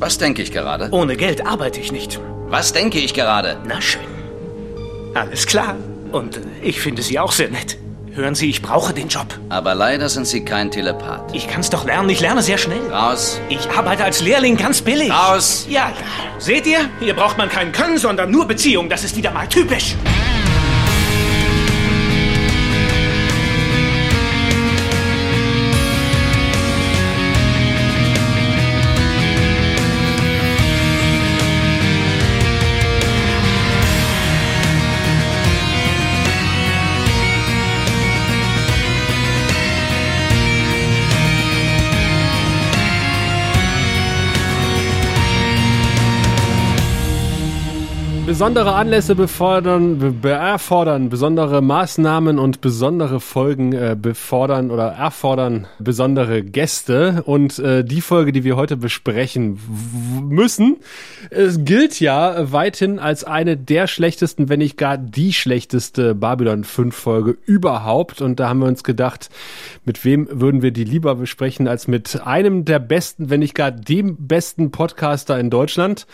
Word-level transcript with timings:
Was 0.00 0.16
denke 0.16 0.40
ich 0.40 0.50
gerade? 0.50 0.88
Ohne 0.92 1.14
Geld 1.14 1.46
arbeite 1.46 1.78
ich 1.78 1.92
nicht. 1.92 2.18
Was 2.48 2.72
denke 2.72 2.98
ich 2.98 3.12
gerade? 3.12 3.58
Na 3.66 3.82
schön. 3.82 4.00
Alles 5.12 5.46
klar. 5.46 5.76
Und 6.10 6.38
äh, 6.38 6.40
ich 6.62 6.80
finde 6.80 7.02
Sie 7.02 7.18
auch 7.18 7.32
sehr 7.32 7.50
nett. 7.50 7.76
Hören 8.14 8.34
Sie, 8.34 8.48
ich 8.48 8.62
brauche 8.62 8.94
den 8.94 9.08
Job. 9.08 9.26
Aber 9.50 9.74
leider 9.74 10.08
sind 10.08 10.26
Sie 10.26 10.42
kein 10.42 10.70
Telepath. 10.70 11.34
Ich 11.34 11.46
kann 11.48 11.60
es 11.60 11.68
doch 11.68 11.84
lernen. 11.84 12.08
Ich 12.08 12.20
lerne 12.20 12.42
sehr 12.42 12.56
schnell. 12.56 12.80
Raus. 12.90 13.38
Ich 13.50 13.68
arbeite 13.70 14.02
als 14.02 14.22
Lehrling 14.22 14.56
ganz 14.56 14.80
billig. 14.80 15.10
Raus. 15.12 15.66
Ja, 15.68 15.90
ja. 15.90 16.40
Seht 16.40 16.66
ihr? 16.66 16.88
Hier 17.00 17.14
braucht 17.14 17.36
man 17.36 17.50
kein 17.50 17.70
Können, 17.70 17.98
sondern 17.98 18.30
nur 18.30 18.48
Beziehung. 18.48 18.88
Das 18.88 19.04
ist 19.04 19.16
wieder 19.16 19.30
mal 19.32 19.46
typisch. 19.48 19.96
Besondere 48.40 48.72
Anlässe 48.72 49.14
befordern, 49.16 50.22
be 50.22 50.30
erfordern, 50.30 51.10
besondere 51.10 51.60
Maßnahmen 51.60 52.38
und 52.38 52.62
besondere 52.62 53.20
Folgen 53.20 53.74
äh, 53.74 53.94
befordern 54.00 54.70
oder 54.70 54.92
erfordern 54.92 55.66
besondere 55.78 56.42
Gäste. 56.42 57.22
Und 57.26 57.58
äh, 57.58 57.84
die 57.84 58.00
Folge, 58.00 58.32
die 58.32 58.42
wir 58.42 58.56
heute 58.56 58.78
besprechen 58.78 59.60
müssen, 60.26 60.78
es 61.28 61.66
gilt 61.66 62.00
ja 62.00 62.50
weithin 62.50 62.98
als 62.98 63.24
eine 63.24 63.58
der 63.58 63.86
schlechtesten, 63.86 64.48
wenn 64.48 64.60
nicht 64.60 64.78
gar 64.78 64.96
die 64.96 65.34
schlechteste 65.34 66.14
Babylon 66.14 66.64
5 66.64 66.96
Folge 66.96 67.36
überhaupt. 67.44 68.22
Und 68.22 68.40
da 68.40 68.48
haben 68.48 68.60
wir 68.60 68.68
uns 68.68 68.84
gedacht, 68.84 69.28
mit 69.84 70.02
wem 70.06 70.26
würden 70.30 70.62
wir 70.62 70.70
die 70.70 70.84
lieber 70.84 71.14
besprechen 71.14 71.68
als 71.68 71.88
mit 71.88 72.22
einem 72.24 72.64
der 72.64 72.78
besten, 72.78 73.28
wenn 73.28 73.40
nicht 73.40 73.54
gar 73.54 73.70
dem 73.70 74.16
besten 74.16 74.70
Podcaster 74.70 75.38
in 75.38 75.50
Deutschland. 75.50 76.06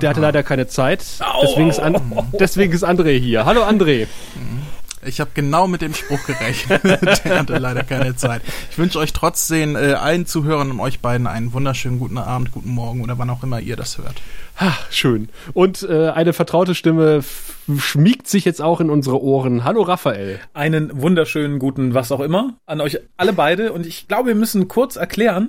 Der 0.00 0.10
hatte 0.10 0.20
leider 0.20 0.42
keine 0.42 0.66
Zeit. 0.66 1.04
Deswegen 1.42 1.68
ist, 1.68 1.80
An 1.80 2.00
deswegen 2.38 2.72
ist 2.72 2.84
André 2.84 3.18
hier. 3.18 3.44
Hallo 3.44 3.62
André. 3.62 4.06
Ich 5.04 5.18
habe 5.18 5.30
genau 5.32 5.66
mit 5.66 5.80
dem 5.80 5.94
Spruch 5.94 6.24
gerechnet. 6.26 6.82
Der 7.24 7.38
hatte 7.38 7.56
leider 7.56 7.84
keine 7.84 8.16
Zeit. 8.16 8.42
Ich 8.70 8.76
wünsche 8.76 8.98
euch 8.98 9.14
trotzdem 9.14 9.74
äh, 9.74 9.94
allen 9.94 10.26
Zuhörern 10.26 10.70
und 10.70 10.80
euch 10.80 11.00
beiden 11.00 11.26
einen 11.26 11.54
wunderschönen 11.54 11.98
guten 11.98 12.18
Abend, 12.18 12.52
guten 12.52 12.68
Morgen 12.70 13.02
oder 13.02 13.16
wann 13.18 13.30
auch 13.30 13.42
immer 13.42 13.60
ihr 13.60 13.76
das 13.76 13.96
hört. 13.96 14.16
Ha, 14.58 14.76
schön. 14.90 15.30
Und 15.54 15.82
äh, 15.88 16.10
eine 16.10 16.34
vertraute 16.34 16.74
Stimme 16.74 17.24
schmiegt 17.78 18.28
sich 18.28 18.44
jetzt 18.44 18.60
auch 18.60 18.80
in 18.80 18.90
unsere 18.90 19.22
Ohren. 19.22 19.64
Hallo 19.64 19.82
Raphael. 19.82 20.38
Einen 20.52 20.90
wunderschönen 21.00 21.58
guten 21.58 21.94
was 21.94 22.12
auch 22.12 22.20
immer 22.20 22.54
an 22.66 22.82
euch 22.82 22.98
alle 23.16 23.32
beide. 23.32 23.72
Und 23.72 23.86
ich 23.86 24.06
glaube, 24.06 24.28
wir 24.28 24.34
müssen 24.34 24.68
kurz 24.68 24.96
erklären, 24.96 25.48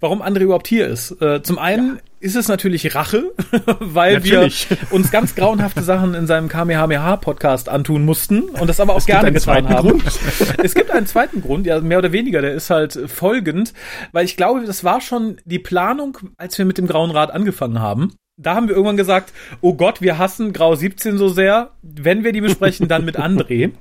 warum 0.00 0.20
André 0.20 0.40
überhaupt 0.40 0.66
hier 0.66 0.88
ist. 0.88 1.12
Äh, 1.22 1.42
zum 1.44 1.60
einen 1.60 1.96
ja. 1.96 2.09
Ist 2.20 2.36
es 2.36 2.48
natürlich 2.48 2.94
Rache, 2.94 3.32
weil 3.80 4.14
natürlich. 4.14 4.68
wir 4.70 4.92
uns 4.92 5.10
ganz 5.10 5.34
grauenhafte 5.34 5.82
Sachen 5.82 6.14
in 6.14 6.26
seinem 6.26 6.48
KMH-Podcast 6.48 7.70
antun 7.70 8.04
mussten 8.04 8.42
und 8.42 8.68
das 8.68 8.78
aber 8.78 8.92
auch 8.92 8.98
es 8.98 9.06
gerne 9.06 9.32
getan 9.32 9.68
haben. 9.70 9.88
Grund. 9.88 10.04
es 10.62 10.74
gibt 10.74 10.90
einen 10.90 11.06
zweiten 11.06 11.40
Grund, 11.40 11.66
ja 11.66 11.80
mehr 11.80 11.98
oder 11.98 12.12
weniger, 12.12 12.42
der 12.42 12.52
ist 12.52 12.68
halt 12.68 12.98
folgend, 13.06 13.72
weil 14.12 14.26
ich 14.26 14.36
glaube, 14.36 14.64
das 14.66 14.84
war 14.84 15.00
schon 15.00 15.38
die 15.46 15.58
Planung, 15.58 16.18
als 16.36 16.58
wir 16.58 16.66
mit 16.66 16.76
dem 16.76 16.86
Grauen 16.86 17.10
Rat 17.10 17.32
angefangen 17.32 17.80
haben 17.80 18.12
da 18.42 18.54
haben 18.54 18.68
wir 18.68 18.74
irgendwann 18.74 18.96
gesagt, 18.96 19.34
oh 19.60 19.74
Gott, 19.74 20.00
wir 20.00 20.16
hassen 20.16 20.54
Grau 20.54 20.74
17 20.74 21.18
so 21.18 21.28
sehr. 21.28 21.72
Wenn 21.82 22.24
wir 22.24 22.32
die 22.32 22.40
besprechen, 22.40 22.88
dann 22.88 23.04
mit 23.04 23.18
André. 23.18 23.72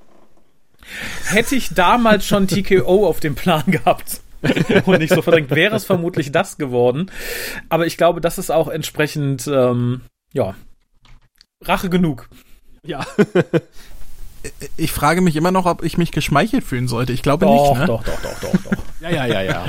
Hätte 1.29 1.55
ich 1.55 1.73
damals 1.73 2.25
schon 2.25 2.47
TKO 2.47 3.07
auf 3.07 3.21
dem 3.21 3.35
Plan 3.35 3.63
gehabt 3.67 4.19
und 4.85 4.99
nicht 4.99 5.13
so 5.13 5.21
verdrängt, 5.21 5.51
wäre 5.51 5.75
es 5.75 5.85
vermutlich 5.85 6.31
das 6.31 6.57
geworden. 6.57 7.11
Aber 7.69 7.85
ich 7.85 7.97
glaube, 7.97 8.21
das 8.21 8.37
ist 8.37 8.51
auch 8.51 8.67
entsprechend, 8.67 9.47
ähm, 9.47 10.01
ja, 10.33 10.55
Rache 11.63 11.89
genug. 11.89 12.29
Ja. 12.85 13.05
Ich 14.77 14.93
frage 14.93 15.19
mich 15.19 15.35
immer 15.35 15.51
noch, 15.51 15.65
ob 15.65 15.83
ich 15.83 15.97
mich 15.97 16.13
geschmeichelt 16.13 16.63
fühlen 16.63 16.87
sollte. 16.87 17.11
Ich 17.11 17.21
glaube 17.21 17.45
doch, 17.45 17.71
nicht. 17.71 17.81
Ne? 17.81 17.85
Doch, 17.87 18.03
doch, 18.05 18.21
doch, 18.21 18.39
doch, 18.39 18.63
doch. 18.63 18.83
ja, 19.01 19.09
ja, 19.09 19.25
ja, 19.25 19.41
ja. 19.41 19.65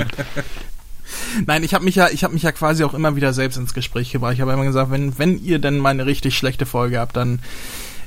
Nein, 1.45 1.63
ich 1.63 1.73
habe 1.73 1.83
mich 1.83 1.95
ja, 1.95 2.07
ich 2.09 2.23
habe 2.23 2.33
mich 2.33 2.43
ja 2.43 2.53
quasi 2.53 2.85
auch 2.85 2.93
immer 2.93 3.17
wieder 3.17 3.33
selbst 3.33 3.57
ins 3.57 3.73
Gespräch 3.73 4.13
gebracht. 4.13 4.33
Ich 4.33 4.39
habe 4.39 4.53
immer 4.53 4.63
gesagt, 4.63 4.89
wenn 4.89 5.17
wenn 5.19 5.37
ihr 5.43 5.59
denn 5.59 5.77
mal 5.77 5.89
eine 5.89 6.05
richtig 6.05 6.37
schlechte 6.37 6.65
Folge 6.65 6.99
habt, 6.99 7.17
dann 7.17 7.39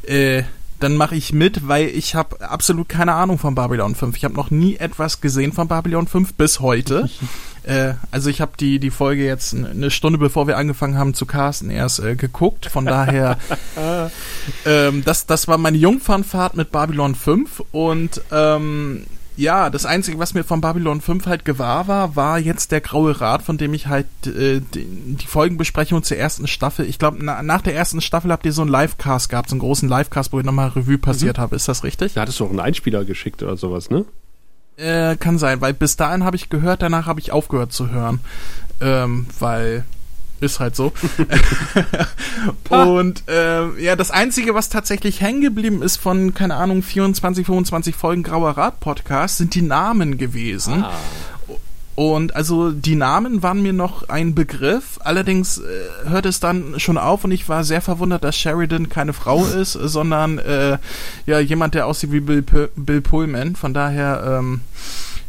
äh, 0.04 0.44
dann 0.84 0.96
mache 0.98 1.16
ich 1.16 1.32
mit, 1.32 1.66
weil 1.66 1.88
ich 1.88 2.14
habe 2.14 2.42
absolut 2.42 2.90
keine 2.90 3.14
Ahnung 3.14 3.38
von 3.38 3.54
Babylon 3.54 3.94
5. 3.94 4.18
Ich 4.18 4.24
habe 4.24 4.34
noch 4.34 4.50
nie 4.50 4.76
etwas 4.76 5.22
gesehen 5.22 5.52
von 5.52 5.66
Babylon 5.66 6.06
5 6.06 6.34
bis 6.34 6.60
heute. 6.60 7.08
äh, 7.62 7.94
also 8.10 8.28
ich 8.28 8.42
habe 8.42 8.52
die 8.60 8.78
die 8.78 8.90
Folge 8.90 9.24
jetzt 9.24 9.54
eine 9.54 9.90
Stunde 9.90 10.18
bevor 10.18 10.46
wir 10.46 10.58
angefangen 10.58 10.98
haben 10.98 11.14
zu 11.14 11.24
casten 11.24 11.70
erst 11.70 12.00
äh, 12.00 12.16
geguckt. 12.16 12.66
Von 12.66 12.84
daher, 12.84 13.38
ähm, 14.66 15.02
das 15.06 15.24
das 15.24 15.48
war 15.48 15.56
meine 15.56 15.78
Jungfernfahrt 15.78 16.54
mit 16.54 16.70
Babylon 16.70 17.14
5 17.14 17.62
und 17.72 18.20
ähm, 18.30 19.06
ja, 19.36 19.70
das 19.70 19.84
Einzige, 19.84 20.18
was 20.18 20.34
mir 20.34 20.44
von 20.44 20.60
Babylon 20.60 21.00
5 21.00 21.26
halt 21.26 21.44
gewahr 21.44 21.88
war, 21.88 22.14
war 22.14 22.38
jetzt 22.38 22.70
der 22.72 22.80
Graue 22.80 23.20
Rat, 23.20 23.42
von 23.42 23.58
dem 23.58 23.74
ich 23.74 23.88
halt 23.88 24.06
äh, 24.26 24.60
die, 24.60 24.86
die 24.86 25.26
Folgenbesprechung 25.26 26.02
zur 26.02 26.16
ersten 26.16 26.46
Staffel, 26.46 26.86
ich 26.86 26.98
glaube, 26.98 27.18
na, 27.20 27.42
nach 27.42 27.60
der 27.60 27.74
ersten 27.74 28.00
Staffel 28.00 28.30
habt 28.30 28.46
ihr 28.46 28.52
so 28.52 28.62
einen 28.62 28.70
Livecast 28.70 29.28
gehabt, 29.28 29.48
so 29.48 29.54
einen 29.54 29.60
großen 29.60 29.88
Livecast, 29.88 30.32
wo 30.32 30.38
ich 30.38 30.46
nochmal 30.46 30.68
Revue 30.68 30.98
passiert 30.98 31.38
mhm. 31.38 31.42
habe. 31.42 31.56
Ist 31.56 31.68
das 31.68 31.82
richtig? 31.82 32.14
Da 32.14 32.22
hattest 32.22 32.38
du 32.38 32.44
auch 32.44 32.50
einen 32.50 32.60
Einspieler 32.60 33.04
geschickt 33.04 33.42
oder 33.42 33.56
sowas, 33.56 33.90
ne? 33.90 34.04
Äh, 34.76 35.16
kann 35.16 35.38
sein, 35.38 35.60
weil 35.60 35.72
bis 35.72 35.96
dahin 35.96 36.24
habe 36.24 36.36
ich 36.36 36.50
gehört, 36.50 36.82
danach 36.82 37.06
habe 37.06 37.20
ich 37.20 37.30
aufgehört 37.30 37.72
zu 37.72 37.90
hören. 37.90 38.20
Ähm, 38.80 39.26
weil 39.38 39.84
ist 40.40 40.60
halt 40.60 40.76
so. 40.76 40.92
und 42.68 43.24
äh, 43.28 43.82
ja, 43.82 43.96
das 43.96 44.10
Einzige, 44.10 44.54
was 44.54 44.68
tatsächlich 44.68 45.20
hängen 45.20 45.40
geblieben 45.40 45.82
ist 45.82 45.96
von, 45.96 46.34
keine 46.34 46.56
Ahnung, 46.56 46.82
24, 46.82 47.46
25 47.46 47.94
Folgen 47.94 48.22
Grauer 48.22 48.50
Rat 48.56 48.80
Podcast, 48.80 49.38
sind 49.38 49.54
die 49.54 49.62
Namen 49.62 50.18
gewesen. 50.18 50.84
Ah. 50.84 50.92
Und 51.96 52.34
also 52.34 52.72
die 52.72 52.96
Namen 52.96 53.44
waren 53.44 53.62
mir 53.62 53.72
noch 53.72 54.08
ein 54.08 54.34
Begriff, 54.34 54.98
allerdings 55.04 55.58
äh, 55.58 56.08
hört 56.08 56.26
es 56.26 56.40
dann 56.40 56.80
schon 56.80 56.98
auf 56.98 57.22
und 57.22 57.30
ich 57.30 57.48
war 57.48 57.62
sehr 57.62 57.80
verwundert, 57.80 58.24
dass 58.24 58.36
Sheridan 58.36 58.88
keine 58.88 59.12
Frau 59.12 59.44
ist, 59.60 59.72
sondern 59.74 60.38
äh, 60.38 60.78
ja 61.26 61.38
jemand, 61.38 61.74
der 61.74 61.86
aussieht 61.86 62.10
wie 62.10 62.20
Bill, 62.20 62.42
Bill 62.74 63.00
Pullman. 63.00 63.54
Von 63.54 63.74
daher 63.74 64.38
ähm, 64.40 64.62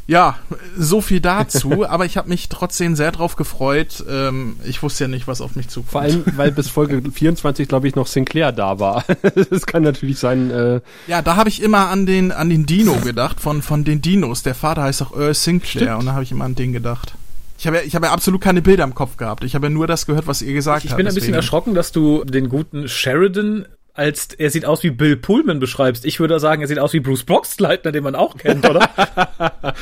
ja, 0.07 0.37
so 0.77 1.01
viel 1.01 1.19
dazu, 1.19 1.85
aber 1.89 2.05
ich 2.05 2.17
habe 2.17 2.29
mich 2.29 2.49
trotzdem 2.49 2.95
sehr 2.95 3.11
drauf 3.11 3.35
gefreut. 3.35 4.03
Ähm, 4.07 4.57
ich 4.63 4.83
wusste 4.83 5.05
ja 5.05 5.07
nicht, 5.07 5.27
was 5.27 5.41
auf 5.41 5.55
mich 5.55 5.67
zukommt. 5.67 5.91
Vor 5.91 6.01
allem, 6.01 6.23
weil 6.35 6.51
bis 6.51 6.69
Folge 6.69 7.01
24, 7.11 7.67
glaube 7.67 7.87
ich, 7.87 7.95
noch 7.95 8.07
Sinclair 8.07 8.51
da 8.51 8.79
war. 8.79 9.03
das 9.49 9.65
kann 9.65 9.83
natürlich 9.83 10.19
sein. 10.19 10.51
Äh 10.51 10.81
ja, 11.07 11.21
da 11.21 11.35
habe 11.35 11.49
ich 11.49 11.61
immer 11.61 11.89
an 11.89 12.05
den 12.05 12.31
an 12.31 12.49
den 12.49 12.65
Dino 12.65 12.93
gedacht, 12.97 13.39
von, 13.39 13.61
von 13.61 13.83
den 13.83 14.01
Dinos. 14.01 14.43
Der 14.43 14.55
Vater 14.55 14.83
heißt 14.83 15.01
auch 15.01 15.15
Earl 15.15 15.33
Sinclair 15.33 15.85
Stimmt. 15.85 15.99
und 15.99 16.05
da 16.05 16.13
habe 16.13 16.23
ich 16.23 16.31
immer 16.31 16.45
an 16.45 16.55
den 16.55 16.73
gedacht. 16.73 17.15
Ich 17.57 17.65
habe 17.67 17.77
ja, 17.77 17.83
ich 17.83 17.95
hab 17.95 18.03
ja 18.03 18.11
absolut 18.11 18.41
keine 18.41 18.61
Bilder 18.61 18.83
im 18.83 18.93
Kopf 18.93 19.17
gehabt. 19.17 19.43
Ich 19.43 19.55
habe 19.55 19.67
ja 19.67 19.69
nur 19.69 19.87
das 19.87 20.05
gehört, 20.05 20.27
was 20.27 20.41
ihr 20.41 20.53
gesagt 20.53 20.83
habt. 20.83 20.91
Ich 20.91 20.95
bin 20.95 21.07
ein 21.07 21.15
bisschen 21.15 21.33
erschrocken, 21.33 21.73
dass 21.73 21.91
du 21.91 22.23
den 22.25 22.49
guten 22.49 22.87
Sheridan 22.87 23.65
als 23.95 24.27
er 24.37 24.51
sieht 24.51 24.65
aus 24.65 24.83
wie 24.83 24.91
Bill 24.91 25.15
Pullman 25.15 25.59
beschreibst. 25.59 26.05
Ich 26.05 26.19
würde 26.19 26.39
sagen, 26.39 26.61
er 26.61 26.67
sieht 26.67 26.79
aus 26.79 26.93
wie 26.93 26.99
Bruce 26.99 27.23
Boxleitner, 27.23 27.91
den 27.91 28.03
man 28.03 28.15
auch 28.15 28.37
kennt, 28.37 28.69
oder? 28.69 28.89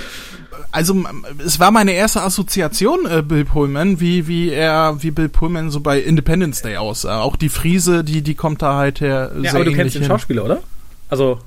also 0.71 1.03
es 1.43 1.59
war 1.59 1.71
meine 1.71 1.93
erste 1.93 2.21
Assoziation 2.21 3.07
äh, 3.09 3.23
Bill 3.23 3.43
Pullman, 3.43 3.99
wie 3.99 4.27
wie 4.27 4.51
er 4.51 4.97
wie 5.01 5.11
Bill 5.11 5.29
Pullman 5.29 5.71
so 5.71 5.79
bei 5.79 5.99
Independence 5.99 6.61
Day 6.61 6.77
aussah. 6.77 7.21
Auch 7.21 7.35
die 7.35 7.49
Friese, 7.49 8.03
die 8.03 8.21
die 8.21 8.35
kommt 8.35 8.61
da 8.61 8.75
halt 8.75 9.01
her. 9.01 9.31
Ja, 9.41 9.55
aber 9.55 9.65
du 9.65 9.73
kennst 9.73 9.95
den 9.95 10.05
Schauspieler, 10.05 10.45
oder? 10.45 10.61
Also 11.09 11.39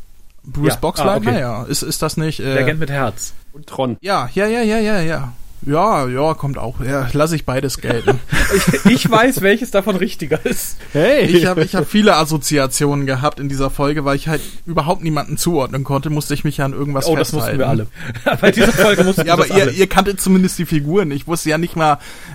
Bruce 0.42 0.74
ja. 0.74 0.76
Boxleitner, 0.76 1.30
ah, 1.30 1.34
okay. 1.34 1.40
ja. 1.40 1.62
Ist 1.64 1.82
ist 1.82 2.02
das 2.02 2.16
nicht? 2.16 2.40
Äh, 2.40 2.54
Der 2.54 2.64
Agent 2.64 2.80
mit 2.80 2.90
Herz. 2.90 3.32
Und 3.52 3.66
Tron. 3.66 3.96
Ja, 4.00 4.28
ja, 4.34 4.46
ja, 4.46 4.62
ja, 4.62 4.78
ja, 4.78 5.00
ja. 5.00 5.32
Ja, 5.64 6.06
ja, 6.06 6.34
kommt 6.34 6.58
auch. 6.58 6.80
Ja, 6.80 7.08
lasse 7.12 7.34
ich 7.34 7.44
beides 7.44 7.78
gelten. 7.78 8.20
ich, 8.84 8.86
ich, 8.86 9.10
weiß, 9.10 9.40
welches 9.40 9.70
davon 9.70 9.96
richtiger 9.96 10.44
ist. 10.44 10.76
Hey. 10.92 11.24
Ich 11.24 11.46
habe 11.46 11.64
ich 11.64 11.74
hab 11.74 11.88
viele 11.88 12.16
Assoziationen 12.16 13.06
gehabt 13.06 13.40
in 13.40 13.48
dieser 13.48 13.70
Folge, 13.70 14.04
weil 14.04 14.16
ich 14.16 14.28
halt 14.28 14.42
überhaupt 14.66 15.02
niemanden 15.02 15.36
zuordnen 15.36 15.82
konnte, 15.82 16.10
musste 16.10 16.34
ich 16.34 16.44
mich 16.44 16.58
ja 16.58 16.66
an 16.66 16.72
irgendwas 16.72 17.06
oh, 17.06 17.16
festhalten. 17.16 17.56
Oh, 17.56 17.58
das 17.58 17.58
mussten 17.58 17.58
wir 17.58 17.68
alle. 17.68 18.38
Bei 18.40 18.50
dieser 18.52 18.72
Folge 18.72 19.02
mussten 19.02 19.16
Ja, 19.26 19.32
aber 19.32 19.48
ihr, 19.48 19.72
ihr 19.72 19.86
kanntet 19.88 20.20
zumindest 20.20 20.58
die 20.58 20.66
Figuren. 20.66 21.10
Ich 21.10 21.26
wusste 21.26 21.50
ja 21.50 21.58
nicht 21.58 21.74
mal, 21.74 21.94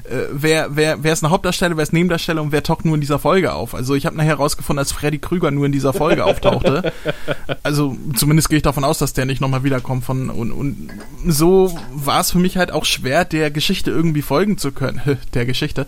äh, 0.09 0.27
wer, 0.31 0.75
wer, 0.75 1.03
wer 1.03 1.13
ist 1.13 1.23
eine 1.23 1.31
Hauptdarsteller, 1.31 1.77
wer 1.77 1.83
ist 1.83 1.93
Nebendarsteller 1.93 2.41
und 2.41 2.51
wer 2.51 2.63
taucht 2.63 2.83
nur 2.83 2.95
in 2.95 3.01
dieser 3.01 3.19
Folge 3.19 3.53
auf. 3.53 3.75
Also 3.75 3.95
ich 3.95 4.05
habe 4.05 4.17
nachher 4.17 4.29
herausgefunden, 4.29 4.79
als 4.79 4.91
Freddy 4.91 5.19
Krüger 5.19 5.51
nur 5.51 5.65
in 5.65 5.71
dieser 5.71 5.93
Folge 5.93 6.25
auftauchte. 6.25 6.91
Also 7.63 7.95
zumindest 8.15 8.49
gehe 8.49 8.57
ich 8.57 8.63
davon 8.63 8.83
aus, 8.83 8.97
dass 8.97 9.13
der 9.13 9.25
nicht 9.25 9.39
nochmal 9.39 9.63
wiederkommt 9.63 10.03
von 10.03 10.29
und, 10.29 10.51
und 10.51 10.89
so 11.25 11.77
war 11.93 12.19
es 12.19 12.31
für 12.31 12.39
mich 12.39 12.57
halt 12.57 12.71
auch 12.71 12.85
schwer 12.85 13.20
schwer, 13.21 13.25
der 13.25 13.51
Geschichte 13.51 13.91
irgendwie 13.91 14.21
folgen 14.21 14.57
zu 14.57 14.71
können, 14.71 15.17
der 15.33 15.45
Geschichte 15.45 15.85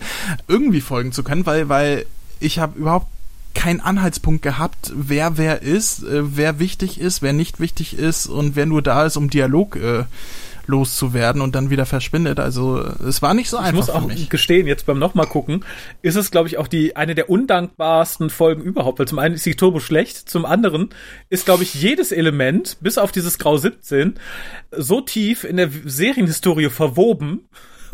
irgendwie 0.48 0.80
folgen 0.80 1.12
zu 1.12 1.22
können, 1.22 1.46
weil, 1.46 1.68
weil 1.68 2.06
ich 2.40 2.58
habe 2.58 2.78
überhaupt 2.78 3.08
keinen 3.54 3.80
Anhaltspunkt 3.80 4.42
gehabt, 4.42 4.92
wer 4.96 5.38
wer 5.38 5.62
ist, 5.62 6.02
äh, 6.02 6.36
wer 6.36 6.58
wichtig 6.58 7.00
ist, 7.00 7.22
wer 7.22 7.32
nicht 7.32 7.60
wichtig 7.60 7.96
ist 7.96 8.26
und 8.26 8.56
wer 8.56 8.66
nur 8.66 8.82
da 8.82 9.06
ist, 9.06 9.16
um 9.16 9.30
Dialog 9.30 9.76
äh, 9.76 10.04
loszuwerden 10.66 11.42
und 11.42 11.54
dann 11.54 11.70
wieder 11.70 11.86
verschwindet. 11.86 12.40
Also 12.40 12.78
es 12.78 13.22
war 13.22 13.34
nicht 13.34 13.50
so 13.50 13.56
einfach. 13.56 13.70
Ich 13.70 13.74
muss 13.74 13.90
auch 13.90 14.10
gestehen, 14.28 14.66
jetzt 14.66 14.86
beim 14.86 14.98
nochmal 14.98 15.26
gucken, 15.26 15.64
ist 16.02 16.16
es, 16.16 16.30
glaube 16.30 16.48
ich, 16.48 16.58
auch 16.58 16.68
die 16.68 16.96
eine 16.96 17.14
der 17.14 17.30
undankbarsten 17.30 18.30
Folgen 18.30 18.62
überhaupt, 18.62 18.98
weil 18.98 19.08
zum 19.08 19.18
einen 19.18 19.34
ist 19.34 19.46
die 19.46 19.56
Turbo 19.56 19.80
schlecht, 19.80 20.28
zum 20.28 20.44
anderen 20.44 20.90
ist, 21.28 21.44
glaube 21.44 21.62
ich, 21.62 21.74
jedes 21.74 22.12
Element, 22.12 22.78
bis 22.80 22.98
auf 22.98 23.12
dieses 23.12 23.38
Grau 23.38 23.56
17, 23.56 24.14
so 24.70 25.00
tief 25.00 25.44
in 25.44 25.56
der 25.56 25.70
Serienhistorie 25.84 26.70
verwoben, 26.70 27.48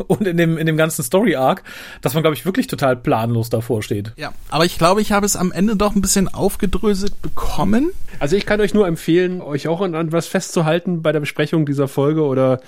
und 0.07 0.27
in 0.27 0.37
dem, 0.37 0.57
in 0.57 0.65
dem 0.65 0.77
ganzen 0.77 1.03
Story-Arc, 1.03 1.63
dass 2.01 2.13
man, 2.13 2.23
glaube 2.23 2.35
ich, 2.35 2.45
wirklich 2.45 2.67
total 2.67 2.95
planlos 2.95 3.49
davor 3.49 3.83
steht. 3.83 4.13
Ja, 4.17 4.33
aber 4.49 4.65
ich 4.65 4.77
glaube, 4.77 5.01
ich 5.01 5.11
habe 5.11 5.25
es 5.25 5.35
am 5.35 5.51
Ende 5.51 5.75
doch 5.75 5.95
ein 5.95 6.01
bisschen 6.01 6.27
aufgedröselt 6.27 7.21
bekommen. 7.21 7.91
Also 8.19 8.35
ich 8.35 8.45
kann 8.45 8.61
euch 8.61 8.73
nur 8.73 8.87
empfehlen, 8.87 9.41
euch 9.41 9.67
auch 9.67 9.81
an, 9.81 9.95
an 9.95 10.11
was 10.11 10.27
festzuhalten 10.27 11.01
bei 11.01 11.11
der 11.11 11.19
Besprechung 11.19 11.65
dieser 11.65 11.87
Folge 11.87 12.23
oder, 12.23 12.59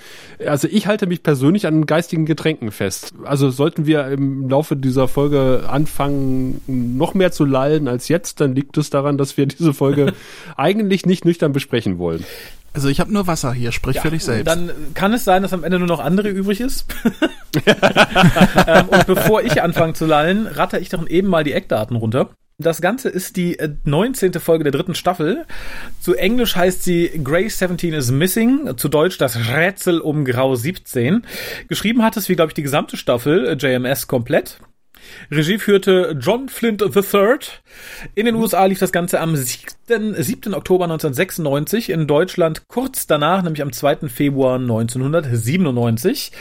also 0.44 0.68
ich 0.70 0.86
halte 0.86 1.06
mich 1.06 1.22
persönlich 1.22 1.66
an 1.66 1.86
geistigen 1.86 2.26
Getränken 2.26 2.70
fest. 2.70 3.14
Also 3.24 3.50
sollten 3.50 3.86
wir 3.86 4.06
im 4.08 4.48
Laufe 4.48 4.76
dieser 4.76 5.08
Folge 5.08 5.64
anfangen, 5.68 6.60
noch 6.66 7.14
mehr 7.14 7.32
zu 7.32 7.44
lallen 7.44 7.88
als 7.88 8.08
jetzt, 8.08 8.40
dann 8.40 8.54
liegt 8.54 8.76
es 8.78 8.90
daran, 8.90 9.18
dass 9.18 9.36
wir 9.36 9.46
diese 9.46 9.74
Folge 9.74 10.12
eigentlich 10.56 11.06
nicht 11.06 11.24
nüchtern 11.24 11.52
besprechen 11.52 11.98
wollen. 11.98 12.24
Also 12.74 12.88
ich 12.88 12.98
habe 12.98 13.12
nur 13.12 13.26
Wasser 13.28 13.52
hier, 13.52 13.70
sprich 13.70 13.96
ja, 13.96 14.02
für 14.02 14.10
dich 14.10 14.24
selbst. 14.24 14.48
Dann 14.48 14.70
kann 14.94 15.12
es 15.12 15.24
sein, 15.24 15.42
dass 15.42 15.52
am 15.52 15.62
Ende 15.62 15.78
nur 15.78 15.86
noch 15.86 16.00
andere 16.00 16.28
übrig 16.28 16.60
ist. 16.60 16.86
ähm, 18.66 18.88
und 18.88 19.06
bevor 19.06 19.42
ich 19.42 19.62
anfange 19.62 19.92
zu 19.92 20.06
lallen, 20.06 20.48
ratter 20.48 20.80
ich 20.80 20.88
doch 20.88 21.08
eben 21.08 21.28
mal 21.28 21.44
die 21.44 21.52
Eckdaten 21.52 21.96
runter. 21.96 22.30
Das 22.58 22.80
Ganze 22.80 23.08
ist 23.08 23.36
die 23.36 23.56
19. 23.84 24.32
Äh, 24.32 24.40
Folge 24.40 24.64
der 24.64 24.72
dritten 24.72 24.94
Staffel. 24.94 25.44
Zu 26.00 26.14
Englisch 26.14 26.56
heißt 26.56 26.84
sie 26.84 27.10
Grey 27.22 27.48
17 27.48 27.92
is 27.92 28.10
Missing, 28.10 28.76
zu 28.76 28.88
Deutsch 28.88 29.18
das 29.18 29.36
Rätsel 29.50 30.00
um 30.00 30.24
Grau 30.24 30.54
17. 30.56 31.24
Geschrieben 31.68 32.02
hat 32.02 32.16
es, 32.16 32.28
wie 32.28 32.34
glaube 32.34 32.50
ich, 32.50 32.54
die 32.54 32.62
gesamte 32.62 32.96
Staffel, 32.96 33.46
äh, 33.46 33.54
JMS 33.54 34.08
komplett. 34.08 34.58
Regie 35.30 35.58
führte 35.58 36.16
John 36.20 36.48
Flint 36.48 36.82
III. 36.82 37.38
In 38.14 38.26
den 38.26 38.34
USA 38.34 38.64
lief 38.66 38.78
das 38.78 38.92
Ganze 38.92 39.20
am 39.20 39.36
7. 39.36 40.14
7. 40.16 40.54
Oktober 40.54 40.84
1996, 40.84 41.90
in 41.90 42.06
Deutschland 42.06 42.68
kurz 42.68 43.06
danach, 43.06 43.42
nämlich 43.42 43.62
am 43.62 43.72
2. 43.72 44.08
Februar 44.08 44.56
1997. 44.56 46.32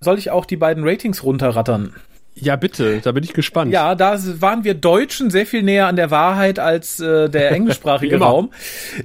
Soll 0.00 0.18
ich 0.18 0.30
auch 0.30 0.44
die 0.44 0.56
beiden 0.56 0.84
Ratings 0.84 1.22
runterrattern? 1.22 1.94
Ja, 2.34 2.56
bitte, 2.56 3.00
da 3.02 3.12
bin 3.12 3.22
ich 3.22 3.34
gespannt. 3.34 3.72
Ja, 3.72 3.94
da 3.94 4.18
waren 4.40 4.64
wir 4.64 4.74
Deutschen 4.74 5.30
sehr 5.30 5.46
viel 5.46 5.62
näher 5.62 5.88
an 5.88 5.96
der 5.96 6.10
Wahrheit 6.10 6.58
als 6.58 6.98
äh, 7.00 7.28
der 7.28 7.52
englischsprachige 7.52 8.18
Raum. 8.18 8.50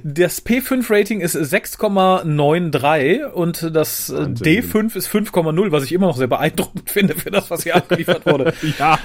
Das 0.02 0.44
P5-Rating 0.44 1.20
ist 1.20 1.36
6,93 1.36 3.24
und 3.24 3.74
das 3.74 4.08
äh, 4.08 4.22
D5 4.22 4.96
ist 4.96 5.08
5,0, 5.08 5.72
was 5.72 5.84
ich 5.84 5.92
immer 5.92 6.06
noch 6.06 6.16
sehr 6.16 6.28
beeindruckend 6.28 6.90
finde 6.90 7.14
für 7.14 7.30
das, 7.30 7.50
was 7.50 7.64
hier 7.64 7.76
abgeliefert 7.76 8.24
wurde. 8.26 8.54
ja. 8.78 8.98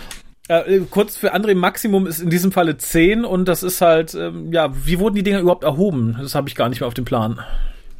Äh, 0.47 0.81
kurz 0.89 1.17
für 1.17 1.33
André 1.35 1.55
Maximum 1.55 2.07
ist 2.07 2.19
in 2.19 2.29
diesem 2.29 2.51
Falle 2.51 2.77
10 2.77 3.25
und 3.25 3.47
das 3.47 3.63
ist 3.63 3.79
halt, 3.81 4.13
ähm, 4.15 4.51
ja, 4.51 4.73
wie 4.85 4.99
wurden 4.99 5.15
die 5.15 5.23
Dinger 5.23 5.39
überhaupt 5.39 5.63
erhoben? 5.63 6.17
Das 6.19 6.35
habe 6.35 6.49
ich 6.49 6.55
gar 6.55 6.67
nicht 6.67 6.81
mehr 6.81 6.87
auf 6.87 6.93
dem 6.93 7.05
Plan. 7.05 7.39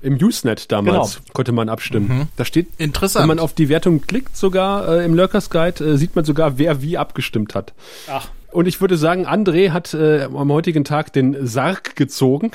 Im 0.01 0.15
Usenet 0.17 0.71
damals 0.71 1.15
genau. 1.15 1.25
konnte 1.33 1.51
man 1.51 1.69
abstimmen. 1.69 2.07
Mhm. 2.07 2.27
Da 2.35 2.45
steht, 2.45 2.67
Interessant. 2.77 3.23
wenn 3.23 3.27
man 3.27 3.39
auf 3.39 3.53
die 3.53 3.69
Wertung 3.69 4.01
klickt, 4.01 4.35
sogar 4.35 4.87
äh, 4.87 5.05
im 5.05 5.13
Lurkers 5.13 5.49
Guide, 5.49 5.83
äh, 5.83 5.97
sieht 5.97 6.15
man 6.15 6.25
sogar, 6.25 6.57
wer 6.57 6.81
wie 6.81 6.97
abgestimmt 6.97 7.53
hat. 7.53 7.73
Ach. 8.09 8.27
Und 8.51 8.67
ich 8.67 8.81
würde 8.81 8.97
sagen, 8.97 9.25
André 9.25 9.71
hat 9.71 9.93
äh, 9.93 10.23
am 10.23 10.51
heutigen 10.51 10.83
Tag 10.83 11.13
den 11.13 11.47
Sarg 11.47 11.95
gezogen. 11.95 12.51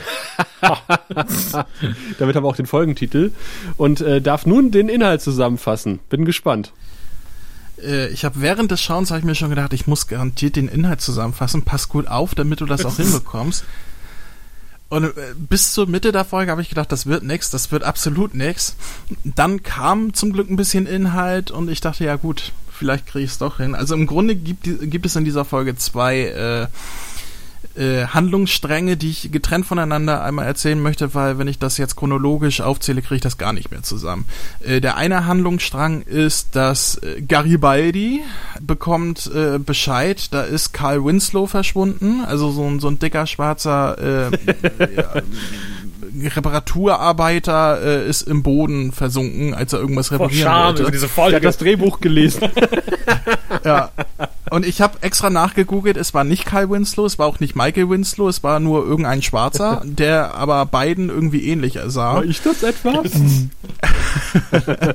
Damit 2.19 2.37
haben 2.37 2.45
wir 2.45 2.49
auch 2.49 2.57
den 2.57 2.67
Folgentitel. 2.67 3.33
Und 3.79 4.03
äh, 4.03 4.21
darf 4.21 4.45
nun 4.45 4.71
den 4.71 4.91
Inhalt 4.91 5.23
zusammenfassen. 5.23 6.01
Bin 6.11 6.27
gespannt. 6.27 6.73
Äh, 7.83 8.09
ich 8.09 8.27
habe 8.27 8.43
während 8.43 8.71
des 8.71 8.83
Schauens 8.83 9.11
habe 9.11 9.21
ich 9.21 9.25
mir 9.25 9.35
schon 9.35 9.51
gedacht, 9.51 9.73
ich 9.73 9.87
muss 9.87 10.07
garantiert 10.07 10.57
den 10.57 10.69
Inhalt 10.69 11.01
zusammenfassen. 11.01 11.63
Pass 11.63 11.89
gut 11.89 12.09
auf, 12.09 12.35
damit 12.35 12.61
du 12.61 12.67
das 12.67 12.85
auch 12.85 12.97
hinbekommst. 12.97 13.65
Und 14.89 15.05
äh, 15.05 15.35
bis 15.37 15.73
zur 15.73 15.87
Mitte 15.89 16.13
der 16.13 16.25
Folge 16.25 16.51
habe 16.51 16.63
ich 16.63 16.69
gedacht, 16.69 16.93
das 16.93 17.07
wird 17.07 17.25
nix, 17.25 17.51
das 17.51 17.73
wird 17.73 17.83
absolut 17.83 18.35
nix. 18.35 18.77
Dann 19.25 19.63
kam 19.63 20.15
zum 20.15 20.33
Glück 20.33 20.49
ein 20.49 20.57
bisschen 20.57 20.87
Inhalt 20.87 21.51
und 21.51 21.69
ich 21.69 21.81
dachte, 21.81 22.05
ja 22.05 22.17
gut, 22.17 22.53
vielleicht 22.71 23.07
kriege 23.07 23.25
ich 23.25 23.33
es 23.33 23.39
doch 23.39 23.57
hin. 23.57 23.75
Also 23.75 23.95
im 23.95 24.07
Grunde 24.07 24.37
gibt, 24.37 24.65
gibt 24.65 25.07
es 25.07 25.17
in 25.17 25.25
dieser 25.25 25.45
Folge 25.45 25.77
zwei 25.77 26.21
äh, 26.21 26.67
äh, 27.77 28.07
Handlungsstränge, 28.07 28.97
die 28.97 29.11
ich 29.11 29.33
getrennt 29.33 29.67
voneinander 29.67 30.23
einmal 30.23 30.47
erzählen 30.47 30.81
möchte, 30.81 31.15
weil 31.15 31.39
wenn 31.39 31.49
ich 31.49 31.59
das 31.59 31.79
jetzt 31.79 31.97
chronologisch 31.97 32.61
aufzähle, 32.61 33.03
kriege 33.03 33.17
ich 33.17 33.21
das 33.21 33.39
gar 33.39 33.53
nicht 33.53 33.71
mehr 33.71 33.83
zusammen. 33.83 34.27
Äh, 34.61 34.81
der 34.81 34.97
eine 34.97 35.27
Handlungsstrang 35.27 36.03
ist, 36.03 36.57
dass 36.57 36.97
äh, 36.97 37.23
Garibaldi 37.23 38.23
bekommt 38.61 39.31
äh, 39.35 39.59
Bescheid, 39.59 40.29
da 40.33 40.43
ist 40.43 40.73
Carl 40.73 41.05
Winslow 41.05 41.47
verschwunden, 41.47 42.25
also 42.25 42.51
so 42.51 42.65
ein, 42.65 42.81
so 42.81 42.89
ein 42.89 42.99
dicker 42.99 43.27
schwarzer 43.27 44.31
äh, 44.31 44.31
ja, 44.97 45.23
Reparaturarbeiter 46.35 47.81
äh, 47.83 48.09
ist 48.09 48.23
im 48.23 48.43
Boden 48.43 48.93
versunken, 48.93 49.55
als 49.55 49.73
er 49.73 49.81
irgendwas 49.81 50.13
reparieren 50.13 50.45
Scham, 50.45 50.79
wollte. 50.79 50.91
Diese 50.91 51.09
Folge. 51.09 51.37
hat 51.37 51.45
das 51.45 51.59
Drehbuch 51.59 52.01
gelesen. 52.01 52.49
ja. 53.65 53.91
Und 54.51 54.65
ich 54.65 54.81
habe 54.81 54.99
extra 55.01 55.29
nachgegoogelt, 55.29 55.97
es 55.97 56.15
war 56.15 56.25
nicht 56.25 56.47
Kyle 56.47 56.71
Winslow, 56.71 57.05
es 57.05 57.19
war 57.19 57.27
auch 57.27 57.41
nicht 57.41 57.57
Michael 57.57 57.91
Winslow, 57.91 58.29
es 58.29 58.43
war 58.43 58.61
nur 58.61 58.87
irgendein 58.87 59.23
Schwarzer, 59.23 59.83
der 59.85 60.35
aber 60.35 60.67
beiden 60.67 61.09
irgendwie 61.09 61.49
ähnlich 61.49 61.79
sah. 61.87 62.15
War 62.15 62.25
ich 62.25 62.41
das 62.43 62.63
etwas? 62.63 63.11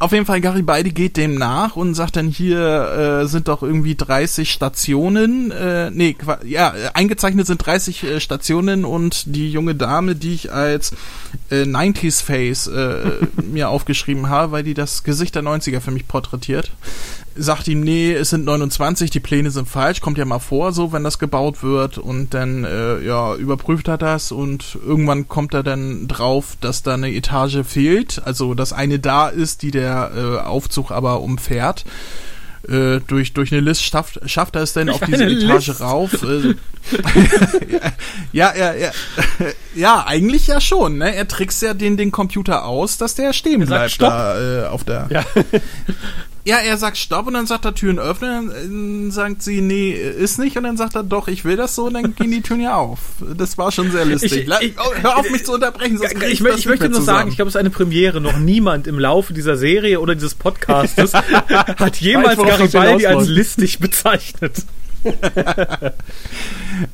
Auf 0.00 0.12
jeden 0.12 0.26
Fall, 0.26 0.40
Garibaldi 0.40 0.90
geht 0.90 1.16
dem 1.16 1.34
nach 1.34 1.74
und 1.74 1.94
sagt 1.94 2.14
dann, 2.14 2.28
hier 2.28 3.22
äh, 3.22 3.26
sind 3.26 3.48
doch 3.48 3.64
irgendwie 3.64 3.96
30 3.96 4.52
Stationen, 4.52 5.50
äh, 5.50 5.90
nee, 5.90 6.16
ja, 6.44 6.72
eingezeichnet 6.94 7.48
sind 7.48 7.66
30 7.66 8.04
äh, 8.04 8.20
Stationen 8.20 8.84
und 8.84 9.34
die 9.34 9.50
junge 9.50 9.74
Dame, 9.74 10.14
die 10.14 10.34
ich 10.34 10.52
als 10.52 10.92
äh, 11.50 11.62
90s 11.62 12.22
Face 12.22 12.68
äh, 12.68 13.10
mir 13.42 13.70
aufgeschrieben 13.70 14.28
habe, 14.28 14.52
weil 14.52 14.62
die 14.62 14.74
das 14.74 15.02
Gesicht 15.02 15.34
der 15.34 15.42
90er 15.42 15.80
für 15.80 15.90
mich 15.90 16.06
porträtiert, 16.06 16.70
sagt 17.38 17.68
ihm, 17.68 17.80
nee, 17.80 18.12
es 18.12 18.30
sind 18.30 18.44
29, 18.44 19.10
die 19.10 19.20
Pläne 19.20 19.50
sind 19.50 19.68
falsch, 19.68 20.00
kommt 20.00 20.18
ja 20.18 20.24
mal 20.24 20.38
vor, 20.38 20.72
so, 20.72 20.92
wenn 20.92 21.04
das 21.04 21.18
gebaut 21.18 21.62
wird 21.62 21.98
und 21.98 22.34
dann, 22.34 22.64
äh, 22.64 23.00
ja, 23.00 23.34
überprüft 23.34 23.88
er 23.88 23.98
das 23.98 24.32
und 24.32 24.78
irgendwann 24.84 25.28
kommt 25.28 25.54
er 25.54 25.62
dann 25.62 26.08
drauf, 26.08 26.56
dass 26.60 26.82
da 26.82 26.94
eine 26.94 27.12
Etage 27.12 27.64
fehlt, 27.66 28.22
also 28.24 28.54
dass 28.54 28.72
eine 28.72 28.98
da 28.98 29.28
ist, 29.28 29.62
die 29.62 29.70
der 29.70 30.10
äh, 30.16 30.46
Aufzug 30.46 30.90
aber 30.90 31.20
umfährt. 31.20 31.84
Äh, 32.68 33.00
durch, 33.06 33.32
durch 33.32 33.52
eine 33.52 33.60
List 33.60 33.84
schafft, 33.84 34.20
schafft 34.28 34.56
er 34.56 34.62
es 34.62 34.72
denn 34.72 34.90
auf 34.90 35.00
diese 35.00 35.24
Etage 35.24 35.68
List. 35.68 35.80
rauf. 35.80 36.22
Äh, 36.22 36.54
ja, 38.32 38.52
ja, 38.54 38.74
ja, 38.74 38.90
ja, 39.74 40.04
eigentlich 40.06 40.48
ja 40.48 40.60
schon. 40.60 40.98
Ne? 40.98 41.14
Er 41.14 41.28
trickst 41.28 41.62
ja 41.62 41.72
den, 41.72 41.96
den 41.96 42.10
Computer 42.10 42.64
aus, 42.64 42.98
dass 42.98 43.14
der 43.14 43.32
stehen 43.32 43.64
bleibt 43.64 44.02
da 44.02 44.64
äh, 44.64 44.66
auf 44.66 44.84
der. 44.84 45.06
Ja. 45.08 45.24
Ja, 46.48 46.56
er 46.60 46.78
sagt 46.78 46.96
Stopp 46.96 47.26
und 47.26 47.34
dann 47.34 47.46
sagt 47.46 47.66
er 47.66 47.74
Türen 47.74 47.98
öffnen, 47.98 48.48
dann 48.48 49.10
sagt 49.10 49.42
sie, 49.42 49.60
nee, 49.60 49.90
ist 49.90 50.38
nicht 50.38 50.56
und 50.56 50.62
dann 50.62 50.78
sagt 50.78 50.96
er 50.96 51.02
doch, 51.02 51.28
ich 51.28 51.44
will 51.44 51.56
das 51.56 51.74
so 51.74 51.88
und 51.88 51.92
dann 51.92 52.14
gehen 52.14 52.30
die 52.30 52.40
Türen 52.40 52.62
ja 52.62 52.74
auf. 52.74 53.00
Das 53.36 53.58
war 53.58 53.70
schon 53.70 53.90
sehr 53.90 54.06
lustig. 54.06 54.32
Ich, 54.32 54.68
ich, 54.68 54.74
oh, 54.78 54.94
hör 55.02 55.18
auf 55.18 55.30
mich 55.30 55.44
zu 55.44 55.52
unterbrechen, 55.52 55.98
sonst 55.98 56.14
ich, 56.14 56.22
ich, 56.22 56.40
ich 56.40 56.64
möchte 56.66 56.88
nur 56.88 57.02
sagen, 57.02 57.28
ich 57.28 57.36
glaube, 57.36 57.50
es 57.50 57.54
ist 57.54 57.60
eine 57.60 57.68
Premiere. 57.68 58.22
Noch 58.22 58.38
niemand 58.38 58.86
im 58.86 58.98
Laufe 58.98 59.34
dieser 59.34 59.58
Serie 59.58 60.00
oder 60.00 60.14
dieses 60.14 60.34
Podcastes 60.34 61.12
hat 61.12 61.96
jemals 61.96 62.38
Garibaldi 62.38 63.06
als 63.06 63.28
listig 63.28 63.78
bezeichnet. 63.78 64.64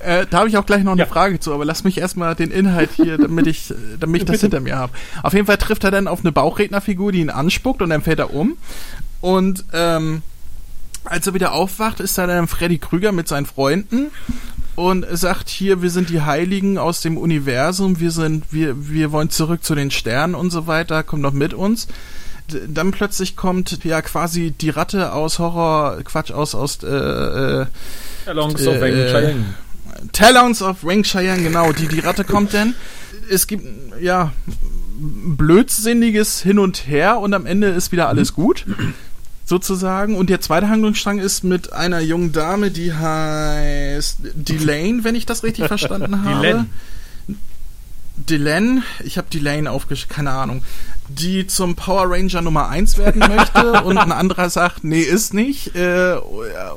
äh, 0.05 0.27
da 0.29 0.39
habe 0.39 0.49
ich 0.49 0.57
auch 0.57 0.67
gleich 0.67 0.83
noch 0.83 0.93
eine 0.93 1.03
ja. 1.03 1.07
Frage 1.07 1.39
zu, 1.41 1.55
aber 1.55 1.65
lass 1.65 1.85
mich 1.85 1.99
erstmal 1.99 2.35
den 2.35 2.51
Inhalt 2.51 2.91
hier, 2.97 3.19
damit 3.19 3.47
ich, 3.47 3.73
damit 4.01 4.23
ich 4.23 4.27
das 4.27 4.41
hinter 4.41 4.61
mir 4.61 4.77
habe. 4.77 4.93
Auf 5.23 5.33
jeden 5.33 5.47
Fall 5.47 5.59
trifft 5.59 5.85
er 5.85 5.91
dann 5.91 6.09
auf 6.09 6.21
eine 6.21 6.33
Bauchrednerfigur, 6.33 7.13
die 7.13 7.21
ihn 7.21 7.31
anspuckt 7.31 7.83
und 7.83 7.91
dann 7.91 8.03
fällt 8.03 8.19
er 8.19 8.35
um. 8.35 8.57
Und 9.25 9.65
ähm, 9.73 10.21
als 11.05 11.27
er 11.27 11.33
wieder 11.33 11.53
aufwacht, 11.53 11.99
ist 11.99 12.19
da 12.19 12.27
dann 12.27 12.47
Freddy 12.47 12.77
Krüger 12.77 13.11
mit 13.11 13.27
seinen 13.27 13.47
Freunden 13.47 14.11
und 14.77 15.07
sagt 15.13 15.49
hier, 15.49 15.81
wir 15.81 15.89
sind 15.89 16.11
die 16.11 16.21
Heiligen 16.21 16.77
aus 16.77 17.01
dem 17.01 17.17
Universum, 17.17 18.01
wir 18.01 18.11
sind, 18.11 18.45
wir, 18.51 18.91
wir 18.91 19.13
wollen 19.13 19.31
zurück 19.31 19.65
zu 19.65 19.75
den 19.75 19.91
Sternen 19.91 20.35
und 20.35 20.51
so 20.51 20.67
weiter, 20.67 21.03
kommt 21.03 21.23
noch 21.23 21.33
mit 21.33 21.55
uns. 21.55 21.89
Dann 22.69 22.91
plötzlich 22.91 23.35
kommt 23.35 23.83
ja 23.83 24.03
quasi 24.03 24.51
die 24.51 24.69
Ratte 24.69 25.15
aus 25.15 25.39
Horror, 25.39 26.03
Quatsch, 26.05 26.31
aus, 26.31 26.55
aus, 26.55 26.83
äh, 26.83 26.89
äh, 26.89 27.67
Talons 28.27 28.61
äh, 28.61 28.69
of 28.69 28.81
Wing 28.83 28.93
Cheyenne. 28.93 29.45
Talons 30.13 30.61
of 30.61 30.85
Wing 30.85 31.03
Cheyenne, 31.03 31.43
genau, 31.43 31.73
die, 31.73 31.89
die 31.89 32.01
Ratte 32.01 32.25
kommt 32.25 32.53
denn. 32.53 32.75
Es 33.31 33.47
gibt, 33.47 33.65
ja, 34.03 34.35
blödsinniges 34.99 36.43
Hin 36.43 36.59
und 36.59 36.87
Her 36.87 37.21
und 37.21 37.33
am 37.33 37.47
Ende 37.47 37.69
ist 37.69 37.91
wieder 37.91 38.09
alles 38.09 38.35
gut. 38.35 38.67
Sozusagen. 39.45 40.17
Und 40.17 40.31
der 40.31 40.41
zweite 40.41 40.69
Handlungsstrang 40.69 41.19
ist 41.19 41.45
mit 41.45 41.73
einer 41.73 42.01
jungen 42.01 42.33
Dame, 42.33 42.71
die 42.71 42.95
heißt 42.95 44.19
Delane, 44.35 45.05
wenn 45.05 45.15
ich 45.15 45.27
das 45.27 45.43
richtig 45.43 45.67
verstanden 45.67 46.25
habe. 46.25 46.43
Delane. 46.43 46.67
Dylan, 48.17 48.85
ich 49.05 49.19
habe 49.19 49.27
Delane 49.29 49.71
aufgeschrieben, 49.71 50.15
keine 50.15 50.31
Ahnung, 50.31 50.63
die 51.09 51.47
zum 51.47 51.75
Power 51.75 52.05
Ranger 52.09 52.43
Nummer 52.43 52.69
1 52.69 52.97
werden 52.97 53.19
möchte 53.37 53.83
und 53.83 53.99
ein 53.99 54.13
anderer 54.13 54.51
sagt, 54.51 54.85
nee, 54.85 55.01
ist 55.01 55.35
nicht. 55.35 55.75
Äh, 55.75 56.17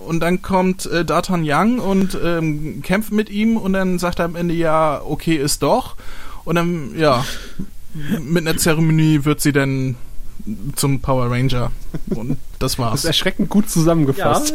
und 0.05 0.19
dann 0.19 0.41
kommt 0.41 0.87
äh, 0.87 1.05
Darton 1.05 1.43
Young 1.45 1.79
und 1.79 2.17
ähm, 2.21 2.81
kämpft 2.81 3.11
mit 3.11 3.29
ihm 3.29 3.55
und 3.57 3.73
dann 3.73 3.99
sagt 3.99 4.19
er 4.19 4.25
am 4.25 4.35
Ende, 4.35 4.55
ja, 4.55 5.01
okay, 5.05 5.35
ist 5.35 5.61
doch. 5.61 5.95
Und 6.43 6.55
dann, 6.55 6.97
ja, 6.97 7.23
mit 7.93 8.47
einer 8.47 8.57
Zeremonie 8.57 9.23
wird 9.23 9.39
sie 9.39 9.51
dann 9.51 9.95
zum 10.75 11.01
Power 11.01 11.29
Ranger. 11.29 11.71
Und 12.09 12.37
das 12.59 12.79
war's. 12.79 12.91
Das 12.91 12.99
ist 13.01 13.05
erschreckend 13.05 13.49
gut 13.49 13.69
zusammengefasst. 13.69 14.53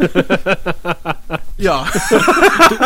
Ja. 1.63 1.87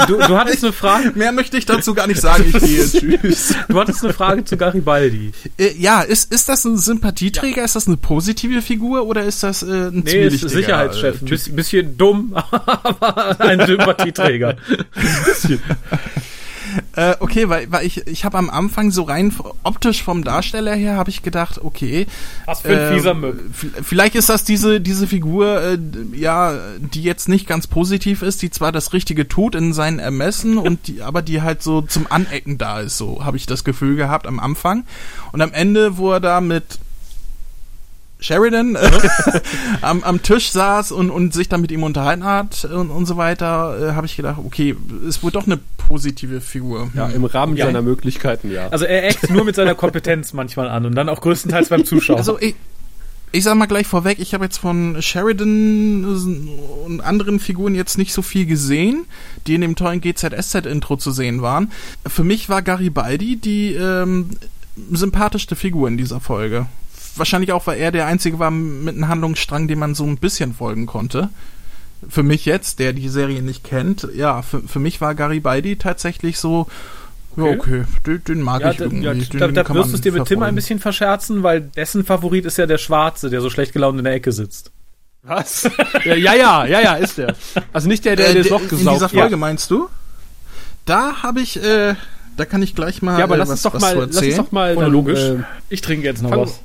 Du, 0.07 0.19
du 0.19 0.37
hattest 0.37 0.63
eine 0.63 0.73
Frage. 0.73 1.13
Mehr 1.15 1.33
möchte 1.33 1.57
ich 1.57 1.67
dazu 1.67 1.95
gar 1.95 2.07
nicht 2.07 2.21
sagen. 2.21 2.45
Ich 2.47 2.59
gehe. 2.59 2.85
Tschüss. 3.21 3.55
Du 3.69 3.81
hattest 3.81 4.05
eine 4.05 4.13
Frage 4.13 4.45
zu 4.45 4.57
Garibaldi. 4.57 5.33
Äh, 5.59 5.73
ja, 5.79 6.03
ist, 6.03 6.33
ist 6.33 6.49
das 6.49 6.65
ein 6.65 6.77
Sympathieträger? 6.77 7.65
Ist 7.65 7.75
das 7.75 7.87
eine 7.87 7.97
positive 7.97 8.63
Figur 8.63 9.07
oder 9.07 9.25
ist 9.25 9.43
das 9.43 9.63
äh, 9.63 9.89
ein 9.89 10.03
Nee, 10.05 10.27
ist 10.27 10.49
Sicherheitschef. 10.49 11.23
Ein 11.23 11.27
äh, 11.27 11.31
bisschen, 11.31 11.57
bisschen 11.57 11.99
dumm, 11.99 12.35
aber 12.51 13.41
ein 13.41 13.67
Sympathieträger. 13.67 14.57
Äh, 16.95 17.15
okay, 17.21 17.49
weil, 17.49 17.71
weil 17.71 17.87
ich, 17.87 18.07
ich 18.07 18.25
habe 18.25 18.39
am 18.39 18.51
Anfang 18.51 18.91
so 18.91 19.03
rein 19.03 19.33
optisch 19.63 20.03
vom 20.03 20.25
Darsteller 20.25 20.75
her 20.75 20.97
habe 20.97 21.11
ich 21.11 21.23
gedacht, 21.23 21.61
okay. 21.63 22.07
Was 22.45 22.63
für 22.63 22.69
ein 22.69 22.79
äh, 22.79 22.95
fieser 22.95 23.15
v- 23.15 23.67
Vielleicht 23.83 24.15
ist 24.15 24.29
das 24.29 24.45
diese, 24.45 24.81
diese 24.81 25.07
Figur, 25.07 25.61
äh, 25.63 25.79
ja, 26.15 26.55
die 26.79 27.03
jetzt 27.03 27.29
nicht 27.29 27.47
ganz 27.47 27.67
positiv 27.67 28.23
ist, 28.23 28.43
die 28.43 28.51
zwar 28.51 28.73
das 28.73 28.93
Richtige 28.93 29.29
tut 29.29 29.55
in 29.55 29.73
seinen 29.73 29.99
Ermessen 29.99 30.59
und 30.67 30.87
die, 30.89 31.03
aber 31.03 31.23
die 31.23 31.43
halt 31.43 31.63
so 31.63 31.83
zum 31.83 32.07
Anecken 32.11 32.59
da 32.59 32.81
ist, 32.81 32.97
so 32.99 33.25
habe 33.25 33.37
ich 33.37 33.47
das 33.47 33.65
Gefühl 33.65 33.97
gehabt 33.97 34.27
am 34.27 34.41
Anfang. 34.41 34.85
Und 35.33 35.41
am 35.43 35.53
Ende, 35.53 35.99
wo 35.99 36.13
er 36.13 36.21
da 36.21 36.41
mit 36.41 36.79
Sheridan 38.27 38.75
äh, 38.75 38.91
am, 39.83 40.03
am 40.03 40.21
Tisch 40.23 40.51
saß 40.51 40.91
und, 40.93 41.11
und 41.11 41.33
sich 41.33 41.49
dann 41.49 41.61
mit 41.61 41.71
ihm 41.71 41.83
unterhalten 41.85 42.25
hat 42.25 42.65
und, 42.65 42.91
und 42.91 43.07
so 43.07 43.17
weiter, 43.17 43.91
äh, 43.91 43.93
habe 43.95 44.07
ich 44.07 44.17
gedacht, 44.17 44.39
okay, 44.45 44.75
ist 45.07 45.23
wohl 45.23 45.31
doch 45.31 45.47
eine 45.47 45.59
positive 45.89 46.41
Figur. 46.41 46.91
Ja, 46.95 47.07
im 47.09 47.25
Rahmen 47.25 47.57
Ja. 47.57 47.67
seiner 47.67 47.83
Möglichkeiten, 47.83 48.51
ja. 48.51 48.69
Also 48.69 48.85
er 48.85 49.09
eckt 49.09 49.31
nur 49.31 49.45
mit 49.45 49.55
seiner 49.55 49.75
Kompetenz 49.77 50.33
manchmal 50.33 50.69
an 50.69 50.85
und 50.87 50.95
dann 50.97 51.09
auch 51.09 51.21
größtenteils 51.21 51.69
beim 51.69 51.85
Zuschauer. 51.85 52.17
Also 52.17 52.41
ich, 52.41 52.57
ich 53.31 53.45
sag 53.45 53.55
mal 53.55 53.67
gleich 53.67 53.87
vorweg, 53.87 54.19
ich 54.19 54.35
habe 54.35 54.45
jetzt 54.45 54.59
von 54.59 55.01
Sheridan 55.01 56.05
und 56.85 57.01
anderen 57.03 57.39
Figuren 57.39 57.75
jetzt 57.77 57.97
nicht 57.99 58.13
so 58.13 58.23
viel 58.23 58.47
gesehen, 58.47 59.05
die 59.47 59.55
in 59.55 59.61
dem 59.61 59.77
tollen 59.77 60.01
GZSZ-Intro 60.01 60.97
zu 60.97 61.13
sehen 61.13 61.43
waren. 61.43 61.71
Für 62.07 62.25
mich 62.25 62.49
war 62.49 62.63
Garibaldi 62.63 63.37
die 63.37 63.75
ähm, 63.75 64.31
sympathischste 64.91 65.55
Figur 65.55 65.87
in 65.89 65.97
dieser 65.97 66.19
Folge. 66.21 66.67
Wahrscheinlich 67.17 67.53
auch, 67.53 67.67
weil 67.67 67.79
er 67.79 67.93
der 67.93 68.07
Einzige 68.07 68.39
war 68.39 68.51
mit 68.51 68.95
einem 68.95 69.09
Handlungsstrang, 69.09 69.69
dem 69.69 69.79
man 69.79 69.95
so 69.95 70.05
ein 70.05 70.19
bisschen 70.19 70.55
folgen 70.55 70.87
konnte. 70.87 71.31
Für 72.09 72.23
mich 72.23 72.45
jetzt, 72.45 72.79
der 72.79 72.93
die 72.93 73.09
Serie 73.09 73.43
nicht 73.43 73.65
kennt, 73.65 74.07
ja, 74.15 74.43
für, 74.43 74.61
für 74.63 74.79
mich 74.79 75.01
war 75.01 75.15
Garibaldi 75.15 75.77
tatsächlich 75.77 76.39
so, 76.39 76.67
ja, 77.37 77.43
Okay. 77.45 77.57
okay, 77.59 77.85
den, 78.07 78.25
den 78.25 78.43
mag 78.43 78.63
ja, 78.63 78.71
ich 78.71 78.77
da, 78.79 78.85
irgendwie. 78.85 79.05
ja, 79.05 79.15
den, 79.15 79.39
da, 79.39 79.47
den 79.47 79.55
da 79.55 79.65
kann 79.65 79.77
wirst 79.77 79.91
du 79.93 79.95
es 79.97 80.01
dir 80.03 80.13
mit 80.13 80.25
Tim 80.27 80.43
ein 80.43 80.55
bisschen 80.55 80.79
verscherzen, 80.79 81.43
weil 81.43 81.61
dessen 81.63 82.05
Favorit 82.05 82.45
ist 82.45 82.59
ja 82.59 82.67
der 82.67 82.79
Schwarze, 82.79 83.29
der 83.31 83.41
so 83.41 83.51
schlecht 83.51 83.73
gelaunt 83.73 83.99
in 83.99 84.05
der 84.05 84.15
Ecke 84.15 84.33
sitzt. 84.33 84.71
Was? 85.23 85.69
ja, 86.05 86.15
ja, 86.15 86.35
ja, 86.35 86.67
ja, 86.67 86.81
ja, 86.81 86.95
ist 86.95 87.19
der. 87.19 87.35
Also 87.73 87.89
nicht 87.89 88.05
der, 88.05 88.17
der 88.17 88.29
Äh, 88.31 88.35
das 88.35 88.43
der- 88.45 88.53
Loch 88.53 88.63
In 88.63 88.69
gesaugt 88.69 88.97
dieser 88.97 89.07
hat. 89.07 89.13
Folge 89.13 89.37
meinst 89.37 89.71
du? 89.71 89.89
Da 90.85 91.23
habe 91.23 91.41
ich, 91.41 91.63
äh, 91.63 91.95
da 92.37 92.45
kann 92.45 92.63
ich 92.63 92.75
gleich 92.75 93.03
mal 93.03 93.19
Ja, 93.19 93.25
aber 93.25 93.35
äh, 93.35 93.39
lass 93.39 93.49
was, 93.49 93.53
uns 93.55 93.63
doch 93.65 93.75
was 93.75 93.83
mal, 93.83 93.93
zu 93.93 93.97
lass 93.99 94.07
uns 94.09 94.17
erzählen. 94.17 94.37
doch 94.37 94.53
mal. 94.53 94.75
Chronologisch. 94.75 95.19
Dann, 95.21 95.47
Ich 95.69 95.81
trinke 95.81 96.05
jetzt 96.07 96.23
noch 96.23 96.31
Fang- 96.31 96.41
was. 96.43 96.61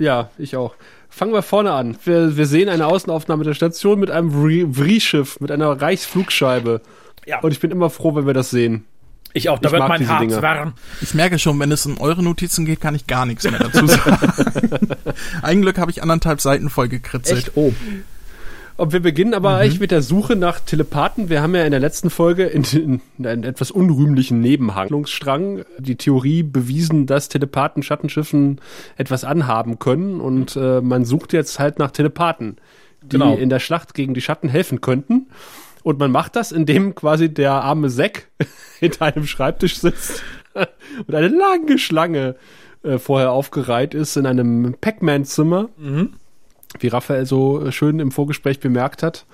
Ja, 0.00 0.30
ich 0.38 0.56
auch. 0.56 0.74
Fangen 1.08 1.32
wir 1.32 1.42
vorne 1.42 1.72
an. 1.72 1.96
Wir, 2.04 2.36
wir 2.36 2.46
sehen 2.46 2.68
eine 2.68 2.86
Außenaufnahme 2.86 3.44
der 3.44 3.54
Station 3.54 3.98
mit 4.00 4.10
einem 4.10 4.32
Vri-Schiff, 4.32 5.40
mit 5.40 5.50
einer 5.50 5.80
Reichsflugscheibe. 5.80 6.80
Ja. 7.26 7.40
Und 7.40 7.52
ich 7.52 7.60
bin 7.60 7.70
immer 7.70 7.90
froh, 7.90 8.14
wenn 8.14 8.26
wir 8.26 8.34
das 8.34 8.50
sehen. 8.50 8.84
Ich 9.32 9.48
auch, 9.48 9.58
da 9.58 9.68
Ich 9.68 9.72
wird 9.72 9.88
mein 9.88 10.04
Herz 10.06 10.20
Dinge. 10.20 10.42
warm. 10.42 10.72
Ich 11.00 11.14
merke 11.14 11.38
schon, 11.38 11.58
wenn 11.60 11.70
es 11.70 11.86
um 11.86 11.98
eure 12.00 12.22
Notizen 12.22 12.64
geht, 12.64 12.80
kann 12.80 12.94
ich 12.94 13.06
gar 13.06 13.26
nichts 13.26 13.48
mehr 13.48 13.60
dazu 13.60 13.86
sagen. 13.86 14.18
Ein 15.42 15.62
Glück 15.62 15.78
habe 15.78 15.90
ich 15.90 16.02
anderthalb 16.02 16.40
Seiten 16.40 16.68
voll 16.70 16.88
gekritzelt. 16.88 17.52
Oh. 17.54 17.72
Und 18.80 18.92
wir 18.94 19.00
beginnen 19.00 19.34
aber 19.34 19.50
Mhm. 19.50 19.56
eigentlich 19.56 19.80
mit 19.80 19.90
der 19.90 20.00
Suche 20.00 20.36
nach 20.36 20.58
Telepathen. 20.60 21.28
Wir 21.28 21.42
haben 21.42 21.54
ja 21.54 21.64
in 21.64 21.70
der 21.70 21.80
letzten 21.80 22.08
Folge 22.08 22.44
in, 22.46 22.64
in 23.18 23.26
einen 23.26 23.44
etwas 23.44 23.70
unrühmlichen 23.70 24.40
Nebenhandlungsstrang 24.40 25.64
die 25.78 25.96
Theorie 25.96 26.42
bewiesen, 26.42 27.04
dass 27.06 27.28
Telepathen 27.28 27.82
Schattenschiffen 27.82 28.58
etwas 28.96 29.24
anhaben 29.24 29.78
können. 29.78 30.20
Und 30.20 30.56
äh, 30.56 30.80
man 30.80 31.04
sucht 31.04 31.34
jetzt 31.34 31.58
halt 31.58 31.78
nach 31.78 31.90
Telepathen, 31.90 32.56
die 33.02 33.10
Genau. 33.18 33.36
in 33.36 33.50
der 33.50 33.58
Schlacht 33.58 33.92
gegen 33.92 34.14
die 34.14 34.22
Schatten 34.22 34.48
helfen 34.48 34.80
könnten. 34.80 35.26
Und 35.82 35.98
man 35.98 36.10
macht 36.10 36.34
das, 36.36 36.50
indem 36.50 36.94
quasi 36.94 37.28
der 37.32 37.52
arme 37.52 37.88
Zack 37.90 38.28
hinter 38.80 39.04
einem 39.06 39.26
Schreibtisch 39.26 39.78
sitzt 39.78 40.22
und 41.06 41.14
eine 41.14 41.28
lange 41.28 41.76
Schlange 41.78 42.34
äh, 42.82 42.96
vorher 42.96 43.32
aufgereiht 43.32 43.92
ist 43.92 44.16
in 44.16 44.24
einem 44.24 44.74
Pac-Man-Zimmer 44.80 45.68
wie 46.78 46.88
Raphael 46.88 47.26
so 47.26 47.70
schön 47.70 47.98
im 47.98 48.12
Vorgespräch 48.12 48.60
bemerkt 48.60 49.02
hat. 49.02 49.26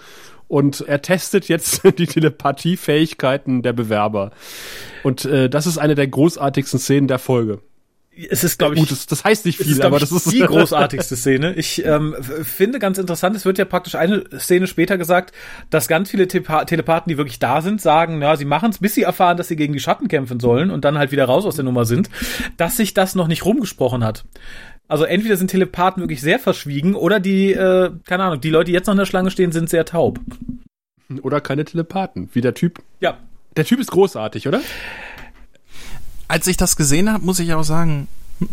Und 0.49 0.83
er 0.87 1.03
testet 1.03 1.49
jetzt 1.49 1.83
die 1.99 2.07
Telepathiefähigkeiten 2.07 3.63
der 3.63 3.73
Bewerber. 3.73 4.31
Und 5.03 5.25
äh, 5.25 5.51
das 5.51 5.67
ist 5.67 5.79
eine 5.79 5.95
der 5.95 6.07
großartigsten 6.07 6.79
Szenen 6.79 7.09
der 7.09 7.19
Folge. 7.19 7.61
Es 8.31 8.45
ist, 8.45 8.59
glaube 8.59 8.75
ich, 8.75 8.81
Gut, 8.81 8.91
das, 8.91 9.07
das 9.07 9.25
heißt 9.25 9.45
nicht 9.45 9.59
viel, 9.59 9.73
ist, 9.73 9.83
aber 9.83 9.99
das 9.99 10.11
ist 10.11 10.33
die 10.33 10.41
großartigste 10.47 11.17
Szene. 11.17 11.53
Ich 11.53 11.85
ähm, 11.85 12.15
finde 12.21 12.79
ganz 12.79 12.97
interessant, 12.97 13.37
es 13.37 13.45
wird 13.45 13.59
ja 13.59 13.67
praktisch 13.67 13.95
eine 13.95 14.25
Szene 14.39 14.67
später 14.67 14.97
gesagt, 14.97 15.35
dass 15.69 15.87
ganz 15.87 16.11
viele 16.11 16.27
Tepa 16.27 16.65
Telepathen, 16.65 17.11
die 17.11 17.19
wirklich 17.19 17.41
da 17.41 17.61
sind, 17.61 17.83
sagen, 17.83 18.19
na, 18.19 18.37
sie 18.37 18.47
machen 18.47 18.71
es, 18.71 18.79
bis 18.79 18.95
sie 18.95 19.03
erfahren, 19.03 19.37
dass 19.37 19.49
sie 19.49 19.57
gegen 19.57 19.75
die 19.75 19.81
Schatten 19.81 20.09
kämpfen 20.09 20.41
sollen 20.41 20.71
und 20.71 20.87
dann 20.87 20.97
halt 20.97 21.13
wieder 21.13 21.27
raus 21.27 21.45
aus 21.45 21.57
der 21.57 21.65
Nummer 21.67 21.85
sind, 21.85 22.09
dass 22.57 22.79
sich 22.79 22.95
das 22.95 23.17
noch 23.17 23.29
nicht 23.29 23.45
rumgesprochen 23.45 24.03
hat. 24.03 24.25
Also 24.89 25.05
entweder 25.05 25.37
sind 25.37 25.49
Telepathen 25.49 26.03
wirklich 26.03 26.21
sehr 26.21 26.39
verschwiegen 26.39 26.95
oder 26.95 27.19
die, 27.19 27.53
äh, 27.53 27.91
keine 28.05 28.25
Ahnung, 28.25 28.41
die 28.41 28.51
Leute, 28.51 28.67
die 28.67 28.73
jetzt 28.73 28.87
noch 28.87 28.95
in 28.95 28.99
der 28.99 29.07
Schlange 29.07 29.31
stehen, 29.31 29.51
sind 29.53 29.69
sehr 29.69 29.85
taub. 29.85 30.21
Oder 31.23 31.41
keine 31.41 31.65
Telepathen, 31.65 32.29
wie 32.33 32.41
der 32.41 32.55
Typ. 32.55 32.83
Ja, 33.01 33.19
Der 33.57 33.65
Typ 33.65 33.81
ist 33.81 33.91
großartig, 33.91 34.47
oder? 34.49 34.61
Als 36.29 36.47
ich 36.47 36.57
das 36.57 36.77
gesehen 36.77 37.13
habe, 37.13 37.25
muss 37.25 37.39
ich 37.39 37.53
auch 37.55 37.63
sagen, 37.63 38.09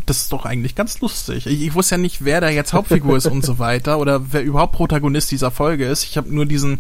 das 0.06 0.22
ist 0.22 0.32
doch 0.32 0.46
eigentlich 0.46 0.76
ganz 0.76 1.02
lustig. 1.02 1.46
Ich, 1.46 1.62
ich 1.62 1.74
wusste 1.74 1.96
ja 1.96 2.00
nicht, 2.00 2.24
wer 2.24 2.42
da 2.42 2.50
jetzt 2.50 2.74
Hauptfigur 2.74 3.18
ist 3.18 3.28
und 3.28 3.44
so 3.44 3.60
weiter 3.60 4.00
oder 4.00 4.32
wer 4.32 4.44
überhaupt 4.44 4.74
Protagonist 4.74 5.32
dieser 5.32 5.52
Folge 5.52 5.86
ist. 5.86 6.04
Ich 6.04 6.16
habe 6.16 6.34
nur 6.34 6.46
diesen, 6.46 6.80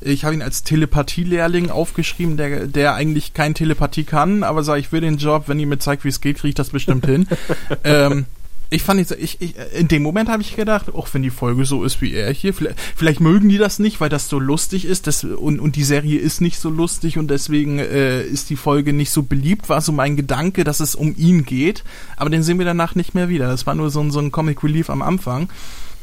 ich 0.00 0.24
habe 0.24 0.34
ihn 0.34 0.42
als 0.42 0.64
Telepathie-Lehrling 0.64 1.70
aufgeschrieben, 1.70 2.36
der, 2.36 2.66
der 2.66 2.94
eigentlich 2.94 3.34
kein 3.34 3.54
Telepathie 3.54 4.04
kann, 4.04 4.42
aber 4.42 4.64
sagt, 4.64 4.80
ich 4.80 4.90
will 4.92 5.00
den 5.00 5.18
Job, 5.18 5.44
wenn 5.46 5.60
ihr 5.60 5.66
mir 5.66 5.78
zeigt, 5.78 6.04
wie 6.04 6.08
es 6.08 6.20
geht, 6.20 6.38
kriege 6.38 6.48
ich 6.48 6.54
das 6.54 6.70
bestimmt 6.70 7.06
hin. 7.06 7.28
ähm, 7.84 8.26
ich 8.70 8.82
fand 8.82 9.00
nicht, 9.00 9.10
ich, 9.10 9.36
ich, 9.40 9.54
in 9.76 9.88
dem 9.88 10.02
Moment 10.02 10.28
habe 10.28 10.42
ich 10.42 10.54
gedacht, 10.54 10.94
auch 10.94 11.08
wenn 11.12 11.22
die 11.22 11.30
Folge 11.30 11.64
so 11.64 11.82
ist 11.84 12.00
wie 12.00 12.14
er 12.14 12.32
hier, 12.32 12.54
vielleicht, 12.54 12.78
vielleicht 12.96 13.20
mögen 13.20 13.48
die 13.48 13.58
das 13.58 13.78
nicht, 13.80 14.00
weil 14.00 14.08
das 14.08 14.28
so 14.28 14.38
lustig 14.38 14.84
ist 14.84 15.06
das, 15.08 15.24
und, 15.24 15.58
und 15.58 15.74
die 15.76 15.82
Serie 15.82 16.18
ist 16.20 16.40
nicht 16.40 16.58
so 16.60 16.70
lustig 16.70 17.18
und 17.18 17.28
deswegen 17.30 17.78
äh, 17.80 18.22
ist 18.22 18.48
die 18.48 18.56
Folge 18.56 18.92
nicht 18.92 19.10
so 19.10 19.24
beliebt, 19.24 19.68
war 19.68 19.80
so 19.80 19.90
mein 19.92 20.16
Gedanke, 20.16 20.62
dass 20.64 20.78
es 20.80 20.94
um 20.94 21.14
ihn 21.16 21.44
geht, 21.44 21.82
aber 22.16 22.30
den 22.30 22.42
sehen 22.44 22.58
wir 22.58 22.66
danach 22.66 22.94
nicht 22.94 23.14
mehr 23.14 23.28
wieder. 23.28 23.48
Das 23.48 23.66
war 23.66 23.74
nur 23.74 23.90
so 23.90 24.00
ein, 24.00 24.10
so 24.12 24.20
ein 24.20 24.30
Comic 24.30 24.62
Relief 24.62 24.88
am 24.88 25.02
Anfang. 25.02 25.50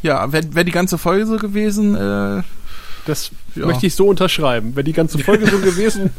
Ja, 0.03 0.31
wäre 0.33 0.53
wär 0.53 0.63
die 0.63 0.71
ganze 0.71 0.97
Folge 0.97 1.25
so 1.25 1.37
gewesen, 1.37 1.95
äh, 1.95 2.43
Das 3.05 3.31
Ja. 3.55 3.65
möchte 3.65 3.87
ich 3.87 3.95
so 3.95 4.07
unterschreiben. 4.07 4.75
Wäre 4.75 4.83
die 4.83 4.93
ganze 4.93 5.17
Folge 5.19 5.47
so 5.49 5.57
gewesen. 5.61 6.09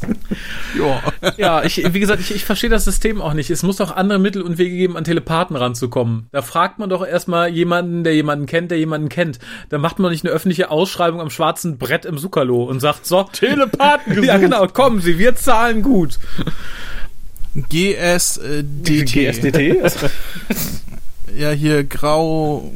ja. 0.78 1.32
Ja, 1.36 1.62
ich, 1.64 1.82
wie 1.92 2.00
gesagt, 2.00 2.20
ich, 2.20 2.34
ich 2.34 2.44
verstehe 2.44 2.70
das 2.70 2.84
System 2.84 3.20
auch 3.20 3.34
nicht. 3.34 3.50
Es 3.50 3.62
muss 3.62 3.76
doch 3.76 3.94
andere 3.94 4.18
Mittel 4.18 4.42
und 4.42 4.58
Wege 4.58 4.76
geben, 4.76 4.96
an 4.96 5.04
Telepathen 5.04 5.56
ranzukommen. 5.56 6.28
Da 6.32 6.42
fragt 6.42 6.78
man 6.78 6.90
doch 6.90 7.06
erstmal 7.06 7.48
jemanden, 7.48 8.04
der 8.04 8.14
jemanden 8.14 8.46
kennt, 8.46 8.70
der 8.70 8.78
jemanden 8.78 9.08
kennt. 9.08 9.38
Da 9.68 9.78
macht 9.78 9.98
man 9.98 10.10
nicht 10.10 10.24
eine 10.24 10.32
öffentliche 10.32 10.70
Ausschreibung 10.70 11.20
am 11.20 11.30
schwarzen 11.30 11.78
Brett 11.78 12.04
im 12.04 12.18
Zuckerlo 12.18 12.64
und 12.64 12.80
sagt 12.80 13.06
so, 13.06 13.22
Telepathen 13.32 14.14
gesucht. 14.14 14.26
ja 14.26 14.38
genau, 14.38 14.66
kommen 14.68 15.00
Sie, 15.00 15.18
wir 15.18 15.36
zahlen 15.36 15.82
gut. 15.82 16.18
GSDT. 17.68 19.12
GSDT? 19.12 19.82
Ja 21.36 21.50
hier 21.50 21.84
grau, 21.84 22.70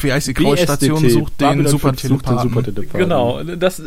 wie 0.00 0.12
heißt 0.12 0.28
die 0.28 0.34
graue 0.34 0.54
BSDT, 0.56 0.74
Station 0.76 1.08
sucht 1.08 1.40
den 1.40 1.66
Super 1.66 1.88
5 1.94 2.00
sucht 2.02 2.26
den 2.28 2.38
Telepathen. 2.64 2.98
Genau, 3.00 3.42
das, 3.42 3.82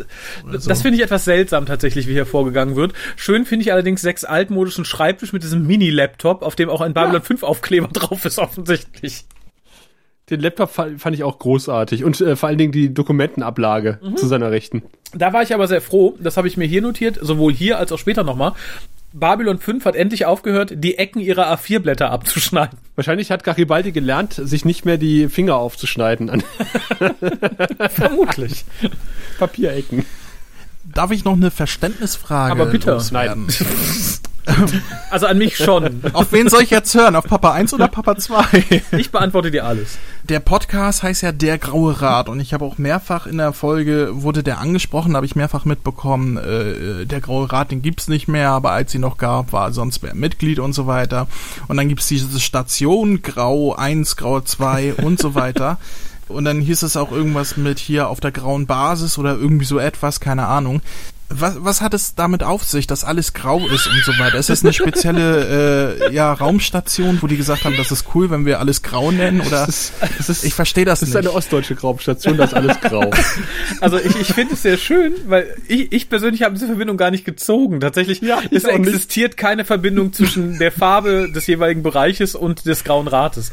das 0.66 0.82
finde 0.82 0.96
ich 0.98 1.02
etwas 1.04 1.24
seltsam 1.24 1.66
tatsächlich, 1.66 2.06
wie 2.08 2.12
hier 2.12 2.26
vorgegangen 2.26 2.76
wird. 2.76 2.92
Schön 3.16 3.44
finde 3.44 3.64
ich 3.64 3.72
allerdings 3.72 4.02
sechs 4.02 4.24
altmodischen 4.24 4.84
Schreibtisch 4.84 5.32
mit 5.32 5.42
diesem 5.42 5.66
Mini-Laptop, 5.66 6.42
auf 6.42 6.54
dem 6.56 6.68
auch 6.70 6.80
ein 6.80 6.94
Babylon 6.94 7.22
5 7.22 7.42
Aufkleber 7.42 7.88
drauf 7.92 8.24
ist, 8.24 8.38
offensichtlich. 8.38 9.24
Den 10.30 10.40
Laptop 10.40 10.70
fa- 10.70 10.88
fand 10.98 11.16
ich 11.16 11.24
auch 11.24 11.38
großartig 11.38 12.04
und 12.04 12.20
äh, 12.20 12.36
vor 12.36 12.48
allen 12.48 12.58
Dingen 12.58 12.72
die 12.72 12.94
Dokumentenablage 12.94 13.98
Mhm. 14.02 14.16
zu 14.16 14.26
seiner 14.28 14.50
Rechten. 14.50 14.82
Da 15.14 15.32
war 15.32 15.42
ich 15.42 15.52
aber 15.52 15.66
sehr 15.66 15.80
froh, 15.82 16.16
das 16.20 16.36
habe 16.36 16.48
ich 16.48 16.56
mir 16.56 16.64
hier 16.66 16.80
notiert, 16.80 17.18
sowohl 17.20 17.52
hier 17.52 17.78
als 17.78 17.92
auch 17.92 17.98
später 17.98 18.22
nochmal. 18.22 18.52
Babylon 19.12 19.58
5 19.58 19.84
hat 19.84 19.96
endlich 19.96 20.24
aufgehört, 20.26 20.72
die 20.74 20.98
Ecken 20.98 21.20
ihrer 21.20 21.52
A4-Blätter 21.52 22.10
abzuschneiden. 22.10 22.78
Wahrscheinlich 22.94 23.30
hat 23.30 23.44
Garibaldi 23.44 23.92
gelernt, 23.92 24.34
sich 24.34 24.64
nicht 24.64 24.84
mehr 24.84 24.98
die 24.98 25.28
Finger 25.28 25.56
aufzuschneiden 25.56 26.30
Vermutlich. 27.90 28.64
Papierecken. 29.38 30.04
Darf 30.94 31.10
ich 31.10 31.24
noch 31.24 31.34
eine 31.34 31.50
Verständnisfrage 31.50 32.52
Aber 32.52 32.66
bitte. 32.66 32.90
loswerden? 32.90 33.48
Also 35.10 35.26
an 35.26 35.38
mich 35.38 35.56
schon. 35.56 36.02
Auf 36.14 36.32
wen 36.32 36.48
soll 36.48 36.62
ich 36.62 36.70
jetzt 36.70 36.94
hören? 36.94 37.14
Auf 37.14 37.24
Papa 37.24 37.52
1 37.52 37.74
oder 37.74 37.86
Papa 37.86 38.16
2? 38.16 38.82
Ich 38.98 39.12
beantworte 39.12 39.52
dir 39.52 39.64
alles. 39.64 39.98
Der 40.24 40.40
Podcast 40.40 41.02
heißt 41.04 41.22
ja 41.22 41.30
Der 41.30 41.58
Graue 41.58 42.00
Rat 42.02 42.28
und 42.28 42.40
ich 42.40 42.52
habe 42.52 42.64
auch 42.64 42.76
mehrfach 42.76 43.26
in 43.26 43.38
der 43.38 43.52
Folge, 43.52 44.10
wurde 44.12 44.42
der 44.42 44.58
angesprochen, 44.58 45.14
habe 45.14 45.26
ich 45.26 45.36
mehrfach 45.36 45.64
mitbekommen, 45.64 46.36
äh, 46.36 47.06
der 47.06 47.20
Graue 47.20 47.52
Rat, 47.52 47.70
den 47.70 47.82
gibt's 47.82 48.08
nicht 48.08 48.26
mehr, 48.26 48.50
aber 48.50 48.72
als 48.72 48.90
sie 48.90 48.98
noch 48.98 49.16
gab, 49.16 49.52
war 49.52 49.72
sonst 49.72 50.02
wer 50.02 50.14
Mitglied 50.14 50.58
und 50.58 50.72
so 50.72 50.86
weiter. 50.88 51.28
Und 51.68 51.76
dann 51.76 51.88
gibt's 51.88 52.08
diese 52.08 52.40
Station 52.40 53.22
Grau 53.22 53.74
1, 53.74 54.16
Grau 54.16 54.40
2 54.40 54.94
und 54.94 55.20
so 55.20 55.34
weiter. 55.34 55.78
Und 56.32 56.44
dann 56.44 56.60
hieß 56.60 56.82
es 56.82 56.96
auch 56.96 57.12
irgendwas 57.12 57.56
mit 57.56 57.78
hier 57.78 58.08
auf 58.08 58.20
der 58.20 58.32
grauen 58.32 58.66
Basis 58.66 59.18
oder 59.18 59.36
irgendwie 59.36 59.64
so 59.66 59.78
etwas, 59.78 60.20
keine 60.20 60.46
Ahnung. 60.46 60.82
Was, 61.34 61.56
was 61.58 61.80
hat 61.80 61.94
es 61.94 62.14
damit 62.14 62.42
auf 62.42 62.64
sich, 62.64 62.86
dass 62.86 63.04
alles 63.04 63.32
grau 63.32 63.58
ist 63.66 63.86
und 63.86 64.02
so 64.04 64.12
weiter? 64.18 64.38
Ist 64.38 64.48
das 64.50 64.62
eine 64.62 64.72
spezielle 64.72 65.98
äh, 66.08 66.14
ja, 66.14 66.32
Raumstation, 66.32 67.18
wo 67.20 67.26
die 67.26 67.36
gesagt 67.36 67.64
haben, 67.64 67.76
das 67.76 67.90
ist 67.92 68.06
cool, 68.14 68.30
wenn 68.30 68.44
wir 68.46 68.60
alles 68.60 68.82
grau 68.82 69.10
nennen? 69.10 69.40
Oder 69.40 69.66
Das 69.66 69.68
ist, 69.68 69.92
das 70.18 70.28
ist, 70.28 70.44
ich 70.44 70.54
verstehe 70.54 70.84
das, 70.84 71.00
das 71.00 71.08
ist 71.10 71.14
nicht. 71.14 71.26
eine 71.26 71.34
ostdeutsche 71.36 71.78
Raumstation, 71.80 72.36
das 72.36 72.50
ist 72.50 72.54
alles 72.56 72.80
grau. 72.80 73.10
Also 73.80 73.98
ich, 73.98 74.14
ich 74.20 74.32
finde 74.32 74.54
es 74.54 74.62
sehr 74.62 74.76
schön, 74.76 75.12
weil 75.26 75.56
ich, 75.66 75.90
ich 75.92 76.08
persönlich 76.08 76.42
habe 76.42 76.54
diese 76.54 76.66
Verbindung 76.66 76.96
gar 76.96 77.10
nicht 77.10 77.24
gezogen. 77.24 77.80
Tatsächlich, 77.80 78.20
Ja, 78.20 78.40
es 78.50 78.62
nicht. 78.64 78.74
existiert 78.74 79.36
keine 79.36 79.64
Verbindung 79.64 80.12
zwischen 80.12 80.58
der 80.58 80.70
Farbe 80.70 81.30
des 81.32 81.46
jeweiligen 81.46 81.82
Bereiches 81.82 82.34
und 82.34 82.64
des 82.66 82.84
Grauen 82.84 83.08
Rates. 83.08 83.50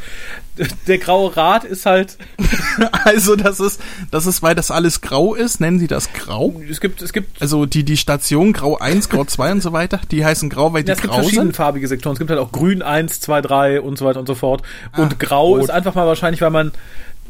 Der 0.88 0.98
Graue 0.98 1.36
Rat 1.36 1.64
ist 1.64 1.86
halt, 1.86 2.18
Also 3.06 3.36
das 3.36 3.60
ist, 3.60 3.80
das 4.12 4.26
ist, 4.26 4.42
weil 4.44 4.56
das 4.56 4.72
alles 4.72 5.02
grau 5.02 5.34
ist, 5.36 5.60
nennen 5.62 5.80
sie 5.80 5.88
das 5.88 6.12
grau? 6.14 6.62
es 6.70 6.82
gibt, 6.82 7.02
es 7.02 7.14
gibt 7.14 7.42
Also 7.42 7.66
die, 7.70 7.84
die 7.84 7.98
Station 7.98 8.54
Grau 8.54 8.78
1, 8.78 9.10
Grau 9.10 9.24
2 9.24 9.52
und 9.54 9.62
so 9.62 9.72
weiter, 9.74 10.00
die 10.12 10.26
heißen 10.26 10.50
grau, 10.50 10.74
weil 10.74 10.84
die 10.84 10.90
Ja, 10.90 10.96
es 10.96 11.02
gibt 11.02 11.14
grau 11.14 11.22
sind? 11.22 11.32
verschiedenfarbige 11.32 11.88
Sektoren. 11.88 12.14
Es 12.14 12.20
gibt 12.20 12.30
halt 12.30 12.40
auch 12.40 12.52
grün 12.52 12.82
1, 12.82 13.22
2, 13.22 13.42
3 13.42 13.82
und 13.82 13.98
so 13.98 14.06
weiter 14.06 14.20
und 14.20 14.26
so 14.28 14.36
fort. 14.36 14.62
Und 14.98 15.14
Ah, 15.14 15.16
grau 15.18 15.48
rot. 15.50 15.64
ist 15.64 15.70
einfach 15.70 15.96
mal 15.96 16.08
wahrscheinlich, 16.08 16.42
weil 16.42 16.50
man 16.52 16.72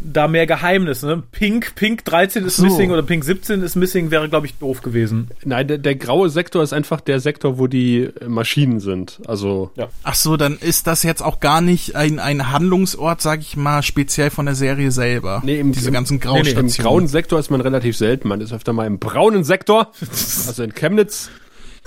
da 0.01 0.27
mehr 0.27 0.47
Geheimnis, 0.47 1.03
ne? 1.03 1.21
Pink, 1.31 1.75
Pink 1.75 2.05
13 2.05 2.45
ist 2.45 2.57
so. 2.57 2.63
missing 2.63 2.91
oder 2.91 3.03
Pink 3.03 3.23
17 3.23 3.61
ist 3.61 3.75
missing, 3.75 4.11
wäre, 4.11 4.29
glaube 4.29 4.47
ich, 4.47 4.55
doof 4.55 4.81
gewesen. 4.81 5.29
Nein, 5.43 5.67
der, 5.67 5.77
der 5.77 5.95
graue 5.95 6.29
Sektor 6.29 6.63
ist 6.63 6.73
einfach 6.73 7.01
der 7.01 7.19
Sektor, 7.19 7.57
wo 7.59 7.67
die 7.67 8.09
Maschinen 8.27 8.79
sind. 8.79 9.19
Also 9.27 9.71
Ach 10.03 10.15
so, 10.15 10.37
dann 10.37 10.57
ist 10.57 10.87
das 10.87 11.03
jetzt 11.03 11.21
auch 11.21 11.39
gar 11.39 11.61
nicht 11.61 11.95
ein, 11.95 12.19
ein 12.19 12.51
Handlungsort, 12.51 13.21
sag 13.21 13.41
ich 13.41 13.57
mal, 13.57 13.83
speziell 13.83 14.29
von 14.29 14.45
der 14.45 14.55
Serie 14.55 14.91
selber. 14.91 15.41
Nee, 15.43 15.59
im- 15.59 15.71
Diese 15.73 15.87
im- 15.89 15.93
ganzen 15.93 16.13
im 16.15 16.19
Graustationen. 16.21 16.71
grauen 16.77 17.07
Sektor 17.07 17.39
ist 17.39 17.49
man 17.51 17.61
relativ 17.61 17.97
selten. 17.97 18.27
Man 18.27 18.41
ist 18.41 18.53
öfter 18.53 18.73
mal 18.73 18.87
im 18.87 18.99
braunen 18.99 19.43
Sektor, 19.43 19.91
also 20.47 20.63
in 20.63 20.73
Chemnitz, 20.73 21.29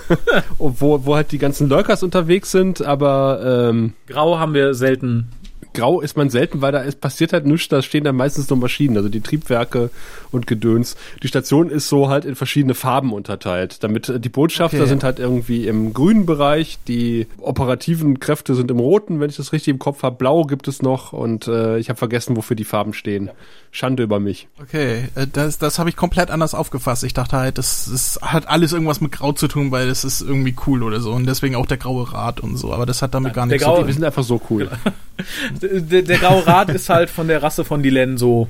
wo, 0.57 1.05
wo 1.05 1.15
halt 1.15 1.31
die 1.31 1.37
ganzen 1.37 1.69
Lurkers 1.69 2.03
unterwegs 2.03 2.51
sind, 2.51 2.81
aber 2.81 3.69
ähm, 3.69 3.93
Grau 4.07 4.37
haben 4.39 4.53
wir 4.53 4.73
selten. 4.73 5.29
Grau 5.73 6.01
ist 6.01 6.17
man 6.17 6.29
selten, 6.29 6.61
weil 6.61 6.71
da 6.71 6.79
ist, 6.81 6.99
passiert 7.01 7.33
halt 7.33 7.45
nichts, 7.45 7.67
da 7.69 7.81
stehen 7.81 8.03
dann 8.03 8.15
meistens 8.15 8.49
nur 8.49 8.59
Maschinen, 8.59 8.97
also 8.97 9.09
die 9.09 9.21
Triebwerke 9.21 9.89
und 10.31 10.47
Gedöns. 10.47 10.95
Die 11.21 11.27
Station 11.27 11.69
ist 11.69 11.89
so 11.89 12.09
halt 12.09 12.25
in 12.25 12.35
verschiedene 12.35 12.73
Farben 12.73 13.13
unterteilt, 13.13 13.83
damit 13.83 14.09
äh, 14.09 14.19
die 14.19 14.29
Botschafter 14.29 14.77
Okay. 14.79 14.87
sind 14.87 15.03
halt 15.03 15.19
irgendwie 15.19 15.67
im 15.67 15.93
grünen 15.93 16.25
Bereich, 16.25 16.79
die 16.87 17.27
operativen 17.39 18.19
Kräfte 18.19 18.55
sind 18.55 18.71
im 18.71 18.79
roten, 18.79 19.19
wenn 19.19 19.29
ich 19.29 19.35
das 19.37 19.53
richtig 19.53 19.71
im 19.71 19.79
Kopf 19.79 20.03
habe. 20.03 20.15
Blau 20.17 20.43
gibt 20.43 20.67
es 20.67 20.81
noch 20.81 21.13
und 21.13 21.47
äh, 21.47 21.77
ich 21.77 21.89
habe 21.89 21.97
vergessen, 21.97 22.35
wofür 22.35 22.55
die 22.55 22.63
Farben 22.63 22.93
stehen. 22.93 23.29
Schande 23.71 24.03
über 24.03 24.19
mich. 24.19 24.47
Okay, 24.61 25.05
äh, 25.15 25.25
das, 25.31 25.57
das 25.57 25.79
habe 25.79 25.89
ich 25.89 25.95
komplett 25.95 26.29
anders 26.31 26.53
aufgefasst. 26.53 27.03
Ich 27.03 27.13
dachte 27.13 27.37
halt, 27.37 27.57
das, 27.57 27.89
das 27.91 28.19
hat 28.21 28.47
alles 28.47 28.71
irgendwas 28.73 29.01
mit 29.01 29.11
Grau 29.11 29.31
zu 29.31 29.47
tun, 29.47 29.71
weil 29.71 29.87
das 29.87 30.03
ist 30.03 30.21
irgendwie 30.21 30.55
cool 30.67 30.83
oder 30.83 30.99
so. 30.99 31.11
Und 31.11 31.25
deswegen 31.25 31.55
auch 31.55 31.65
der 31.65 31.77
graue 31.77 32.11
Rat 32.13 32.39
und 32.39 32.57
so. 32.57 32.71
Aber 32.73 32.85
das 32.85 33.01
hat 33.01 33.13
damit 33.15 33.33
gar 33.33 33.47
der 33.47 33.55
nichts 33.55 33.65
graue- 33.67 33.77
zu 33.77 33.81
Wir 33.81 33.85
tun. 33.87 33.93
sind 33.93 34.03
einfach 34.05 34.23
so 34.23 34.39
cool. 34.49 34.69
Der, 35.61 36.01
der 36.01 36.17
Graue 36.17 36.45
Rat 36.47 36.69
ist 36.69 36.89
halt 36.89 37.09
von 37.09 37.27
der 37.27 37.43
Rasse 37.43 37.63
von 37.65 37.83
Dylan 37.83 38.17
so, 38.17 38.47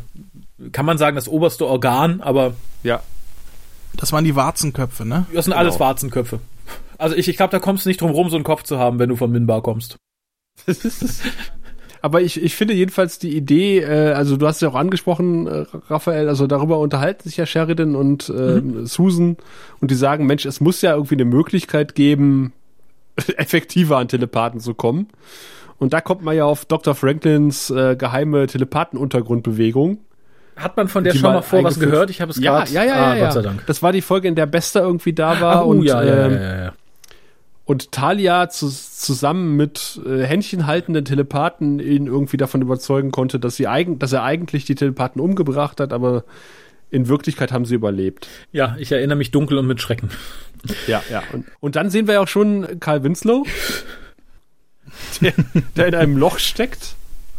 kann 0.71 0.85
man 0.85 0.97
sagen, 0.97 1.15
das 1.15 1.27
oberste 1.27 1.65
Organ, 1.67 2.21
aber 2.21 2.53
Ja. 2.83 3.01
Das 3.95 4.11
waren 4.11 4.25
die 4.25 4.35
Warzenköpfe, 4.35 5.05
ne? 5.05 5.27
das 5.33 5.45
sind 5.45 5.53
alles 5.53 5.75
Genau. 5.75 5.85
Warzenköpfe. 5.85 6.39
Also 6.97 7.15
ich, 7.15 7.27
ich 7.27 7.37
glaube, 7.37 7.51
da 7.51 7.59
kommst 7.59 7.85
du 7.85 7.89
nicht 7.89 8.01
drum 8.01 8.09
rum, 8.11 8.29
so 8.29 8.35
einen 8.37 8.43
Kopf 8.43 8.63
zu 8.63 8.79
haben, 8.79 8.97
wenn 8.97 9.09
du 9.09 9.15
von 9.15 9.31
Minbar 9.31 9.61
kommst. 9.61 9.97
Aber 12.01 12.21
ich, 12.21 12.41
ich 12.41 12.55
finde 12.55 12.73
jedenfalls 12.73 13.17
die 13.17 13.35
Idee, 13.35 13.79
äh, 13.79 14.11
also 14.13 14.35
du 14.35 14.45
hast 14.45 14.61
ja 14.61 14.67
auch 14.69 14.75
angesprochen, 14.75 15.47
äh, 15.47 15.65
Raphael, 15.87 16.27
also 16.27 16.47
darüber 16.47 16.79
unterhalten 16.79 17.23
sich 17.23 17.37
ja 17.37 17.45
Sheridan 17.45 17.95
und 17.95 18.27
äh, 18.29 18.61
Susan 18.85 19.37
und 19.79 19.89
die 19.89 19.95
sagen, 19.95 20.25
Mensch, 20.25 20.45
es 20.45 20.59
muss 20.59 20.81
ja 20.81 20.95
irgendwie 20.95 21.15
eine 21.15 21.25
Möglichkeit 21.25 21.95
geben, 21.95 22.51
effektiver 23.37 23.97
an 23.97 24.09
Telepathen 24.09 24.59
zu 24.59 24.73
kommen. 24.73 25.07
Und 25.77 25.93
da 25.93 26.01
kommt 26.01 26.23
man 26.23 26.35
ja 26.35 26.45
auf 26.45 26.65
Dr. 26.65 26.95
Franklins 26.95 27.69
äh, 27.69 27.95
geheime 27.95 28.47
Telepathenuntergrundbewegung. 28.47 29.99
Hat 30.55 30.77
man 30.77 30.87
von 30.87 31.03
der 31.03 31.13
schon 31.13 31.33
mal 31.33 31.41
vor 31.41 31.63
was 31.63 31.79
gehört? 31.79 32.09
Ich 32.09 32.21
habe 32.21 32.31
es 32.31 32.37
Ja, 32.37 32.59
gerade. 32.59 32.71
ja, 32.71 32.83
ja, 32.83 32.93
ah, 32.93 33.15
ja, 33.17 33.23
Gott 33.25 33.33
sei 33.33 33.39
ja. 33.39 33.47
Dank. 33.47 33.65
Das 33.65 33.81
war 33.81 33.91
die 33.91 34.01
Folge, 34.01 34.27
in 34.27 34.35
der 34.35 34.45
Bester 34.45 34.81
irgendwie 34.81 35.13
da 35.13 35.41
war 35.41 35.57
Ah, 35.57 35.61
oh, 35.63 35.69
und, 35.71 35.83
ja, 35.83 36.03
ja, 36.03 36.25
ähm, 36.27 36.33
ja, 36.33 36.41
ja, 36.41 36.63
ja. 36.65 36.73
und 37.65 37.91
Talia 37.91 38.49
zu, 38.49 38.69
zusammen 38.69 39.55
mit 39.57 39.99
äh, 40.05 40.21
händchenhaltenden 40.23 41.05
Telepathen 41.05 41.79
ihn 41.79 42.05
irgendwie 42.05 42.37
davon 42.37 42.61
überzeugen 42.61 43.09
konnte, 43.11 43.39
dass 43.39 43.55
sie 43.55 43.67
eigen, 43.67 43.97
dass 43.97 44.13
er 44.13 44.23
eigentlich 44.23 44.65
die 44.65 44.75
Telepathen 44.75 45.19
umgebracht 45.19 45.79
hat, 45.79 45.91
aber 45.91 46.23
in 46.91 47.07
Wirklichkeit 47.07 47.51
haben 47.51 47.65
sie 47.65 47.73
überlebt. 47.73 48.27
Ja, 48.51 48.75
ich 48.77 48.91
erinnere 48.91 49.17
mich 49.17 49.31
dunkel 49.31 49.57
und 49.57 49.65
mit 49.65 49.81
Schrecken. 49.81 50.11
Ja, 50.85 51.01
ja. 51.09 51.23
Und, 51.33 51.45
und 51.59 51.75
dann 51.75 51.89
sehen 51.89 52.05
wir 52.05 52.13
ja 52.13 52.19
auch 52.19 52.27
schon 52.27 52.79
Karl 52.79 53.03
Winslow, 53.03 53.43
der, 55.21 55.33
der 55.75 55.87
in 55.87 55.95
einem 55.95 56.17
Loch 56.17 56.39
steckt 56.39 56.95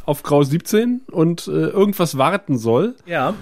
auf 0.06 0.22
Grau 0.22 0.42
17 0.42 1.00
und 1.10 1.46
äh, 1.48 1.50
irgendwas 1.50 2.18
warten 2.18 2.58
soll. 2.58 2.94
Ja. 3.06 3.34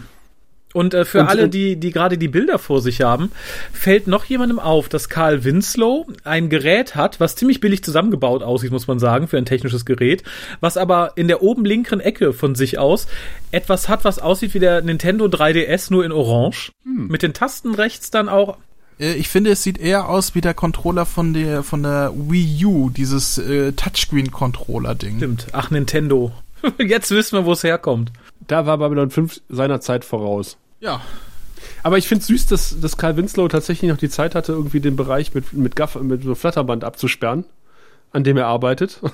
Und 0.75 0.95
äh, 0.95 1.05
für 1.05 1.21
Und- 1.21 1.27
alle, 1.29 1.49
die, 1.51 1.77
die 1.77 1.91
gerade 1.91 2.17
die 2.17 2.29
Bilder 2.29 2.59
vor 2.59 2.81
sich 2.81 3.03
haben, 3.03 3.31
fällt 3.75 4.07
noch 4.07 4.25
jemandem 4.25 4.59
auf, 4.59 4.89
dass 4.89 5.11
Karl 5.11 5.45
Winslow 5.45 6.07
ein 6.25 6.49
Gerät 6.49 6.95
hat, 6.95 7.21
was 7.21 7.37
ziemlich 7.37 7.61
billig 7.61 7.85
zusammengebaut 7.85 8.43
aussieht, 8.43 8.71
muss 8.71 8.87
man 8.87 8.99
sagen, 8.99 9.29
für 9.29 9.37
ein 9.37 9.45
technisches 9.45 9.85
Gerät, 9.85 10.23
was 10.61 10.79
aber 10.79 11.13
in 11.17 11.29
der 11.29 11.43
oben 11.43 11.67
linken 11.67 12.01
Ecke 12.01 12.33
von 12.33 12.55
sich 12.55 12.79
aus 12.79 13.07
etwas 13.51 13.91
hat, 13.91 14.05
was 14.07 14.19
aussieht 14.19 14.55
wie 14.55 14.61
der 14.61 14.81
Nintendo 14.81 15.27
3DS, 15.27 15.93
nur 15.93 16.07
in 16.07 16.13
Orange. 16.13 16.73
Mit 16.85 17.23
den 17.23 17.35
Tasten 17.35 17.75
rechts 17.75 18.11
dann 18.11 18.31
auch. 18.31 18.57
Äh, 19.03 19.15
Ich 19.15 19.29
finde, 19.29 19.51
es 19.51 19.63
sieht 19.63 19.79
eher 19.79 20.09
aus 20.09 20.35
wie 20.35 20.41
der 20.41 20.55
Controller 20.55 21.05
von 21.07 21.35
der 21.35 21.63
von 21.63 21.83
der 21.83 22.13
Wii 22.15 22.65
U, 22.65 22.91
dieses 22.91 23.39
äh, 23.39 23.73
Touchscreen-Controller-Ding. 23.73 25.17
Stimmt. 25.19 25.47
Ach, 25.53 25.71
Nintendo. 25.71 26.33
Jetzt 26.79 27.11
wissen 27.11 27.37
wir, 27.39 27.45
wo 27.45 27.53
es 27.53 27.65
herkommt. 27.65 28.13
Da 28.47 28.67
war 28.67 28.79
Babylon 28.79 29.11
5 29.11 29.41
seiner 29.49 29.81
Zeit 29.81 30.05
voraus. 30.05 30.57
Ja. 30.81 31.01
Aber 31.83 31.99
ich 31.99 32.09
finde 32.09 32.25
süß, 32.25 32.47
dass, 32.47 32.81
dass 32.81 32.97
Karl 32.97 33.17
Winslow 33.17 33.49
tatsächlich 33.49 33.91
noch 33.91 33.99
die 33.99 34.09
Zeit 34.09 34.35
hatte, 34.35 34.53
irgendwie 34.53 34.81
den 34.81 34.97
Bereich 34.97 35.35
mit, 35.35 35.53
mit 35.53 35.77
Gaff, 35.77 35.95
mit 35.97 36.23
so 36.23 36.35
Flatterband 36.35 36.85
abzusperren, 36.85 37.45
an 38.13 38.25
dem 38.25 38.37
er 38.37 38.47
arbeitet. 38.47 39.01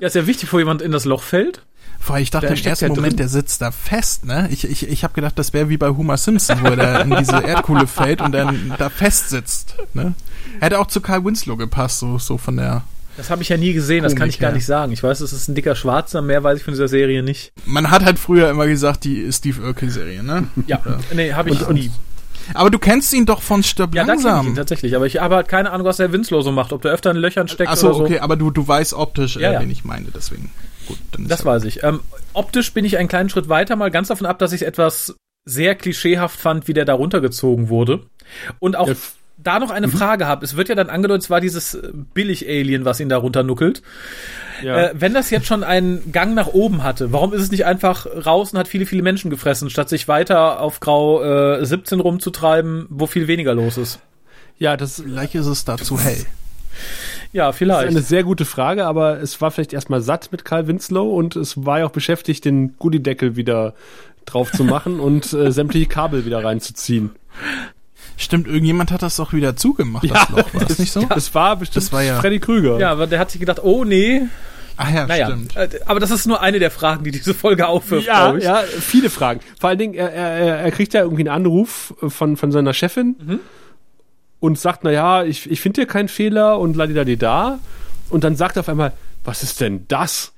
Ja, 0.00 0.08
ist 0.08 0.16
ja 0.16 0.26
wichtig, 0.26 0.48
bevor 0.48 0.58
jemand 0.58 0.82
in 0.82 0.90
das 0.92 1.04
Loch 1.06 1.22
fällt. 1.22 1.62
Vor 2.02 2.18
ich 2.18 2.30
dachte 2.30 2.48
Der 2.48 2.56
im 2.56 2.64
ersten 2.64 2.88
Moment, 2.88 3.12
drin. 3.12 3.16
der 3.18 3.28
sitzt 3.28 3.62
da 3.62 3.70
fest, 3.70 4.24
ne? 4.24 4.48
Ich, 4.50 4.64
ich, 4.68 4.88
ich 4.88 5.04
habe 5.04 5.14
gedacht, 5.14 5.38
das 5.38 5.52
wäre 5.52 5.68
wie 5.68 5.76
bei 5.76 5.88
Homer 5.88 6.16
Simpson, 6.16 6.58
wo 6.62 6.66
er 6.66 6.76
da 6.76 7.00
in 7.02 7.14
diese 7.16 7.36
Erdkuhle 7.36 7.86
fällt 7.86 8.20
und 8.20 8.32
dann 8.32 8.74
da 8.76 8.90
fest 8.90 9.28
sitzt, 9.30 9.76
ne? 9.94 10.14
Hätte 10.60 10.80
auch 10.80 10.88
zu 10.88 11.00
Karl 11.00 11.24
Winslow 11.24 11.56
gepasst, 11.56 12.00
so, 12.00 12.18
so 12.18 12.38
von 12.38 12.56
der. 12.56 12.82
Das 13.16 13.30
habe 13.30 13.42
ich 13.42 13.50
ja 13.50 13.56
nie 13.56 13.72
gesehen, 13.72 14.02
das 14.02 14.16
kann 14.16 14.28
ich 14.28 14.40
gar 14.40 14.50
nicht 14.50 14.66
sagen. 14.66 14.90
Ich 14.90 15.02
weiß, 15.02 15.20
es 15.20 15.32
ist 15.32 15.46
ein 15.48 15.54
dicker 15.54 15.76
Schwarzer, 15.76 16.22
mehr 16.22 16.42
weiß 16.42 16.58
ich 16.58 16.64
von 16.64 16.72
dieser 16.72 16.88
Serie 16.88 17.22
nicht. 17.22 17.52
Man 17.66 17.90
hat 17.90 18.04
halt 18.04 18.18
früher 18.18 18.50
immer 18.50 18.66
gesagt, 18.66 19.04
die 19.04 19.30
Steve 19.32 19.62
Urkel-Serie, 19.62 20.24
ne? 20.24 20.48
Ja, 20.66 20.80
nee, 21.14 21.32
habe 21.34 21.50
ich 21.50 21.60
Und- 21.60 21.68
und- 21.68 21.74
nie. 21.76 21.90
Aber 22.54 22.70
du 22.70 22.78
kennst 22.78 23.12
ihn 23.12 23.26
doch 23.26 23.42
von 23.42 23.62
Stirb 23.62 23.94
ja, 23.94 24.04
langsam. 24.04 24.44
Ja, 24.44 24.50
ihn 24.50 24.56
tatsächlich. 24.56 24.96
Aber 24.96 25.06
ich 25.06 25.18
habe 25.18 25.36
halt 25.36 25.48
keine 25.48 25.70
Ahnung, 25.70 25.86
was 25.86 25.96
der 25.96 26.12
Winslow 26.12 26.42
so 26.42 26.52
macht. 26.52 26.72
Ob 26.72 26.82
der 26.82 26.92
öfter 26.92 27.10
in 27.10 27.16
Löchern 27.16 27.48
steckt 27.48 27.70
Ach 27.70 27.76
so, 27.76 27.88
oder 27.88 27.96
so. 27.96 28.04
okay, 28.04 28.18
aber 28.18 28.36
du, 28.36 28.50
du 28.50 28.66
weißt 28.66 28.94
optisch, 28.94 29.36
äh, 29.36 29.40
ja, 29.42 29.60
wen 29.60 29.70
ich 29.70 29.84
meine, 29.84 30.08
deswegen. 30.14 30.50
Gut, 30.86 30.98
dann 31.12 31.28
das 31.28 31.44
weiß 31.44 31.64
ich. 31.64 31.82
Ähm, 31.82 32.00
optisch 32.32 32.72
bin 32.72 32.84
ich 32.84 32.98
einen 32.98 33.08
kleinen 33.08 33.28
Schritt 33.28 33.48
weiter, 33.48 33.76
mal 33.76 33.90
ganz 33.90 34.08
davon 34.08 34.26
ab, 34.26 34.38
dass 34.38 34.52
ich 34.52 34.62
etwas 34.66 35.14
sehr 35.44 35.74
klischeehaft 35.74 36.38
fand, 36.38 36.68
wie 36.68 36.74
der 36.74 36.84
da 36.84 36.94
runtergezogen 36.94 37.68
wurde. 37.68 38.06
Und 38.58 38.76
auch 38.76 38.88
ja. 38.88 38.94
Da 39.42 39.58
noch 39.58 39.70
eine 39.70 39.86
mhm. 39.86 39.92
Frage 39.92 40.26
habe. 40.26 40.44
Es 40.44 40.56
wird 40.56 40.68
ja 40.68 40.74
dann 40.74 40.90
angedeutet, 40.90 41.24
es 41.24 41.30
war 41.30 41.40
dieses 41.40 41.78
Billig-Alien, 42.14 42.84
was 42.84 43.00
ihn 43.00 43.08
da 43.08 43.16
runternuckelt. 43.16 43.82
Ja. 44.62 44.78
Äh, 44.78 44.90
wenn 44.94 45.14
das 45.14 45.30
jetzt 45.30 45.46
schon 45.46 45.64
einen 45.64 46.12
Gang 46.12 46.34
nach 46.34 46.48
oben 46.48 46.82
hatte, 46.82 47.12
warum 47.12 47.32
ist 47.32 47.42
es 47.42 47.50
nicht 47.50 47.66
einfach 47.66 48.06
raus 48.06 48.52
und 48.52 48.58
hat 48.58 48.68
viele, 48.68 48.86
viele 48.86 49.02
Menschen 49.02 49.30
gefressen, 49.30 49.70
statt 49.70 49.88
sich 49.88 50.08
weiter 50.08 50.60
auf 50.60 50.80
Grau 50.80 51.22
äh, 51.22 51.64
17 51.64 52.00
rumzutreiben, 52.00 52.86
wo 52.88 53.06
viel 53.06 53.26
weniger 53.26 53.54
los 53.54 53.76
ist? 53.76 54.00
Ja, 54.58 54.76
das 54.76 55.02
vielleicht 55.02 55.34
ist 55.34 55.46
es 55.46 55.64
da 55.64 55.76
zu 55.76 55.98
hell. 55.98 56.24
Ja, 57.32 57.52
vielleicht. 57.52 57.82
Das 57.82 57.90
ist 57.90 57.96
eine 57.96 58.04
sehr 58.04 58.24
gute 58.24 58.44
Frage, 58.44 58.86
aber 58.86 59.20
es 59.20 59.40
war 59.40 59.50
vielleicht 59.50 59.72
erstmal 59.72 60.02
satt 60.02 60.30
mit 60.32 60.44
Karl 60.44 60.66
Winslow 60.66 61.10
und 61.16 61.34
es 61.36 61.64
war 61.64 61.80
ja 61.80 61.86
auch 61.86 61.90
beschäftigt, 61.90 62.44
den 62.44 62.76
Gullideckel 62.78 63.36
wieder 63.36 63.74
drauf 64.26 64.52
zu 64.52 64.64
machen 64.64 65.00
und 65.00 65.32
äh, 65.32 65.50
sämtliche 65.50 65.86
Kabel 65.86 66.24
wieder 66.24 66.44
reinzuziehen. 66.44 67.10
Stimmt, 68.16 68.46
irgendjemand 68.46 68.90
hat 68.90 69.02
das 69.02 69.16
doch 69.16 69.32
wieder 69.32 69.56
zugemacht, 69.56 70.04
ja, 70.04 70.14
das 70.14 70.28
Loch. 70.28 70.54
War 70.54 70.64
das 70.64 70.78
nicht 70.78 70.92
so? 70.92 71.04
Das 71.04 71.34
war 71.34 71.56
bestimmt 71.56 71.84
das 71.84 71.92
war 71.92 72.02
ja 72.02 72.20
Freddy 72.20 72.40
Krüger. 72.40 72.78
Ja, 72.78 72.90
aber 72.90 73.06
der 73.06 73.18
hat 73.18 73.30
sich 73.30 73.40
gedacht, 73.40 73.62
oh 73.62 73.84
nee, 73.84 74.22
Ach 74.76 74.92
ja, 74.92 75.06
naja, 75.06 75.26
stimmt. 75.26 75.56
Äh, 75.56 75.80
aber 75.86 76.00
das 76.00 76.10
ist 76.10 76.26
nur 76.26 76.40
eine 76.40 76.58
der 76.58 76.70
Fragen, 76.70 77.04
die 77.04 77.10
diese 77.10 77.34
Folge 77.34 77.66
aufwirft. 77.66 78.06
Ja, 78.06 78.36
ja, 78.36 78.62
viele 78.62 79.10
Fragen. 79.10 79.40
Vor 79.60 79.70
allen 79.70 79.78
Dingen, 79.78 79.94
er, 79.94 80.12
er, 80.12 80.58
er 80.58 80.70
kriegt 80.72 80.94
ja 80.94 81.02
irgendwie 81.02 81.22
einen 81.22 81.34
Anruf 81.34 81.94
von, 82.00 82.36
von 82.36 82.52
seiner 82.52 82.72
Chefin 82.72 83.16
mhm. 83.24 83.40
und 84.40 84.58
sagt, 84.58 84.84
na 84.84 84.90
ja, 84.90 85.24
ich, 85.24 85.50
ich 85.50 85.60
finde 85.60 85.82
hier 85.82 85.86
keinen 85.86 86.08
Fehler 86.08 86.58
und 86.58 86.76
da. 86.76 87.58
Und 88.08 88.24
dann 88.24 88.36
sagt 88.36 88.56
er 88.56 88.60
auf 88.60 88.68
einmal, 88.68 88.92
was 89.24 89.42
ist 89.42 89.60
denn 89.60 89.84
das? 89.88 90.32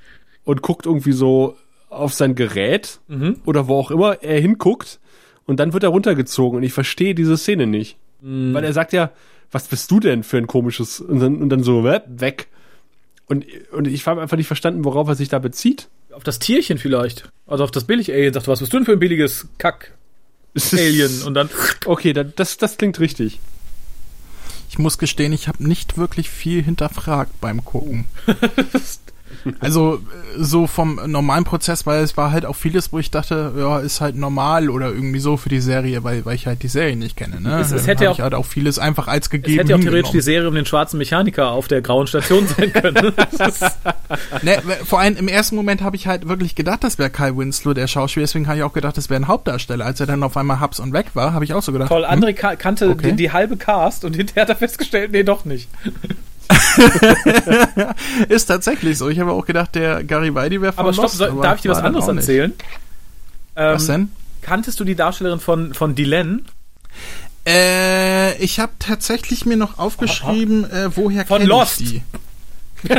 Und 0.45 0.63
guckt 0.63 0.87
irgendwie 0.87 1.13
so 1.13 1.57
auf 1.89 2.13
sein 2.13 2.35
Gerät 2.35 2.99
mhm. 3.09 3.37
oder 3.45 3.69
wo 3.69 3.79
auch 3.79 3.91
immer 3.91 4.23
er 4.23 4.41
hinguckt 4.41 4.99
und 5.47 5.61
dann 5.61 5.73
wird 5.73 5.83
er 5.83 5.91
runtergezogen 5.91 6.59
und 6.59 6.63
ich 6.63 6.73
verstehe 6.73 7.15
diese 7.15 7.37
Szene 7.37 7.67
nicht. 7.67 7.97
Mhm. 8.21 8.55
Weil 8.55 8.65
er 8.65 8.73
sagt 8.73 8.93
ja, 8.93 9.11
was 9.51 9.69
bist 9.69 9.91
du 9.91 10.01
denn 10.01 10.23
für 10.23 10.39
ein 10.39 10.47
komisches 10.47 11.01
und 11.01 11.21
dann, 11.21 11.41
und 11.41 11.49
dann 11.49 11.63
so 11.63 11.85
weg. 11.85 12.49
Und, 13.27 13.47
und 13.73 13.87
ich 13.87 14.07
habe 14.07 14.21
einfach 14.21 14.37
nicht 14.37 14.47
verstanden, 14.47 14.85
worauf 14.85 15.09
er 15.09 15.15
sich 15.15 15.29
da 15.29 15.39
bezieht. 15.39 15.89
Auf 16.13 16.25
das 16.25 16.39
Tierchen 16.39 16.79
vielleicht. 16.79 17.31
Also 17.47 17.65
auf 17.65 17.71
das 17.71 17.85
Billig-Alien. 17.85 18.33
Sagt, 18.35 18.49
was 18.49 18.61
bist 18.61 18.73
du 18.73 18.79
denn 18.79 18.87
für 18.87 18.93
ein 18.93 18.99
billiges 18.99 19.49
Kack-Alien? 19.59 21.23
Und 21.27 21.35
dann. 21.35 21.49
Okay, 21.87 22.13
das, 22.13 22.59
das 22.59 22.77
klingt 22.77 23.01
richtig. 23.01 23.41
Ich 24.69 24.79
muss 24.79 24.99
gestehen, 24.99 25.33
ich 25.33 25.47
habe 25.47 25.67
nicht 25.67 25.97
wirklich 25.97 26.31
viel 26.31 26.63
hinterfragt 26.63 27.41
beim 27.41 27.65
Gucken. 27.65 28.07
Also 29.61 30.01
so 30.37 30.67
vom 30.67 31.01
normalen 31.07 31.45
Prozess, 31.45 31.87
weil 31.87 32.03
es 32.03 32.17
war 32.17 32.33
halt 32.33 32.47
auch 32.47 32.57
vieles, 32.57 32.93
wo 32.93 32.99
ich 32.99 33.11
dachte, 33.11 33.53
ja, 33.57 33.79
ist 33.79 34.01
halt 34.01 34.17
normal 34.17 34.71
oder 34.71 34.89
irgendwie 34.93 35.21
so 35.21 35.37
für 35.37 35.49
die 35.49 35.61
Serie, 35.61 36.03
weil, 36.05 36.25
weil 36.25 36.35
ich 36.35 36.47
halt 36.47 36.63
die 36.63 36.69
Serie 36.69 36.97
nicht 36.97 37.17
kenne. 37.17 37.41
Ne? 37.41 37.61
Es, 37.61 37.71
es 37.71 37.87
hätte 37.87 38.11
auch, 38.11 38.19
halt 38.19 38.35
auch 38.35 38.47
vieles 38.47 38.79
einfach 38.79 39.09
als 39.09 39.31
gegeben. 39.31 39.59
Es 39.59 39.65
hätte 39.65 39.75
auch 39.77 39.81
theoretisch 39.81 40.13
die 40.13 40.21
Serie 40.21 40.49
um 40.49 40.55
den 40.55 40.67
schwarzen 40.67 40.99
Mechaniker 40.99 41.51
auf 41.51 41.69
der 41.69 41.83
grauen 41.83 42.07
Station 42.07 42.47
sein 42.47 42.73
können. 42.73 42.95
ne, 44.43 44.63
vor 44.85 45.01
allem 45.01 45.17
im 45.17 45.29
ersten 45.29 45.57
Moment 45.57 45.83
habe 45.83 45.97
ich 45.97 46.07
halt 46.07 46.29
wirklich 46.29 46.55
gedacht, 46.55 46.85
das 46.85 46.99
wäre 46.99 47.11
Kai 47.11 47.37
Winslow, 47.37 47.75
der 47.75 47.87
Schauspieler, 47.87 48.25
deswegen 48.25 48.47
habe 48.47 48.59
ich 48.59 48.63
auch 48.63 48.73
gedacht, 48.73 48.97
das 48.97 49.11
wäre 49.11 49.21
ein 49.21 49.29
Hauptdarsteller. 49.29 49.85
Als 49.85 50.01
er 50.01 50.07
dann 50.07 50.23
auf 50.23 50.37
einmal 50.37 50.61
Hubs 50.61 50.81
und 50.81 50.93
weg 50.93 51.07
war, 51.15 51.33
habe 51.33 51.45
ich 51.45 51.55
auch 51.55 51.63
so 51.63 51.73
gedacht. 51.73 51.89
Toll, 51.89 52.05
André 52.05 52.37
hm? 52.37 52.59
kannte 52.59 52.89
okay. 52.89 53.11
die, 53.11 53.17
die 53.17 53.33
halbe 53.33 53.57
Cast 53.57 54.05
und 54.05 54.17
hinterher 54.17 54.43
hat 54.43 54.49
er 54.51 54.57
festgestellt, 54.57 55.13
nee, 55.13 55.23
doch 55.23 55.45
nicht. 55.45 55.69
ist 58.29 58.47
tatsächlich 58.47 58.99
so. 58.99 59.09
Ich 59.09 59.21
habe 59.21 59.33
auch 59.33 59.47
gedacht, 59.47 59.75
der 59.75 60.05
Gary 60.05 60.35
Weidi 60.35 60.61
wäre 60.61 60.73
von 60.73 60.85
Aber 60.85 60.93
stopp, 60.93 61.05
Lost, 61.05 61.23
aber 61.23 61.43
darf 61.43 61.57
ich 61.57 61.63
dir 61.63 61.71
was 61.71 61.79
anderes 61.79 62.07
erzählen? 62.09 62.53
Ähm, 63.57 63.75
was 63.75 63.87
denn? 63.87 64.11
Kanntest 64.43 64.81
du 64.81 64.85
die 64.85 64.95
Darstellerin 64.95 65.41
von, 65.41 65.75
von 65.75 65.95
Dylan? 65.95 66.45
Äh, 67.47 68.37
ich 68.39 68.61
habe 68.61 68.73
tatsächlich 68.79 69.47
mir 69.47 69.57
noch 69.57 69.79
aufgeschrieben, 69.79 70.71
äh, 70.71 70.97
woher 70.97 71.27
von 71.27 71.43
Lost. 71.43 71.81
die? 71.81 72.03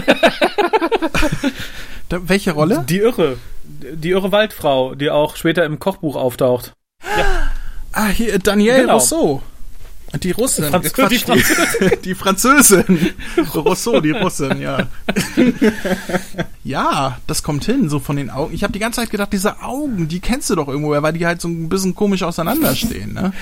da, 2.10 2.28
welche 2.28 2.52
Rolle? 2.52 2.84
Die 2.88 3.00
Irre. 3.00 3.38
Die 3.64 4.10
Irre 4.12 4.32
Waldfrau, 4.32 4.96
die 4.96 5.10
auch 5.10 5.36
später 5.36 5.66
im 5.66 5.80
Kochbuch 5.80 6.16
auftaucht. 6.16 6.74
Ja. 7.18 7.52
Ah, 7.92 8.08
hier, 8.08 8.40
Danielle 8.40 8.82
genau. 8.82 8.94
Rousseau. 8.96 9.42
Die 10.24 10.32
Russin, 10.32 10.66
Franz 10.66 10.94
Quatsch, 10.94 11.12
die, 11.12 11.18
Französin. 11.20 11.92
die 12.04 12.16
Französin. 12.16 13.14
Rousseau, 13.54 14.00
die 14.00 14.12
Russin, 14.12 14.62
ja. 14.62 14.88
ja, 16.64 17.18
das 17.28 17.44
kommt 17.44 17.66
hin, 17.66 17.90
so 17.90 18.00
von 18.00 18.16
den 18.16 18.30
Augen. 18.30 18.54
Ich 18.54 18.64
habe 18.64 18.74
die 18.74 18.80
ganze 18.80 19.02
Zeit 19.02 19.10
gedacht, 19.10 19.34
diese 19.34 19.62
Augen, 19.62 20.08
die 20.08 20.20
kennst 20.20 20.50
du 20.50 20.56
doch 20.56 20.68
irgendwoher, 20.68 21.04
weil 21.04 21.14
die 21.14 21.26
halt 21.26 21.42
so 21.42 21.48
ein 21.48 21.70
bisschen 21.70 21.96
komisch 21.96 22.24
auseinanderstehen. 22.24 23.14
Ne? 23.14 23.34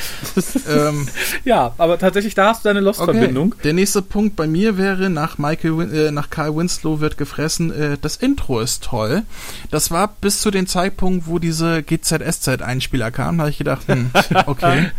ähm, 0.69 1.07
ja, 1.45 1.73
aber 1.77 1.97
tatsächlich, 1.97 2.35
da 2.35 2.49
hast 2.49 2.63
du 2.63 2.69
deine 2.69 2.79
Lost-Verbindung. 2.79 3.53
Okay. 3.53 3.61
Der 3.63 3.73
nächste 3.73 4.01
Punkt 4.01 4.35
bei 4.35 4.47
mir 4.47 4.77
wäre, 4.77 5.09
nach 5.09 5.37
Michael, 5.37 5.93
äh, 5.93 6.11
nach 6.11 6.29
Carl 6.29 6.55
Winslow 6.55 6.99
wird 6.99 7.17
gefressen, 7.17 7.71
äh, 7.73 7.97
das 8.01 8.15
Intro 8.15 8.59
ist 8.59 8.83
toll. 8.83 9.23
Das 9.71 9.91
war 9.91 10.07
bis 10.21 10.41
zu 10.41 10.51
dem 10.51 10.67
Zeitpunkt, 10.67 11.27
wo 11.27 11.39
diese 11.39 11.83
GZSZ-Einspieler 11.83 13.11
kamen, 13.11 13.37
da 13.37 13.43
habe 13.43 13.51
ich 13.51 13.57
gedacht, 13.57 13.87
hm, 13.87 14.11
okay. 14.45 14.91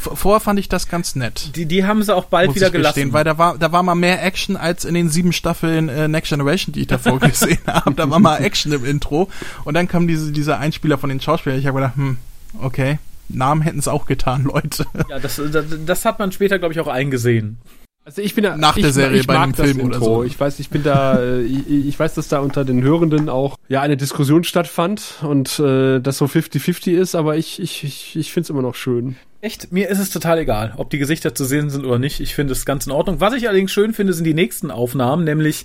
Vorher 0.00 0.40
fand 0.40 0.58
ich 0.58 0.68
das 0.68 0.88
ganz 0.88 1.14
nett. 1.14 1.54
Die, 1.56 1.66
die 1.66 1.84
haben 1.84 2.02
sie 2.02 2.14
auch 2.14 2.24
bald 2.24 2.54
wieder 2.54 2.70
gelassen. 2.70 3.12
Weil 3.12 3.24
da 3.24 3.36
war, 3.36 3.58
da 3.58 3.70
war 3.70 3.82
mal 3.82 3.94
mehr 3.94 4.24
Action 4.24 4.56
als 4.56 4.84
in 4.84 4.94
den 4.94 5.10
sieben 5.10 5.32
Staffeln 5.32 5.88
äh, 5.88 6.08
Next 6.08 6.30
Generation, 6.30 6.72
die 6.72 6.80
ich 6.80 6.86
davor 6.86 7.18
gesehen 7.20 7.60
habe. 7.66 7.94
Da 7.94 8.08
war 8.08 8.18
mal 8.18 8.38
Action 8.38 8.72
im 8.72 8.84
Intro. 8.84 9.28
Und 9.64 9.74
dann 9.74 9.88
kam 9.88 10.08
diese, 10.08 10.32
dieser 10.32 10.58
Einspieler 10.58 10.96
von 10.96 11.10
den 11.10 11.20
Schauspielern. 11.20 11.58
Ich 11.58 11.66
habe 11.66 11.80
gedacht, 11.80 11.96
hm, 11.96 12.16
okay. 12.60 12.98
Namen 13.28 13.62
hätten 13.62 13.78
es 13.78 13.88
auch 13.88 14.06
getan, 14.06 14.44
Leute. 14.52 14.86
Ja, 15.08 15.18
das, 15.18 15.40
das, 15.52 15.64
das 15.84 16.04
hat 16.04 16.18
man 16.18 16.32
später, 16.32 16.58
glaube 16.58 16.72
ich, 16.72 16.80
auch 16.80 16.88
eingesehen. 16.88 17.58
Also 18.04 18.22
ich 18.22 18.34
bin 18.34 18.44
da 18.44 18.56
nach 18.56 18.76
ich, 18.76 18.82
der 18.82 18.92
Serie 18.92 19.20
ich 19.20 19.26
bei 19.26 19.38
einem 19.38 19.54
Film 19.54 19.80
oder 19.82 20.00
so. 20.00 20.24
Ich 20.24 20.40
weiß, 20.40 20.58
ich 20.58 20.70
bin 20.70 20.82
da, 20.82 21.20
äh, 21.20 21.42
ich, 21.42 21.68
ich, 21.68 21.98
weiß, 21.98 22.14
dass 22.14 22.28
da 22.28 22.40
unter 22.40 22.64
den 22.64 22.82
Hörenden 22.82 23.28
auch 23.28 23.56
ja 23.68 23.82
eine 23.82 23.98
Diskussion 23.98 24.42
stattfand 24.42 25.18
und 25.22 25.58
äh, 25.58 26.00
das 26.00 26.16
so 26.16 26.24
50-50 26.24 26.92
ist, 26.92 27.14
aber 27.14 27.36
ich, 27.36 27.60
ich, 27.60 27.84
ich, 27.84 28.16
ich 28.16 28.32
finde 28.32 28.44
es 28.44 28.50
immer 28.50 28.62
noch 28.62 28.74
schön. 28.74 29.16
Echt, 29.42 29.72
mir 29.72 29.88
ist 29.88 29.98
es 29.98 30.10
total 30.10 30.38
egal, 30.38 30.74
ob 30.76 30.90
die 30.90 30.98
Gesichter 30.98 31.34
zu 31.34 31.46
sehen 31.46 31.70
sind 31.70 31.86
oder 31.86 31.98
nicht. 31.98 32.20
Ich 32.20 32.34
finde 32.34 32.52
es 32.52 32.66
ganz 32.66 32.86
in 32.86 32.92
Ordnung. 32.92 33.20
Was 33.20 33.32
ich 33.32 33.48
allerdings 33.48 33.72
schön 33.72 33.94
finde, 33.94 34.12
sind 34.12 34.24
die 34.24 34.34
nächsten 34.34 34.70
Aufnahmen, 34.70 35.24
nämlich 35.24 35.64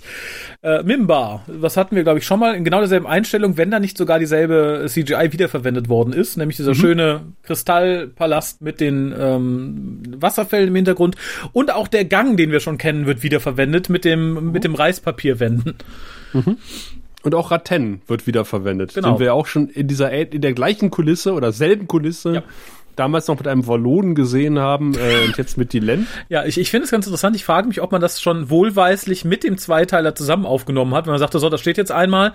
äh, 0.62 0.82
Mimba. 0.82 1.42
Was 1.46 1.76
hatten 1.76 1.94
wir, 1.94 2.02
glaube 2.02 2.18
ich, 2.18 2.24
schon 2.24 2.40
mal 2.40 2.54
in 2.54 2.64
genau 2.64 2.78
derselben 2.78 3.06
Einstellung, 3.06 3.58
wenn 3.58 3.70
da 3.70 3.78
nicht 3.78 3.98
sogar 3.98 4.18
dieselbe 4.18 4.86
CGI 4.88 5.30
wiederverwendet 5.30 5.90
worden 5.90 6.14
ist, 6.14 6.38
nämlich 6.38 6.56
dieser 6.56 6.70
mhm. 6.70 6.76
schöne 6.76 7.20
Kristallpalast 7.42 8.62
mit 8.62 8.80
den 8.80 9.14
ähm, 9.18 10.02
Wasserfällen 10.20 10.68
im 10.68 10.74
Hintergrund 10.74 11.16
und 11.52 11.70
auch 11.70 11.88
der 11.88 12.06
Gang, 12.06 12.38
den 12.38 12.52
wir 12.52 12.60
schon 12.60 12.78
kennen, 12.78 13.04
wird 13.04 13.22
wiederverwendet 13.22 13.90
mit 13.90 14.06
dem 14.06 14.32
mhm. 14.32 14.52
mit 14.52 14.64
dem 14.64 14.74
Reispapierwänden. 14.74 15.74
Mhm. 16.32 16.56
Und 17.22 17.34
auch 17.34 17.50
Ratten 17.50 18.00
wird 18.06 18.26
wiederverwendet. 18.26 18.94
Genau. 18.94 19.14
Den 19.14 19.20
wir 19.20 19.34
auch 19.34 19.46
schon 19.46 19.68
in 19.68 19.86
dieser 19.86 20.12
in 20.12 20.40
der 20.40 20.54
gleichen 20.54 20.90
Kulisse 20.90 21.34
oder 21.34 21.52
selben 21.52 21.88
Kulisse 21.88 22.34
ja 22.36 22.42
damals 22.96 23.28
noch 23.28 23.38
mit 23.38 23.46
einem 23.46 23.66
Wallonen 23.66 24.14
gesehen 24.14 24.58
haben 24.58 24.94
äh, 24.94 25.26
und 25.26 25.36
jetzt 25.36 25.56
mit 25.56 25.72
Dylan. 25.72 26.06
Ja, 26.28 26.44
ich, 26.44 26.58
ich 26.58 26.70
finde 26.70 26.86
es 26.86 26.90
ganz 26.90 27.06
interessant. 27.06 27.36
Ich 27.36 27.44
frage 27.44 27.68
mich, 27.68 27.80
ob 27.80 27.92
man 27.92 28.00
das 28.00 28.20
schon 28.20 28.50
wohlweislich 28.50 29.24
mit 29.24 29.44
dem 29.44 29.58
Zweiteiler 29.58 30.14
zusammen 30.14 30.44
aufgenommen 30.44 30.94
hat. 30.94 31.06
Wenn 31.06 31.12
man 31.12 31.20
sagte, 31.20 31.38
so, 31.38 31.48
das 31.48 31.60
steht 31.60 31.76
jetzt 31.76 31.92
einmal. 31.92 32.32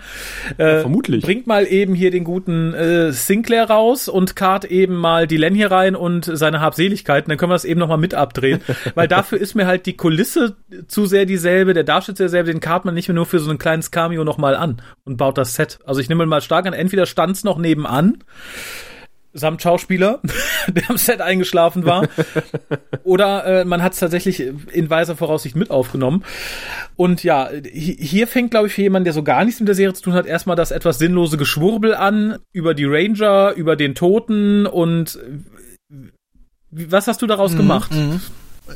Äh, 0.56 0.76
ja, 0.76 0.80
vermutlich. 0.80 1.24
Bringt 1.24 1.46
mal 1.46 1.66
eben 1.66 1.94
hier 1.94 2.10
den 2.10 2.24
guten 2.24 2.72
äh, 2.72 3.12
Sinclair 3.12 3.68
raus 3.68 4.08
und 4.08 4.34
kart 4.34 4.64
eben 4.64 4.96
mal 4.96 5.26
Dylan 5.26 5.54
hier 5.54 5.70
rein 5.70 5.94
und 5.94 6.30
seine 6.32 6.60
Habseligkeiten. 6.60 7.28
Dann 7.28 7.38
können 7.38 7.50
wir 7.50 7.54
das 7.54 7.64
eben 7.64 7.80
nochmal 7.80 7.98
mit 7.98 8.14
abdrehen. 8.14 8.60
Weil 8.94 9.08
dafür 9.08 9.38
ist 9.38 9.54
mir 9.54 9.66
halt 9.66 9.84
die 9.86 9.96
Kulisse 9.96 10.56
zu 10.86 11.06
sehr 11.06 11.26
dieselbe, 11.26 11.74
der 11.74 11.84
Darsteller 11.84 12.16
derselbe, 12.16 12.50
den 12.50 12.60
kart 12.60 12.84
man 12.84 12.94
nicht 12.94 13.08
mehr 13.08 13.14
nur 13.14 13.26
für 13.26 13.38
so 13.38 13.50
ein 13.50 13.58
kleines 13.58 13.90
Cameo 13.90 14.24
nochmal 14.24 14.54
an 14.54 14.80
und 15.04 15.16
baut 15.16 15.36
das 15.38 15.54
Set. 15.54 15.80
Also 15.84 16.00
ich 16.00 16.08
nehme 16.08 16.24
mal 16.26 16.40
stark 16.40 16.66
an, 16.66 16.72
entweder 16.72 17.06
stand's 17.06 17.44
noch 17.44 17.58
nebenan 17.58 18.18
samt 19.32 19.62
Schauspieler, 19.62 20.20
der 20.68 20.90
am 20.90 20.96
Set 20.96 21.20
eingeschlafen 21.20 21.84
war. 21.84 22.08
Oder 23.02 23.44
äh, 23.44 23.64
man 23.64 23.82
hat 23.82 23.94
es 23.94 24.00
tatsächlich 24.00 24.40
in 24.40 24.90
weiser 24.90 25.16
Voraussicht 25.16 25.56
mit 25.56 25.70
aufgenommen. 25.70 26.24
Und 26.96 27.24
ja, 27.24 27.50
hier 27.72 28.26
fängt, 28.26 28.50
glaube 28.50 28.68
ich, 28.68 28.74
für 28.74 28.82
jemanden, 28.82 29.04
der 29.04 29.14
so 29.14 29.22
gar 29.22 29.44
nichts 29.44 29.60
mit 29.60 29.68
der 29.68 29.74
Serie 29.74 29.94
zu 29.94 30.02
tun 30.02 30.14
hat, 30.14 30.26
erstmal 30.26 30.56
das 30.56 30.70
etwas 30.70 30.98
sinnlose 30.98 31.36
Geschwurbel 31.36 31.94
an 31.94 32.38
über 32.52 32.74
die 32.74 32.84
Ranger, 32.84 33.52
über 33.54 33.76
den 33.76 33.94
Toten 33.94 34.66
und 34.66 35.18
was 36.70 37.06
hast 37.06 37.20
du 37.20 37.26
daraus 37.26 37.52
mhm, 37.52 37.58
gemacht? 37.58 37.92
Mhm. 37.92 38.20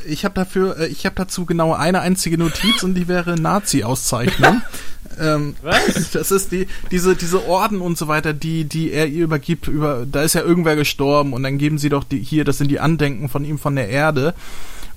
Ich 0.07 0.25
habe 0.25 0.35
dafür, 0.35 0.79
äh, 0.79 0.87
ich 0.87 1.07
habe 1.07 1.17
dazu 1.17 1.45
genau 1.47 1.73
eine 1.73 2.01
einzige 2.01 2.39
Notiz 2.39 2.83
und 2.83 2.95
die 2.95 3.09
wäre 3.09 3.35
Nazi-Auszeichnung. 3.35 4.63
ähm, 5.21 5.57
Was? 5.63 6.11
Das 6.13 6.31
ist 6.31 6.53
die, 6.53 6.67
diese, 6.91 7.17
diese 7.17 7.47
Orden 7.47 7.81
und 7.81 7.99
so 7.99 8.09
weiter, 8.09 8.33
die, 8.33 8.65
die 8.65 8.93
er 8.93 9.07
ihr 9.07 9.25
übergibt, 9.25 9.69
über, 9.69 10.07
da 10.11 10.23
ist 10.23 10.35
ja 10.35 10.43
irgendwer 10.43 10.77
gestorben 10.77 11.33
und 11.33 11.43
dann 11.43 11.59
geben 11.59 11.79
sie 11.79 11.89
doch 11.89 12.05
die, 12.05 12.19
hier, 12.19 12.45
das 12.45 12.59
sind 12.59 12.71
die 12.71 12.81
Andenken 12.81 13.29
von 13.29 13.45
ihm 13.45 13.59
von 13.59 13.77
der 13.77 13.89
Erde. 13.89 14.35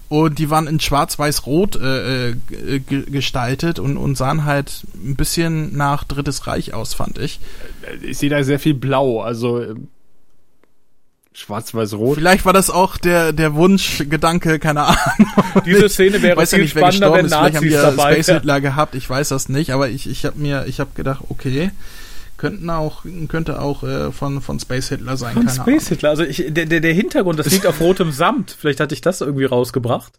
Und 0.10 0.40
die 0.40 0.50
waren 0.50 0.66
in 0.66 0.80
schwarz-weiß-rot 0.80 1.76
äh, 1.76 2.30
äh, 2.32 2.36
gestaltet 2.80 3.78
und, 3.78 3.96
und 3.96 4.18
sahen 4.18 4.44
halt 4.44 4.84
ein 4.96 5.16
bisschen 5.16 5.78
nach 5.78 6.04
Drittes 6.04 6.48
Reich 6.48 6.74
aus, 6.74 6.96
fand 6.96 7.20
ich. 7.20 7.40
Ich 8.02 8.18
sehe 8.18 8.32
da 8.32 8.44
sehr 8.44 8.58
viel 8.58 8.74
Blau, 8.74 9.22
also 9.22 9.62
ähm, 9.62 9.88
Schwarz-Weiß-Rot. 11.40 12.16
Vielleicht 12.18 12.46
war 12.46 12.54
das 12.54 12.70
auch 12.70 12.98
der, 12.98 13.32
der 13.34 13.54
Wunschgedanke, 13.54 14.60
keine 14.60 14.84
Ahnung. 14.84 15.34
Diese 15.66 15.90
Szene 15.90 16.22
wäre 16.22 16.38
weiß 16.38 16.50
viel 16.50 16.60
ja 16.60 16.64
nicht, 16.64 16.78
spannender, 16.78 17.14
wenn 17.14 17.26
Nazis 17.28 17.60
Vielleicht 17.60 17.84
haben 17.84 17.96
dabei 17.96 18.14
Space 18.14 18.30
Hitler 18.36 18.62
gehabt, 18.62 18.96
ich 18.96 19.10
weiß 19.10 19.30
das 19.30 19.50
nicht, 19.50 19.72
aber 19.72 19.90
ich, 19.90 20.10
ich 20.10 20.26
habe 20.26 20.38
mir, 20.38 20.66
ich 20.68 20.80
habe 20.80 20.92
gedacht, 20.96 21.24
okay, 21.30 21.72
könnten 22.38 22.70
auch, 22.70 23.04
könnte 23.28 23.62
auch 23.62 23.84
äh, 23.84 24.12
von, 24.12 24.42
von 24.42 24.60
Space 24.60 24.90
Hitler 24.90 25.18
sein. 25.18 25.34
Von 25.34 25.50
Space 25.50 25.60
Ahnung. 25.60 25.82
Hitler, 25.88 26.10
also 26.10 26.24
ich, 26.24 26.46
der, 26.50 26.66
der, 26.66 26.80
der 26.80 26.94
Hintergrund, 26.94 27.40
das 27.40 27.52
liegt 27.52 27.68
auf 27.68 27.80
rotem 27.80 28.12
Samt. 28.12 28.56
Vielleicht 28.58 28.80
hatte 28.80 28.94
ich 28.94 29.02
das 29.02 29.22
irgendwie 29.22 29.46
rausgebracht. 29.46 30.14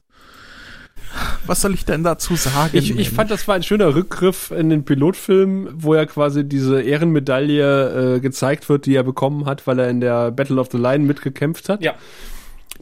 Was 1.47 1.63
soll 1.63 1.75
ich 1.75 1.85
denn 1.85 2.05
dazu 2.05 2.37
sagen? 2.37 2.77
Ich, 2.77 2.97
ich 2.97 3.11
fand, 3.11 3.31
das 3.31 3.49
war 3.49 3.55
ein 3.55 3.63
schöner 3.63 3.95
Rückgriff 3.95 4.51
in 4.51 4.71
den 4.71 4.85
Pilotfilm, 4.85 5.69
wo 5.75 5.95
ja 5.95 6.07
quasi 6.07 6.45
diese 6.45 6.81
Ehrenmedaille 6.81 8.17
äh, 8.17 8.21
gezeigt 8.21 8.69
wird, 8.69 8.87
die 8.87 8.95
er 8.95 9.03
bekommen 9.03 9.47
hat, 9.47 9.67
weil 9.67 9.79
er 9.79 9.89
in 9.89 10.01
der 10.01 10.31
Battle 10.31 10.61
of 10.61 10.69
the 10.71 10.79
Line 10.79 11.05
mitgekämpft 11.05 11.69
hat. 11.69 11.83
Ja. 11.83 11.95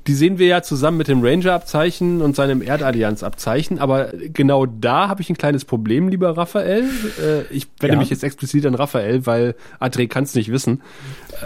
Die 0.08 0.14
sehen 0.14 0.38
wir 0.38 0.46
ja 0.46 0.62
zusammen 0.62 0.96
mit 0.96 1.06
dem 1.08 1.22
Ranger-Abzeichen 1.22 2.22
und 2.22 2.34
seinem 2.34 2.62
Erdallianz-Abzeichen, 2.62 3.78
aber 3.78 4.08
genau 4.32 4.64
da 4.64 5.06
habe 5.08 5.20
ich 5.20 5.28
ein 5.28 5.36
kleines 5.36 5.66
Problem, 5.66 6.08
lieber 6.08 6.34
Raphael. 6.34 6.84
Äh, 7.22 7.42
ich 7.54 7.68
wende 7.78 7.96
ja. 7.96 7.98
mich 8.00 8.08
jetzt 8.08 8.24
explizit 8.24 8.64
an 8.64 8.74
Raphael, 8.74 9.26
weil 9.26 9.54
André 9.78 10.08
kann 10.08 10.24
es 10.24 10.34
nicht 10.34 10.50
wissen. 10.50 10.80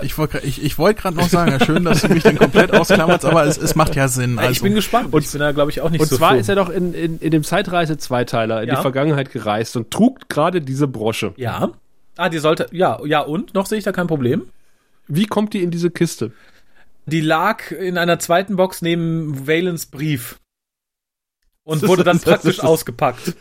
Ich 0.03 0.16
wollte 0.16 0.38
ich, 0.44 0.62
ich 0.62 0.79
wollt 0.79 0.96
gerade 0.96 1.16
noch 1.16 1.29
sagen, 1.29 1.51
ja, 1.51 1.59
schön, 1.59 1.85
dass 1.85 2.03
du 2.03 2.09
mich 2.09 2.22
dann 2.22 2.38
komplett 2.38 2.72
ausklammerst, 2.72 3.25
aber 3.25 3.44
es, 3.46 3.59
es 3.59 3.75
macht 3.75 3.96
ja 3.96 4.07
Sinn. 4.07 4.38
Also. 4.38 4.53
Ich 4.53 4.62
bin 4.62 4.77
gespannt. 4.77 5.12
Und 5.12 5.25
ich 5.25 5.33
bin 5.33 5.40
da, 5.40 5.51
glaube 5.51 5.72
ich, 5.72 5.81
auch 5.81 5.90
nicht 5.90 6.01
und 6.01 6.07
so 6.07 6.14
Und 6.14 6.18
zwar 6.18 6.31
froh. 6.31 6.38
ist 6.38 6.48
er 6.48 6.55
doch 6.55 6.68
in, 6.68 6.94
in, 6.94 7.18
in 7.18 7.31
dem 7.33 7.42
Zeitreise-Zweiteiler 7.42 8.62
in 8.62 8.68
ja. 8.68 8.77
die 8.77 8.81
Vergangenheit 8.81 9.33
gereist 9.33 9.77
und 9.77 9.90
trug 9.90 10.29
gerade 10.29 10.61
diese 10.61 10.87
Brosche. 10.87 11.35
Ja. 11.37 11.72
Ah, 12.16 12.29
die 12.29 12.38
sollte, 12.38 12.68
ja, 12.70 13.01
ja, 13.05 13.22
und? 13.22 13.55
Noch 13.55 13.66
sehe 13.66 13.79
ich 13.79 13.85
da 13.85 13.90
kein 13.90 14.07
Problem. 14.07 14.42
Wie 15.09 15.27
kommt 15.27 15.53
die 15.53 15.64
in 15.64 15.72
diese 15.72 15.90
Kiste? 15.90 16.31
Die 17.07 17.21
lag 17.21 17.71
in 17.71 17.99
einer 17.99 18.19
zweiten 18.19 18.57
Box 18.57 18.83
neben 18.83 19.47
Valens 19.47 19.87
Brief. 19.87 20.38
Und 21.65 21.87
wurde 21.87 22.05
dann 22.05 22.21
praktisch 22.21 22.61
ausgepackt. 22.61 23.35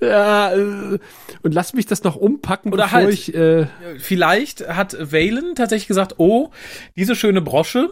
Ja, 0.00 0.54
äh, 0.54 0.98
und 1.42 1.54
lass 1.54 1.74
mich 1.74 1.86
das 1.86 2.02
noch 2.02 2.16
umpacken, 2.16 2.72
Oder 2.72 2.84
bevor 2.84 2.98
halt, 2.98 3.12
ich. 3.12 3.34
Äh 3.34 3.66
vielleicht 3.98 4.68
hat 4.68 4.96
Valen 5.12 5.54
tatsächlich 5.54 5.88
gesagt, 5.88 6.14
oh, 6.18 6.50
diese 6.96 7.14
schöne 7.14 7.42
Brosche, 7.42 7.90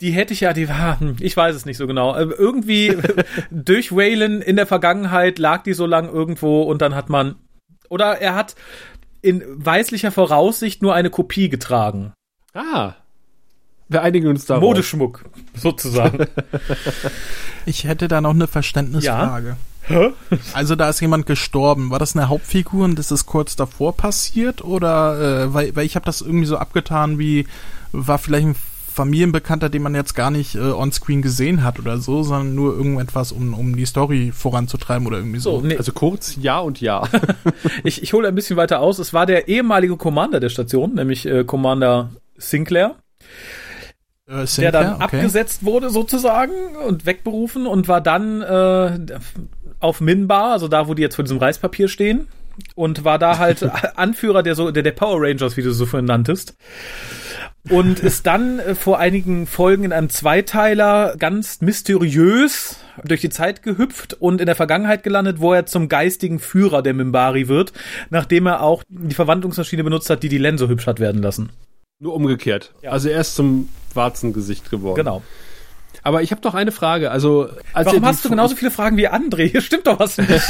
die 0.00 0.10
hätte 0.10 0.32
ich 0.32 0.40
ja, 0.40 0.52
die 0.52 0.68
war, 0.68 0.98
hm, 0.98 1.16
ich 1.20 1.36
weiß 1.36 1.54
es 1.54 1.64
nicht 1.64 1.76
so 1.76 1.86
genau. 1.86 2.14
Äh, 2.16 2.24
irgendwie 2.24 2.96
durch 3.50 3.92
Valen 3.92 4.42
in 4.42 4.56
der 4.56 4.66
Vergangenheit 4.66 5.38
lag 5.38 5.62
die 5.62 5.74
so 5.74 5.86
lang 5.86 6.08
irgendwo 6.08 6.62
und 6.62 6.82
dann 6.82 6.94
hat 6.94 7.08
man. 7.08 7.36
Oder 7.88 8.20
er 8.20 8.34
hat 8.34 8.56
in 9.20 9.44
weislicher 9.64 10.10
Voraussicht 10.10 10.82
nur 10.82 10.94
eine 10.94 11.10
Kopie 11.10 11.48
getragen. 11.48 12.12
Ah. 12.54 12.94
Wir 13.92 14.02
einigen 14.02 14.28
uns 14.28 14.46
darauf. 14.46 14.62
Modeschmuck, 14.62 15.24
sozusagen. 15.54 16.26
ich 17.66 17.84
hätte 17.84 18.08
da 18.08 18.20
noch 18.20 18.30
eine 18.30 18.46
Verständnisfrage. 18.46 19.56
Ja? 19.88 20.10
Also 20.54 20.76
da 20.76 20.88
ist 20.88 21.00
jemand 21.00 21.26
gestorben. 21.26 21.90
War 21.90 21.98
das 21.98 22.16
eine 22.16 22.28
Hauptfigur 22.28 22.84
und 22.84 22.98
ist 22.98 23.10
es 23.10 23.26
kurz 23.26 23.56
davor 23.56 23.96
passiert? 23.96 24.64
Oder 24.64 25.44
äh, 25.44 25.54
weil, 25.54 25.76
weil 25.76 25.86
ich 25.86 25.96
habe 25.96 26.06
das 26.06 26.20
irgendwie 26.20 26.46
so 26.46 26.56
abgetan 26.56 27.18
wie 27.18 27.46
war 27.92 28.18
vielleicht 28.18 28.46
ein 28.46 28.56
Familienbekannter, 28.92 29.70
den 29.70 29.82
man 29.82 29.94
jetzt 29.94 30.14
gar 30.14 30.30
nicht 30.30 30.54
äh, 30.54 30.58
on-screen 30.58 31.22
gesehen 31.22 31.64
hat 31.64 31.78
oder 31.78 31.98
so, 31.98 32.22
sondern 32.22 32.54
nur 32.54 32.76
irgendetwas, 32.76 33.32
um, 33.32 33.54
um 33.54 33.74
die 33.74 33.86
Story 33.86 34.32
voranzutreiben 34.34 35.06
oder 35.06 35.16
irgendwie 35.16 35.38
so. 35.38 35.60
so 35.60 35.66
nee. 35.66 35.76
Also 35.76 35.92
kurz 35.92 36.36
ja 36.40 36.58
und 36.60 36.80
ja. 36.80 37.08
ich 37.84 38.02
ich 38.02 38.12
hole 38.12 38.28
ein 38.28 38.34
bisschen 38.34 38.56
weiter 38.56 38.80
aus. 38.80 38.98
Es 38.98 39.12
war 39.12 39.26
der 39.26 39.48
ehemalige 39.48 39.96
Commander 39.96 40.40
der 40.40 40.50
Station, 40.50 40.94
nämlich 40.94 41.26
äh, 41.26 41.44
Commander 41.44 42.10
Sinclair. 42.36 42.96
Äh, 44.32 44.46
der 44.56 44.72
dann 44.72 44.94
okay. 44.94 45.04
abgesetzt 45.04 45.64
wurde 45.64 45.90
sozusagen 45.90 46.52
und 46.86 47.04
wegberufen 47.04 47.66
und 47.66 47.86
war 47.86 48.00
dann 48.00 48.40
äh, 48.40 48.98
auf 49.78 50.00
Minbar, 50.00 50.52
also 50.52 50.68
da, 50.68 50.88
wo 50.88 50.94
die 50.94 51.02
jetzt 51.02 51.16
vor 51.16 51.24
diesem 51.24 51.38
Reispapier 51.38 51.88
stehen 51.88 52.28
und 52.74 53.04
war 53.04 53.18
da 53.18 53.38
halt 53.38 53.62
Anführer 53.96 54.42
der, 54.42 54.54
so, 54.54 54.70
der, 54.70 54.82
der 54.82 54.92
Power 54.92 55.20
Rangers, 55.20 55.56
wie 55.56 55.62
du 55.62 55.72
so 55.72 55.84
vorhin 55.84 56.06
nanntest. 56.06 56.56
Und 57.68 58.00
ist 58.00 58.26
dann 58.26 58.58
äh, 58.58 58.74
vor 58.74 58.98
einigen 58.98 59.46
Folgen 59.46 59.84
in 59.84 59.92
einem 59.92 60.08
Zweiteiler 60.08 61.14
ganz 61.18 61.60
mysteriös 61.60 62.76
durch 63.04 63.20
die 63.20 63.30
Zeit 63.30 63.62
gehüpft 63.62 64.14
und 64.14 64.40
in 64.40 64.46
der 64.46 64.56
Vergangenheit 64.56 65.02
gelandet, 65.02 65.40
wo 65.40 65.52
er 65.52 65.66
zum 65.66 65.88
geistigen 65.88 66.38
Führer 66.38 66.82
der 66.82 66.94
Mimbari 66.94 67.48
wird, 67.48 67.72
nachdem 68.10 68.46
er 68.46 68.62
auch 68.62 68.82
die 68.88 69.14
Verwandlungsmaschine 69.14 69.84
benutzt 69.84 70.10
hat, 70.10 70.22
die 70.22 70.28
die 70.28 70.38
Lense 70.38 70.68
hübsch 70.68 70.86
hat 70.86 71.00
werden 71.00 71.22
lassen. 71.22 71.50
Nur 72.00 72.14
umgekehrt. 72.14 72.72
Ja. 72.82 72.90
Also 72.90 73.10
er 73.10 73.20
ist 73.20 73.36
zum 73.36 73.68
Warzengesicht 73.96 74.70
geworden. 74.70 74.96
Genau. 74.96 75.22
Aber 76.04 76.22
ich 76.22 76.32
habe 76.32 76.40
doch 76.40 76.54
eine 76.54 76.72
Frage. 76.72 77.10
Also, 77.10 77.48
als 77.72 77.86
Warum 77.86 78.04
hast 78.04 78.24
du 78.24 78.28
genauso 78.28 78.56
viele 78.56 78.70
Fragen 78.70 78.96
wie 78.96 79.08
André? 79.08 79.50
Hier 79.50 79.60
stimmt 79.60 79.86
doch 79.86 80.00
was 80.00 80.18
nicht. 80.18 80.30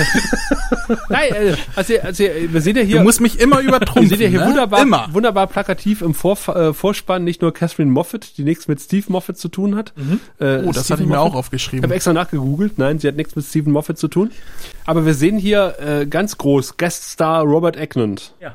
Nein, 1.11 1.57
also, 1.76 1.94
also, 2.02 2.24
wir 2.24 2.61
sehen 2.61 2.76
ja 2.76 2.83
hier. 2.83 2.98
Du 2.98 3.02
musst 3.02 3.20
mich 3.20 3.38
immer 3.38 3.61
übertrumpfen. 3.61 4.11
Wir 4.11 4.16
sehen 4.16 4.24
ja 4.24 4.28
hier 4.31 4.40
ne? 4.40 4.46
wunderbar, 4.46 4.83
immer. 4.83 5.09
wunderbar 5.12 5.46
plakativ 5.46 6.00
im 6.00 6.14
Vor, 6.14 6.38
äh, 6.48 6.72
Vorspann 6.72 7.24
nicht 7.24 7.42
nur 7.42 7.52
Catherine 7.52 7.90
Moffat, 7.90 8.38
die 8.38 8.44
nichts 8.44 8.66
mit 8.66 8.81
Steve 8.81 9.07
Moffat 9.09 9.37
zu 9.37 9.48
tun 9.48 9.76
hat. 9.76 9.92
Mhm. 9.96 10.20
Äh, 10.38 10.62
oh, 10.64 10.72
das 10.72 10.90
habe 10.90 11.02
ich 11.02 11.09
mir 11.09 11.20
auch 11.20 11.35
aufgeschrieben. 11.35 11.81
Ich 11.81 11.85
habe 11.85 11.94
extra 11.94 12.12
nachgegoogelt. 12.12 12.78
Nein, 12.78 12.98
sie 12.98 13.09
hat 13.09 13.16
nichts 13.16 13.37
mit 13.37 13.44
Stephen 13.44 13.72
Moffat 13.72 13.98
zu 13.98 14.09
tun. 14.09 14.31
Aber 14.87 15.05
wir 15.05 15.14
sehen 15.14 15.38
hier 15.38 15.76
äh, 15.81 16.07
ganz 16.07 16.38
groß 16.38 16.78
Gueststar 16.78 17.42
Robert 17.42 17.76
Egnant. 17.76 18.35
Ja. 18.40 18.55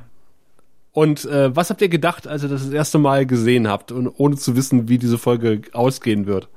Und 0.98 1.26
äh, 1.26 1.56
was 1.56 1.70
habt 1.70 1.80
ihr 1.84 1.90
gedacht, 1.90 2.28
als 2.28 2.42
ihr 2.42 2.50
das 2.50 2.64
das 2.64 2.74
erste 2.74 2.98
Mal 2.98 3.28
gesehen 3.28 3.68
habt 3.68 3.92
und 3.92 4.08
ohne 4.08 4.36
zu 4.36 4.56
wissen, 4.56 4.90
wie 4.90 4.98
diese 4.98 5.20
Folge 5.20 5.62
ausgehen 5.72 6.26
wird? 6.26 6.48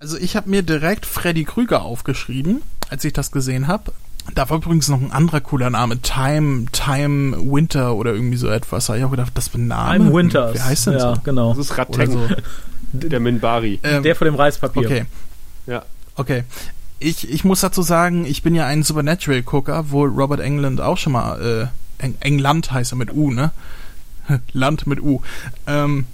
Also 0.00 0.16
ich 0.18 0.34
habe 0.34 0.50
mir 0.50 0.62
direkt 0.62 1.06
Freddy 1.06 1.44
Krüger 1.44 1.82
aufgeschrieben, 1.82 2.62
als 2.90 3.04
ich 3.04 3.12
das 3.12 3.30
gesehen 3.30 3.68
habe. 3.68 3.92
Da 4.34 4.50
war 4.50 4.56
übrigens 4.56 4.88
noch 4.88 5.00
ein 5.00 5.12
anderer 5.12 5.40
cooler 5.40 5.70
Name, 5.70 6.02
Time, 6.02 6.66
Time 6.72 7.36
Winter 7.38 7.94
oder 7.94 8.14
irgendwie 8.14 8.36
so 8.36 8.48
etwas. 8.48 8.86
Da 8.86 8.94
habe 8.94 8.98
ich 8.98 9.04
auch 9.04 9.12
gedacht, 9.12 9.30
das 9.36 9.50
bin 9.50 9.68
Name. 9.68 9.98
Time 9.98 10.12
Winter. 10.12 10.52
Wie 10.52 10.60
heißt 10.60 10.88
denn 10.88 10.94
ja, 10.94 11.14
so? 11.14 11.20
genau. 11.22 11.50
Das 11.50 11.66
ist 11.66 11.78
Rateng. 11.78 12.10
So. 12.10 12.28
Der 12.94 13.20
Minbari. 13.20 13.78
Ähm, 13.84 14.02
der 14.02 14.16
von 14.16 14.24
dem 14.24 14.34
Reispapier. 14.34 14.86
Okay. 14.86 15.04
Ja. 15.68 15.84
Okay. 16.16 16.42
Ich, 16.98 17.30
ich 17.30 17.44
muss 17.44 17.60
dazu 17.60 17.82
sagen, 17.82 18.24
ich 18.24 18.42
bin 18.42 18.56
ja 18.56 18.66
ein 18.66 18.82
Supernatural-Gucker, 18.82 19.92
wo 19.92 20.02
Robert 20.04 20.40
England 20.40 20.80
auch 20.80 20.98
schon 20.98 21.12
mal, 21.12 21.40
äh, 21.40 21.66
Eng 21.98 22.16
England 22.20 22.72
heißt 22.72 22.92
er 22.92 22.96
mit 22.96 23.12
U, 23.12 23.30
ne? 23.30 23.50
Land 24.52 24.86
mit 24.86 25.00
U. 25.00 25.20
Ähm, 25.66 26.06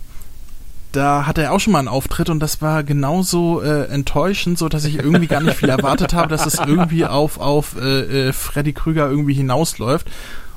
da 0.93 1.27
hatte 1.27 1.43
er 1.43 1.53
auch 1.53 1.61
schon 1.61 1.73
mal 1.73 1.79
einen 1.79 1.89
Auftritt 1.89 2.29
und 2.29 2.41
das 2.41 2.61
war 2.61 2.85
genauso 2.85 3.63
äh, 3.63 3.87
enttäuschend, 3.87 4.59
so 4.59 4.69
dass 4.69 4.85
ich 4.85 4.97
irgendwie 4.97 5.27
gar 5.27 5.41
nicht 5.41 5.57
viel 5.57 5.71
erwartet 5.71 6.13
habe, 6.13 6.29
dass 6.29 6.45
es 6.45 6.59
irgendwie 6.59 7.07
auf 7.07 7.41
auf 7.41 7.77
äh, 7.81 8.29
äh, 8.29 8.33
Freddy 8.33 8.75
Krüger 8.75 9.09
irgendwie 9.09 9.35
hinausläuft. 9.35 10.07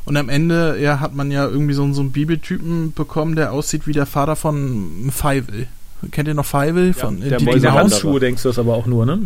Und 0.03 0.17
am 0.17 0.29
Ende 0.29 0.77
ja, 0.79 0.99
hat 0.99 1.15
man 1.15 1.31
ja 1.31 1.45
irgendwie 1.45 1.73
so, 1.73 1.91
so 1.93 2.01
einen 2.01 2.11
Bibeltypen 2.11 2.93
bekommen, 2.93 3.35
der 3.35 3.51
aussieht 3.51 3.87
wie 3.87 3.93
der 3.93 4.05
Vater 4.05 4.35
von 4.35 5.09
Feivel. 5.11 5.67
Kennt 6.11 6.27
ihr 6.27 6.35
noch 6.35 6.45
Feivel? 6.45 6.87
Ja, 6.87 6.93
von, 6.93 7.21
der 7.21 7.39
die, 7.39 7.45
die 7.45 7.67
Handschuhe 7.67 8.19
denkst 8.19 8.43
du 8.43 8.49
das 8.49 8.59
aber 8.59 8.75
auch 8.75 8.85
nur, 8.85 9.05
ne? 9.05 9.21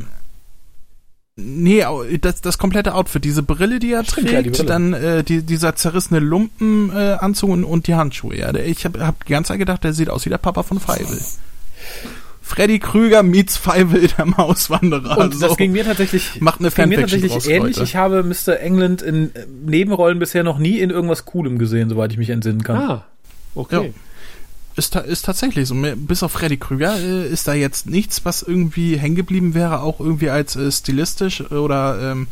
Nee, 1.42 1.86
das, 2.22 2.42
das 2.42 2.58
komplette 2.58 2.94
Outfit, 2.94 3.24
diese 3.24 3.44
Brille, 3.44 3.80
die 3.80 3.94
er 3.94 4.04
Stimmt, 4.04 4.30
trägt, 4.30 4.58
ja, 4.58 4.64
die 4.64 4.68
dann 4.68 4.94
äh, 4.94 5.24
die, 5.24 5.44
dieser 5.44 5.76
zerrissene 5.76 6.20
Lumpenanzug 6.20 7.50
äh, 7.50 7.54
und, 7.54 7.64
und 7.64 7.88
die 7.88 7.96
Handschuhe. 7.96 8.38
Ja, 8.38 8.54
ich 8.54 8.86
habe 8.86 9.06
hab 9.06 9.26
die 9.26 9.32
ganze 9.32 9.50
Zeit 9.50 9.60
gedacht, 9.60 9.84
der 9.84 9.94
sieht 9.94 10.10
aus 10.10 10.26
wie 10.26 10.30
der 10.30 10.38
Papa 10.38 10.64
von 10.64 10.80
Feivel. 10.80 11.20
Freddy 12.42 12.80
Krüger 12.80 13.22
meets 13.22 13.58
Feivel, 13.58 14.08
der 14.18 14.26
Mauswanderer. 14.26 15.18
Und 15.18 15.36
so. 15.36 15.48
das 15.48 15.58
ging 15.58 15.72
mir 15.72 15.86
tatsächlich, 15.86 16.42
macht 16.42 16.60
eine 16.60 16.72
ging 16.72 16.90
mir 16.90 17.00
tatsächlich 17.00 17.48
ähnlich. 17.48 17.78
Heute. 17.78 17.84
Ich 17.84 17.96
habe 17.96 18.24
Mr. 18.24 18.60
England 18.60 19.02
in 19.02 19.34
äh, 19.36 19.46
Nebenrollen 19.66 20.20
bisher 20.20 20.44
noch 20.44 20.58
nie 20.58 20.80
in 20.80 20.90
irgendwas 20.90 21.26
Coolem 21.26 21.60
gesehen, 21.60 21.90
soweit 21.90 22.12
ich 22.12 22.18
mich 22.18 22.32
entsinnen 22.32 22.64
kann. 22.64 22.78
Ah, 22.78 23.06
okay. 23.56 23.86
Ja. 23.88 23.94
Ist, 24.80 24.96
ist 24.96 25.26
tatsächlich 25.26 25.68
so. 25.68 25.76
Bis 25.76 26.24
auf 26.24 26.32
Freddy 26.32 26.56
Krüger 26.56 26.98
äh, 26.98 27.28
ist 27.28 27.50
da 27.50 27.54
jetzt 27.54 27.86
nichts, 27.86 28.24
was 28.24 28.42
irgendwie 28.42 28.98
hängen 28.98 29.16
geblieben 29.16 29.54
wäre, 29.54 29.82
auch 29.82 30.00
irgendwie 30.00 30.30
als 30.30 30.56
äh, 30.56 30.72
stilistisch 30.72 31.42
oder 31.52 32.14
ähm, 32.14 32.28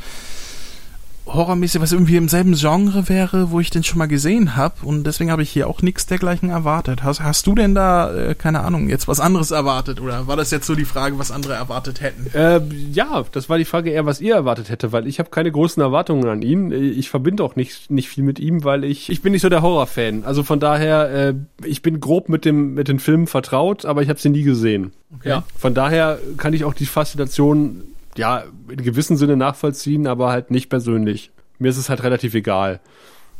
horrormäßig, 1.27 1.81
was 1.81 1.91
irgendwie 1.91 2.15
im 2.15 2.29
selben 2.29 2.55
Genre 2.55 3.09
wäre, 3.09 3.51
wo 3.51 3.59
ich 3.59 3.69
den 3.69 3.83
schon 3.83 3.97
mal 3.97 4.07
gesehen 4.07 4.55
habe. 4.55 4.75
Und 4.83 5.05
deswegen 5.05 5.31
habe 5.31 5.43
ich 5.43 5.49
hier 5.49 5.67
auch 5.67 5.81
nichts 5.81 6.05
dergleichen 6.05 6.49
erwartet. 6.49 7.03
Hast, 7.03 7.21
hast 7.21 7.45
du 7.47 7.55
denn 7.55 7.75
da, 7.75 8.13
äh, 8.13 8.35
keine 8.35 8.61
Ahnung, 8.61 8.89
jetzt 8.89 9.07
was 9.07 9.19
anderes 9.19 9.51
erwartet? 9.51 10.01
Oder 10.01 10.27
war 10.27 10.35
das 10.35 10.51
jetzt 10.51 10.65
so 10.65 10.75
die 10.75 10.85
Frage, 10.85 11.19
was 11.19 11.31
andere 11.31 11.53
erwartet 11.53 12.01
hätten? 12.01 12.27
Äh, 12.33 12.61
ja, 12.91 13.23
das 13.31 13.49
war 13.49 13.57
die 13.57 13.65
Frage 13.65 13.91
eher, 13.91 14.05
was 14.05 14.21
ihr 14.21 14.35
erwartet 14.35 14.69
hätte, 14.69 14.91
weil 14.91 15.07
ich 15.07 15.19
habe 15.19 15.29
keine 15.29 15.51
großen 15.51 15.81
Erwartungen 15.81 16.27
an 16.29 16.41
ihn. 16.41 16.71
Ich 16.71 17.09
verbinde 17.09 17.43
auch 17.43 17.55
nicht, 17.55 17.91
nicht 17.91 18.09
viel 18.09 18.23
mit 18.23 18.39
ihm, 18.39 18.63
weil 18.63 18.83
ich, 18.83 19.09
ich 19.09 19.21
bin 19.21 19.33
nicht 19.33 19.41
so 19.41 19.49
der 19.49 19.61
Horrorfan. 19.61 20.23
Also 20.23 20.43
von 20.43 20.59
daher, 20.59 21.09
äh, 21.09 21.33
ich 21.65 21.81
bin 21.81 21.99
grob 21.99 22.29
mit 22.29 22.45
dem 22.45 22.73
mit 22.73 22.87
den 22.87 22.99
Filmen 22.99 23.27
vertraut, 23.27 23.85
aber 23.85 24.01
ich 24.01 24.09
habe 24.09 24.19
sie 24.19 24.29
nie 24.29 24.43
gesehen. 24.43 24.91
Okay. 25.15 25.29
Ja, 25.29 25.43
von 25.57 25.73
daher 25.73 26.19
kann 26.37 26.53
ich 26.53 26.63
auch 26.63 26.73
die 26.73 26.85
Faszination 26.85 27.83
ja, 28.17 28.43
in 28.69 28.83
gewissem 28.83 29.17
Sinne 29.17 29.37
nachvollziehen, 29.37 30.07
aber 30.07 30.29
halt 30.29 30.51
nicht 30.51 30.69
persönlich. 30.69 31.31
Mir 31.59 31.69
ist 31.69 31.77
es 31.77 31.89
halt 31.89 32.03
relativ 32.03 32.33
egal. 32.33 32.79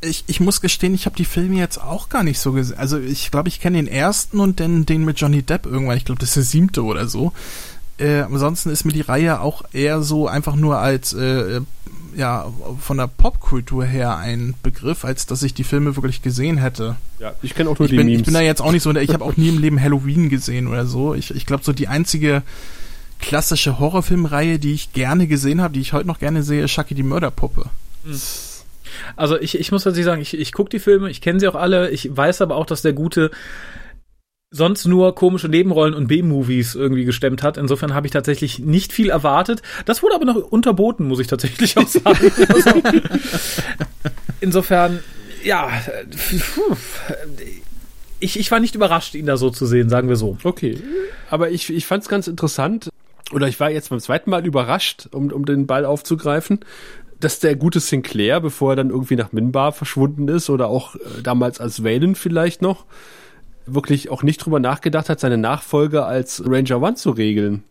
Ich, 0.02 0.24
ich 0.28 0.40
muss 0.40 0.62
gestehen, 0.62 0.94
ich 0.94 1.06
habe 1.06 1.16
die 1.16 1.26
Filme 1.26 1.58
jetzt 1.58 1.82
auch 1.82 2.10
gar 2.10 2.24
nicht 2.24 2.40
so 2.40 2.52
gesehen. 2.52 2.78
Also 2.78 3.00
ich 3.00 3.32
glaube, 3.32 3.50
ich 3.50 3.60
kenne 3.60 3.78
den 3.78 3.88
ersten 3.88 4.40
und 4.40 4.60
dann 4.60 4.86
den 4.86 5.06
mit 5.06 5.20
Johnny 5.20 5.42
Depp 5.42 5.66
irgendwann. 5.66 5.98
Ich 5.98 6.06
glaube, 6.06 6.20
das 6.20 6.30
ist 6.30 6.36
der 6.36 6.44
siebte 6.44 6.84
oder 6.84 7.08
so. 7.08 7.34
Äh, 7.98 8.22
ansonsten 8.22 8.70
ist 8.70 8.86
mir 8.86 8.94
die 8.94 9.02
Reihe 9.02 9.42
auch 9.42 9.64
eher 9.74 10.04
so 10.04 10.28
einfach 10.28 10.56
nur 10.56 10.78
als 10.78 11.14
äh, 11.14 11.62
ja 12.16 12.46
von 12.80 12.98
der 12.98 13.08
Popkultur 13.08 13.86
her 13.86 14.18
ein 14.18 14.54
Begriff, 14.62 15.04
als 15.04 15.26
dass 15.26 15.42
ich 15.42 15.56
die 15.56 15.64
Filme 15.64 15.96
wirklich 15.96 16.22
gesehen 16.22 16.58
hätte. 16.58 16.96
Ja, 17.20 17.34
ich 17.42 17.56
kenne 17.56 17.70
auch 17.70 17.80
nur 17.80 17.86
ich 17.88 17.92
die 17.92 17.98
bin, 17.98 18.08
Memes. 18.08 18.20
Ich 18.20 18.26
bin 18.26 18.36
da 18.36 18.42
jetzt 18.42 18.62
auch 18.62 18.72
nicht 18.72 18.84
so, 18.84 18.94
ich 18.94 19.14
habe 19.14 19.26
auch 19.26 19.36
nie 19.36 19.50
im 19.50 19.60
Leben 19.60 19.82
Halloween 19.82 20.30
gesehen 20.30 20.68
oder 20.68 20.86
so. 20.86 21.16
Ich, 21.16 21.34
ich 21.34 21.48
glaube, 21.48 21.64
so 21.64 21.74
die 21.74 21.88
einzige 21.88 22.44
klassische 23.20 23.80
Horrorfilmreihe, 23.80 24.60
die 24.60 24.74
ich 24.74 24.94
gerne 24.94 25.28
gesehen 25.28 25.62
habe, 25.62 25.74
die 25.74 25.82
ich 25.82 25.94
heute 25.94 26.08
noch 26.08 26.20
gerne 26.20 26.44
sehe, 26.44 26.64
ist 26.64 26.72
Chucky 26.72 26.96
die 26.96 27.04
Mörderpuppe. 27.04 27.70
Hm. 28.04 28.20
Also 29.16 29.40
ich, 29.40 29.60
ich 29.60 29.72
muss 29.72 29.84
tatsächlich 29.84 30.06
sagen, 30.06 30.22
ich, 30.22 30.34
ich 30.38 30.54
gucke 30.54 30.70
die 30.70 30.80
Filme, 30.80 31.10
ich 31.10 31.22
kenne 31.22 31.40
sie 31.40 31.48
auch 31.48 31.56
alle, 31.56 31.90
ich 31.90 32.16
weiß 32.16 32.42
aber 32.42 32.56
auch, 32.56 32.66
dass 32.66 32.82
der 32.82 32.94
gute 32.94 33.32
sonst 34.50 34.86
nur 34.86 35.14
komische 35.14 35.50
Nebenrollen 35.50 35.94
und 35.94 36.08
B-Movies 36.08 36.76
irgendwie 36.76 37.04
gestemmt 37.04 37.44
hat. 37.44 37.58
Insofern 37.58 37.94
habe 37.94 38.08
ich 38.08 38.14
tatsächlich 38.14 38.60
nicht 38.60 38.94
viel 38.94 39.10
erwartet. 39.10 39.62
Das 39.86 40.02
wurde 40.02 40.16
aber 40.16 40.26
noch 40.26 40.36
unterboten, 40.36 41.06
muss 41.06 41.20
ich 41.20 41.28
tatsächlich 41.28 41.78
auch 41.78 41.88
sagen. 41.88 42.32
also, 42.48 42.82
insofern, 44.40 45.00
ja, 45.44 45.70
ich, 48.20 48.40
ich 48.40 48.50
war 48.50 48.62
nicht 48.62 48.76
überrascht, 48.76 49.16
ihn 49.16 49.26
da 49.26 49.36
so 49.36 49.50
zu 49.50 49.66
sehen, 49.66 49.90
sagen 49.90 50.08
wir 50.08 50.16
so. 50.16 50.38
Okay, 50.44 50.82
aber 51.30 51.52
ich, 51.52 51.70
ich 51.70 51.86
fand 51.86 52.04
es 52.04 52.10
ganz 52.10 52.28
interessant 52.28 52.90
oder 53.32 53.48
ich 53.48 53.60
war 53.60 53.70
jetzt 53.70 53.90
beim 53.90 54.00
zweiten 54.00 54.30
Mal 54.30 54.46
überrascht, 54.46 55.10
um, 55.12 55.32
um 55.32 55.46
den 55.46 55.68
Ball 55.68 55.86
aufzugreifen, 55.86 56.60
dass 57.20 57.40
der 57.40 57.56
gute 57.56 57.80
Sinclair, 57.80 58.40
bevor 58.40 58.74
er 58.74 58.76
dann 58.78 58.90
irgendwie 58.90 59.16
nach 59.16 59.32
Minbar 59.32 59.72
verschwunden 59.72 60.28
ist 60.28 60.50
oder 60.50 60.68
auch 60.68 60.96
äh, 60.96 61.00
damals 61.24 61.60
als 61.60 61.84
Valen 61.84 62.16
vielleicht 62.16 62.62
noch, 62.62 62.86
wirklich 63.66 64.10
auch 64.10 64.24
nicht 64.24 64.38
drüber 64.38 64.60
nachgedacht 64.60 65.10
hat, 65.10 65.20
seine 65.20 65.38
Nachfolge 65.38 66.06
als 66.06 66.44
Ranger 66.46 66.82
One 66.82 66.96
zu 66.96 67.12
regeln. 67.12 67.64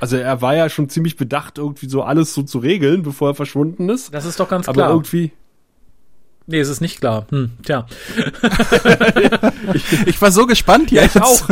Also 0.00 0.16
er 0.16 0.42
war 0.42 0.56
ja 0.56 0.68
schon 0.68 0.88
ziemlich 0.88 1.16
bedacht, 1.16 1.58
irgendwie 1.58 1.88
so 1.88 2.02
alles 2.02 2.34
so 2.34 2.42
zu 2.42 2.58
regeln, 2.58 3.02
bevor 3.02 3.30
er 3.30 3.34
verschwunden 3.34 3.88
ist. 3.88 4.12
Das 4.12 4.24
ist 4.24 4.40
doch 4.40 4.48
ganz 4.48 4.66
klar. 4.66 4.86
Aber 4.86 4.94
irgendwie. 4.94 5.30
Nee, 6.46 6.58
es 6.58 6.68
ist 6.68 6.80
nicht 6.80 6.98
klar. 6.98 7.26
Hm, 7.30 7.52
tja. 7.62 7.86
ich, 9.74 10.06
ich, 10.06 10.20
war 10.20 10.32
so 10.32 10.46
gespannt 10.46 10.90
jetzt. 10.90 11.14
Ja, 11.14 11.20
ich 11.20 11.24
auch. 11.24 11.48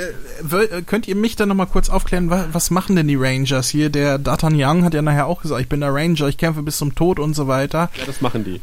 Äh, 0.00 0.82
könnt 0.82 1.08
ihr 1.08 1.16
mich 1.16 1.36
dann 1.36 1.48
nochmal 1.48 1.66
kurz 1.66 1.90
aufklären, 1.90 2.30
was, 2.30 2.46
was, 2.52 2.70
machen 2.70 2.96
denn 2.96 3.08
die 3.08 3.16
Rangers 3.16 3.68
hier? 3.68 3.90
Der 3.90 4.18
D'Artagnan 4.18 4.82
hat 4.82 4.94
ja 4.94 5.02
nachher 5.02 5.26
auch 5.26 5.42
gesagt, 5.42 5.60
ich 5.60 5.68
bin 5.68 5.80
der 5.80 5.94
Ranger, 5.94 6.28
ich 6.28 6.38
kämpfe 6.38 6.62
bis 6.62 6.78
zum 6.78 6.94
Tod 6.94 7.18
und 7.18 7.34
so 7.34 7.48
weiter. 7.48 7.90
Ja, 7.98 8.06
das 8.06 8.20
machen 8.20 8.44
die. 8.44 8.60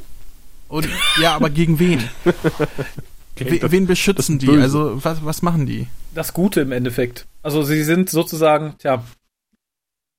Und, 0.67 0.87
ja, 1.21 1.35
aber 1.35 1.49
gegen 1.49 1.79
wen? 1.79 2.03
okay, 3.35 3.61
wen 3.63 3.87
beschützen 3.87 4.39
die? 4.39 4.49
Also, 4.49 5.03
was, 5.03 5.23
was 5.23 5.41
machen 5.41 5.65
die? 5.65 5.87
Das 6.13 6.33
Gute 6.33 6.61
im 6.61 6.71
Endeffekt. 6.71 7.25
Also, 7.43 7.63
sie 7.63 7.83
sind 7.83 8.09
sozusagen, 8.09 8.75
tja, 8.79 9.03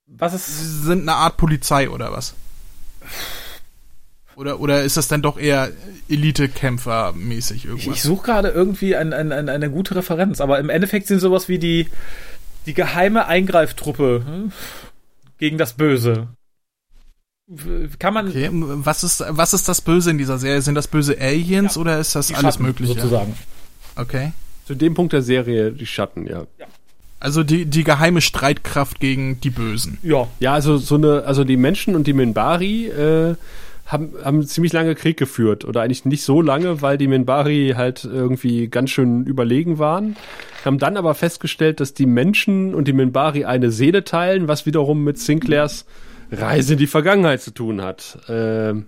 was 0.07 0.35
ist. 0.35 0.47
Sie 0.47 0.87
sind 0.87 1.03
eine 1.03 1.15
Art 1.15 1.37
Polizei 1.37 1.91
oder 1.91 2.13
was? 2.13 2.35
Oder, 4.39 4.61
oder 4.61 4.85
ist 4.85 4.97
das 4.97 5.09
dann 5.09 5.21
doch 5.21 5.37
eher 5.37 5.73
Elite-Kämpfer-mäßig 6.09 7.65
irgendwas? 7.65 7.87
Ich, 7.87 7.93
ich 7.95 8.03
suche 8.03 8.25
gerade 8.25 8.51
irgendwie 8.51 8.95
ein, 8.95 9.13
ein, 9.13 9.33
ein, 9.33 9.49
eine 9.49 9.69
gute 9.69 9.97
Referenz, 9.97 10.41
aber 10.41 10.61
im 10.61 10.71
Endeffekt 10.71 11.09
sind 11.09 11.19
sowas 11.19 11.49
wie 11.49 11.59
die, 11.59 11.89
die 12.67 12.73
geheime 12.73 13.27
Eingreiftruppe 13.27 14.23
hm, 14.25 14.53
gegen 15.39 15.59
das 15.59 15.73
Böse. 15.73 16.29
Kann 17.99 18.15
man. 18.15 18.29
Okay, 18.29 18.49
was 18.53 19.03
ist, 19.03 19.25
was 19.27 19.55
ist 19.55 19.69
das 19.69 19.81
Böse 19.81 20.13
in 20.13 20.19
dieser 20.19 20.39
Serie? 20.39 20.63
Sind 20.63 20.77
das 20.77 20.87
böse 20.87 21.19
Aliens 21.21 21.75
ja, 21.75 21.81
oder 21.81 21.99
ist 21.99 22.15
das 22.15 22.33
alles 22.33 22.55
Schatten, 22.55 22.63
Mögliche? 22.63 22.93
Sozusagen. 22.93 23.35
Okay. 23.97 24.33
Zu 24.67 24.77
dem 24.77 24.95
Punkt 24.95 25.15
der 25.15 25.23
Serie 25.23 25.73
die 25.73 25.87
Schatten, 25.87 26.29
ja. 26.29 26.47
ja. 26.59 26.67
Also 27.19 27.43
die, 27.43 27.65
die 27.67 27.83
geheime 27.83 28.21
Streitkraft 28.21 29.01
gegen 29.01 29.41
die 29.41 29.51
Bösen. 29.51 29.99
Ja. 30.05 30.29
Ja, 30.39 30.53
also 30.53 30.77
so 30.77 30.95
eine, 30.95 31.25
also 31.25 31.43
die 31.43 31.57
Menschen 31.57 31.97
und 31.97 32.07
die 32.07 32.13
Minbari, 32.13 32.87
äh, 32.87 33.35
haben, 33.89 34.13
haben 34.23 34.47
ziemlich 34.47 34.73
lange 34.73 34.95
Krieg 34.95 35.17
geführt 35.17 35.65
oder 35.65 35.81
eigentlich 35.81 36.05
nicht 36.05 36.23
so 36.23 36.43
lange, 36.43 36.83
weil 36.83 36.99
die 36.99 37.09
Minbari 37.09 37.73
halt 37.75 38.05
irgendwie 38.05 38.69
ganz 38.69 38.91
schön 38.91 39.25
überlegen 39.25 39.79
waren. 39.79 40.17
Haben 40.65 40.79
dann 40.79 40.99
aber 40.99 41.15
festgestellt, 41.15 41.81
dass 41.81 41.95
die 41.95 42.05
Menschen 42.07 42.75
und 42.75 42.87
die 42.87 42.93
Minbari 42.93 43.47
eine 43.47 43.71
Seele 43.71 44.05
teilen, 44.05 44.47
was 44.47 44.67
wiederum 44.67 45.05
mit 45.05 45.19
Sinclairs 45.19 45.87
Reise 46.31 46.75
in 46.75 46.79
die 46.79 46.87
Vergangenheit 46.87 47.41
zu 47.41 47.51
tun 47.51 47.81
hat. 47.81 48.19
Äh, 48.29 48.75
mhm. 48.75 48.85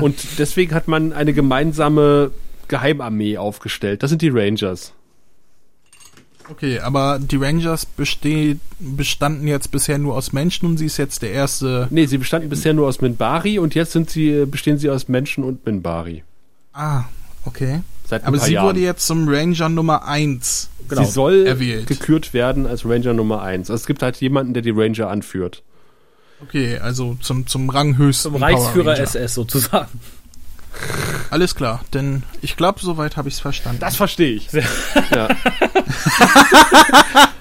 Und 0.00 0.38
deswegen 0.38 0.74
hat 0.74 0.88
man 0.88 1.12
eine 1.12 1.32
gemeinsame 1.32 2.32
Geheimarmee 2.66 3.38
aufgestellt. 3.38 4.02
Das 4.02 4.10
sind 4.10 4.20
die 4.20 4.30
Rangers. 4.30 4.95
Okay, 6.48 6.78
aber 6.80 7.18
die 7.18 7.36
Rangers 7.36 7.86
besteht, 7.86 8.60
bestanden 8.78 9.48
jetzt 9.48 9.70
bisher 9.70 9.98
nur 9.98 10.14
aus 10.14 10.32
Menschen 10.32 10.68
und 10.68 10.76
sie 10.78 10.86
ist 10.86 10.96
jetzt 10.96 11.22
der 11.22 11.32
erste. 11.32 11.88
Nee, 11.90 12.06
sie 12.06 12.18
bestanden 12.18 12.48
bisher 12.48 12.72
nur 12.72 12.86
aus 12.86 13.00
Minbari 13.00 13.58
und 13.58 13.74
jetzt 13.74 13.92
sind 13.92 14.10
sie, 14.10 14.46
bestehen 14.46 14.78
sie 14.78 14.90
aus 14.90 15.08
Menschen 15.08 15.44
und 15.44 15.64
Minbari. 15.66 16.22
Ah, 16.72 17.04
okay. 17.44 17.80
aber 18.10 18.38
sie 18.38 18.52
Jahren. 18.52 18.66
wurde 18.66 18.80
jetzt 18.80 19.06
zum 19.06 19.28
Ranger 19.28 19.68
Nummer 19.68 20.06
1. 20.06 20.70
Genau. 20.88 21.02
Sie 21.02 21.10
soll 21.10 21.46
erwählt. 21.46 21.86
gekürt 21.88 22.32
werden 22.32 22.66
als 22.66 22.84
Ranger 22.84 23.12
Nummer 23.12 23.42
1. 23.42 23.70
Also 23.70 23.80
es 23.80 23.86
gibt 23.86 24.02
halt 24.02 24.16
jemanden, 24.18 24.54
der 24.54 24.62
die 24.62 24.70
Ranger 24.70 25.08
anführt. 25.08 25.62
Okay, 26.42 26.78
also 26.78 27.16
zum, 27.20 27.46
zum 27.46 27.70
Ranghöchsten. 27.70 28.32
Zum 28.32 28.42
Reichsführer 28.42 28.98
SS 28.98 29.34
sozusagen. 29.34 29.88
Alles 31.30 31.54
klar, 31.54 31.80
denn 31.92 32.22
ich 32.40 32.56
glaube, 32.56 32.80
soweit 32.80 33.16
habe 33.16 33.28
ich 33.28 33.34
es 33.34 33.40
verstanden. 33.40 33.80
Das 33.80 33.96
verstehe 33.96 34.32
ich. 34.34 34.48
Ja. 34.52 35.28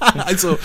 also, 0.25 0.57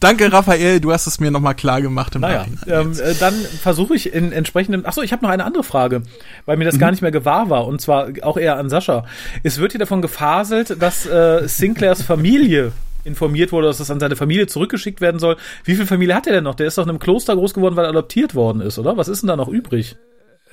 danke 0.00 0.32
Raphael, 0.32 0.80
du 0.80 0.92
hast 0.92 1.06
es 1.06 1.20
mir 1.20 1.30
nochmal 1.30 1.54
klar 1.54 1.80
gemacht 1.80 2.14
im 2.14 2.22
naja, 2.22 2.46
ähm, 2.66 2.92
äh, 2.92 3.14
Dann 3.14 3.34
versuche 3.34 3.94
ich 3.94 4.12
in 4.12 4.32
entsprechendem. 4.32 4.84
Achso, 4.84 5.02
ich 5.02 5.12
habe 5.12 5.24
noch 5.24 5.30
eine 5.30 5.44
andere 5.44 5.62
Frage, 5.62 6.02
weil 6.44 6.56
mir 6.56 6.64
das 6.64 6.74
mhm. 6.74 6.80
gar 6.80 6.90
nicht 6.90 7.02
mehr 7.02 7.12
gewahr 7.12 7.50
war 7.50 7.66
und 7.66 7.80
zwar 7.80 8.08
auch 8.22 8.36
eher 8.36 8.56
an 8.56 8.68
Sascha. 8.68 9.04
Es 9.42 9.58
wird 9.58 9.72
hier 9.72 9.78
davon 9.78 10.02
gefaselt, 10.02 10.82
dass 10.82 11.06
äh, 11.06 11.46
Sinclairs 11.46 12.02
Familie 12.02 12.72
informiert 13.04 13.52
wurde, 13.52 13.68
dass 13.68 13.80
es 13.80 13.90
an 13.90 14.00
seine 14.00 14.16
Familie 14.16 14.48
zurückgeschickt 14.48 15.00
werden 15.00 15.18
soll. 15.18 15.36
Wie 15.64 15.76
viel 15.76 15.86
Familie 15.86 16.14
hat 16.14 16.26
er 16.26 16.34
denn 16.34 16.44
noch? 16.44 16.56
Der 16.56 16.66
ist 16.66 16.76
doch 16.76 16.82
in 16.82 16.90
einem 16.90 16.98
Kloster 16.98 17.36
groß 17.36 17.54
geworden, 17.54 17.76
weil 17.76 17.84
er 17.84 17.90
adoptiert 17.90 18.34
worden 18.34 18.60
ist, 18.60 18.78
oder? 18.78 18.96
Was 18.96 19.08
ist 19.08 19.22
denn 19.22 19.28
da 19.28 19.36
noch 19.36 19.48
übrig? 19.48 19.96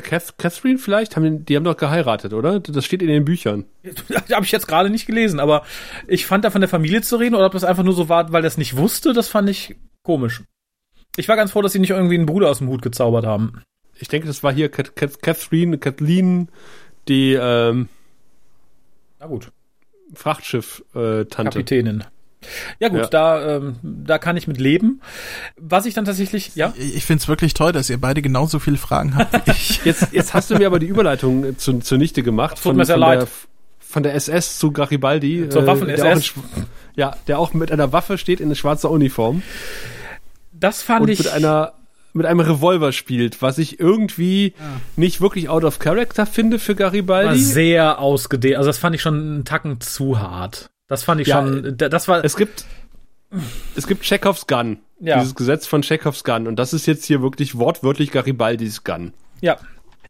Catherine 0.02 0.80
vielleicht? 0.80 1.16
Haben, 1.16 1.46
die 1.46 1.56
haben 1.56 1.64
doch 1.64 1.78
geheiratet, 1.78 2.34
oder? 2.34 2.60
Das 2.60 2.84
steht 2.84 3.02
in 3.02 3.08
den 3.08 3.26
Büchern. 3.26 3.66
habe 4.32 4.46
ich 4.46 4.52
jetzt 4.52 4.68
gerade 4.68 4.90
nicht 4.90 5.06
gelesen, 5.06 5.40
aber 5.40 5.64
ich 6.08 6.26
fand 6.26 6.44
da 6.46 6.50
von 6.50 6.62
der 6.62 6.70
Familie 6.70 7.02
zu 7.02 7.18
reden 7.18 7.36
oder 7.36 7.46
ob 7.46 7.52
das 7.52 7.64
einfach 7.64 7.84
nur 7.84 7.94
so 7.94 8.10
war, 8.10 8.32
weil 8.32 8.44
es 8.46 8.58
nicht 8.58 8.76
wusste, 8.76 9.14
das 9.14 9.28
fand 9.28 9.50
ich 9.50 9.76
komisch. 10.02 10.44
Ich 11.16 11.28
war 11.28 11.36
ganz 11.36 11.52
froh, 11.52 11.62
dass 11.62 11.74
sie 11.74 11.80
nicht 11.80 11.92
irgendwie 11.92 12.16
einen 12.16 12.26
Bruder 12.26 12.50
aus 12.50 12.58
dem 12.58 12.70
Hut 12.70 12.82
gezaubert 12.82 13.26
haben. 13.26 13.62
Ich 14.00 14.08
denke, 14.08 14.28
das 14.28 14.42
war 14.42 14.52
hier 14.52 14.70
Catherine, 14.70 15.78
Kathleen, 15.78 16.50
die 17.08 17.38
ähm, 17.40 17.88
Na 19.20 19.28
gut. 19.28 19.52
Frachtschiff-Tante. 20.16 21.22
Äh, 21.22 21.26
Kapitänin. 21.26 22.04
Ja 22.80 22.90
gut, 22.90 23.00
ja. 23.00 23.08
da 23.08 23.58
ähm, 23.58 23.76
da 23.82 24.18
kann 24.18 24.38
ich 24.38 24.48
mit 24.48 24.60
leben. 24.60 25.02
Was 25.58 25.86
ich 25.86 25.94
dann 25.94 26.06
tatsächlich, 26.06 26.56
ja. 26.56 26.74
Ich, 26.78 26.98
ich 26.98 27.06
finde 27.06 27.22
es 27.22 27.28
wirklich 27.28 27.54
toll, 27.54 27.72
dass 27.72 27.90
ihr 27.90 28.00
beide 28.00 28.22
genauso 28.22 28.60
viele 28.60 28.78
Fragen 28.78 29.16
habt. 29.16 29.34
jetzt, 29.86 30.14
jetzt 30.14 30.34
hast 30.34 30.50
du 30.50 30.56
mir 30.56 30.68
aber 30.68 30.80
die 30.80 30.88
Überleitung 30.88 31.58
zu, 31.58 31.80
zunichte 31.80 32.24
gemacht. 32.24 32.62
Tut 32.62 32.76
mir 32.76 32.86
sehr 32.86 32.98
leid. 32.98 33.22
Der, 33.22 33.28
von 33.80 34.04
der 34.04 34.16
SS 34.16 34.58
zu 34.58 34.72
Garibaldi. 34.72 35.50
Zur 35.50 35.68
Waffen-SS. 35.68 36.30
Äh, 36.30 36.32
ja, 36.96 37.16
der 37.28 37.40
auch 37.40 37.54
mit 37.54 37.72
einer 37.72 37.94
Waffe 37.94 38.18
steht 38.18 38.40
in 38.40 38.54
schwarzer 38.56 38.90
Uniform. 38.90 39.44
Das 40.52 40.82
fand 40.82 41.02
und 41.02 41.10
ich. 41.10 41.20
Mit 41.20 41.28
einer 41.30 41.74
mit 42.14 42.28
einem 42.28 42.42
Revolver 42.42 42.92
spielt, 42.92 43.42
was 43.42 43.58
ich 43.58 43.80
irgendwie 43.80 44.54
ja. 44.60 44.82
nicht 44.96 45.20
wirklich 45.20 45.50
out 45.50 45.64
of 45.64 45.80
character 45.80 46.26
finde 46.26 46.60
für 46.60 46.76
Garibaldi. 46.76 47.30
War 47.30 47.36
sehr 47.36 48.00
ausgedehnt. 48.00 48.58
Also 48.58 48.70
das 48.70 48.78
fand 48.78 48.96
ich 48.96 49.02
schon 49.02 49.16
einen 49.16 49.46
Tacken 49.46 49.82
zu 49.82 50.20
hart. 50.20 50.70
Das 50.88 51.04
fand 51.04 51.22
ich 51.22 51.28
ja, 51.28 51.42
schon, 51.42 51.78
das 51.78 52.08
war. 52.08 52.24
Es 52.24 52.36
gibt, 52.36 52.66
es 53.76 53.88
gibt 53.88 54.04
Chekhovs 54.04 54.48
Gun. 54.48 54.80
Ja. 55.00 55.20
Dieses 55.20 55.36
Gesetz 55.36 55.66
von 55.68 55.82
Chekhovs 55.82 56.24
Gun. 56.24 56.48
Und 56.48 56.58
das 56.58 56.74
ist 56.74 56.86
jetzt 56.86 57.06
hier 57.06 57.22
wirklich 57.22 57.58
wortwörtlich 57.58 58.12
Garibaldis 58.12 58.84
Gun. 58.84 59.14
Ja. 59.42 59.58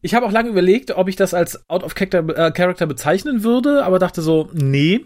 Ich 0.01 0.13
habe 0.13 0.25
auch 0.25 0.31
lange 0.31 0.49
überlegt, 0.49 0.91
ob 0.91 1.07
ich 1.07 1.15
das 1.15 1.33
als 1.33 1.69
Out 1.69 1.83
of 1.83 1.95
Character, 1.95 2.47
äh, 2.47 2.51
Character 2.51 2.85
bezeichnen 2.85 3.43
würde, 3.43 3.85
aber 3.85 3.99
dachte 3.99 4.21
so, 4.21 4.49
nee. 4.53 5.05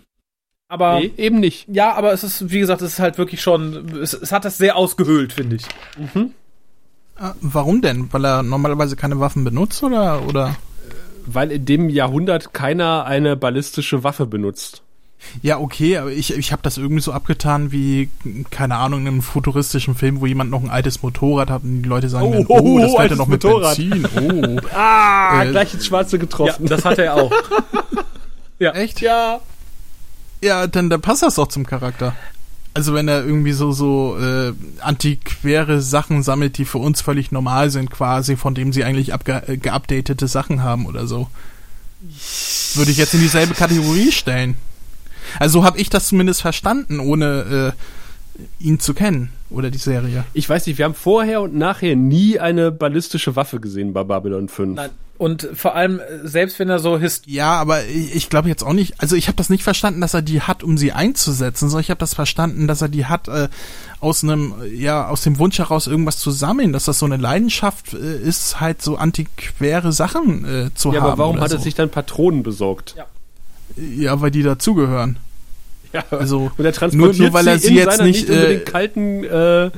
Aber 0.70 1.00
nee, 1.00 1.12
eben 1.18 1.40
nicht. 1.40 1.68
Ja, 1.70 1.94
aber 1.94 2.12
es 2.12 2.24
ist, 2.24 2.52
wie 2.52 2.60
gesagt, 2.60 2.82
es 2.82 2.94
ist 2.94 3.00
halt 3.00 3.18
wirklich 3.18 3.42
schon, 3.42 4.00
es, 4.02 4.14
es 4.14 4.32
hat 4.32 4.44
das 4.44 4.58
sehr 4.58 4.76
ausgehöhlt, 4.76 5.34
finde 5.34 5.58
ich. 5.58 5.66
Mhm. 5.98 6.34
Äh, 7.20 7.30
warum 7.42 7.82
denn? 7.82 8.12
Weil 8.12 8.26
er 8.26 8.44
normalerweise 8.44 8.96
keine 8.96 9.20
Waffen 9.20 9.44
benutzt 9.44 9.84
oder 9.84 10.26
oder? 10.28 10.56
Weil 11.26 11.52
in 11.52 11.66
dem 11.66 11.90
Jahrhundert 11.90 12.54
keiner 12.54 13.06
eine 13.06 13.36
ballistische 13.36 14.04
Waffe 14.04 14.26
benutzt. 14.26 14.82
Ja, 15.42 15.60
okay, 15.60 15.98
aber 15.98 16.12
ich, 16.12 16.34
ich 16.34 16.52
habe 16.52 16.62
das 16.62 16.78
irgendwie 16.78 17.02
so 17.02 17.12
abgetan 17.12 17.72
wie, 17.72 18.10
keine 18.50 18.76
Ahnung, 18.76 19.02
in 19.02 19.08
einem 19.08 19.22
futuristischen 19.22 19.96
Film, 19.96 20.22
wo 20.22 20.26
jemand 20.26 20.52
noch 20.52 20.64
ein 20.64 20.70
altes 20.70 21.02
Motorrad 21.02 21.50
hat 21.50 21.64
und 21.64 21.84
die 21.84 21.90
Leute 21.90 22.10
sagen, 22.10 22.28
oh, 22.28 22.32
dann, 22.32 22.46
oh 22.48 22.80
das 22.80 22.96
fährt 22.96 23.12
ja 23.12 23.16
noch 23.18 23.28
mit 23.28 23.44
Motorrad. 23.44 23.78
Benzin. 23.78 24.60
Oh. 24.64 24.68
ah, 24.76 25.44
äh, 25.44 25.52
gleich 25.52 25.74
ins 25.74 25.86
Schwarze 25.86 26.20
getroffen. 26.20 26.68
Ja, 26.68 26.76
das 26.76 26.86
hat 26.86 26.98
er 27.00 27.16
auch. 27.16 27.32
ja. 28.60 28.72
Echt? 28.72 29.02
Ja. 29.02 29.40
Ja, 30.42 30.68
dann 30.68 30.90
da 30.90 30.98
passt 30.98 31.24
das 31.24 31.40
auch 31.40 31.48
zum 31.48 31.66
Charakter. 31.66 32.16
Also 32.74 32.94
wenn 32.94 33.08
er 33.08 33.26
irgendwie 33.26 33.54
so 33.54 33.72
so 33.72 34.18
äh, 34.20 34.54
antiquäre 34.82 35.82
Sachen 35.82 36.22
sammelt, 36.22 36.60
die 36.60 36.66
für 36.66 36.78
uns 36.78 37.02
völlig 37.02 37.32
normal 37.32 37.72
sind, 37.72 37.90
quasi, 37.90 38.36
von 38.36 38.54
dem 38.54 38.72
sie 38.72 38.84
eigentlich 38.84 39.14
äh, 39.14 39.58
geupdatete 39.58 40.28
Sachen 40.28 40.62
haben 40.62 40.86
oder 40.86 41.08
so, 41.08 41.28
würde 42.76 42.92
ich 42.92 42.98
jetzt 42.98 43.16
in 43.16 43.22
dieselbe 43.22 43.56
Kategorie 43.56 44.12
stellen. 44.12 44.56
Also 45.40 45.60
so 45.60 45.66
habe 45.66 45.80
ich 45.80 45.90
das 45.90 46.08
zumindest 46.08 46.42
verstanden, 46.42 47.00
ohne 47.00 47.74
äh, 47.76 48.64
ihn 48.64 48.80
zu 48.80 48.94
kennen 48.94 49.30
oder 49.50 49.72
die 49.72 49.78
Serie. 49.78 50.24
Ich 50.34 50.48
weiß 50.48 50.68
nicht, 50.68 50.78
wir 50.78 50.86
haben 50.86 50.94
vorher 50.94 51.42
und 51.42 51.56
nachher 51.56 51.96
nie 51.96 52.40
eine 52.40 52.72
ballistische 52.72 53.36
Waffe 53.36 53.60
gesehen 53.60 53.94
bei 53.94 54.04
Babylon 54.04 54.50
5. 54.50 54.76
Nein. 54.76 54.90
Und 55.18 55.50
vor 55.56 55.74
allem, 55.74 56.00
selbst 56.24 56.60
wenn 56.60 56.70
er 56.70 56.78
so 56.78 57.00
hist. 57.00 57.26
Ja, 57.26 57.56
aber 57.56 57.86
ich, 57.86 58.16
ich 58.16 58.30
glaube 58.30 58.50
jetzt 58.50 58.64
auch 58.64 58.74
nicht, 58.74 59.02
also 59.02 59.16
ich 59.16 59.28
habe 59.28 59.36
das 59.36 59.50
nicht 59.50 59.64
verstanden, 59.64 60.00
dass 60.00 60.14
er 60.14 60.22
die 60.22 60.42
hat, 60.42 60.64
um 60.64 60.78
sie 60.78 60.92
einzusetzen, 60.92 61.70
sondern 61.70 61.82
ich 61.82 61.90
habe 61.90 62.00
das 62.00 62.14
verstanden, 62.14 62.68
dass 62.68 62.84
er 62.84 62.90
die 62.90 63.06
hat 63.06 63.28
äh, 63.28 63.48
aus 64.00 64.24
einem, 64.24 64.54
ja, 64.72 65.08
aus 65.08 65.24
dem 65.24 65.40
Wunsch 65.40 65.58
heraus 65.58 65.88
irgendwas 65.88 66.20
zu 66.20 66.30
sammeln, 66.30 66.72
dass 66.72 66.86
das 66.86 67.00
so 67.00 67.08
eine 67.08 67.18
Leidenschaft 67.18 67.96
äh, 67.96 68.18
ist, 68.20 68.60
halt 68.60 68.84
so 68.84 68.98
antiquäre 68.98 69.92
Sachen 69.92 70.46
äh, 70.46 70.74
zu 70.76 70.90
ja, 70.90 70.98
haben. 70.98 71.06
Ja, 71.08 71.14
aber 71.14 71.18
warum 71.18 71.40
hat 71.40 71.50
so. 71.50 71.56
er 71.56 71.62
sich 71.62 71.74
dann 71.74 71.90
Patronen 71.90 72.44
besorgt? 72.44 72.94
Ja. 72.96 73.08
Ja, 73.78 74.20
weil 74.22 74.32
die 74.32 74.44
dazugehören. 74.44 75.18
Ja, 75.94 76.04
also 76.12 76.52
und 76.58 76.66
er 76.66 76.74
transportiert 76.74 77.18
nur, 77.18 77.28
nur 77.28 77.34
weil 77.34 77.48
er 77.48 77.60
sie, 77.60 77.68
sie 77.68 77.76
jetzt 77.76 78.02
nicht, 78.02 78.30
äh, 78.30 78.58
kalten 78.60 79.24
äh, 79.24 79.72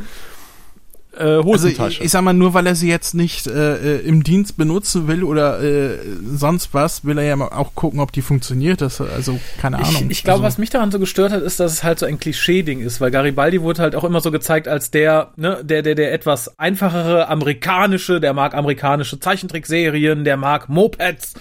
äh, 1.17 1.37
Hosentasche. 1.43 1.81
Also 1.81 1.87
ich, 1.87 2.01
ich, 2.01 2.11
sag 2.11 2.21
mal, 2.21 2.33
nur 2.33 2.53
weil 2.53 2.67
er 2.67 2.75
sie 2.75 2.87
jetzt 2.87 3.13
nicht 3.13 3.47
äh, 3.47 3.97
äh, 3.97 3.99
im 4.01 4.23
Dienst 4.23 4.57
benutzen 4.57 5.07
will 5.07 5.23
oder 5.23 5.61
äh, 5.61 5.97
sonst 6.23 6.73
was, 6.73 7.03
will 7.03 7.17
er 7.17 7.23
ja 7.23 7.51
auch 7.51 7.73
gucken, 7.75 7.99
ob 7.99 8.11
die 8.11 8.21
funktioniert. 8.21 8.81
Das, 8.81 9.01
also 9.01 9.39
keine 9.59 9.77
Ahnung. 9.77 10.05
Ich, 10.05 10.19
ich 10.19 10.23
glaube, 10.23 10.43
also, 10.43 10.47
was 10.47 10.57
mich 10.57 10.69
daran 10.69 10.91
so 10.91 10.99
gestört 10.99 11.31
hat, 11.31 11.41
ist, 11.41 11.59
dass 11.59 11.73
es 11.73 11.83
halt 11.83 11.99
so 11.99 12.05
ein 12.05 12.19
Klischee-Ding 12.19 12.81
ist, 12.81 13.01
weil 13.01 13.11
Garibaldi 13.11 13.61
wurde 13.61 13.81
halt 13.81 13.95
auch 13.95 14.03
immer 14.03 14.21
so 14.21 14.31
gezeigt 14.31 14.67
als 14.67 14.91
der, 14.91 15.31
ne, 15.35 15.59
der, 15.63 15.81
der, 15.81 15.95
der 15.95 16.13
etwas 16.13 16.59
einfachere 16.59 17.27
amerikanische, 17.27 18.19
der 18.19 18.33
mag 18.33 18.53
amerikanische 18.53 19.19
Zeichentrickserien, 19.19 20.23
der 20.23 20.37
mag 20.37 20.69
Mopeds. 20.69 21.33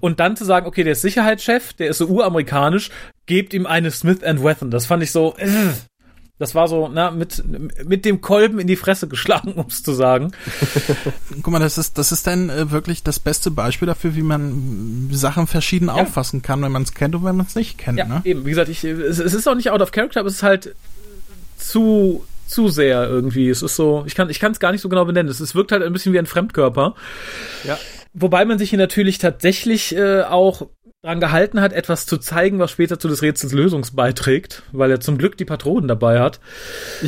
Und 0.00 0.20
dann 0.20 0.36
zu 0.36 0.44
sagen, 0.44 0.66
okay, 0.66 0.84
der 0.84 0.92
ist 0.92 1.02
Sicherheitschef, 1.02 1.72
der 1.72 1.88
ist 1.88 1.98
so 1.98 2.06
uramerikanisch, 2.06 2.90
gebt 3.26 3.52
ihm 3.52 3.66
eine 3.66 3.90
Smith 3.90 4.22
Wesson. 4.22 4.70
Das 4.70 4.86
fand 4.86 5.02
ich 5.02 5.12
so, 5.12 5.34
äh, 5.38 5.48
das 6.38 6.54
war 6.54 6.68
so, 6.68 6.88
na, 6.92 7.10
mit, 7.10 7.42
mit 7.84 8.04
dem 8.04 8.20
Kolben 8.20 8.60
in 8.60 8.68
die 8.68 8.76
Fresse 8.76 9.08
geschlagen, 9.08 9.52
um 9.56 9.66
es 9.66 9.82
zu 9.82 9.92
sagen. 9.92 10.32
Guck 11.42 11.52
mal, 11.52 11.58
das 11.58 11.78
ist, 11.78 11.98
das 11.98 12.12
ist 12.12 12.26
dann 12.26 12.48
äh, 12.48 12.70
wirklich 12.70 13.02
das 13.02 13.18
beste 13.18 13.50
Beispiel 13.50 13.86
dafür, 13.86 14.14
wie 14.14 14.22
man 14.22 15.08
Sachen 15.10 15.46
verschieden 15.46 15.88
ja. 15.88 15.94
auffassen 15.94 16.42
kann, 16.42 16.62
wenn 16.62 16.72
man 16.72 16.82
es 16.82 16.94
kennt 16.94 17.14
und 17.14 17.24
wenn 17.24 17.36
man 17.36 17.46
es 17.46 17.56
nicht 17.56 17.78
kennt. 17.78 17.98
Ja, 17.98 18.04
ne? 18.06 18.22
eben. 18.24 18.44
Wie 18.44 18.50
gesagt, 18.50 18.68
ich, 18.68 18.84
es, 18.84 19.18
es, 19.18 19.34
ist 19.34 19.48
auch 19.48 19.56
nicht 19.56 19.70
out 19.70 19.80
of 19.80 19.90
character, 19.90 20.20
aber 20.20 20.28
es 20.28 20.36
ist 20.36 20.42
halt 20.44 20.74
zu, 21.56 22.24
zu 22.46 22.68
sehr 22.68 23.08
irgendwie. 23.08 23.48
Es 23.48 23.62
ist 23.62 23.74
so, 23.74 24.04
ich 24.06 24.14
kann, 24.14 24.30
ich 24.30 24.38
kann 24.38 24.52
es 24.52 24.60
gar 24.60 24.70
nicht 24.70 24.80
so 24.80 24.88
genau 24.88 25.04
benennen. 25.04 25.30
Es, 25.30 25.40
es 25.40 25.56
wirkt 25.56 25.72
halt 25.72 25.82
ein 25.82 25.92
bisschen 25.92 26.12
wie 26.12 26.18
ein 26.20 26.26
Fremdkörper. 26.26 26.94
Ja. 27.64 27.78
Wobei 28.14 28.44
man 28.44 28.58
sich 28.58 28.70
hier 28.70 28.78
natürlich 28.78 29.18
tatsächlich 29.18 29.94
äh, 29.94 30.22
auch 30.22 30.68
daran 31.02 31.20
gehalten 31.20 31.60
hat, 31.60 31.72
etwas 31.72 32.06
zu 32.06 32.18
zeigen, 32.18 32.58
was 32.58 32.72
später 32.72 32.98
zu 32.98 33.06
des 33.06 33.22
Rätsels 33.22 33.52
Lösung 33.52 33.86
beiträgt, 33.92 34.64
weil 34.72 34.90
er 34.90 34.98
zum 35.00 35.16
Glück 35.16 35.36
die 35.36 35.44
Patronen 35.44 35.86
dabei 35.86 36.18
hat. 36.18 36.40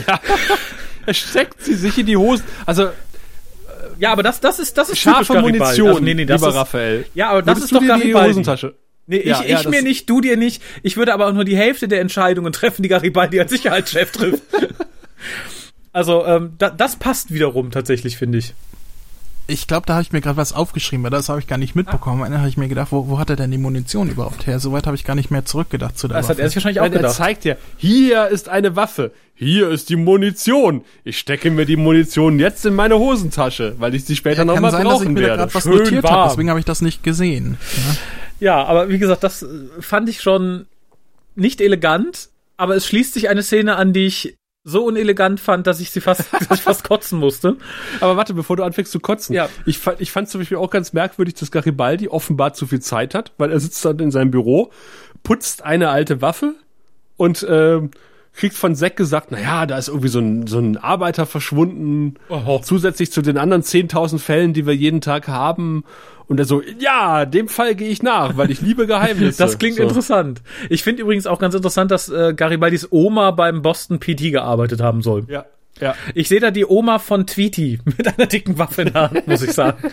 Ja, 0.07 0.21
er 1.07 1.15
steckt 1.15 1.63
sie 1.63 1.75
sich 1.75 1.99
in 1.99 2.07
die 2.07 2.17
Hosen. 2.17 2.45
Also 2.67 2.91
ja, 3.99 4.13
aber 4.13 4.23
das, 4.23 4.41
das 4.41 4.61
ist, 4.61 4.79
das 4.79 4.91
ist 4.91 4.99
scharfe 4.99 5.41
Munition, 5.41 5.89
also, 5.89 6.01
nee, 6.01 6.15
nee, 6.15 6.25
das 6.25 6.41
lieber 6.41 6.51
ist, 6.51 6.57
Raphael. 6.57 7.05
Ja, 7.15 7.31
aber 7.31 7.43
das 7.43 7.57
Würdest 7.57 7.73
ist 7.73 7.75
doch 7.75 7.87
Garibaldi. 7.87 8.09
Die 8.13 8.15
Hosentasche? 8.15 8.75
Nee, 9.07 9.17
ich, 9.17 9.27
ja, 9.27 9.43
ich 9.45 9.69
mir 9.69 9.83
nicht, 9.83 10.09
du 10.09 10.21
dir 10.21 10.37
nicht. 10.37 10.63
Ich 10.83 10.97
würde 10.97 11.13
aber 11.13 11.27
auch 11.27 11.33
nur 11.33 11.45
die 11.45 11.57
Hälfte 11.57 11.89
der 11.89 12.01
Entscheidungen 12.01 12.53
treffen, 12.53 12.83
die 12.83 12.89
Garibaldi 12.89 13.41
als 13.41 13.51
Sicherheitschef 13.51 14.13
trifft. 14.13 14.43
also, 15.93 16.25
ähm, 16.27 16.55
da, 16.59 16.71
das 16.71 16.97
passt 16.97 17.35
wiederum 17.35 17.73
tatsächlich, 17.73 18.17
finde 18.17 18.39
ich 18.39 18.55
ich 19.51 19.67
glaube, 19.67 19.87
da 19.87 19.95
habe 19.95 20.03
ich 20.03 20.13
mir 20.13 20.21
gerade 20.21 20.37
was 20.37 20.53
aufgeschrieben, 20.53 21.03
weil 21.03 21.11
das 21.11 21.29
habe 21.29 21.41
ich 21.41 21.47
gar 21.47 21.59
nicht 21.59 21.75
mitbekommen. 21.75 22.23
Dann 22.23 22.39
habe 22.39 22.49
ich 22.49 22.57
mir 22.57 22.69
gedacht, 22.69 22.93
wo, 22.93 23.09
wo 23.09 23.19
hat 23.19 23.31
er 23.31 23.37
denn 23.37 23.51
die 23.51 23.59
Munition 23.59 24.09
überhaupt 24.09 24.47
her? 24.47 24.61
Soweit 24.61 24.87
habe 24.87 24.97
ich 24.97 25.05
gar 25.05 25.15
nicht 25.15 25.31
mehr 25.31 25.45
zurückgedacht 25.45 25.99
zu 25.99 26.09
der 26.09 26.19
das 26.19 26.29
Waffe. 26.29 26.35
Das 26.35 26.39
hat 26.39 26.45
er 26.45 26.49
sich 26.49 26.57
wahrscheinlich 26.57 26.81
auch 26.81 26.85
Weil 26.85 26.91
gedacht. 26.91 27.13
Er 27.13 27.17
zeigt 27.17 27.45
ja, 27.45 27.57
hier 27.77 28.29
ist 28.29 28.49
eine 28.49 28.77
Waffe, 28.77 29.13
hier 29.35 29.69
ist 29.69 29.89
die 29.91 29.97
Munition. 29.97 30.85
Ich 31.05 31.19
stecke 31.19 31.51
mir 31.51 31.67
die 31.67 31.77
Munition 31.77 32.39
jetzt 32.39 32.65
in 32.65 32.75
meine 32.75 32.99
Hosentasche, 32.99 33.75
weil 33.79 33.95
ich 33.95 34.05
sie 34.05 34.17
später 34.17 34.39
ja, 34.39 34.45
nochmal 34.45 34.71
brauchen 34.71 34.85
dass 34.85 35.03
ich 35.03 35.09
mir 35.09 35.21
werde. 35.21 35.47
Da 35.47 35.55
was 35.55 35.63
Schön 35.65 35.79
notiert 35.79 36.11
habe, 36.11 36.31
deswegen 36.31 36.51
habe 36.51 36.61
ich 36.61 36.67
das 36.67 36.81
nicht 36.81 37.03
gesehen. 37.03 37.59
Ja. 38.41 38.57
ja, 38.59 38.65
aber 38.65 38.89
wie 38.89 38.99
gesagt, 38.99 39.25
das 39.25 39.43
äh, 39.43 39.47
fand 39.81 40.09
ich 40.09 40.21
schon 40.21 40.67
nicht 41.35 41.61
elegant, 41.61 42.29
aber 42.57 42.77
es 42.77 42.87
schließt 42.87 43.15
sich 43.15 43.29
eine 43.29 43.43
Szene 43.43 43.77
an, 43.77 43.93
die 43.93 44.07
ich 44.07 44.37
so 44.63 44.85
unelegant 44.85 45.41
fand, 45.41 45.67
dass 45.67 45.81
ich 45.81 45.91
sie 45.91 46.01
fast, 46.01 46.33
dass 46.49 46.59
ich 46.59 46.63
fast 46.63 46.85
kotzen 46.85 47.19
musste. 47.19 47.57
Aber 48.01 48.17
warte, 48.17 48.35
bevor 48.35 48.57
du 48.57 48.63
anfängst 48.63 48.93
zu 48.93 49.01
kotzen. 49.01 49.35
Ja. 49.35 49.49
Ich 49.67 49.79
fand, 49.79 50.01
ich 50.01 50.13
fand 50.13 50.29
zum 50.29 50.41
Beispiel 50.41 50.59
auch 50.59 50.71
ganz 50.71 50.93
merkwürdig, 50.93 51.35
dass 51.35 51.51
Garibaldi 51.51 52.09
offenbar 52.09 52.53
zu 52.53 52.67
viel 52.67 52.81
Zeit 52.81 53.15
hat, 53.15 53.33
weil 53.39 53.51
er 53.51 53.61
sitzt 53.61 53.85
dann 53.85 53.99
in 53.99 54.11
seinem 54.11 54.31
Büro, 54.31 54.71
putzt 55.23 55.65
eine 55.65 55.89
alte 55.91 56.21
Waffe 56.21 56.55
und 57.17 57.43
äh, 57.43 57.81
kriegt 58.33 58.55
von 58.55 58.75
Zack 58.77 58.97
gesagt, 58.97 59.29
na 59.31 59.41
ja, 59.41 59.67
da 59.67 59.77
ist 59.77 59.89
irgendwie 59.89 60.09
so 60.09 60.21
ein, 60.21 60.47
so 60.47 60.59
ein 60.59 60.77
Arbeiter 60.77 61.27
verschwunden, 61.27 62.15
Oho. 62.29 62.61
zusätzlich 62.63 63.11
zu 63.11 63.23
den 63.23 63.39
anderen 63.39 63.63
10.000 63.63 64.19
Fällen, 64.19 64.53
die 64.53 64.67
wir 64.67 64.75
jeden 64.75 65.01
Tag 65.01 65.29
haben 65.29 65.85
und 66.31 66.39
er 66.39 66.45
so, 66.45 66.63
ja, 66.79 67.27
dem 67.27 67.49
Fall 67.49 67.75
gehe 67.75 67.89
ich 67.89 68.05
nach, 68.05 68.37
weil 68.37 68.53
ich 68.53 68.61
liebe 68.61 68.87
Geheimnisse. 68.87 69.37
das 69.43 69.59
klingt 69.59 69.79
so. 69.79 69.83
interessant. 69.83 70.43
Ich 70.69 70.85
finde 70.85 71.03
übrigens 71.03 71.27
auch 71.27 71.41
ganz 71.41 71.57
interessant, 71.57 71.91
dass 71.91 72.09
äh, 72.09 72.35
Garibaldis 72.35 72.87
Oma 72.93 73.33
beim 73.33 73.63
Boston 73.63 73.99
PT 73.99 74.31
gearbeitet 74.31 74.81
haben 74.81 75.03
soll. 75.03 75.25
Ja. 75.29 75.47
Ja. 75.81 75.97
Ich 76.15 76.29
sehe 76.29 76.39
da 76.39 76.53
die 76.53 76.65
Oma 76.65 77.01
von 77.01 77.27
Tweety 77.27 77.81
mit 77.85 78.07
einer 78.07 78.29
dicken 78.29 78.59
Waffe 78.59 78.83
in 78.83 78.93
der 78.93 79.11
Hand, 79.11 79.27
muss 79.27 79.43
ich 79.43 79.51
sagen. 79.51 79.79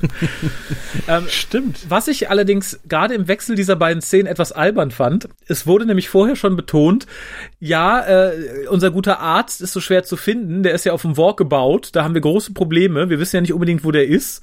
ähm, 1.08 1.26
Stimmt. 1.28 1.86
Was 1.88 2.08
ich 2.08 2.30
allerdings 2.30 2.80
gerade 2.88 3.14
im 3.14 3.28
Wechsel 3.28 3.56
dieser 3.56 3.76
beiden 3.76 4.02
Szenen 4.02 4.26
etwas 4.26 4.52
albern 4.52 4.90
fand, 4.90 5.28
es 5.46 5.66
wurde 5.66 5.86
nämlich 5.86 6.08
vorher 6.08 6.36
schon 6.36 6.56
betont, 6.56 7.06
ja, 7.58 8.00
äh, 8.06 8.66
unser 8.70 8.90
guter 8.90 9.20
Arzt 9.20 9.60
ist 9.60 9.72
so 9.72 9.80
schwer 9.80 10.04
zu 10.04 10.16
finden, 10.16 10.62
der 10.62 10.74
ist 10.74 10.84
ja 10.84 10.92
auf 10.92 11.02
dem 11.02 11.16
Walk 11.16 11.36
gebaut, 11.36 11.90
da 11.92 12.04
haben 12.04 12.14
wir 12.14 12.20
große 12.20 12.52
Probleme, 12.52 13.10
wir 13.10 13.18
wissen 13.18 13.36
ja 13.36 13.40
nicht 13.40 13.52
unbedingt, 13.52 13.84
wo 13.84 13.90
der 13.90 14.06
ist. 14.06 14.42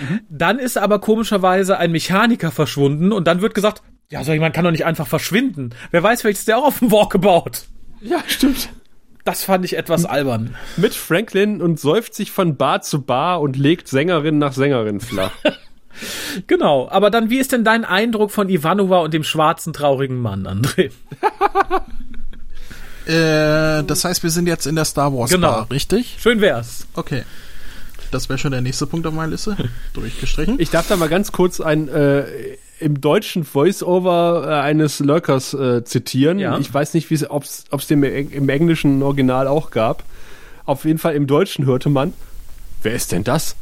Mhm. 0.00 0.20
Dann 0.28 0.58
ist 0.58 0.76
aber 0.78 0.98
komischerweise 1.00 1.78
ein 1.78 1.92
Mechaniker 1.92 2.50
verschwunden 2.50 3.12
und 3.12 3.26
dann 3.26 3.40
wird 3.40 3.54
gesagt, 3.54 3.82
ja, 4.10 4.22
so 4.22 4.32
jemand 4.32 4.54
kann 4.54 4.64
doch 4.64 4.70
nicht 4.70 4.84
einfach 4.84 5.06
verschwinden. 5.06 5.70
Wer 5.90 6.02
weiß, 6.02 6.20
vielleicht 6.20 6.38
ist 6.38 6.48
der 6.48 6.58
auch 6.58 6.66
auf 6.66 6.78
dem 6.78 6.92
Walk 6.92 7.10
gebaut. 7.10 7.64
Ja, 8.00 8.22
stimmt. 8.26 8.68
Das 9.24 9.44
fand 9.44 9.64
ich 9.64 9.76
etwas 9.76 10.04
albern. 10.04 10.54
Mit 10.76 10.94
Franklin 10.94 11.62
und 11.62 11.80
säuft 11.80 12.14
sich 12.14 12.30
von 12.30 12.56
Bar 12.56 12.82
zu 12.82 13.00
Bar 13.00 13.40
und 13.40 13.56
legt 13.56 13.88
Sängerin 13.88 14.36
nach 14.38 14.52
Sängerin 14.52 15.00
flach. 15.00 15.32
genau, 16.46 16.88
aber 16.90 17.10
dann, 17.10 17.30
wie 17.30 17.38
ist 17.38 17.52
denn 17.52 17.64
dein 17.64 17.86
Eindruck 17.86 18.30
von 18.30 18.50
Ivanova 18.50 18.98
und 18.98 19.14
dem 19.14 19.24
schwarzen, 19.24 19.72
traurigen 19.72 20.20
Mann, 20.20 20.46
André? 20.46 20.90
äh, 23.06 23.82
das 23.84 24.04
heißt, 24.04 24.22
wir 24.22 24.30
sind 24.30 24.46
jetzt 24.46 24.66
in 24.66 24.74
der 24.74 24.84
Star 24.84 25.14
Wars 25.14 25.30
genau. 25.30 25.52
Bar, 25.52 25.70
richtig? 25.70 26.16
Schön 26.20 26.42
wär's. 26.42 26.86
Okay. 26.92 27.24
Das 28.10 28.28
wäre 28.28 28.38
schon 28.38 28.52
der 28.52 28.60
nächste 28.60 28.86
Punkt 28.86 29.06
auf 29.06 29.14
meiner 29.14 29.30
Liste. 29.30 29.56
Durchgestrichen. 29.94 30.60
Ich 30.60 30.68
darf 30.68 30.86
da 30.86 30.96
mal 30.96 31.08
ganz 31.08 31.32
kurz 31.32 31.60
ein 31.60 31.88
äh, 31.88 32.24
im 32.80 33.00
deutschen 33.00 33.44
Voice-Over 33.44 34.46
äh, 34.46 34.60
eines 34.60 35.00
Lurkers 35.00 35.54
äh, 35.54 35.84
zitieren. 35.84 36.38
Ja. 36.38 36.58
Ich 36.58 36.72
weiß 36.72 36.94
nicht, 36.94 37.10
ob 37.30 37.44
es 37.44 37.86
den 37.88 38.02
im 38.02 38.48
englischen 38.48 39.02
Original 39.02 39.46
auch 39.46 39.70
gab. 39.70 40.02
Auf 40.66 40.84
jeden 40.84 40.98
Fall 40.98 41.14
im 41.14 41.26
Deutschen 41.26 41.66
hörte 41.66 41.88
man, 41.88 42.12
wer 42.82 42.94
ist 42.94 43.12
denn 43.12 43.24
das? 43.24 43.56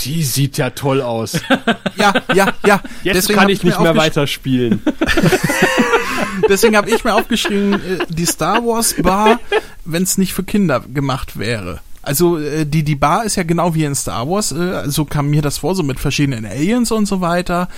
Die 0.00 0.22
sieht 0.22 0.58
ja 0.58 0.70
toll 0.70 1.02
aus. 1.02 1.40
ja, 1.96 2.12
ja, 2.34 2.52
ja. 2.64 2.80
Jetzt 3.02 3.16
Deswegen 3.16 3.38
kann 3.38 3.48
ich 3.48 3.64
nicht 3.64 3.80
mehr 3.80 3.96
weiterspielen. 3.96 4.82
Deswegen 6.48 6.76
habe 6.76 6.90
ich 6.90 7.02
mir 7.02 7.14
aufgeschrieben, 7.14 7.74
äh, 7.74 7.78
die 8.08 8.26
Star 8.26 8.64
Wars 8.64 8.94
Bar 9.02 9.40
wenn 9.86 10.02
es 10.02 10.18
nicht 10.18 10.34
für 10.34 10.44
Kinder 10.44 10.80
gemacht 10.80 11.38
wäre. 11.38 11.80
Also 12.06 12.38
äh, 12.38 12.64
die, 12.64 12.84
die 12.84 12.94
Bar 12.94 13.24
ist 13.24 13.34
ja 13.34 13.42
genau 13.42 13.74
wie 13.74 13.84
in 13.84 13.96
Star 13.96 14.28
Wars, 14.30 14.52
äh, 14.52 14.84
so 14.86 15.04
kam 15.04 15.28
mir 15.28 15.42
das 15.42 15.58
vor, 15.58 15.74
so 15.74 15.82
mit 15.82 15.98
verschiedenen 15.98 16.46
Aliens 16.46 16.92
und 16.92 17.06
so 17.06 17.20
weiter. 17.20 17.68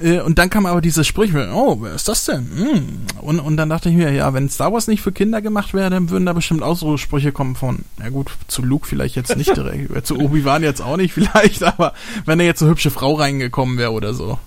Äh, 0.00 0.20
und 0.20 0.38
dann 0.38 0.48
kam 0.48 0.64
aber 0.64 0.80
dieses 0.80 1.06
Sprichwort, 1.06 1.50
oh, 1.52 1.78
wer 1.82 1.94
ist 1.94 2.08
das 2.08 2.24
denn? 2.24 2.48
Hm. 2.56 2.84
Und, 3.20 3.38
und 3.38 3.58
dann 3.58 3.68
dachte 3.68 3.90
ich 3.90 3.94
mir, 3.94 4.10
ja, 4.12 4.32
wenn 4.32 4.48
Star 4.48 4.72
Wars 4.72 4.86
nicht 4.86 5.02
für 5.02 5.12
Kinder 5.12 5.42
gemacht 5.42 5.74
wäre, 5.74 5.90
dann 5.90 6.08
würden 6.08 6.24
da 6.24 6.32
bestimmt 6.32 6.62
auch 6.62 6.76
so 6.76 6.96
Sprüche 6.96 7.32
kommen 7.32 7.54
von, 7.54 7.80
na 7.98 8.08
gut, 8.08 8.30
zu 8.48 8.62
Luke 8.62 8.88
vielleicht 8.88 9.14
jetzt 9.14 9.36
nicht 9.36 9.54
direkt, 9.54 10.06
zu 10.06 10.18
Obi-Wan 10.18 10.62
jetzt 10.62 10.80
auch 10.80 10.96
nicht 10.96 11.12
vielleicht, 11.14 11.62
aber 11.62 11.92
wenn 12.24 12.38
da 12.38 12.46
jetzt 12.46 12.60
so 12.60 12.66
hübsche 12.66 12.90
Frau 12.90 13.12
reingekommen 13.14 13.76
wäre 13.76 13.92
oder 13.92 14.14
so. 14.14 14.38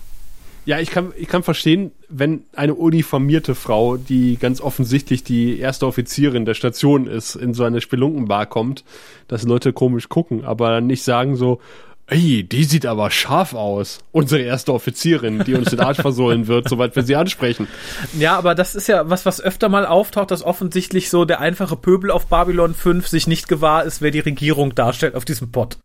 Ja, 0.66 0.78
ich 0.78 0.90
kann, 0.90 1.12
ich 1.16 1.28
kann 1.28 1.42
verstehen, 1.42 1.92
wenn 2.08 2.44
eine 2.54 2.74
uniformierte 2.74 3.54
Frau, 3.54 3.96
die 3.96 4.36
ganz 4.36 4.60
offensichtlich 4.60 5.24
die 5.24 5.58
erste 5.58 5.86
Offizierin 5.86 6.44
der 6.44 6.54
Station 6.54 7.06
ist, 7.06 7.34
in 7.34 7.54
so 7.54 7.64
eine 7.64 7.80
Spelunkenbar 7.80 8.46
kommt, 8.46 8.84
dass 9.26 9.44
Leute 9.44 9.72
komisch 9.72 10.08
gucken, 10.08 10.44
aber 10.44 10.80
nicht 10.80 11.02
sagen 11.02 11.36
so, 11.36 11.60
ey, 12.10 12.42
die 12.42 12.64
sieht 12.64 12.86
aber 12.86 13.10
scharf 13.10 13.54
aus. 13.54 14.00
Unsere 14.12 14.42
erste 14.42 14.74
Offizierin, 14.74 15.44
die 15.44 15.54
uns 15.54 15.70
den 15.70 15.80
Arsch 15.80 15.98
versohlen 16.00 16.46
wird, 16.48 16.68
soweit 16.68 16.94
wir 16.96 17.04
sie 17.04 17.16
ansprechen. 17.16 17.68
Ja, 18.18 18.36
aber 18.36 18.54
das 18.54 18.74
ist 18.74 18.88
ja 18.88 19.08
was, 19.08 19.24
was 19.24 19.40
öfter 19.40 19.68
mal 19.68 19.86
auftaucht, 19.86 20.30
dass 20.30 20.42
offensichtlich 20.42 21.08
so 21.08 21.24
der 21.24 21.40
einfache 21.40 21.76
Pöbel 21.76 22.10
auf 22.10 22.26
Babylon 22.26 22.74
5 22.74 23.06
sich 23.06 23.26
nicht 23.26 23.48
gewahr 23.48 23.84
ist, 23.84 24.02
wer 24.02 24.10
die 24.10 24.20
Regierung 24.20 24.74
darstellt 24.74 25.14
auf 25.14 25.24
diesem 25.24 25.52
Pott. 25.52 25.78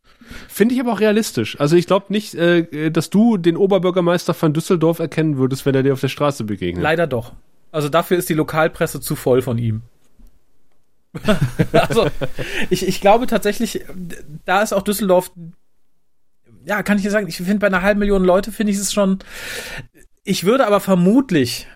Finde 0.48 0.76
ich 0.76 0.82
aber 0.82 0.94
auch 0.94 1.00
realistisch. 1.00 1.60
Also 1.60 1.76
ich 1.76 1.88
glaube 1.88 2.08
nicht, 2.10 2.36
äh, 2.36 2.90
dass 2.92 3.10
du 3.10 3.38
den 3.38 3.58
Oberbürgermeister 3.58 4.34
von 4.34 4.54
Düsseldorf 4.54 5.00
erkennen 5.00 5.38
würdest, 5.38 5.66
wenn 5.66 5.76
er 5.76 5.84
dir 5.84 5.94
auf 5.94 6.02
der 6.02 6.08
Straße 6.08 6.44
begegnet. 6.44 6.84
Leider 6.84 7.08
doch. 7.08 7.34
Also 7.72 7.90
dafür 7.90 8.18
ist 8.18 8.30
die 8.30 8.34
Lokalpresse 8.34 9.02
zu 9.02 9.16
voll 9.16 9.42
von 9.42 9.58
ihm. 9.58 9.82
also 11.72 12.08
ich, 12.70 12.88
ich 12.88 13.02
glaube 13.02 13.28
tatsächlich, 13.28 13.86
da 14.46 14.62
ist 14.62 14.74
auch 14.74 14.82
Düsseldorf 14.82 15.32
ja, 16.66 16.84
kann 16.84 16.98
ich 16.98 17.04
dir 17.04 17.12
sagen, 17.12 17.28
ich 17.28 17.38
finde 17.38 17.60
bei 17.60 17.68
einer 17.68 17.82
halben 17.82 18.00
Million 18.00 18.24
Leute 18.24 18.52
finde 18.52 18.72
ich 18.72 18.80
es 18.80 18.92
schon. 18.92 19.20
Ich 20.24 20.44
würde 20.44 20.66
aber 20.66 20.80
vermutlich 20.80 21.68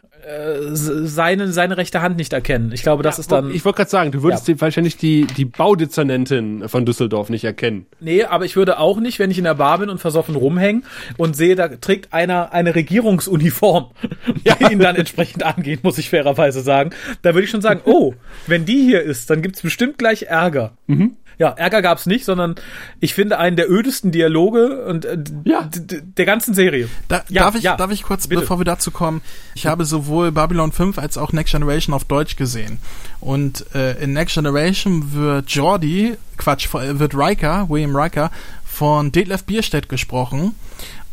seine, 0.73 1.51
seine 1.51 1.77
rechte 1.77 2.01
Hand 2.01 2.17
nicht 2.17 2.33
erkennen. 2.33 2.71
Ich 2.73 2.83
glaube, 2.83 3.03
das 3.03 3.17
ja, 3.17 3.21
ist 3.21 3.31
dann. 3.31 3.51
Ich 3.53 3.65
wollte 3.65 3.77
gerade 3.77 3.89
sagen, 3.89 4.11
du 4.11 4.21
würdest 4.21 4.47
ja. 4.47 4.53
die, 4.53 4.61
wahrscheinlich 4.61 4.97
die, 4.97 5.25
die 5.25 5.45
Baudezernentin 5.45 6.67
von 6.67 6.85
Düsseldorf 6.85 7.29
nicht 7.29 7.43
erkennen. 7.43 7.85
Nee, 7.99 8.23
aber 8.23 8.45
ich 8.45 8.55
würde 8.55 8.79
auch 8.79 8.99
nicht, 8.99 9.19
wenn 9.19 9.31
ich 9.31 9.37
in 9.37 9.43
der 9.43 9.55
Bar 9.55 9.79
bin 9.79 9.89
und 9.89 9.99
versoffen 9.99 10.35
rumhängen 10.35 10.83
und 11.17 11.35
sehe, 11.35 11.55
da 11.55 11.67
trägt 11.67 12.13
einer 12.13 12.53
eine 12.53 12.75
Regierungsuniform, 12.75 13.91
ja. 14.43 14.69
ihn 14.69 14.79
dann 14.79 14.95
entsprechend 14.95 15.43
angehen, 15.43 15.79
muss 15.83 15.97
ich 15.97 16.09
fairerweise 16.09 16.61
sagen. 16.61 16.91
Da 17.21 17.33
würde 17.33 17.45
ich 17.45 17.49
schon 17.49 17.61
sagen, 17.61 17.81
oh, 17.85 18.13
wenn 18.47 18.65
die 18.65 18.83
hier 18.83 19.01
ist, 19.01 19.29
dann 19.29 19.41
gibt's 19.41 19.61
bestimmt 19.61 19.97
gleich 19.97 20.23
Ärger. 20.23 20.73
Mhm. 20.87 21.15
Ja, 21.39 21.51
Ärger 21.51 21.81
gab's 21.81 22.05
nicht, 22.05 22.25
sondern 22.25 22.55
ich 22.99 23.13
finde 23.13 23.39
einen 23.39 23.55
der 23.55 23.71
ödesten 23.71 24.11
Dialoge 24.11 24.83
und 24.85 25.05
äh, 25.05 25.17
ja. 25.45 25.69
der 25.71 26.25
ganzen 26.25 26.53
Serie. 26.53 26.89
Da, 27.07 27.23
ja, 27.29 27.43
darf 27.43 27.55
ich, 27.55 27.63
ja, 27.63 27.77
darf 27.77 27.91
ich 27.91 28.03
kurz, 28.03 28.27
bitte. 28.27 28.41
bevor 28.41 28.59
wir 28.59 28.65
dazu 28.65 28.91
kommen, 28.91 29.21
ich 29.55 29.65
habe 29.65 29.85
sowohl 29.85 30.33
Babylon 30.33 30.73
5 30.73 30.97
als 30.97 31.17
auch 31.17 31.31
Next 31.31 31.53
Generation 31.53 31.95
auf 31.95 32.03
Deutsch 32.03 32.35
gesehen. 32.35 32.79
Und 33.21 33.65
äh, 33.73 33.93
in 34.03 34.11
Next 34.11 34.35
Generation 34.35 35.13
wird 35.13 35.49
Jordi, 35.49 36.17
Quatsch, 36.35 36.67
wird 36.73 37.15
Riker, 37.15 37.69
William 37.69 37.95
Riker, 37.95 38.31
von 38.65 39.11
Detlef 39.11 39.45
Bierstedt 39.45 39.87
gesprochen 39.87 40.55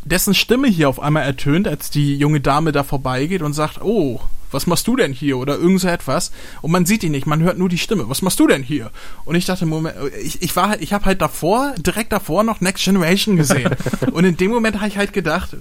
dessen 0.07 0.35
Stimme 0.35 0.69
hier 0.69 0.89
auf 0.89 1.01
einmal 1.01 1.25
ertönt, 1.25 1.67
als 1.67 1.91
die 1.91 2.17
junge 2.17 2.41
Dame 2.41 2.71
da 2.71 2.85
vorbeigeht 2.85 3.43
und 3.43 3.55
sagt, 3.55 3.83
oh, 3.83 4.21
was 4.51 4.67
machst 4.67 4.87
du 4.87 4.97
denn 4.97 5.13
hier? 5.13 5.39
Oder 5.39 5.57
irgend 5.57 5.81
so 5.81 5.89
etwas. 5.89 6.33
Und 6.63 6.71
man 6.71 6.87
sieht 6.87 7.05
ihn 7.05 7.13
nicht, 7.13 7.27
man 7.27 7.43
hört 7.43 7.59
nur 7.59 7.69
die 7.69 7.79
Stimme. 7.79 8.09
Was 8.09 8.23
machst 8.23 8.41
du 8.41 8.47
denn 8.47 8.63
hier? 8.63 8.91
Und 9.25 9.35
ich 9.35 9.47
dachte, 9.47 9.67
Moment, 9.67 9.97
ich, 10.23 10.43
ich 10.43 10.55
war 10.57 10.71
halt, 10.71 10.83
ich 10.83 10.93
habe 10.93 11.05
halt 11.05 11.21
davor, 11.21 11.75
direkt 11.79 12.13
davor 12.13 12.43
noch 12.43 12.61
Next 12.61 12.85
Generation 12.85 13.37
gesehen. 13.37 13.71
und 14.13 14.25
in 14.25 14.37
dem 14.37 14.51
Moment 14.51 14.77
habe 14.77 14.89
ich 14.89 14.99
halt 14.99 15.13
gedacht, 15.13 15.57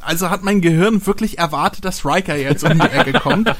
also 0.00 0.30
hat 0.30 0.44
mein 0.44 0.60
Gehirn 0.60 1.04
wirklich 1.06 1.38
erwartet, 1.38 1.84
dass 1.84 2.04
Riker 2.04 2.36
jetzt 2.36 2.62
um 2.64 2.78
die 2.78 2.86
Ecke 2.86 3.12
kommt. 3.14 3.52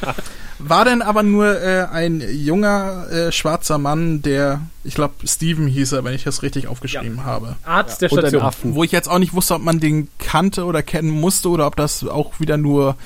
War 0.59 0.85
dann 0.85 1.03
aber 1.03 1.23
nur 1.23 1.61
äh, 1.61 1.87
ein 1.93 2.23
junger 2.31 3.11
äh, 3.11 3.33
schwarzer 3.33 3.79
Mann, 3.79 4.23
der, 4.23 4.61
ich 4.85 4.95
glaube, 4.95 5.15
Steven 5.27 5.67
hieß 5.67 5.93
er, 5.93 6.05
wenn 6.05 6.15
ich 6.15 6.25
das 6.25 6.43
richtig 6.43 6.69
aufgeschrieben 6.69 7.19
ja. 7.19 7.25
habe. 7.25 7.57
Arzt 7.65 8.01
ja. 8.01 8.09
der 8.09 8.29
Station. 8.29 8.75
Wo 8.75 8.85
ich 8.85 8.93
jetzt 8.93 9.09
auch 9.09 9.19
nicht 9.19 9.35
wusste, 9.35 9.55
ob 9.55 9.63
man 9.63 9.81
den 9.81 10.09
kannte 10.19 10.65
oder 10.65 10.83
kennen 10.83 11.11
musste 11.11 11.51
oder 11.51 11.67
ob 11.67 11.77
das 11.77 12.07
auch 12.07 12.41
wieder 12.41 12.57
nur 12.57 12.97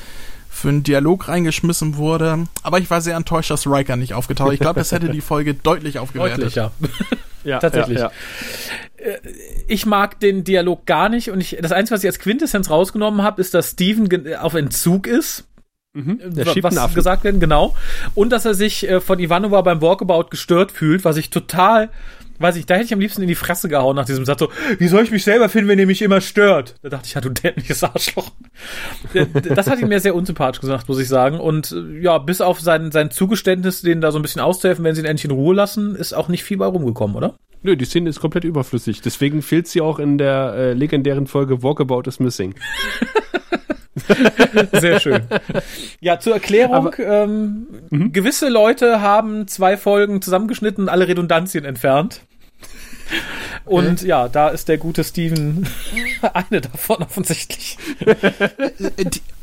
für 0.52 0.68
einen 0.68 0.82
Dialog 0.82 1.28
reingeschmissen 1.28 1.96
wurde. 1.96 2.46
Aber 2.62 2.78
ich 2.78 2.90
war 2.90 3.00
sehr 3.00 3.16
enttäuscht, 3.16 3.50
dass 3.50 3.66
Riker 3.66 3.96
nicht 3.96 4.14
aufgetaucht 4.14 4.52
Ich 4.52 4.60
glaube, 4.60 4.80
das 4.80 4.92
hätte 4.92 5.08
die 5.08 5.20
Folge 5.20 5.54
deutlich 5.54 5.98
aufgewertet. 5.98 6.38
Deutlich, 6.38 6.54
ja. 6.56 6.72
ja 7.44 7.58
Tatsächlich. 7.60 7.98
Ja, 7.98 8.10
ja. 8.98 9.04
Äh, 9.06 9.18
ich 9.68 9.86
mag 9.86 10.18
den 10.18 10.42
Dialog 10.44 10.84
gar 10.86 11.08
nicht 11.08 11.30
und 11.30 11.40
ich, 11.40 11.56
das 11.62 11.72
Einzige, 11.72 11.94
was 11.94 12.02
ich 12.02 12.08
als 12.08 12.18
Quintessenz 12.18 12.68
rausgenommen 12.68 13.22
habe, 13.22 13.40
ist, 13.40 13.54
dass 13.54 13.70
Steven 13.70 14.34
auf 14.34 14.54
Entzug 14.54 15.06
ist. 15.06 15.44
Mhm, 15.92 16.20
der 16.22 16.46
was 16.62 16.94
gesagt 16.94 17.24
werden, 17.24 17.40
genau. 17.40 17.74
Und 18.14 18.30
dass 18.30 18.44
er 18.44 18.54
sich 18.54 18.88
äh, 18.88 19.00
von 19.00 19.18
Ivanova 19.18 19.62
beim 19.62 19.80
Walkabout 19.80 20.30
gestört 20.30 20.70
fühlt, 20.70 21.04
was 21.04 21.16
ich 21.16 21.30
total 21.30 21.90
weiß 22.40 22.56
ich, 22.56 22.66
da 22.66 22.74
hätte 22.74 22.86
ich 22.86 22.92
am 22.92 23.00
liebsten 23.00 23.22
in 23.22 23.28
die 23.28 23.34
Fresse 23.34 23.68
gehauen 23.68 23.96
nach 23.96 24.06
diesem 24.06 24.24
Satz 24.24 24.40
so, 24.40 24.48
wie 24.78 24.88
soll 24.88 25.04
ich 25.04 25.10
mich 25.10 25.24
selber 25.24 25.48
finden, 25.48 25.68
wenn 25.68 25.78
ihr 25.78 25.86
mich 25.86 26.02
immer 26.02 26.20
stört? 26.20 26.76
Da 26.82 26.88
dachte 26.88 27.06
ich, 27.06 27.14
ja, 27.14 27.20
du 27.20 27.28
dämliches 27.28 27.84
Arschloch. 27.84 28.30
das 29.54 29.68
hat 29.68 29.80
ihn 29.80 29.88
mir 29.88 30.00
sehr 30.00 30.14
unsympathisch 30.14 30.60
gesagt, 30.60 30.88
muss 30.88 30.98
ich 30.98 31.08
sagen. 31.08 31.38
Und 31.38 31.72
äh, 31.72 32.00
ja, 32.00 32.18
bis 32.18 32.40
auf 32.40 32.60
sein, 32.60 32.90
sein 32.90 33.10
Zugeständnis, 33.10 33.82
den 33.82 34.00
da 34.00 34.10
so 34.12 34.18
ein 34.18 34.22
bisschen 34.22 34.40
auszuhelfen, 34.40 34.84
wenn 34.84 34.94
sie 34.94 35.02
ihn 35.02 35.06
endlich 35.06 35.26
in 35.26 35.30
Ruhe 35.30 35.54
lassen, 35.54 35.94
ist 35.94 36.14
auch 36.14 36.28
nicht 36.28 36.44
viel 36.44 36.56
bei 36.56 36.66
rumgekommen, 36.66 37.16
oder? 37.16 37.34
Nö, 37.62 37.76
die 37.76 37.84
Szene 37.84 38.08
ist 38.08 38.20
komplett 38.20 38.44
überflüssig. 38.44 39.02
Deswegen 39.02 39.42
fehlt 39.42 39.68
sie 39.68 39.82
auch 39.82 39.98
in 39.98 40.16
der 40.16 40.54
äh, 40.54 40.72
legendären 40.72 41.26
Folge 41.26 41.62
Walkabout 41.62 42.02
is 42.06 42.18
Missing. 42.18 42.54
Sehr 44.72 45.00
schön. 45.00 45.22
Ja, 46.00 46.18
zur 46.18 46.34
Erklärung, 46.34 46.74
Aber, 46.74 46.98
ähm, 46.98 47.66
mhm. 47.90 48.12
gewisse 48.12 48.48
Leute 48.48 49.00
haben 49.00 49.46
zwei 49.46 49.76
Folgen 49.76 50.22
zusammengeschnitten, 50.22 50.88
alle 50.88 51.06
Redundantien 51.08 51.64
entfernt. 51.64 52.22
Und 53.64 54.00
okay. 54.00 54.06
ja, 54.06 54.28
da 54.28 54.48
ist 54.48 54.68
der 54.68 54.78
gute 54.78 55.04
Steven 55.04 55.68
eine 56.34 56.60
davon 56.60 57.02
offensichtlich. 57.02 57.78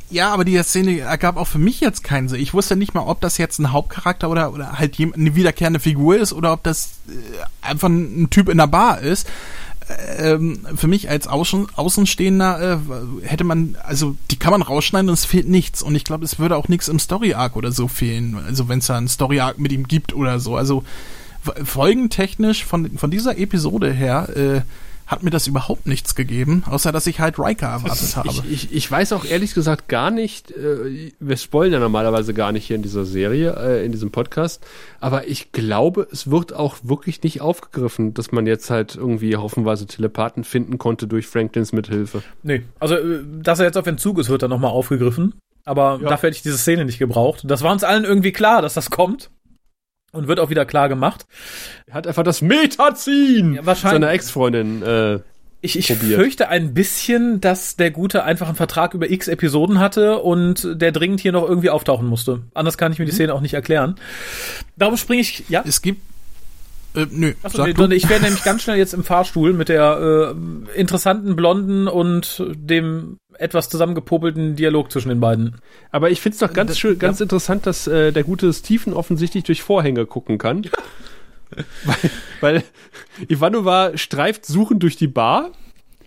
ja, 0.09 0.33
aber 0.33 0.45
die 0.45 0.61
Szene 0.63 0.99
ergab 0.99 1.37
auch 1.37 1.47
für 1.47 1.59
mich 1.59 1.79
jetzt 1.79 2.03
keinen 2.03 2.29
Sinn. 2.29 2.41
Ich 2.41 2.53
wusste 2.53 2.75
nicht 2.75 2.93
mal, 2.93 3.01
ob 3.01 3.21
das 3.21 3.37
jetzt 3.37 3.59
ein 3.59 3.71
Hauptcharakter 3.71 4.29
oder, 4.29 4.53
oder 4.53 4.79
halt 4.79 4.97
eine 4.99 5.35
wiederkehrende 5.35 5.79
Figur 5.79 6.17
ist 6.17 6.33
oder 6.33 6.53
ob 6.53 6.63
das 6.63 6.99
äh, 7.09 7.11
einfach 7.61 7.89
ein 7.89 8.29
Typ 8.29 8.49
in 8.49 8.57
der 8.57 8.67
Bar 8.67 8.99
ist. 9.01 9.27
Ähm, 10.17 10.67
für 10.75 10.87
mich 10.87 11.09
als 11.09 11.27
Außen, 11.27 11.67
Außenstehender 11.75 12.81
äh, 12.81 13.25
hätte 13.25 13.45
man, 13.45 13.77
also 13.83 14.17
die 14.31 14.37
kann 14.37 14.51
man 14.51 14.61
rausschneiden 14.61 15.09
und 15.09 15.13
es 15.13 15.25
fehlt 15.25 15.47
nichts. 15.47 15.81
Und 15.81 15.95
ich 15.95 16.03
glaube, 16.03 16.25
es 16.25 16.39
würde 16.39 16.57
auch 16.57 16.67
nichts 16.67 16.89
im 16.89 16.99
Story 16.99 17.33
Arc 17.33 17.55
oder 17.55 17.71
so 17.71 17.87
fehlen. 17.87 18.37
Also 18.45 18.67
wenn 18.67 18.79
es 18.79 18.87
da 18.87 18.97
einen 18.97 19.07
Story 19.07 19.39
Arc 19.39 19.59
mit 19.59 19.71
ihm 19.71 19.87
gibt 19.87 20.13
oder 20.13 20.39
so. 20.39 20.57
Also 20.57 20.83
folgentechnisch 21.63 22.65
von, 22.65 22.97
von 22.97 23.11
dieser 23.11 23.37
Episode 23.37 23.91
her 23.91 24.29
äh, 24.35 24.61
hat 25.07 25.23
mir 25.23 25.29
das 25.29 25.47
überhaupt 25.47 25.87
nichts 25.87 26.15
gegeben, 26.15 26.63
außer 26.69 26.91
dass 26.91 27.07
ich 27.07 27.21
halt 27.21 27.39
Riker 27.39 27.67
erwartet 27.67 28.15
habe. 28.17 28.27
Ich, 28.27 28.51
ich, 28.51 28.73
ich 28.73 28.91
weiß 28.91 29.13
auch 29.13 29.23
ehrlich 29.23 29.53
gesagt 29.53 29.87
gar 29.87 30.11
nicht, 30.11 30.51
äh, 30.51 31.11
wir 31.19 31.37
spoilern 31.37 31.73
ja 31.73 31.79
normalerweise 31.79 32.33
gar 32.33 32.51
nicht 32.51 32.65
hier 32.65 32.75
in 32.75 32.81
dieser 32.81 33.05
Serie, 33.05 33.55
äh, 33.57 33.85
in 33.85 33.93
diesem 33.93 34.11
Podcast, 34.11 34.61
aber 34.99 35.27
ich 35.27 35.53
glaube, 35.53 36.07
es 36.11 36.29
wird 36.29 36.53
auch 36.53 36.75
wirklich 36.83 37.23
nicht 37.23 37.39
aufgegriffen, 37.39 38.13
dass 38.13 38.33
man 38.33 38.45
jetzt 38.45 38.69
halt 38.69 38.95
irgendwie 38.95 39.37
hoffenweise 39.37 39.87
Telepathen 39.87 40.43
finden 40.43 40.77
konnte 40.77 41.07
durch 41.07 41.25
Franklins 41.25 41.71
Mithilfe. 41.71 42.21
Nee, 42.43 42.63
also 42.79 42.95
äh, 42.95 43.23
dass 43.41 43.59
er 43.59 43.65
jetzt 43.65 43.77
auf 43.77 43.87
Entzug 43.87 44.19
ist, 44.19 44.27
wird 44.29 44.43
dann 44.43 44.49
nochmal 44.49 44.71
aufgegriffen. 44.71 45.35
Aber 45.63 45.99
ja. 46.01 46.09
dafür 46.09 46.27
hätte 46.27 46.37
ich 46.37 46.43
diese 46.43 46.57
Szene 46.57 46.85
nicht 46.85 46.97
gebraucht. 46.97 47.43
Das 47.45 47.61
war 47.61 47.73
uns 47.73 47.83
allen 47.83 48.05
irgendwie 48.05 48.31
klar, 48.31 48.61
dass 48.61 48.73
das 48.73 48.89
kommt. 48.89 49.29
Und 50.17 50.27
wird 50.27 50.39
auch 50.39 50.49
wieder 50.49 50.65
klar 50.65 50.89
gemacht. 50.89 51.25
Er 51.85 51.93
hat 51.93 52.07
einfach 52.07 52.23
das 52.23 52.41
Metazin 52.41 53.53
ja, 53.53 53.65
wahrscheinlich, 53.65 54.01
seiner 54.01 54.11
Ex-Freundin 54.11 54.83
äh, 54.83 55.19
ich, 55.59 55.77
ich 55.77 55.91
fürchte 55.91 56.49
ein 56.49 56.73
bisschen, 56.73 57.41
dass 57.41 57.75
der 57.75 57.89
Gute 57.89 58.23
einfach 58.23 58.47
einen 58.47 58.55
Vertrag 58.55 58.93
über 58.93 59.09
x 59.09 59.27
Episoden 59.27 59.79
hatte 59.79 60.19
und 60.19 60.67
der 60.79 60.91
dringend 60.91 61.19
hier 61.19 61.31
noch 61.31 61.47
irgendwie 61.47 61.71
auftauchen 61.71 62.07
musste. 62.07 62.43
Anders 62.53 62.77
kann 62.77 62.91
ich 62.91 62.99
mir 62.99 63.05
die 63.05 63.11
mhm. 63.11 63.15
Szene 63.15 63.33
auch 63.33 63.41
nicht 63.41 63.55
erklären. 63.55 63.95
Darum 64.75 64.97
springe 64.97 65.21
ich, 65.21 65.45
ja. 65.49 65.63
Es 65.65 65.81
gibt 65.81 66.01
äh, 66.97 67.07
nö. 67.11 67.33
Achso, 67.43 67.65
nee, 67.65 67.95
ich 67.95 68.09
werde 68.09 68.25
nämlich 68.25 68.43
ganz 68.43 68.63
schnell 68.63 68.77
jetzt 68.77 68.93
im 68.93 69.03
Fahrstuhl 69.03 69.53
mit 69.53 69.69
der 69.69 70.33
äh, 70.35 70.79
interessanten 70.79 71.35
Blonden 71.35 71.87
und 71.87 72.43
dem 72.55 73.17
etwas 73.37 73.69
zusammengepopelten 73.69 74.55
Dialog 74.55 74.91
zwischen 74.91 75.09
den 75.09 75.19
beiden. 75.19 75.57
Aber 75.91 76.09
ich 76.09 76.21
finde 76.21 76.33
es 76.33 76.39
doch 76.39 76.53
ganz 76.53 76.71
das, 76.71 76.79
schön, 76.79 76.97
ganz 76.97 77.19
ja. 77.19 77.23
interessant, 77.23 77.65
dass 77.65 77.87
äh, 77.87 78.11
der 78.11 78.23
gute 78.23 78.51
Stephen 78.51 78.93
offensichtlich 78.93 79.43
durch 79.43 79.61
Vorhänge 79.61 80.05
gucken 80.05 80.37
kann. 80.37 80.63
weil, 81.85 82.11
weil 82.41 82.63
Ivanova 83.27 83.97
streift 83.97 84.45
suchend 84.45 84.83
durch 84.83 84.95
die 84.95 85.07
Bar. 85.07 85.51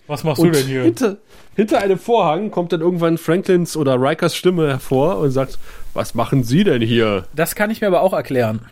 Was 0.07 0.25
machst 0.25 0.43
du 0.43 0.51
denn 0.51 0.67
hier? 0.67 0.83
Hinter, 0.83 1.19
hinter 1.55 1.79
einem 1.79 1.99
Vorhang 1.99 2.51
kommt 2.51 2.73
dann 2.73 2.81
irgendwann 2.81 3.17
Franklins 3.17 3.77
oder 3.77 3.95
Rikers 4.01 4.35
Stimme 4.35 4.67
hervor 4.69 5.19
und 5.19 5.31
sagt, 5.31 5.59
was 5.95 6.15
machen 6.15 6.43
Sie 6.43 6.65
denn 6.65 6.83
hier? 6.83 7.27
Das 7.35 7.55
kann 7.55 7.71
ich 7.71 7.81
mir 7.81 7.87
aber 7.87 8.01
auch 8.01 8.13
erklären. 8.13 8.67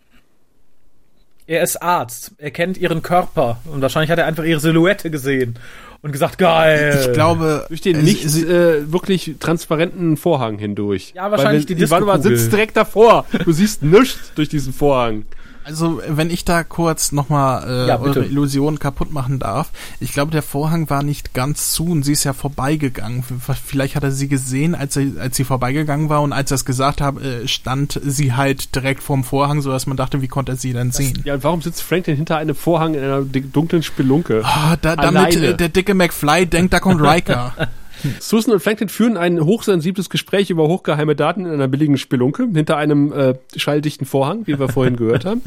Er 1.49 1.62
ist 1.62 1.80
Arzt. 1.80 2.32
Er 2.36 2.51
kennt 2.51 2.76
ihren 2.76 3.01
Körper. 3.01 3.59
Und 3.64 3.80
wahrscheinlich 3.80 4.11
hat 4.11 4.18
er 4.18 4.26
einfach 4.26 4.44
ihre 4.44 4.61
Silhouette 4.61 5.11
gesehen 5.11 5.59
und 6.03 6.12
gesagt, 6.12 6.36
geil. 6.36 7.07
Ich 7.07 7.12
glaube, 7.14 7.64
durch 7.68 7.80
den 7.80 8.03
nicht 8.05 8.26
äh, 8.26 8.92
wirklich 8.92 9.36
transparenten 9.40 10.18
Vorhang 10.18 10.59
hindurch. 10.59 11.14
Ja, 11.16 11.30
wahrscheinlich 11.30 11.62
Weil, 11.62 11.74
die 11.74 11.74
Disco 11.76 12.01
mal, 12.01 12.20
sitzt 12.20 12.53
direkt 12.53 12.76
davor. 12.76 13.24
Du 13.46 13.53
siehst 13.53 13.82
nichts 13.82 14.32
durch 14.34 14.51
diesen 14.51 14.74
Vorhang. 14.74 15.24
Also, 15.68 16.00
wenn 16.08 16.30
ich 16.30 16.46
da 16.46 16.64
kurz 16.64 17.12
nochmal 17.12 17.68
äh, 17.68 17.88
ja, 17.88 18.00
eure 18.00 18.24
Illusion 18.24 18.78
kaputt 18.78 19.12
machen 19.12 19.38
darf. 19.38 19.68
Ich 20.00 20.14
glaube, 20.14 20.30
der 20.30 20.40
Vorhang 20.40 20.88
war 20.88 21.02
nicht 21.02 21.34
ganz 21.34 21.72
zu 21.72 21.84
und 21.90 22.04
sie 22.04 22.12
ist 22.12 22.24
ja 22.24 22.32
vorbeigegangen. 22.32 23.22
Vielleicht 23.66 23.94
hat 23.94 24.02
er 24.02 24.10
sie 24.10 24.28
gesehen, 24.28 24.74
als, 24.74 24.96
er, 24.96 25.08
als 25.20 25.36
sie 25.36 25.44
vorbeigegangen 25.44 26.08
war 26.08 26.22
und 26.22 26.32
als 26.32 26.50
er 26.50 26.54
es 26.54 26.64
gesagt 26.64 27.02
hat, 27.02 27.20
äh, 27.20 27.46
stand 27.46 28.00
sie 28.02 28.32
halt 28.32 28.74
direkt 28.74 29.02
vorm 29.02 29.24
Vorhang, 29.24 29.60
sodass 29.60 29.86
man 29.86 29.98
dachte, 29.98 30.22
wie 30.22 30.28
konnte 30.28 30.52
er 30.52 30.56
sie 30.56 30.72
denn 30.72 30.90
sehen? 30.90 31.20
ja, 31.26 31.34
und 31.34 31.44
warum 31.44 31.60
sitzt 31.60 31.82
Franklin 31.82 32.16
hinter 32.16 32.38
einem 32.38 32.54
Vorhang 32.54 32.94
in 32.94 33.04
einer 33.04 33.20
dunklen 33.20 33.82
Spelunke? 33.82 34.44
Oh, 34.46 34.74
da, 34.80 34.96
damit 34.96 35.36
äh, 35.36 35.54
der 35.54 35.68
dicke 35.68 35.92
McFly 35.92 36.46
denkt, 36.46 36.72
da 36.72 36.80
kommt 36.80 37.02
Riker. 37.02 37.52
Susan 38.20 38.53
und 38.53 38.61
Franklin 38.61 38.88
führen 38.88 39.16
ein 39.16 39.44
hochsensibles 39.44 40.11
Gespräch 40.11 40.51
über 40.51 40.68
hochgeheime 40.68 41.16
Daten 41.16 41.46
in 41.46 41.53
einer 41.53 41.68
billigen 41.68 41.99
Spelunke 41.99 42.49
hinter 42.53 42.76
einem 42.76 43.12
äh, 43.12 43.34
schalldichten 43.57 44.07
Vorhang, 44.07 44.46
wie 44.46 44.59
wir 44.59 44.68
vorhin 44.68 44.96
gehört 44.96 45.24
haben. 45.24 45.42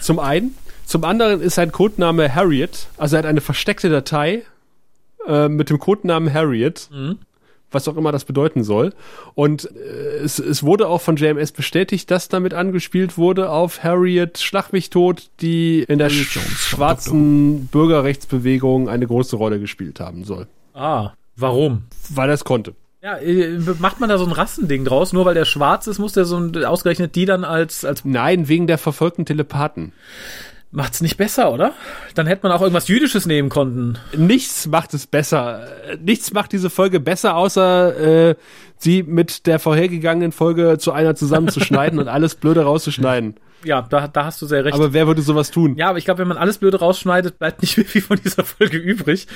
Zum 0.00 0.18
einen. 0.18 0.54
Zum 0.84 1.02
anderen 1.02 1.40
ist 1.40 1.56
sein 1.56 1.72
Codename 1.72 2.32
Harriet, 2.32 2.86
also 2.96 3.16
er 3.16 3.18
hat 3.18 3.26
eine 3.26 3.40
versteckte 3.40 3.88
Datei 3.88 4.44
äh, 5.26 5.48
mit 5.48 5.68
dem 5.68 5.78
Codenamen 5.78 6.32
Harriet. 6.32 6.88
Mhm. 6.92 7.18
Was 7.72 7.88
auch 7.88 7.96
immer 7.96 8.12
das 8.12 8.24
bedeuten 8.24 8.62
soll. 8.62 8.94
Und 9.34 9.68
äh, 9.74 10.18
es, 10.22 10.38
es 10.38 10.62
wurde 10.62 10.86
auch 10.86 11.00
von 11.00 11.16
JMS 11.16 11.50
bestätigt, 11.50 12.08
dass 12.12 12.28
damit 12.28 12.54
angespielt 12.54 13.18
wurde 13.18 13.50
auf 13.50 13.82
Harriet 13.82 14.38
Schlag 14.38 14.72
mich 14.72 14.88
tot, 14.88 15.30
die 15.40 15.82
in 15.82 15.98
der 15.98 16.08
sch 16.08 16.38
schwarzen 16.38 17.66
Bürgerrechtsbewegung 17.66 18.88
eine 18.88 19.08
große 19.08 19.34
Rolle 19.34 19.58
gespielt 19.58 19.98
haben 19.98 20.22
soll. 20.22 20.46
Ah. 20.74 21.10
Warum? 21.36 21.84
Weil 22.10 22.30
er 22.30 22.34
es 22.34 22.44
konnte. 22.44 22.74
Ja, 23.02 23.18
äh, 23.18 23.58
macht 23.78 24.00
man 24.00 24.08
da 24.08 24.18
so 24.18 24.24
ein 24.24 24.32
Rassending 24.32 24.84
draus? 24.84 25.12
Nur 25.12 25.24
weil 25.26 25.34
der 25.34 25.44
schwarz 25.44 25.86
ist, 25.86 25.98
muss 25.98 26.14
der 26.14 26.24
so 26.24 26.38
ein, 26.38 26.64
ausgerechnet 26.64 27.14
die 27.14 27.24
dann 27.24 27.44
als, 27.44 27.84
als. 27.84 28.04
Nein, 28.04 28.48
wegen 28.48 28.66
der 28.66 28.78
verfolgten 28.78 29.24
Telepathen. 29.24 29.92
Macht's 30.76 31.00
nicht 31.00 31.16
besser, 31.16 31.52
oder? 31.52 31.72
Dann 32.14 32.26
hätte 32.26 32.46
man 32.46 32.52
auch 32.52 32.60
irgendwas 32.60 32.86
Jüdisches 32.86 33.24
nehmen 33.24 33.48
können. 33.48 33.98
Nichts 34.14 34.66
macht 34.66 34.92
es 34.92 35.06
besser. 35.06 35.66
Nichts 36.02 36.32
macht 36.32 36.52
diese 36.52 36.68
Folge 36.68 37.00
besser, 37.00 37.34
außer 37.34 38.30
äh, 38.30 38.34
sie 38.76 39.02
mit 39.02 39.46
der 39.46 39.58
vorhergegangenen 39.58 40.32
Folge 40.32 40.76
zu 40.78 40.92
einer 40.92 41.14
zusammenzuschneiden 41.14 41.98
und 42.00 42.08
alles 42.08 42.34
Blöde 42.34 42.64
rauszuschneiden 42.64 43.36
ja, 43.64 43.82
da, 43.82 44.06
da 44.06 44.24
hast 44.24 44.40
du 44.40 44.46
sehr 44.46 44.64
recht. 44.64 44.74
Aber 44.74 44.92
wer 44.92 45.06
würde 45.06 45.22
sowas 45.22 45.50
tun? 45.50 45.76
Ja, 45.76 45.88
aber 45.88 45.98
ich 45.98 46.04
glaube, 46.04 46.18
wenn 46.18 46.28
man 46.28 46.36
alles 46.36 46.58
Blöde 46.58 46.78
rausschneidet, 46.78 47.38
bleibt 47.38 47.62
nicht 47.62 47.76
mehr 47.76 47.86
viel 47.86 48.02
von 48.02 48.18
dieser 48.22 48.44
Folge 48.44 48.76
übrig. 48.76 49.26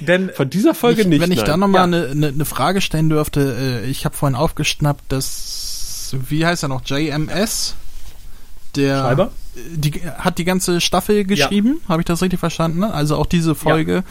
Denn 0.00 0.30
von 0.30 0.48
dieser 0.48 0.74
Folge 0.74 1.02
ich, 1.02 1.06
nicht. 1.06 1.20
Wenn 1.20 1.32
ich 1.32 1.38
nein. 1.38 1.46
da 1.46 1.56
nochmal 1.56 1.82
eine 1.84 2.08
ja. 2.08 2.14
ne, 2.14 2.32
ne 2.32 2.44
Frage 2.44 2.80
stellen 2.80 3.10
dürfte, 3.10 3.82
äh, 3.84 3.90
ich 3.90 4.04
habe 4.04 4.14
vorhin 4.14 4.36
aufgeschnappt, 4.36 5.10
dass, 5.10 6.14
wie 6.28 6.46
heißt 6.46 6.62
er 6.62 6.68
noch, 6.68 6.82
JMS? 6.84 7.74
Der 8.76 9.00
Schreiber? 9.00 9.32
Die, 9.74 9.92
hat 10.18 10.38
die 10.38 10.44
ganze 10.44 10.80
Staffel 10.80 11.24
geschrieben, 11.24 11.80
ja. 11.82 11.88
habe 11.88 12.02
ich 12.02 12.06
das 12.06 12.22
richtig 12.22 12.40
verstanden? 12.40 12.84
Also 12.84 13.16
auch 13.16 13.26
diese 13.26 13.54
Folge. 13.54 14.04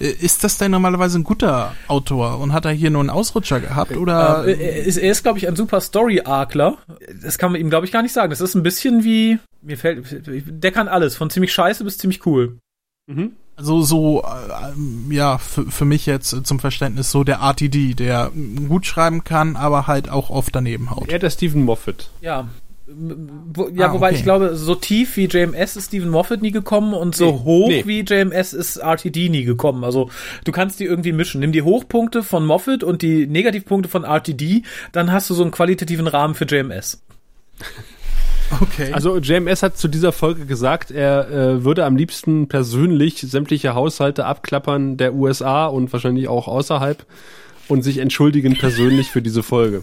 Ja. 0.00 0.06
Äh, 0.06 0.12
ist 0.12 0.44
das 0.44 0.58
denn 0.58 0.70
normalerweise 0.70 1.18
ein 1.18 1.24
guter 1.24 1.74
Autor 1.88 2.38
und 2.40 2.52
hat 2.52 2.64
er 2.64 2.72
hier 2.72 2.90
nur 2.90 3.00
einen 3.00 3.10
Ausrutscher 3.10 3.60
gehabt? 3.60 3.96
Oder? 3.96 4.44
Äh, 4.46 4.52
er 4.52 4.84
ist, 4.84 4.98
ist 4.98 5.22
glaube 5.22 5.38
ich, 5.38 5.48
ein 5.48 5.56
super 5.56 5.80
Story-Arkler. 5.80 6.78
Das 7.22 7.38
kann 7.38 7.52
man 7.52 7.60
ihm, 7.60 7.70
glaube 7.70 7.86
ich, 7.86 7.92
gar 7.92 8.02
nicht 8.02 8.12
sagen. 8.12 8.30
Das 8.30 8.40
ist 8.40 8.54
ein 8.54 8.62
bisschen 8.62 9.04
wie, 9.04 9.38
mir 9.62 9.78
fällt, 9.78 10.04
der 10.26 10.72
kann 10.72 10.88
alles, 10.88 11.16
von 11.16 11.30
ziemlich 11.30 11.52
scheiße 11.52 11.84
bis 11.84 11.98
ziemlich 11.98 12.26
cool. 12.26 12.58
Mhm. 13.06 13.32
Also 13.56 13.82
so, 13.82 14.22
äh, 14.22 15.14
ja, 15.14 15.38
für, 15.38 15.84
mich 15.84 16.06
jetzt 16.06 16.44
zum 16.44 16.58
Verständnis 16.58 17.12
so 17.12 17.22
der 17.22 17.36
RTD, 17.36 17.94
der 17.94 18.32
gut 18.68 18.84
schreiben 18.84 19.22
kann, 19.22 19.54
aber 19.54 19.86
halt 19.86 20.08
auch 20.08 20.28
oft 20.28 20.54
daneben 20.56 20.90
haut. 20.90 21.08
Er 21.08 21.20
der 21.20 21.30
Stephen 21.30 21.62
Moffat. 21.62 22.10
Ja, 22.20 22.48
ja, 22.86 23.88
ah, 23.88 23.92
wobei 23.94 24.08
okay. 24.08 24.16
ich 24.16 24.22
glaube, 24.24 24.56
so 24.56 24.74
tief 24.74 25.16
wie 25.16 25.24
JMS 25.24 25.76
ist 25.76 25.86
Stephen 25.86 26.10
Moffat 26.10 26.42
nie 26.42 26.50
gekommen 26.50 26.92
und 26.92 27.16
so 27.16 27.32
nee, 27.32 27.38
hoch 27.44 27.68
nee. 27.68 27.82
wie 27.86 28.00
JMS 28.00 28.52
ist 28.52 28.76
RTD 28.76 29.30
nie 29.30 29.44
gekommen. 29.44 29.84
Also 29.84 30.10
du 30.44 30.52
kannst 30.52 30.80
die 30.80 30.84
irgendwie 30.84 31.12
mischen. 31.12 31.40
Nimm 31.40 31.52
die 31.52 31.62
Hochpunkte 31.62 32.22
von 32.22 32.44
Moffat 32.44 32.84
und 32.84 33.00
die 33.00 33.26
Negativpunkte 33.26 33.88
von 33.88 34.04
RTD, 34.04 34.64
dann 34.92 35.12
hast 35.12 35.30
du 35.30 35.34
so 35.34 35.42
einen 35.42 35.50
qualitativen 35.50 36.06
Rahmen 36.06 36.34
für 36.34 36.44
JMS. 36.44 37.02
Okay. 38.60 38.92
Also 38.92 39.16
JMS 39.16 39.62
hat 39.62 39.78
zu 39.78 39.88
dieser 39.88 40.12
Folge 40.12 40.44
gesagt, 40.44 40.90
er 40.90 41.30
äh, 41.30 41.64
würde 41.64 41.86
am 41.86 41.96
liebsten 41.96 42.46
persönlich 42.46 43.18
sämtliche 43.20 43.74
Haushalte 43.74 44.26
abklappern 44.26 44.98
der 44.98 45.14
USA 45.14 45.66
und 45.66 45.92
wahrscheinlich 45.92 46.28
auch 46.28 46.46
außerhalb 46.46 47.04
und 47.68 47.82
sich 47.82 47.98
entschuldigen 47.98 48.56
persönlich 48.56 49.10
für 49.10 49.22
diese 49.22 49.42
Folge. 49.42 49.82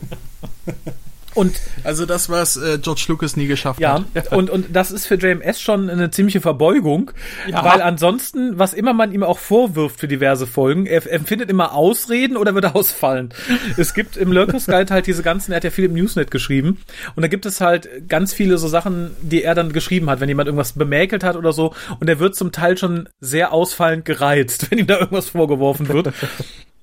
Und 1.34 1.56
also 1.84 2.06
das, 2.06 2.30
was 2.30 2.58
äh, 2.58 2.78
George 2.82 3.06
Lucas 3.08 3.38
nie 3.38 3.48
geschafft 3.48 3.80
ja, 3.80 3.94
hat. 3.94 4.06
Ja, 4.14 4.24
und, 4.38 4.50
und 4.50 4.68
das 4.74 4.92
ist 4.92 5.08
für 5.08 5.16
JMS 5.16 5.62
schon 5.62 5.90
eine 5.90 6.12
ziemliche 6.12 6.42
Verbeugung, 6.42 7.12
ja. 7.48 7.64
weil 7.64 7.82
ansonsten, 7.82 8.60
was 8.60 8.74
immer 8.74 8.94
man 8.94 9.14
ihm 9.14 9.24
auch 9.24 9.40
vorwirft 9.40 10.00
für 10.00 10.08
diverse 10.08 10.46
Folgen, 10.46 10.86
er, 10.86 11.06
er 11.06 11.22
findet 11.22 11.50
immer 11.50 11.74
Ausreden 11.74 12.36
oder 12.36 12.54
wird 12.54 12.66
ausfallen. 12.76 13.34
es 13.78 13.94
gibt 13.94 14.18
im 14.18 14.32
Lurkers 14.32 14.66
Guide 14.66 14.94
halt 14.94 15.08
diese 15.08 15.24
ganzen, 15.24 15.52
er 15.52 15.58
hat 15.58 15.64
ja 15.64 15.70
viel 15.70 15.86
im 15.86 15.94
Newsnet 15.94 16.32
geschrieben, 16.32 16.80
und 17.16 17.22
da 17.22 17.28
gibt 17.28 17.46
es 17.46 17.62
halt 17.62 18.10
ganz 18.10 18.34
viele 18.34 18.58
so 18.58 18.68
Sachen, 18.68 19.12
die 19.22 19.44
er 19.44 19.56
dann 19.56 19.72
geschrieben 19.72 20.10
hat, 20.10 20.20
wenn 20.20 20.30
jemand 20.30 20.48
irgendwas 20.48 20.74
bemäkelt 20.74 21.24
hat 21.24 21.36
oder 21.36 21.54
so, 21.54 21.74
und 22.00 22.10
er 22.10 22.20
wird 22.20 22.36
zum 22.36 22.52
Teil 22.52 22.78
schon 22.78 23.08
sehr 23.20 23.54
ausfallend 23.54 24.06
gereizt, 24.06 24.68
wenn 24.72 24.80
ihm 24.80 24.88
da 24.88 25.00
irgendwas 25.00 25.30
vorgeworfen 25.30 25.88
wird. 25.88 26.12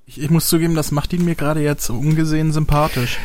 Ich, 0.07 0.23
ich 0.23 0.31
muss 0.31 0.49
zugeben, 0.49 0.75
das 0.75 0.91
macht 0.91 1.13
ihn 1.13 1.25
mir 1.25 1.35
gerade 1.35 1.61
jetzt 1.61 1.91
ungesehen 1.91 2.53
sympathisch. 2.53 3.19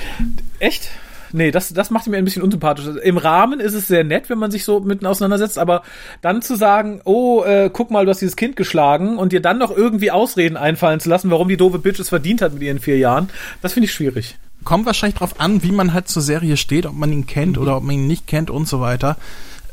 Echt? 0.60 0.90
Nee, 1.36 1.50
das, 1.50 1.74
das 1.74 1.90
macht 1.90 2.06
mir 2.08 2.18
ein 2.18 2.26
bisschen 2.26 2.44
unsympathisch. 2.44 2.86
Im 3.04 3.18
Rahmen 3.18 3.60
ist 3.60 3.74
es 3.74 3.88
sehr 3.88 4.04
nett, 4.04 4.30
wenn 4.30 4.38
man 4.38 4.52
sich 4.52 4.64
so 4.64 4.80
mitten 4.80 5.08
auseinandersetzt, 5.08 5.58
aber 5.58 5.82
dann 6.22 6.44
zu 6.44 6.56
sagen, 6.56 7.02
oh, 7.06 7.44
äh, 7.44 7.72
guck 7.74 7.90
mal, 7.90 8.06
du 8.06 8.12
hast 8.12 8.22
dieses 8.22 8.36
Kind 8.36 8.56
geschlagen 8.56 9.18
und 9.18 9.32
dir 9.32 9.42
dann 9.42 9.58
noch 9.58 9.76
irgendwie 9.76 10.12
Ausreden 10.12 10.58
einfallen 10.58 11.00
zu 11.00 11.10
lassen, 11.10 11.32
warum 11.32 11.50
die 11.50 11.58
doofe 11.58 11.80
Bitch 11.80 12.00
es 12.00 12.10
verdient 12.10 12.44
hat 12.44 12.54
mit 12.54 12.62
ihren 12.62 12.80
vier 12.80 13.00
Jahren, 13.00 13.30
das 13.64 13.74
finde 13.74 13.86
ich 13.86 13.94
schwierig. 13.94 14.38
Kommt 14.64 14.86
wahrscheinlich 14.86 15.18
drauf 15.18 15.40
an, 15.40 15.64
wie 15.64 15.72
man 15.72 15.92
halt 15.92 16.08
zur 16.08 16.22
Serie 16.22 16.56
steht, 16.56 16.86
ob 16.86 16.94
man 16.94 17.12
ihn 17.12 17.26
kennt 17.26 17.58
mhm. 17.58 17.64
oder 17.64 17.78
ob 17.78 17.84
man 17.84 17.96
ihn 17.96 18.08
nicht 18.08 18.28
kennt 18.28 18.52
und 18.52 18.68
so 18.68 18.80
weiter. 18.80 19.18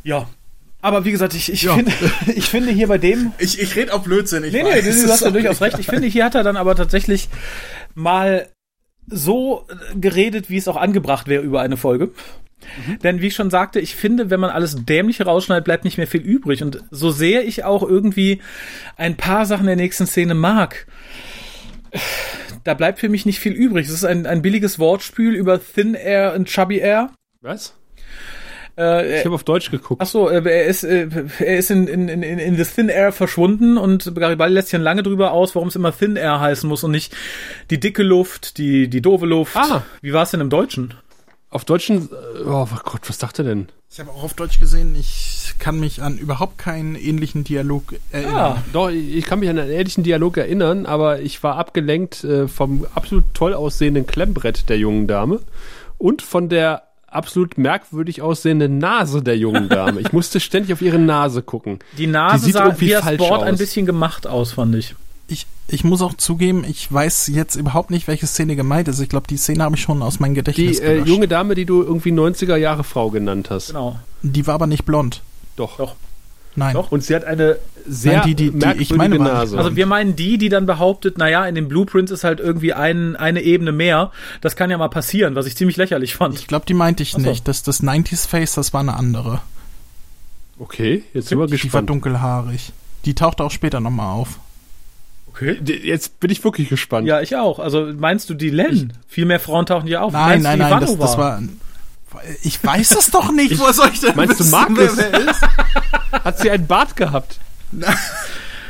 Ja, 0.02 0.26
aber 0.82 1.04
wie 1.04 1.10
gesagt, 1.10 1.34
ich, 1.34 1.52
ich, 1.52 1.62
ja. 1.62 1.74
finde, 1.74 1.92
ich 2.34 2.46
finde 2.46 2.72
hier 2.72 2.88
bei 2.88 2.96
dem. 2.96 3.32
Ich, 3.38 3.60
ich 3.60 3.76
rede 3.76 3.92
auf 3.92 4.02
Blödsinn. 4.02 4.44
Ich 4.44 4.52
nee, 4.52 4.64
weiß. 4.64 4.84
nee, 4.84 5.02
du 5.02 5.12
hast 5.12 5.20
ja 5.20 5.30
durchaus 5.30 5.60
recht. 5.60 5.78
Ich 5.78 5.86
finde, 5.86 6.08
hier 6.08 6.24
hat 6.24 6.34
er 6.34 6.42
dann 6.42 6.56
aber 6.56 6.74
tatsächlich 6.74 7.28
mal 7.94 8.48
so 9.10 9.66
geredet, 9.94 10.50
wie 10.50 10.56
es 10.56 10.68
auch 10.68 10.76
angebracht 10.76 11.28
wäre 11.28 11.42
über 11.42 11.60
eine 11.60 11.76
Folge. 11.76 12.12
Mhm. 12.86 12.98
Denn 13.00 13.20
wie 13.20 13.28
ich 13.28 13.34
schon 13.34 13.50
sagte, 13.50 13.80
ich 13.80 13.96
finde, 13.96 14.30
wenn 14.30 14.40
man 14.40 14.50
alles 14.50 14.84
Dämliche 14.84 15.24
rausschneidet, 15.24 15.64
bleibt 15.64 15.84
nicht 15.84 15.98
mehr 15.98 16.06
viel 16.06 16.20
übrig. 16.20 16.62
Und 16.62 16.82
so 16.90 17.10
sehr 17.10 17.46
ich 17.46 17.64
auch 17.64 17.82
irgendwie 17.82 18.40
ein 18.96 19.16
paar 19.16 19.46
Sachen 19.46 19.66
der 19.66 19.76
nächsten 19.76 20.06
Szene 20.06 20.34
mag, 20.34 20.86
da 22.64 22.74
bleibt 22.74 22.98
für 22.98 23.08
mich 23.08 23.26
nicht 23.26 23.40
viel 23.40 23.52
übrig. 23.52 23.86
Es 23.86 23.92
ist 23.92 24.04
ein, 24.04 24.26
ein 24.26 24.42
billiges 24.42 24.78
Wortspiel 24.78 25.34
über 25.34 25.60
Thin 25.60 25.94
Air 25.94 26.34
und 26.34 26.48
Chubby 26.48 26.78
Air. 26.78 27.10
Was? 27.40 27.74
Äh, 28.80 29.18
ich 29.18 29.24
habe 29.26 29.34
auf 29.34 29.44
Deutsch 29.44 29.70
geguckt. 29.70 30.00
Ach 30.02 30.06
so, 30.06 30.28
äh, 30.28 30.42
er 30.42 30.64
ist, 30.64 30.84
äh, 30.84 31.08
er 31.38 31.58
ist 31.58 31.70
in, 31.70 31.86
in, 31.86 32.08
in, 32.08 32.22
in 32.22 32.56
the 32.56 32.64
Thin 32.64 32.88
Air 32.88 33.12
verschwunden 33.12 33.76
und 33.76 34.14
Garibaldi 34.14 34.54
lässt 34.54 34.68
sich 34.68 34.80
lange 34.80 35.02
drüber 35.02 35.32
aus, 35.32 35.54
warum 35.54 35.68
es 35.68 35.76
immer 35.76 35.96
Thin 35.96 36.16
Air 36.16 36.40
heißen 36.40 36.68
muss 36.68 36.82
und 36.82 36.92
nicht 36.92 37.14
die 37.68 37.78
dicke 37.78 38.02
Luft, 38.02 38.56
die, 38.56 38.88
die 38.88 39.02
doofe 39.02 39.26
Luft. 39.26 39.56
Ah. 39.56 39.82
Wie 40.00 40.12
war 40.14 40.22
es 40.22 40.30
denn 40.30 40.40
im 40.40 40.50
Deutschen? 40.50 40.94
Auf 41.50 41.64
Deutschen, 41.64 42.08
oh 42.46 42.66
Gott, 42.84 43.08
was 43.08 43.18
dachte 43.18 43.42
denn? 43.42 43.68
Ich 43.90 43.98
habe 43.98 44.10
auch 44.10 44.22
auf 44.22 44.34
Deutsch 44.34 44.60
gesehen, 44.60 44.94
ich 44.94 45.54
kann 45.58 45.80
mich 45.80 46.00
an 46.00 46.16
überhaupt 46.16 46.58
keinen 46.58 46.94
ähnlichen 46.94 47.42
Dialog 47.42 47.96
erinnern. 48.12 48.34
Ja, 48.36 48.46
ah, 48.46 48.62
doch, 48.72 48.88
ich 48.88 49.26
kann 49.26 49.40
mich 49.40 49.50
an 49.50 49.58
einen 49.58 49.72
ähnlichen 49.72 50.04
Dialog 50.04 50.36
erinnern, 50.36 50.86
aber 50.86 51.20
ich 51.20 51.42
war 51.42 51.56
abgelenkt 51.56 52.22
äh, 52.22 52.46
vom 52.46 52.86
absolut 52.94 53.24
toll 53.34 53.52
aussehenden 53.52 54.06
Klemmbrett 54.06 54.68
der 54.68 54.78
jungen 54.78 55.08
Dame 55.08 55.40
und 55.98 56.22
von 56.22 56.48
der 56.48 56.84
absolut 57.10 57.58
merkwürdig 57.58 58.22
aussehende 58.22 58.68
Nase 58.68 59.22
der 59.22 59.36
jungen 59.36 59.68
Dame. 59.68 60.00
Ich 60.00 60.12
musste 60.12 60.40
ständig 60.40 60.72
auf 60.72 60.82
ihre 60.82 60.98
Nase 60.98 61.42
gucken. 61.42 61.78
Die 61.98 62.06
Nase 62.06 62.46
Die 62.46 62.52
sah 62.52 62.80
wie 62.80 62.90
das 62.90 63.16
Board 63.16 63.42
aus. 63.42 63.48
ein 63.48 63.56
bisschen 63.58 63.86
gemacht 63.86 64.26
aus, 64.26 64.52
fand 64.52 64.74
ich. 64.76 64.94
Ich, 65.28 65.46
ich 65.68 65.84
muss 65.84 66.02
auch 66.02 66.14
zugeben, 66.14 66.64
ich 66.68 66.92
weiß 66.92 67.28
jetzt 67.28 67.54
überhaupt 67.54 67.90
nicht, 67.90 68.08
welche 68.08 68.26
Szene 68.26 68.56
gemeint 68.56 68.88
ist. 68.88 68.98
Ich 69.00 69.08
glaube, 69.08 69.28
die 69.28 69.36
Szene 69.36 69.62
habe 69.62 69.76
ich 69.76 69.82
schon 69.82 70.02
aus 70.02 70.18
meinem 70.18 70.34
Gedächtnis 70.34 70.78
Die 70.80 70.84
äh, 70.84 71.02
junge 71.02 71.28
Dame, 71.28 71.54
die 71.54 71.64
du 71.66 71.82
irgendwie 71.82 72.10
90er 72.10 72.56
Jahre 72.56 72.82
Frau 72.82 73.10
genannt 73.10 73.48
hast. 73.50 73.68
Genau. 73.68 73.96
Die 74.22 74.46
war 74.48 74.54
aber 74.54 74.66
nicht 74.66 74.84
blond. 74.84 75.22
Doch. 75.56 75.76
Doch. 75.76 75.94
Nein. 76.56 76.74
Doch. 76.74 76.90
Und 76.92 77.04
sie 77.04 77.14
hat 77.14 77.24
eine 77.24 77.56
sehr 77.86 78.18
Nein, 78.18 78.26
die, 78.26 78.34
die, 78.34 78.50
die 78.50 78.72
ich 78.78 78.94
meine 78.94 79.18
Nase. 79.18 79.56
Also 79.56 79.76
wir 79.76 79.86
meinen 79.86 80.16
die, 80.16 80.38
die 80.38 80.48
dann 80.48 80.66
behauptet, 80.66 81.18
naja, 81.18 81.46
in 81.46 81.54
den 81.54 81.68
Blueprints 81.68 82.10
ist 82.10 82.24
halt 82.24 82.40
irgendwie 82.40 82.72
ein, 82.72 83.16
eine 83.16 83.42
Ebene 83.42 83.72
mehr. 83.72 84.10
Das 84.40 84.56
kann 84.56 84.70
ja 84.70 84.78
mal 84.78 84.88
passieren, 84.88 85.34
was 85.34 85.46
ich 85.46 85.56
ziemlich 85.56 85.76
lächerlich 85.76 86.14
fand. 86.14 86.38
Ich 86.38 86.46
glaube, 86.46 86.66
die 86.66 86.74
meinte 86.74 87.02
ich 87.02 87.12
so. 87.12 87.18
nicht. 87.18 87.46
Das, 87.48 87.62
das 87.62 87.82
90s 87.82 88.28
Face, 88.28 88.54
das 88.54 88.72
war 88.72 88.80
eine 88.80 88.94
andere. 88.94 89.40
Okay, 90.58 91.04
jetzt 91.14 91.28
sind 91.28 91.38
wir 91.38 91.46
gespannt. 91.46 91.64
Die 91.64 91.72
war 91.72 91.82
dunkelhaarig. 91.82 92.72
Die 93.06 93.14
taucht 93.14 93.40
auch 93.40 93.50
später 93.50 93.80
nochmal 93.80 94.14
auf. 94.14 94.38
Okay. 95.28 95.58
Jetzt 95.64 96.20
bin 96.20 96.30
ich 96.30 96.44
wirklich 96.44 96.68
gespannt. 96.68 97.06
Ja, 97.06 97.20
ich 97.20 97.36
auch. 97.36 97.60
Also 97.60 97.92
meinst 97.96 98.28
du 98.28 98.34
die 98.34 98.50
Len? 98.50 98.92
Viel 99.08 99.24
mehr 99.24 99.40
Frauen 99.40 99.64
tauchen 99.64 99.86
hier 99.86 100.02
auf. 100.02 100.12
Nein, 100.12 100.42
meinst 100.42 100.44
nein, 100.44 100.58
nein, 100.58 100.80
das, 100.80 100.98
das 100.98 101.16
war. 101.16 101.40
Ich 102.42 102.62
weiß 102.62 102.92
es 102.92 103.10
doch 103.10 103.32
nicht, 103.32 103.58
wo 103.58 103.70
soll 103.72 103.90
ich 103.92 104.00
denn 104.00 104.16
Meinst 104.16 104.38
wissen, 104.38 104.50
du 104.50 104.56
Markus? 104.56 104.96
Wer, 104.96 105.12
wer 105.12 105.30
ist? 105.30 105.42
Hat 106.24 106.38
sie 106.38 106.50
einen 106.50 106.66
Bart 106.66 106.96
gehabt? 106.96 107.38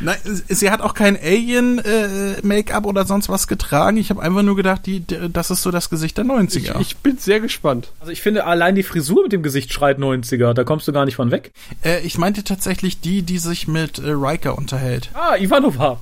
Nein, 0.00 0.16
sie 0.24 0.70
hat 0.70 0.80
auch 0.80 0.94
kein 0.94 1.16
Alien-Make-up 1.16 2.84
äh, 2.84 2.88
oder 2.88 3.04
sonst 3.04 3.28
was 3.28 3.46
getragen. 3.46 3.98
Ich 3.98 4.10
habe 4.10 4.22
einfach 4.22 4.42
nur 4.42 4.56
gedacht, 4.56 4.86
die, 4.86 5.04
das 5.06 5.50
ist 5.50 5.62
so 5.62 5.70
das 5.70 5.90
Gesicht 5.90 6.16
der 6.16 6.24
90er. 6.24 6.80
Ich, 6.80 6.80
ich, 6.80 6.96
bin 6.96 7.18
sehr 7.18 7.40
gespannt. 7.40 7.92
Also 8.00 8.10
ich 8.10 8.22
finde, 8.22 8.44
allein 8.44 8.74
die 8.74 8.82
Frisur 8.82 9.24
mit 9.24 9.32
dem 9.32 9.42
Gesicht 9.42 9.72
schreit 9.72 9.98
90er. 9.98 10.54
Da 10.54 10.64
kommst 10.64 10.88
du 10.88 10.92
gar 10.92 11.04
nicht 11.04 11.16
von 11.16 11.30
weg. 11.30 11.52
Äh, 11.84 12.00
ich 12.00 12.16
meinte 12.16 12.44
tatsächlich 12.44 13.00
die, 13.00 13.22
die 13.22 13.38
sich 13.38 13.68
mit 13.68 13.98
äh, 13.98 14.10
Riker 14.10 14.56
unterhält. 14.56 15.10
Ah, 15.12 15.36
Ivanova. 15.36 16.00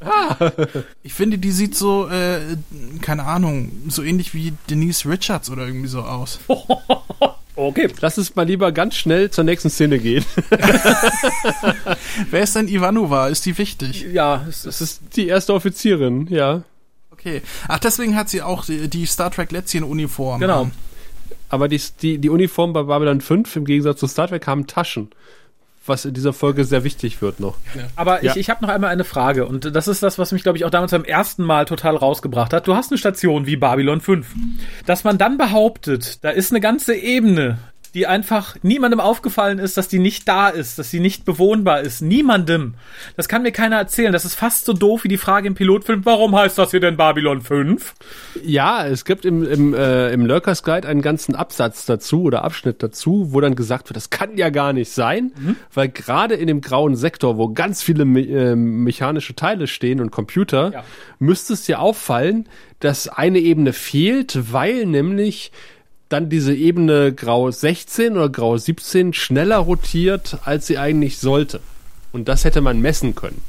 Ah. 0.00 0.36
Ich 1.02 1.14
finde, 1.14 1.38
die 1.38 1.50
sieht 1.50 1.74
so, 1.76 2.08
äh, 2.08 2.40
keine 3.00 3.24
Ahnung, 3.24 3.72
so 3.88 4.02
ähnlich 4.02 4.34
wie 4.34 4.52
Denise 4.68 5.08
Richards 5.08 5.50
oder 5.50 5.66
irgendwie 5.66 5.88
so 5.88 6.00
aus. 6.02 6.38
Okay. 7.56 7.88
Lass 8.00 8.16
uns 8.16 8.34
mal 8.36 8.46
lieber 8.46 8.72
ganz 8.72 8.94
schnell 8.94 9.30
zur 9.30 9.44
nächsten 9.44 9.68
Szene 9.68 9.98
gehen. 9.98 10.24
Wer 12.30 12.42
ist 12.42 12.56
denn 12.56 12.68
Ivanova? 12.68 13.28
Ist 13.28 13.44
die 13.44 13.58
wichtig? 13.58 14.06
Ja, 14.12 14.46
es, 14.48 14.64
es 14.64 14.80
ist 14.80 15.02
die 15.14 15.26
erste 15.26 15.52
Offizierin, 15.52 16.26
ja. 16.28 16.62
Okay. 17.10 17.42
Ach, 17.68 17.78
deswegen 17.78 18.16
hat 18.16 18.30
sie 18.30 18.40
auch 18.40 18.64
die, 18.64 18.88
die 18.88 19.04
Star 19.04 19.30
Trek 19.30 19.52
Lätzchen-Uniform. 19.52 20.40
Genau. 20.40 20.70
Aber 21.50 21.68
die, 21.68 21.82
die, 22.00 22.16
die 22.18 22.30
Uniform 22.30 22.72
bei 22.72 22.84
Babylon 22.84 23.20
5 23.20 23.56
im 23.56 23.64
Gegensatz 23.66 24.00
zu 24.00 24.06
Star 24.06 24.28
Trek 24.28 24.46
haben 24.46 24.66
Taschen 24.66 25.10
was 25.90 26.06
in 26.06 26.14
dieser 26.14 26.32
Folge 26.32 26.64
sehr 26.64 26.84
wichtig 26.84 27.20
wird 27.20 27.38
noch. 27.40 27.56
Ja. 27.74 27.82
Aber 27.96 28.24
ja. 28.24 28.32
ich, 28.32 28.38
ich 28.38 28.50
habe 28.50 28.64
noch 28.64 28.72
einmal 28.72 28.88
eine 28.88 29.04
Frage 29.04 29.46
und 29.46 29.76
das 29.76 29.88
ist 29.88 30.02
das, 30.02 30.18
was 30.18 30.32
mich, 30.32 30.42
glaube 30.42 30.56
ich, 30.56 30.64
auch 30.64 30.70
damals 30.70 30.92
beim 30.92 31.04
ersten 31.04 31.44
Mal 31.44 31.66
total 31.66 31.96
rausgebracht 31.96 32.54
hat. 32.54 32.66
Du 32.66 32.74
hast 32.74 32.90
eine 32.90 32.96
Station 32.96 33.44
wie 33.44 33.56
Babylon 33.56 34.00
5. 34.00 34.26
Dass 34.86 35.04
man 35.04 35.18
dann 35.18 35.36
behauptet, 35.36 36.24
da 36.24 36.30
ist 36.30 36.52
eine 36.52 36.60
ganze 36.60 36.94
Ebene 36.94 37.58
die 37.94 38.06
einfach 38.06 38.56
niemandem 38.62 39.00
aufgefallen 39.00 39.58
ist, 39.58 39.76
dass 39.76 39.88
die 39.88 39.98
nicht 39.98 40.28
da 40.28 40.48
ist, 40.48 40.78
dass 40.78 40.90
sie 40.90 41.00
nicht 41.00 41.24
bewohnbar 41.24 41.80
ist. 41.80 42.00
Niemandem. 42.00 42.74
Das 43.16 43.28
kann 43.28 43.42
mir 43.42 43.52
keiner 43.52 43.76
erzählen. 43.76 44.12
Das 44.12 44.24
ist 44.24 44.34
fast 44.34 44.64
so 44.64 44.72
doof 44.72 45.04
wie 45.04 45.08
die 45.08 45.18
Frage 45.18 45.48
im 45.48 45.54
Pilotfilm, 45.54 46.04
warum 46.04 46.36
heißt 46.36 46.58
das 46.58 46.70
hier 46.70 46.80
denn 46.80 46.96
Babylon 46.96 47.40
5? 47.40 47.94
Ja, 48.44 48.86
es 48.86 49.04
gibt 49.04 49.24
im, 49.24 49.42
im, 49.44 49.74
äh, 49.74 50.12
im 50.12 50.24
Lurkers 50.24 50.62
Guide 50.62 50.86
einen 50.86 51.02
ganzen 51.02 51.34
Absatz 51.34 51.86
dazu 51.86 52.22
oder 52.22 52.44
Abschnitt 52.44 52.82
dazu, 52.82 53.32
wo 53.32 53.40
dann 53.40 53.54
gesagt 53.54 53.88
wird, 53.88 53.96
das 53.96 54.10
kann 54.10 54.36
ja 54.36 54.50
gar 54.50 54.72
nicht 54.72 54.92
sein, 54.92 55.32
mhm. 55.38 55.56
weil 55.74 55.88
gerade 55.88 56.34
in 56.34 56.46
dem 56.46 56.60
grauen 56.60 56.96
Sektor, 56.96 57.38
wo 57.38 57.48
ganz 57.48 57.82
viele 57.82 58.04
me 58.04 58.20
äh, 58.20 58.54
mechanische 58.54 59.34
Teile 59.34 59.66
stehen 59.66 60.00
und 60.00 60.10
Computer, 60.10 60.72
ja. 60.72 60.84
müsste 61.18 61.54
es 61.54 61.64
dir 61.64 61.80
auffallen, 61.80 62.48
dass 62.78 63.08
eine 63.08 63.38
Ebene 63.38 63.72
fehlt, 63.72 64.52
weil 64.52 64.86
nämlich 64.86 65.52
dann 66.10 66.28
diese 66.28 66.54
Ebene 66.54 67.14
Grau 67.14 67.50
16 67.50 68.12
oder 68.12 68.28
Grau 68.28 68.58
17 68.58 69.14
schneller 69.14 69.58
rotiert, 69.58 70.38
als 70.44 70.66
sie 70.66 70.76
eigentlich 70.76 71.18
sollte. 71.18 71.60
Und 72.12 72.28
das 72.28 72.44
hätte 72.44 72.60
man 72.60 72.80
messen 72.80 73.14
können. 73.14 73.40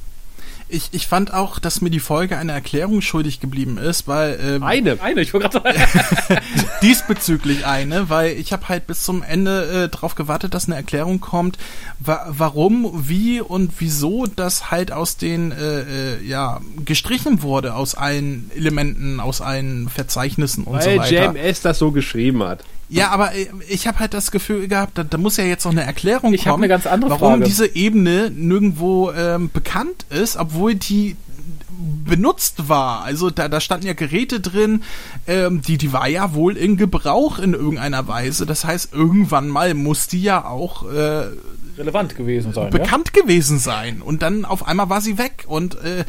Ich, 0.71 0.89
ich 0.91 1.07
fand 1.07 1.33
auch, 1.33 1.59
dass 1.59 1.81
mir 1.81 1.89
die 1.89 1.99
Folge 1.99 2.37
eine 2.37 2.53
Erklärung 2.53 3.01
schuldig 3.01 3.39
geblieben 3.39 3.77
ist, 3.77 4.07
weil 4.07 4.39
ähm, 4.41 4.63
eine, 4.63 5.01
eine, 5.01 5.21
ich 5.21 5.33
wollte 5.33 5.49
gerade 5.49 5.75
diesbezüglich 6.81 7.65
eine, 7.65 8.09
weil 8.09 8.37
ich 8.37 8.53
habe 8.53 8.69
halt 8.69 8.87
bis 8.87 9.03
zum 9.03 9.21
Ende 9.21 9.85
äh, 9.85 9.89
drauf 9.89 10.15
gewartet, 10.15 10.53
dass 10.53 10.67
eine 10.67 10.75
Erklärung 10.75 11.19
kommt, 11.19 11.57
wa 11.99 12.25
warum, 12.29 13.07
wie 13.07 13.41
und 13.41 13.73
wieso 13.79 14.25
das 14.27 14.71
halt 14.71 14.91
aus 14.91 15.17
den 15.17 15.51
äh, 15.51 15.81
äh, 15.81 16.23
ja 16.25 16.61
gestrichen 16.85 17.41
wurde 17.41 17.75
aus 17.75 17.95
allen 17.95 18.49
Elementen, 18.55 19.19
aus 19.19 19.41
allen 19.41 19.89
Verzeichnissen 19.89 20.63
und 20.63 20.75
weil 20.75 20.81
so 20.83 20.89
weiter. 20.97 21.33
Weil 21.33 21.37
JMS 21.37 21.61
das 21.61 21.79
so 21.79 21.91
geschrieben 21.91 22.43
hat. 22.43 22.63
Ja, 22.91 23.09
aber 23.09 23.33
äh, 23.33 23.47
ich 23.69 23.87
habe 23.87 23.99
halt 23.99 24.13
das 24.13 24.31
Gefühl 24.31 24.67
gehabt, 24.67 24.97
da, 24.97 25.03
da 25.03 25.17
muss 25.17 25.37
ja 25.37 25.45
jetzt 25.45 25.65
noch 25.65 25.71
eine 25.71 25.83
Erklärung 25.83 26.33
ich 26.33 26.43
kommen, 26.43 26.63
eine 26.63 26.67
ganz 26.67 26.85
andere 26.85 27.11
warum 27.11 27.33
Frage. 27.33 27.45
diese 27.45 27.75
Ebene 27.75 28.29
nirgendwo 28.29 29.11
ähm, 29.11 29.49
bekannt 29.51 30.05
ist, 30.09 30.35
obwohl 30.37 30.75
die 30.75 31.15
benutzt 32.05 32.67
war. 32.69 33.03
Also 33.03 33.29
da, 33.29 33.47
da 33.47 33.61
standen 33.61 33.87
ja 33.87 33.93
Geräte 33.93 34.39
drin, 34.39 34.83
ähm, 35.25 35.61
die, 35.61 35.77
die 35.77 35.93
war 35.93 36.07
ja 36.07 36.33
wohl 36.33 36.57
in 36.57 36.77
Gebrauch 36.77 37.39
in 37.39 37.53
irgendeiner 37.53 38.07
Weise. 38.07 38.45
Das 38.45 38.65
heißt, 38.65 38.93
irgendwann 38.93 39.47
mal 39.47 39.73
muss 39.73 40.07
die 40.07 40.21
ja 40.21 40.45
auch 40.45 40.83
äh, 40.91 41.27
relevant 41.77 42.15
gewesen 42.15 42.53
sein. 42.53 42.69
Bekannt 42.69 43.11
ja? 43.15 43.21
gewesen 43.21 43.57
sein. 43.57 44.01
Und 44.01 44.21
dann 44.21 44.45
auf 44.45 44.67
einmal 44.67 44.89
war 44.89 45.01
sie 45.01 45.17
weg. 45.17 45.45
Und 45.47 45.75
äh, 45.75 46.03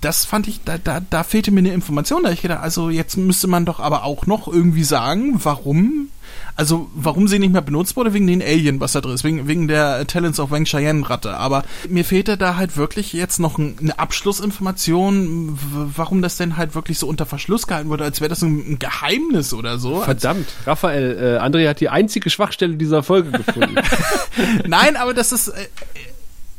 das 0.00 0.24
fand 0.24 0.48
ich, 0.48 0.60
da, 0.64 0.78
da, 0.78 1.00
da 1.00 1.22
fehlte 1.22 1.50
mir 1.50 1.60
eine 1.60 1.72
Information. 1.72 2.22
Da 2.22 2.30
ich 2.30 2.42
gedacht, 2.42 2.62
also 2.62 2.90
jetzt 2.90 3.16
müsste 3.16 3.46
man 3.46 3.64
doch 3.64 3.80
aber 3.80 4.04
auch 4.04 4.26
noch 4.26 4.48
irgendwie 4.48 4.84
sagen, 4.84 5.40
warum, 5.42 6.08
also 6.56 6.88
warum 6.94 7.28
sie 7.28 7.38
nicht 7.38 7.52
mehr 7.52 7.62
benutzt 7.62 7.96
wurde, 7.96 8.14
wegen 8.14 8.26
den 8.26 8.42
Alien, 8.42 8.80
was 8.80 8.92
da 8.92 9.00
drin 9.00 9.14
ist, 9.14 9.24
wegen, 9.24 9.48
wegen 9.48 9.68
der 9.68 10.06
Talents 10.06 10.40
of 10.40 10.50
Wang 10.50 10.64
Cheyenne 10.64 11.08
Ratte. 11.08 11.36
Aber 11.36 11.64
mir 11.88 12.04
fehlte 12.04 12.36
da 12.36 12.56
halt 12.56 12.76
wirklich 12.76 13.12
jetzt 13.12 13.40
noch 13.40 13.58
ein, 13.58 13.76
eine 13.80 13.98
Abschlussinformation, 13.98 15.58
warum 15.96 16.22
das 16.22 16.36
denn 16.36 16.56
halt 16.56 16.74
wirklich 16.74 16.98
so 16.98 17.06
unter 17.06 17.26
Verschluss 17.26 17.66
gehalten 17.66 17.88
wurde, 17.88 18.04
als 18.04 18.20
wäre 18.20 18.28
das 18.28 18.42
ein, 18.42 18.72
ein, 18.72 18.78
Geheimnis 18.78 19.52
oder 19.52 19.78
so. 19.78 20.00
Verdammt, 20.00 20.46
Raphael, 20.66 21.38
äh, 21.40 21.44
André 21.44 21.68
hat 21.68 21.80
die 21.80 21.88
einzige 21.88 22.30
Schwachstelle 22.30 22.76
dieser 22.76 23.02
Folge 23.02 23.30
gefunden. 23.30 23.76
Nein, 24.66 24.96
aber 24.96 25.14
das 25.14 25.32
ist, 25.32 25.48
äh, 25.48 25.66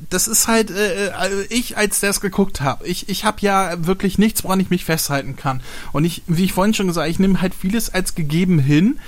das 0.10 0.28
ist 0.28 0.48
halt 0.48 0.72
äh, 0.72 1.12
also 1.18 1.38
ich 1.50 1.78
als 1.78 2.02
es 2.04 2.22
geguckt 2.22 2.62
habe. 2.62 2.86
Ich 2.88 3.10
ich 3.10 3.26
habe 3.26 3.38
ja 3.42 3.86
wirklich 3.86 4.18
nichts, 4.18 4.44
woran 4.44 4.60
ich 4.60 4.70
mich 4.70 4.86
festhalten 4.86 5.36
kann. 5.36 5.62
Und 5.92 6.06
ich 6.06 6.24
wie 6.28 6.46
ich 6.46 6.54
vorhin 6.54 6.74
schon 6.74 6.88
gesagt, 6.88 7.10
ich 7.10 7.20
nehme 7.20 7.42
halt 7.42 7.54
vieles 7.54 7.94
als 7.94 8.16
gegeben 8.16 8.60
hin. 8.60 9.00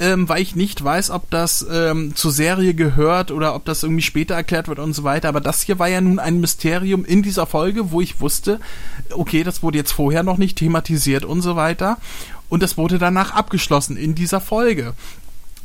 Ähm, 0.00 0.28
weil 0.28 0.40
ich 0.40 0.54
nicht 0.54 0.84
weiß, 0.84 1.10
ob 1.10 1.28
das 1.28 1.66
ähm, 1.68 2.14
zur 2.14 2.30
Serie 2.30 2.72
gehört 2.72 3.32
oder 3.32 3.56
ob 3.56 3.64
das 3.64 3.82
irgendwie 3.82 4.02
später 4.04 4.36
erklärt 4.36 4.68
wird 4.68 4.78
und 4.78 4.92
so 4.92 5.02
weiter. 5.02 5.28
Aber 5.28 5.40
das 5.40 5.62
hier 5.62 5.80
war 5.80 5.88
ja 5.88 6.00
nun 6.00 6.20
ein 6.20 6.38
Mysterium 6.38 7.04
in 7.04 7.24
dieser 7.24 7.46
Folge, 7.46 7.90
wo 7.90 8.00
ich 8.00 8.20
wusste, 8.20 8.60
okay, 9.10 9.42
das 9.42 9.60
wurde 9.60 9.78
jetzt 9.78 9.90
vorher 9.90 10.22
noch 10.22 10.38
nicht 10.38 10.56
thematisiert 10.56 11.24
und 11.24 11.42
so 11.42 11.56
weiter. 11.56 11.98
Und 12.48 12.62
das 12.62 12.76
wurde 12.76 12.98
danach 12.98 13.32
abgeschlossen 13.32 13.96
in 13.96 14.14
dieser 14.14 14.40
Folge. 14.40 14.94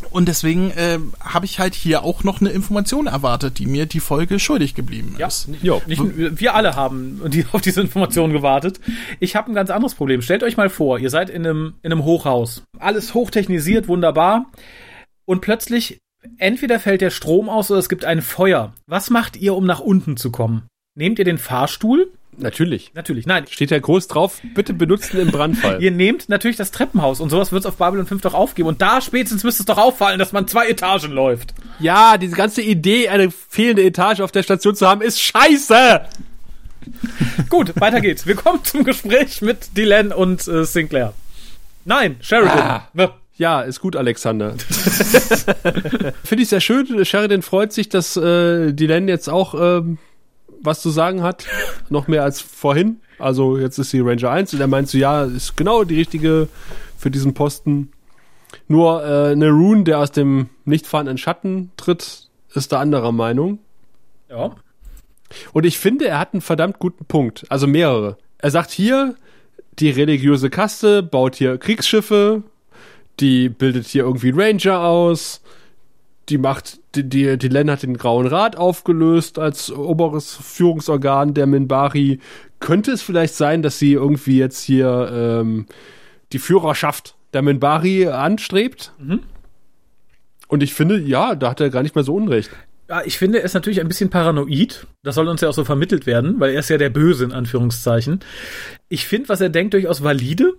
Und 0.09 0.27
deswegen 0.27 0.71
äh, 0.71 0.99
habe 1.19 1.45
ich 1.45 1.59
halt 1.59 1.73
hier 1.73 2.03
auch 2.03 2.23
noch 2.23 2.41
eine 2.41 2.49
Information 2.49 3.07
erwartet, 3.07 3.59
die 3.59 3.65
mir 3.65 3.85
die 3.85 3.99
Folge 3.99 4.39
schuldig 4.39 4.75
geblieben 4.75 5.15
ist. 5.17 5.47
Ja, 5.61 5.79
nicht, 5.87 6.01
wir 6.39 6.55
alle 6.55 6.75
haben 6.75 7.21
auf 7.51 7.61
diese 7.61 7.81
Information 7.81 8.31
gewartet. 8.31 8.79
Ich 9.19 9.35
habe 9.35 9.51
ein 9.51 9.55
ganz 9.55 9.69
anderes 9.69 9.95
Problem. 9.95 10.21
Stellt 10.21 10.43
euch 10.43 10.57
mal 10.57 10.69
vor, 10.69 10.99
ihr 10.99 11.09
seid 11.09 11.29
in 11.29 11.45
einem, 11.45 11.73
in 11.81 11.91
einem 11.91 12.03
Hochhaus. 12.03 12.63
Alles 12.79 13.13
hochtechnisiert, 13.13 13.87
wunderbar. 13.87 14.51
Und 15.25 15.41
plötzlich, 15.41 15.99
entweder 16.37 16.79
fällt 16.79 17.01
der 17.01 17.09
Strom 17.09 17.49
aus 17.49 17.71
oder 17.71 17.79
es 17.79 17.89
gibt 17.89 18.05
ein 18.05 18.21
Feuer. 18.21 18.73
Was 18.87 19.09
macht 19.09 19.37
ihr, 19.37 19.55
um 19.55 19.65
nach 19.65 19.79
unten 19.79 20.17
zu 20.17 20.31
kommen? 20.31 20.63
Nehmt 20.95 21.19
ihr 21.19 21.25
den 21.25 21.37
Fahrstuhl 21.37 22.11
Natürlich. 22.37 22.91
Natürlich, 22.93 23.25
nein. 23.25 23.45
Steht 23.49 23.71
ja 23.71 23.79
groß 23.79 24.07
drauf, 24.07 24.41
bitte 24.55 24.73
benutzen 24.73 25.19
im 25.19 25.31
Brandfall. 25.31 25.77
Ihr 25.81 25.91
nehmt 25.91 26.29
natürlich 26.29 26.57
das 26.57 26.71
Treppenhaus 26.71 27.19
und 27.19 27.29
sowas 27.29 27.51
wird 27.51 27.61
es 27.61 27.65
auf 27.65 27.77
Babylon 27.77 28.05
5 28.05 28.21
doch 28.21 28.33
aufgeben. 28.33 28.67
Und 28.67 28.81
da 28.81 29.01
spätestens 29.01 29.43
müsste 29.43 29.63
es 29.63 29.65
doch 29.65 29.77
auffallen, 29.77 30.19
dass 30.19 30.31
man 30.31 30.47
zwei 30.47 30.67
Etagen 30.67 31.11
läuft. 31.11 31.53
Ja, 31.79 32.17
diese 32.17 32.35
ganze 32.35 32.61
Idee, 32.61 33.09
eine 33.09 33.31
fehlende 33.31 33.83
Etage 33.83 34.21
auf 34.21 34.31
der 34.31 34.43
Station 34.43 34.75
zu 34.75 34.87
haben, 34.87 35.01
ist 35.01 35.19
scheiße! 35.21 36.01
Gut, 37.49 37.73
weiter 37.79 38.01
geht's. 38.01 38.27
Wir 38.27 38.35
kommen 38.35 38.63
zum 38.63 38.83
Gespräch 38.83 39.41
mit 39.41 39.77
Dylan 39.77 40.11
und 40.11 40.47
äh, 40.47 40.65
Sinclair. 40.65 41.13
Nein, 41.85 42.17
Sheridan. 42.21 42.59
Ah. 42.59 43.13
Ja, 43.35 43.61
ist 43.61 43.79
gut, 43.79 43.95
Alexander. 43.95 44.53
Finde 46.23 46.43
ich 46.43 46.49
sehr 46.49 46.61
schön. 46.61 47.03
Sheridan 47.03 47.41
freut 47.41 47.73
sich, 47.73 47.89
dass 47.89 48.15
äh, 48.15 48.73
Dylan 48.73 49.07
jetzt 49.07 49.27
auch 49.27 49.55
ähm, 49.59 49.97
was 50.63 50.81
zu 50.81 50.89
sagen 50.89 51.21
hat, 51.21 51.45
noch 51.89 52.07
mehr 52.07 52.23
als 52.23 52.41
vorhin. 52.41 52.97
Also 53.19 53.57
jetzt 53.57 53.77
ist 53.77 53.91
sie 53.91 53.99
Ranger 53.99 54.31
1 54.31 54.53
und 54.53 54.61
er 54.61 54.67
meint 54.67 54.89
so, 54.89 54.97
ja, 54.97 55.23
ist 55.23 55.55
genau 55.55 55.83
die 55.83 55.95
richtige 55.95 56.47
für 56.97 57.11
diesen 57.11 57.33
Posten. 57.33 57.91
Nur 58.67 59.03
äh, 59.03 59.31
eine 59.31 59.49
Rune, 59.49 59.83
der 59.83 59.99
aus 59.99 60.11
dem 60.11 60.49
nicht 60.65 60.87
fahrenden 60.87 61.17
Schatten 61.17 61.71
tritt, 61.77 62.29
ist 62.53 62.71
da 62.71 62.79
anderer 62.79 63.11
Meinung. 63.11 63.59
Ja. 64.29 64.55
Und 65.51 65.65
ich 65.65 65.77
finde, 65.77 66.07
er 66.07 66.19
hat 66.19 66.33
einen 66.33 66.41
verdammt 66.41 66.79
guten 66.79 67.05
Punkt. 67.05 67.45
Also 67.49 67.67
mehrere. 67.67 68.17
Er 68.37 68.51
sagt 68.51 68.71
hier, 68.71 69.15
die 69.79 69.89
religiöse 69.89 70.49
Kaste 70.49 71.01
baut 71.01 71.35
hier 71.35 71.57
Kriegsschiffe, 71.57 72.43
die 73.19 73.49
bildet 73.49 73.87
hier 73.87 74.03
irgendwie 74.03 74.31
Ranger 74.35 74.81
aus, 74.81 75.41
die 76.29 76.37
macht, 76.37 76.79
die, 76.95 77.07
die, 77.07 77.37
die 77.37 77.47
Len 77.47 77.69
hat 77.69 77.83
den 77.83 77.97
Grauen 77.97 78.27
Rat 78.27 78.55
aufgelöst 78.55 79.39
als 79.39 79.71
oberes 79.71 80.33
Führungsorgan 80.35 81.33
der 81.33 81.47
Minbari. 81.47 82.19
Könnte 82.59 82.91
es 82.91 83.01
vielleicht 83.01 83.35
sein, 83.35 83.61
dass 83.61 83.79
sie 83.79 83.93
irgendwie 83.93 84.37
jetzt 84.37 84.63
hier 84.63 85.11
ähm, 85.13 85.65
die 86.31 86.39
Führerschaft 86.39 87.15
der 87.33 87.41
Minbari 87.41 88.07
anstrebt? 88.07 88.93
Mhm. 88.99 89.19
Und 90.47 90.63
ich 90.63 90.73
finde, 90.73 90.99
ja, 90.99 91.35
da 91.35 91.49
hat 91.49 91.61
er 91.61 91.69
gar 91.69 91.83
nicht 91.83 91.95
mehr 91.95 92.03
so 92.03 92.15
Unrecht. 92.15 92.51
Ja, 92.89 93.01
ich 93.03 93.17
finde, 93.17 93.39
er 93.39 93.45
ist 93.45 93.53
natürlich 93.53 93.81
ein 93.81 93.87
bisschen 93.87 94.09
paranoid. 94.09 94.87
Das 95.03 95.15
soll 95.15 95.27
uns 95.27 95.41
ja 95.41 95.49
auch 95.49 95.53
so 95.53 95.63
vermittelt 95.63 96.05
werden, 96.05 96.39
weil 96.39 96.51
er 96.51 96.59
ist 96.59 96.69
ja 96.69 96.77
der 96.77 96.89
Böse 96.89 97.23
in 97.23 97.31
Anführungszeichen. 97.31 98.19
Ich 98.87 99.07
finde, 99.07 99.29
was 99.29 99.41
er 99.41 99.49
denkt, 99.49 99.73
durchaus 99.73 100.03
valide. 100.03 100.53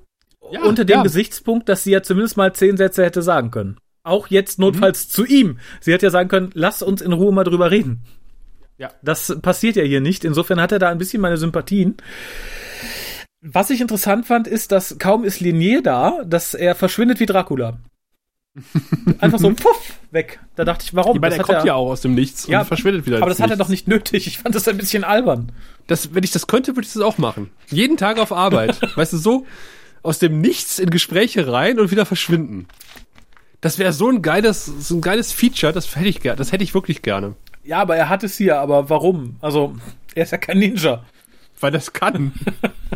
Ja, 0.50 0.62
unter 0.64 0.84
dem 0.84 0.98
ja. 0.98 1.02
Gesichtspunkt, 1.02 1.68
dass 1.68 1.84
sie 1.84 1.92
ja 1.92 2.02
zumindest 2.02 2.36
mal 2.36 2.52
zehn 2.52 2.76
Sätze 2.76 3.02
hätte 3.04 3.22
sagen 3.22 3.50
können. 3.50 3.78
Auch 4.04 4.28
jetzt 4.28 4.58
notfalls 4.58 5.08
mhm. 5.08 5.10
zu 5.10 5.24
ihm. 5.24 5.58
Sie 5.80 5.92
hätte 5.92 6.06
ja 6.06 6.10
sagen 6.10 6.28
können, 6.28 6.50
lass 6.54 6.82
uns 6.82 7.00
in 7.00 7.12
Ruhe 7.12 7.32
mal 7.32 7.44
drüber 7.44 7.70
reden. 7.70 8.04
Ja. 8.76 8.90
Das 9.02 9.36
passiert 9.40 9.76
ja 9.76 9.82
hier 9.82 10.00
nicht. 10.00 10.24
Insofern 10.24 10.60
hat 10.60 10.72
er 10.72 10.78
da 10.78 10.90
ein 10.90 10.98
bisschen 10.98 11.22
meine 11.22 11.38
Sympathien. 11.38 11.96
Was 13.40 13.70
ich 13.70 13.80
interessant 13.80 14.26
fand, 14.26 14.46
ist, 14.46 14.72
dass 14.72 14.98
kaum 14.98 15.24
ist 15.24 15.40
Linier 15.40 15.82
da, 15.82 16.22
dass 16.24 16.54
er 16.54 16.74
verschwindet 16.74 17.18
wie 17.18 17.26
Dracula. 17.26 17.78
Einfach 19.18 19.38
so 19.38 19.52
puff 19.52 19.98
weg. 20.10 20.38
Da 20.54 20.64
dachte 20.64 20.84
ich, 20.84 20.94
warum? 20.94 21.16
Ich 21.16 21.20
meine, 21.20 21.36
er 21.36 21.42
kommt 21.42 21.58
er, 21.58 21.66
ja 21.66 21.74
auch 21.74 21.90
aus 21.90 22.02
dem 22.02 22.14
Nichts 22.14 22.46
ja, 22.46 22.60
und 22.60 22.66
verschwindet 22.66 23.06
wieder. 23.06 23.18
Aber 23.18 23.26
das 23.26 23.38
Nichts. 23.38 23.50
hat 23.52 23.58
er 23.58 23.62
doch 23.62 23.68
nicht 23.68 23.88
nötig. 23.88 24.26
Ich 24.26 24.38
fand 24.38 24.54
das 24.54 24.68
ein 24.68 24.76
bisschen 24.76 25.02
albern. 25.02 25.50
Das, 25.86 26.14
wenn 26.14 26.24
ich 26.24 26.30
das 26.30 26.46
könnte, 26.46 26.76
würde 26.76 26.86
ich 26.86 26.92
das 26.92 27.02
auch 27.02 27.18
machen. 27.18 27.50
Jeden 27.68 27.96
Tag 27.96 28.18
auf 28.18 28.32
Arbeit. 28.32 28.80
weißt 28.96 29.12
du, 29.14 29.16
so 29.16 29.46
aus 30.02 30.18
dem 30.18 30.40
Nichts 30.40 30.78
in 30.78 30.90
Gespräche 30.90 31.50
rein 31.50 31.80
und 31.80 31.90
wieder 31.90 32.06
verschwinden. 32.06 32.68
Das 33.64 33.78
wäre 33.78 33.94
so 33.94 34.10
ein 34.10 34.20
geiles, 34.20 34.66
so 34.66 34.94
ein 34.94 35.00
geiles 35.00 35.32
Feature, 35.32 35.72
das 35.72 35.96
hätte 35.96 36.06
ich 36.06 36.20
gerne, 36.20 36.36
das 36.36 36.52
hätte 36.52 36.62
ich 36.62 36.74
wirklich 36.74 37.00
gerne. 37.00 37.34
Ja, 37.64 37.80
aber 37.80 37.96
er 37.96 38.10
hat 38.10 38.22
es 38.22 38.36
hier, 38.36 38.58
aber 38.58 38.90
warum? 38.90 39.36
Also, 39.40 39.74
er 40.14 40.24
ist 40.24 40.32
ja 40.32 40.36
kein 40.36 40.58
Ninja. 40.58 41.02
Weil 41.60 41.72
das 41.72 41.94
kann. 41.94 42.34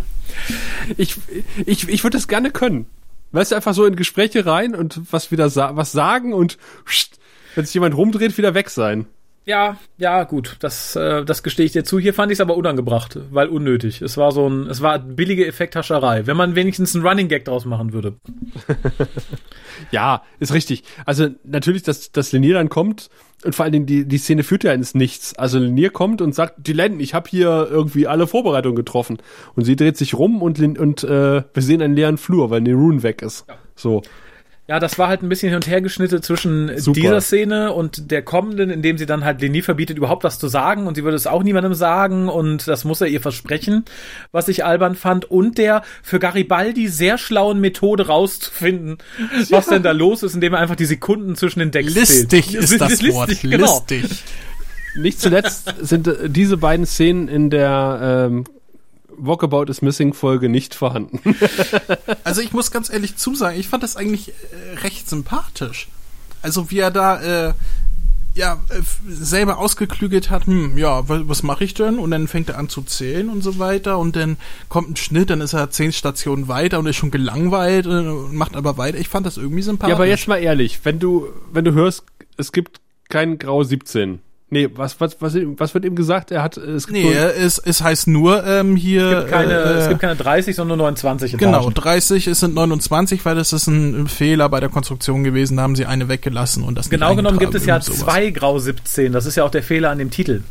ich, 0.98 1.16
ich, 1.64 1.88
ich 1.88 2.04
würde 2.04 2.18
das 2.18 2.28
gerne 2.28 2.50
können. 2.50 2.84
Weißt 3.32 3.50
du, 3.50 3.56
einfach 3.56 3.72
so 3.72 3.86
in 3.86 3.96
Gespräche 3.96 4.44
rein 4.44 4.74
und 4.74 5.00
was 5.10 5.30
wieder 5.30 5.48
sa 5.48 5.74
was 5.74 5.92
sagen 5.92 6.34
und 6.34 6.58
wenn 7.54 7.64
sich 7.64 7.72
jemand 7.72 7.96
rumdreht, 7.96 8.36
wieder 8.36 8.52
weg 8.52 8.68
sein. 8.68 9.06
Ja, 9.45 9.78
ja, 9.97 10.24
gut, 10.24 10.57
das, 10.61 10.95
äh, 10.95 11.24
das 11.24 11.43
gestehe 11.43 11.64
ich 11.64 11.72
dir 11.72 11.82
zu. 11.82 11.99
Hier 11.99 12.12
fand 12.12 12.30
ich 12.30 12.36
es 12.36 12.41
aber 12.43 12.57
unangebracht, 12.57 13.18
weil 13.30 13.49
unnötig. 13.49 14.03
Es 14.03 14.18
war 14.18 14.30
so 14.30 14.47
ein, 14.47 14.66
es 14.66 14.82
war 14.82 14.99
billige 14.99 15.47
Effekthascherei. 15.47 16.26
Wenn 16.26 16.36
man 16.36 16.55
wenigstens 16.55 16.95
einen 16.95 17.07
Running 17.07 17.28
Gag 17.28 17.47
draus 17.47 17.64
machen 17.64 17.95
würde. 17.95 18.16
ja, 19.91 20.22
ist 20.39 20.53
richtig. 20.53 20.84
Also 21.07 21.28
natürlich, 21.45 21.82
dass, 21.82 22.12
dass 22.12 22.32
Lenier 22.32 22.55
dann 22.55 22.68
kommt 22.68 23.09
und 23.45 23.55
vor 23.55 23.64
allen 23.64 23.72
Dingen 23.72 23.86
die, 23.86 24.07
die 24.07 24.18
Szene 24.18 24.43
führt 24.43 24.64
ja 24.64 24.72
ins 24.72 24.95
Nichts. 24.95 25.34
Also 25.39 25.59
Lenier 25.59 25.91
kommt 25.91 26.20
und 26.20 26.34
sagt, 26.34 26.66
die 26.66 26.72
Len, 26.72 27.01
ich 27.01 27.14
habe 27.14 27.30
hier 27.30 27.68
irgendwie 27.70 28.07
alle 28.07 28.26
Vorbereitungen 28.26 28.76
getroffen. 28.76 29.18
Und 29.55 29.64
sie 29.64 29.76
dreht 29.76 29.97
sich 29.97 30.14
rum 30.14 30.43
und, 30.43 30.61
und 30.78 31.05
äh, 31.05 31.43
wir 31.55 31.62
sehen 31.62 31.80
einen 31.80 31.95
leeren 31.95 32.18
Flur, 32.18 32.51
weil 32.51 32.61
Nerun 32.61 33.03
weg 33.03 33.22
ist. 33.22 33.47
Ja. 33.49 33.55
So. 33.76 34.03
Ja, 34.68 34.78
das 34.78 34.98
war 34.98 35.08
halt 35.08 35.22
ein 35.22 35.30
bisschen 35.30 35.48
hin 35.48 35.56
und 35.56 35.66
her 35.66 35.80
geschnitten 35.80 36.22
zwischen 36.22 36.78
Super. 36.78 37.00
dieser 37.00 37.20
Szene 37.22 37.72
und 37.72 38.10
der 38.10 38.20
kommenden, 38.20 38.68
in 38.68 38.82
dem 38.82 38.98
sie 38.98 39.06
dann 39.06 39.24
halt 39.24 39.40
Leni 39.40 39.62
verbietet, 39.62 39.96
überhaupt 39.96 40.24
was 40.24 40.38
zu 40.38 40.46
sagen 40.46 40.86
und 40.86 40.94
sie 40.94 41.04
würde 41.04 41.16
es 41.16 41.26
auch 41.26 41.42
niemandem 41.42 41.72
sagen 41.72 42.28
und 42.28 42.68
das 42.68 42.84
muss 42.84 43.00
er 43.00 43.06
ihr 43.06 43.22
versprechen, 43.22 43.86
was 44.30 44.46
ich 44.48 44.66
albern 44.66 44.94
fand 44.94 45.24
und 45.24 45.56
der 45.56 45.82
für 46.02 46.18
Garibaldi 46.18 46.88
sehr 46.88 47.16
schlauen 47.16 47.60
Methode 47.60 48.08
rauszufinden, 48.08 48.98
ja. 49.38 49.56
was 49.56 49.68
denn 49.68 49.82
da 49.82 49.92
los 49.92 50.22
ist, 50.22 50.34
indem 50.34 50.52
er 50.52 50.58
einfach 50.58 50.76
die 50.76 50.84
Sekunden 50.84 51.34
zwischen 51.34 51.60
den 51.60 51.70
Decks 51.70 51.94
Listig 51.94 52.50
zählt. 52.50 52.62
ist 52.64 52.78
das 52.78 52.90
listig, 52.90 53.14
Wort. 53.14 53.40
Genau. 53.40 53.84
Listig. 53.88 54.22
Nicht 54.98 55.18
zuletzt 55.18 55.72
sind 55.80 56.08
äh, 56.08 56.28
diese 56.28 56.58
beiden 56.58 56.84
Szenen 56.84 57.28
in 57.28 57.48
der 57.48 58.28
ähm, 58.30 58.44
Walkabout 59.18 59.64
is 59.64 59.82
Missing 59.82 60.14
Folge 60.14 60.48
nicht 60.48 60.74
vorhanden. 60.74 61.20
also 62.24 62.40
ich 62.40 62.52
muss 62.52 62.70
ganz 62.70 62.90
ehrlich 62.90 63.16
zusagen, 63.16 63.58
ich 63.58 63.68
fand 63.68 63.82
das 63.82 63.96
eigentlich 63.96 64.28
äh, 64.30 64.78
recht 64.78 65.08
sympathisch. 65.08 65.88
Also 66.42 66.70
wie 66.70 66.78
er 66.78 66.90
da 66.90 67.48
äh, 67.48 67.54
ja 68.34 68.60
äh, 68.70 68.80
selber 69.06 69.58
ausgeklügelt 69.58 70.30
hat, 70.30 70.46
hm, 70.46 70.78
ja, 70.78 71.02
was, 71.08 71.42
mache 71.42 71.64
ich 71.64 71.74
denn? 71.74 71.98
Und 71.98 72.10
dann 72.12 72.28
fängt 72.28 72.48
er 72.48 72.58
an 72.58 72.68
zu 72.68 72.82
zählen 72.82 73.28
und 73.28 73.42
so 73.42 73.58
weiter 73.58 73.98
und 73.98 74.16
dann 74.16 74.36
kommt 74.68 74.90
ein 74.90 74.96
Schnitt, 74.96 75.30
dann 75.30 75.40
ist 75.40 75.52
er 75.52 75.70
zehn 75.70 75.92
Stationen 75.92 76.48
weiter 76.48 76.78
und 76.78 76.86
ist 76.86 76.96
schon 76.96 77.10
gelangweilt 77.10 77.86
und 77.86 78.34
macht 78.34 78.56
aber 78.56 78.78
weiter. 78.78 78.98
Ich 78.98 79.08
fand 79.08 79.26
das 79.26 79.36
irgendwie 79.36 79.62
sympathisch. 79.62 79.90
Ja, 79.90 79.96
aber 79.96 80.06
jetzt 80.06 80.28
mal 80.28 80.36
ehrlich, 80.36 80.80
wenn 80.84 80.98
du 80.98 81.28
wenn 81.52 81.64
du 81.64 81.72
hörst, 81.72 82.04
es 82.36 82.52
gibt 82.52 82.80
kein 83.08 83.38
Grau 83.38 83.62
17 83.62 84.20
Nee, 84.51 84.70
was, 84.74 84.99
was, 84.99 85.20
was, 85.20 85.34
was 85.34 85.74
wird 85.74 85.84
ihm 85.84 85.94
gesagt? 85.94 86.30
Er 86.30 86.42
hat, 86.42 86.57
es 86.57 86.86
gibt 86.86 86.99
Nee, 86.99 87.12
es, 87.12 87.59
es 87.59 87.82
heißt 87.82 88.07
nur, 88.07 88.46
ähm, 88.46 88.76
hier. 88.76 89.05
Es 89.05 89.18
gibt 89.18 89.30
keine, 89.30 89.53
äh, 89.53 89.72
es 89.74 89.88
gibt 89.88 90.01
keine 90.01 90.16
30, 90.16 90.57
sondern 90.57 90.78
nur 90.78 90.86
29 90.86 91.34
Etagen. 91.34 91.53
Genau, 91.53 91.68
30, 91.68 92.26
es 92.28 92.40
sind 92.40 92.55
29, 92.55 93.26
weil 93.26 93.34
das 93.34 93.53
ist 93.53 93.66
ein 93.66 94.09
Fehler 94.09 94.49
bei 94.49 94.61
der 94.61 94.70
Konstruktion 94.70 95.22
gewesen, 95.22 95.59
da 95.59 95.64
haben 95.64 95.76
sie 95.76 95.84
eine 95.84 96.09
weggelassen 96.09 96.62
und 96.62 96.76
das 96.76 96.88
Genau 96.88 97.14
genommen 97.14 97.38
gibt 97.38 97.55
es 97.55 97.66
ja 97.66 97.78
zwei 97.80 98.30
Grau 98.30 98.59
17, 98.59 99.12
das 99.12 99.26
ist 99.26 99.36
ja 99.36 99.44
auch 99.44 99.51
der 99.51 99.62
Fehler 99.62 99.90
an 99.90 99.99
dem 99.99 100.11
Titel. 100.11 100.42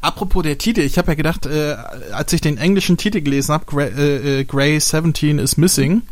Apropos 0.00 0.42
der 0.42 0.58
Titel, 0.58 0.80
ich 0.80 0.98
habe 0.98 1.08
ja 1.08 1.14
gedacht, 1.14 1.46
äh, 1.46 1.76
als 2.12 2.32
ich 2.32 2.40
den 2.40 2.58
englischen 2.58 2.96
Titel 2.96 3.20
gelesen 3.20 3.52
habe, 3.52 3.66
Grey, 3.66 3.88
äh, 3.88 4.40
äh 4.40 4.44
Grey 4.44 4.80
17 4.80 5.38
is 5.38 5.56
Missing, 5.56 6.02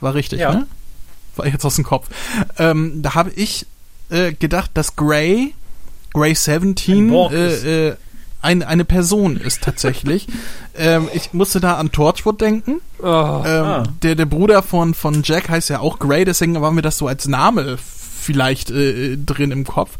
war 0.00 0.14
richtig, 0.14 0.40
ja. 0.40 0.52
ne? 0.52 0.66
War 1.36 1.46
jetzt 1.46 1.64
aus 1.64 1.76
dem 1.76 1.84
Kopf. 1.84 2.08
Ähm, 2.58 3.02
da 3.02 3.14
habe 3.14 3.30
ich 3.36 3.66
äh, 4.10 4.32
gedacht, 4.32 4.70
dass 4.74 4.96
Gray, 4.96 5.54
Gray 6.12 6.34
17, 6.34 7.10
ein 7.14 7.32
äh, 7.32 7.88
äh, 7.88 7.96
ein, 8.42 8.62
eine 8.62 8.84
Person 8.84 9.36
ist 9.36 9.62
tatsächlich. 9.62 10.26
ähm, 10.76 11.08
ich 11.12 11.32
musste 11.32 11.60
da 11.60 11.76
an 11.76 11.92
Torchwood 11.92 12.40
denken. 12.40 12.80
Oh, 13.00 13.04
ähm, 13.04 13.64
ah. 13.64 13.82
der, 14.02 14.14
der 14.14 14.26
Bruder 14.26 14.62
von, 14.62 14.94
von 14.94 15.22
Jack 15.22 15.48
heißt 15.48 15.68
ja 15.68 15.80
auch 15.80 15.98
Gray, 15.98 16.24
deswegen 16.24 16.58
war 16.60 16.70
mir 16.70 16.82
das 16.82 16.98
so 16.98 17.06
als 17.06 17.28
Name 17.28 17.78
vielleicht 17.78 18.70
äh, 18.70 19.16
drin 19.16 19.50
im 19.50 19.64
Kopf. 19.64 19.98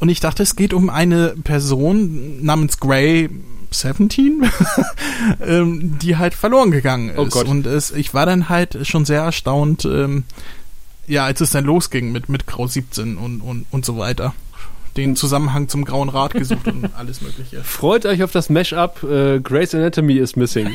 Und 0.00 0.08
ich 0.08 0.20
dachte, 0.20 0.42
es 0.42 0.56
geht 0.56 0.74
um 0.74 0.90
eine 0.90 1.34
Person 1.44 2.44
namens 2.44 2.80
Gray 2.80 3.30
17, 3.70 4.50
ähm, 5.46 5.98
die 5.98 6.16
halt 6.16 6.34
verloren 6.34 6.70
gegangen 6.70 7.12
oh 7.16 7.22
ist. 7.24 7.36
Oh 7.36 7.44
und 7.48 7.66
es, 7.66 7.90
ich 7.90 8.12
war 8.12 8.26
dann 8.26 8.48
halt 8.48 8.86
schon 8.86 9.04
sehr 9.04 9.22
erstaunt, 9.22 9.84
ähm, 9.84 10.24
ja, 11.12 11.24
als 11.26 11.40
es 11.42 11.50
dann 11.50 11.64
losging 11.64 12.10
mit, 12.10 12.28
mit 12.30 12.46
Grau 12.46 12.66
17 12.66 13.18
und, 13.18 13.42
und, 13.42 13.66
und 13.70 13.84
so 13.84 13.98
weiter. 13.98 14.34
Den 14.96 15.14
Zusammenhang 15.14 15.68
zum 15.68 15.84
Grauen 15.84 16.08
Rad 16.08 16.32
gesucht 16.32 16.66
und 16.66 16.88
alles 16.96 17.20
Mögliche. 17.20 17.62
Freut 17.62 18.06
euch 18.06 18.22
auf 18.22 18.32
das 18.32 18.48
Mashup. 18.48 19.02
Äh, 19.02 19.40
Grey's 19.40 19.74
Anatomy 19.74 20.16
is 20.16 20.36
missing. 20.36 20.74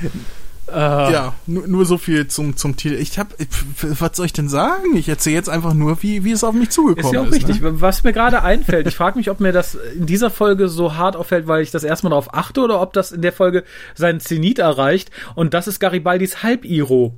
Uh, 0.72 1.10
ja, 1.12 1.34
nur, 1.46 1.66
nur, 1.66 1.84
so 1.84 1.98
viel 1.98 2.28
zum, 2.28 2.56
zum 2.56 2.76
Titel. 2.76 2.94
Ich 2.94 3.18
hab, 3.18 3.34
was 3.82 4.16
soll 4.16 4.26
ich 4.26 4.32
denn 4.32 4.48
sagen? 4.48 4.96
Ich 4.96 5.08
erzähle 5.08 5.34
jetzt 5.34 5.48
einfach 5.48 5.74
nur, 5.74 6.00
wie, 6.02 6.24
wie 6.24 6.30
es 6.30 6.44
auf 6.44 6.54
mich 6.54 6.70
zugekommen 6.70 7.00
ist. 7.00 7.06
Ist 7.06 7.12
ja 7.12 7.20
auch 7.20 7.26
ist, 7.26 7.34
richtig. 7.34 7.60
Ne? 7.60 7.80
Was 7.80 8.04
mir 8.04 8.12
gerade 8.12 8.42
einfällt, 8.42 8.86
ich 8.86 8.94
frage 8.94 9.18
mich, 9.18 9.30
ob 9.30 9.40
mir 9.40 9.52
das 9.52 9.74
in 9.74 10.06
dieser 10.06 10.30
Folge 10.30 10.68
so 10.68 10.94
hart 10.96 11.16
auffällt, 11.16 11.48
weil 11.48 11.62
ich 11.62 11.72
das 11.72 11.82
erstmal 11.82 12.10
darauf 12.10 12.32
achte 12.34 12.60
oder 12.60 12.80
ob 12.80 12.92
das 12.92 13.10
in 13.10 13.22
der 13.22 13.32
Folge 13.32 13.64
seinen 13.94 14.20
Zenit 14.20 14.60
erreicht 14.60 15.10
und 15.34 15.54
das 15.54 15.66
ist 15.66 15.80
Garibaldis 15.80 16.42
Halbiro. 16.42 17.16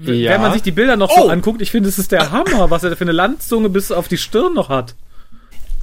Ja. 0.00 0.32
Wenn 0.32 0.40
man 0.40 0.52
sich 0.54 0.62
die 0.62 0.72
Bilder 0.72 0.96
noch 0.96 1.10
oh. 1.14 1.22
so 1.22 1.28
anguckt, 1.28 1.60
ich 1.60 1.70
finde, 1.70 1.88
es 1.88 1.98
ist 1.98 2.12
der 2.12 2.30
Hammer, 2.32 2.70
was 2.70 2.84
er 2.84 2.96
für 2.96 3.04
eine 3.04 3.12
Landzunge 3.12 3.68
bis 3.68 3.92
auf 3.92 4.08
die 4.08 4.18
Stirn 4.18 4.54
noch 4.54 4.68
hat. 4.68 4.94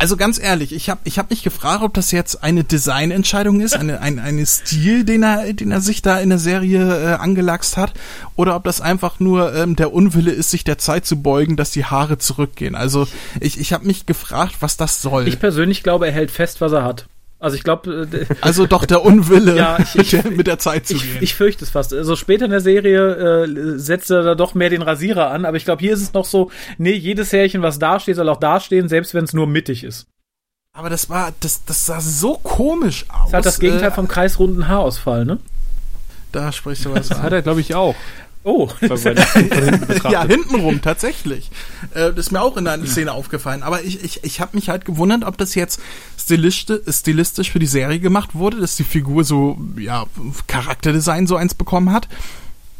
Also 0.01 0.15
ganz 0.15 0.39
ehrlich, 0.39 0.73
ich 0.73 0.89
habe 0.89 1.01
ich 1.03 1.19
hab 1.19 1.29
mich 1.29 1.43
gefragt, 1.43 1.83
ob 1.83 1.93
das 1.93 2.11
jetzt 2.11 2.41
eine 2.41 2.63
Designentscheidung 2.63 3.59
ist, 3.59 3.75
eine, 3.75 3.99
ein 3.99 4.17
eine 4.17 4.45
Stil, 4.45 5.03
den 5.03 5.23
er, 5.23 5.51
den 5.51 5.71
er 5.71 5.81
sich 5.81 6.01
da 6.01 6.19
in 6.21 6.29
der 6.29 6.39
Serie 6.39 6.79
äh, 6.79 7.13
angelachst 7.15 7.75
hat, 7.75 7.91
oder 8.37 8.55
ob 8.55 8.63
das 8.63 8.79
einfach 8.79 9.19
nur 9.19 9.53
ähm, 9.53 9.75
der 9.75 9.91
Unwille 9.91 10.31
ist, 10.31 10.51
sich 10.51 10.63
der 10.63 10.77
Zeit 10.77 11.05
zu 11.05 11.21
beugen, 11.21 11.57
dass 11.57 11.71
die 11.71 11.83
Haare 11.83 12.17
zurückgehen. 12.17 12.75
Also 12.75 13.09
ich, 13.41 13.59
ich 13.59 13.73
habe 13.73 13.85
mich 13.85 14.05
gefragt, 14.05 14.55
was 14.61 14.77
das 14.77 15.01
soll. 15.01 15.27
Ich 15.27 15.37
persönlich 15.37 15.83
glaube, 15.83 16.07
er 16.07 16.13
hält 16.13 16.31
fest, 16.31 16.61
was 16.61 16.71
er 16.71 16.85
hat. 16.85 17.07
Also 17.39 17.55
ich 17.55 17.63
glaube. 17.63 18.07
Äh, 18.11 18.25
also 18.41 18.67
doch 18.67 18.85
der 18.85 19.03
Unwille, 19.03 19.55
ja, 19.55 19.77
ich, 19.79 20.13
ich, 20.13 20.23
mit 20.29 20.47
der 20.47 20.59
Zeit 20.59 20.87
zu 20.87 20.95
ich, 20.95 21.03
gehen. 21.03 21.17
Ich 21.21 21.35
fürchte 21.35 21.63
es 21.63 21.71
fast. 21.71 21.93
Also 21.93 22.15
später 22.15 22.45
in 22.45 22.51
der 22.51 22.59
Serie 22.59 23.45
äh, 23.45 23.79
setzt 23.79 24.11
er 24.11 24.23
da 24.23 24.35
doch 24.35 24.53
mehr 24.53 24.69
den 24.69 24.81
Rasierer 24.81 25.31
an, 25.31 25.45
aber 25.45 25.57
ich 25.57 25.65
glaube, 25.65 25.81
hier 25.81 25.93
ist 25.93 26.01
es 26.01 26.13
noch 26.13 26.25
so, 26.25 26.51
nee, 26.77 26.91
jedes 26.91 27.31
Härchen, 27.31 27.61
was 27.61 27.79
da 27.79 27.99
steht, 27.99 28.17
soll 28.17 28.29
auch 28.29 28.39
dastehen, 28.39 28.89
selbst 28.89 29.13
wenn 29.13 29.23
es 29.23 29.33
nur 29.33 29.47
mittig 29.47 29.83
ist. 29.83 30.07
Aber 30.73 30.89
das 30.89 31.09
war, 31.09 31.33
das, 31.39 31.65
das 31.65 31.85
sah 31.85 31.99
so 31.99 32.35
komisch 32.35 33.05
aus. 33.09 33.31
Das 33.31 33.39
hat 33.39 33.45
das 33.45 33.59
Gegenteil 33.59 33.89
äh, 33.89 33.93
vom 33.93 34.07
kreisrunden 34.07 34.67
Haarausfall, 34.67 35.25
ne? 35.25 35.39
Da 36.31 36.51
sprichst 36.51 36.85
du 36.85 36.93
was 36.93 37.11
an. 37.11 37.23
Hat 37.23 37.33
er, 37.33 37.41
glaube 37.41 37.61
ich, 37.61 37.73
auch. 37.73 37.95
Oh, 38.43 38.69
ja, 40.09 40.23
hintenrum 40.25 40.81
tatsächlich. 40.81 41.51
Äh, 41.93 42.13
das 42.13 42.27
ist 42.27 42.31
mir 42.31 42.41
auch 42.41 42.55
in 42.55 42.67
einer 42.67 42.85
Szene 42.85 43.11
aufgefallen. 43.11 43.63
Aber 43.63 43.83
ich, 43.83 44.01
ich, 44.03 44.23
ich 44.23 44.39
habe 44.39 44.55
mich 44.55 44.69
halt 44.69 44.85
gewundert, 44.85 45.25
ob 45.25 45.37
das 45.37 45.55
jetzt 45.55 45.81
stilistisch, 46.17 47.51
für 47.51 47.59
die 47.59 47.65
Serie 47.65 47.99
gemacht 47.99 48.35
wurde, 48.35 48.61
dass 48.61 48.77
die 48.77 48.85
Figur 48.85 49.25
so, 49.25 49.59
ja, 49.77 50.05
Charakterdesign 50.47 51.27
so 51.27 51.35
eins 51.35 51.53
bekommen 51.53 51.91
hat. 51.91 52.07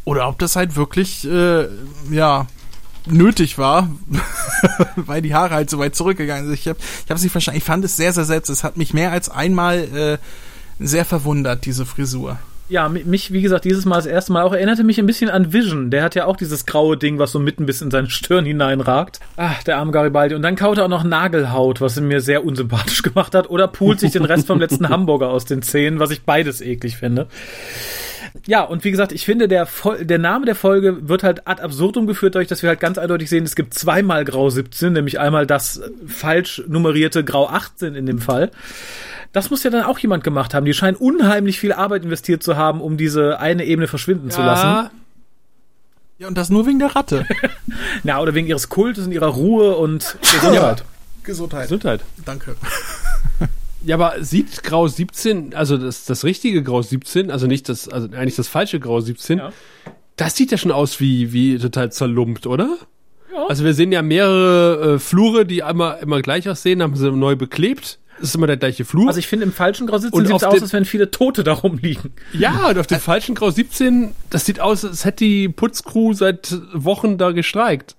Oder 0.06 0.28
ob 0.28 0.38
das 0.38 0.56
halt 0.56 0.76
wirklich, 0.76 1.26
äh, 1.26 1.68
ja, 2.10 2.46
nötig 3.06 3.58
war, 3.58 3.90
weil 4.96 5.20
die 5.20 5.34
Haare 5.34 5.54
halt 5.54 5.70
so 5.70 5.78
weit 5.78 5.94
zurückgegangen 5.94 6.46
sind. 6.46 6.54
Ich 6.54 6.68
habe 6.68 6.78
ich 7.04 7.10
hab 7.10 7.18
sie 7.18 7.28
verstanden. 7.28 7.58
Ich 7.58 7.64
fand 7.64 7.84
es 7.84 7.96
sehr, 7.96 8.12
sehr 8.14 8.24
selbst. 8.24 8.48
Es 8.48 8.64
hat 8.64 8.78
mich 8.78 8.94
mehr 8.94 9.12
als 9.12 9.28
einmal 9.28 9.78
äh, 9.78 10.18
sehr 10.78 11.04
verwundert, 11.04 11.66
diese 11.66 11.84
Frisur. 11.84 12.38
Ja, 12.70 12.88
mich, 12.88 13.32
wie 13.32 13.42
gesagt, 13.42 13.64
dieses 13.64 13.84
Mal 13.84 13.96
das 13.96 14.06
erste 14.06 14.32
Mal 14.32 14.44
auch 14.44 14.52
erinnerte 14.52 14.84
mich 14.84 15.00
ein 15.00 15.06
bisschen 15.06 15.28
an 15.28 15.52
Vision. 15.52 15.90
Der 15.90 16.04
hat 16.04 16.14
ja 16.14 16.26
auch 16.26 16.36
dieses 16.36 16.66
graue 16.66 16.96
Ding, 16.96 17.18
was 17.18 17.32
so 17.32 17.40
mitten 17.40 17.66
bis 17.66 17.82
in 17.82 17.90
seine 17.90 18.08
Stirn 18.08 18.44
hineinragt. 18.44 19.18
Ach, 19.36 19.60
der 19.64 19.78
arme 19.78 19.90
Garibaldi. 19.90 20.36
Und 20.36 20.42
dann 20.42 20.54
kaut 20.54 20.78
er 20.78 20.84
auch 20.84 20.88
noch 20.88 21.02
Nagelhaut, 21.02 21.80
was 21.80 21.96
ihn 21.96 22.06
mir 22.06 22.20
sehr 22.20 22.44
unsympathisch 22.44 23.02
gemacht 23.02 23.34
hat. 23.34 23.50
Oder 23.50 23.66
poolt 23.66 23.98
sich 23.98 24.12
den 24.12 24.24
Rest 24.24 24.46
vom 24.46 24.60
letzten 24.60 24.88
Hamburger 24.88 25.30
aus 25.30 25.46
den 25.46 25.62
Zähnen, 25.62 25.98
was 25.98 26.12
ich 26.12 26.22
beides 26.22 26.60
eklig 26.60 26.96
finde. 26.96 27.26
Ja, 28.46 28.62
und 28.62 28.84
wie 28.84 28.92
gesagt, 28.92 29.10
ich 29.10 29.24
finde, 29.24 29.48
der, 29.48 29.66
der 30.02 30.18
Name 30.18 30.46
der 30.46 30.54
Folge 30.54 31.08
wird 31.08 31.24
halt 31.24 31.48
ad 31.48 31.60
absurdum 31.60 32.06
geführt, 32.06 32.36
dadurch, 32.36 32.46
dass 32.46 32.62
wir 32.62 32.68
halt 32.68 32.78
ganz 32.78 32.98
eindeutig 32.98 33.28
sehen, 33.28 33.42
es 33.42 33.56
gibt 33.56 33.74
zweimal 33.74 34.24
Grau 34.24 34.48
17, 34.48 34.92
nämlich 34.92 35.18
einmal 35.18 35.44
das 35.44 35.82
falsch 36.06 36.62
nummerierte 36.68 37.24
Grau 37.24 37.48
18 37.48 37.96
in 37.96 38.06
dem 38.06 38.20
Fall. 38.20 38.52
Das 39.32 39.50
muss 39.50 39.62
ja 39.62 39.70
dann 39.70 39.84
auch 39.84 39.98
jemand 39.98 40.24
gemacht 40.24 40.54
haben. 40.54 40.66
Die 40.66 40.74
scheinen 40.74 40.96
unheimlich 40.96 41.60
viel 41.60 41.72
Arbeit 41.72 42.04
investiert 42.04 42.42
zu 42.42 42.56
haben, 42.56 42.80
um 42.80 42.96
diese 42.96 43.38
eine 43.38 43.64
Ebene 43.64 43.86
verschwinden 43.86 44.28
ja. 44.28 44.34
zu 44.34 44.42
lassen. 44.42 44.90
Ja, 46.18 46.28
und 46.28 46.36
das 46.36 46.50
nur 46.50 46.66
wegen 46.66 46.78
der 46.78 46.94
Ratte. 46.94 47.26
Na, 48.02 48.20
oder 48.20 48.34
wegen 48.34 48.46
ihres 48.46 48.68
Kultes 48.68 49.06
und 49.06 49.12
ihrer 49.12 49.28
Ruhe 49.28 49.76
und 49.76 50.18
Gesundheit. 50.20 50.84
Gesundheit. 51.22 51.62
Gesundheit. 51.62 52.00
Danke. 52.24 52.56
Ja, 53.82 53.96
aber 53.96 54.22
sieht 54.22 54.62
Grau 54.62 54.88
17, 54.88 55.54
also 55.54 55.78
das, 55.78 56.04
das 56.04 56.24
richtige 56.24 56.62
Grau 56.62 56.82
17, 56.82 57.30
also 57.30 57.46
nicht 57.46 57.66
das, 57.68 57.88
also 57.88 58.08
eigentlich 58.08 58.36
das 58.36 58.46
falsche 58.46 58.78
Grau 58.78 59.00
17, 59.00 59.38
ja. 59.38 59.52
das 60.16 60.36
sieht 60.36 60.52
ja 60.52 60.58
schon 60.58 60.70
aus 60.70 61.00
wie, 61.00 61.32
wie 61.32 61.58
total 61.58 61.90
zerlumpt, 61.90 62.46
oder? 62.46 62.76
Ja. 63.32 63.46
Also 63.46 63.64
wir 63.64 63.72
sehen 63.72 63.90
ja 63.90 64.02
mehrere 64.02 64.96
äh, 64.96 64.98
Flure, 64.98 65.46
die 65.46 65.60
immer, 65.60 65.98
immer 66.00 66.20
gleich 66.20 66.46
aussehen, 66.46 66.82
haben 66.82 66.94
sie 66.94 67.10
neu 67.10 67.36
beklebt. 67.36 67.99
Das 68.20 68.30
ist 68.30 68.34
immer 68.34 68.46
der 68.46 68.58
gleiche 68.58 68.84
Flur. 68.84 69.08
Also 69.08 69.18
ich 69.18 69.26
finde, 69.26 69.46
im 69.46 69.52
falschen 69.52 69.86
Grau 69.86 69.98
17 69.98 70.26
sieht 70.26 70.36
es 70.36 70.44
aus, 70.44 70.62
als 70.62 70.72
wenn 70.72 70.84
viele 70.84 71.10
Tote 71.10 71.42
darum 71.42 71.78
liegen. 71.78 72.12
Ja, 72.32 72.68
und 72.68 72.78
auf 72.78 72.86
dem 72.86 73.00
falschen 73.00 73.34
Grau 73.34 73.50
17, 73.50 74.12
das 74.28 74.44
sieht 74.44 74.60
aus, 74.60 74.84
als 74.84 75.04
hätte 75.04 75.24
die 75.24 75.48
Putzcrew 75.48 76.12
seit 76.12 76.56
Wochen 76.74 77.16
da 77.16 77.32
gestreikt. 77.32 77.96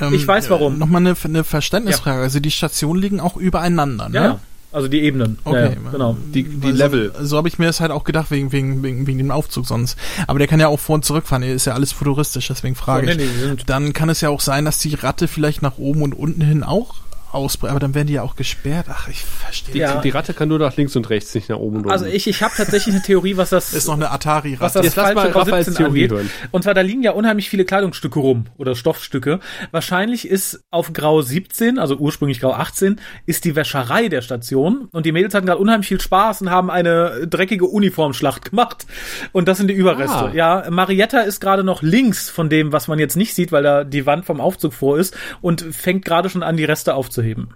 Ähm, 0.00 0.14
ich 0.14 0.26
weiß 0.26 0.50
warum. 0.50 0.74
Äh, 0.74 0.78
Nochmal 0.78 1.00
eine, 1.02 1.16
eine 1.22 1.44
Verständnisfrage. 1.44 2.18
Ja. 2.18 2.22
Also 2.22 2.40
die 2.40 2.50
Stationen 2.50 3.00
liegen 3.00 3.20
auch 3.20 3.36
übereinander, 3.36 4.08
ne? 4.08 4.14
Ja. 4.14 4.40
Also 4.72 4.88
die 4.88 5.02
Ebenen. 5.02 5.38
Okay, 5.44 5.76
ja, 5.84 5.90
genau. 5.90 6.16
Die, 6.32 6.44
die 6.44 6.68
also, 6.68 6.78
Level. 6.78 7.12
So 7.20 7.36
habe 7.36 7.46
ich 7.46 7.58
mir 7.58 7.66
das 7.66 7.80
halt 7.80 7.90
auch 7.90 8.04
gedacht, 8.04 8.30
wegen, 8.30 8.52
wegen, 8.52 8.82
wegen, 8.82 9.06
wegen 9.06 9.18
dem 9.18 9.30
Aufzug 9.30 9.66
sonst. 9.66 9.98
Aber 10.26 10.38
der 10.38 10.48
kann 10.48 10.60
ja 10.60 10.68
auch 10.68 10.80
vor 10.80 10.94
und 10.94 11.04
zurückfahren. 11.04 11.42
Ist 11.42 11.66
ja 11.66 11.74
alles 11.74 11.92
futuristisch, 11.92 12.48
deswegen 12.48 12.74
frage 12.74 13.10
ich. 13.10 13.18
Nee, 13.18 13.24
nee, 13.24 13.56
Dann 13.66 13.92
kann 13.92 14.08
es 14.08 14.22
ja 14.22 14.30
auch 14.30 14.40
sein, 14.40 14.64
dass 14.64 14.78
die 14.78 14.94
Ratte 14.94 15.28
vielleicht 15.28 15.60
nach 15.60 15.76
oben 15.76 16.00
und 16.00 16.14
unten 16.14 16.40
hin 16.40 16.62
auch 16.62 16.94
ausbrechen. 17.32 17.70
Aber 17.70 17.80
dann 17.80 17.94
werden 17.94 18.06
die 18.06 18.14
ja 18.14 18.22
auch 18.22 18.36
gesperrt. 18.36 18.86
Ach, 18.88 19.08
ich 19.08 19.22
verstehe. 19.24 19.72
Die, 19.72 19.78
ja. 19.80 20.00
die 20.00 20.10
Ratte 20.10 20.34
kann 20.34 20.48
nur 20.48 20.58
nach 20.58 20.76
links 20.76 20.94
und 20.96 21.08
rechts, 21.10 21.34
nicht 21.34 21.48
nach 21.48 21.56
oben 21.56 21.76
und 21.76 21.82
unten. 21.82 21.90
Also 21.90 22.04
ich, 22.06 22.26
ich 22.26 22.42
habe 22.42 22.52
tatsächlich 22.56 22.94
eine 22.94 23.02
Theorie, 23.02 23.36
was 23.36 23.50
das 23.50 23.72
ist 23.72 23.86
noch 23.86 23.94
eine 23.94 24.10
Atari-Ratte. 24.10 24.60
Was 24.60 24.72
das 24.74 24.84
Jetzt 24.84 24.94
falsche 24.94 25.30
Grau 25.30 25.44
17 25.44 25.86
angeht. 25.86 26.10
Hören. 26.10 26.30
Und 26.50 26.64
zwar 26.64 26.74
da 26.74 26.82
liegen 26.82 27.02
ja 27.02 27.12
unheimlich 27.12 27.48
viele 27.48 27.64
Kleidungsstücke 27.64 28.18
rum 28.18 28.44
oder 28.58 28.74
Stoffstücke. 28.74 29.40
Wahrscheinlich 29.70 30.28
ist 30.28 30.64
auf 30.70 30.92
Grau 30.92 31.22
17, 31.22 31.78
also 31.78 31.96
ursprünglich 31.96 32.40
Grau 32.40 32.52
18, 32.52 33.00
ist 33.26 33.44
die 33.44 33.56
Wäscherei 33.56 34.08
der 34.08 34.22
Station 34.22 34.88
und 34.92 35.06
die 35.06 35.12
Mädels 35.12 35.34
hatten 35.34 35.46
gerade 35.46 35.60
unheimlich 35.60 35.88
viel 35.88 36.00
Spaß 36.00 36.42
und 36.42 36.50
haben 36.50 36.70
eine 36.70 37.26
dreckige 37.26 37.66
Uniformschlacht 37.66 38.44
gemacht. 38.50 38.86
Und 39.32 39.48
das 39.48 39.58
sind 39.58 39.68
die 39.68 39.74
Überreste. 39.74 40.16
Ah. 40.16 40.32
Ja, 40.34 40.66
Marietta 40.70 41.20
ist 41.20 41.40
gerade 41.40 41.64
noch 41.64 41.82
links 41.82 42.28
von 42.28 42.50
dem, 42.50 42.72
was 42.72 42.88
man 42.88 42.98
jetzt 42.98 43.16
nicht 43.16 43.34
sieht, 43.34 43.52
weil 43.52 43.62
da 43.62 43.84
die 43.84 44.06
Wand 44.06 44.26
vom 44.26 44.40
Aufzug 44.40 44.74
vor 44.74 44.98
ist 44.98 45.16
und 45.40 45.62
fängt 45.62 46.04
gerade 46.04 46.28
schon 46.28 46.42
an, 46.42 46.56
die 46.56 46.64
Reste 46.64 46.94
aufzuheben 46.94 47.21
aufzuheben. 47.22 47.54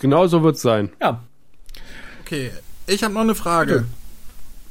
Genau 0.00 0.26
so 0.26 0.42
wird 0.42 0.56
es 0.56 0.62
sein. 0.62 0.90
Ja. 1.00 1.22
Okay, 2.20 2.50
ich 2.86 3.02
habe 3.02 3.14
noch 3.14 3.22
eine 3.22 3.34
Frage. 3.34 3.72
Bitte. 3.72 3.86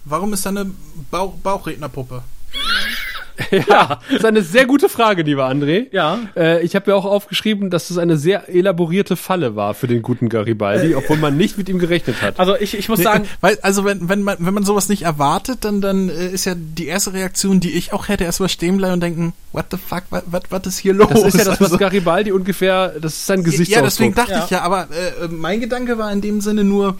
Warum 0.05 0.33
ist 0.33 0.45
da 0.45 0.49
eine 0.49 0.71
Bauch 1.11 1.35
Bauchrednerpuppe? 1.35 2.23
ja, 3.51 3.99
das 4.09 4.19
ist 4.19 4.25
eine 4.25 4.41
sehr 4.41 4.65
gute 4.65 4.89
Frage, 4.89 5.21
lieber 5.21 5.47
André. 5.47 5.87
Ja. 5.91 6.19
Äh, 6.35 6.63
ich 6.63 6.75
habe 6.75 6.91
ja 6.91 6.97
auch 6.97 7.05
aufgeschrieben, 7.05 7.69
dass 7.69 7.89
es 7.89 7.97
eine 7.97 8.17
sehr 8.17 8.49
elaborierte 8.49 9.15
Falle 9.15 9.55
war 9.55 9.73
für 9.73 9.87
den 9.87 10.01
guten 10.01 10.29
Garibaldi, 10.29 10.93
äh, 10.93 10.95
obwohl 10.95 11.17
man 11.17 11.37
nicht 11.37 11.57
mit 11.57 11.69
ihm 11.69 11.79
gerechnet 11.79 12.21
hat. 12.21 12.39
Also 12.39 12.55
ich, 12.55 12.77
ich 12.77 12.89
muss 12.89 12.99
nee, 12.99 13.03
sagen, 13.03 13.25
äh, 13.25 13.27
weil 13.41 13.59
also 13.61 13.85
wenn 13.85 14.09
wenn 14.09 14.23
man 14.23 14.37
wenn 14.39 14.53
man 14.53 14.63
sowas 14.63 14.89
nicht 14.89 15.03
erwartet, 15.03 15.59
dann 15.61 15.81
dann 15.81 16.09
äh, 16.09 16.29
ist 16.29 16.45
ja 16.45 16.53
die 16.55 16.87
erste 16.87 17.13
Reaktion, 17.13 17.59
die 17.59 17.71
ich 17.71 17.93
auch 17.93 18.07
hätte, 18.07 18.23
erstmal 18.23 18.49
stehen 18.49 18.77
bleiben 18.77 18.95
und 18.95 19.03
denken, 19.03 19.33
what 19.51 19.65
the 19.71 19.77
fuck, 19.77 20.03
was 20.09 20.43
was 20.49 20.65
ist 20.65 20.79
hier 20.79 20.93
los? 20.93 21.09
Das 21.09 21.23
ist 21.23 21.37
ja 21.37 21.45
das, 21.45 21.59
was 21.59 21.67
also, 21.67 21.77
Garibaldi 21.77 22.31
ungefähr, 22.31 22.95
das 22.99 23.13
ist 23.13 23.25
sein 23.27 23.43
Gesichtsausdruck. 23.43 23.75
Ja, 23.75 23.81
deswegen 23.83 24.15
dachte 24.15 24.31
ja. 24.31 24.43
ich 24.45 24.49
ja, 24.49 24.61
aber 24.61 24.83
äh, 24.83 25.27
mein 25.29 25.59
Gedanke 25.59 25.97
war 25.97 26.11
in 26.11 26.21
dem 26.21 26.41
Sinne 26.41 26.63
nur, 26.63 26.97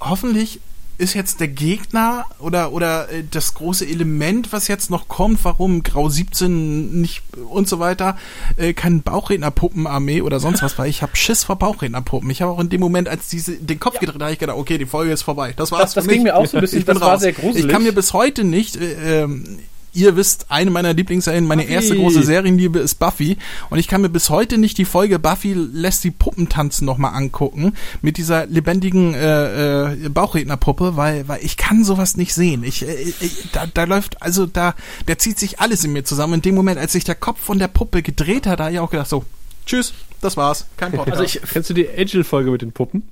hoffentlich 0.00 0.60
ist 0.98 1.14
jetzt 1.14 1.40
der 1.40 1.48
Gegner 1.48 2.24
oder 2.38 2.72
oder 2.72 3.10
äh, 3.10 3.24
das 3.28 3.54
große 3.54 3.86
Element, 3.86 4.52
was 4.52 4.68
jetzt 4.68 4.90
noch 4.90 5.08
kommt, 5.08 5.44
warum 5.44 5.82
Grau 5.82 6.08
17 6.08 7.00
nicht 7.00 7.22
und 7.48 7.68
so 7.68 7.78
weiter, 7.78 8.16
äh, 8.56 8.72
kein 8.72 9.02
Bauchrednerpuppenarmee 9.02 10.22
oder 10.22 10.40
sonst 10.40 10.62
was 10.62 10.78
war. 10.78 10.86
Ich 10.86 11.02
habe 11.02 11.16
Schiss 11.16 11.44
vor 11.44 11.56
Bauchrednerpuppen. 11.56 12.30
Ich 12.30 12.42
habe 12.42 12.52
auch 12.52 12.60
in 12.60 12.68
dem 12.68 12.80
Moment, 12.80 13.08
als 13.08 13.28
diese 13.28 13.56
den 13.56 13.80
Kopf 13.80 13.94
ja. 13.94 14.00
gedreht, 14.00 14.22
habe 14.22 14.32
ich 14.32 14.38
gedacht, 14.38 14.58
okay, 14.58 14.78
die 14.78 14.86
Folge 14.86 15.12
ist 15.12 15.22
vorbei. 15.22 15.52
Das 15.56 15.72
war's. 15.72 15.94
Das, 15.94 15.94
das 15.94 16.08
ging 16.08 16.22
mir 16.22 16.36
auch 16.36 16.46
so 16.46 16.56
ein 16.56 16.60
bisschen. 16.60 16.80
Ich 16.80 16.84
das 16.84 16.96
raus. 16.96 17.06
war 17.06 17.18
sehr 17.18 17.32
gruselig. 17.32 17.66
Ich 17.66 17.70
kann 17.70 17.82
mir 17.82 17.92
bis 17.92 18.12
heute 18.12 18.44
nicht 18.44 18.76
äh, 18.76 19.22
ähm, 19.22 19.58
ihr 19.94 20.16
wisst, 20.16 20.46
eine 20.50 20.70
meiner 20.70 20.92
Lieblingsserien, 20.92 21.46
meine 21.46 21.62
Buffy. 21.62 21.74
erste 21.74 21.96
große 21.96 22.22
Serienliebe 22.22 22.78
ist 22.80 22.96
Buffy. 22.96 23.38
Und 23.70 23.78
ich 23.78 23.88
kann 23.88 24.02
mir 24.02 24.08
bis 24.08 24.28
heute 24.28 24.58
nicht 24.58 24.76
die 24.76 24.84
Folge 24.84 25.18
Buffy 25.18 25.54
lässt 25.54 26.04
die 26.04 26.10
Puppen 26.10 26.48
tanzen 26.48 26.84
nochmal 26.84 27.14
angucken. 27.14 27.74
Mit 28.02 28.18
dieser 28.18 28.46
lebendigen 28.46 29.14
äh, 29.14 29.92
äh, 29.92 30.08
Bauchrednerpuppe, 30.08 30.96
weil, 30.96 31.26
weil 31.28 31.44
ich 31.44 31.56
kann 31.56 31.84
sowas 31.84 32.16
nicht 32.16 32.34
sehen. 32.34 32.64
Ich, 32.64 32.86
äh, 32.86 32.94
ich, 33.20 33.50
da, 33.52 33.66
da 33.72 33.84
läuft, 33.84 34.20
also 34.20 34.46
da, 34.46 34.74
der 35.08 35.18
zieht 35.18 35.38
sich 35.38 35.60
alles 35.60 35.84
in 35.84 35.92
mir 35.92 36.04
zusammen. 36.04 36.34
In 36.34 36.42
dem 36.42 36.54
Moment, 36.54 36.78
als 36.78 36.92
sich 36.92 37.04
der 37.04 37.14
Kopf 37.14 37.40
von 37.40 37.58
der 37.58 37.68
Puppe 37.68 38.02
gedreht 38.02 38.46
hat, 38.46 38.60
da 38.60 38.64
habe 38.64 38.74
ich 38.74 38.80
auch 38.80 38.90
gedacht, 38.90 39.08
so, 39.08 39.24
tschüss, 39.66 39.94
das 40.20 40.36
war's. 40.36 40.66
Kein 40.76 40.92
Podcast. 40.92 41.20
Also 41.20 41.24
ich, 41.24 41.40
kennst 41.50 41.70
du 41.70 41.74
die 41.74 41.88
Angel-Folge 41.88 42.50
mit 42.50 42.62
den 42.62 42.72
Puppen? 42.72 43.08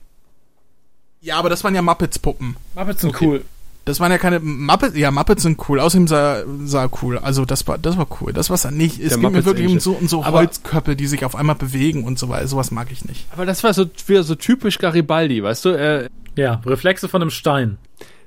Ja, 1.20 1.37
aber 1.37 1.49
das 1.49 1.62
waren 1.62 1.74
ja 1.74 1.83
Muppets-Puppen. 1.83 2.57
Muppets 2.74 3.03
sind 3.03 3.11
okay. 3.11 3.26
cool. 3.26 3.45
Das 3.85 3.99
waren 3.99 4.12
ja 4.12 4.18
keine 4.18 4.39
Muppets, 4.39 4.97
ja, 4.97 5.11
Muppets 5.11 5.43
sind 5.43 5.59
cool. 5.68 5.80
Außerdem 5.80 6.07
sah, 6.07 6.45
sah 6.64 6.89
cool. 7.03 7.18
Also 7.18 7.45
das 7.45 7.66
war, 7.66 7.78
das 7.78 7.97
war 7.97 8.07
cool. 8.20 8.33
Das 8.33 8.49
was 8.49 8.70
nicht. 8.70 9.01
Es 9.01 9.18
ging 9.18 9.33
mir 9.33 9.45
wirklich 9.45 9.68
um 9.68 9.80
so, 9.80 9.93
um 9.93 10.07
so 10.07 10.24
Holzköpfe, 10.24 10.95
die 10.95 11.07
sich 11.07 11.24
auf 11.24 11.35
einmal 11.35 11.57
bewegen 11.57 12.05
und 12.05 12.18
so 12.18 12.28
weiter. 12.28 12.47
Sowas 12.47 12.70
mag 12.70 12.93
ich 12.93 13.05
nicht. 13.05 13.26
Aber 13.33 13.45
das 13.45 13.64
war 13.64 13.74
so 13.74 13.87
wieder 14.07 14.22
so 14.22 14.37
typisch 14.37 14.78
Garibaldi, 14.78 15.43
weißt 15.43 15.64
du? 15.64 15.70
Er, 15.70 16.09
ja, 16.37 16.62
Reflexe 16.64 17.09
von 17.09 17.22
einem 17.22 17.30
Stein. 17.30 17.78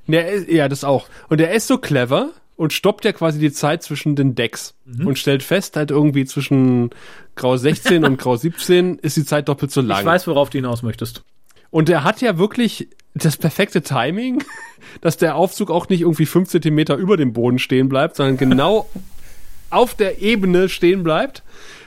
Der, 0.08 0.52
ja, 0.52 0.68
das 0.68 0.84
auch. 0.84 1.08
Und 1.30 1.40
er 1.40 1.54
ist 1.54 1.68
so 1.68 1.78
clever 1.78 2.32
und 2.58 2.74
stoppt 2.74 3.06
ja 3.06 3.12
quasi 3.12 3.40
die 3.40 3.52
Zeit 3.52 3.84
zwischen 3.84 4.16
den 4.16 4.36
Decks 4.36 4.76
mhm. 4.86 5.08
und 5.08 5.20
stellt 5.20 5.44
fest, 5.44 5.76
halt 5.78 5.92
irgendwie 5.92 6.26
zwischen 6.26 6.90
Grau 7.36 7.58
16 7.58 8.04
und 8.06 8.18
Grau 8.18 8.36
17 8.36 9.00
ist 9.00 9.18
die 9.18 9.26
Zeit 9.26 9.48
doppelt 9.50 9.72
so 9.72 9.82
lang. 9.82 10.00
Ich 10.00 10.06
weiß, 10.06 10.28
worauf 10.28 10.50
du 10.50 10.58
hinaus 10.58 10.84
möchtest. 10.84 11.24
Und 11.70 11.90
er 11.90 12.04
hat 12.04 12.22
ja 12.22 12.38
wirklich 12.38 12.90
das 13.16 13.38
perfekte 13.38 13.82
Timing, 13.82 14.44
dass 15.02 15.18
der 15.18 15.36
Aufzug 15.36 15.72
auch 15.72 15.90
nicht 15.90 16.02
irgendwie 16.02 16.26
fünf 16.26 16.50
Zentimeter 16.50 16.96
über 16.96 17.18
dem 17.18 17.34
Boden 17.34 17.60
stehen 17.60 17.90
bleibt, 17.90 18.18
sondern 18.18 18.38
genau 18.38 18.90
auf 19.70 19.96
der 19.96 20.22
Ebene 20.22 20.70
stehen 20.70 21.04
bleibt. 21.04 21.42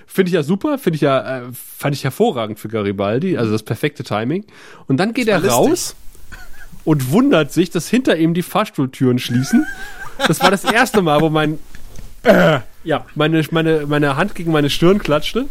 Finde 0.07 0.31
ich 0.31 0.35
ja 0.35 0.43
super, 0.43 0.79
finde 0.79 0.97
ich 0.97 1.03
ja, 1.03 1.41
äh, 1.41 1.43
fand 1.53 1.95
ich 1.95 2.03
hervorragend 2.03 2.59
für 2.59 2.69
Garibaldi, 2.69 3.37
also 3.37 3.53
das 3.53 3.63
perfekte 3.63 4.03
Timing. 4.03 4.45
Und 4.87 4.97
dann 4.97 5.13
geht 5.13 5.29
er 5.29 5.45
raus 5.45 5.95
und 6.85 7.13
wundert 7.13 7.53
sich, 7.53 7.71
dass 7.71 7.89
hinter 7.89 8.17
ihm 8.17 8.33
die 8.33 8.43
Fahrstuhltüren 8.43 9.19
schließen. 9.19 9.67
Das 10.27 10.41
war 10.41 10.51
das 10.51 10.65
erste 10.65 11.03
Mal, 11.03 11.21
wo 11.21 11.29
mein, 11.29 11.59
äh, 12.23 12.61
ja, 12.83 13.05
meine, 13.15 13.45
meine, 13.51 13.87
meine 13.87 14.17
Hand 14.17 14.35
gegen 14.35 14.51
meine 14.51 14.71
Stirn 14.71 14.99
klatschte. 14.99 15.47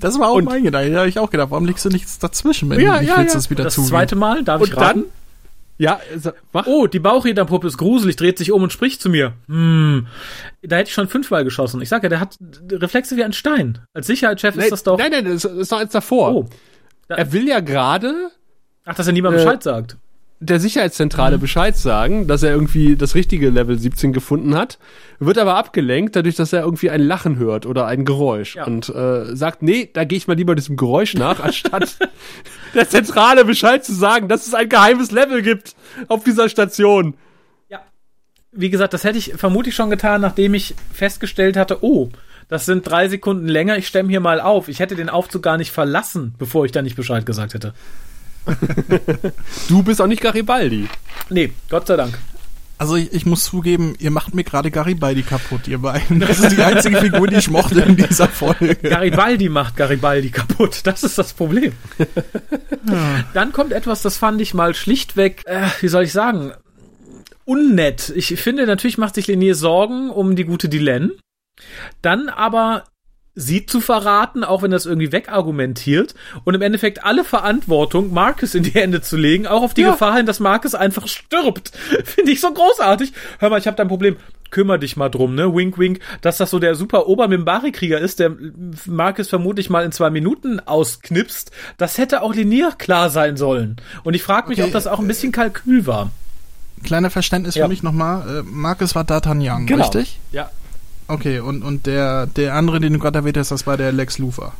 Das 0.00 0.18
war 0.18 0.30
auch 0.30 0.36
und, 0.36 0.44
mein 0.44 0.62
Gedanke. 0.62 0.90
Da 0.90 0.98
habe 0.98 1.08
ich 1.08 1.18
auch 1.18 1.30
gedacht, 1.30 1.50
warum 1.50 1.66
liegst 1.66 1.84
du 1.84 1.88
nichts 1.88 2.18
dazwischen, 2.18 2.70
wenn 2.70 2.80
ja, 2.80 2.94
du 2.94 3.00
nicht 3.00 3.08
ja, 3.08 3.18
willst, 3.18 3.34
ja. 3.34 3.38
das 3.38 3.50
wieder 3.50 3.64
Das 3.64 3.74
zugeben. 3.74 3.90
zweite 3.90 4.16
Mal, 4.16 4.42
darf 4.44 4.60
und 4.60 4.68
ich 4.68 4.76
raten? 4.76 5.00
Dann, 5.00 5.10
ja, 5.78 6.00
mach. 6.52 6.66
Oh, 6.66 6.86
die 6.86 7.00
Bauchrednerpuppe 7.00 7.66
ist 7.66 7.76
gruselig, 7.76 8.16
dreht 8.16 8.38
sich 8.38 8.52
um 8.52 8.62
und 8.62 8.72
spricht 8.72 9.02
zu 9.02 9.10
mir. 9.10 9.34
Hm. 9.48 10.06
Da 10.62 10.76
hätte 10.76 10.88
ich 10.88 10.94
schon 10.94 11.08
fünfmal 11.08 11.44
geschossen. 11.44 11.82
Ich 11.82 11.88
sage 11.88 12.04
ja, 12.04 12.08
der 12.08 12.20
hat 12.20 12.38
Reflexe 12.70 13.16
wie 13.16 13.24
ein 13.24 13.34
Stein. 13.34 13.80
Als 13.92 14.06
Sicherheitschef 14.06 14.54
nein, 14.54 14.64
ist 14.64 14.72
das 14.72 14.82
doch. 14.84 14.98
Nein, 14.98 15.10
nein, 15.10 15.24
das 15.26 15.44
ist 15.44 15.72
doch 15.72 15.78
eins 15.78 15.92
davor. 15.92 16.34
Oh. 16.34 16.48
er 17.08 17.32
will 17.32 17.46
ja 17.46 17.60
gerade. 17.60 18.30
Ach, 18.84 18.94
dass 18.94 19.06
er 19.06 19.12
niemand 19.12 19.36
äh, 19.36 19.38
Bescheid 19.38 19.62
sagt 19.62 19.98
der 20.38 20.60
Sicherheitszentrale 20.60 21.36
mhm. 21.36 21.40
Bescheid 21.40 21.76
sagen, 21.76 22.26
dass 22.26 22.42
er 22.42 22.50
irgendwie 22.50 22.96
das 22.96 23.14
richtige 23.14 23.48
Level 23.48 23.78
17 23.78 24.12
gefunden 24.12 24.54
hat, 24.54 24.78
wird 25.18 25.38
aber 25.38 25.56
abgelenkt 25.56 26.14
dadurch, 26.14 26.36
dass 26.36 26.52
er 26.52 26.62
irgendwie 26.62 26.90
ein 26.90 27.00
Lachen 27.00 27.38
hört 27.38 27.64
oder 27.64 27.86
ein 27.86 28.04
Geräusch 28.04 28.56
ja. 28.56 28.66
und 28.66 28.88
äh, 28.90 29.34
sagt, 29.34 29.62
nee, 29.62 29.88
da 29.92 30.04
gehe 30.04 30.18
ich 30.18 30.28
mal 30.28 30.36
lieber 30.36 30.54
diesem 30.54 30.76
Geräusch 30.76 31.14
nach, 31.14 31.40
anstatt 31.40 31.96
der 32.74 32.88
Zentrale 32.88 33.44
Bescheid 33.44 33.84
zu 33.84 33.94
sagen, 33.94 34.28
dass 34.28 34.46
es 34.46 34.54
ein 34.54 34.68
geheimes 34.68 35.10
Level 35.10 35.40
gibt 35.40 35.74
auf 36.08 36.22
dieser 36.22 36.50
Station. 36.50 37.14
Ja. 37.70 37.80
Wie 38.52 38.70
gesagt, 38.70 38.92
das 38.92 39.04
hätte 39.04 39.18
ich 39.18 39.34
vermutlich 39.36 39.74
schon 39.74 39.88
getan, 39.90 40.20
nachdem 40.20 40.52
ich 40.52 40.74
festgestellt 40.92 41.56
hatte, 41.56 41.82
oh, 41.82 42.10
das 42.48 42.66
sind 42.66 42.88
drei 42.88 43.08
Sekunden 43.08 43.48
länger, 43.48 43.76
ich 43.78 43.88
stemme 43.88 44.10
hier 44.10 44.20
mal 44.20 44.40
auf. 44.40 44.68
Ich 44.68 44.80
hätte 44.80 44.94
den 44.94 45.08
Aufzug 45.08 45.42
gar 45.42 45.56
nicht 45.56 45.72
verlassen, 45.72 46.34
bevor 46.38 46.64
ich 46.64 46.72
da 46.72 46.82
nicht 46.82 46.94
Bescheid 46.94 47.26
gesagt 47.26 47.54
hätte. 47.54 47.72
du 49.68 49.82
bist 49.82 50.00
auch 50.00 50.06
nicht 50.06 50.22
Garibaldi. 50.22 50.88
Nee, 51.30 51.52
Gott 51.68 51.86
sei 51.86 51.96
Dank. 51.96 52.18
Also 52.78 52.96
ich, 52.96 53.12
ich 53.12 53.24
muss 53.24 53.44
zugeben, 53.44 53.94
ihr 53.98 54.10
macht 54.10 54.34
mir 54.34 54.44
gerade 54.44 54.70
Garibaldi 54.70 55.22
kaputt, 55.22 55.66
ihr 55.66 55.78
beiden. 55.78 56.20
Das 56.20 56.38
ist 56.38 56.56
die 56.56 56.62
einzige 56.62 56.98
Figur, 56.98 57.26
die 57.26 57.36
ich 57.36 57.48
mochte 57.48 57.80
in 57.80 57.96
dieser 57.96 58.28
Folge. 58.28 58.74
Garibaldi 58.76 59.48
macht 59.48 59.76
Garibaldi 59.76 60.28
kaputt. 60.30 60.80
Das 60.84 61.02
ist 61.02 61.16
das 61.16 61.32
Problem. 61.32 61.72
Ja. 61.98 63.24
Dann 63.34 63.52
kommt 63.52 63.72
etwas, 63.72 64.02
das 64.02 64.18
fand 64.18 64.42
ich 64.42 64.52
mal 64.52 64.74
schlichtweg, 64.74 65.42
äh, 65.46 65.68
wie 65.80 65.88
soll 65.88 66.04
ich 66.04 66.12
sagen, 66.12 66.52
unnett. 67.46 68.12
Ich 68.14 68.38
finde, 68.40 68.66
natürlich 68.66 68.98
macht 68.98 69.14
sich 69.14 69.26
Lenier 69.26 69.54
Sorgen 69.54 70.10
um 70.10 70.36
die 70.36 70.44
gute 70.44 70.68
Dylan. 70.68 71.12
Dann 72.02 72.28
aber 72.28 72.84
sie 73.36 73.66
zu 73.66 73.80
verraten, 73.80 74.42
auch 74.42 74.62
wenn 74.62 74.70
das 74.70 74.86
irgendwie 74.86 75.12
wegargumentiert 75.12 76.14
und 76.44 76.54
im 76.54 76.62
Endeffekt 76.62 77.04
alle 77.04 77.22
Verantwortung 77.22 78.12
Marcus 78.12 78.54
in 78.54 78.62
die 78.62 78.70
Hände 78.70 79.02
zu 79.02 79.16
legen, 79.16 79.46
auch 79.46 79.62
auf 79.62 79.74
die 79.74 79.82
ja. 79.82 79.92
Gefahr 79.92 80.16
hin, 80.16 80.26
dass 80.26 80.40
Marcus 80.40 80.74
einfach 80.74 81.06
stirbt. 81.06 81.70
Finde 82.04 82.32
ich 82.32 82.40
so 82.40 82.52
großartig. 82.52 83.12
Hör 83.38 83.50
mal, 83.50 83.58
ich 83.58 83.66
habe 83.66 83.76
da 83.76 83.82
ein 83.82 83.88
Problem. 83.88 84.16
Kümmer 84.50 84.78
dich 84.78 84.96
mal 84.96 85.08
drum, 85.08 85.34
ne? 85.34 85.54
Wink, 85.54 85.76
wink, 85.76 85.98
dass 86.20 86.38
das 86.38 86.50
so 86.50 86.60
der 86.60 86.76
super 86.76 87.08
Obermimbari-Krieger 87.08 87.98
ist, 87.98 88.20
der 88.20 88.32
Marcus 88.86 89.28
vermutlich 89.28 89.70
mal 89.70 89.84
in 89.84 89.90
zwei 89.90 90.08
Minuten 90.08 90.60
ausknipst. 90.60 91.50
Das 91.78 91.98
hätte 91.98 92.22
auch 92.22 92.32
Linier 92.32 92.72
klar 92.78 93.10
sein 93.10 93.36
sollen. 93.36 93.76
Und 94.04 94.14
ich 94.14 94.22
frage 94.22 94.48
mich, 94.48 94.58
okay. 94.58 94.68
ob 94.68 94.72
das 94.72 94.86
auch 94.86 95.00
ein 95.00 95.08
bisschen 95.08 95.32
Kalkül 95.32 95.86
war. 95.86 96.10
Kleiner 96.84 97.10
Verständnis 97.10 97.56
ja. 97.56 97.64
für 97.64 97.68
mich 97.68 97.82
nochmal. 97.82 98.38
Äh, 98.38 98.42
Marcus 98.44 98.94
war 98.94 99.02
D'Artagnan, 99.02 99.66
genau. 99.66 99.82
richtig? 99.82 100.20
Ja. 100.30 100.50
Okay, 101.08 101.40
und, 101.40 101.62
und 101.62 101.86
der, 101.86 102.26
der 102.26 102.54
andere, 102.54 102.80
den 102.80 102.94
du 102.94 102.98
gerade 102.98 103.18
erwähnt 103.18 103.36
hast, 103.36 103.50
das 103.50 103.66
war 103.66 103.76
der 103.76 103.92
Lex 103.92 104.18
Luthor. 104.18 104.52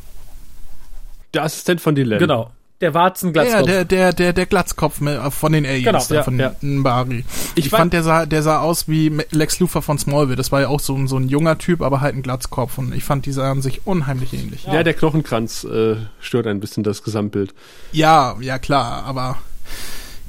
Der 1.33 1.43
Assistent 1.43 1.81
von 1.81 1.95
Dylan. 1.95 2.19
Genau. 2.19 2.51
Der 2.79 2.93
Warzenglatzkopf. 2.93 3.59
Ja, 3.59 3.65
der, 3.65 3.85
der, 3.85 4.13
der, 4.13 4.33
der 4.33 4.45
Glatzkopf 4.45 5.01
von 5.31 5.51
den 5.51 5.65
Aliens, 5.65 6.07
genau, 6.09 6.19
ja, 6.19 6.23
von 6.23 6.39
ja. 6.39 6.53
Bari. 6.61 7.25
Ich, 7.55 7.65
ich 7.65 7.69
fand, 7.71 7.91
der 7.91 8.03
sah, 8.03 8.27
der 8.27 8.43
sah 8.43 8.59
aus 8.59 8.87
wie 8.87 9.09
Lex 9.31 9.59
Luthor 9.59 9.81
von 9.81 9.97
Smallville. 9.97 10.35
Das 10.35 10.51
war 10.51 10.61
ja 10.61 10.67
auch 10.67 10.79
so, 10.79 10.95
ein 10.95 11.07
so 11.07 11.17
ein 11.17 11.27
junger 11.27 11.57
Typ, 11.57 11.81
aber 11.81 12.01
halt 12.01 12.15
ein 12.15 12.21
Glatzkopf. 12.21 12.77
Und 12.77 12.93
ich 12.93 13.03
fand, 13.03 13.25
die 13.25 13.31
sahen 13.31 13.63
sich 13.63 13.87
unheimlich 13.87 14.31
ähnlich. 14.33 14.65
Ja, 14.65 14.75
ja 14.75 14.83
der 14.83 14.93
Knochenkranz 14.93 15.63
äh, 15.63 15.95
stört 16.19 16.45
ein 16.45 16.59
bisschen 16.59 16.83
das 16.83 17.01
Gesamtbild. 17.01 17.55
Ja, 17.93 18.37
ja 18.41 18.59
klar, 18.59 19.05
aber 19.05 19.39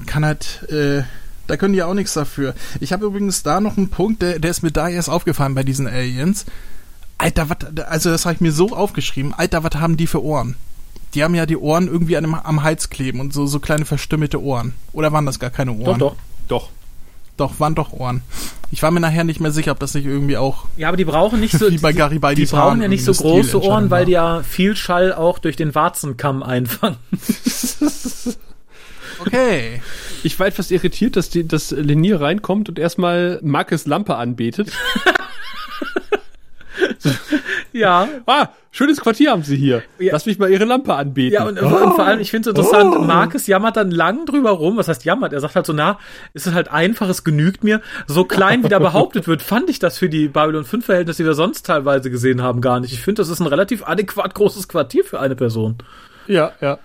kann 0.06 0.24
halt, 0.24 0.66
äh, 0.70 1.02
da 1.48 1.56
können 1.56 1.74
die 1.74 1.82
auch 1.82 1.94
nichts 1.94 2.14
dafür. 2.14 2.54
Ich 2.78 2.92
habe 2.92 3.06
übrigens 3.06 3.42
da 3.42 3.60
noch 3.60 3.76
einen 3.76 3.88
Punkt, 3.88 4.22
der, 4.22 4.38
der 4.38 4.50
ist 4.50 4.62
mir 4.62 4.70
da 4.70 4.88
erst 4.88 5.10
aufgefallen 5.10 5.54
bei 5.54 5.64
diesen 5.64 5.88
Aliens. 5.88 6.46
Alter, 7.16 7.50
was, 7.50 7.56
also 7.86 8.10
das 8.10 8.24
habe 8.26 8.34
ich 8.34 8.40
mir 8.40 8.52
so 8.52 8.68
aufgeschrieben. 8.76 9.34
Alter, 9.34 9.64
was 9.64 9.74
haben 9.74 9.96
die 9.96 10.06
für 10.06 10.22
Ohren? 10.22 10.54
Die 11.14 11.24
haben 11.24 11.34
ja 11.34 11.46
die 11.46 11.56
Ohren 11.56 11.88
irgendwie 11.88 12.16
an 12.16 12.26
am 12.26 12.62
Hals 12.62 12.90
kleben 12.90 13.18
und 13.18 13.32
so, 13.32 13.46
so 13.46 13.58
kleine 13.58 13.86
verstümmelte 13.86 14.40
Ohren. 14.42 14.74
Oder 14.92 15.12
waren 15.12 15.26
das 15.26 15.40
gar 15.40 15.50
keine 15.50 15.72
Ohren? 15.72 15.98
Doch, 15.98 16.12
doch, 16.12 16.16
doch. 16.48 16.68
Doch, 17.38 17.60
waren 17.60 17.76
doch 17.76 17.92
Ohren. 17.92 18.22
Ich 18.72 18.82
war 18.82 18.90
mir 18.90 18.98
nachher 19.00 19.22
nicht 19.22 19.40
mehr 19.40 19.52
sicher, 19.52 19.70
ob 19.70 19.78
das 19.78 19.94
nicht 19.94 20.04
irgendwie 20.04 20.36
auch. 20.36 20.66
Ja, 20.76 20.88
aber 20.88 20.96
die 20.96 21.04
brauchen 21.04 21.40
nicht 21.40 21.56
so. 21.56 21.70
wie 21.70 21.78
bei 21.78 21.92
Garibaldi 21.92 22.44
Die 22.44 22.50
brauchen 22.50 22.82
ja 22.82 22.88
nicht 22.88 23.04
so 23.04 23.12
große 23.12 23.62
Ohren, 23.62 23.90
weil 23.90 24.04
die 24.04 24.12
ja 24.12 24.42
viel 24.42 24.76
Schall 24.76 25.14
auch 25.14 25.38
durch 25.38 25.56
den 25.56 25.74
Warzenkamm 25.74 26.42
einfangen. 26.42 26.98
Okay. 29.20 29.80
Ich 30.22 30.38
war 30.38 30.46
etwas 30.46 30.70
irritiert, 30.70 31.16
dass, 31.16 31.30
die, 31.30 31.46
dass 31.46 31.70
Lenier 31.70 32.20
reinkommt 32.20 32.68
und 32.68 32.78
erstmal 32.78 33.38
Marcus 33.42 33.86
Lampe 33.86 34.16
anbetet. 34.16 34.70
Ja. 37.72 38.08
Ah, 38.26 38.48
schönes 38.70 39.00
Quartier 39.00 39.30
haben 39.30 39.42
sie 39.42 39.56
hier. 39.56 39.82
Ja. 39.98 40.12
Lass 40.12 40.26
mich 40.26 40.38
mal 40.38 40.50
ihre 40.50 40.64
Lampe 40.64 40.94
anbeten. 40.94 41.34
Ja, 41.34 41.46
und, 41.46 41.62
oh. 41.62 41.66
und 41.66 41.94
vor 41.94 42.04
allem, 42.04 42.20
ich 42.20 42.30
finde 42.30 42.50
es 42.50 42.56
interessant, 42.56 42.94
oh. 42.96 43.02
Marcus 43.02 43.46
jammert 43.46 43.76
dann 43.76 43.90
lang 43.90 44.26
drüber 44.26 44.50
rum. 44.50 44.76
Was 44.76 44.88
heißt 44.88 45.04
jammert? 45.04 45.32
Er 45.32 45.40
sagt 45.40 45.54
halt 45.54 45.66
so, 45.66 45.72
na, 45.72 45.98
ist 46.34 46.46
es 46.46 46.54
halt 46.54 46.68
einfach, 46.70 47.08
es 47.08 47.24
genügt 47.24 47.64
mir. 47.64 47.80
So 48.06 48.24
klein, 48.24 48.64
wie 48.64 48.68
da 48.68 48.78
behauptet 48.78 49.28
wird, 49.28 49.42
fand 49.42 49.70
ich 49.70 49.78
das 49.78 49.98
für 49.98 50.08
die 50.08 50.28
Babylon 50.28 50.64
5 50.64 50.84
Verhältnisse, 50.84 51.22
die 51.22 51.26
wir 51.28 51.34
sonst 51.34 51.66
teilweise 51.66 52.10
gesehen 52.10 52.42
haben, 52.42 52.60
gar 52.60 52.80
nicht. 52.80 52.92
Ich 52.92 53.00
finde, 53.00 53.22
das 53.22 53.28
ist 53.28 53.40
ein 53.40 53.46
relativ 53.46 53.86
adäquat 53.86 54.34
großes 54.34 54.68
Quartier 54.68 55.04
für 55.04 55.20
eine 55.20 55.36
Person. 55.36 55.76
Ja, 56.26 56.52
ja. 56.60 56.78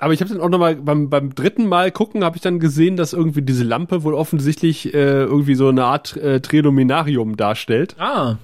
Aber 0.00 0.14
ich 0.14 0.22
habe 0.22 0.32
dann 0.32 0.40
auch 0.40 0.48
nochmal 0.48 0.76
beim, 0.76 1.10
beim 1.10 1.34
dritten 1.34 1.66
Mal 1.66 1.92
gucken, 1.92 2.24
habe 2.24 2.34
ich 2.34 2.42
dann 2.42 2.58
gesehen, 2.58 2.96
dass 2.96 3.12
irgendwie 3.12 3.42
diese 3.42 3.64
Lampe 3.64 4.02
wohl 4.02 4.14
offensichtlich 4.14 4.94
äh, 4.94 5.24
irgendwie 5.24 5.54
so 5.54 5.68
eine 5.68 5.84
Art 5.84 6.16
äh, 6.16 6.40
Triluminarium 6.40 7.36
darstellt. 7.36 7.96
Ah. 7.98 8.36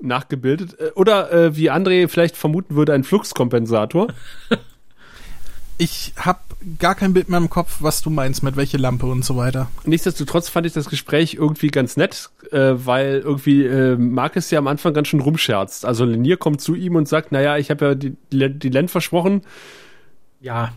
Nachgebildet. 0.00 0.78
Äh, 0.78 0.92
oder 0.94 1.32
äh, 1.32 1.56
wie 1.56 1.72
André 1.72 2.06
vielleicht 2.06 2.36
vermuten 2.36 2.76
würde, 2.76 2.94
ein 2.94 3.02
Fluxkompensator. 3.02 4.06
ich 5.78 6.12
habe 6.16 6.38
gar 6.78 6.94
kein 6.94 7.14
Bild 7.14 7.28
mehr 7.28 7.38
im 7.38 7.50
Kopf, 7.50 7.78
was 7.80 8.00
du 8.00 8.10
meinst, 8.10 8.44
mit 8.44 8.56
welcher 8.56 8.78
Lampe 8.78 9.06
und 9.06 9.24
so 9.24 9.36
weiter. 9.36 9.68
Nichtsdestotrotz 9.86 10.48
fand 10.48 10.66
ich 10.66 10.72
das 10.72 10.88
Gespräch 10.88 11.34
irgendwie 11.34 11.68
ganz 11.68 11.96
nett, 11.96 12.30
äh, 12.52 12.74
weil 12.76 13.22
irgendwie 13.24 13.64
äh, 13.64 13.96
Marcus 13.96 14.52
ja 14.52 14.60
am 14.60 14.68
Anfang 14.68 14.94
ganz 14.94 15.08
schön 15.08 15.20
rumscherzt. 15.20 15.84
Also 15.84 16.04
Lenier 16.04 16.36
kommt 16.36 16.60
zu 16.60 16.76
ihm 16.76 16.94
und 16.94 17.08
sagt, 17.08 17.32
naja, 17.32 17.56
ich 17.56 17.70
habe 17.70 17.84
ja 17.84 17.94
die, 17.96 18.16
die 18.30 18.68
Len 18.68 18.86
versprochen, 18.86 19.42
ja, 20.40 20.72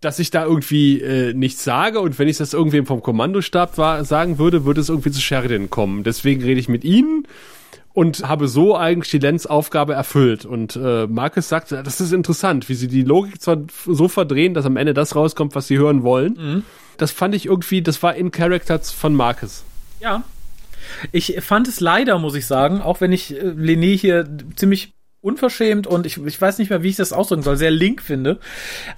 dass 0.00 0.18
ich 0.18 0.30
da 0.30 0.44
irgendwie 0.44 1.00
äh, 1.00 1.34
nichts 1.34 1.62
sage 1.62 2.00
und 2.00 2.18
wenn 2.18 2.28
ich 2.28 2.38
das 2.38 2.54
irgendwem 2.54 2.86
vom 2.86 3.02
Kommandostab 3.02 3.76
war, 3.76 4.04
sagen 4.04 4.38
würde, 4.38 4.64
würde 4.64 4.80
es 4.80 4.88
irgendwie 4.88 5.10
zu 5.10 5.20
Sheridan 5.20 5.68
kommen. 5.68 6.04
Deswegen 6.04 6.42
rede 6.42 6.58
ich 6.58 6.68
mit 6.68 6.84
ihnen 6.84 7.26
und 7.92 8.26
habe 8.26 8.48
so 8.48 8.76
eigentlich 8.76 9.10
die 9.10 9.18
Lenz 9.18 9.46
Aufgabe 9.46 9.94
erfüllt. 9.94 10.46
Und 10.46 10.76
äh, 10.76 11.06
Marcus 11.06 11.48
sagt, 11.48 11.72
das 11.72 12.00
ist 12.00 12.12
interessant, 12.12 12.68
wie 12.68 12.74
sie 12.74 12.88
die 12.88 13.02
Logik 13.02 13.42
zwar 13.42 13.58
so 13.84 14.08
verdrehen, 14.08 14.54
dass 14.54 14.64
am 14.64 14.76
Ende 14.76 14.94
das 14.94 15.16
rauskommt, 15.16 15.54
was 15.54 15.66
sie 15.66 15.78
hören 15.78 16.02
wollen. 16.02 16.38
Mhm. 16.38 16.62
Das 16.96 17.10
fand 17.10 17.34
ich 17.34 17.46
irgendwie, 17.46 17.82
das 17.82 18.02
war 18.02 18.14
in 18.14 18.30
Characters 18.30 18.90
von 18.92 19.14
Marcus. 19.14 19.64
Ja. 20.00 20.22
Ich 21.12 21.36
fand 21.40 21.68
es 21.68 21.80
leider, 21.80 22.18
muss 22.18 22.34
ich 22.34 22.46
sagen, 22.46 22.80
auch 22.80 23.00
wenn 23.00 23.12
ich 23.12 23.34
äh, 23.34 23.40
Lené 23.40 23.96
hier 23.98 24.26
ziemlich 24.56 24.94
unverschämt 25.22 25.86
und 25.86 26.06
ich, 26.06 26.16
ich 26.24 26.40
weiß 26.40 26.58
nicht 26.58 26.70
mehr, 26.70 26.82
wie 26.82 26.88
ich 26.88 26.96
das 26.96 27.12
ausdrücken 27.12 27.42
soll, 27.42 27.56
sehr 27.56 27.70
link 27.70 28.00
finde. 28.00 28.38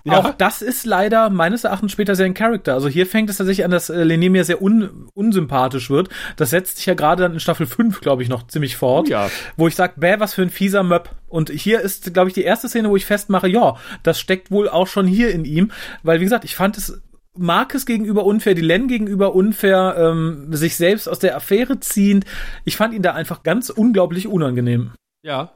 Ja. 0.04 0.18
Auch 0.18 0.34
das 0.34 0.62
ist 0.62 0.86
leider 0.86 1.30
meines 1.30 1.64
Erachtens 1.64 1.92
später 1.92 2.14
sehr 2.14 2.26
ein 2.26 2.34
Charakter. 2.34 2.74
Also 2.74 2.88
hier 2.88 3.06
fängt 3.06 3.28
es 3.28 3.38
tatsächlich 3.38 3.64
an, 3.64 3.72
dass 3.72 3.90
äh, 3.90 4.02
Lené 4.02 4.30
mir 4.30 4.44
sehr 4.44 4.62
un, 4.62 5.08
unsympathisch 5.14 5.90
wird. 5.90 6.10
Das 6.36 6.50
setzt 6.50 6.76
sich 6.76 6.86
ja 6.86 6.94
gerade 6.94 7.22
dann 7.22 7.32
in 7.32 7.40
Staffel 7.40 7.66
5, 7.66 8.00
glaube 8.00 8.22
ich, 8.22 8.28
noch 8.28 8.46
ziemlich 8.46 8.76
fort. 8.76 9.08
Ja. 9.08 9.30
Wo 9.56 9.66
ich 9.66 9.74
sage, 9.74 9.94
bäh, 9.96 10.16
was 10.18 10.34
für 10.34 10.42
ein 10.42 10.50
fieser 10.50 10.84
Möb. 10.84 11.10
Und 11.28 11.50
hier 11.50 11.80
ist, 11.80 12.14
glaube 12.14 12.28
ich, 12.28 12.34
die 12.34 12.44
erste 12.44 12.68
Szene, 12.68 12.88
wo 12.88 12.96
ich 12.96 13.06
festmache, 13.06 13.48
ja, 13.48 13.76
das 14.02 14.20
steckt 14.20 14.50
wohl 14.50 14.68
auch 14.68 14.86
schon 14.86 15.06
hier 15.06 15.30
in 15.32 15.44
ihm. 15.44 15.72
Weil, 16.04 16.20
wie 16.20 16.24
gesagt, 16.24 16.44
ich 16.44 16.54
fand 16.54 16.78
es 16.78 17.02
Marcus 17.36 17.86
gegenüber 17.86 18.24
unfair, 18.24 18.54
die 18.54 18.62
Len 18.62 18.88
gegenüber 18.88 19.34
unfair, 19.34 19.96
ähm, 19.98 20.52
sich 20.54 20.76
selbst 20.76 21.08
aus 21.08 21.18
der 21.18 21.34
Affäre 21.34 21.80
ziehend. 21.80 22.26
Ich 22.64 22.76
fand 22.76 22.94
ihn 22.94 23.02
da 23.02 23.12
einfach 23.14 23.42
ganz 23.42 23.70
unglaublich 23.70 24.28
unangenehm. 24.28 24.92
Ja, 25.24 25.52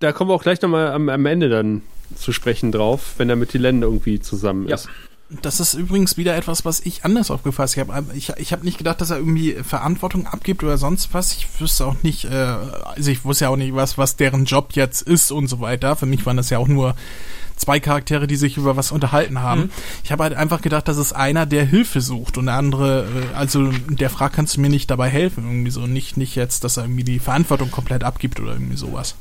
da 0.00 0.12
kommen 0.12 0.30
wir 0.30 0.34
auch 0.34 0.42
gleich 0.42 0.60
nochmal 0.62 0.92
am, 0.92 1.08
am 1.08 1.26
Ende 1.26 1.48
dann 1.48 1.82
zu 2.14 2.32
sprechen 2.32 2.72
drauf, 2.72 3.14
wenn 3.18 3.30
er 3.30 3.36
mit 3.36 3.52
die 3.52 3.58
Länder 3.58 3.86
irgendwie 3.86 4.20
zusammen 4.20 4.68
ist. 4.68 4.86
Ja. 4.86 4.90
Das 5.42 5.58
ist 5.58 5.74
übrigens 5.74 6.16
wieder 6.16 6.36
etwas, 6.36 6.64
was 6.64 6.78
ich 6.78 7.04
anders 7.04 7.32
aufgefasst 7.32 7.76
habe. 7.78 8.04
Ich, 8.14 8.32
ich 8.36 8.52
habe 8.52 8.64
nicht 8.64 8.78
gedacht, 8.78 9.00
dass 9.00 9.10
er 9.10 9.16
irgendwie 9.16 9.54
Verantwortung 9.54 10.28
abgibt 10.28 10.62
oder 10.62 10.78
sonst 10.78 11.14
was. 11.14 11.32
Ich 11.32 11.48
wüsste 11.58 11.84
auch 11.86 11.96
nicht, 12.02 12.26
äh, 12.26 12.36
also 12.94 13.10
ich 13.10 13.24
wusste 13.24 13.46
ja 13.46 13.48
auch 13.50 13.56
nicht, 13.56 13.74
was, 13.74 13.98
was 13.98 14.14
deren 14.14 14.44
Job 14.44 14.74
jetzt 14.74 15.02
ist 15.02 15.32
und 15.32 15.48
so 15.48 15.58
weiter. 15.58 15.96
Für 15.96 16.06
mich 16.06 16.24
waren 16.26 16.36
das 16.36 16.50
ja 16.50 16.58
auch 16.58 16.68
nur 16.68 16.94
zwei 17.56 17.80
Charaktere, 17.80 18.28
die 18.28 18.36
sich 18.36 18.56
über 18.56 18.76
was 18.76 18.92
unterhalten 18.92 19.40
haben. 19.40 19.62
Mhm. 19.62 19.70
Ich 20.04 20.12
habe 20.12 20.22
halt 20.22 20.34
einfach 20.34 20.62
gedacht, 20.62 20.86
das 20.86 20.96
ist 20.96 21.12
einer, 21.12 21.44
der 21.44 21.64
Hilfe 21.64 22.00
sucht 22.00 22.38
und 22.38 22.46
der 22.46 22.54
andere, 22.54 23.08
äh, 23.32 23.34
also 23.34 23.72
der 23.88 24.10
fragt, 24.10 24.36
kannst 24.36 24.56
du 24.56 24.60
mir 24.60 24.70
nicht 24.70 24.88
dabei 24.92 25.08
helfen? 25.08 25.44
Irgendwie 25.44 25.72
so, 25.72 25.88
nicht, 25.88 26.16
nicht 26.16 26.36
jetzt, 26.36 26.62
dass 26.62 26.76
er 26.76 26.84
irgendwie 26.84 27.02
die 27.02 27.18
Verantwortung 27.18 27.72
komplett 27.72 28.04
abgibt 28.04 28.38
oder 28.38 28.52
irgendwie 28.52 28.76
sowas 28.76 29.16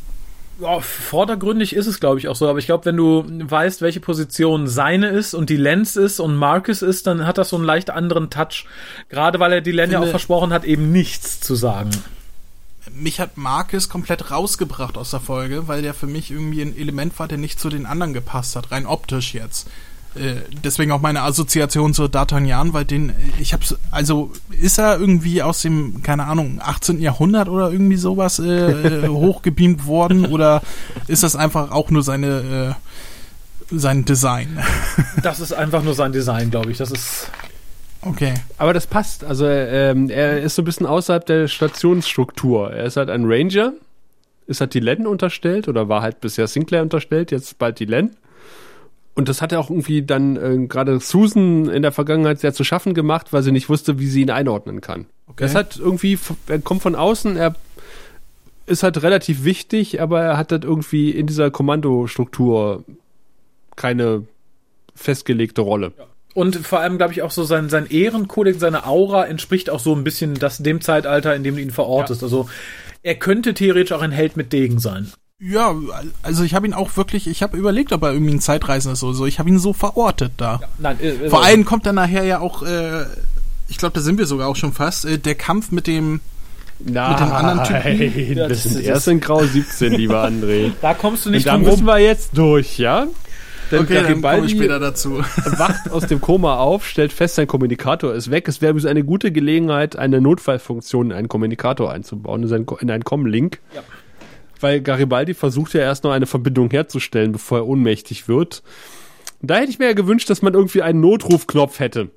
ja, 0.59 0.79
vordergründig 0.79 1.75
ist 1.75 1.87
es, 1.87 1.99
glaube 1.99 2.19
ich, 2.19 2.27
auch 2.27 2.35
so. 2.35 2.47
Aber 2.47 2.59
ich 2.59 2.65
glaube, 2.65 2.85
wenn 2.85 2.97
du 2.97 3.25
weißt, 3.27 3.81
welche 3.81 3.99
Position 3.99 4.67
seine 4.67 5.09
ist 5.09 5.33
und 5.33 5.49
die 5.49 5.57
Lenz 5.57 5.95
ist 5.95 6.19
und 6.19 6.35
Marcus 6.35 6.81
ist, 6.81 7.07
dann 7.07 7.25
hat 7.25 7.37
das 7.37 7.49
so 7.49 7.57
einen 7.57 7.65
leicht 7.65 7.89
anderen 7.89 8.29
Touch. 8.29 8.65
Gerade 9.09 9.39
weil 9.39 9.53
er 9.53 9.61
die 9.61 9.71
Len 9.71 9.91
ja 9.91 9.99
auch 9.99 10.07
versprochen 10.07 10.53
hat, 10.53 10.63
eben 10.63 10.91
nichts 10.91 11.41
zu 11.41 11.55
sagen. 11.55 11.91
Mich 12.93 13.19
hat 13.19 13.35
Marcus 13.35 13.89
komplett 13.89 14.31
rausgebracht 14.31 14.97
aus 14.97 15.11
der 15.11 15.19
Folge, 15.19 15.67
weil 15.67 15.81
der 15.81 15.93
für 15.93 16.07
mich 16.07 16.31
irgendwie 16.31 16.61
ein 16.61 16.77
Element 16.77 17.17
war, 17.19 17.27
der 17.27 17.37
nicht 17.37 17.59
zu 17.59 17.69
den 17.69 17.85
anderen 17.85 18.13
gepasst 18.13 18.55
hat, 18.55 18.71
rein 18.71 18.85
optisch 18.85 19.33
jetzt. 19.33 19.67
Äh, 20.15 20.35
deswegen 20.63 20.91
auch 20.91 21.01
meine 21.01 21.21
Assoziation 21.23 21.93
zu 21.93 22.03
D'Artagnan, 22.03 22.71
weil 22.73 22.85
den, 22.85 23.11
ich 23.39 23.53
hab's, 23.53 23.75
also 23.91 24.31
ist 24.49 24.77
er 24.77 24.97
irgendwie 24.97 25.41
aus 25.41 25.61
dem, 25.61 26.01
keine 26.03 26.25
Ahnung, 26.25 26.59
18. 26.63 27.01
Jahrhundert 27.01 27.49
oder 27.49 27.71
irgendwie 27.71 27.97
sowas 27.97 28.39
äh, 28.39 29.05
äh 29.05 29.07
hochgebeamt 29.09 29.85
worden 29.85 30.25
oder 30.25 30.61
ist 31.07 31.23
das 31.23 31.35
einfach 31.35 31.71
auch 31.71 31.91
nur 31.91 32.01
seine, 32.01 32.75
äh, 33.71 33.75
sein 33.75 34.05
Design? 34.05 34.57
das 35.23 35.41
ist 35.41 35.53
einfach 35.53 35.83
nur 35.83 35.93
sein 35.93 36.13
Design, 36.13 36.49
glaube 36.49 36.71
ich. 36.71 36.77
Das 36.77 36.91
ist 36.91 37.29
Okay. 38.01 38.35
Aber 38.59 38.71
das 38.71 38.85
passt. 38.85 39.23
Also 39.23 39.47
ähm, 39.47 40.11
er 40.11 40.39
ist 40.39 40.55
so 40.55 40.61
ein 40.61 40.65
bisschen 40.65 40.85
außerhalb 40.85 41.25
der 41.25 41.47
Stationsstruktur. 41.47 42.71
Er 42.71 42.85
ist 42.85 42.97
halt 42.97 43.09
ein 43.09 43.25
Ranger, 43.25 43.73
ist 44.45 44.61
halt 44.61 44.75
die 44.75 44.79
Len 44.79 45.07
unterstellt 45.07 45.67
oder 45.67 45.89
war 45.89 46.03
halt 46.03 46.21
bisher 46.21 46.47
Sinclair 46.47 46.83
unterstellt, 46.83 47.31
jetzt 47.31 47.57
bald 47.57 47.79
die 47.79 47.85
Len 47.85 48.15
und 49.15 49.29
das 49.29 49.41
hat 49.41 49.53
er 49.53 49.59
auch 49.59 49.69
irgendwie 49.69 50.03
dann 50.03 50.35
äh, 50.35 50.67
gerade 50.67 50.99
Susan 50.99 51.69
in 51.69 51.81
der 51.81 51.93
Vergangenheit 51.93 52.39
sehr 52.39 52.53
zu 52.53 52.63
schaffen 52.63 52.93
gemacht, 52.93 53.31
weil 53.31 53.43
sie 53.43 53.51
nicht 53.51 53.69
wusste, 53.69 53.97
wie 53.97 54.07
sie 54.07 54.21
ihn 54.21 54.29
einordnen 54.29 54.81
kann. 54.81 55.05
Okay. 55.27 55.43
Das 55.43 55.55
hat 55.55 55.77
irgendwie, 55.77 56.19
er 56.47 56.59
kommt 56.59 56.81
von 56.81 56.95
außen, 56.95 57.37
er 57.37 57.55
ist 58.65 58.83
halt 58.83 59.01
relativ 59.01 59.43
wichtig, 59.45 60.01
aber 60.01 60.21
er 60.21 60.37
hat 60.37 60.51
halt 60.51 60.65
irgendwie 60.65 61.11
in 61.11 61.27
dieser 61.27 61.49
Kommandostruktur 61.49 62.83
keine 63.75 64.23
festgelegte 64.95 65.61
Rolle. 65.61 65.93
Ja. 65.97 66.05
Und 66.33 66.57
vor 66.57 66.81
allem, 66.81 66.97
glaube 66.97 67.13
ich, 67.13 67.21
auch 67.21 67.31
so 67.31 67.45
sein, 67.45 67.69
sein 67.69 67.85
Ehrenkodex, 67.89 68.59
seine 68.59 68.85
Aura 68.85 69.25
entspricht 69.25 69.69
auch 69.69 69.79
so 69.79 69.95
ein 69.95 70.03
bisschen 70.03 70.33
das, 70.33 70.57
dem 70.57 70.81
Zeitalter, 70.81 71.33
in 71.33 71.43
dem 71.43 71.55
du 71.55 71.61
ihn 71.61 71.71
verortest. 71.71 72.21
Ja. 72.21 72.25
Also 72.25 72.49
er 73.03 73.15
könnte 73.15 73.53
theoretisch 73.53 73.93
auch 73.93 74.01
ein 74.01 74.11
Held 74.11 74.35
mit 74.35 74.51
Degen 74.51 74.79
sein. 74.79 75.13
Ja, 75.39 75.75
also 76.23 76.43
ich 76.43 76.53
habe 76.53 76.65
ihn 76.65 76.73
auch 76.73 76.95
wirklich, 76.95 77.27
ich 77.27 77.43
habe 77.43 77.57
überlegt, 77.57 77.91
ob 77.91 78.03
er 78.03 78.13
irgendwie 78.13 78.33
ein 78.33 78.39
Zeitreisender 78.39 78.93
ist 78.93 79.03
oder 79.03 79.13
so. 79.13 79.25
Ich 79.25 79.37
habe 79.37 79.49
ihn 79.49 79.59
so 79.59 79.73
verortet 79.73 80.31
da. 80.37 80.59
Ja, 80.61 80.67
nein, 80.77 80.99
äh, 81.01 81.29
Vor 81.29 81.43
allem 81.43 81.65
kommt 81.65 81.85
dann 81.85 81.95
nachher 81.95 82.23
ja 82.23 82.39
auch, 82.39 82.63
äh, 82.63 83.05
ich 83.67 83.77
glaube, 83.77 83.93
da 83.95 84.01
sind 84.01 84.17
wir 84.17 84.27
sogar 84.27 84.47
auch 84.47 84.55
schon 84.55 84.71
fast, 84.71 85.03
äh, 85.03 85.17
der 85.17 85.35
Kampf 85.35 85.71
mit 85.71 85.87
dem 85.87 86.21
Nein, 86.79 87.11
mit 87.11 87.19
dem 87.19 87.31
anderen 87.31 87.63
Typen. 87.63 87.99
Wir 88.35 88.55
sind 88.55 88.81
erst 88.83 89.07
in 89.07 89.21
Grau 89.21 89.43
17, 89.43 89.93
lieber 89.93 90.25
André. 90.25 90.71
Da 90.81 90.93
kommst 90.93 91.25
du 91.25 91.29
nicht 91.29 91.47
Und 91.47 91.53
da 91.53 91.57
müssen 91.57 91.85
wir 91.85 91.99
jetzt 91.99 92.37
durch, 92.37 92.77
ja? 92.77 93.07
Denn 93.71 93.79
okay, 93.79 94.03
dann 94.03 94.21
komme 94.21 94.45
ich 94.45 94.51
später 94.51 94.79
dazu. 94.79 95.19
wacht 95.45 95.89
aus 95.89 96.05
dem 96.07 96.19
Koma 96.19 96.57
auf, 96.57 96.85
stellt 96.85 97.13
fest, 97.13 97.35
sein 97.35 97.47
Kommunikator 97.47 98.13
ist 98.13 98.29
weg. 98.29 98.47
Es 98.47 98.61
wäre 98.61 98.71
übrigens 98.71 98.89
eine 98.89 99.03
gute 99.03 99.31
Gelegenheit, 99.31 99.95
eine 99.95 100.19
Notfallfunktion 100.19 101.11
in 101.11 101.17
einen 101.17 101.29
Kommunikator 101.29 101.91
einzubauen, 101.91 102.43
in 102.43 102.91
einen 102.91 103.03
Com-Link. 103.03 103.59
Ja. 103.73 103.81
Weil 104.59 104.81
Garibaldi 104.81 105.33
versucht 105.33 105.73
ja 105.73 105.81
erst 105.81 106.03
noch 106.03 106.11
eine 106.11 106.25
Verbindung 106.25 106.69
herzustellen, 106.71 107.31
bevor 107.31 107.59
er 107.59 107.67
ohnmächtig 107.67 108.27
wird. 108.27 108.63
da 109.41 109.55
hätte 109.55 109.69
ich 109.69 109.79
mir 109.79 109.85
ja 109.85 109.93
gewünscht, 109.93 110.29
dass 110.29 110.41
man 110.41 110.53
irgendwie 110.53 110.81
einen 110.81 111.01
Notrufknopf 111.01 111.79
hätte. 111.79 112.09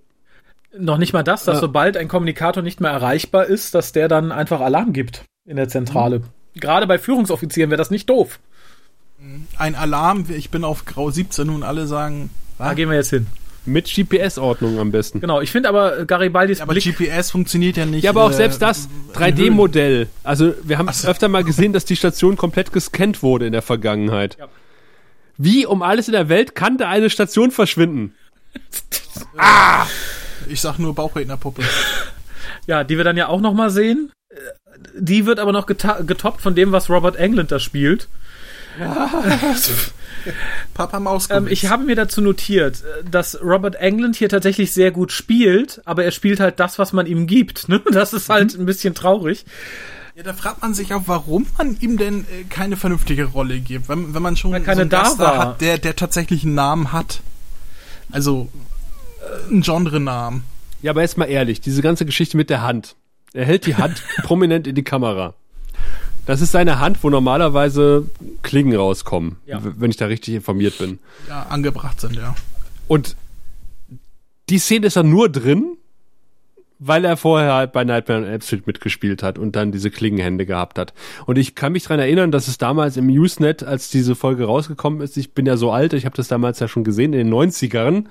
Noch 0.77 0.99
nicht 0.99 1.13
mal 1.13 1.23
das, 1.23 1.45
dass 1.45 1.57
ja. 1.57 1.61
sobald 1.61 1.97
ein 1.97 2.09
Kommunikator 2.09 2.63
nicht 2.63 2.81
mehr 2.81 2.91
erreichbar 2.91 3.47
ist, 3.47 3.75
dass 3.75 3.93
der 3.93 4.09
dann 4.09 4.33
einfach 4.33 4.61
Alarm 4.61 4.93
gibt 4.93 5.25
in 5.47 5.57
der 5.57 5.69
Zentrale. 5.69 6.21
Mhm. 6.21 6.25
Gerade 6.61 6.87
bei 6.87 6.99
Führungsoffizieren 6.99 7.71
wäre 7.71 7.79
das 7.79 7.91
nicht 7.91 8.09
doof. 8.09 8.39
Ein 9.57 9.75
Alarm, 9.75 10.27
ich 10.29 10.51
bin 10.51 10.65
auf 10.65 10.85
Grau 10.85 11.11
17 11.11 11.51
und 11.51 11.63
alle 11.63 11.87
sagen. 11.87 12.31
Da 12.59 12.75
gehen 12.75 12.89
wir 12.89 12.97
jetzt 12.97 13.11
hin. 13.11 13.27
Mit 13.69 13.87
GPS-Ordnung 13.87 14.79
am 14.79 14.91
besten. 14.91 15.21
Genau, 15.21 15.41
ich 15.41 15.51
finde 15.51 15.69
aber 15.69 16.05
Garibaldis 16.07 16.59
ja, 16.59 16.65
aber 16.65 16.73
Blick 16.73 16.97
GPS 16.97 17.31
funktioniert 17.31 17.77
ja 17.77 17.87
nicht. 17.87 18.05
Ja, 18.05 18.11
aber 18.11 18.25
auch 18.25 18.31
äh, 18.31 18.35
selbst 18.35 18.63
das 18.63 18.89
3D-Modell. 19.15 20.09
Also 20.25 20.55
wir 20.63 20.79
haben 20.79 20.91
so. 20.93 21.09
öfter 21.09 21.29
mal 21.29 21.45
gesehen, 21.45 21.73
dass 21.73 21.85
die 21.85 21.97
Station 21.97 22.37
komplett 22.37 22.73
gescannt 22.73 23.23
wurde 23.23 23.47
in 23.47 23.53
der 23.53 23.63
Vergangenheit. 23.63 24.37
Ja. 24.39 24.49
Wie 25.37 25.67
um 25.67 25.83
alles 25.83 26.09
in 26.09 26.13
der 26.13 26.29
Welt 26.29 26.55
kann 26.55 26.79
da 26.79 26.89
eine 26.89 27.11
Station 27.11 27.51
verschwinden? 27.51 28.15
ah! 29.37 29.87
Ich 30.49 30.61
sag 30.61 30.79
nur 30.79 30.95
Bauchrednerpuppe. 30.95 31.63
ja, 32.67 32.85
die 32.85 32.97
wir 32.97 33.05
dann 33.05 33.17
ja 33.17 33.29
auch 33.29 33.41
noch 33.41 33.53
mal 33.53 33.71
sehen. 33.71 34.11
Die 34.95 35.27
wird 35.27 35.39
aber 35.39 35.53
noch 35.53 35.67
getoppt 35.67 36.41
von 36.41 36.55
dem, 36.55 36.73
was 36.73 36.89
Robert 36.89 37.17
Englund 37.17 37.53
da 37.53 37.59
spielt. 37.59 38.09
Papa 40.75 41.01
Maus. 41.01 41.29
Ähm, 41.31 41.47
ich 41.49 41.69
habe 41.69 41.85
mir 41.85 41.97
dazu 41.97 42.21
notiert, 42.21 42.83
dass 43.11 43.41
Robert 43.43 43.77
Englund 43.77 44.17
hier 44.17 44.29
tatsächlich 44.29 44.73
sehr 44.73 44.91
gut 44.91 45.13
spielt, 45.13 45.81
aber 45.85 46.05
er 46.05 46.11
spielt 46.11 46.41
halt 46.41 46.61
das, 46.61 46.79
was 46.79 46.93
man 46.93 47.07
ihm 47.07 47.27
gibt. 47.27 47.69
Ne? 47.69 47.81
Das 47.91 48.13
ist 48.13 48.29
halt 48.29 48.55
mhm. 48.55 48.63
ein 48.63 48.67
bisschen 48.67 48.95
traurig. 48.95 49.45
Ja, 50.15 50.23
da 50.23 50.33
fragt 50.33 50.63
man 50.63 50.75
sich 50.75 50.95
auch, 50.95 51.03
warum 51.07 51.47
man 51.57 51.77
ihm 51.81 51.97
denn 51.97 52.23
äh, 52.23 52.45
keine 52.49 52.77
vernünftige 52.77 53.25
Rolle 53.25 53.61
gibt, 53.61 53.89
wenn, 53.89 54.15
wenn 54.15 54.23
man 54.23 54.37
schon 54.37 54.53
Weil 54.53 54.63
keine 54.63 54.77
so 54.77 54.81
einen 54.83 54.91
da 54.91 55.03
Gast 55.03 55.19
war. 55.19 55.39
hat, 55.39 55.61
der, 55.61 55.79
der 55.79 55.97
tatsächlich 55.97 56.45
einen 56.45 56.55
Namen 56.55 56.93
hat. 56.93 57.21
Also 58.11 58.49
äh, 59.21 59.51
einen 59.51 59.63
Genre-Namen. 59.63 60.45
Ja, 60.83 60.93
aber 60.93 61.03
jetzt 61.03 61.19
mal 61.19 61.27
ehrlich, 61.27 61.61
diese 61.61 61.83
ganze 61.83 62.05
Geschichte 62.07 62.37
mit 62.37 62.51
der 62.51 62.63
Hand. 62.63 62.97
Er 63.33 63.45
hält 63.45 63.67
die 63.67 63.77
Hand 63.77 64.03
prominent 64.23 64.67
in 64.67 64.75
die 64.75 64.85
Kamera. 64.85 65.35
Das 66.29 66.43
ist 66.43 66.53
seine 66.53 66.79
Hand, 66.79 67.03
wo 67.03 67.09
normalerweise 67.09 68.05
Klingen 68.43 68.77
rauskommen, 68.77 69.37
ja. 69.47 69.63
wenn 69.63 69.91
ich 69.91 69.97
da 69.97 70.05
richtig 70.05 70.35
informiert 70.35 70.77
bin. 70.77 70.99
Ja, 71.27 71.45
angebracht 71.45 72.03
sind, 72.03 72.17
ja. 72.17 72.35
Und 72.87 73.17
die 74.51 74.59
Szene 74.59 74.89
ist 74.89 74.97
dann 74.97 75.09
nur 75.09 75.31
drin, 75.31 75.78
weil 76.79 77.05
er 77.05 77.17
vorher 77.17 77.55
halt 77.55 77.73
bei 77.73 77.85
Nightmare 77.85 78.21
on 78.21 78.27
Elm 78.27 78.41
Street 78.41 78.67
mitgespielt 78.67 79.23
hat 79.23 79.39
und 79.39 79.57
dann 79.57 79.73
diese 79.73 79.91
Klingenhände 79.91 80.47
gehabt 80.47 80.79
hat. 80.79 80.95
Und 81.27 81.39
ich 81.39 81.55
kann 81.55 81.73
mich 81.73 81.85
dran 81.85 81.99
erinnern, 81.99 82.31
dass 82.31 82.49
es 82.49 82.59
damals 82.59 82.97
im 82.97 83.09
Usenet, 83.09 83.63
als 83.63 83.91
diese 83.91 84.15
Folge 84.15 84.45
rausgekommen 84.45 85.01
ist, 85.01 85.17
ich 85.17 85.33
bin 85.33 85.47
ja 85.47 85.57
so 85.57 85.73
alt, 85.73 85.93
ich 85.93 86.05
habe 86.05 86.17
das 86.17 86.29
damals 86.29 86.61
ja 86.61 86.69
schon 86.69 86.85
gesehen 86.85 87.13
in 87.13 87.27
den 87.27 87.35
90ern 87.35 88.05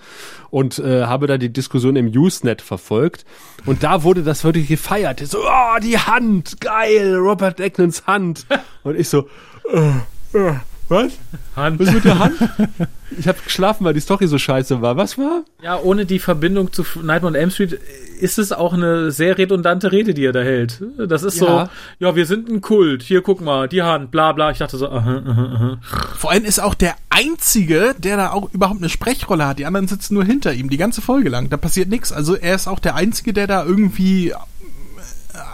und 0.49 0.80
äh, 0.80 1.06
habe 1.06 1.27
da 1.27 1.38
die 1.38 1.52
Diskussion 1.52 1.95
im 1.95 2.07
Usenet 2.07 2.61
verfolgt. 2.61 3.26
Und 3.65 3.84
da 3.84 4.03
wurde 4.03 4.23
das 4.23 4.44
wirklich 4.44 4.68
gefeiert. 4.68 5.19
So, 5.19 5.39
oh, 5.39 5.80
die 5.81 5.98
Hand, 5.98 6.60
geil, 6.61 7.15
Robert 7.15 7.60
Egnons 7.60 8.06
Hand. 8.06 8.45
Und 8.84 8.98
ich 8.98 9.10
so, 9.10 9.27
äh, 9.72 10.38
äh 10.38 10.56
was? 10.89 11.14
Hand. 11.55 11.80
Was 11.80 11.91
mit 11.91 12.05
der 12.05 12.19
Hand? 12.19 12.35
Ich 13.18 13.27
habe 13.27 13.38
geschlafen, 13.43 13.85
weil 13.85 13.93
die 13.93 13.99
Story 13.99 14.27
so 14.27 14.38
scheiße 14.38 14.81
war. 14.81 14.97
Was 14.97 15.18
war? 15.18 15.43
Ja, 15.61 15.80
ohne 15.80 16.05
die 16.05 16.19
Verbindung 16.19 16.73
zu 16.73 16.84
Nightmare 16.95 17.27
on 17.27 17.35
Elm 17.35 17.51
Street 17.51 17.80
ist 18.19 18.38
es 18.38 18.51
auch 18.51 18.73
eine 18.73 19.11
sehr 19.11 19.38
redundante 19.38 19.91
Rede, 19.91 20.14
die 20.14 20.26
er 20.26 20.34
da 20.34 20.41
hält. 20.41 20.81
Das 20.97 21.23
ist 21.23 21.39
ja. 21.39 21.69
so, 21.99 22.05
ja, 22.05 22.15
wir 22.15 22.26
sind 22.26 22.49
ein 22.49 22.61
Kult. 22.61 23.03
Hier, 23.03 23.22
guck 23.22 23.41
mal, 23.41 23.68
die 23.68 23.81
Hand, 23.81 24.11
bla 24.11 24.34
bla. 24.34 24.51
Ich 24.51 24.57
dachte 24.57 24.77
so, 24.77 24.89
aha, 24.89 25.22
aha, 25.26 25.55
aha. 25.55 25.77
Vor 26.18 26.31
allem 26.31 26.45
ist 26.45 26.59
auch 26.59 26.73
der 26.73 26.95
Einzige, 27.09 27.95
der 27.97 28.18
da 28.18 28.31
auch 28.31 28.53
überhaupt 28.53 28.80
eine 28.80 28.89
Sprechrolle 28.89 29.47
hat. 29.47 29.59
Die 29.59 29.65
anderen 29.65 29.88
sitzen 29.88 30.15
nur 30.15 30.26
hinter 30.26 30.53
ihm, 30.53 30.69
die 30.69 30.77
ganze 30.77 31.01
Folge 31.01 31.30
lang. 31.30 31.49
Da 31.49 31.57
passiert 31.57 31.89
nichts. 31.89 32.11
Also 32.11 32.35
er 32.35 32.55
ist 32.55 32.68
auch 32.68 32.80
der 32.80 32.95
Einzige, 32.95 33.34
der 33.34 33.47
da 33.47 33.64
irgendwie 33.64 34.34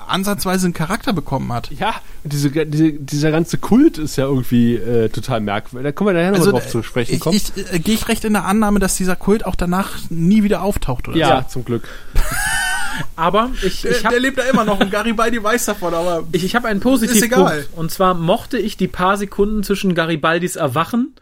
ansatzweise 0.08 0.66
einen 0.66 0.74
Charakter 0.74 1.14
bekommen 1.14 1.52
hat. 1.52 1.70
Ja, 1.72 1.96
diese, 2.24 2.50
diese, 2.50 2.94
dieser 2.94 3.32
ganze 3.32 3.58
Kult 3.58 3.98
ist 3.98 4.16
ja 4.16 4.26
irgendwie 4.26 4.76
äh, 4.76 5.10
total 5.10 5.42
merkwürdig. 5.42 5.86
Da 5.86 5.92
kommen 5.92 6.14
wir 6.14 6.22
nachher 6.22 6.32
noch 6.32 6.40
also, 6.40 6.52
drauf 6.52 6.68
zu 6.68 6.84
sprechen 6.84 7.20
kommen. 7.20 7.36
Ich, 7.36 7.52
ich 7.56 7.74
äh, 7.74 7.80
gehe 7.80 7.96
ich 7.96 8.08
recht 8.08 8.26
in 8.26 8.34
der 8.34 8.46
Annahme, 8.46 8.80
dass 8.80 8.96
dieser 8.96 9.16
Kult 9.16 9.46
auch 9.46 9.56
danach 9.56 9.92
nie 10.10 10.44
wieder 10.44 10.62
auftaucht, 10.62 11.08
oder? 11.08 11.18
Ja, 11.18 11.30
ja. 11.30 11.48
zum 11.48 11.66
Glück. 11.66 11.88
aber 13.16 13.52
ich, 13.64 13.86
ich 13.86 14.04
hab, 14.04 14.12
der 14.12 14.20
lebt 14.20 14.38
da 14.38 14.44
immer 14.44 14.66
noch 14.66 14.80
und 14.80 14.92
Garibaldi 14.92 15.44
weiß 15.44 15.66
davon, 15.66 15.94
aber 15.94 16.24
ich, 16.32 16.44
ich 16.44 16.56
habe 16.56 16.68
einen 16.68 16.80
Positivpunkt 16.80 17.70
und 17.76 17.92
zwar 17.92 18.14
mochte 18.14 18.58
ich 18.58 18.78
die 18.78 18.88
paar 18.88 19.18
Sekunden 19.18 19.64
zwischen 19.64 19.96
Garibaldis 19.96 20.56
Erwachen 20.56 21.14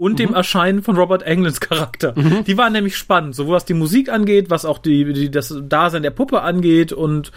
und 0.00 0.12
mhm. 0.12 0.16
dem 0.16 0.34
Erscheinen 0.34 0.82
von 0.82 0.96
Robert 0.96 1.22
Englunds 1.22 1.60
Charakter. 1.60 2.14
Mhm. 2.16 2.44
Die 2.44 2.56
waren 2.56 2.72
nämlich 2.72 2.96
spannend, 2.96 3.34
so 3.34 3.48
was 3.48 3.66
die 3.66 3.74
Musik 3.74 4.08
angeht, 4.08 4.48
was 4.48 4.64
auch 4.64 4.78
die, 4.78 5.12
die, 5.12 5.30
das 5.30 5.54
Dasein 5.62 6.02
der 6.02 6.10
Puppe 6.10 6.40
angeht. 6.40 6.90
Und 6.94 7.32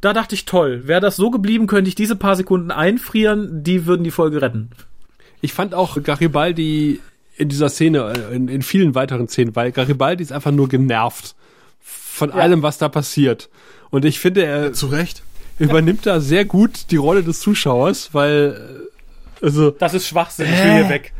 da 0.00 0.12
dachte 0.12 0.36
ich, 0.36 0.44
toll, 0.44 0.86
wäre 0.86 1.00
das 1.00 1.16
so 1.16 1.32
geblieben, 1.32 1.66
könnte 1.66 1.88
ich 1.88 1.96
diese 1.96 2.14
paar 2.14 2.36
Sekunden 2.36 2.70
einfrieren, 2.70 3.64
die 3.64 3.86
würden 3.86 4.04
die 4.04 4.12
Folge 4.12 4.40
retten. 4.40 4.70
Ich 5.40 5.52
fand 5.52 5.74
auch 5.74 6.00
Garibaldi 6.00 7.00
in 7.36 7.48
dieser 7.48 7.68
Szene, 7.68 8.12
äh, 8.30 8.36
in, 8.36 8.46
in 8.46 8.62
vielen 8.62 8.94
weiteren 8.94 9.26
Szenen, 9.26 9.56
weil 9.56 9.72
Garibaldi 9.72 10.22
ist 10.22 10.32
einfach 10.32 10.52
nur 10.52 10.68
genervt 10.68 11.34
von 11.80 12.28
ja. 12.28 12.36
allem, 12.36 12.62
was 12.62 12.78
da 12.78 12.88
passiert. 12.88 13.50
Und 13.90 14.04
ich 14.04 14.20
finde, 14.20 14.44
er 14.44 14.72
zu 14.72 14.86
Recht 14.86 15.24
übernimmt 15.58 16.06
da 16.06 16.20
sehr 16.20 16.44
gut 16.44 16.92
die 16.92 16.96
Rolle 16.96 17.24
des 17.24 17.40
Zuschauers, 17.40 18.10
weil 18.12 18.86
äh, 19.42 19.44
also 19.44 19.72
das 19.72 19.92
ist 19.92 20.06
Schwachsinn, 20.06 20.46
ich 20.46 20.62
will 20.62 20.72
hier 20.72 20.88
weg. 20.88 21.12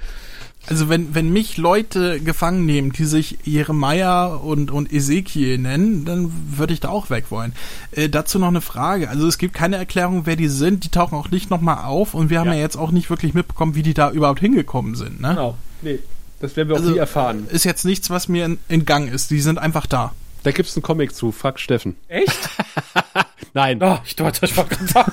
Also 0.69 0.89
wenn, 0.89 1.15
wenn 1.15 1.33
mich 1.33 1.57
Leute 1.57 2.21
gefangen 2.21 2.67
nehmen, 2.67 2.93
die 2.93 3.05
sich 3.05 3.39
Jeremiah 3.45 4.27
und, 4.27 4.71
und 4.71 4.93
Ezekiel 4.93 5.59
nennen, 5.59 6.05
dann 6.05 6.33
würde 6.57 6.73
ich 6.73 6.81
da 6.81 6.89
auch 6.89 7.09
weg 7.09 7.27
wollen. 7.31 7.53
Äh, 7.93 8.09
dazu 8.09 8.39
noch 8.39 8.49
eine 8.49 8.61
Frage. 8.61 9.09
Also 9.09 9.29
es 9.29 9.39
gibt 9.39 9.55
keine 9.55 9.77
Erklärung, 9.77 10.27
wer 10.27 10.37
die 10.37 10.49
sind. 10.49 10.85
Die 10.85 10.89
tauchen 10.89 11.17
auch 11.17 11.31
nicht 11.31 11.51
nochmal 11.51 11.85
auf 11.85 12.15
und 12.15 12.31
wir 12.31 12.41
haben 12.41 12.49
ja. 12.49 12.55
ja. 12.55 12.61
jetzt 12.61 12.77
auch 12.77 12.91
nicht 12.91 13.11
wirklich 13.11 13.33
mitbekommen, 13.33 13.75
wie 13.75 13.83
die 13.83 13.95
da 13.95 14.11
überhaupt 14.11 14.41
hingekommen 14.41 14.97
sind. 14.97 15.21
Ne? 15.21 15.29
Genau. 15.29 15.57
Nee. 15.83 16.01
Das 16.41 16.57
werden 16.57 16.69
wir 16.69 16.77
also, 16.77 16.89
auch 16.89 16.93
nie 16.93 16.99
erfahren. 16.99 17.47
Ist 17.51 17.65
jetzt 17.65 17.85
nichts, 17.85 18.11
was 18.11 18.29
mir 18.29 18.59
in, 18.69 18.85
Gang 18.85 19.11
ist. 19.11 19.31
Die 19.31 19.41
sind 19.41 19.59
einfach 19.59 19.87
da. 19.87 20.13
Da 20.43 20.51
gibt's 20.51 20.77
einen 20.77 20.83
Comic 20.83 21.15
zu. 21.15 21.33
Fuck 21.33 21.59
Steffen. 21.59 21.97
Echt? 22.09 22.51
Nein. 23.55 23.83
Oh, 23.83 23.99
ich 24.05 24.17
dachte, 24.17 24.45
ich 24.45 24.57
war 24.57 24.65
gerade 24.65 24.87
sagen. 24.87 25.13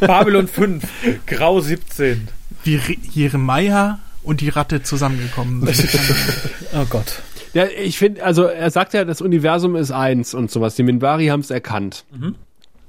Babylon 0.00 0.48
5, 0.48 0.84
Grau 1.26 1.60
17. 1.60 2.28
Wie 2.64 2.80
Jeremiah 3.12 4.00
und 4.28 4.42
die 4.42 4.50
Ratte 4.50 4.82
zusammengekommen 4.82 5.66
sind. 5.66 5.88
oh 6.74 6.84
Gott. 6.90 7.22
Ja, 7.54 7.64
ich 7.64 7.96
finde, 7.96 8.22
also 8.22 8.44
er 8.44 8.70
sagt 8.70 8.92
ja, 8.92 9.06
das 9.06 9.22
Universum 9.22 9.74
ist 9.74 9.90
eins 9.90 10.34
und 10.34 10.50
sowas. 10.50 10.74
Die 10.74 10.82
Minbari 10.82 11.28
haben 11.28 11.40
es 11.40 11.50
erkannt. 11.50 12.04
Mhm. 12.12 12.34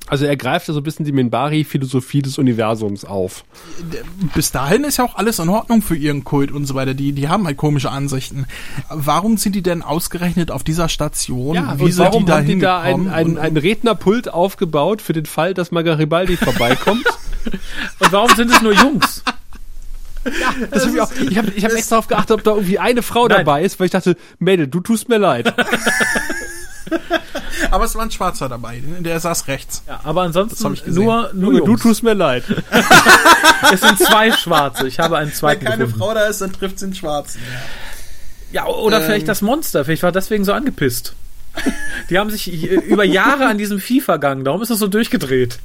Also 0.08 0.26
er 0.26 0.36
greift 0.36 0.68
ja 0.68 0.74
so 0.74 0.82
ein 0.82 0.84
bisschen 0.84 1.06
die 1.06 1.14
Minbari-Philosophie 1.14 2.22
des 2.22 2.38
Universums 2.40 3.06
auf. 3.06 3.46
Bis 4.34 4.52
dahin 4.52 4.84
ist 4.84 4.98
ja 4.98 5.06
auch 5.06 5.16
alles 5.16 5.40
in 5.40 5.48
Ordnung 5.48 5.82
für 5.82 5.96
ihren 5.96 6.26
Kult 6.26 6.52
und 6.52 6.66
so 6.66 6.74
weiter. 6.76 6.94
Die, 6.94 7.14
die 7.14 7.30
haben 7.30 7.46
halt 7.46 7.56
komische 7.56 7.92
Ansichten. 7.92 8.46
Warum 8.90 9.38
sind 9.38 9.56
die 9.56 9.62
denn 9.62 9.82
ausgerechnet 9.82 10.52
auf 10.52 10.64
dieser 10.64 10.90
Station? 10.90 11.56
Ja, 11.56 11.80
Wie 11.80 11.84
und 11.84 11.98
warum 12.00 12.26
die 12.26 12.32
haben 12.32 12.46
die 12.48 12.60
da 12.60 12.82
ein, 12.82 13.08
ein, 13.08 13.38
ein 13.38 13.56
Rednerpult 13.56 14.34
aufgebaut 14.34 15.02
für 15.02 15.14
den 15.14 15.26
Fall, 15.26 15.54
dass 15.54 15.72
mal 15.72 15.86
Garibaldi 15.86 16.36
vorbeikommt? 16.38 17.06
und 18.00 18.12
warum 18.12 18.36
sind 18.36 18.52
es 18.52 18.62
nur 18.62 18.74
Jungs? 18.74 19.24
Ja, 20.26 20.54
das 20.72 20.86
hab 20.86 20.94
ich 20.94 21.02
auch. 21.02 21.12
Ich 21.30 21.38
habe 21.38 21.52
ich 21.56 21.66
hab 21.66 21.72
extra 21.72 21.96
darauf 21.96 22.08
geachtet, 22.08 22.32
ob 22.32 22.44
da 22.44 22.52
irgendwie 22.52 22.80
eine 22.80 23.02
Frau 23.02 23.28
Nein. 23.28 23.40
dabei 23.40 23.64
ist, 23.64 23.80
weil 23.80 23.86
ich 23.86 23.92
dachte, 23.92 24.18
Mädel, 24.40 24.68
du 24.68 24.82
tust 24.82 25.10
mir 25.10 25.18
leid. 25.18 25.54
aber 27.72 27.86
es 27.86 27.96
war 27.96 28.04
ein 28.04 28.12
Schwarzer 28.12 28.50
dabei, 28.50 28.82
der 29.00 29.20
saß 29.20 29.48
rechts. 29.48 29.84
Ja, 29.88 30.02
aber 30.04 30.24
ansonsten 30.24 30.78
nur, 30.94 31.32
nur 31.34 31.54
Jungs. 31.54 31.66
Du 31.66 31.78
tust 31.78 32.04
mir 32.04 32.14
leid. 32.14 32.44
es 33.72 33.82
sind 33.82 34.00
zwei 34.00 34.32
Schwarze. 34.32 34.88
Ich 34.88 35.00
habe 35.00 35.18
einen 35.18 35.34
zweiten 35.34 35.62
Wenn 35.62 35.72
keine 35.72 35.86
gefunden. 35.86 36.04
Frau 36.04 36.14
da 36.14 36.26
ist, 36.26 36.42
dann 36.42 36.52
trifft 36.52 36.80
sie 36.80 36.88
den 36.88 36.96
Schwarzen. 36.96 37.42
Ja, 38.52 38.64
ja 38.64 38.68
oder 38.68 39.00
ähm, 39.00 39.06
vielleicht 39.06 39.28
das 39.28 39.42
Monster. 39.42 39.86
Vielleicht 39.86 40.04
war 40.04 40.12
deswegen 40.12 40.44
so 40.44 40.54
angepisst. 40.54 41.14
Die 42.10 42.18
haben 42.18 42.30
sich 42.30 42.52
über 42.64 43.04
Jahre 43.04 43.46
an 43.48 43.58
diesem 43.58 43.80
Vieh 43.80 44.02
vergangen, 44.02 44.44
darum 44.44 44.62
ist 44.62 44.70
es 44.70 44.80
so 44.80 44.88
durchgedreht. 44.88 45.60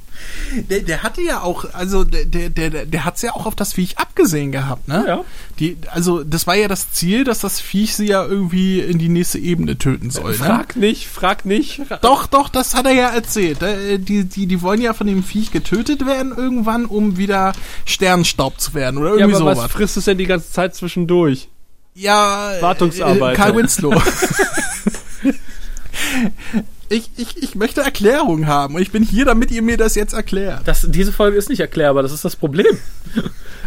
Der, 0.69 0.81
der 0.81 1.03
hatte 1.03 1.21
ja 1.21 1.41
auch, 1.41 1.65
also 1.73 2.03
der, 2.03 2.25
der, 2.25 2.49
der, 2.49 2.85
der 2.85 3.05
hat 3.05 3.15
es 3.15 3.21
ja 3.21 3.33
auch 3.33 3.45
auf 3.45 3.55
das 3.55 3.73
Viech 3.73 3.97
abgesehen 3.97 4.51
gehabt, 4.51 4.87
ne? 4.87 5.03
Ja. 5.07 5.25
Die, 5.59 5.77
also 5.91 6.23
das 6.23 6.47
war 6.47 6.55
ja 6.55 6.67
das 6.67 6.91
Ziel, 6.91 7.23
dass 7.23 7.39
das 7.39 7.59
Viech 7.59 7.95
sie 7.95 8.07
ja 8.07 8.23
irgendwie 8.23 8.79
in 8.79 8.97
die 8.97 9.09
nächste 9.09 9.39
Ebene 9.39 9.77
töten 9.77 10.11
soll. 10.11 10.31
Ne? 10.31 10.37
Frag 10.37 10.75
nicht, 10.75 11.07
frag 11.07 11.45
nicht. 11.45 11.81
Doch, 12.01 12.27
doch, 12.27 12.49
das 12.49 12.75
hat 12.75 12.85
er 12.85 12.93
ja 12.93 13.09
erzählt. 13.09 13.61
Äh, 13.61 13.97
die, 13.97 14.25
die, 14.25 14.47
die 14.47 14.61
wollen 14.61 14.81
ja 14.81 14.93
von 14.93 15.07
dem 15.07 15.23
Viech 15.23 15.51
getötet 15.51 16.05
werden 16.05 16.33
irgendwann, 16.35 16.85
um 16.85 17.17
wieder 17.17 17.53
Sternstaub 17.85 18.59
zu 18.59 18.73
werden 18.73 18.97
oder 18.97 19.09
irgendwie 19.11 19.31
ja, 19.31 19.37
aber 19.37 19.55
sowas. 19.55 19.57
Was 19.57 19.71
frisst 19.71 19.97
es 19.97 20.05
denn 20.05 20.17
die 20.17 20.25
ganze 20.25 20.51
Zeit 20.51 20.75
zwischendurch? 20.75 21.49
Ja, 21.93 22.51
Wartungsarbeit. 22.59 23.37
Karl 23.37 23.55
Winslow. 23.55 23.93
Ich, 26.87 27.09
ich, 27.17 27.41
ich 27.41 27.55
möchte 27.55 27.81
Erklärung 27.81 28.45
haben 28.45 28.75
und 28.75 28.81
ich 28.81 28.91
bin 28.91 29.01
hier, 29.01 29.25
damit 29.25 29.49
ihr 29.49 29.63
mir 29.63 29.77
das 29.77 29.95
jetzt 29.95 30.13
erklärt. 30.13 30.61
Das, 30.65 30.85
diese 30.87 31.11
Folge 31.11 31.35
ist 31.35 31.49
nicht 31.49 31.59
erklärbar, 31.59 32.03
das 32.03 32.11
ist 32.11 32.23
das 32.23 32.35
Problem. 32.35 32.77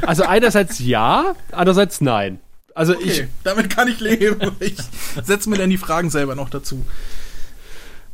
Also 0.02 0.22
einerseits 0.22 0.78
ja, 0.78 1.34
andererseits 1.50 2.00
nein. 2.00 2.38
Also 2.74 2.94
okay, 2.94 3.08
ich. 3.08 3.24
Damit 3.42 3.70
kann 3.70 3.88
ich 3.88 3.98
leben. 3.98 4.38
Ich 4.60 4.76
setze 5.24 5.50
mir 5.50 5.56
dann 5.56 5.70
die 5.70 5.78
Fragen 5.78 6.10
selber 6.10 6.36
noch 6.36 6.48
dazu. 6.48 6.84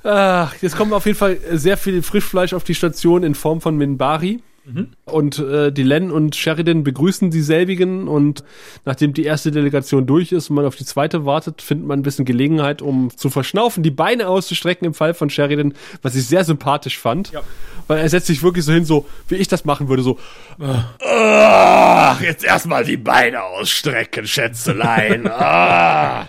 Ach, 0.03 0.55
jetzt 0.63 0.77
kommt 0.77 0.93
auf 0.95 1.05
jeden 1.05 1.19
Fall 1.19 1.39
sehr 1.53 1.77
viel 1.77 2.03
Frischfleisch 2.03 2.55
auf 2.55 2.65
die 2.65 2.75
Station 2.75 3.23
in 3.23 3.35
Form 3.35 3.61
von 3.61 3.77
Minbari. 3.77 4.43
Mhm. 4.65 4.89
Und 5.05 5.39
äh, 5.39 5.71
die 5.71 5.83
Len 5.83 6.11
und 6.11 6.37
Sheridan 6.37 6.85
begrüßen 6.85 7.31
dieselbigen 7.31 8.09
und 8.09 8.45
nachdem 8.85 9.13
die 9.13 9.25
erste 9.25 9.51
Delegation 9.51 10.07
durch 10.07 10.33
ist 10.33 10.49
und 10.49 10.57
man 10.57 10.65
auf 10.65 10.77
die 10.77 10.87
zweite 10.87 11.27
wartet, 11.27 11.61
findet 11.61 11.87
man 11.87 12.01
ein 12.01 12.03
bisschen 12.03 12.25
Gelegenheit, 12.25 12.81
um 12.81 13.15
zu 13.15 13.29
verschnaufen, 13.29 13.83
die 13.83 13.91
Beine 13.91 14.29
auszustrecken 14.29 14.87
im 14.87 14.95
Fall 14.95 15.13
von 15.13 15.29
Sheridan, 15.29 15.75
was 16.03 16.15
ich 16.15 16.27
sehr 16.27 16.45
sympathisch 16.45 16.99
fand. 16.99 17.33
Ja. 17.33 17.43
Weil 17.87 17.99
er 17.99 18.09
setzt 18.09 18.29
sich 18.29 18.43
wirklich 18.43 18.65
so 18.65 18.73
hin, 18.73 18.87
so 18.87 19.07
wie 19.29 19.35
ich 19.35 19.49
das 19.49 19.67
machen 19.67 19.89
würde, 19.89 20.03
so 20.03 20.19
Ach, 20.59 22.21
jetzt 22.21 22.45
erstmal 22.45 22.85
die 22.85 22.97
Beine 22.97 23.43
ausstrecken, 23.43 24.27
Schätzelein. 24.27 25.31
Ah. 25.45 26.29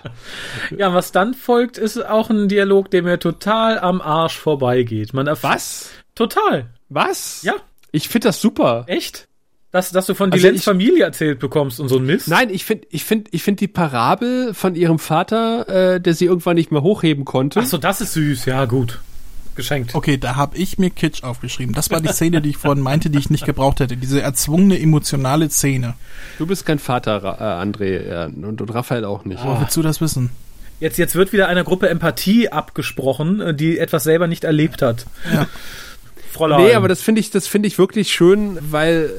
Ja, 0.76 0.94
was 0.94 1.12
dann 1.12 1.34
folgt, 1.34 1.78
ist 1.78 2.04
auch 2.06 2.30
ein 2.30 2.48
Dialog, 2.50 2.90
der 2.92 3.04
mir 3.04 3.20
total 3.20 3.80
am 3.80 4.02
Arsch 4.02 4.38
vorbeigeht. 4.38 5.14
Man 5.14 5.28
was? 5.42 5.92
Total. 6.16 6.70
Was? 6.90 7.44
Ja. 7.44 7.56
Ich 7.96 8.10
finde 8.10 8.28
das 8.28 8.42
super. 8.42 8.84
Echt? 8.88 9.28
Dass, 9.72 9.92
dass 9.92 10.06
du 10.06 10.16
von 10.16 10.32
also 10.32 10.46
Dylans 10.46 10.64
Familie 10.64 11.06
erzählt 11.06 11.40
bekommst 11.40 11.80
und 11.80 11.88
so 11.88 11.98
ein 11.98 12.06
Mist? 12.06 12.28
Nein, 12.28 12.50
ich 12.50 12.66
finde 12.66 12.88
ich 12.92 13.06
find, 13.06 13.30
ich 13.32 13.42
find 13.42 13.60
die 13.62 13.68
Parabel 13.68 14.54
von 14.54 14.76
ihrem 14.76 15.00
Vater, 15.00 15.96
äh, 15.96 16.02
der 16.02 16.14
sie 16.14 16.26
irgendwann 16.26 16.56
nicht 16.56 16.72
mehr 16.72 16.82
hochheben 16.82 17.24
konnte. 17.24 17.62
Ach 17.62 17.66
so, 17.66 17.78
das 17.78 18.02
ist 18.02 18.14
süß, 18.14 18.46
ja 18.46 18.66
gut. 18.66 19.00
Geschenkt. 19.56 19.96
Okay, 19.96 20.18
da 20.18 20.36
habe 20.36 20.58
ich 20.58 20.78
mir 20.78 20.90
Kitsch 20.90 21.24
aufgeschrieben. 21.24 21.74
Das 21.74 21.90
war 21.90 22.02
die 22.02 22.10
Szene, 22.10 22.42
die 22.42 22.50
ich 22.50 22.58
vorhin 22.58 22.84
meinte, 22.84 23.10
die 23.10 23.18
ich 23.18 23.30
nicht 23.30 23.46
gebraucht 23.46 23.80
hätte. 23.80 23.96
Diese 23.96 24.22
erzwungene 24.22 24.78
emotionale 24.78 25.50
Szene. 25.50 25.94
Du 26.38 26.46
bist 26.46 26.66
kein 26.66 26.80
Vater, 26.80 27.38
äh, 27.40 27.66
André, 27.66 28.26
äh, 28.26 28.26
und, 28.26 28.60
und 28.60 28.74
Raphael 28.74 29.06
auch 29.06 29.24
nicht. 29.24 29.42
Oh, 29.46 29.58
willst 29.60 29.78
du 29.78 29.82
das 29.82 30.02
wissen? 30.02 30.32
Jetzt, 30.82 30.98
jetzt 30.98 31.16
wird 31.16 31.32
wieder 31.32 31.48
einer 31.48 31.64
Gruppe 31.64 31.88
Empathie 31.88 32.50
abgesprochen, 32.50 33.40
äh, 33.40 33.54
die 33.54 33.80
etwas 33.80 34.04
selber 34.04 34.28
nicht 34.28 34.44
erlebt 34.44 34.82
hat. 34.82 35.06
Ja. 35.34 35.48
Fräulein. 36.36 36.64
Nee, 36.64 36.74
aber 36.74 36.88
das 36.88 37.02
finde 37.02 37.22
ich, 37.22 37.32
das 37.32 37.48
finde 37.48 37.68
ich 37.68 37.78
wirklich 37.78 38.12
schön, 38.12 38.58
weil 38.62 39.12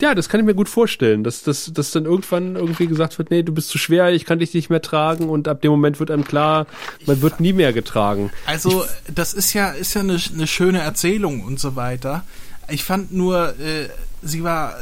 ja, 0.00 0.14
das 0.14 0.28
kann 0.28 0.40
ich 0.40 0.46
mir 0.46 0.54
gut 0.54 0.68
vorstellen, 0.68 1.24
dass, 1.24 1.42
dass, 1.42 1.70
dass 1.72 1.90
dann 1.90 2.06
irgendwann 2.06 2.56
irgendwie 2.56 2.86
gesagt 2.86 3.18
wird, 3.18 3.30
nee, 3.30 3.42
du 3.42 3.52
bist 3.52 3.68
zu 3.68 3.76
schwer, 3.76 4.10
ich 4.10 4.24
kann 4.24 4.38
dich 4.38 4.54
nicht 4.54 4.70
mehr 4.70 4.80
tragen 4.80 5.28
und 5.28 5.46
ab 5.46 5.60
dem 5.60 5.70
Moment 5.70 6.00
wird 6.00 6.10
einem 6.10 6.24
klar, 6.24 6.66
man 7.06 7.16
ich 7.16 7.22
wird 7.22 7.40
nie 7.40 7.52
mehr 7.52 7.72
getragen. 7.72 8.30
Also 8.46 8.84
ich, 8.84 9.14
das 9.14 9.34
ist 9.34 9.52
ja, 9.52 9.70
ist 9.70 9.94
ja 9.94 10.00
eine, 10.00 10.18
eine 10.34 10.46
schöne 10.46 10.80
Erzählung 10.80 11.44
und 11.44 11.60
so 11.60 11.76
weiter. 11.76 12.24
Ich 12.68 12.84
fand 12.84 13.12
nur, 13.12 13.50
äh, 13.60 13.88
sie 14.22 14.42
war 14.42 14.76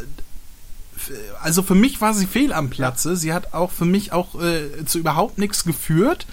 also 1.40 1.62
für 1.62 1.74
mich 1.74 2.00
war 2.00 2.12
sie 2.12 2.26
fehl 2.26 2.52
am 2.52 2.70
Platze. 2.70 3.16
Sie 3.16 3.32
hat 3.32 3.54
auch 3.54 3.70
für 3.70 3.84
mich 3.84 4.12
auch 4.12 4.40
äh, 4.40 4.84
zu 4.84 4.98
überhaupt 4.98 5.38
nichts 5.38 5.64
geführt 5.64 6.26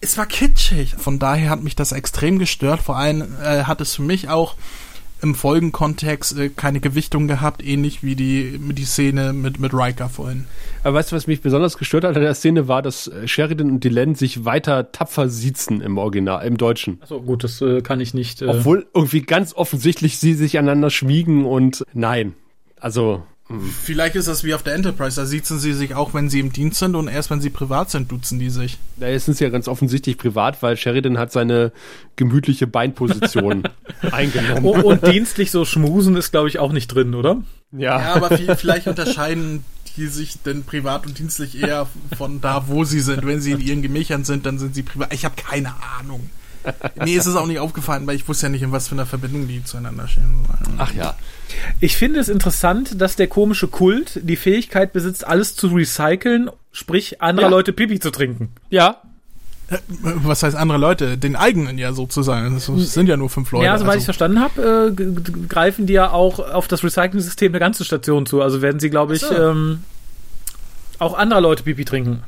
es 0.00 0.16
war 0.16 0.26
kitschig. 0.26 0.94
Von 0.96 1.18
daher 1.18 1.50
hat 1.50 1.62
mich 1.62 1.76
das 1.76 1.92
extrem 1.92 2.38
gestört. 2.38 2.80
Vor 2.80 2.96
allem 2.96 3.22
äh, 3.42 3.64
hat 3.64 3.80
es 3.80 3.94
für 3.94 4.02
mich 4.02 4.28
auch 4.28 4.54
im 5.20 5.34
Folgenkontext 5.34 6.38
äh, 6.38 6.48
keine 6.48 6.80
Gewichtung 6.80 7.26
gehabt, 7.26 7.64
ähnlich 7.64 8.02
wie 8.02 8.14
die, 8.14 8.58
die 8.58 8.84
Szene 8.84 9.32
mit, 9.32 9.58
mit 9.58 9.74
Riker 9.74 10.08
vorhin. 10.08 10.46
Aber 10.84 10.94
weißt 10.94 11.10
du, 11.10 11.16
was 11.16 11.26
mich 11.26 11.40
besonders 11.40 11.76
gestört 11.76 12.04
hat 12.04 12.16
an 12.16 12.22
der 12.22 12.34
Szene 12.34 12.68
war, 12.68 12.82
dass 12.82 13.08
äh, 13.08 13.26
Sheridan 13.26 13.70
und 13.70 13.84
Dylan 13.84 14.14
sich 14.14 14.44
weiter 14.44 14.92
tapfer 14.92 15.28
siezen 15.28 15.80
im 15.80 15.98
Original, 15.98 16.46
im 16.46 16.56
Deutschen. 16.56 16.98
Achso, 17.02 17.20
gut, 17.20 17.42
das 17.42 17.60
äh, 17.60 17.80
kann 17.80 18.00
ich 18.00 18.14
nicht. 18.14 18.42
Äh 18.42 18.46
Obwohl 18.46 18.86
irgendwie 18.94 19.22
ganz 19.22 19.54
offensichtlich 19.54 20.18
sie 20.18 20.34
sich 20.34 20.58
aneinander 20.58 20.90
schmiegen 20.90 21.44
und 21.44 21.84
nein. 21.92 22.34
Also 22.80 23.24
Vielleicht 23.82 24.14
ist 24.14 24.28
das 24.28 24.44
wie 24.44 24.52
auf 24.52 24.62
der 24.62 24.74
Enterprise, 24.74 25.16
da 25.18 25.24
sitzen 25.24 25.58
sie 25.58 25.72
sich 25.72 25.94
auch, 25.94 26.12
wenn 26.12 26.28
sie 26.28 26.38
im 26.38 26.52
Dienst 26.52 26.80
sind 26.80 26.94
und 26.94 27.08
erst 27.08 27.30
wenn 27.30 27.40
sie 27.40 27.48
privat 27.48 27.90
sind, 27.90 28.12
duzen 28.12 28.38
die 28.38 28.50
sich. 28.50 28.76
Da 28.96 29.08
ist 29.08 29.26
es 29.26 29.40
ja 29.40 29.48
ganz 29.48 29.68
offensichtlich 29.68 30.18
privat, 30.18 30.62
weil 30.62 30.76
Sheridan 30.76 31.16
hat 31.16 31.32
seine 31.32 31.72
gemütliche 32.16 32.66
Beinposition 32.66 33.62
eingenommen. 34.12 34.66
Und, 34.66 34.84
und, 34.84 35.06
dienstlich 35.06 35.50
so 35.50 35.64
schmusen 35.64 36.14
ist, 36.16 36.30
glaube 36.30 36.48
ich, 36.48 36.58
auch 36.58 36.72
nicht 36.72 36.88
drin, 36.88 37.14
oder? 37.14 37.42
Ja, 37.72 37.98
ja 37.98 38.14
aber 38.14 38.36
vielleicht 38.36 38.86
unterscheiden 38.86 39.64
die 39.96 40.06
sich 40.06 40.40
denn 40.42 40.62
privat 40.62 41.06
und 41.06 41.18
dienstlich 41.18 41.60
eher 41.60 41.88
von 42.16 42.40
da, 42.40 42.68
wo 42.68 42.84
sie 42.84 43.00
sind. 43.00 43.26
Wenn 43.26 43.40
sie 43.40 43.52
in 43.52 43.60
ihren 43.60 43.82
Gemächern 43.82 44.24
sind, 44.24 44.46
dann 44.46 44.58
sind 44.58 44.74
sie 44.74 44.84
privat. 44.84 45.12
Ich 45.12 45.24
habe 45.24 45.34
keine 45.36 45.74
Ahnung. 45.98 46.30
Mir 47.04 47.18
ist 47.18 47.26
es 47.26 47.36
auch 47.36 47.46
nicht 47.46 47.58
aufgefallen, 47.58 48.06
weil 48.06 48.16
ich 48.16 48.28
wusste 48.28 48.46
ja 48.46 48.50
nicht, 48.50 48.62
in 48.62 48.72
was 48.72 48.88
für 48.88 48.94
einer 48.94 49.06
Verbindung 49.06 49.48
die 49.48 49.64
zueinander 49.64 50.08
stehen. 50.08 50.44
Ach 50.78 50.92
ja. 50.92 51.14
Ich 51.80 51.96
finde 51.96 52.20
es 52.20 52.28
interessant, 52.28 53.00
dass 53.00 53.16
der 53.16 53.26
komische 53.26 53.68
Kult 53.68 54.20
die 54.22 54.36
Fähigkeit 54.36 54.92
besitzt, 54.92 55.26
alles 55.26 55.56
zu 55.56 55.68
recyceln, 55.68 56.50
sprich 56.72 57.20
andere 57.22 57.46
ja. 57.46 57.50
Leute 57.50 57.72
Pipi 57.72 58.00
zu 58.00 58.10
trinken. 58.10 58.50
Ja. 58.70 59.02
Äh, 59.70 59.78
was 60.02 60.42
heißt 60.42 60.56
andere 60.56 60.78
Leute? 60.78 61.18
Den 61.18 61.36
eigenen 61.36 61.78
ja 61.78 61.92
sozusagen. 61.92 62.54
Das 62.54 62.66
sind 62.66 63.08
ja 63.08 63.16
nur 63.16 63.30
fünf 63.30 63.50
Leute. 63.52 63.66
Ja, 63.66 63.76
soweit 63.78 63.90
also. 63.90 63.98
ich 64.00 64.04
verstanden 64.04 64.40
habe, 64.40 64.94
äh, 64.96 65.46
greifen 65.48 65.86
die 65.86 65.94
ja 65.94 66.10
auch 66.10 66.38
auf 66.38 66.68
das 66.68 66.84
Recycling-System 66.84 67.52
der 67.52 67.60
ganzen 67.60 67.84
Station 67.84 68.26
zu. 68.26 68.42
Also 68.42 68.62
werden 68.62 68.80
sie, 68.80 68.90
glaube 68.90 69.14
ich, 69.14 69.20
so. 69.20 69.34
ähm, 69.34 69.82
auch 70.98 71.16
andere 71.16 71.40
Leute 71.40 71.62
Pipi 71.62 71.84
trinken. 71.84 72.22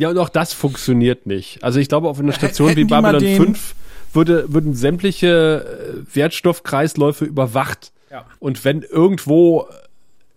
Ja, 0.00 0.08
und 0.08 0.16
auch 0.16 0.30
das 0.30 0.54
funktioniert 0.54 1.26
nicht. 1.26 1.62
Also 1.62 1.78
ich 1.78 1.90
glaube, 1.90 2.08
auf 2.08 2.18
einer 2.18 2.32
Station 2.32 2.74
wie 2.74 2.84
Babylon 2.84 3.20
5 3.20 3.74
würde, 4.14 4.50
würden 4.50 4.72
sämtliche 4.72 6.02
äh, 6.08 6.16
Wertstoffkreisläufe 6.16 7.26
überwacht. 7.26 7.92
Ja. 8.10 8.24
Und 8.38 8.64
wenn 8.64 8.80
irgendwo 8.80 9.66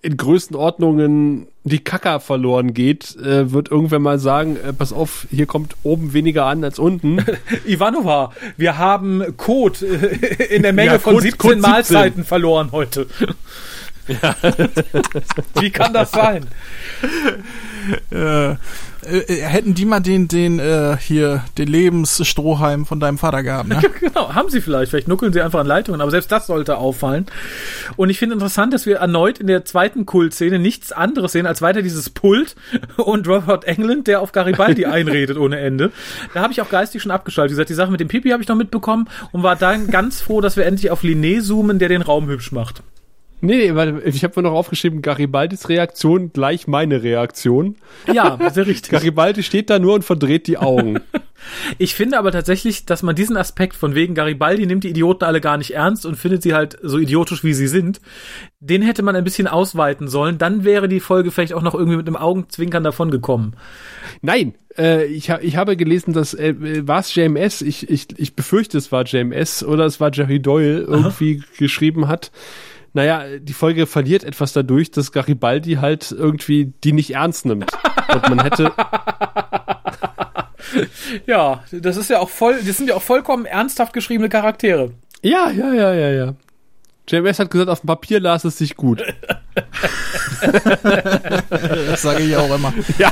in 0.02 0.18
Größenordnungen 0.18 1.48
die 1.64 1.80
Kacker 1.80 2.20
verloren 2.20 2.74
geht, 2.74 3.16
äh, 3.16 3.54
wird 3.54 3.72
irgendwer 3.72 4.00
mal 4.00 4.20
sagen, 4.20 4.58
äh, 4.58 4.74
pass 4.74 4.92
auf, 4.92 5.28
hier 5.32 5.46
kommt 5.46 5.78
oben 5.84 6.12
weniger 6.12 6.46
an 6.46 6.62
als 6.66 6.78
unten. 6.78 7.24
Ivanova, 7.66 8.34
wir 8.58 8.78
haben 8.78 9.24
Code 9.38 9.78
äh, 9.86 10.56
in 10.56 10.64
der 10.64 10.74
Menge 10.74 10.92
ja, 10.92 11.00
von 11.00 11.14
Code, 11.14 11.24
17 11.24 11.38
Code 11.38 11.62
Mahlzeiten 11.62 12.16
17. 12.18 12.24
verloren 12.26 12.74
heute. 12.74 13.08
Ja. 14.08 14.36
Wie 15.60 15.70
kann 15.70 15.94
das 15.94 16.12
sein? 16.12 16.48
Äh, 18.12 18.52
äh, 18.52 18.56
hätten 19.42 19.74
die 19.74 19.86
mal 19.86 20.00
den, 20.00 20.28
den, 20.28 20.60
äh, 20.60 20.98
hier, 21.00 21.44
den 21.58 21.68
Lebensstrohhalm 21.68 22.86
von 22.86 23.00
deinem 23.00 23.18
Vater 23.18 23.44
gehabt, 23.44 23.70
ne? 23.70 23.82
genau, 24.00 24.34
haben 24.34 24.50
sie 24.50 24.62
vielleicht. 24.62 24.92
Vielleicht 24.92 25.08
nuckeln 25.08 25.34
sie 25.34 25.42
einfach 25.42 25.60
an 25.60 25.68
Leitungen, 25.68 26.02
aber 26.02 26.12
selbst 26.12 26.32
das 26.32 26.48
sollte 26.48 26.78
auffallen. 26.78 27.26
Und 27.96 28.10
ich 28.10 28.20
finde 28.20 28.34
interessant, 28.34 28.74
dass 28.74 28.86
wir 28.86 28.98
erneut 28.98 29.40
in 29.40 29.48
der 29.48 29.66
zweiten 29.66 30.06
Kultszene 30.06 30.60
nichts 30.60 30.92
anderes 30.92 31.34
sehen, 31.34 31.46
als 31.46 31.62
weiter 31.62 31.82
dieses 31.82 32.10
Pult 32.10 32.56
und 32.98 33.28
Robert 33.28 33.66
England, 33.66 34.08
der 34.08 34.22
auf 34.22 34.32
Garibaldi 34.32 34.86
einredet 34.86 35.38
ohne 35.38 35.60
Ende. 35.60 35.92
Da 36.34 36.42
habe 36.42 36.54
ich 36.54 36.62
auch 36.62 36.70
geistig 36.70 37.02
schon 37.02 37.12
abgeschaltet. 37.12 37.52
Wie 37.52 37.56
gesagt, 37.56 37.70
die 37.70 37.76
Sache 37.76 37.92
mit 37.92 38.00
dem 38.00 38.08
Pipi 38.08 38.30
habe 38.30 38.42
ich 38.42 38.50
noch 38.50 38.56
mitbekommen 38.56 39.10
und 39.32 39.44
war 39.44 39.56
dann 39.56 39.88
ganz 39.88 40.22
froh, 40.22 40.42
dass 40.42 40.56
wir 40.58 40.66
endlich 40.66 40.92
auf 40.92 41.04
Linné 41.04 41.42
zoomen, 41.42 41.80
der 41.80 41.90
den 41.90 42.02
Raum 42.02 42.28
hübsch 42.28 42.52
macht. 42.52 42.84
Nee, 43.44 43.58
nee, 43.58 43.76
warte, 43.76 44.02
ich 44.06 44.24
habe 44.24 44.34
mir 44.38 44.48
noch 44.48 44.56
aufgeschrieben, 44.56 45.02
Garibaldis 45.02 45.68
Reaktion 45.68 46.32
gleich 46.32 46.66
meine 46.66 47.04
Reaktion. 47.04 47.76
Ja, 48.12 48.40
sehr 48.54 48.66
richtig. 48.68 48.90
Garibaldi 48.90 49.44
steht 49.44 49.70
da 49.70 49.80
nur 49.80 49.96
und 49.96 50.06
verdreht 50.06 50.48
die 50.48 50.58
Augen. 50.58 51.02
Ich 51.78 51.94
finde 51.94 52.18
aber 52.18 52.32
tatsächlich, 52.32 52.86
dass 52.86 53.04
man 53.04 53.18
diesen 53.18 53.36
Aspekt 53.36 53.76
von 53.76 53.96
wegen 53.96 54.14
Garibaldi 54.14 54.66
nimmt 54.66 54.86
die 54.86 54.92
Idioten 54.92 55.26
alle 55.26 55.42
gar 55.42 55.58
nicht 55.58 55.72
ernst 55.72 56.06
und 56.06 56.16
findet 56.16 56.42
sie 56.42 56.54
halt 56.54 56.78
so 56.82 56.98
idiotisch, 56.98 57.44
wie 57.44 57.54
sie 57.54 57.68
sind, 57.68 58.00
den 58.62 58.82
hätte 58.82 59.04
man 59.04 59.18
ein 59.18 59.26
bisschen 59.26 59.50
ausweiten 59.50 60.08
sollen. 60.08 60.38
Dann 60.38 60.64
wäre 60.64 60.88
die 60.88 61.02
Folge 61.02 61.32
vielleicht 61.32 61.52
auch 61.52 61.62
noch 61.62 61.74
irgendwie 61.74 61.98
mit 61.98 62.08
einem 62.08 62.16
Augenzwinkern 62.16 62.86
davon 62.86 63.12
gekommen. 63.12 63.58
Nein, 64.22 64.54
äh, 64.78 65.04
ich, 65.08 65.32
ha 65.32 65.40
ich 65.42 65.58
habe 65.58 65.76
gelesen, 65.76 66.14
dass 66.14 66.34
äh, 66.34 66.56
war 66.88 67.02
es 67.02 67.14
JMS, 67.14 67.62
ich, 67.62 67.90
ich, 67.90 68.08
ich 68.18 68.38
befürchte, 68.38 68.78
es 68.78 68.94
war 68.94 69.04
JMS 69.04 69.66
oder 69.66 69.84
es 69.84 70.00
war 70.00 70.14
Jerry 70.14 70.40
Doyle 70.40 70.80
irgendwie 70.80 71.42
Aha. 71.44 71.54
geschrieben 71.58 72.08
hat. 72.08 72.32
Naja, 72.94 73.40
die 73.40 73.54
Folge 73.54 73.88
verliert 73.88 74.24
etwas 74.24 74.54
dadurch, 74.54 74.92
dass 74.92 75.12
Garibaldi 75.12 75.76
halt 75.76 76.12
irgendwie 76.12 76.74
die 76.84 76.94
nicht 76.94 77.16
ernst 77.16 77.46
nimmt. 77.46 77.72
Und 78.14 78.30
man 78.30 78.44
hätte. 78.44 78.72
ja, 81.26 81.64
das 81.72 81.98
ist 81.98 82.12
ja 82.12 82.20
auch 82.20 82.30
voll, 82.30 82.60
das 82.64 82.78
sind 82.78 82.90
ja 82.90 82.96
auch 82.96 83.02
vollkommen 83.02 83.46
ernsthaft 83.46 83.94
geschriebene 83.94 84.30
Charaktere. 84.30 84.92
Ja, 85.24 85.50
ja, 85.50 85.74
ja, 85.74 85.94
ja, 85.94 86.10
ja. 86.10 86.36
JMS 87.10 87.40
hat 87.40 87.50
gesagt, 87.50 87.70
auf 87.70 87.82
dem 87.82 87.88
Papier 87.88 88.20
las 88.20 88.46
es 88.46 88.58
sich 88.58 88.76
gut. 88.76 89.02
das 90.42 92.02
sage 92.02 92.24
ich 92.24 92.36
auch 92.38 92.54
immer. 92.54 92.74
Ja, 92.98 93.12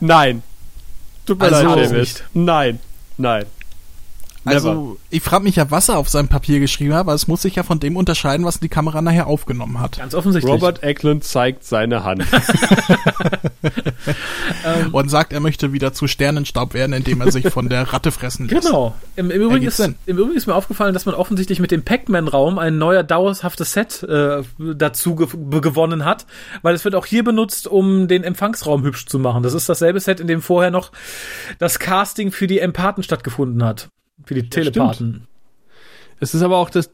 nein. 0.00 0.42
Tut 1.24 1.38
mir 1.38 1.46
also 1.46 1.74
leid, 1.74 1.90
JMS. 1.90 2.22
Nein, 2.34 2.80
nein. 3.16 3.46
Also, 4.44 4.98
ich 5.10 5.22
frage 5.22 5.44
mich 5.44 5.56
ja, 5.56 5.70
was 5.70 5.88
er 5.88 5.98
auf 5.98 6.08
seinem 6.08 6.28
Papier 6.28 6.60
geschrieben 6.60 6.94
hat, 6.94 7.00
aber 7.00 7.14
es 7.14 7.26
muss 7.26 7.42
sich 7.42 7.56
ja 7.56 7.62
von 7.62 7.80
dem 7.80 7.96
unterscheiden, 7.96 8.44
was 8.44 8.60
die 8.60 8.68
Kamera 8.68 9.02
nachher 9.02 9.26
aufgenommen 9.26 9.80
hat. 9.80 9.98
Ganz 9.98 10.14
offensichtlich. 10.14 10.52
Robert 10.52 10.82
Eklund 10.82 11.24
zeigt 11.24 11.64
seine 11.64 12.04
Hand. 12.04 12.24
Ähm. 14.64 14.94
Und 14.94 15.10
sagt, 15.10 15.32
er 15.32 15.40
möchte 15.40 15.72
wieder 15.72 15.92
zu 15.92 16.06
Sternenstaub 16.06 16.74
werden, 16.74 16.92
indem 16.92 17.20
er 17.20 17.30
sich 17.30 17.48
von 17.48 17.68
der 17.68 17.92
Ratte 17.92 18.10
fressen 18.10 18.48
lässt. 18.48 18.66
Genau. 18.66 18.94
Im, 19.16 19.30
im, 19.30 19.42
Übrigen, 19.42 19.66
ist, 19.66 19.80
im 19.80 19.96
Übrigen 20.06 20.36
ist 20.36 20.46
mir 20.46 20.54
aufgefallen, 20.54 20.94
dass 20.94 21.06
man 21.06 21.14
offensichtlich 21.14 21.60
mit 21.60 21.70
dem 21.70 21.82
Pac-Man-Raum 21.82 22.58
ein 22.58 22.78
neuer 22.78 23.02
dauerhaftes 23.02 23.72
Set 23.72 24.02
äh, 24.02 24.42
dazu 24.58 25.16
ge 25.16 25.28
gewonnen 25.60 26.04
hat, 26.04 26.26
weil 26.62 26.74
es 26.74 26.84
wird 26.84 26.94
auch 26.94 27.06
hier 27.06 27.24
benutzt, 27.24 27.66
um 27.66 28.08
den 28.08 28.24
Empfangsraum 28.24 28.84
hübsch 28.84 29.06
zu 29.06 29.18
machen. 29.18 29.42
Das 29.42 29.54
ist 29.54 29.68
dasselbe 29.68 30.00
Set, 30.00 30.20
in 30.20 30.26
dem 30.26 30.42
vorher 30.42 30.70
noch 30.70 30.92
das 31.58 31.78
Casting 31.78 32.32
für 32.32 32.46
die 32.46 32.58
Empathen 32.58 33.02
stattgefunden 33.02 33.64
hat. 33.64 33.88
Für 34.24 34.34
die 34.34 34.48
Telepathen. 34.48 35.26
Es 36.20 36.34
ist 36.34 36.42
aber 36.42 36.58
auch 36.58 36.70
das, 36.70 36.90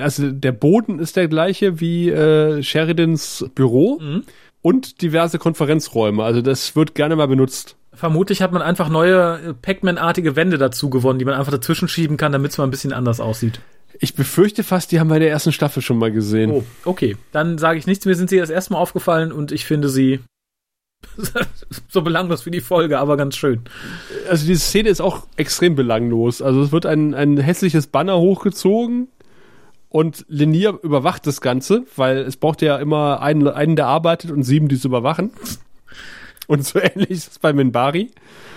also 0.00 0.30
der 0.30 0.52
Boden 0.52 0.98
ist 0.98 1.16
der 1.16 1.28
gleiche 1.28 1.80
wie 1.80 2.10
äh, 2.10 2.62
Sheridans 2.62 3.46
Büro 3.54 3.98
mhm. 4.00 4.24
und 4.62 5.00
diverse 5.00 5.38
Konferenzräume. 5.38 6.22
Also 6.22 6.42
das 6.42 6.74
wird 6.74 6.94
gerne 6.94 7.16
mal 7.16 7.28
benutzt. 7.28 7.76
Vermutlich 7.92 8.42
hat 8.42 8.52
man 8.52 8.62
einfach 8.62 8.88
neue 8.88 9.40
äh, 9.40 9.54
Pac-Man-artige 9.54 10.36
Wände 10.36 10.58
dazu 10.58 10.90
gewonnen, 10.90 11.18
die 11.18 11.24
man 11.24 11.34
einfach 11.34 11.52
dazwischen 11.52 11.88
schieben 11.88 12.16
kann, 12.16 12.32
damit 12.32 12.50
es 12.50 12.58
mal 12.58 12.64
ein 12.64 12.70
bisschen 12.70 12.92
anders 12.92 13.20
aussieht. 13.20 13.60
Ich 14.00 14.14
befürchte 14.14 14.64
fast, 14.64 14.90
die 14.90 14.98
haben 14.98 15.08
wir 15.08 15.16
in 15.16 15.22
der 15.22 15.30
ersten 15.30 15.52
Staffel 15.52 15.80
schon 15.80 15.98
mal 15.98 16.10
gesehen. 16.10 16.50
Oh, 16.50 16.64
okay. 16.84 17.16
Dann 17.30 17.58
sage 17.58 17.78
ich 17.78 17.86
nichts. 17.86 18.04
Mir 18.04 18.16
sind 18.16 18.28
sie 18.28 18.38
das 18.38 18.50
erste 18.50 18.72
Mal 18.72 18.80
aufgefallen 18.80 19.30
und 19.30 19.52
ich 19.52 19.64
finde 19.64 19.88
sie 19.88 20.20
so 21.88 22.02
belanglos 22.02 22.46
wie 22.46 22.50
die 22.50 22.60
Folge, 22.60 22.98
aber 22.98 23.16
ganz 23.16 23.36
schön. 23.36 23.62
Also 24.28 24.46
diese 24.46 24.60
Szene 24.60 24.88
ist 24.88 25.00
auch 25.00 25.26
extrem 25.36 25.74
belanglos. 25.74 26.42
Also 26.42 26.62
es 26.62 26.72
wird 26.72 26.86
ein, 26.86 27.14
ein 27.14 27.38
hässliches 27.38 27.86
Banner 27.86 28.18
hochgezogen 28.18 29.08
und 29.88 30.24
Linier 30.28 30.78
überwacht 30.82 31.26
das 31.26 31.40
Ganze, 31.40 31.84
weil 31.96 32.18
es 32.18 32.36
braucht 32.36 32.62
ja 32.62 32.78
immer 32.78 33.22
einen, 33.22 33.46
einen 33.46 33.76
der 33.76 33.86
arbeitet 33.86 34.30
und 34.32 34.42
sieben, 34.42 34.68
die 34.68 34.74
es 34.74 34.84
überwachen. 34.84 35.30
Und 36.46 36.62
so 36.62 36.78
ähnlich 36.78 37.10
ist 37.10 37.30
es 37.32 37.38
bei 37.38 37.54
Minbari. 37.54 38.10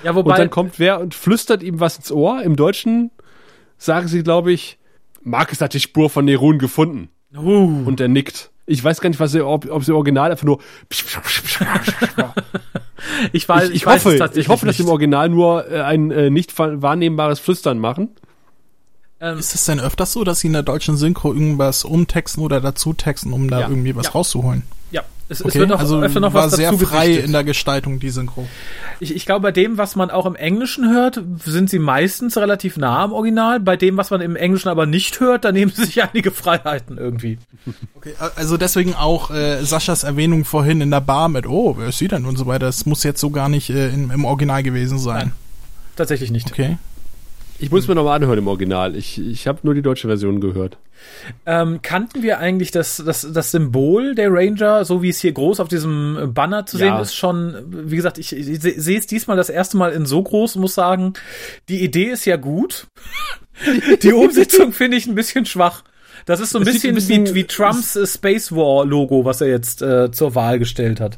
Ja, 0.03 0.13
wobei. 0.13 0.31
Und 0.31 0.39
dann 0.39 0.49
kommt 0.49 0.77
wer 0.77 0.99
und 0.99 1.15
flüstert 1.15 1.63
ihm 1.63 1.79
was 1.79 1.95
ins 1.95 2.11
Ohr. 2.11 2.41
Im 2.41 2.57
Deutschen 2.57 3.11
sagen 3.77 4.09
sie, 4.09 4.23
glaube 4.23 4.51
ich, 4.51 4.77
Marcus 5.21 5.61
hat 5.61 5.73
die 5.73 5.79
Spur 5.79 6.09
von 6.09 6.25
Nerun 6.25 6.59
gefunden. 6.59 7.07
Uh. 7.33 7.83
Und 7.85 8.01
er 8.01 8.09
nickt. 8.09 8.51
Ich 8.69 8.83
weiß 8.83 8.99
gar 8.99 9.09
nicht, 9.09 9.19
was 9.19 9.31
sie, 9.31 9.41
ob, 9.41 9.69
ob 9.71 9.83
sie 9.83 9.93
original 9.93 10.29
einfach 10.29 10.45
nur. 10.45 10.59
ich, 13.31 13.47
weiß, 13.47 13.63
ich, 13.63 13.69
ich, 13.69 13.75
ich 13.75 13.85
weiß 13.85 14.05
hoffe, 14.05 14.31
ich 14.35 14.49
hoffe, 14.49 14.65
dass 14.65 14.75
sie 14.75 14.83
im 14.83 14.89
Original 14.89 15.29
nur 15.29 15.71
äh, 15.71 15.81
ein 15.81 16.11
äh, 16.11 16.29
nicht 16.29 16.53
wahrnehmbares 16.59 17.39
Flüstern 17.39 17.79
machen. 17.79 18.09
Ähm, 19.19 19.39
ist 19.39 19.55
es 19.55 19.65
denn 19.65 19.79
öfters 19.79 20.11
so, 20.11 20.23
dass 20.23 20.41
sie 20.41 20.47
in 20.47 20.53
der 20.53 20.63
deutschen 20.63 20.97
Synchro 20.97 21.33
irgendwas 21.33 21.85
umtexten 21.85 22.43
oder 22.43 22.61
dazu 22.61 22.93
texten, 22.93 23.33
um 23.33 23.49
da 23.49 23.61
ja, 23.61 23.69
irgendwie 23.69 23.95
was 23.95 24.07
ja. 24.07 24.11
rauszuholen? 24.11 24.63
Es, 25.29 25.41
okay. 25.41 25.49
es 25.49 25.55
wird 25.55 25.69
noch 25.69 25.79
also 25.79 26.01
öfter 26.01 26.21
noch 26.21 26.33
war 26.33 26.45
was 26.45 26.53
sehr 26.53 26.71
frei 26.73 27.07
gerichtet. 27.07 27.25
in 27.25 27.31
der 27.33 27.43
Gestaltung, 27.43 27.99
die 27.99 28.09
Synchro. 28.09 28.47
Ich, 29.01 29.13
ich 29.13 29.25
glaube, 29.25 29.41
bei 29.41 29.51
dem, 29.51 29.77
was 29.77 29.97
man 29.97 30.09
auch 30.09 30.25
im 30.25 30.35
Englischen 30.35 30.89
hört, 30.89 31.21
sind 31.43 31.69
sie 31.69 31.79
meistens 31.79 32.37
relativ 32.37 32.77
nah 32.77 33.03
am 33.03 33.11
Original. 33.11 33.59
Bei 33.59 33.75
dem, 33.75 33.97
was 33.97 34.09
man 34.09 34.21
im 34.21 34.37
Englischen 34.37 34.69
aber 34.69 34.85
nicht 34.85 35.19
hört, 35.19 35.43
da 35.43 35.51
nehmen 35.51 35.71
sie 35.75 35.85
sich 35.85 36.01
einige 36.01 36.31
Freiheiten 36.31 36.97
irgendwie. 36.97 37.39
Okay, 37.95 38.13
also 38.35 38.55
deswegen 38.55 38.93
auch 38.93 39.29
äh, 39.29 39.63
Saschas 39.63 40.03
Erwähnung 40.03 40.45
vorhin 40.45 40.79
in 40.79 40.91
der 40.91 41.01
Bar 41.01 41.27
mit, 41.27 41.45
oh, 41.45 41.75
wer 41.77 41.89
ist 41.89 41.97
sie 41.97 42.07
denn 42.07 42.25
und 42.25 42.37
so 42.37 42.45
weiter. 42.45 42.67
Das 42.67 42.85
muss 42.85 43.03
jetzt 43.03 43.19
so 43.19 43.29
gar 43.29 43.49
nicht 43.49 43.69
äh, 43.69 43.89
in, 43.89 44.09
im 44.09 44.23
Original 44.23 44.63
gewesen 44.63 44.97
sein. 44.97 45.17
Nein, 45.17 45.31
tatsächlich 45.97 46.31
nicht. 46.31 46.51
Okay. 46.51 46.77
Ich 47.59 47.71
muss 47.71 47.87
mir 47.87 47.95
nochmal 47.95 48.17
anhören 48.17 48.37
im 48.37 48.47
Original. 48.47 48.95
Ich, 48.95 49.19
ich 49.19 49.47
habe 49.47 49.59
nur 49.63 49.73
die 49.73 49.81
deutsche 49.81 50.07
Version 50.07 50.39
gehört. 50.39 50.77
Ähm, 51.45 51.79
kannten 51.81 52.21
wir 52.21 52.39
eigentlich 52.39 52.71
das, 52.71 53.01
das, 53.03 53.27
das 53.31 53.51
Symbol 53.51 54.15
der 54.15 54.31
Ranger, 54.31 54.85
so 54.85 55.01
wie 55.01 55.09
es 55.09 55.19
hier 55.19 55.31
groß 55.31 55.59
auf 55.59 55.67
diesem 55.67 56.31
Banner 56.33 56.65
zu 56.65 56.77
sehen 56.77 56.87
ja. 56.87 57.01
ist, 57.01 57.15
schon, 57.15 57.55
wie 57.67 57.95
gesagt, 57.95 58.17
ich, 58.17 58.35
ich 58.35 58.61
sehe 58.61 58.99
es 58.99 59.07
diesmal 59.07 59.37
das 59.37 59.49
erste 59.49 59.77
Mal 59.77 59.91
in 59.91 60.05
so 60.05 60.21
groß 60.21 60.55
muss 60.55 60.75
sagen, 60.75 61.13
die 61.69 61.83
Idee 61.83 62.05
ist 62.05 62.25
ja 62.25 62.35
gut. 62.35 62.87
die 64.03 64.13
Umsetzung 64.13 64.71
finde 64.71 64.97
ich 64.97 65.07
ein 65.07 65.15
bisschen 65.15 65.45
schwach. 65.45 65.83
Das 66.25 66.39
ist 66.39 66.51
so 66.51 66.59
ein, 66.59 66.65
bisschen, 66.65 66.89
ein 66.89 66.95
bisschen, 66.95 67.27
wie, 67.27 67.35
wie 67.35 67.43
Trumps 67.45 67.97
Space 68.11 68.51
War 68.51 68.85
Logo, 68.85 69.23
was 69.25 69.41
er 69.41 69.47
jetzt 69.47 69.81
äh, 69.81 70.11
zur 70.11 70.35
Wahl 70.35 70.59
gestellt 70.59 70.99
hat 70.99 71.17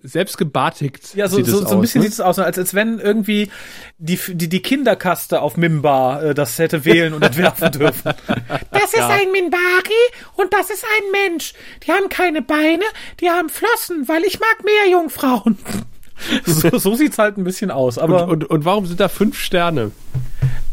selbst 0.00 0.38
gebartigt. 0.38 1.14
Ja, 1.14 1.28
so, 1.28 1.42
so, 1.42 1.66
so 1.66 1.74
ein 1.74 1.80
bisschen 1.80 2.00
ne? 2.00 2.06
sieht 2.06 2.14
es 2.14 2.20
aus, 2.20 2.38
als, 2.38 2.58
als 2.58 2.74
wenn 2.74 3.00
irgendwie 3.00 3.50
die, 3.98 4.18
die, 4.28 4.48
die 4.48 4.62
Kinderkaste 4.62 5.42
auf 5.42 5.56
Mimba 5.56 6.22
äh, 6.22 6.34
das 6.34 6.58
hätte 6.58 6.84
wählen 6.84 7.14
und 7.14 7.22
entwerfen 7.22 7.72
dürfen. 7.72 8.12
Das 8.70 8.92
ist 8.94 9.00
ja. 9.00 9.08
ein 9.08 9.32
Minbari 9.32 9.60
und 10.36 10.52
das 10.54 10.70
ist 10.70 10.84
ein 10.84 11.28
Mensch. 11.28 11.52
Die 11.86 11.92
haben 11.92 12.08
keine 12.08 12.40
Beine, 12.42 12.84
die 13.20 13.28
haben 13.28 13.48
Flossen, 13.48 14.08
weil 14.08 14.22
ich 14.24 14.40
mag 14.40 14.64
mehr 14.64 14.90
Jungfrauen. 14.90 15.58
so, 16.46 16.78
so 16.78 16.94
sieht's 16.94 17.18
halt 17.18 17.36
ein 17.36 17.44
bisschen 17.44 17.70
aus. 17.70 17.98
Aber 17.98 18.24
und, 18.24 18.44
und, 18.44 18.50
und 18.50 18.64
warum 18.64 18.86
sind 18.86 19.00
da 19.00 19.08
fünf 19.08 19.38
Sterne? 19.38 19.90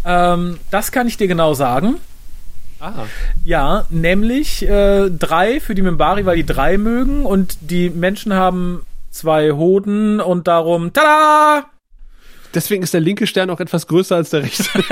Ähm, 0.05 0.59
das 0.71 0.91
kann 0.91 1.07
ich 1.07 1.17
dir 1.17 1.27
genau 1.27 1.53
sagen. 1.53 1.95
Ah. 2.79 3.05
Ja, 3.43 3.85
nämlich 3.89 4.67
äh, 4.67 5.09
drei 5.09 5.59
für 5.59 5.75
die 5.75 5.81
Mimbari, 5.81 6.25
weil 6.25 6.37
die 6.37 6.45
drei 6.45 6.77
mögen 6.77 7.25
und 7.25 7.57
die 7.61 7.89
Menschen 7.89 8.33
haben 8.33 8.85
zwei 9.15 9.51
Hoden 9.51 10.19
und 10.19 10.47
darum, 10.47 10.93
tada! 10.93 11.65
Deswegen 12.53 12.83
ist 12.83 12.93
der 12.93 13.01
linke 13.01 13.27
Stern 13.27 13.49
auch 13.49 13.59
etwas 13.59 13.87
größer 13.87 14.15
als 14.15 14.29
der 14.29 14.43
rechte. 14.43 14.65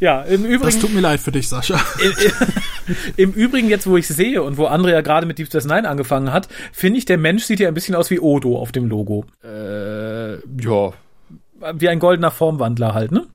ja, 0.00 0.22
im 0.22 0.44
Übrigen. 0.44 0.64
Das 0.64 0.78
tut 0.78 0.92
mir 0.92 1.00
leid 1.00 1.20
für 1.20 1.30
dich, 1.30 1.48
Sascha. 1.48 1.80
Im, 3.16 3.32
Übrigen, 3.32 3.68
jetzt 3.68 3.86
wo 3.86 3.96
ich 3.96 4.08
sehe 4.08 4.42
und 4.42 4.56
wo 4.56 4.66
Andrea 4.66 5.02
gerade 5.02 5.24
mit 5.24 5.38
Deep 5.38 5.46
Space 5.46 5.66
Nine 5.66 5.88
angefangen 5.88 6.32
hat, 6.32 6.48
finde 6.72 6.98
ich, 6.98 7.04
der 7.04 7.16
Mensch 7.16 7.44
sieht 7.44 7.60
ja 7.60 7.68
ein 7.68 7.74
bisschen 7.74 7.94
aus 7.94 8.10
wie 8.10 8.18
Odo 8.18 8.58
auf 8.58 8.72
dem 8.72 8.88
Logo. 8.88 9.24
Äh, 9.44 10.34
ja. 10.34 10.92
Wie 11.74 11.88
ein 11.88 12.00
goldener 12.00 12.32
Formwandler 12.32 12.92
halt, 12.92 13.12
ne? 13.12 13.26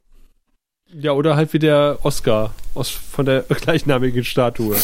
Ja, 0.93 1.11
oder 1.11 1.35
halt 1.35 1.51
wie 1.51 1.59
der 1.59 1.99
Oscar 2.03 2.53
aus, 2.73 2.89
von 2.89 3.26
der 3.26 3.41
gleichnamigen 3.49 4.23
Statue. 4.23 4.77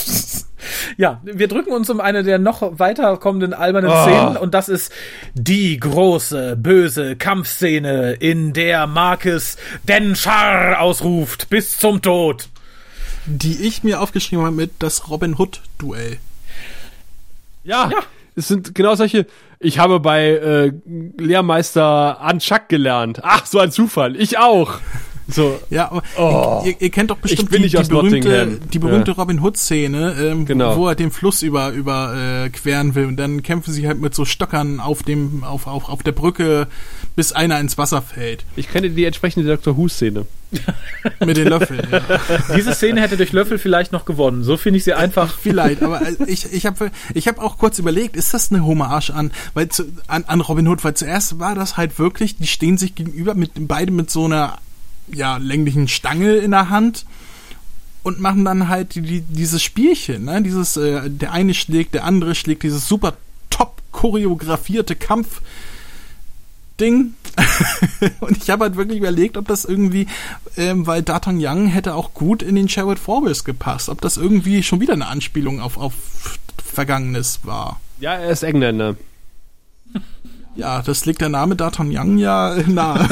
ja, 0.98 1.22
wir 1.24 1.48
drücken 1.48 1.72
uns 1.72 1.90
um 1.90 2.02
eine 2.02 2.24
der 2.24 2.40
noch 2.40 2.78
weiter 2.80 3.16
kommenden 3.18 3.54
albernen 3.54 3.92
oh. 3.92 4.04
Szenen 4.04 4.38
und 4.38 4.54
das 4.54 4.68
ist 4.68 4.92
die 5.34 5.80
große, 5.80 6.58
böse 6.58 7.16
Kampfszene, 7.16 8.14
in 8.14 8.54
der 8.54 8.86
Marcus 8.88 9.58
den 9.84 10.16
Char 10.16 10.82
ausruft 10.82 11.50
bis 11.50 11.78
zum 11.78 12.02
Tod. 12.02 12.50
Die 13.26 13.66
ich 13.66 13.84
mir 13.84 14.02
aufgeschrieben 14.02 14.46
habe 14.46 14.56
mit 14.56 14.72
das 14.80 15.10
Robin 15.10 15.38
Hood 15.38 15.62
Duell. 15.78 16.18
Ja, 17.64 17.90
ja. 17.90 18.00
Es 18.36 18.48
sind 18.48 18.76
genau 18.76 18.96
solche. 18.96 19.26
Ich 19.60 19.80
habe 19.80 20.00
bei 20.00 20.28
äh, 20.28 20.72
Lehrmeister 21.18 22.20
Anchak 22.20 22.68
gelernt. 22.68 23.22
Ach, 23.24 23.46
so 23.46 23.60
ein 23.60 23.72
Zufall. 23.72 24.18
Ich 24.18 24.38
auch. 24.38 24.80
So. 25.28 25.60
Ja, 25.70 25.91
aber 25.91 26.04
oh. 26.18 26.64
ihr, 26.66 26.76
ihr, 26.80 26.90
kennt 26.90 27.10
doch 27.10 27.18
bestimmt 27.18 27.54
die, 27.54 27.68
die, 27.68 27.78
berühmte, 27.88 28.60
die 28.74 28.80
berühmte 28.80 29.12
ja. 29.12 29.18
Robin 29.18 29.41
Hood-Szene, 29.41 30.16
ähm, 30.20 30.45
genau. 30.45 30.78
wo 30.78 30.88
er 30.88 30.95
den 30.95 31.12
Fluss 31.12 31.41
über, 31.41 31.70
über 31.72 32.45
äh, 32.45 32.50
queren 32.50 32.95
will 32.95 33.06
und 33.06 33.18
dann 33.18 33.41
kämpfen 33.44 33.74
sie 33.74 33.88
halt 33.88 34.02
mit 34.02 34.14
so 34.14 34.26
Stöckern 34.26 34.80
auf 34.80 35.04
dem, 35.04 35.44
auf, 35.44 35.68
auf, 35.68 35.90
auf 35.90 36.04
der 36.04 36.12
Brücke, 36.12 36.68
bis 37.16 37.32
einer 37.32 37.60
ins 37.60 37.78
Wasser 37.78 38.02
fällt. 38.02 38.45
Ich 38.56 38.70
kenne 38.70 38.90
die 38.90 39.06
entsprechende 39.06 39.48
Dr. 39.48 39.78
Who-Szene. 39.78 40.26
mit 41.26 41.38
den 41.38 41.48
Löffeln, 41.48 41.88
ja. 41.91 42.02
Diese 42.56 42.74
Szene 42.74 43.02
hätte 43.02 43.18
durch 43.18 43.32
Löffel 43.32 43.58
vielleicht 43.58 43.91
noch 43.91 44.06
gewonnen. 44.06 44.44
So 44.44 44.58
finde 44.58 44.78
ich 44.78 44.84
sie 44.84 44.94
einfach. 44.94 45.34
Vielleicht, 45.41 45.82
aber 45.82 46.02
äh, 46.02 46.16
ich, 46.28 46.52
ich 46.54 46.66
habe 46.66 46.91
ich 47.14 47.28
hab 47.28 47.40
auch 47.40 47.58
kurz 47.58 47.80
überlegt, 47.80 48.16
ist 48.16 48.34
das 48.34 48.52
eine 48.52 48.64
Hommage 48.66 49.10
an, 49.10 49.32
weil 49.54 49.70
zu, 49.70 49.86
an, 50.08 50.26
an 50.28 50.41
Robin 50.41 50.68
Hood? 50.68 50.84
Weil 50.84 50.94
zuerst 50.94 51.40
war 51.40 51.56
das 51.56 51.78
halt 51.78 51.98
wirklich, 52.00 52.38
die 52.38 52.48
stehen 52.48 52.78
sich 52.78 52.95
gegenüber, 52.95 53.34
mit 53.34 53.52
beide 53.56 53.91
mit 53.91 54.12
so 54.12 54.26
einer 54.26 54.60
ja, 55.08 55.38
länglichen 55.38 55.88
Stange 55.88 56.36
in 56.36 56.52
der 56.52 56.70
Hand 56.70 57.06
und 58.04 58.20
machen 58.20 58.46
dann 58.46 58.68
halt 58.68 58.96
die, 58.96 59.22
dieses 59.22 59.64
Spielchen, 59.64 60.26
ne? 60.26 60.42
Dieses, 60.42 60.78
äh, 60.78 61.10
der 61.10 61.32
eine 61.32 61.54
schlägt, 61.54 61.94
der 61.94 62.04
andere 62.04 62.36
schlägt, 62.36 62.64
dieses 62.64 62.88
super 62.88 63.14
top 63.50 63.82
choreografierte 63.92 64.96
Kampf. 64.96 65.42
Ding. 66.80 67.14
und 68.20 68.38
ich 68.38 68.50
habe 68.50 68.66
halt 68.66 68.76
wirklich 68.76 68.98
überlegt, 68.98 69.38
ob 69.38 69.48
das 69.48 69.64
irgendwie, 69.64 70.08
ähm, 70.58 70.88
weil 70.88 71.02
D'Artagnan 71.02 71.68
hätte 71.68 71.96
auch 71.96 72.14
gut 72.14 72.42
in 72.42 72.56
den 72.56 72.68
Sherwood 72.68 73.00
Forbles 73.00 73.44
gepasst, 73.44 73.90
ob 73.90 74.02
das 74.02 74.18
irgendwie 74.18 74.64
schon 74.64 74.80
wieder 74.80 74.94
eine 74.94 75.08
Anspielung 75.08 75.62
auf, 75.62 75.78
auf 75.78 75.94
Vergangenes 76.64 77.42
war. 77.44 77.80
Ja, 78.00 78.14
er 78.14 78.32
ist 78.32 78.44
Engländer. 78.44 78.96
Ja, 80.56 80.82
das 80.82 81.06
liegt 81.06 81.22
der 81.22 81.30
Name 81.30 81.56
D'Artagnan 81.56 82.18
ja 82.18 82.56
nahe. 82.68 83.08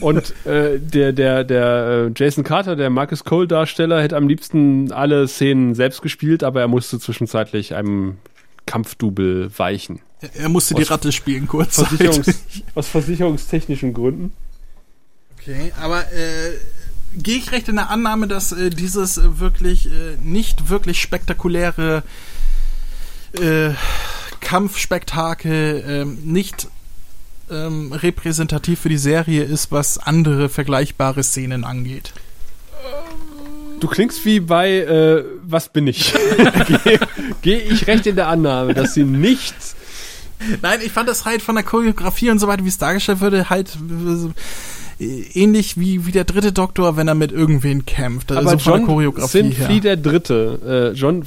Und 0.00 0.34
äh, 0.46 0.78
der, 0.78 1.12
der, 1.12 1.44
der 1.44 2.08
äh, 2.08 2.12
Jason 2.14 2.44
Carter, 2.44 2.76
der 2.76 2.90
Marcus 2.90 3.24
Cole-Darsteller, 3.24 4.02
hätte 4.02 4.16
am 4.16 4.28
liebsten 4.28 4.92
alle 4.92 5.28
Szenen 5.28 5.74
selbst 5.74 6.02
gespielt, 6.02 6.42
aber 6.42 6.60
er 6.60 6.68
musste 6.68 6.98
zwischenzeitlich 6.98 7.74
einem 7.74 8.18
Kampfdubel 8.66 9.50
weichen. 9.56 10.00
Er 10.34 10.48
musste 10.48 10.74
aus 10.74 10.80
die 10.80 10.86
Ratte 10.86 11.12
spielen, 11.12 11.46
kurz. 11.46 11.76
Versicherungs 11.76 12.44
aus 12.74 12.88
versicherungstechnischen 12.88 13.92
Gründen. 13.92 14.32
Okay, 15.38 15.72
aber 15.80 16.00
äh, 16.00 16.52
gehe 17.16 17.36
ich 17.36 17.52
recht 17.52 17.68
in 17.68 17.76
der 17.76 17.90
Annahme, 17.90 18.26
dass 18.26 18.52
äh, 18.52 18.70
dieses 18.70 19.20
wirklich 19.38 19.86
äh, 19.86 20.16
nicht 20.22 20.70
wirklich 20.70 21.00
spektakuläre 21.00 22.02
äh, 23.38 23.70
Kampfspektakel 24.44 25.84
ähm, 25.86 26.18
nicht 26.22 26.68
ähm, 27.50 27.92
repräsentativ 27.92 28.80
für 28.80 28.88
die 28.88 28.98
Serie 28.98 29.42
ist, 29.42 29.72
was 29.72 29.98
andere 29.98 30.48
vergleichbare 30.48 31.22
Szenen 31.22 31.64
angeht. 31.64 32.12
Du 33.80 33.88
klingst 33.88 34.24
wie 34.24 34.40
bei 34.40 34.78
äh, 34.78 35.24
Was 35.42 35.68
bin 35.68 35.86
ich? 35.86 36.14
Gehe 36.84 37.00
geh 37.42 37.56
ich 37.56 37.86
recht 37.86 38.06
in 38.06 38.16
der 38.16 38.28
Annahme, 38.28 38.72
dass 38.72 38.94
sie 38.94 39.04
nichts. 39.04 39.74
Nein, 40.62 40.80
ich 40.84 40.92
fand 40.92 41.08
das 41.08 41.24
halt 41.24 41.42
von 41.42 41.54
der 41.54 41.64
Choreografie 41.64 42.30
und 42.30 42.38
so 42.38 42.46
weiter, 42.46 42.64
wie 42.64 42.68
es 42.68 42.78
dargestellt 42.78 43.20
wurde, 43.20 43.50
halt 43.50 43.76
äh, 45.00 45.04
ähnlich 45.34 45.78
wie, 45.78 46.06
wie 46.06 46.12
der 46.12 46.24
dritte 46.24 46.52
Doktor, 46.52 46.96
wenn 46.96 47.08
er 47.08 47.14
mit 47.14 47.32
irgendwen 47.32 47.84
kämpft. 47.84 48.30
Also 48.32 48.50
Aber 48.50 48.58
John 48.60 48.86
Choreografie 48.86 49.42
Sinfree 49.42 49.80
der 49.80 49.96
Dritte, 49.96 50.92
äh, 50.94 50.96
John 50.96 51.24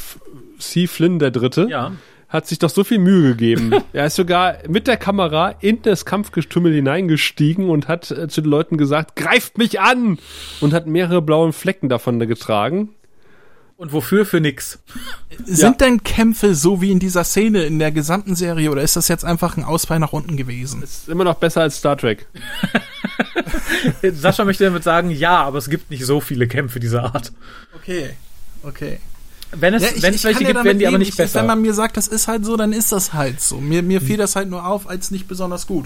C. 0.60 0.88
Flynn 0.88 1.20
der 1.20 1.32
Dritte, 1.32 1.68
ja 1.70 1.92
hat 2.30 2.48
sich 2.48 2.60
doch 2.60 2.70
so 2.70 2.84
viel 2.84 3.00
Mühe 3.00 3.30
gegeben. 3.30 3.72
er 3.94 4.08
ist 4.08 4.16
sogar 4.16 4.58
mit 4.68 4.88
der 4.88 4.98
Kamera 4.98 5.56
in 5.62 5.82
das 5.82 6.06
Kampfgestümmel 6.06 6.74
hineingestiegen 6.74 7.70
und 7.70 7.88
hat 7.88 8.12
äh, 8.12 8.28
zu 8.28 8.42
den 8.42 8.50
Leuten 8.50 8.78
gesagt, 8.78 9.16
greift 9.16 9.58
mich 9.58 9.80
an! 9.80 10.18
Und 10.60 10.74
hat 10.74 10.88
mehrere 10.88 11.22
blaue 11.22 11.54
Flecken 11.54 11.90
davon 11.90 12.20
getragen. 12.20 12.90
Und 13.78 13.94
wofür? 13.94 14.26
Für 14.26 14.42
nix. 14.42 14.80
Sind 15.46 15.80
ja. 15.80 15.88
denn 15.88 16.04
Kämpfe 16.04 16.56
so 16.56 16.82
wie 16.82 16.92
in 16.92 16.98
dieser 16.98 17.24
Szene 17.24 17.64
in 17.64 17.78
der 17.78 17.92
gesamten 17.92 18.36
Serie 18.36 18.72
oder 18.72 18.82
ist 18.82 18.96
das 18.96 19.08
jetzt 19.08 19.24
einfach 19.24 19.56
ein 19.56 19.64
Ausfall 19.64 20.00
nach 20.00 20.14
unten 20.14 20.36
gewesen? 20.36 20.82
Ist 20.82 21.08
immer 21.08 21.24
noch 21.24 21.36
besser 21.36 21.62
als 21.62 21.78
Star 21.78 21.96
Trek. 21.96 22.26
Sascha 24.02 24.46
möchte 24.46 24.64
damit 24.64 24.84
sagen, 24.84 25.12
ja, 25.12 25.44
aber 25.44 25.60
es 25.60 25.70
gibt 25.70 25.92
nicht 25.92 26.06
so 26.06 26.20
viele 26.22 26.48
Kämpfe 26.48 26.80
dieser 26.80 27.04
Art. 27.04 27.32
Okay, 27.76 28.16
okay. 28.64 28.98
Wenn 29.52 29.74
es, 29.74 29.84
ja, 29.84 29.90
ich, 29.96 30.04
wenn 30.04 30.14
es 30.14 30.24
welche 30.24 30.44
gibt, 30.44 30.64
werden 30.64 30.80
die 30.80 30.88
aber 30.88 30.98
nicht 30.98 31.10
ich, 31.12 31.18
besser. 31.18 31.40
Wenn 31.40 31.48
man 31.48 31.62
mir 31.62 31.74
sagt, 31.74 31.98
das 31.98 32.08
ist 32.08 32.28
halt 32.28 32.46
so, 32.46 32.58
dann 32.58 32.74
ist 32.74 32.92
das 32.92 33.14
halt 33.14 33.42
so. 33.42 33.58
Mir, 33.58 33.82
mir 33.82 34.02
fiel 34.02 34.18
das 34.18 34.36
halt 34.36 34.50
nur 34.50 34.66
auf 34.66 34.90
als 34.90 35.12
nicht 35.12 35.28
besonders 35.28 35.68
gut. 35.68 35.86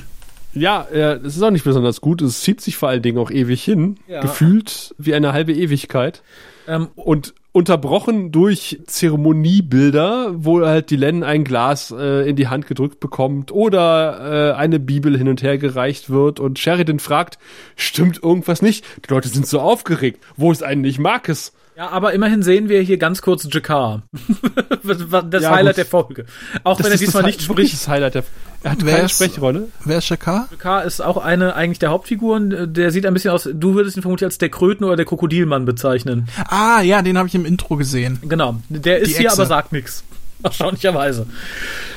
Ja, 0.54 0.82
äh, 0.92 1.18
es 1.24 1.38
ist 1.38 1.44
auch 1.44 1.52
nicht 1.52 1.64
besonders 1.64 2.02
gut. 2.02 2.22
Es 2.22 2.42
zieht 2.42 2.62
sich 2.62 2.76
vor 2.76 2.90
allen 2.90 3.02
Dingen 3.02 3.18
auch 3.18 3.32
ewig 3.32 3.64
hin. 3.64 3.98
Ja. 4.08 4.22
Gefühlt 4.22 4.94
wie 4.98 5.14
eine 5.14 5.34
halbe 5.34 5.54
Ewigkeit. 5.54 6.24
Ähm, 6.68 6.90
und 6.96 7.34
unterbrochen 7.54 8.32
durch 8.32 8.80
Zeremoniebilder, 8.86 10.32
wo 10.36 10.66
halt 10.66 10.90
die 10.90 10.96
Len 10.96 11.24
ein 11.24 11.44
Glas 11.44 11.92
äh, 11.92 12.30
in 12.30 12.36
die 12.36 12.48
Hand 12.48 12.68
gedrückt 12.68 13.00
bekommt 13.00 13.52
oder 13.52 14.54
äh, 14.54 14.58
eine 14.58 14.80
Bibel 14.80 15.18
hin 15.18 15.28
und 15.28 15.44
her 15.44 15.58
gereicht 15.58 16.10
wird 16.10 16.40
und 16.40 16.60
Sheridan 16.60 17.00
fragt, 17.00 17.40
stimmt 17.76 18.24
irgendwas 18.24 18.62
nicht? 18.62 18.86
Die 19.06 19.14
Leute 19.14 19.28
sind 19.28 19.48
so 19.48 19.60
aufgeregt. 19.60 20.24
Wo 20.38 20.52
ist 20.52 20.64
eigentlich 20.64 20.98
Marcus? 20.98 21.52
Ja, 21.76 21.90
aber 21.90 22.14
immerhin 22.14 22.44
sehen 22.44 22.70
wir 22.70 22.82
hier 22.82 22.98
ganz 22.98 23.22
kurz 23.22 23.48
Jakar. 23.52 24.04
das 24.84 25.44
ja, 25.44 25.52
Highlight 25.52 25.76
gut. 25.76 25.78
der 25.78 25.86
Folge. 25.86 26.26
Auch 26.64 26.78
das 26.78 26.86
wenn 26.86 26.94
er 26.94 26.98
diesmal 26.98 27.24
nicht 27.24 27.42
spricht. 27.42 27.74
Das 27.74 27.88
Highlight 27.88 28.16
der 28.16 28.24
er 28.64 28.72
hat 28.72 28.86
wer 28.86 28.94
keine 28.94 29.06
ist, 29.06 29.16
Sprechrolle. 29.16 29.70
Wer 29.86 29.98
ist 29.98 30.10
Jakar? 30.10 30.48
Jakar 30.52 30.84
ist 30.84 31.02
auch 31.02 31.18
eine 31.18 31.56
eigentlich 31.56 31.80
der 31.80 31.90
Hauptfiguren. 31.90 32.74
Der 32.74 32.92
sieht 32.92 33.06
ein 33.06 33.14
bisschen 33.14 33.32
aus, 33.32 33.50
du 33.52 33.74
würdest 33.74 33.98
ihn 33.98 34.04
vermutlich 34.04 34.26
als 34.26 34.38
der 34.38 34.50
Kröten 34.50 34.84
oder 34.84 34.96
der 34.96 35.06
Krokodilmann 35.06 35.66
bezeichnen. 35.66 36.28
Ah, 36.48 36.82
ja, 36.82 37.02
den 37.02 37.18
habe 37.18 37.28
ich 37.28 37.36
im 37.36 37.46
Intro 37.46 37.76
gesehen. 37.76 38.20
Genau. 38.22 38.58
Der 38.70 39.00
ist 39.00 39.18
hier, 39.18 39.32
aber 39.32 39.46
sagt 39.48 39.72
nichts. 39.72 40.04
Erstaunlicherweise. 40.44 41.28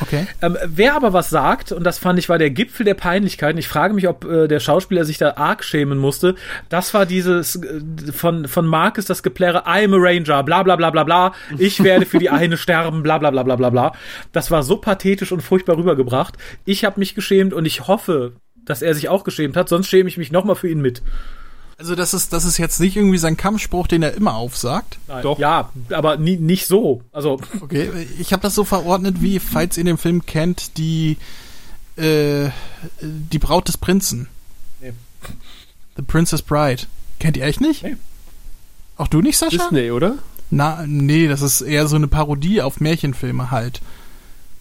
Okay. 0.01 0.27
Ähm, 0.43 0.57
wer 0.67 0.95
aber 0.95 1.13
was 1.13 1.31
sagt, 1.31 1.73
und 1.73 1.85
das 1.85 1.99
fand 1.99 2.19
ich 2.19 2.29
war 2.29 2.39
der 2.39 2.51
Gipfel 2.51 2.85
der 2.85 2.95
Peinlichkeiten, 2.95 3.59
ich 3.59 3.69
frage 3.69 3.95
mich, 3.95 4.09
ob 4.09 4.25
äh, 4.25 4.49
der 4.49 4.61
Schauspieler 4.61 5.05
sich 5.05 5.19
da 5.19 5.35
arg 5.37 5.65
schämen 5.65 5.99
musste, 5.99 6.35
das 6.69 6.95
war 6.95 7.07
dieses 7.07 7.57
äh, 7.57 7.81
von, 8.13 8.49
von 8.49 8.67
Marcus 8.67 9.07
das 9.07 9.23
Geplärre, 9.23 9.67
I'm 9.67 9.95
a 9.95 9.99
Ranger, 9.99 10.43
bla 10.43 10.63
bla 10.63 10.77
bla 10.77 10.91
bla 10.91 11.05
bla, 11.05 11.33
ich 11.59 11.83
werde 11.83 12.07
für 12.07 12.19
die 12.19 12.31
eine 12.31 12.57
sterben, 12.57 13.03
bla 13.03 13.19
bla 13.19 13.31
bla 13.31 13.43
bla 13.43 13.57
bla 13.57 13.71
bla. 13.71 13.93
Das 14.33 14.51
war 14.51 14.63
so 14.63 14.77
pathetisch 14.77 15.33
und 15.33 15.43
furchtbar 15.43 15.77
rübergebracht. 15.77 16.37
Ich 16.65 16.85
habe 16.85 17.01
mich 17.01 17.15
geschämt 17.15 17.55
und 17.55 17.65
ich 17.67 17.87
hoffe, 17.87 18.33
dass 18.65 18.83
er 18.83 18.95
sich 18.95 19.09
auch 19.09 19.25
geschämt 19.25 19.57
hat, 19.57 19.69
sonst 19.69 19.89
schäme 19.89 20.09
ich 20.09 20.17
mich 20.17 20.33
nochmal 20.33 20.57
für 20.57 20.69
ihn 20.69 20.81
mit. 20.81 21.03
Also 21.77 21.95
das 21.95 22.15
ist, 22.15 22.33
das 22.33 22.45
ist 22.45 22.59
jetzt 22.59 22.81
nicht 22.81 22.97
irgendwie 22.97 23.19
sein 23.19 23.37
Kampfspruch, 23.37 23.87
den 23.87 24.03
er 24.03 24.15
immer 24.15 24.35
aufsagt. 24.35 24.99
Nein. 25.09 25.23
Doch. 25.23 25.39
Ja, 25.39 25.71
aber 25.91 26.17
nie, 26.17 26.37
nicht 26.37 26.67
so. 26.67 27.03
Also 27.13 27.41
okay, 27.61 27.91
ich 28.19 28.33
habe 28.33 28.43
das 28.43 28.55
so 28.55 28.65
verordnet, 28.65 29.21
wie 29.21 29.41
falls 29.41 29.77
ihr 29.77 29.85
den 29.85 29.99
Film 29.99 30.25
kennt, 30.25 30.79
die 30.79 31.17
äh, 31.97 32.51
die 33.01 33.39
Braut 33.39 33.69
des 33.69 33.77
Prinzen. 33.77 34.29
Nee. 34.81 34.93
The 35.97 36.03
Princess 36.03 36.43
Bride. 36.43 36.83
Kennt 37.19 37.37
ihr 37.37 37.45
echt 37.45 37.61
nicht? 37.61 37.83
Nee. 37.83 37.97
Auch 38.97 39.09
du 39.09 39.21
nicht, 39.21 39.37
Sascha? 39.37 39.57
Disney, 39.57 39.91
oder? 39.91 40.19
Na, 40.51 40.85
nee, 40.87 41.27
das 41.27 41.43
ist 41.43 41.61
eher 41.61 41.89
so 41.89 41.97
eine 41.97 42.07
Parodie 42.07 42.63
auf 42.63 42.81
Märchenfilme 42.81 43.51
halt. 43.51 43.81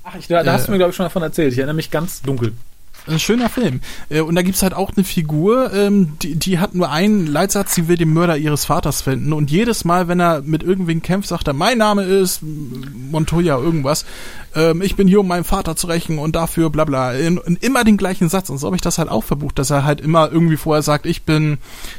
Ach, 0.04 0.16
ich, 0.16 0.28
da, 0.28 0.44
da 0.44 0.54
hast 0.54 0.68
du 0.68 0.72
mir, 0.72 0.78
glaube 0.78 0.90
ich, 0.90 0.96
schon 0.96 1.06
davon 1.06 1.22
erzählt. 1.22 1.54
Ich 1.54 1.60
erinnere 1.60 1.76
mich 1.76 1.92
ganz 1.92 2.22
dunkel. 2.22 2.54
Ein 3.06 3.20
schöner 3.20 3.50
Film. 3.50 3.82
Äh, 4.10 4.22
und 4.22 4.36
da 4.36 4.42
gibt's 4.42 4.64
halt 4.64 4.74
auch 4.74 4.92
eine 4.96 5.04
Figur, 5.04 5.74
ähm, 5.74 6.14
die, 6.22 6.36
die 6.36 6.60
hat 6.60 6.74
nur 6.74 6.90
einen 6.90 7.28
Leitsatz, 7.28 7.76
sie 7.76 7.88
will 7.90 7.98
den 7.98 8.14
Mörder 8.14 8.38
ihres 8.38 8.66
Vaters 8.66 9.02
finden. 9.02 9.34
Und 9.34 9.52
jedes 9.52 9.84
Mal, 9.84 10.08
wenn 10.08 10.22
er 10.22 10.42
mit 10.42 10.64
irgendwen 10.64 11.02
kämpft, 11.02 11.28
sagt 11.28 11.48
er, 11.48 11.54
mein 11.54 11.78
Name 11.78 12.04
ist 12.04 12.42
Montoya 12.42 13.58
irgendwas. 13.58 14.06
Ähm, 14.56 14.82
ich 14.82 14.96
bin 14.96 15.08
hier, 15.08 15.20
um 15.20 15.28
meinen 15.28 15.44
Vater 15.44 15.76
zu 15.76 15.88
rächen 15.88 16.18
und 16.18 16.36
dafür 16.36 16.70
bla 16.70 16.86
bla. 16.86 17.12
Und 17.12 17.62
immer 17.62 17.84
den 17.84 17.98
gleichen 17.98 18.30
Satz. 18.30 18.50
Und 18.50 18.58
so 18.58 18.68
habe 18.68 18.78
ich 18.78 18.82
das 18.82 18.98
halt 18.98 19.10
auch 19.10 19.24
verbucht, 19.24 19.60
dass 19.60 19.70
er 19.70 19.84
halt 19.84 20.00
immer 20.00 20.32
irgendwie 20.32 20.58
vorher 20.58 20.82
sagt, 20.82 21.06
ich 21.06 21.24
bin 21.24 21.58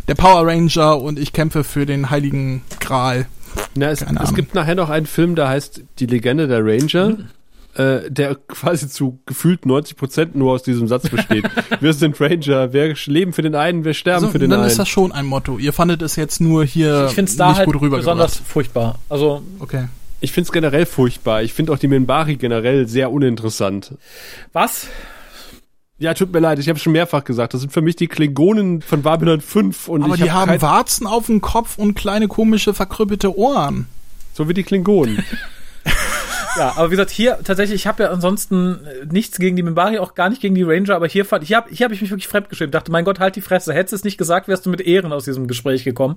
der 0.08 0.14
Power 0.14 0.46
Ranger 0.46 1.00
und 1.00 1.18
ich 1.18 1.34
kämpfe 1.34 1.64
für 1.64 1.84
den 1.84 2.08
heiligen 2.08 2.62
Gral. 2.80 3.26
Na, 3.74 3.90
es, 3.90 4.02
es 4.02 4.34
gibt 4.34 4.54
nachher 4.54 4.74
noch 4.74 4.88
einen 4.88 5.06
Film, 5.06 5.34
der 5.34 5.48
heißt 5.48 5.82
Die 5.98 6.06
Legende 6.06 6.48
der 6.48 6.64
Ranger. 6.64 7.10
Mhm 7.10 7.28
äh, 7.76 8.10
der 8.10 8.34
quasi 8.34 8.88
zu 8.88 9.20
gefühlt 9.26 9.66
90 9.66 9.96
Prozent 9.96 10.36
nur 10.36 10.52
aus 10.52 10.62
diesem 10.62 10.88
Satz 10.88 11.08
besteht. 11.08 11.44
wir 11.80 11.92
sind 11.92 12.20
Ranger, 12.20 12.72
wir 12.72 12.94
leben 13.06 13.32
für 13.32 13.42
den 13.42 13.54
einen, 13.54 13.84
wir 13.84 13.94
sterben 13.94 14.26
also, 14.26 14.32
für 14.32 14.38
den 14.38 14.50
dann 14.50 14.60
einen. 14.60 14.64
Dann 14.64 14.70
ist 14.70 14.78
das 14.78 14.88
schon 14.88 15.12
ein 15.12 15.26
Motto. 15.26 15.58
Ihr 15.58 15.72
fandet 15.72 16.02
es 16.02 16.16
jetzt 16.16 16.40
nur 16.40 16.64
hier 16.64 17.06
ich 17.08 17.14
find's 17.14 17.36
da 17.36 17.48
nicht 17.48 17.58
halt 17.58 17.66
gut 17.66 17.80
rüber 17.80 17.98
besonders 17.98 18.36
furchtbar. 18.36 18.98
Also 19.08 19.42
okay. 19.58 19.88
Ich 20.20 20.32
finde 20.32 20.46
es 20.46 20.52
generell 20.52 20.86
furchtbar. 20.86 21.42
Ich 21.42 21.52
finde 21.52 21.72
auch 21.72 21.78
die 21.78 21.88
Minbari 21.88 22.36
generell 22.36 22.88
sehr 22.88 23.10
uninteressant. 23.10 23.94
Was? 24.52 24.86
Ja, 25.98 26.14
tut 26.14 26.32
mir 26.32 26.40
leid, 26.40 26.58
ich 26.58 26.68
habe 26.68 26.78
schon 26.78 26.92
mehrfach 26.92 27.24
gesagt, 27.24 27.54
das 27.54 27.60
sind 27.60 27.72
für 27.72 27.80
mich 27.80 27.94
die 27.94 28.08
Klingonen 28.08 28.82
von 28.82 29.02
Babylon 29.02 29.40
5 29.40 29.88
und 29.88 30.02
Aber 30.02 30.16
die 30.16 30.30
hab 30.30 30.48
haben 30.48 30.62
Warzen 30.62 31.06
auf 31.06 31.26
dem 31.26 31.40
Kopf 31.40 31.78
und 31.78 31.94
kleine 31.94 32.26
komische 32.26 32.74
verkrüppelte 32.74 33.36
Ohren. 33.36 33.86
So 34.32 34.48
wie 34.48 34.54
die 34.54 34.64
Klingonen. 34.64 35.24
Ja, 36.56 36.72
aber 36.76 36.86
wie 36.86 36.92
gesagt, 36.92 37.10
hier 37.10 37.38
tatsächlich, 37.42 37.82
ich 37.82 37.86
habe 37.86 38.04
ja 38.04 38.10
ansonsten 38.10 38.80
äh, 38.84 39.06
nichts 39.10 39.38
gegen 39.38 39.56
die 39.56 39.62
Mimbari, 39.62 39.98
auch 39.98 40.14
gar 40.14 40.28
nicht 40.28 40.40
gegen 40.40 40.54
die 40.54 40.62
Ranger, 40.62 40.94
aber 40.94 41.06
hier 41.06 41.24
fand 41.24 41.44
hier 41.44 41.56
hab, 41.56 41.68
hier 41.68 41.84
hab 41.84 41.92
ich 41.92 42.00
mich 42.00 42.10
wirklich 42.10 42.28
fremdgeschämt. 42.28 42.74
Dachte, 42.74 42.92
mein 42.92 43.04
Gott, 43.04 43.20
halt 43.20 43.36
die 43.36 43.40
Fresse. 43.40 43.72
Hättest 43.72 43.92
du 43.92 43.96
es 43.96 44.04
nicht 44.04 44.18
gesagt, 44.18 44.48
wärst 44.48 44.66
du 44.66 44.70
mit 44.70 44.80
Ehren 44.80 45.12
aus 45.12 45.24
diesem 45.24 45.46
Gespräch 45.46 45.84
gekommen. 45.84 46.16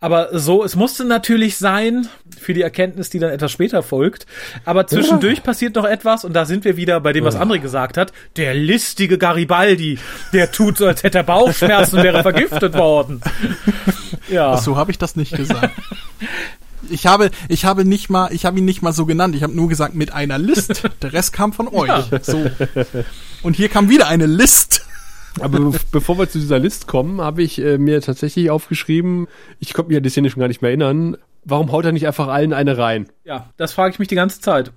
Aber 0.00 0.38
so, 0.38 0.64
es 0.64 0.76
musste 0.76 1.04
natürlich 1.04 1.58
sein, 1.58 2.08
für 2.38 2.54
die 2.54 2.62
Erkenntnis, 2.62 3.10
die 3.10 3.18
dann 3.18 3.30
etwas 3.30 3.52
später 3.52 3.82
folgt. 3.82 4.26
Aber 4.64 4.86
zwischendurch 4.86 5.38
ja. 5.38 5.42
passiert 5.42 5.74
noch 5.74 5.84
etwas 5.84 6.24
und 6.24 6.32
da 6.32 6.44
sind 6.44 6.64
wir 6.64 6.76
wieder 6.76 7.00
bei 7.00 7.12
dem, 7.12 7.24
was 7.24 7.36
André 7.36 7.58
gesagt 7.58 7.96
hat. 7.96 8.12
Der 8.36 8.54
listige 8.54 9.18
Garibaldi, 9.18 9.98
der 10.32 10.50
tut 10.52 10.78
so, 10.78 10.86
als 10.86 11.02
hätte 11.02 11.18
er 11.18 11.24
Bauchschmerzen 11.24 11.98
und 11.98 12.04
wäre 12.04 12.22
vergiftet 12.22 12.74
worden. 12.74 13.20
Ja. 14.28 14.56
So 14.58 14.76
habe 14.76 14.92
ich 14.92 14.98
das 14.98 15.16
nicht 15.16 15.34
gesagt. 15.34 15.74
Ich 16.88 17.06
habe, 17.06 17.30
ich 17.48 17.64
habe 17.64 17.84
nicht 17.84 18.10
mal, 18.10 18.32
ich 18.32 18.44
habe 18.46 18.58
ihn 18.58 18.64
nicht 18.64 18.82
mal 18.82 18.92
so 18.92 19.06
genannt. 19.06 19.34
Ich 19.34 19.42
habe 19.42 19.54
nur 19.54 19.68
gesagt 19.68 19.94
mit 19.94 20.12
einer 20.12 20.38
List. 20.38 20.82
Der 21.02 21.12
Rest 21.12 21.32
kam 21.32 21.52
von 21.52 21.68
euch. 21.68 21.88
Ja. 21.88 22.04
So. 22.22 22.50
Und 23.42 23.56
hier 23.56 23.68
kam 23.68 23.88
wieder 23.88 24.08
eine 24.08 24.26
List. 24.26 24.86
Aber 25.38 25.72
bevor 25.92 26.18
wir 26.18 26.28
zu 26.28 26.38
dieser 26.38 26.58
List 26.58 26.86
kommen, 26.86 27.20
habe 27.20 27.42
ich 27.42 27.60
äh, 27.60 27.78
mir 27.78 28.00
tatsächlich 28.00 28.50
aufgeschrieben, 28.50 29.28
ich 29.60 29.74
konnte 29.74 29.90
mich 29.90 29.96
an 29.96 30.02
die 30.02 30.10
Szene 30.10 30.30
schon 30.30 30.40
gar 30.40 30.48
nicht 30.48 30.60
mehr 30.60 30.70
erinnern, 30.70 31.16
warum 31.44 31.70
haut 31.70 31.84
er 31.84 31.92
nicht 31.92 32.06
einfach 32.06 32.28
allen 32.28 32.52
eine 32.52 32.78
rein? 32.78 33.08
Ja, 33.24 33.50
das 33.56 33.72
frage 33.72 33.92
ich 33.92 33.98
mich 33.98 34.08
die 34.08 34.16
ganze 34.16 34.40
Zeit. 34.40 34.72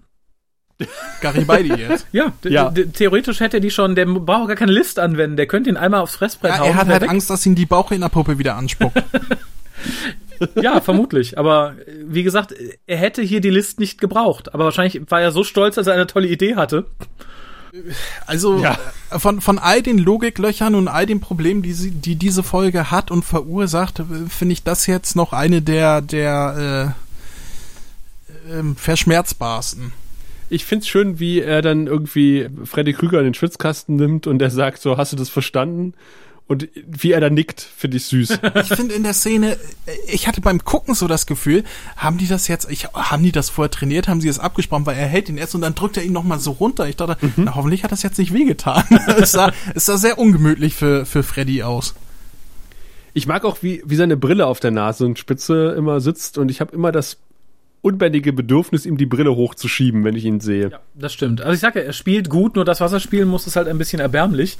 Garibaldi 1.22 1.74
jetzt. 1.78 2.08
Ja, 2.12 2.34
ja. 2.44 2.72
theoretisch 2.72 3.40
hätte 3.40 3.62
die 3.62 3.72
schon, 3.72 3.96
der 3.96 4.06
braucht 4.06 4.48
gar 4.48 4.56
keine 4.56 4.72
List 4.72 5.00
anwenden, 5.00 5.38
der 5.38 5.48
könnte 5.48 5.70
ihn 5.70 5.78
einmal 5.78 6.02
aufs 6.02 6.16
Fressbrett 6.16 6.52
ja, 6.52 6.60
hauen. 6.60 6.68
Er 6.68 6.76
hat 6.76 6.88
halt 6.88 7.02
weg. 7.02 7.10
Angst, 7.10 7.30
dass 7.30 7.46
ihn 7.46 7.56
die 7.56 7.66
Bauchrednerpuppe 7.66 8.38
wieder 8.38 8.56
anspuckt. 8.56 9.02
ja, 10.62 10.82
vermutlich. 10.82 11.38
Aber 11.38 11.76
wie 12.06 12.24
gesagt, 12.24 12.54
er 12.88 12.98
hätte 12.98 13.22
hier 13.22 13.42
die 13.42 13.50
List 13.50 13.80
nicht 13.80 14.00
gebraucht. 14.00 14.54
Aber 14.54 14.66
wahrscheinlich 14.66 15.02
war 15.10 15.22
er 15.22 15.32
so 15.32 15.44
stolz, 15.44 15.76
dass 15.76 15.88
er 15.88 15.94
eine 15.94 16.08
tolle 16.08 16.28
Idee 16.28 16.56
hatte. 16.56 16.86
Also 18.28 18.60
ja. 18.60 18.78
von, 19.10 19.42
von 19.42 19.58
all 19.58 19.82
den 19.82 19.98
Logiklöchern 19.98 20.76
und 20.76 20.88
all 20.88 21.08
den 21.08 21.20
Problemen, 21.20 21.64
die, 21.64 21.74
sie, 21.74 21.90
die 21.90 22.16
diese 22.16 22.44
Folge 22.44 22.92
hat 22.92 23.10
und 23.10 23.26
verursacht, 23.26 24.02
finde 24.30 24.54
ich 24.54 24.64
das 24.64 24.86
jetzt 24.86 25.16
noch 25.16 25.34
eine 25.34 25.64
der, 25.64 26.02
der 26.02 26.94
äh, 28.48 28.54
äh, 28.60 28.76
verschmerzbarsten. 28.76 29.92
Ich 30.50 30.66
finde 30.66 30.84
es 30.84 30.88
schön, 30.88 31.20
wie 31.20 31.42
er 31.42 31.64
dann 31.64 31.88
irgendwie 31.88 32.48
Freddy 32.64 32.94
Krüger 32.94 33.18
in 33.20 33.26
den 33.26 33.34
Schwitzkasten 33.34 33.96
nimmt 33.96 34.28
und 34.28 34.40
er 34.40 34.52
sagt 34.52 34.80
so, 34.80 34.98
hast 34.98 35.14
du 35.14 35.18
das 35.18 35.30
verstanden? 35.30 35.96
Und 36.46 36.68
wie 36.86 37.12
er 37.14 37.22
da 37.22 37.30
nickt, 37.30 37.62
finde 37.62 37.98
ich 37.98 38.06
süß. 38.06 38.40
Ich 38.56 38.68
finde 38.68 38.94
in 38.94 39.04
der 39.04 39.14
Szene, 39.14 39.58
ich 40.08 40.28
hatte 40.28 40.42
beim 40.42 40.64
Gucken 40.64 40.94
so 40.94 41.08
das 41.08 41.26
Gefühl, 41.26 41.64
haben 41.96 42.18
die 42.18 42.28
das 42.28 42.48
jetzt, 42.48 42.70
ich, 42.70 42.86
haben 42.94 43.24
die 43.24 43.32
das 43.32 43.50
vorher 43.50 43.72
trainiert, 43.72 44.08
haben 44.08 44.22
sie 44.22 44.28
das 44.28 44.40
abgesprochen, 44.40 44.86
weil 44.86 44.98
er 44.98 45.08
hält 45.08 45.30
ihn 45.30 45.38
erst 45.38 45.56
und 45.56 45.62
dann 45.62 45.74
drückt 45.74 45.98
er 45.98 46.04
ihn 46.04 46.12
nochmal 46.12 46.40
so 46.40 46.52
runter. 46.52 46.88
Ich 46.88 46.98
dachte, 46.98 47.18
mhm. 47.26 47.46
na, 47.46 47.56
hoffentlich 47.56 47.84
hat 47.84 47.92
das 47.92 48.04
jetzt 48.04 48.20
nicht 48.20 48.34
wehgetan. 48.34 48.84
es, 49.20 49.32
sah, 49.32 49.52
es 49.74 49.86
sah 49.86 49.98
sehr 49.98 50.20
ungemütlich 50.20 50.76
für, 50.76 51.06
für 51.06 51.24
Freddy 51.24 51.64
aus. 51.64 51.96
Ich 53.14 53.28
mag 53.28 53.46
auch, 53.46 53.58
wie, 53.62 53.82
wie 53.86 53.96
seine 53.96 54.18
Brille 54.18 54.48
auf 54.48 54.60
der 54.60 54.72
Nase 54.72 55.06
und 55.06 55.20
Spitze 55.20 55.74
immer 55.78 56.02
sitzt 56.02 56.38
und 56.38 56.50
ich 56.50 56.62
habe 56.62 56.74
immer 56.74 56.92
das 56.92 57.18
unbändige 57.84 58.32
Bedürfnis, 58.32 58.86
ihm 58.86 58.96
die 58.96 59.06
Brille 59.06 59.36
hochzuschieben, 59.36 60.06
wenn 60.06 60.16
ich 60.16 60.24
ihn 60.24 60.40
sehe. 60.40 60.70
Ja, 60.70 60.80
das 60.96 61.14
stimmt. 61.14 61.42
Also 61.42 61.54
ich 61.54 61.60
sage 61.60 61.82
ja, 61.82 61.86
er 61.86 61.94
spielt 61.94 62.30
gut, 62.30 62.56
nur 62.56 62.64
das, 62.64 62.80
was 62.80 62.94
er 62.94 63.02
spielen 63.02 63.28
muss, 63.28 63.46
ist 63.46 63.58
halt 63.58 63.68
ein 63.68 63.78
bisschen 63.78 64.00
erbärmlich. 64.00 64.58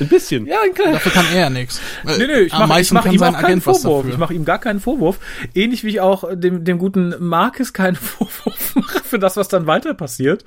Ein 0.00 0.08
bisschen? 0.08 0.46
Ja, 0.46 0.58
klar. 0.74 0.94
Dafür 0.94 1.12
kann 1.12 1.26
er 1.32 1.40
ja 1.42 1.50
nichts. 1.50 1.80
Nee, 2.04 2.26
nee, 2.26 2.40
ich 2.40 2.52
mache 2.52 2.66
mach 2.92 3.06
ihm 3.06 3.22
auch 3.22 3.38
keinen 3.38 3.60
Vorwurf. 3.60 4.06
Ich 4.08 4.18
mache 4.18 4.34
ihm 4.34 4.44
gar 4.44 4.58
keinen 4.58 4.80
Vorwurf. 4.80 5.20
Ähnlich 5.54 5.84
wie 5.84 5.90
ich 5.90 6.00
auch 6.00 6.24
dem, 6.34 6.64
dem 6.64 6.78
guten 6.78 7.14
Marcus 7.20 7.72
keinen 7.72 7.96
Vorwurf 7.96 8.74
mache 8.74 9.04
für 9.04 9.20
das, 9.20 9.36
was 9.36 9.46
dann 9.46 9.68
weiter 9.68 9.94
passiert. 9.94 10.44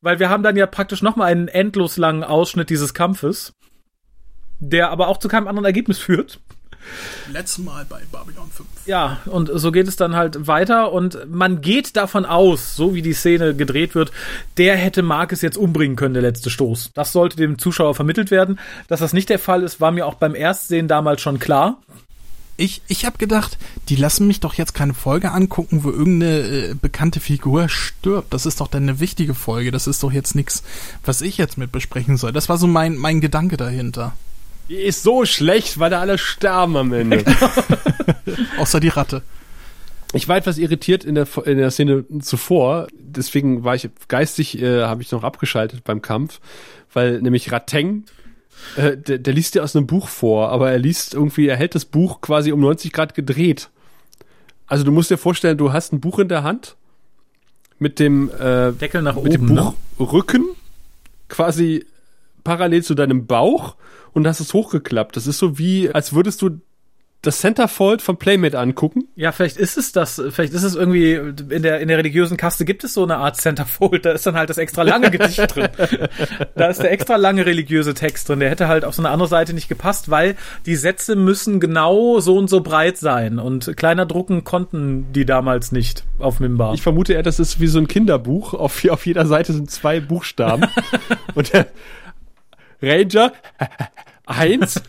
Weil 0.00 0.18
wir 0.18 0.30
haben 0.30 0.42
dann 0.42 0.56
ja 0.56 0.66
praktisch 0.66 1.02
nochmal 1.02 1.30
einen 1.30 1.48
endlos 1.48 1.98
langen 1.98 2.24
Ausschnitt 2.24 2.70
dieses 2.70 2.94
Kampfes, 2.94 3.52
der 4.58 4.88
aber 4.90 5.08
auch 5.08 5.18
zu 5.18 5.28
keinem 5.28 5.48
anderen 5.48 5.66
Ergebnis 5.66 5.98
führt. 5.98 6.40
Letztes 7.32 7.64
Mal 7.64 7.84
bei 7.88 8.02
Babylon 8.10 8.50
5. 8.50 8.68
Ja, 8.86 9.18
und 9.26 9.50
so 9.52 9.72
geht 9.72 9.88
es 9.88 9.96
dann 9.96 10.14
halt 10.14 10.46
weiter 10.46 10.92
und 10.92 11.18
man 11.30 11.60
geht 11.60 11.96
davon 11.96 12.24
aus, 12.24 12.76
so 12.76 12.94
wie 12.94 13.02
die 13.02 13.12
Szene 13.12 13.54
gedreht 13.54 13.94
wird, 13.94 14.12
der 14.56 14.76
hätte 14.76 15.02
Marcus 15.02 15.42
jetzt 15.42 15.58
umbringen 15.58 15.96
können, 15.96 16.14
der 16.14 16.22
letzte 16.22 16.50
Stoß. 16.50 16.90
Das 16.94 17.12
sollte 17.12 17.36
dem 17.36 17.58
Zuschauer 17.58 17.94
vermittelt 17.94 18.30
werden. 18.30 18.58
Dass 18.88 19.00
das 19.00 19.12
nicht 19.12 19.28
der 19.28 19.38
Fall 19.38 19.62
ist, 19.62 19.80
war 19.80 19.90
mir 19.90 20.06
auch 20.06 20.14
beim 20.14 20.34
Erstsehen 20.34 20.88
damals 20.88 21.20
schon 21.20 21.38
klar. 21.38 21.78
Ich, 22.58 22.80
ich 22.88 23.04
habe 23.04 23.18
gedacht, 23.18 23.58
die 23.90 23.96
lassen 23.96 24.26
mich 24.26 24.40
doch 24.40 24.54
jetzt 24.54 24.72
keine 24.72 24.94
Folge 24.94 25.32
angucken, 25.32 25.84
wo 25.84 25.90
irgendeine 25.90 26.38
äh, 26.38 26.74
bekannte 26.74 27.20
Figur 27.20 27.68
stirbt. 27.68 28.32
Das 28.32 28.46
ist 28.46 28.60
doch 28.60 28.68
dann 28.68 28.84
eine 28.84 28.98
wichtige 28.98 29.34
Folge. 29.34 29.70
Das 29.70 29.86
ist 29.86 30.02
doch 30.02 30.12
jetzt 30.12 30.34
nichts, 30.34 30.62
was 31.04 31.20
ich 31.20 31.36
jetzt 31.36 31.58
mit 31.58 31.70
besprechen 31.70 32.16
soll. 32.16 32.32
Das 32.32 32.48
war 32.48 32.56
so 32.56 32.66
mein, 32.66 32.96
mein 32.96 33.20
Gedanke 33.20 33.58
dahinter. 33.58 34.14
Die 34.68 34.74
ist 34.74 35.02
so 35.02 35.24
schlecht, 35.24 35.78
weil 35.78 35.90
da 35.90 36.00
alle 36.00 36.18
sterben 36.18 36.76
am 36.76 36.92
Ende. 36.92 37.24
Außer 38.58 38.80
die 38.80 38.88
Ratte. 38.88 39.22
Ich 40.12 40.28
war 40.28 40.36
etwas 40.36 40.58
irritiert 40.58 41.04
in 41.04 41.14
der, 41.14 41.26
in 41.44 41.58
der 41.58 41.70
Szene 41.70 42.04
zuvor, 42.20 42.86
deswegen 42.92 43.64
war 43.64 43.74
ich 43.74 43.88
geistig, 44.08 44.60
äh, 44.60 44.82
habe 44.82 45.02
ich 45.02 45.10
noch 45.12 45.24
abgeschaltet 45.24 45.84
beim 45.84 46.00
Kampf, 46.00 46.40
weil 46.92 47.20
nämlich 47.20 47.50
Rateng, 47.52 48.04
äh, 48.76 48.96
der, 48.96 49.18
der 49.18 49.34
liest 49.34 49.54
dir 49.54 49.64
aus 49.64 49.76
einem 49.76 49.86
Buch 49.86 50.08
vor, 50.08 50.50
aber 50.50 50.70
er 50.70 50.78
liest 50.78 51.14
irgendwie, 51.14 51.48
er 51.48 51.56
hält 51.56 51.74
das 51.74 51.84
Buch 51.84 52.20
quasi 52.20 52.52
um 52.52 52.60
90 52.60 52.92
Grad 52.92 53.14
gedreht. 53.14 53.68
Also 54.66 54.84
du 54.84 54.92
musst 54.92 55.10
dir 55.10 55.18
vorstellen, 55.18 55.58
du 55.58 55.72
hast 55.72 55.92
ein 55.92 56.00
Buch 56.00 56.18
in 56.18 56.28
der 56.28 56.42
Hand 56.42 56.76
mit 57.78 57.98
dem 57.98 58.30
äh, 58.30 58.72
Deckel 58.72 59.02
nach 59.02 59.16
mit 59.16 59.38
oben, 59.38 59.54
dem 59.54 59.74
Buchrücken 59.98 60.42
ne? 60.42 60.54
quasi 61.28 61.84
parallel 62.42 62.82
zu 62.82 62.94
deinem 62.94 63.26
Bauch 63.26 63.76
und 64.16 64.26
hast 64.26 64.40
es 64.40 64.54
hochgeklappt. 64.54 65.14
Das 65.14 65.26
ist 65.26 65.36
so 65.36 65.58
wie, 65.58 65.90
als 65.90 66.14
würdest 66.14 66.40
du 66.40 66.58
das 67.20 67.40
Centerfold 67.40 68.00
von 68.00 68.16
Playmate 68.16 68.58
angucken? 68.58 69.08
Ja, 69.14 69.30
vielleicht 69.30 69.58
ist 69.58 69.76
es 69.76 69.92
das. 69.92 70.22
Vielleicht 70.30 70.54
ist 70.54 70.62
es 70.62 70.74
irgendwie 70.74 71.12
in 71.12 71.62
der 71.62 71.80
in 71.80 71.88
der 71.88 71.98
religiösen 71.98 72.38
Kaste 72.38 72.64
gibt 72.64 72.82
es 72.84 72.94
so 72.94 73.02
eine 73.02 73.18
Art 73.18 73.36
Centerfold. 73.36 74.06
Da 74.06 74.12
ist 74.12 74.24
dann 74.24 74.36
halt 74.36 74.48
das 74.48 74.56
extra 74.56 74.84
lange 74.84 75.10
Gedicht 75.10 75.38
drin. 75.54 75.68
Da 76.54 76.68
ist 76.68 76.82
der 76.82 76.92
extra 76.92 77.16
lange 77.16 77.44
religiöse 77.44 77.92
Text 77.92 78.28
drin. 78.28 78.40
Der 78.40 78.48
hätte 78.48 78.68
halt 78.68 78.86
auf 78.86 78.94
so 78.94 79.02
eine 79.02 79.10
andere 79.10 79.28
Seite 79.28 79.52
nicht 79.52 79.68
gepasst, 79.68 80.08
weil 80.08 80.34
die 80.64 80.76
Sätze 80.76 81.14
müssen 81.14 81.60
genau 81.60 82.20
so 82.20 82.38
und 82.38 82.48
so 82.48 82.62
breit 82.62 82.96
sein 82.96 83.38
und 83.38 83.76
kleiner 83.76 84.06
drucken 84.06 84.44
konnten 84.44 85.12
die 85.12 85.26
damals 85.26 85.72
nicht 85.72 86.04
auf 86.18 86.40
Mimbar. 86.40 86.72
Ich 86.72 86.82
vermute 86.82 87.12
eher, 87.12 87.22
das 87.22 87.38
ist 87.38 87.60
wie 87.60 87.66
so 87.66 87.78
ein 87.78 87.88
Kinderbuch. 87.88 88.54
Auf, 88.54 88.82
auf 88.88 89.04
jeder 89.04 89.26
Seite 89.26 89.52
sind 89.52 89.70
zwei 89.70 90.00
Buchstaben 90.00 90.64
und 91.34 91.52
der 91.52 91.66
Ranger 92.82 93.32
eins. 94.26 94.82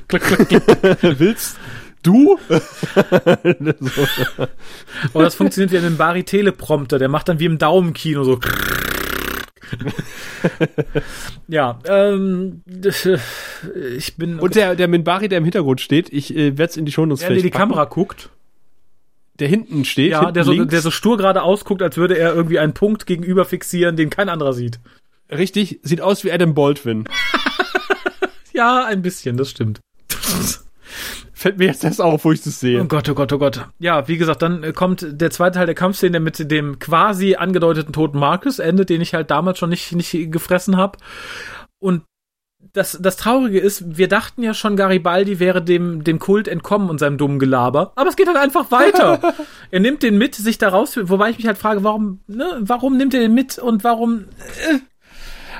Willst 1.01 1.57
du? 2.03 2.37
Und 5.13 5.23
das 5.23 5.35
funktioniert 5.35 5.71
wie 5.71 5.77
ein 5.77 5.97
Bari-Teleprompter. 5.97 6.99
Der 6.99 7.09
macht 7.09 7.29
dann 7.29 7.39
wie 7.39 7.45
im 7.45 7.57
Daumenkino 7.57 8.23
so. 8.23 8.39
ja, 11.47 11.79
ähm, 11.85 12.61
ich 13.97 14.15
bin. 14.15 14.39
Und 14.39 14.55
der, 14.55 14.75
der 14.75 14.87
Minbari, 14.87 15.27
der 15.27 15.39
im 15.39 15.43
Hintergrund 15.43 15.81
steht, 15.81 16.11
ich 16.11 16.33
äh, 16.35 16.57
werde 16.57 16.71
es 16.71 16.77
in 16.77 16.85
die 16.85 16.91
Shownotes 16.91 17.21
Der, 17.21 17.29
der 17.29 17.41
die 17.41 17.49
Kamera 17.49 17.85
guckt. 17.85 18.29
Der 19.39 19.47
hinten 19.47 19.85
steht. 19.85 20.11
Ja, 20.11 20.31
der, 20.31 20.43
so, 20.43 20.65
der 20.65 20.81
so 20.81 20.89
stur 20.89 21.17
gerade 21.17 21.43
ausguckt, 21.43 21.81
als 21.81 21.97
würde 21.97 22.17
er 22.17 22.33
irgendwie 22.33 22.59
einen 22.59 22.73
Punkt 22.73 23.05
gegenüber 23.05 23.45
fixieren, 23.45 23.95
den 23.95 24.09
kein 24.09 24.29
anderer 24.29 24.53
sieht. 24.53 24.79
Richtig, 25.29 25.79
sieht 25.83 26.01
aus 26.01 26.23
wie 26.23 26.31
Adam 26.31 26.55
Baldwin. 26.55 27.07
Ja, 28.57 28.85
ein 28.85 29.03
bisschen, 29.03 29.37
das 29.37 29.51
stimmt. 29.51 29.81
Fällt 31.31 31.59
mir 31.59 31.65
jetzt 31.65 31.83
erst 31.83 32.01
auf, 32.01 32.25
wo 32.25 32.31
ich 32.31 32.41
das 32.41 32.59
sehe. 32.59 32.81
Oh 32.81 32.85
Gott, 32.85 33.07
oh 33.07 33.13
Gott, 33.13 33.31
oh 33.31 33.37
Gott. 33.37 33.67
Ja, 33.77 34.07
wie 34.07 34.17
gesagt, 34.17 34.41
dann 34.41 34.73
kommt 34.73 35.05
der 35.07 35.29
zweite 35.29 35.59
Teil 35.59 35.67
der 35.67 35.75
Kampfszene 35.75 36.19
mit 36.19 36.49
dem 36.49 36.79
quasi 36.79 37.35
angedeuteten 37.35 37.93
toten 37.93 38.17
Marcus, 38.17 38.57
endet, 38.57 38.89
den 38.89 38.99
ich 38.99 39.13
halt 39.13 39.29
damals 39.29 39.59
schon 39.59 39.69
nicht, 39.69 39.91
nicht 39.91 40.31
gefressen 40.31 40.75
habe. 40.75 40.97
Und 41.77 42.01
das, 42.73 42.97
das 42.99 43.17
Traurige 43.17 43.59
ist, 43.59 43.97
wir 43.97 44.07
dachten 44.07 44.41
ja 44.41 44.55
schon, 44.55 44.75
Garibaldi 44.75 45.39
wäre 45.39 45.61
dem, 45.61 46.03
dem 46.03 46.17
Kult 46.17 46.47
entkommen 46.47 46.89
und 46.89 46.97
seinem 46.97 47.19
dummen 47.19 47.37
Gelaber. 47.37 47.91
Aber 47.95 48.09
es 48.09 48.15
geht 48.15 48.27
halt 48.27 48.37
einfach 48.37 48.71
weiter. 48.71 49.35
er 49.69 49.79
nimmt 49.79 50.01
den 50.01 50.17
mit, 50.17 50.33
sich 50.33 50.57
da 50.57 50.69
raus, 50.69 50.97
wobei 50.99 51.29
ich 51.29 51.37
mich 51.37 51.45
halt 51.45 51.59
frage, 51.59 51.83
warum, 51.83 52.21
ne, 52.25 52.57
warum 52.61 52.97
nimmt 52.97 53.13
er 53.13 53.19
den 53.19 53.35
mit 53.35 53.59
und 53.59 53.83
warum, 53.83 54.25
äh, 54.67 54.79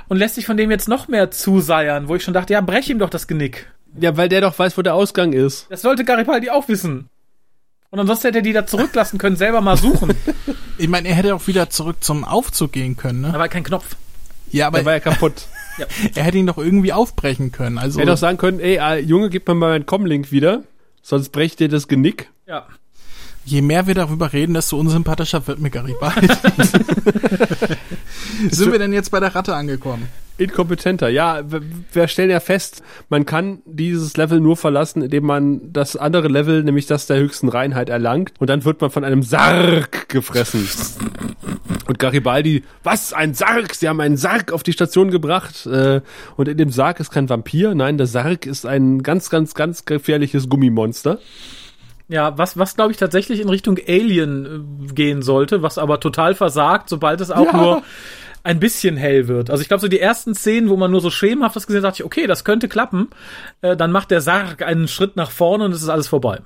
und 0.07 0.17
lässt 0.17 0.35
sich 0.35 0.45
von 0.45 0.57
dem 0.57 0.71
jetzt 0.71 0.88
noch 0.88 1.07
mehr 1.07 1.31
zuseiern, 1.31 2.07
wo 2.07 2.15
ich 2.15 2.23
schon 2.23 2.34
dachte, 2.34 2.53
ja, 2.53 2.61
brech 2.61 2.89
ihm 2.89 2.99
doch 2.99 3.09
das 3.09 3.27
Genick. 3.27 3.71
Ja, 3.99 4.15
weil 4.17 4.29
der 4.29 4.41
doch 4.41 4.57
weiß, 4.57 4.77
wo 4.77 4.81
der 4.81 4.93
Ausgang 4.93 5.34
ist. 5.34 5.67
Das 5.69 5.81
sollte 5.81 6.03
Garibaldi 6.05 6.49
auch 6.49 6.67
wissen. 6.67 7.09
Und 7.89 7.99
ansonsten 7.99 8.27
hätte 8.27 8.39
er 8.39 8.43
die 8.43 8.53
da 8.53 8.65
zurücklassen 8.65 9.17
können, 9.17 9.38
selber 9.38 9.61
mal 9.61 9.77
suchen. 9.77 10.13
ich 10.77 10.88
meine, 10.88 11.07
er 11.07 11.15
hätte 11.15 11.35
auch 11.35 11.47
wieder 11.47 11.69
zurück 11.69 11.97
zum 12.01 12.25
Aufzug 12.25 12.73
gehen 12.73 12.97
können, 12.97 13.21
ne? 13.21 13.31
Da 13.31 13.39
war 13.39 13.47
kein 13.47 13.63
Knopf. 13.63 13.95
Ja, 14.51 14.67
aber. 14.67 14.79
Der 14.79 14.85
war 14.85 14.93
ja 14.93 14.99
kaputt. 14.99 15.47
ja. 15.77 15.85
Er 16.15 16.23
hätte 16.23 16.38
ihn 16.38 16.47
doch 16.47 16.57
irgendwie 16.57 16.93
aufbrechen 16.93 17.51
können. 17.51 17.77
Also 17.77 17.99
er 17.99 18.03
hätte 18.03 18.13
auch 18.13 18.17
sagen 18.17 18.38
können, 18.38 18.59
ey, 18.59 18.77
äh, 18.77 18.99
Junge, 18.99 19.29
gib 19.29 19.47
mir 19.47 19.55
mal 19.55 19.69
meinen 19.71 19.85
Comlink 19.85 20.31
wieder, 20.31 20.63
sonst 21.01 21.29
brecht 21.29 21.59
dir 21.59 21.69
das 21.69 21.88
Genick. 21.88 22.29
Ja. 22.45 22.67
Je 23.47 23.61
mehr 23.61 23.87
wir 23.87 23.95
darüber 23.95 24.33
reden, 24.33 24.53
desto 24.53 24.77
unsympathischer 24.77 25.47
wird 25.47 25.59
mir 25.59 25.69
Garibaldi. 25.69 26.27
Sind 28.51 28.73
wir 28.73 28.79
denn 28.79 28.91
jetzt 28.91 29.09
bei 29.09 29.21
der 29.21 29.33
Ratte 29.33 29.55
angekommen? 29.55 30.09
Inkompetenter, 30.37 31.07
ja. 31.07 31.43
Wir 31.93 32.09
stellen 32.09 32.29
ja 32.29 32.41
fest, 32.41 32.83
man 33.07 33.25
kann 33.25 33.59
dieses 33.65 34.17
Level 34.17 34.41
nur 34.41 34.57
verlassen, 34.57 35.01
indem 35.01 35.23
man 35.25 35.71
das 35.71 35.95
andere 35.95 36.27
Level, 36.27 36.61
nämlich 36.61 36.87
das 36.87 37.07
der 37.07 37.19
höchsten 37.19 37.47
Reinheit, 37.47 37.87
erlangt. 37.87 38.33
Und 38.37 38.49
dann 38.49 38.65
wird 38.65 38.81
man 38.81 38.91
von 38.91 39.05
einem 39.05 39.23
Sarg 39.23 40.09
gefressen. 40.09 40.67
Und 41.87 41.99
Garibaldi, 41.99 42.65
was, 42.83 43.13
ein 43.13 43.33
Sarg? 43.33 43.75
Sie 43.75 43.87
haben 43.87 44.01
einen 44.01 44.17
Sarg 44.17 44.51
auf 44.51 44.63
die 44.63 44.73
Station 44.73 45.09
gebracht. 45.09 45.65
Äh, 45.65 46.01
und 46.35 46.49
in 46.49 46.57
dem 46.57 46.69
Sarg 46.69 46.99
ist 46.99 47.11
kein 47.11 47.29
Vampir. 47.29 47.75
Nein, 47.75 47.97
der 47.97 48.07
Sarg 48.07 48.45
ist 48.45 48.65
ein 48.65 49.03
ganz, 49.03 49.29
ganz, 49.29 49.53
ganz 49.53 49.85
gefährliches 49.85 50.49
Gummimonster. 50.49 51.19
Ja, 52.09 52.38
was, 52.38 52.57
was 52.57 52.75
glaube 52.75 52.91
ich 52.91 52.97
tatsächlich 52.97 53.41
in 53.41 53.49
Richtung 53.49 53.77
Alien 53.85 54.85
äh, 54.89 54.93
gehen 54.93 55.21
sollte, 55.21 55.61
was 55.61 55.77
aber 55.77 55.99
total 55.99 56.35
versagt, 56.35 56.89
sobald 56.89 57.19
es 57.19 57.31
auch 57.31 57.53
ja. 57.53 57.57
nur 57.57 57.84
ein 58.43 58.59
bisschen 58.59 58.95
hell 58.95 59.27
wird. 59.27 59.49
Also 59.49 59.61
ich 59.61 59.67
glaube, 59.67 59.81
so 59.81 59.89
die 59.89 59.99
ersten 59.99 60.34
Szenen, 60.34 60.69
wo 60.69 60.77
man 60.77 60.89
nur 60.89 61.01
so 61.01 61.09
schemenhaft 61.09 61.55
das 61.55 61.67
gesehen 61.67 61.84
hat, 61.84 61.91
dachte 61.91 62.03
ich, 62.03 62.05
okay, 62.05 62.27
das 62.27 62.45
könnte 62.45 62.69
klappen. 62.69 63.09
Äh, 63.61 63.75
dann 63.75 63.91
macht 63.91 64.09
der 64.09 64.21
Sarg 64.21 64.61
einen 64.61 64.88
Schritt 64.88 65.17
nach 65.17 65.31
vorne 65.31 65.65
und 65.65 65.73
es 65.73 65.84
ist 65.84 65.89
alles 65.89 66.07
vorbei. 66.07 66.39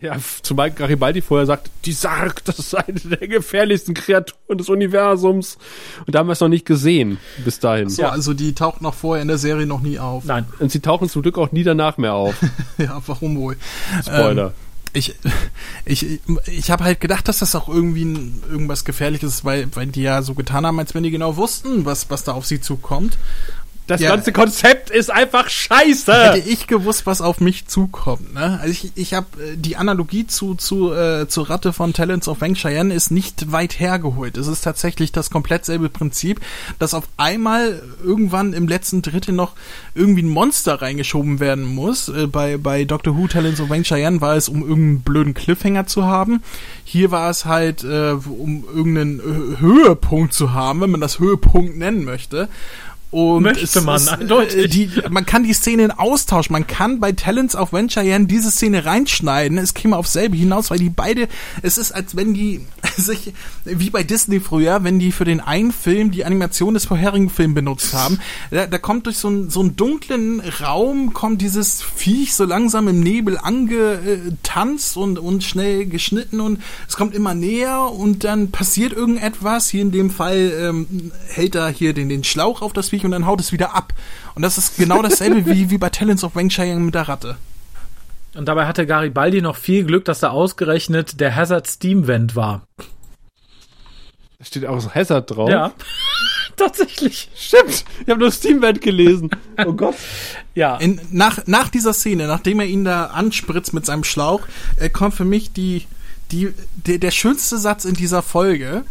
Ja, 0.00 0.16
zumal 0.42 0.70
Garibaldi 0.70 1.20
vorher 1.20 1.44
sagt, 1.44 1.70
die 1.84 1.92
Sarg, 1.92 2.42
das 2.46 2.58
ist 2.58 2.74
eine 2.74 2.98
der 2.98 3.28
gefährlichsten 3.28 3.92
Kreaturen 3.92 4.56
des 4.56 4.70
Universums. 4.70 5.58
Und 6.06 6.14
da 6.14 6.20
haben 6.20 6.28
wir 6.28 6.32
es 6.32 6.40
noch 6.40 6.48
nicht 6.48 6.64
gesehen 6.64 7.18
bis 7.44 7.60
dahin. 7.60 7.90
So, 7.90 8.02
ja. 8.02 8.08
also 8.08 8.32
die 8.32 8.54
taucht 8.54 8.80
noch 8.80 8.94
vorher 8.94 9.20
in 9.20 9.28
der 9.28 9.36
Serie 9.36 9.66
noch 9.66 9.82
nie 9.82 9.98
auf. 9.98 10.24
Nein. 10.24 10.46
Und 10.58 10.72
sie 10.72 10.80
tauchen 10.80 11.08
zum 11.10 11.20
Glück 11.20 11.36
auch 11.36 11.52
nie 11.52 11.64
danach 11.64 11.98
mehr 11.98 12.14
auf. 12.14 12.34
ja, 12.78 13.00
warum 13.06 13.36
wohl? 13.36 13.56
Spoiler. 14.02 14.46
Ähm, 14.46 14.69
ich, 14.92 15.14
ich, 15.84 16.20
ich 16.46 16.70
habe 16.70 16.84
halt 16.84 17.00
gedacht, 17.00 17.28
dass 17.28 17.38
das 17.38 17.54
auch 17.54 17.68
irgendwie 17.68 18.04
ein, 18.04 18.42
irgendwas 18.50 18.84
Gefährliches 18.84 19.34
ist, 19.34 19.44
weil, 19.44 19.68
weil 19.74 19.86
die 19.86 20.02
ja 20.02 20.22
so 20.22 20.34
getan 20.34 20.66
haben, 20.66 20.78
als 20.78 20.94
wenn 20.94 21.02
die 21.02 21.10
genau 21.10 21.36
wussten, 21.36 21.84
was, 21.84 22.10
was 22.10 22.24
da 22.24 22.32
auf 22.32 22.46
sie 22.46 22.60
zukommt. 22.60 23.18
Das 23.90 24.00
ja. 24.00 24.10
ganze 24.10 24.30
Konzept 24.30 24.88
ist 24.90 25.10
einfach 25.10 25.48
scheiße. 25.48 26.12
Hätte 26.12 26.48
ich 26.48 26.68
gewusst, 26.68 27.06
was 27.06 27.20
auf 27.20 27.40
mich 27.40 27.66
zukommt. 27.66 28.34
Ne? 28.34 28.60
Also 28.62 28.70
ich, 28.70 28.92
ich 28.94 29.14
habe 29.14 29.26
äh, 29.42 29.56
die 29.56 29.74
Analogie 29.74 30.28
zu, 30.28 30.54
zu 30.54 30.92
äh, 30.92 31.26
zur 31.26 31.50
Ratte 31.50 31.72
von 31.72 31.92
Talents 31.92 32.28
of 32.28 32.40
Wang 32.40 32.54
Cheyenne 32.54 32.94
ist 32.94 33.10
nicht 33.10 33.50
weit 33.50 33.80
hergeholt. 33.80 34.36
Es 34.36 34.46
ist 34.46 34.60
tatsächlich 34.60 35.10
das 35.10 35.30
komplett 35.30 35.64
selbe 35.64 35.88
Prinzip, 35.88 36.40
dass 36.78 36.94
auf 36.94 37.08
einmal 37.16 37.82
irgendwann 38.04 38.52
im 38.52 38.68
letzten 38.68 39.02
Drittel 39.02 39.34
noch 39.34 39.54
irgendwie 39.96 40.22
ein 40.22 40.28
Monster 40.28 40.80
reingeschoben 40.80 41.40
werden 41.40 41.64
muss. 41.64 42.08
Äh, 42.08 42.28
bei, 42.28 42.58
bei 42.58 42.84
Doctor 42.84 43.16
Who 43.16 43.26
Talents 43.26 43.60
of 43.60 43.70
Wang 43.70 43.82
Cheyenne 43.82 44.20
war 44.20 44.36
es, 44.36 44.48
um 44.48 44.62
irgendeinen 44.62 45.00
blöden 45.00 45.34
Cliffhanger 45.34 45.88
zu 45.88 46.04
haben. 46.04 46.44
Hier 46.84 47.10
war 47.10 47.28
es 47.28 47.44
halt, 47.44 47.82
äh, 47.82 48.12
um 48.12 48.64
irgendeinen 48.72 49.58
Höhepunkt 49.58 50.32
zu 50.32 50.52
haben, 50.52 50.80
wenn 50.80 50.90
man 50.90 51.00
das 51.00 51.18
Höhepunkt 51.18 51.76
nennen 51.76 52.04
möchte. 52.04 52.48
Und 53.10 53.42
Möchte 53.42 53.80
man, 53.80 54.06
eindeutig. 54.08 54.70
Die, 54.70 54.90
man 55.10 55.26
kann 55.26 55.42
die 55.42 55.52
Szenen 55.52 55.90
austauschen. 55.90 56.52
Man 56.52 56.66
kann 56.66 57.00
bei 57.00 57.10
Talents 57.12 57.56
of 57.56 57.72
Venture 57.72 58.04
diese 58.20 58.50
Szene 58.50 58.84
reinschneiden. 58.84 59.58
Es 59.58 59.74
käme 59.74 59.96
auf 59.96 60.06
selbe 60.06 60.36
hinaus, 60.36 60.70
weil 60.70 60.78
die 60.78 60.90
beide, 60.90 61.28
es 61.62 61.76
ist, 61.76 61.90
als 61.92 62.14
wenn 62.14 62.34
die 62.34 62.66
sich, 62.96 63.32
wie 63.64 63.90
bei 63.90 64.04
Disney 64.04 64.38
früher, 64.38 64.84
wenn 64.84 65.00
die 65.00 65.10
für 65.10 65.24
den 65.24 65.40
einen 65.40 65.72
Film 65.72 66.12
die 66.12 66.24
Animation 66.24 66.74
des 66.74 66.84
vorherigen 66.84 67.30
Films 67.30 67.54
benutzt 67.54 67.94
haben. 67.94 68.20
Da, 68.52 68.66
da 68.66 68.78
kommt 68.78 69.06
durch 69.06 69.18
so, 69.18 69.28
ein, 69.28 69.50
so 69.50 69.60
einen 69.60 69.74
dunklen 69.74 70.40
Raum, 70.60 71.12
kommt 71.12 71.42
dieses 71.42 71.82
Viech 71.82 72.34
so 72.34 72.44
langsam 72.44 72.86
im 72.86 73.00
Nebel 73.00 73.38
angetanzt 73.38 74.96
und, 74.96 75.18
und 75.18 75.42
schnell 75.42 75.86
geschnitten 75.86 76.40
und 76.40 76.60
es 76.88 76.96
kommt 76.96 77.14
immer 77.14 77.34
näher 77.34 77.90
und 77.92 78.22
dann 78.22 78.52
passiert 78.52 78.92
irgendetwas. 78.92 79.68
Hier 79.68 79.82
in 79.82 79.90
dem 79.90 80.10
Fall 80.10 80.52
ähm, 80.60 81.10
hält 81.26 81.56
er 81.56 81.68
hier 81.70 81.92
den, 81.92 82.08
den 82.08 82.22
Schlauch 82.22 82.62
auf 82.62 82.72
das 82.72 82.90
Viech 82.90 82.99
Viech 83.00 83.04
und 83.04 83.10
dann 83.12 83.26
haut 83.26 83.40
es 83.40 83.52
wieder 83.52 83.74
ab. 83.74 83.92
Und 84.34 84.42
das 84.42 84.58
ist 84.58 84.76
genau 84.76 85.02
dasselbe 85.02 85.46
wie, 85.52 85.70
wie 85.70 85.78
bei 85.78 85.90
Talents 85.90 86.24
of 86.24 86.34
Wang 86.34 86.48
Chiang 86.48 86.84
mit 86.84 86.94
der 86.94 87.08
Ratte. 87.08 87.36
Und 88.34 88.46
dabei 88.46 88.66
hatte 88.66 88.86
Garibaldi 88.86 89.42
noch 89.42 89.56
viel 89.56 89.84
Glück, 89.84 90.04
dass 90.04 90.22
er 90.22 90.32
ausgerechnet 90.32 91.20
der 91.20 91.34
Hazard 91.34 91.66
Steam 91.66 92.06
Vent 92.06 92.36
war. 92.36 92.62
Da 94.38 94.44
steht 94.44 94.66
auch 94.66 94.80
so 94.80 94.94
Hazard 94.94 95.30
drauf. 95.30 95.50
Ja. 95.50 95.72
Tatsächlich. 96.56 97.28
Stimmt. 97.34 97.84
Ich 98.04 98.08
habe 98.08 98.20
nur 98.20 98.30
Steam 98.30 98.62
Vent 98.62 98.80
gelesen. 98.80 99.30
Oh 99.64 99.72
Gott. 99.72 99.96
Ja. 100.56 100.78
In, 100.78 101.00
nach, 101.12 101.46
nach 101.46 101.68
dieser 101.68 101.94
Szene, 101.94 102.26
nachdem 102.26 102.58
er 102.58 102.66
ihn 102.66 102.84
da 102.84 103.06
anspritzt 103.06 103.72
mit 103.72 103.86
seinem 103.86 104.02
Schlauch, 104.02 104.42
äh, 104.76 104.90
kommt 104.90 105.14
für 105.14 105.24
mich 105.24 105.52
die, 105.52 105.86
die, 106.32 106.52
der, 106.74 106.98
der 106.98 107.12
schönste 107.12 107.56
Satz 107.56 107.84
in 107.84 107.94
dieser 107.94 108.20
Folge 108.20 108.84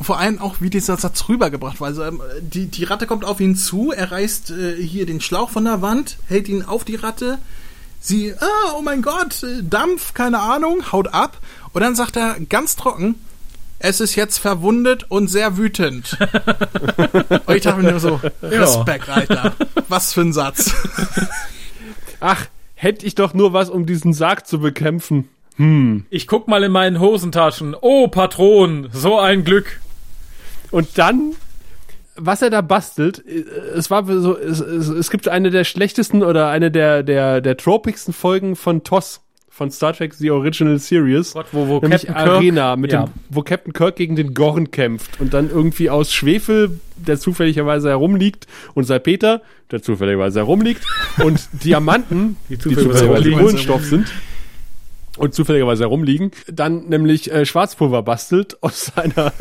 vor 0.00 0.18
allem 0.18 0.40
auch, 0.40 0.56
wie 0.60 0.70
dieser 0.70 0.96
Satz 0.96 1.28
rübergebracht 1.28 1.80
war. 1.80 1.88
Also 1.88 2.04
ähm, 2.04 2.20
die, 2.40 2.66
die 2.66 2.84
Ratte 2.84 3.06
kommt 3.06 3.24
auf 3.24 3.40
ihn 3.40 3.56
zu, 3.56 3.92
er 3.92 4.12
reißt 4.12 4.50
äh, 4.50 4.76
hier 4.82 5.06
den 5.06 5.20
Schlauch 5.20 5.50
von 5.50 5.64
der 5.64 5.82
Wand, 5.82 6.18
hält 6.26 6.48
ihn 6.48 6.62
auf 6.62 6.84
die 6.84 6.96
Ratte, 6.96 7.38
sie, 8.00 8.32
ah, 8.38 8.74
oh 8.76 8.82
mein 8.82 9.02
Gott, 9.02 9.42
äh, 9.42 9.62
Dampf, 9.62 10.14
keine 10.14 10.40
Ahnung, 10.40 10.92
haut 10.92 11.08
ab. 11.08 11.38
Und 11.72 11.82
dann 11.82 11.96
sagt 11.96 12.16
er 12.16 12.36
ganz 12.48 12.76
trocken, 12.76 13.16
es 13.80 14.00
ist 14.00 14.14
jetzt 14.16 14.38
verwundet 14.38 15.06
und 15.08 15.28
sehr 15.28 15.56
wütend. 15.56 16.16
und 17.46 17.54
ich 17.54 17.62
dachte 17.62 17.80
mir 17.80 17.90
nur 17.90 18.00
so, 18.00 18.20
Respekt, 18.42 19.08
Alter. 19.08 19.54
Was 19.88 20.12
für 20.12 20.22
ein 20.22 20.32
Satz. 20.32 20.74
Ach, 22.20 22.46
hätte 22.74 23.06
ich 23.06 23.14
doch 23.14 23.34
nur 23.34 23.52
was, 23.52 23.70
um 23.70 23.86
diesen 23.86 24.12
Sarg 24.12 24.46
zu 24.46 24.58
bekämpfen. 24.58 25.28
Hm. 25.56 26.06
Ich 26.10 26.26
guck 26.26 26.48
mal 26.48 26.62
in 26.64 26.72
meinen 26.72 27.00
Hosentaschen. 27.00 27.76
Oh, 27.80 28.08
Patron, 28.08 28.88
so 28.92 29.18
ein 29.18 29.44
Glück. 29.44 29.80
Und 30.70 30.98
dann, 30.98 31.34
was 32.16 32.42
er 32.42 32.50
da 32.50 32.60
bastelt, 32.60 33.24
es 33.26 33.90
war 33.90 34.04
so, 34.06 34.36
es, 34.36 34.60
es, 34.60 34.88
es 34.88 35.10
gibt 35.10 35.28
eine 35.28 35.50
der 35.50 35.64
schlechtesten 35.64 36.22
oder 36.22 36.48
eine 36.48 36.70
der, 36.70 37.02
der, 37.02 37.40
der 37.40 37.56
tropigsten 37.56 38.12
Folgen 38.12 38.56
von 38.56 38.84
TOS 38.84 39.20
von 39.58 39.72
Star 39.72 39.92
Trek 39.92 40.14
The 40.14 40.30
Original 40.30 40.78
Series. 40.78 41.32
Gott, 41.32 41.46
wo, 41.50 41.66
wo 41.66 41.80
nämlich 41.80 42.06
Captain 42.06 42.28
Arena, 42.28 42.76
mit 42.76 42.92
ja. 42.92 43.06
dem, 43.06 43.12
wo 43.28 43.42
Captain 43.42 43.72
Kirk 43.72 43.96
gegen 43.96 44.14
den 44.14 44.32
Gorn 44.32 44.70
kämpft 44.70 45.20
und 45.20 45.34
dann 45.34 45.50
irgendwie 45.50 45.90
aus 45.90 46.12
Schwefel, 46.12 46.78
der 46.96 47.18
zufälligerweise 47.18 47.88
herumliegt, 47.88 48.46
und 48.74 48.84
Salpeter, 48.84 49.42
der 49.72 49.82
zufälligerweise 49.82 50.38
herumliegt, 50.38 50.84
und 51.24 51.40
Diamanten, 51.64 52.36
die 52.48 52.56
zufälligerweise 52.56 53.32
Kohlenstoff 53.32 53.84
sind, 53.84 54.06
und 55.18 55.34
zufälligerweise 55.34 55.84
herumliegen, 55.84 56.30
dann 56.50 56.88
nämlich 56.88 57.30
äh, 57.30 57.44
Schwarzpulver 57.44 58.02
bastelt 58.02 58.56
aus 58.62 58.92
seiner 58.94 59.32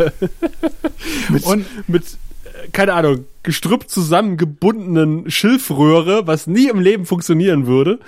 mit, 1.30 1.44
und 1.44 1.66
mit 1.88 2.04
äh, 2.04 2.70
keine 2.72 2.94
Ahnung, 2.94 3.26
gestrüppt 3.44 3.90
zusammengebundenen 3.90 5.30
Schilfröhre, 5.30 6.28
was 6.28 6.48
nie 6.48 6.68
im 6.70 6.80
Leben 6.80 7.06
funktionieren 7.06 7.68
würde. 7.68 8.00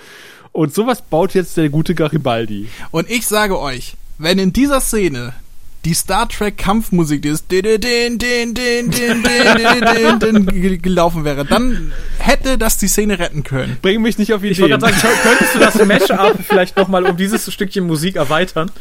Und 0.52 0.74
sowas 0.74 1.02
baut 1.02 1.34
jetzt 1.34 1.56
der 1.56 1.68
gute 1.68 1.94
Garibaldi. 1.94 2.68
Und 2.90 3.08
ich 3.08 3.26
sage 3.26 3.58
euch, 3.58 3.94
wenn 4.18 4.38
in 4.38 4.52
dieser 4.52 4.80
Szene 4.80 5.32
die 5.84 5.94
Star 5.94 6.28
Trek 6.28 6.58
Kampfmusik, 6.58 7.22
dieses 7.22 7.44
gelaufen 10.82 11.24
wäre, 11.24 11.44
dann 11.44 11.92
hätte 12.18 12.58
das 12.58 12.76
die 12.76 12.88
Szene 12.88 13.18
retten 13.18 13.42
können. 13.44 13.78
Bring 13.80 14.02
mich 14.02 14.18
nicht 14.18 14.34
auf 14.34 14.42
Ideen. 14.42 14.52
Ich 14.52 14.60
wollte 14.60 14.80
sagen, 14.80 14.96
könntest 15.22 15.54
du 15.54 15.58
das 15.58 15.74
Matchup 15.86 16.38
vielleicht 16.46 16.76
nochmal 16.76 17.06
um 17.06 17.16
dieses 17.16 17.50
Stückchen 17.52 17.86
Musik 17.86 18.16
erweitern? 18.16 18.70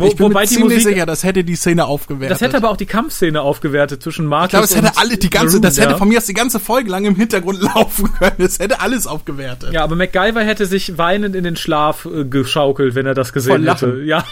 Wo, 0.00 0.06
ich 0.06 0.16
bin 0.16 0.26
wobei 0.26 0.42
mir 0.42 0.46
ziemlich 0.46 0.78
Musik, 0.78 0.94
sicher, 0.94 1.06
das 1.06 1.24
hätte 1.24 1.44
die 1.44 1.56
Szene 1.56 1.84
aufgewertet. 1.84 2.30
Das 2.30 2.40
hätte 2.40 2.56
aber 2.56 2.70
auch 2.70 2.76
die 2.76 2.86
Kampfszene 2.86 3.42
aufgewertet 3.42 4.02
zwischen 4.02 4.24
Marcus 4.24 4.46
Ich 4.46 4.50
glaube, 4.50 4.64
es 4.64 4.76
hätte 4.76 4.98
alle, 4.98 5.18
die 5.18 5.30
ganze, 5.30 5.56
Maroon, 5.56 5.62
das 5.62 5.78
hätte 5.78 5.90
ja. 5.90 5.96
von 5.98 6.08
mir 6.08 6.18
aus 6.18 6.26
die 6.26 6.34
ganze 6.34 6.58
Folge 6.58 6.90
lang 6.90 7.04
im 7.04 7.16
Hintergrund 7.16 7.60
laufen 7.74 8.12
können. 8.14 8.36
Es 8.38 8.58
hätte 8.58 8.80
alles 8.80 9.06
aufgewertet. 9.06 9.72
Ja, 9.72 9.84
aber 9.84 9.96
MacGyver 9.96 10.42
hätte 10.42 10.66
sich 10.66 10.96
weinend 10.96 11.36
in 11.36 11.44
den 11.44 11.56
Schlaf 11.56 12.06
äh, 12.06 12.24
geschaukelt, 12.24 12.94
wenn 12.94 13.06
er 13.06 13.09
das 13.14 13.32
gesehen 13.32 13.66
hätte. 13.68 14.00
Ja, 14.04 14.24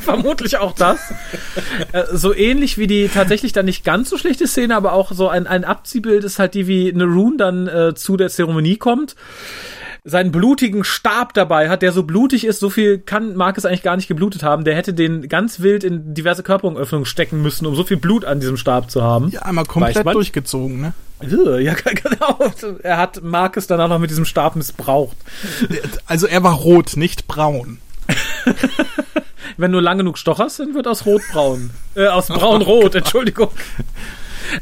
vermutlich 0.00 0.58
auch 0.58 0.72
das. 0.72 1.12
äh, 1.92 2.04
so 2.12 2.34
ähnlich 2.34 2.78
wie 2.78 2.86
die 2.86 3.08
tatsächlich 3.08 3.52
dann 3.52 3.66
nicht 3.66 3.84
ganz 3.84 4.10
so 4.10 4.18
schlechte 4.18 4.46
Szene, 4.46 4.76
aber 4.76 4.92
auch 4.92 5.12
so 5.12 5.28
ein, 5.28 5.46
ein 5.46 5.64
Abziehbild 5.64 6.24
ist 6.24 6.38
halt 6.38 6.54
die, 6.54 6.66
wie 6.66 6.92
Naroon 6.92 7.38
dann 7.38 7.68
äh, 7.68 7.94
zu 7.94 8.16
der 8.16 8.28
Zeremonie 8.28 8.76
kommt 8.76 9.14
seinen 10.04 10.32
blutigen 10.32 10.82
Stab 10.82 11.32
dabei 11.32 11.68
hat, 11.68 11.82
der 11.82 11.92
so 11.92 12.02
blutig 12.02 12.44
ist, 12.44 12.58
so 12.58 12.70
viel 12.70 12.98
kann 12.98 13.36
Marcus 13.36 13.64
eigentlich 13.64 13.82
gar 13.82 13.96
nicht 13.96 14.08
geblutet 14.08 14.42
haben. 14.42 14.64
Der 14.64 14.74
hätte 14.74 14.94
den 14.94 15.28
ganz 15.28 15.60
wild 15.60 15.84
in 15.84 16.14
diverse 16.14 16.42
Körperöffnungen 16.42 17.06
stecken 17.06 17.40
müssen, 17.40 17.66
um 17.66 17.76
so 17.76 17.84
viel 17.84 17.98
Blut 17.98 18.24
an 18.24 18.40
diesem 18.40 18.56
Stab 18.56 18.90
zu 18.90 19.02
haben. 19.02 19.30
Ja, 19.30 19.42
einmal 19.42 19.64
komplett 19.64 20.04
durchgezogen, 20.04 20.80
ne? 20.80 20.92
Ja, 21.60 21.74
genau. 21.84 22.50
Er 22.82 22.96
hat 22.96 23.22
Marcus 23.22 23.68
danach 23.68 23.88
noch 23.88 24.00
mit 24.00 24.10
diesem 24.10 24.24
Stab 24.24 24.56
missbraucht. 24.56 25.16
Also 26.06 26.26
er 26.26 26.42
war 26.42 26.54
rot, 26.54 26.96
nicht 26.96 27.28
braun. 27.28 27.78
Wenn 29.56 29.70
du 29.70 29.78
lang 29.78 29.98
genug 29.98 30.18
stocherst, 30.18 30.60
dann 30.60 30.74
wird 30.74 30.88
aus 30.88 31.06
rot 31.06 31.22
braun. 31.32 31.70
Äh, 31.94 32.08
aus 32.08 32.26
braun 32.26 32.62
rot, 32.62 32.94
Entschuldigung. 32.96 33.50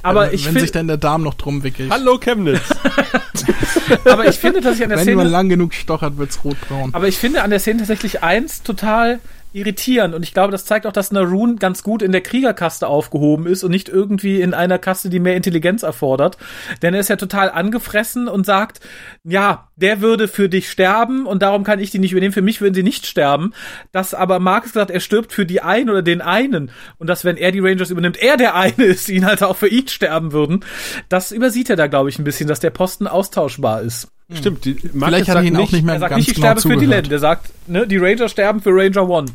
Aber 0.03 0.27
wenn, 0.27 0.35
ich 0.35 0.47
wenn 0.47 0.61
sich 0.61 0.73
dann 0.73 0.87
der 0.87 0.97
Darm 0.97 1.23
noch 1.23 1.35
drum 1.35 1.63
wickelt. 1.63 1.91
Hallo 1.91 2.19
Chemnitz. 2.19 2.61
aber 4.05 4.27
ich 4.27 4.39
finde, 4.39 4.61
dass 4.61 4.77
ich 4.77 4.83
an 4.83 4.91
der 4.91 4.99
Wenn 4.99 5.05
Szene 5.05 5.17
man 5.17 5.29
lang 5.29 5.49
genug 5.49 5.75
stochert, 5.75 6.17
wird's 6.19 6.45
rotbraun. 6.45 6.95
Aber 6.95 7.09
ich 7.09 7.19
finde 7.19 7.43
an 7.43 7.51
der 7.51 7.61
Szene 7.61 7.79
tatsächlich 7.79 8.23
eins 8.23 8.63
total 8.63 9.21
irritierend 9.53 10.15
und 10.15 10.23
ich 10.23 10.33
glaube, 10.33 10.53
das 10.53 10.65
zeigt 10.65 10.87
auch, 10.87 10.93
dass 10.93 11.13
Narun 11.13 11.57
ganz 11.57 11.83
gut 11.83 12.03
in 12.03 12.13
der 12.13 12.21
Kriegerkaste 12.21 12.87
aufgehoben 12.87 13.47
ist 13.47 13.65
und 13.65 13.71
nicht 13.71 13.89
irgendwie 13.89 14.41
in 14.41 14.55
einer 14.55 14.79
Kaste, 14.79 15.11
die 15.11 15.21
mehr 15.21 15.37
Intelligenz 15.37 15.83
erfordert. 15.83 16.37
Denn 16.83 16.95
er 16.95 17.01
ist 17.01 17.09
ja 17.09 17.17
total 17.17 17.51
angefressen 17.51 18.29
und 18.29 18.47
sagt, 18.47 18.81
ja, 19.25 19.69
der 19.77 20.01
würde 20.01 20.29
für 20.29 20.49
dich 20.49 20.71
sterben 20.71 21.27
und 21.27 21.43
darum 21.43 21.65
kann 21.65 21.81
ich 21.81 21.91
die 21.91 21.99
nicht 21.99 22.13
übernehmen. 22.13 22.33
Für 22.33 22.43
mich 22.43 22.61
würden 22.61 22.75
sie 22.75 22.83
nicht 22.83 23.07
sterben. 23.07 23.53
Dass 23.93 24.15
aber 24.15 24.39
Marcus 24.39 24.73
sagt, 24.73 24.91
er 24.91 25.01
stirbt 25.01 25.33
für 25.33 25.47
die 25.47 25.63
einen 25.63 25.91
oder 25.91 26.03
den 26.03 26.21
einen 26.21 26.71
und 26.99 27.07
dass, 27.09 27.25
wenn 27.25 27.37
er 27.37 27.53
die 27.53 27.61
Rangers 27.61 27.91
übernimmt, 27.91 28.19
er 28.19 28.37
der 28.37 28.55
eine 28.55 28.85
ist, 28.85 29.09
die 29.09 29.15
ihn 29.15 29.27
halt 29.27 29.43
auch 29.43 29.57
für 29.57 29.69
ihn 29.69 29.89
sterben 29.89 30.33
würden. 30.33 30.65
Das 31.09 31.33
übersieht 31.33 31.71
er 31.71 31.77
da, 31.77 31.87
glaube 31.87 32.11
ich, 32.11 32.19
ein 32.19 32.25
bisschen, 32.25 32.49
dass 32.49 32.61
der 32.61 32.71
Posten 32.71 33.07
austauschbar 33.07 33.83
ist. 33.83 34.09
Stimmt, 34.33 34.65
die, 34.65 34.75
Marcus 34.93 34.93
Vielleicht 34.93 35.29
hat 35.29 35.37
er 35.37 35.43
sagt 35.43 35.47
ihn 35.47 35.57
auch 35.57 35.73
nicht 35.73 35.85
mehr 35.85 35.95
Er 35.95 36.01
sagt 36.01 36.11
ganz 36.11 36.19
nicht, 36.21 36.29
ich 36.29 36.35
genau 36.35 36.47
sterbe 36.47 36.61
für 36.61 36.69
die 36.69 36.85
zugehört. 36.85 37.05
Land. 37.07 37.13
Er 37.13 37.19
sagt, 37.19 37.53
ne, 37.67 37.87
die 37.87 37.97
Ranger 37.97 38.29
sterben 38.29 38.61
für 38.61 38.71
Ranger 38.71 39.09
One. 39.09 39.27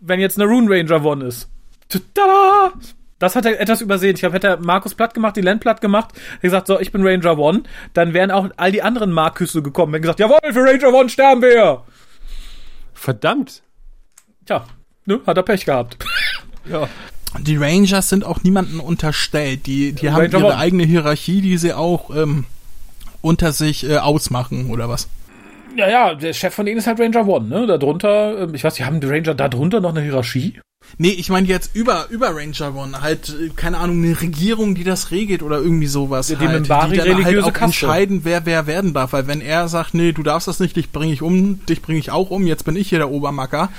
Wenn 0.00 0.20
jetzt 0.20 0.38
eine 0.38 0.48
Rune 0.48 0.70
Ranger 0.70 1.04
One 1.04 1.24
ist. 1.24 1.48
Tada! 1.88 2.72
Das 3.18 3.36
hat 3.36 3.46
er 3.46 3.60
etwas 3.60 3.80
übersehen. 3.80 4.14
Ich 4.14 4.20
glaube, 4.20 4.34
hätte 4.34 4.48
er 4.48 4.56
Markus 4.58 4.94
platt 4.94 5.14
gemacht, 5.14 5.36
die 5.36 5.40
Land 5.40 5.60
platt 5.60 5.80
gemacht, 5.80 6.12
hätte 6.14 6.42
gesagt, 6.42 6.66
so, 6.66 6.78
ich 6.78 6.92
bin 6.92 7.06
Ranger 7.06 7.38
One, 7.38 7.62
dann 7.92 8.12
wären 8.12 8.30
auch 8.30 8.48
all 8.56 8.72
die 8.72 8.82
anderen 8.82 9.12
Marküsse 9.12 9.62
gekommen, 9.62 9.94
hätten 9.94 10.02
gesagt, 10.02 10.20
jawohl, 10.20 10.38
für 10.52 10.60
Ranger 10.60 10.92
One 10.92 11.08
sterben 11.08 11.42
wir! 11.42 11.82
Verdammt. 12.92 13.62
Tja, 14.46 14.66
ne, 15.06 15.20
hat 15.26 15.36
er 15.36 15.42
Pech 15.42 15.64
gehabt. 15.64 15.98
Ja. 16.66 16.88
Die 17.40 17.58
Rangers 17.58 18.08
sind 18.08 18.24
auch 18.24 18.42
niemandem 18.42 18.80
unterstellt. 18.80 19.66
Die, 19.66 19.92
die 19.92 20.10
haben 20.10 20.32
ihre 20.32 20.44
One. 20.46 20.56
eigene 20.56 20.84
Hierarchie, 20.84 21.42
die 21.42 21.58
sie 21.58 21.74
auch 21.74 22.08
ähm, 22.16 22.46
unter 23.24 23.52
sich 23.52 23.88
äh, 23.88 23.96
ausmachen, 23.98 24.70
oder 24.70 24.88
was? 24.88 25.08
Ja, 25.76 25.88
ja, 25.88 26.14
der 26.14 26.32
Chef 26.34 26.54
von 26.54 26.66
denen 26.66 26.78
ist 26.78 26.86
halt 26.86 27.00
Ranger 27.00 27.26
One, 27.26 27.48
ne? 27.48 27.66
Darunter, 27.66 28.42
ähm, 28.42 28.54
ich 28.54 28.62
weiß, 28.62 28.74
die 28.74 28.84
haben 28.84 29.00
die 29.00 29.08
Ranger 29.08 29.34
darunter 29.34 29.80
noch 29.80 29.90
eine 29.90 30.02
Hierarchie? 30.02 30.60
Nee, 30.98 31.08
ich 31.08 31.30
meine 31.30 31.48
jetzt 31.48 31.74
über, 31.74 32.06
über 32.10 32.36
Ranger 32.36 32.76
One. 32.76 33.00
Halt, 33.00 33.30
äh, 33.30 33.48
keine 33.56 33.78
Ahnung, 33.78 34.04
eine 34.04 34.20
Regierung, 34.20 34.74
die 34.74 34.84
das 34.84 35.10
regelt 35.10 35.42
oder 35.42 35.56
irgendwie 35.58 35.86
sowas. 35.86 36.26
Die 36.28 36.36
halt, 36.36 36.64
die 36.66 36.68
dann 36.68 36.80
halt 36.90 37.04
religiöse 37.04 37.46
auch 37.46 37.52
Kaste. 37.52 37.64
entscheiden, 37.64 38.20
wer 38.24 38.44
wer 38.46 38.66
werden 38.66 38.92
darf. 38.92 39.14
Weil 39.14 39.26
wenn 39.26 39.40
er 39.40 39.66
sagt, 39.68 39.94
nee, 39.94 40.12
du 40.12 40.22
darfst 40.22 40.46
das 40.46 40.60
nicht, 40.60 40.76
dich 40.76 40.92
bringe 40.92 41.12
ich 41.12 41.22
um, 41.22 41.64
dich 41.66 41.80
bringe 41.82 41.98
ich 41.98 42.10
auch 42.10 42.30
um, 42.30 42.46
jetzt 42.46 42.64
bin 42.64 42.76
ich 42.76 42.90
hier 42.90 42.98
der 42.98 43.10
Obermacker. 43.10 43.70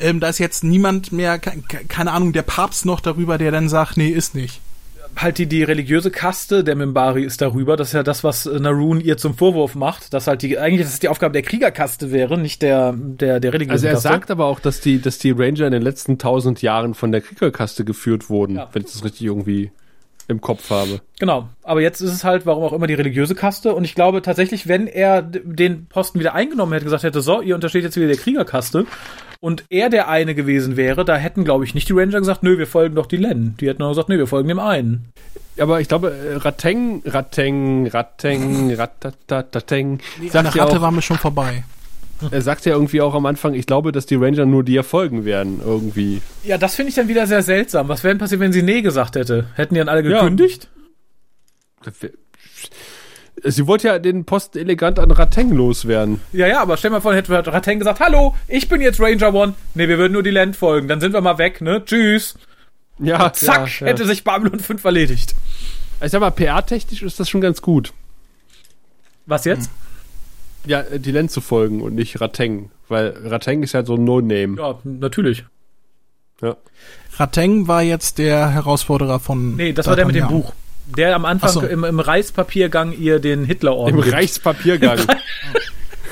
Ähm, 0.00 0.20
da 0.20 0.28
ist 0.28 0.38
jetzt 0.38 0.64
niemand 0.64 1.12
mehr, 1.12 1.38
ke- 1.38 1.62
ke- 1.66 1.84
keine 1.86 2.12
Ahnung, 2.12 2.32
der 2.32 2.42
Papst 2.42 2.84
noch 2.84 3.00
darüber, 3.00 3.38
der 3.38 3.52
dann 3.52 3.68
sagt, 3.68 3.96
nee, 3.96 4.08
ist 4.08 4.34
nicht. 4.34 4.60
Halt 5.20 5.38
die, 5.38 5.46
die 5.46 5.62
religiöse 5.62 6.10
Kaste 6.10 6.64
der 6.64 6.76
Mimbari 6.76 7.24
ist 7.24 7.40
darüber. 7.40 7.76
Das 7.76 7.88
ist 7.88 7.94
ja 7.94 8.02
das, 8.02 8.24
was 8.24 8.46
äh, 8.46 8.58
Narun 8.58 9.00
ihr 9.00 9.16
zum 9.16 9.34
Vorwurf 9.34 9.74
macht, 9.74 10.14
dass 10.14 10.26
halt 10.26 10.42
die, 10.42 10.58
eigentlich 10.58 10.82
das 10.86 10.94
ist 10.94 11.02
die 11.02 11.08
Aufgabe 11.08 11.32
der 11.32 11.42
Kriegerkaste 11.42 12.10
wäre, 12.12 12.38
nicht 12.38 12.62
der, 12.62 12.94
der, 12.96 13.40
der 13.40 13.52
religiösen 13.52 13.72
Also 13.72 13.86
er 13.86 13.92
Kaste. 13.94 14.08
sagt 14.08 14.30
aber 14.30 14.46
auch, 14.46 14.60
dass 14.60 14.80
die, 14.80 15.00
dass 15.00 15.18
die 15.18 15.30
Ranger 15.32 15.66
in 15.66 15.72
den 15.72 15.82
letzten 15.82 16.18
tausend 16.18 16.62
Jahren 16.62 16.94
von 16.94 17.12
der 17.12 17.20
Kriegerkaste 17.20 17.84
geführt 17.84 18.30
wurden, 18.30 18.56
Ja. 18.56 18.68
wenn 18.72 18.82
ich 18.82 18.92
das 18.92 19.04
richtig 19.04 19.22
irgendwie 19.26 19.70
im 20.28 20.40
Kopf 20.40 20.70
habe. 20.70 21.00
Genau. 21.18 21.48
Aber 21.62 21.80
jetzt 21.80 22.00
ist 22.00 22.12
es 22.12 22.22
halt, 22.22 22.46
warum 22.46 22.62
auch 22.62 22.72
immer, 22.72 22.86
die 22.86 22.94
religiöse 22.94 23.34
Kaste. 23.34 23.74
Und 23.74 23.84
ich 23.84 23.94
glaube 23.94 24.22
tatsächlich, 24.22 24.68
wenn 24.68 24.86
er 24.86 25.22
den 25.22 25.86
Posten 25.86 26.20
wieder 26.20 26.34
eingenommen 26.34 26.72
hätte, 26.72 26.84
gesagt 26.84 27.02
hätte, 27.02 27.22
so, 27.22 27.40
ihr 27.40 27.54
untersteht 27.54 27.82
jetzt 27.82 27.96
wieder 27.96 28.08
der 28.08 28.16
Kriegerkaste, 28.16 28.86
und 29.40 29.64
er 29.70 29.88
der 29.88 30.08
eine 30.08 30.34
gewesen 30.34 30.76
wäre, 30.76 31.04
da 31.04 31.16
hätten, 31.16 31.44
glaube 31.44 31.64
ich, 31.64 31.74
nicht 31.74 31.88
die 31.88 31.92
Ranger 31.92 32.18
gesagt, 32.18 32.42
nö, 32.42 32.58
wir 32.58 32.66
folgen 32.66 32.96
doch 32.96 33.06
die 33.06 33.16
Len. 33.16 33.56
Die 33.60 33.68
hätten 33.68 33.82
nur 33.82 33.90
gesagt, 33.90 34.08
nö, 34.08 34.18
wir 34.18 34.26
folgen 34.26 34.48
dem 34.48 34.58
einen. 34.58 35.12
Aber 35.60 35.80
ich 35.80 35.88
glaube, 35.88 36.10
äh, 36.10 36.36
Rateng, 36.36 37.02
Rateng, 37.04 37.86
Rateng, 37.86 38.74
Ratatatateng, 38.76 40.00
Nach 40.20 40.32
sagt 40.32 40.54
ja, 40.56 40.64
Ratte 40.64 40.78
auch, 40.78 40.82
waren 40.82 40.94
wir 40.94 41.02
schon 41.02 41.18
vorbei. 41.18 41.64
Er 42.30 42.42
sagt 42.42 42.64
ja 42.66 42.72
irgendwie 42.72 43.00
auch 43.00 43.14
am 43.14 43.26
Anfang, 43.26 43.54
ich 43.54 43.66
glaube, 43.66 43.92
dass 43.92 44.06
die 44.06 44.16
Ranger 44.16 44.46
nur 44.46 44.64
dir 44.64 44.82
folgen 44.84 45.24
werden, 45.24 45.60
irgendwie. 45.64 46.20
Ja, 46.44 46.58
das 46.58 46.74
finde 46.74 46.90
ich 46.90 46.94
dann 46.96 47.08
wieder 47.08 47.26
sehr 47.26 47.42
seltsam. 47.42 47.88
Was 47.88 48.02
wäre 48.02 48.14
denn 48.14 48.18
passiert, 48.18 48.40
wenn 48.40 48.52
sie 48.52 48.62
nee 48.62 48.82
gesagt 48.82 49.16
hätte? 49.16 49.46
Hätten 49.54 49.74
die 49.74 49.78
dann 49.78 49.88
alle 49.88 50.08
Ja. 50.08 50.20
gekündigt? 50.20 50.68
Sie 53.44 53.66
wollte 53.68 53.86
ja 53.88 53.98
den 54.00 54.24
Posten 54.24 54.58
elegant 54.58 54.98
an 54.98 55.10
Rateng 55.12 55.52
loswerden. 55.52 56.20
Ja, 56.32 56.48
ja, 56.48 56.60
aber 56.60 56.76
stell 56.76 56.90
mal 56.90 57.00
vor, 57.00 57.14
hätte 57.14 57.32
Rateng 57.46 57.78
gesagt, 57.78 58.00
hallo, 58.00 58.34
ich 58.48 58.68
bin 58.68 58.80
jetzt 58.80 59.00
Ranger 59.00 59.32
One. 59.32 59.54
Nee, 59.74 59.88
wir 59.88 59.96
würden 59.98 60.12
nur 60.12 60.24
die 60.24 60.30
Land 60.30 60.56
folgen. 60.56 60.88
Dann 60.88 61.00
sind 61.00 61.12
wir 61.12 61.20
mal 61.20 61.38
weg, 61.38 61.60
ne? 61.60 61.84
Tschüss. 61.84 62.36
Ja, 62.98 63.32
Zack, 63.32 63.80
ja, 63.80 63.86
hätte 63.86 64.06
sich 64.06 64.24
Babylon 64.24 64.58
5 64.58 64.84
erledigt. 64.84 65.36
Ich 66.02 66.10
sag 66.10 66.20
mal, 66.20 66.30
PR-technisch 66.30 67.02
ist 67.02 67.20
das 67.20 67.28
schon 67.30 67.40
ganz 67.40 67.62
gut. 67.62 67.92
Was 69.26 69.44
jetzt? 69.44 69.70
Ja, 70.68 70.80
äh, 70.80 71.00
die 71.00 71.10
Len 71.10 71.28
zu 71.28 71.40
folgen 71.40 71.82
und 71.82 71.94
nicht 71.94 72.20
Rateng. 72.20 72.70
Weil 72.88 73.14
Rateng 73.24 73.62
ist 73.62 73.72
ja 73.72 73.84
so 73.84 73.94
ein 73.94 74.04
No-Name. 74.04 74.56
Ja, 74.58 74.78
natürlich. 74.84 75.44
Ja. 76.40 76.56
Rateng 77.16 77.66
war 77.66 77.82
jetzt 77.82 78.18
der 78.18 78.50
Herausforderer 78.50 79.18
von. 79.18 79.56
Nee, 79.56 79.72
das 79.72 79.86
war 79.86 79.96
der 79.96 80.06
mit 80.06 80.14
dem. 80.14 80.28
Buch. 80.28 80.52
Der 80.96 81.14
am 81.14 81.26
Anfang 81.26 81.50
so. 81.50 81.60
im, 81.60 81.84
im 81.84 82.00
Reichspapiergang 82.00 82.92
ihr 82.92 83.18
den 83.18 83.44
Hitlerorden 83.44 83.96
Im 83.96 84.02
gibt. 84.02 84.14
Reichspapiergang. 84.14 85.00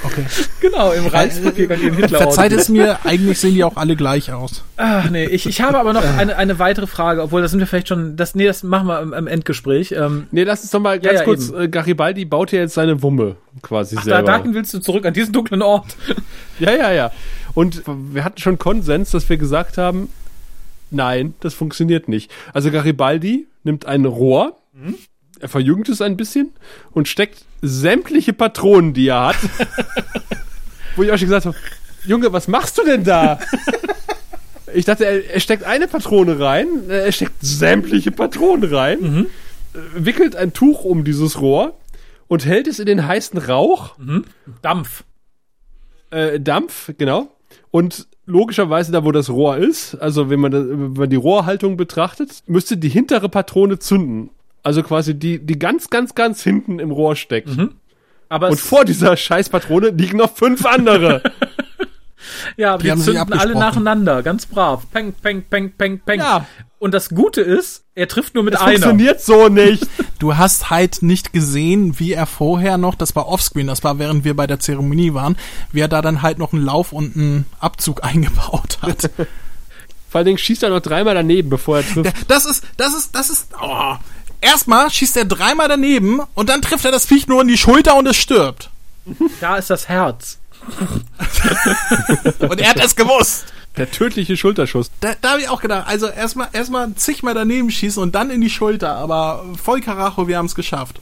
Okay. 0.07 0.25
Genau, 0.61 0.91
im 0.93 1.07
Reichspapiergang 1.07 1.81
den 1.81 1.95
Hitlerorden 1.95 2.33
Verzeiht 2.33 2.53
es 2.53 2.69
mir, 2.69 2.99
eigentlich 3.05 3.39
sehen 3.39 3.55
die 3.55 3.63
auch 3.63 3.77
alle 3.77 3.95
gleich 3.95 4.33
aus. 4.33 4.65
Ach, 4.77 5.09
nee, 5.11 5.27
ich, 5.27 5.47
ich 5.47 5.61
habe 5.61 5.79
aber 5.79 5.93
noch 5.93 6.03
eine, 6.19 6.37
eine 6.37 6.59
weitere 6.59 6.87
Frage, 6.87 7.23
obwohl 7.23 7.43
das 7.43 7.51
sind 7.51 7.61
wir 7.61 7.67
vielleicht 7.67 7.89
schon, 7.89 8.17
das, 8.17 8.35
nee, 8.35 8.47
das 8.47 8.63
machen 8.63 8.89
wir 8.89 9.01
im, 9.01 9.13
im 9.13 9.27
Endgespräch. 9.27 9.93
Ähm, 9.93 10.27
nee, 10.33 10.45
lass 10.45 10.63
uns 10.63 10.71
doch 10.71 10.81
mal 10.81 10.99
ganz 10.99 11.21
ja, 11.21 11.25
kurz, 11.25 11.51
eben. 11.51 11.61
äh, 11.61 11.69
Garibaldi 11.69 12.25
baut 12.25 12.53
ja 12.53 12.61
jetzt 12.61 12.75
seine 12.75 13.03
Wumme 13.03 13.37
quasi 13.63 13.97
ach, 13.99 14.05
da, 14.05 14.17
selber. 14.17 14.27
dahin 14.27 14.55
willst 14.55 14.75
du 14.75 14.81
zurück, 14.81 15.07
an 15.07 15.15
diesen 15.15 15.33
dunklen 15.33 15.63
Ort. 15.63 15.97
Ja, 16.59 16.73
ja, 16.73 16.91
ja. 16.91 17.11
Und 17.53 17.83
wir 17.87 18.25
hatten 18.25 18.39
schon 18.39 18.59
Konsens, 18.59 19.11
dass 19.11 19.29
wir 19.29 19.37
gesagt 19.37 19.77
haben, 19.77 20.09
nein, 20.91 21.35
das 21.41 21.53
funktioniert 21.53 22.09
nicht. 22.09 22.31
Also 22.55 22.71
Garibaldi 22.71 23.47
nimmt 23.63 23.85
ein 23.85 24.07
Rohr, 24.07 24.57
er 25.41 25.49
verjüngt 25.49 25.89
es 25.89 26.01
ein 26.01 26.17
bisschen 26.17 26.51
und 26.93 27.09
steckt 27.09 27.45
sämtliche 27.63 28.33
Patronen, 28.33 28.93
die 28.95 29.09
er 29.09 29.29
hat. 29.29 29.37
Wo 30.97 31.03
ich 31.03 31.11
auch 31.13 31.19
schon 31.19 31.29
gesagt 31.29 31.47
habe, 31.47 31.57
Junge, 32.07 32.33
was 32.33 32.49
machst 32.49 32.79
du 32.79 32.85
denn 32.85 33.05
da? 33.05 33.39
Ich 34.75 34.85
dachte, 34.85 35.07
er, 35.07 35.31
er 35.31 35.41
steckt 35.41 35.65
eine 35.65 35.87
Patrone 35.87 36.39
rein, 36.39 36.91
äh, 36.91 37.07
er 37.07 37.13
steckt 37.13 37.37
sämtliche 37.41 38.11
Patronen 38.11 38.75
rein, 38.75 38.99
äh, 39.73 39.79
wickelt 39.95 40.37
ein 40.37 40.53
Tuch 40.53 40.85
um 40.85 41.03
dieses 41.05 41.41
Rohr 41.41 41.79
und 42.29 42.45
hält 42.45 42.67
es 42.67 42.79
in 42.79 42.85
den 42.87 43.07
heißen 43.07 43.39
Rauch 43.39 43.95
Dampf. 44.61 45.05
äh, 46.11 46.41
Dampf, 46.41 46.93
genau. 46.99 47.29
Und 47.71 48.07
logischerweise 48.27 48.93
da, 48.93 49.05
wo 49.05 49.13
das 49.13 49.31
Rohr 49.31 49.57
ist, 49.57 49.95
also 49.95 50.29
wenn 50.29 50.41
man, 50.41 50.53
wenn 50.53 50.93
man 50.93 51.11
die 51.11 51.17
Rohrhaltung 51.17 51.77
betrachtet, 51.77 52.43
müsste 52.47 52.77
die 52.77 52.89
hintere 52.91 53.29
Patrone 53.29 53.79
zünden. 53.79 54.31
Also 54.67 54.83
quasi 54.83 55.17
die, 55.17 55.39
die 55.39 55.61
ganz, 55.61 55.91
ganz, 55.91 56.17
ganz 56.17 56.43
hinten 56.43 56.81
im 56.81 56.91
Rohr 56.91 57.15
steckt. 57.15 57.51
Aber 58.29 58.49
Und 58.49 58.59
vor 58.59 58.85
dieser 58.85 59.17
Scheißpatrone 59.17 59.91
liegen 59.91 60.17
noch 60.19 60.35
fünf 60.35 60.67
andere. 60.67 61.23
ja, 62.57 62.75
aber 62.75 62.83
Die 62.83 62.91
die, 62.91 62.97
zünden 62.99 63.33
alle 63.33 63.53
nacheinander, 63.55 64.25
ganz 64.25 64.45
brav. 64.47 64.83
Peng, 64.91 65.13
peng, 65.13 65.45
peng, 65.49 65.71
peng, 65.71 66.01
peng. 66.01 66.19
Ja. 66.19 66.47
Und 66.81 66.95
das 66.95 67.11
Gute 67.11 67.43
ist, 67.43 67.85
er 67.95 68.09
trifft 68.09 68.35
nur 68.35 68.43
mit 68.43 68.55
Das 68.55 68.63
einer. 68.63 68.73
funktioniert 68.73 69.21
so 69.21 69.49
nicht. 69.49 69.87
Du 70.19 70.37
hast 70.37 70.69
halt 70.71 71.01
nicht 71.01 71.33
gesehen, 71.33 72.01
wie 72.01 72.15
er 72.15 72.27
vorher 72.27 72.77
noch, 72.77 72.97
das 72.97 73.15
war 73.15 73.29
offscreen, 73.29 73.69
das 73.69 73.85
war 73.85 74.01
während 74.01 74.25
wir 74.25 74.35
bei 74.35 74.49
der 74.49 74.59
Zeremonie 74.59 75.15
waren, 75.15 75.37
wie 75.71 75.81
er 75.81 75.89
da 75.89 76.03
dann 76.03 76.23
halt 76.23 76.39
noch 76.39 76.53
einen 76.55 76.65
Lauf 76.65 76.93
und 76.93 77.15
einen 77.15 77.47
Abzug 77.61 78.03
eingebaut 78.03 78.79
hat. 78.83 79.11
Vor 80.09 80.19
allen 80.19 80.25
Dingen 80.25 80.39
schießt 80.39 80.65
er 80.65 80.71
noch 80.71 80.81
dreimal 80.81 81.15
daneben, 81.15 81.51
bevor 81.51 81.77
er 81.77 81.87
trifft. 81.87 82.13
Das 82.29 82.47
ist, 82.47 82.65
das 82.79 82.95
ist, 82.97 83.15
das 83.15 83.31
ist, 83.31 83.49
oh. 83.63 83.95
Erstmal 84.47 84.91
schießt 84.91 85.17
er 85.17 85.25
dreimal 85.25 85.67
daneben 85.67 86.21
und 86.35 86.49
dann 86.49 86.63
trifft 86.63 86.85
er 86.85 86.93
das 86.93 87.05
Viech 87.05 87.27
nur 87.27 87.43
in 87.43 87.49
die 87.49 87.59
Schulter 87.59 87.97
und 87.97 88.07
es 88.07 88.17
stirbt. 88.17 88.71
Da 89.41 89.57
ist 89.57 89.71
das 89.71 89.89
Herz. 89.89 90.39
Und 92.41 92.61
er 92.61 92.71
hat 92.71 92.85
es 92.85 92.97
gewusst. 92.97 93.45
Der 93.77 93.91
tödliche 93.91 94.37
Schulterschuss. 94.37 94.91
Da, 95.01 95.15
da 95.21 95.33
habe 95.33 95.43
ich 95.43 95.49
auch 95.49 95.61
gedacht, 95.61 95.87
also 95.87 96.09
erstmal 96.09 96.49
erstmal 96.53 96.93
zigmal 96.95 97.35
daneben 97.35 97.71
schießen 97.71 98.03
und 98.03 98.15
dann 98.15 98.31
in 98.31 98.41
die 98.41 98.51
Schulter, 98.51 98.97
aber 98.97 99.45
voll 99.63 99.81
Karacho, 99.81 100.27
wir 100.27 100.39
haben 100.39 100.47
es 100.47 100.55
geschafft. 100.55 100.99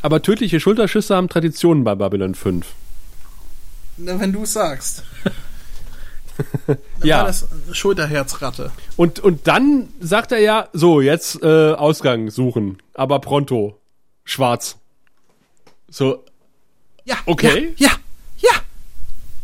Aber 0.00 0.22
tödliche 0.22 0.60
Schulterschüsse 0.60 1.16
haben 1.16 1.28
Traditionen 1.28 1.84
bei 1.84 1.94
Babylon 1.94 2.34
5. 2.34 2.66
Na, 3.96 4.18
wenn 4.18 4.32
du 4.32 4.44
es 4.44 4.52
sagst. 4.52 5.02
Ja. 7.02 7.18
war 7.18 7.26
das 7.26 7.46
Schulterherzratte. 7.72 8.72
Und, 8.96 9.20
und 9.20 9.46
dann 9.46 9.88
sagt 10.00 10.32
er 10.32 10.38
ja, 10.38 10.68
so, 10.72 11.00
jetzt 11.00 11.42
äh, 11.42 11.72
Ausgang 11.72 12.30
suchen. 12.30 12.78
Aber 12.94 13.18
pronto. 13.18 13.78
Schwarz. 14.24 14.76
So, 15.90 16.24
Ja. 17.04 17.16
Okay. 17.26 17.74
Ja, 17.76 17.90
ja. 18.38 18.50
ja. 18.50 18.60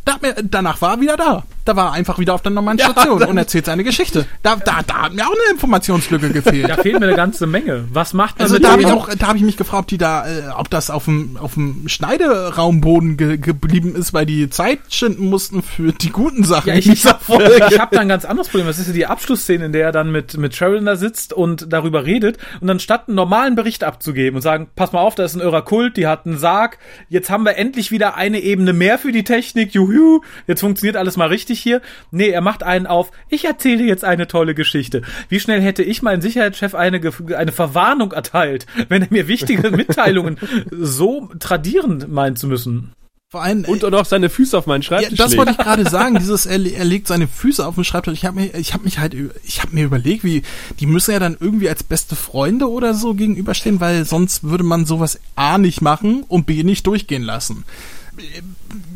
Da, 0.04 0.18
danach 0.42 0.80
war 0.80 0.94
er 0.94 1.00
wieder 1.00 1.16
da. 1.16 1.44
Da 1.70 1.76
war 1.76 1.86
er 1.86 1.92
einfach 1.92 2.18
wieder 2.18 2.34
auf 2.34 2.42
der 2.42 2.50
normalen 2.50 2.78
Station 2.78 3.22
und 3.22 3.38
erzählt 3.38 3.66
seine 3.66 3.84
Geschichte. 3.84 4.26
Da, 4.42 4.56
da, 4.56 4.80
da 4.84 5.02
hat 5.02 5.14
mir 5.14 5.24
auch 5.24 5.32
eine 5.32 5.52
Informationslücke 5.52 6.30
gefehlt. 6.30 6.68
Da 6.68 6.76
fehlt 6.76 6.98
mir 6.98 7.06
eine 7.06 7.16
ganze 7.16 7.46
Menge. 7.46 7.84
Was 7.92 8.12
macht 8.12 8.38
man 8.38 8.44
Also 8.44 8.58
da 8.58 8.72
habe 8.72 8.82
ich 8.82 8.88
auch, 8.88 9.08
da 9.16 9.28
habe 9.28 9.38
ich 9.38 9.44
mich 9.44 9.56
gefragt, 9.56 9.82
ob 9.82 9.86
die 9.86 9.98
da, 9.98 10.26
äh, 10.26 10.42
ob 10.56 10.68
das 10.70 10.90
auf 10.90 11.04
dem 11.04 11.36
auf 11.36 11.54
dem 11.54 11.88
Schneideraumboden 11.88 13.16
ge 13.16 13.36
geblieben 13.36 13.94
ist, 13.94 14.12
weil 14.12 14.26
die 14.26 14.50
Zeit 14.50 14.80
schinden 14.88 15.30
mussten 15.30 15.62
für 15.62 15.92
die 15.92 16.10
guten 16.10 16.42
Sachen. 16.42 16.70
Ja, 16.70 16.74
ich, 16.74 16.86
in 16.86 16.92
ich 16.92 17.02
dieser 17.02 17.10
habe 17.10 17.24
Folge. 17.24 17.66
ich 17.70 17.78
hab 17.78 17.92
da 17.92 18.00
ein 18.00 18.08
ganz 18.08 18.24
anderes 18.24 18.48
Problem. 18.48 18.66
Das 18.66 18.78
ist 18.78 18.88
ja 18.88 18.92
die 18.92 19.06
Abschlussszene, 19.06 19.66
in 19.66 19.72
der 19.72 19.86
er 19.86 19.92
dann 19.92 20.10
mit, 20.10 20.36
mit 20.36 20.56
Sharon 20.56 20.86
da 20.86 20.96
sitzt 20.96 21.32
und 21.32 21.72
darüber 21.72 22.04
redet 22.04 22.38
und 22.60 22.66
dann 22.66 22.80
statt 22.80 23.04
einen 23.06 23.14
normalen 23.14 23.54
Bericht 23.54 23.84
abzugeben 23.84 24.36
und 24.36 24.42
sagen, 24.42 24.68
pass 24.74 24.92
mal 24.92 25.00
auf, 25.00 25.14
da 25.14 25.24
ist 25.24 25.36
ein 25.36 25.40
irrer 25.40 25.62
Kult, 25.62 25.96
die 25.96 26.06
hat 26.08 26.26
einen 26.26 26.38
Sarg, 26.38 26.78
jetzt 27.08 27.30
haben 27.30 27.44
wir 27.44 27.56
endlich 27.56 27.90
wieder 27.92 28.16
eine 28.16 28.40
Ebene 28.40 28.72
mehr 28.72 28.98
für 28.98 29.12
die 29.12 29.24
Technik, 29.24 29.72
juhu, 29.72 30.22
jetzt 30.46 30.60
funktioniert 30.60 30.96
alles 30.96 31.16
mal 31.16 31.28
richtig 31.28 31.59
hier. 31.60 31.80
Nee, 32.10 32.28
er 32.30 32.40
macht 32.40 32.62
einen 32.62 32.86
auf, 32.86 33.10
ich 33.28 33.44
erzähle 33.44 33.84
jetzt 33.84 34.04
eine 34.04 34.26
tolle 34.26 34.54
Geschichte. 34.54 35.02
Wie 35.28 35.40
schnell 35.40 35.60
hätte 35.60 35.82
ich 35.82 36.02
meinen 36.02 36.22
Sicherheitschef 36.22 36.74
eine, 36.74 37.00
eine 37.36 37.52
Verwarnung 37.52 38.12
erteilt, 38.12 38.66
wenn 38.88 39.02
er 39.02 39.08
mir 39.10 39.28
wichtige 39.28 39.70
Mitteilungen 39.70 40.38
so 40.70 41.28
tradieren 41.38 42.04
meint 42.08 42.38
zu 42.38 42.46
müssen? 42.46 42.92
Vor 43.32 43.44
allem, 43.44 43.64
Und 43.64 43.84
auch 43.84 43.90
noch 43.90 44.06
seine 44.06 44.28
Füße 44.28 44.58
auf 44.58 44.66
meinen 44.66 44.80
Ja, 44.82 44.86
Schreibtisch 44.88 45.16
das 45.16 45.36
wollte 45.36 45.52
ich 45.52 45.58
legt. 45.58 45.68
gerade 45.68 45.84
sagen. 45.88 46.16
Dieses, 46.18 46.46
er, 46.46 46.58
er 46.66 46.84
legt 46.84 47.06
seine 47.06 47.28
Füße 47.28 47.64
auf 47.64 47.76
den 47.76 47.84
Schreibtisch. 47.84 48.14
Ich 48.14 48.24
habe 48.24 48.40
mir, 48.40 48.52
ich 48.56 48.72
habe 48.74 48.82
mich 48.82 48.98
halt, 48.98 49.14
ich 49.44 49.62
habe 49.62 49.72
mir 49.72 49.84
überlegt, 49.84 50.24
wie 50.24 50.42
die 50.80 50.86
müssen 50.86 51.12
ja 51.12 51.20
dann 51.20 51.36
irgendwie 51.38 51.68
als 51.68 51.84
beste 51.84 52.16
Freunde 52.16 52.68
oder 52.68 52.92
so 52.92 53.14
gegenüberstehen, 53.14 53.78
weil 53.78 54.04
sonst 54.04 54.42
würde 54.42 54.64
man 54.64 54.84
sowas 54.84 55.20
A 55.36 55.58
nicht 55.58 55.80
machen 55.80 56.24
und 56.26 56.46
B 56.46 56.64
nicht 56.64 56.88
durchgehen 56.88 57.22
lassen. 57.22 57.64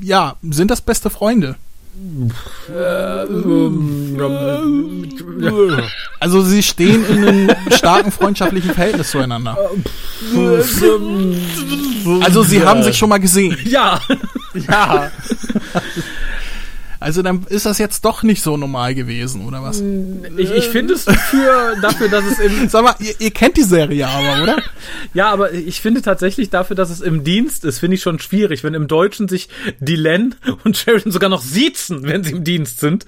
Ja, 0.02 0.34
sind 0.42 0.70
das 0.72 0.80
beste 0.80 1.10
Freunde? 1.10 1.54
Also 6.20 6.42
sie 6.42 6.62
stehen 6.62 7.04
in 7.06 7.28
einem 7.28 7.50
starken 7.70 8.10
freundschaftlichen 8.10 8.72
Verhältnis 8.72 9.10
zueinander. 9.10 9.56
Also 12.22 12.42
sie 12.42 12.64
haben 12.64 12.82
sich 12.82 12.96
schon 12.96 13.08
mal 13.08 13.18
gesehen. 13.20 13.58
Ja, 13.64 14.00
Ja. 14.54 15.10
Also 17.04 17.20
dann 17.20 17.44
ist 17.50 17.66
das 17.66 17.76
jetzt 17.76 18.06
doch 18.06 18.22
nicht 18.22 18.42
so 18.42 18.56
normal 18.56 18.94
gewesen, 18.94 19.44
oder 19.44 19.62
was? 19.62 19.82
ich, 20.38 20.50
ich 20.50 20.64
finde 20.68 20.94
es 20.94 21.04
für, 21.04 21.76
dafür, 21.82 22.08
dass 22.08 22.24
es 22.24 22.38
im, 22.38 22.66
Sag 22.70 22.82
mal, 22.82 22.94
ihr, 22.98 23.14
ihr 23.18 23.30
kennt 23.30 23.58
die 23.58 23.62
Serie 23.62 24.08
aber, 24.08 24.42
oder? 24.42 24.56
Ja, 25.12 25.30
aber 25.30 25.52
ich 25.52 25.82
finde 25.82 26.00
tatsächlich 26.00 26.48
dafür, 26.48 26.76
dass 26.76 26.88
es 26.88 27.02
im 27.02 27.22
Dienst 27.22 27.66
ist, 27.66 27.78
finde 27.78 27.96
ich 27.96 28.02
schon 28.02 28.20
schwierig. 28.20 28.64
Wenn 28.64 28.72
im 28.72 28.88
Deutschen 28.88 29.28
sich 29.28 29.50
Dylan 29.80 30.34
und 30.64 30.78
Sheridan 30.78 31.12
sogar 31.12 31.28
noch 31.28 31.42
siezen, 31.42 32.04
wenn 32.04 32.24
sie 32.24 32.32
im 32.32 32.42
Dienst 32.42 32.80
sind, 32.80 33.04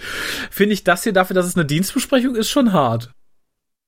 finde 0.50 0.74
ich 0.74 0.84
das 0.84 1.02
hier 1.02 1.14
dafür, 1.14 1.32
dass 1.32 1.46
es 1.46 1.56
eine 1.56 1.64
Dienstbesprechung 1.64 2.36
ist, 2.36 2.50
schon 2.50 2.74
hart. 2.74 3.12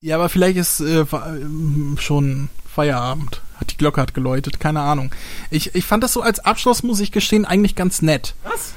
Ja, 0.01 0.15
aber 0.15 0.31
vielleicht 0.31 0.57
ist 0.57 0.81
äh, 0.81 1.05
ähm, 1.13 1.99
schon 2.01 2.49
Feierabend. 2.67 3.43
Hat 3.57 3.73
die 3.73 3.77
Glocke 3.77 4.01
hat 4.01 4.15
geläutet, 4.15 4.59
keine 4.59 4.81
Ahnung. 4.81 5.11
Ich, 5.51 5.75
ich 5.75 5.85
fand 5.85 6.03
das 6.03 6.15
so 6.15 6.23
als 6.23 6.41
Abschluss, 6.41 6.83
muss 6.83 7.01
ich 7.01 7.13
gestehen, 7.13 7.45
eigentlich 7.45 7.75
ganz 7.75 8.01
nett. 8.01 8.35
Was? 8.45 8.73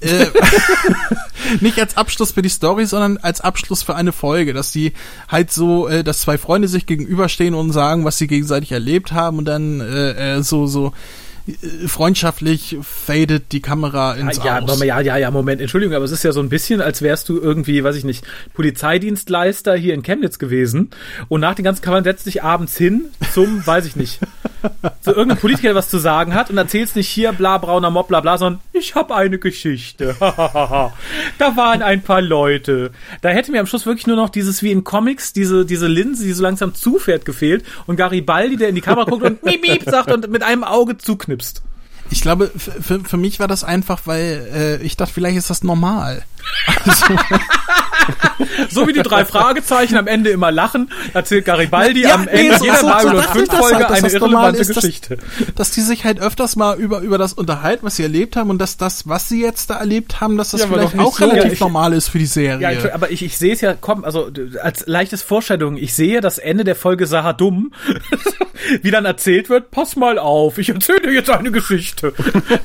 Äh, 0.00 0.26
nicht 1.60 1.78
als 1.78 1.96
Abschluss 1.96 2.32
für 2.32 2.42
die 2.42 2.48
Story, 2.48 2.86
sondern 2.86 3.16
als 3.18 3.40
Abschluss 3.40 3.82
für 3.82 3.94
eine 3.94 4.12
Folge, 4.12 4.52
dass 4.52 4.72
die 4.72 4.92
halt 5.28 5.50
so, 5.50 5.88
äh, 5.88 6.04
dass 6.04 6.20
zwei 6.20 6.38
Freunde 6.38 6.68
sich 6.68 6.86
gegenüberstehen 6.86 7.54
und 7.54 7.72
sagen, 7.72 8.04
was 8.04 8.18
sie 8.18 8.26
gegenseitig 8.26 8.72
erlebt 8.72 9.12
haben 9.12 9.38
und 9.38 9.46
dann 9.46 9.80
äh, 9.80 10.36
äh, 10.36 10.42
so 10.42 10.66
so 10.66 10.92
freundschaftlich 11.86 12.76
fadet 12.82 13.52
die 13.52 13.60
Kamera 13.60 14.14
ins 14.14 14.38
ja, 14.42 14.60
Aus. 14.60 14.82
ja, 14.82 15.00
ja, 15.00 15.16
ja, 15.16 15.30
Moment, 15.30 15.60
Entschuldigung, 15.60 15.94
aber 15.94 16.04
es 16.04 16.10
ist 16.10 16.24
ja 16.24 16.32
so 16.32 16.40
ein 16.40 16.48
bisschen, 16.48 16.80
als 16.80 17.02
wärst 17.02 17.28
du 17.28 17.38
irgendwie, 17.38 17.84
weiß 17.84 17.94
ich 17.96 18.04
nicht, 18.04 18.24
Polizeidienstleister 18.54 19.76
hier 19.76 19.94
in 19.94 20.02
Chemnitz 20.02 20.38
gewesen 20.38 20.90
und 21.28 21.40
nach 21.40 21.54
den 21.54 21.64
ganzen 21.64 21.82
Kameran 21.82 22.04
setzt 22.04 22.26
dich 22.26 22.42
abends 22.42 22.76
hin 22.76 23.06
zum, 23.32 23.64
weiß 23.66 23.86
ich 23.86 23.94
nicht, 23.94 24.18
so 25.00 25.12
irgendein 25.12 25.38
Politiker, 25.38 25.68
der 25.68 25.74
was 25.76 25.88
zu 25.88 25.98
sagen 25.98 26.34
hat 26.34 26.50
und 26.50 26.58
erzählst 26.58 26.96
nicht 26.96 27.08
hier 27.08 27.32
bla 27.32 27.58
brauner 27.58 27.90
Mob 27.90 28.08
bla 28.08 28.20
bla, 28.20 28.38
sondern 28.38 28.60
ich 28.72 28.94
habe 28.94 29.14
eine 29.14 29.38
Geschichte. 29.38 30.16
da 30.18 30.92
waren 31.56 31.82
ein 31.82 32.02
paar 32.02 32.22
Leute. 32.22 32.90
Da 33.22 33.28
hätte 33.28 33.52
mir 33.52 33.60
am 33.60 33.66
Schluss 33.66 33.86
wirklich 33.86 34.08
nur 34.08 34.16
noch 34.16 34.30
dieses 34.30 34.62
wie 34.62 34.72
in 34.72 34.82
Comics, 34.82 35.32
diese, 35.32 35.64
diese 35.64 35.86
Linse, 35.86 36.24
die 36.24 36.32
so 36.32 36.42
langsam 36.42 36.74
zufährt, 36.74 37.24
gefehlt 37.24 37.64
und 37.86 37.96
Garibaldi, 37.96 38.56
der 38.56 38.68
in 38.68 38.74
die 38.74 38.80
Kamera 38.80 39.04
guckt 39.08 39.22
und 39.22 39.44
miep, 39.44 39.62
miep 39.62 39.84
sagt 39.84 40.10
und 40.10 40.28
mit 40.28 40.42
einem 40.42 40.64
Auge 40.64 40.98
zuknipst. 41.38 41.62
Ich 42.08 42.20
glaube, 42.20 42.52
für, 42.56 43.00
für 43.00 43.16
mich 43.16 43.40
war 43.40 43.48
das 43.48 43.64
einfach, 43.64 44.02
weil 44.04 44.48
äh, 44.52 44.82
ich 44.82 44.96
dachte, 44.96 45.12
vielleicht 45.12 45.36
ist 45.36 45.50
das 45.50 45.62
normal. 45.62 46.24
Also, 46.84 47.06
So 48.70 48.86
wie 48.88 48.92
die 48.92 49.02
drei 49.02 49.24
Fragezeichen 49.24 49.96
am 49.96 50.06
Ende 50.06 50.30
immer 50.30 50.50
lachen, 50.50 50.90
erzählt 51.14 51.44
Garibaldi 51.44 52.02
Ja, 52.02 52.14
am 52.14 52.24
nee, 52.24 52.46
Ende 52.46 52.58
so- 52.58 52.64
jeder 52.64 52.76
so- 52.76 52.86
so 52.88 52.92
Babylon 52.92 53.20
ich 53.20 53.26
5 53.30 53.48
das 53.48 53.58
Folge 53.58 53.76
halt, 53.76 53.90
dass 53.90 53.98
eine 54.04 54.12
irrelevante 54.12 54.60
ist, 54.60 54.68
dass- 54.68 54.76
Geschichte. 54.76 55.18
dass 55.54 55.70
die 55.72 55.80
sich 55.80 56.04
halt 56.04 56.20
öfters 56.20 56.56
mal 56.56 56.76
über, 56.78 57.00
über 57.00 57.18
das 57.18 57.32
unterhalten, 57.32 57.84
was 57.86 57.96
sie 57.96 58.02
erlebt 58.02 58.36
haben 58.36 58.50
und 58.50 58.58
dass 58.58 58.76
das, 58.76 59.08
was 59.08 59.28
sie 59.28 59.42
jetzt 59.42 59.70
da 59.70 59.76
erlebt 59.76 60.20
haben, 60.20 60.36
dass 60.36 60.50
das 60.50 60.62
Ja, 60.62 60.66
vielleicht 60.68 60.98
auch 60.98 61.18
so. 61.18 61.24
relativ 61.24 61.52
ich- 61.54 61.60
normal 61.60 61.92
ist 61.92 62.08
für 62.08 62.18
die 62.18 62.26
Serie. 62.26 62.60
Ja, 62.60 62.70
ich- 62.72 62.92
aber 62.94 63.10
ich, 63.10 63.22
ich 63.22 63.36
sehe 63.38 63.52
es 63.52 63.60
ja, 63.60 63.74
komm, 63.78 64.04
also 64.04 64.30
als 64.62 64.84
leichtes 64.86 65.22
Vorstellung, 65.22 65.76
ich 65.76 65.94
sehe 65.94 66.20
das 66.20 66.38
Ende 66.38 66.64
der 66.64 66.76
Folge 66.76 67.06
Sahadum, 67.06 67.72
wie 68.82 68.90
dann 68.90 69.04
erzählt 69.04 69.48
wird, 69.48 69.70
pass 69.70 69.96
mal 69.96 70.18
auf, 70.18 70.58
ich 70.58 70.68
erzähle 70.70 71.00
dir 71.02 71.12
jetzt 71.12 71.30
eine 71.30 71.50
Geschichte. 71.50 72.12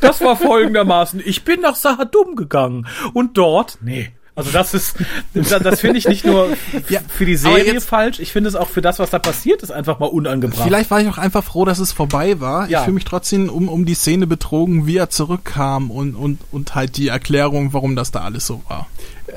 Das 0.01 0.22
war 0.22 0.35
folgendermaßen, 0.35 1.22
ich 1.23 1.43
bin 1.43 1.61
nach 1.61 1.76
Sahadum 1.76 2.35
gegangen 2.35 2.88
und 3.13 3.38
dort, 3.38 3.77
nee. 3.81 4.11
Also 4.41 4.51
das 4.51 4.73
ist, 4.73 4.95
das, 5.34 5.80
finde 5.80 5.97
ich 5.97 6.07
nicht 6.07 6.26
nur 6.26 6.49
Ja, 6.89 6.99
für 7.07 7.26
die 7.26 7.35
Serie 7.35 7.73
jetzt- 7.73 7.88
falsch, 7.88 8.19
ich 8.19 8.31
finde 8.31 8.49
es 8.49 8.55
auch 8.55 8.68
für 8.69 8.81
das, 8.81 8.99
was 8.99 9.09
da 9.09 9.19
passiert 9.19 9.61
ist, 9.61 9.72
einfach 9.72 9.99
mal 9.99 10.07
unangebracht. 10.07 10.63
Vielleicht 10.63 10.91
war 10.91 10.99
ich 11.01 11.07
auch 11.07 11.18
einfach 11.18 11.43
froh, 11.43 11.65
dass 11.65 11.80
es 11.80 11.91
vorbei 11.91 12.39
war. 12.39 12.69
Ja. 12.69 12.80
Ich 12.80 12.85
fühle 12.85 12.95
mich 12.95 13.05
trotzdem 13.05 13.49
um, 13.49 13.69
um 13.69 13.85
die 13.85 13.93
Szene 13.93 14.27
betrogen, 14.27 14.88
wie 14.88 14.97
er 14.97 15.09
zurückkam 15.09 15.91
und, 15.91 16.15
und, 16.15 16.39
und 16.51 16.76
halt 16.76 16.97
die 16.97 17.07
Erklärung, 17.09 17.73
warum 17.73 17.95
das 17.95 18.11
da 18.11 18.22
alles 18.22 18.47
so 18.47 18.61
war. 18.68 18.88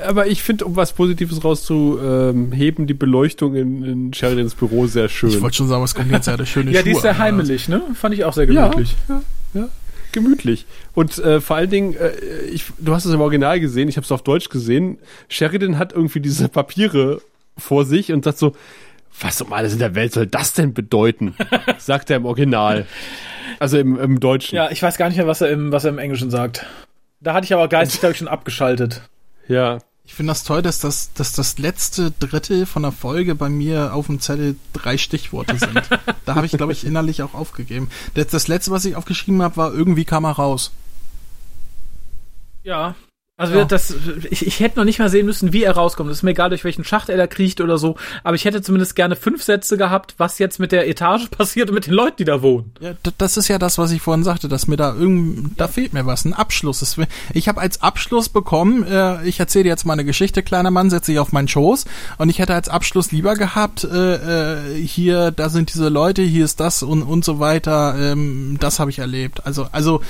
Aber 0.05 0.27
ich 0.27 0.43
finde, 0.43 0.65
um 0.65 0.75
was 0.75 0.93
Positives 0.93 1.43
rauszuheben, 1.43 2.87
die 2.87 2.93
Beleuchtung 2.93 3.55
in, 3.55 3.83
in 3.83 4.13
Sheridans 4.13 4.55
Büro 4.55 4.87
sehr 4.87 5.07
schön. 5.09 5.29
Ich 5.29 5.41
wollte 5.41 5.57
schon 5.57 5.67
sagen, 5.67 5.83
was 5.83 5.95
kommt 5.95 6.11
jetzt 6.11 6.27
ja 6.27 6.35
der 6.35 6.45
schöne 6.45 6.71
ja, 6.71 6.79
Schuhe 6.79 6.83
die 6.83 6.91
ist 6.95 7.01
sehr 7.01 7.11
an, 7.11 7.17
heimelig, 7.19 7.69
ne? 7.69 7.81
Fand 7.93 8.13
ich 8.15 8.25
auch 8.25 8.33
sehr 8.33 8.49
ja, 8.51 8.67
gemütlich. 8.67 8.95
ja, 9.07 9.21
ja, 9.53 9.67
gemütlich. 10.11 10.65
Und 10.93 11.17
äh, 11.19 11.41
vor 11.41 11.55
allen 11.55 11.69
Dingen, 11.69 11.95
äh, 11.95 12.11
ich, 12.51 12.65
du 12.77 12.93
hast 12.93 13.05
es 13.05 13.13
im 13.13 13.21
Original 13.21 13.59
gesehen, 13.59 13.89
ich 13.89 13.97
habe 13.97 14.05
es 14.05 14.11
auf 14.11 14.23
Deutsch 14.23 14.49
gesehen. 14.49 14.97
Sheridan 15.29 15.77
hat 15.77 15.93
irgendwie 15.93 16.19
diese 16.19 16.49
Papiere 16.49 17.21
vor 17.57 17.85
sich 17.85 18.11
und 18.11 18.23
sagt 18.23 18.37
so, 18.37 18.55
was 19.19 19.41
um 19.41 19.53
alles 19.53 19.73
in 19.73 19.79
der 19.79 19.95
Welt 19.95 20.13
soll 20.13 20.27
das 20.27 20.53
denn 20.53 20.73
bedeuten? 20.73 21.35
sagt 21.77 22.09
er 22.09 22.17
im 22.17 22.25
Original. 22.25 22.85
Also 23.59 23.77
im, 23.77 23.97
im 23.99 24.19
Deutschen. 24.19 24.55
Ja, 24.55 24.69
ich 24.71 24.81
weiß 24.81 24.97
gar 24.97 25.07
nicht 25.07 25.17
mehr, 25.17 25.27
was 25.27 25.41
er 25.41 25.49
im, 25.49 25.71
was 25.71 25.85
er 25.85 25.91
im 25.91 25.99
Englischen 25.99 26.29
sagt. 26.29 26.65
Da 27.21 27.33
hatte 27.33 27.45
ich 27.45 27.53
aber 27.53 27.67
geistig, 27.69 28.01
glaube 28.01 28.11
ich, 28.13 28.17
schon 28.17 28.27
abgeschaltet. 28.27 29.01
ja. 29.47 29.79
Ich 30.07 30.13
finde 30.13 30.31
das 30.31 30.43
toll, 30.43 30.61
dass 30.61 30.79
das, 30.79 31.11
dass 31.13 31.33
das 31.33 31.57
letzte 31.57 32.11
Drittel 32.11 32.65
von 32.65 32.83
der 32.83 32.91
Folge 32.91 33.35
bei 33.35 33.49
mir 33.49 33.93
auf 33.93 34.05
dem 34.05 34.19
Zettel 34.19 34.55
drei 34.71 34.97
Stichworte 34.97 35.57
sind. 35.57 35.81
da 36.25 36.35
habe 36.35 36.45
ich, 36.45 36.51
glaube 36.51 36.73
ich, 36.73 36.85
innerlich 36.85 37.23
auch 37.23 37.33
aufgegeben. 37.33 37.89
Das, 38.13 38.27
das 38.27 38.47
letzte, 38.47 38.71
was 38.71 38.85
ich 38.85 38.95
aufgeschrieben 38.95 39.41
habe, 39.41 39.57
war 39.57 39.73
irgendwie 39.73 40.05
kam 40.05 40.25
er 40.25 40.31
raus. 40.31 40.71
Ja. 42.63 42.95
Also 43.37 43.53
Ja. 43.55 43.65
das, 43.65 43.93
ich, 44.29 44.47
ich 44.47 44.61
hätte 44.61 44.79
noch 44.79 44.85
nicht 44.85 44.99
mal 44.99 45.09
sehen 45.09 45.25
müssen, 45.25 45.51
wie 45.51 45.63
er 45.63 45.73
rauskommt. 45.75 46.09
Es 46.09 46.17
ist 46.17 46.23
mir 46.23 46.31
egal, 46.31 46.49
durch 46.49 46.63
welchen 46.63 46.85
Schacht 46.85 47.09
er 47.09 47.17
da 47.17 47.27
kriecht 47.27 47.59
oder 47.59 47.77
so. 47.77 47.97
Aber 48.23 48.35
ich 48.35 48.45
hätte 48.45 48.61
zumindest 48.61 48.95
gerne 48.95 49.17
fünf 49.17 49.43
Sätze 49.43 49.75
gehabt, 49.77 50.15
was 50.17 50.39
jetzt 50.39 50.57
mit 50.57 50.71
der 50.71 50.87
Etage 50.87 51.29
passiert 51.31 51.67
und 51.69 51.75
mit 51.75 51.85
den 51.85 51.93
Leuten, 51.93 52.15
die 52.19 52.23
da 52.23 52.41
wohnen. 52.41 52.71
Ja, 52.79 52.93
das 53.17 53.35
ist 53.35 53.49
ja 53.49 53.57
das, 53.59 53.77
was 53.77 53.91
ich 53.91 54.01
vorhin 54.01 54.23
sagte, 54.23 54.47
dass 54.47 54.67
mir 54.67 54.77
da 54.77 54.93
irgend, 54.95 55.59
da 55.59 55.67
fehlt 55.67 55.91
mir 55.91 56.05
was, 56.05 56.23
ein 56.23 56.33
Abschluss. 56.33 56.97
Ich 57.33 57.49
habe 57.49 57.59
als 57.59 57.81
Abschluss 57.81 58.29
bekommen, 58.29 58.83
äh, 58.87 59.27
ich 59.27 59.37
erzähle 59.37 59.63
dir 59.63 59.69
jetzt 59.69 59.85
mal 59.85 59.93
eine 59.93 60.05
Geschichte, 60.05 60.41
kleiner 60.41 60.71
Mann, 60.71 60.89
setze 60.89 61.11
dich 61.11 61.19
auf 61.19 61.33
meinen 61.33 61.49
Schoß 61.49 61.83
und 62.17 62.29
ich 62.29 62.39
hätte 62.39 62.53
als 62.53 62.69
Abschluss 62.69 63.11
lieber 63.11 63.33
gehabt, 63.35 63.83
äh, 63.83 64.77
äh, 64.77 64.81
hier, 64.81 65.31
da 65.31 65.49
sind 65.49 65.73
diese 65.73 65.89
Leute, 65.89 66.21
hier 66.21 66.45
ist 66.45 66.61
das 66.61 66.83
und 66.83 67.03
und 67.03 67.25
so 67.25 67.39
weiter, 67.39 67.95
ähm, 67.99 68.55
das 68.61 68.79
habe 68.79 68.91
ich 68.91 68.99
erlebt. 68.99 69.45
Also 69.45 69.67
also 69.73 70.01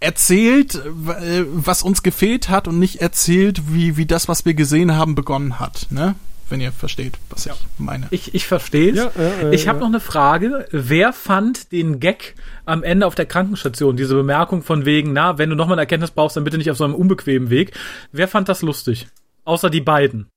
erzählt, 0.00 0.74
äh, 0.74 1.44
was 1.48 1.82
uns 1.82 2.02
gefehlt 2.02 2.48
hat 2.48 2.68
und 2.68 2.78
nicht 2.78 3.00
erzählt, 3.00 3.72
wie 3.72 3.96
wie 3.96 4.06
das, 4.06 4.28
was 4.28 4.44
wir 4.44 4.54
gesehen 4.54 4.96
haben, 4.96 5.14
begonnen 5.14 5.58
hat, 5.58 5.86
ne? 5.90 6.14
Wenn 6.48 6.60
ihr 6.60 6.70
versteht, 6.70 7.14
was 7.28 7.46
ich 7.46 7.52
meine. 7.76 8.06
Ich, 8.10 8.32
ich 8.32 8.46
verstehe 8.46 8.92
es. 8.92 8.98
Ja, 8.98 9.10
ja, 9.16 9.42
ja, 9.42 9.50
ich 9.50 9.66
habe 9.66 9.78
ja. 9.78 9.80
noch 9.80 9.88
eine 9.88 9.98
Frage. 9.98 10.68
Wer 10.70 11.12
fand 11.12 11.72
den 11.72 11.98
Gag 11.98 12.36
am 12.64 12.84
Ende 12.84 13.04
auf 13.06 13.16
der 13.16 13.26
Krankenstation? 13.26 13.96
Diese 13.96 14.14
Bemerkung 14.14 14.62
von 14.62 14.84
wegen, 14.84 15.12
na, 15.12 15.38
wenn 15.38 15.50
du 15.50 15.56
nochmal 15.56 15.74
eine 15.74 15.82
Erkenntnis 15.82 16.12
brauchst, 16.12 16.36
dann 16.36 16.44
bitte 16.44 16.56
nicht 16.56 16.70
auf 16.70 16.76
so 16.76 16.84
einem 16.84 16.94
unbequemen 16.94 17.50
Weg. 17.50 17.72
Wer 18.12 18.28
fand 18.28 18.48
das 18.48 18.62
lustig? 18.62 19.08
Außer 19.44 19.70
die 19.70 19.80
beiden. 19.80 20.28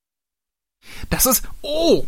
Das 1.10 1.26
ist 1.26 1.44
oh, 1.62 2.04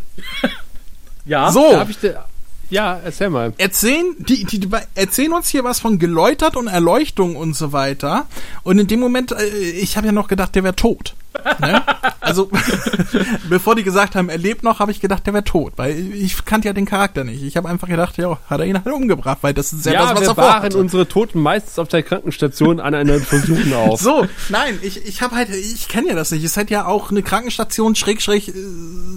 Ja. 1.25 1.53
so. 1.53 1.71
Da 1.71 1.81
hab 1.81 1.91
ich, 1.91 2.01
da, 2.01 2.27
Ja, 2.73 2.99
erzähl 3.05 3.29
mal. 3.29 3.53
Erzählen, 3.59 4.17
die, 4.17 4.45
die, 4.45 4.59
die 4.59 4.69
erzählen 4.95 5.35
uns 5.35 5.51
hier 5.51 5.63
was 5.63 5.79
von 5.79 5.99
geläutert 5.99 6.57
und 6.57 6.69
Erleuchtung 6.69 7.37
und 7.37 7.55
so 7.55 7.73
weiter. 7.73 8.27
Und 8.63 8.79
in 8.79 8.87
dem 8.87 8.99
Moment, 8.99 9.31
äh, 9.31 9.45
ich 9.45 9.99
habe 9.99 10.07
ja 10.07 10.13
noch 10.13 10.27
gedacht, 10.27 10.55
der 10.55 10.65
wäre 10.65 10.75
tot. 10.75 11.15
Ne? 11.61 11.83
Also, 12.21 12.51
bevor 13.49 13.75
die 13.75 13.83
gesagt 13.83 14.15
haben, 14.15 14.29
er 14.29 14.39
lebt 14.39 14.63
noch, 14.63 14.79
habe 14.79 14.93
ich 14.93 15.01
gedacht, 15.01 15.27
der 15.27 15.35
wäre 15.35 15.45
tot, 15.45 15.73
weil 15.77 16.15
ich 16.15 16.45
kannte 16.45 16.69
ja 16.69 16.73
den 16.73 16.87
Charakter 16.87 17.25
nicht. 17.25 17.43
Ich 17.43 17.57
habe 17.57 17.69
einfach 17.69 17.89
gedacht, 17.89 18.17
ja, 18.17 18.39
hat 18.49 18.61
er 18.61 18.67
ihn 18.67 18.77
halt 18.77 18.95
umgebracht, 18.95 19.39
weil 19.43 19.55
das 19.55 19.73
ist 19.73 19.87
ja, 19.87 19.93
ja 19.93 20.01
das, 20.01 20.11
was 20.11 20.21
wir 20.21 20.29
er 20.29 20.37
waren 20.37 20.75
unsere 20.75 21.09
Toten 21.09 21.41
meistens 21.41 21.79
auf 21.79 21.89
der 21.89 22.03
Krankenstation 22.03 22.81
an 22.81 22.95
einer 22.95 23.19
Versuchen 23.21 23.73
auf. 23.75 24.01
So, 24.01 24.27
nein, 24.49 24.79
ich, 24.83 25.05
ich 25.07 25.23
habe 25.23 25.35
halt, 25.35 25.51
ich 25.51 25.89
kenne 25.89 26.09
ja 26.09 26.15
das 26.15 26.31
nicht. 26.31 26.45
Es 26.45 26.57
hätte 26.57 26.73
ja 26.73 26.87
auch 26.87 27.11
eine 27.11 27.23
Krankenstation 27.23 27.95
schräg 27.95 28.23
schräg 28.23 28.49
äh, 28.49 28.53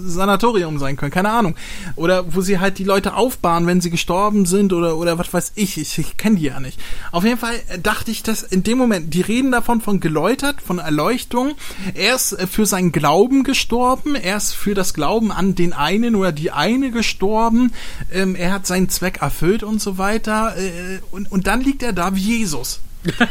Sanatorium 0.06 0.78
sein 0.78 0.96
können, 0.96 1.12
keine 1.12 1.30
Ahnung. 1.30 1.56
Oder 1.96 2.34
wo 2.34 2.40
sie 2.40 2.58
halt 2.58 2.78
die 2.78 2.84
Leute 2.84 3.14
aufbahren, 3.14 3.66
wenn 3.66 3.80
sie 3.80 3.90
gestorben 3.90 4.46
sind 4.46 4.72
oder 4.72 4.96
oder 4.96 5.18
was 5.18 5.32
weiß 5.32 5.52
ich. 5.54 5.78
Ich, 5.78 5.98
ich 5.98 6.16
kenne 6.16 6.36
die 6.36 6.44
ja 6.44 6.60
nicht. 6.60 6.80
Auf 7.12 7.24
jeden 7.24 7.38
Fall 7.38 7.54
dachte 7.82 8.10
ich, 8.10 8.22
dass 8.22 8.42
in 8.42 8.62
dem 8.62 8.78
Moment, 8.78 9.14
die 9.14 9.20
reden 9.20 9.52
davon 9.52 9.80
von 9.80 10.00
geläutert, 10.00 10.60
von 10.60 10.78
Erleuchtung. 10.78 11.54
Er 11.94 12.05
ist 12.14 12.32
äh, 12.32 12.46
für 12.46 12.66
seinen 12.66 12.92
Glauben 12.92 13.42
gestorben, 13.42 14.14
er 14.14 14.36
ist 14.36 14.52
für 14.52 14.74
das 14.74 14.94
Glauben 14.94 15.32
an 15.32 15.54
den 15.54 15.72
einen 15.72 16.14
oder 16.14 16.32
die 16.32 16.52
eine 16.52 16.90
gestorben. 16.90 17.72
Ähm, 18.12 18.34
er 18.34 18.52
hat 18.52 18.66
seinen 18.66 18.88
Zweck 18.88 19.18
erfüllt 19.22 19.62
und 19.62 19.80
so 19.80 19.98
weiter. 19.98 20.56
Äh, 20.56 21.00
und, 21.10 21.30
und 21.30 21.46
dann 21.46 21.60
liegt 21.60 21.82
er 21.82 21.92
da 21.92 22.14
wie 22.14 22.38
Jesus. 22.38 22.80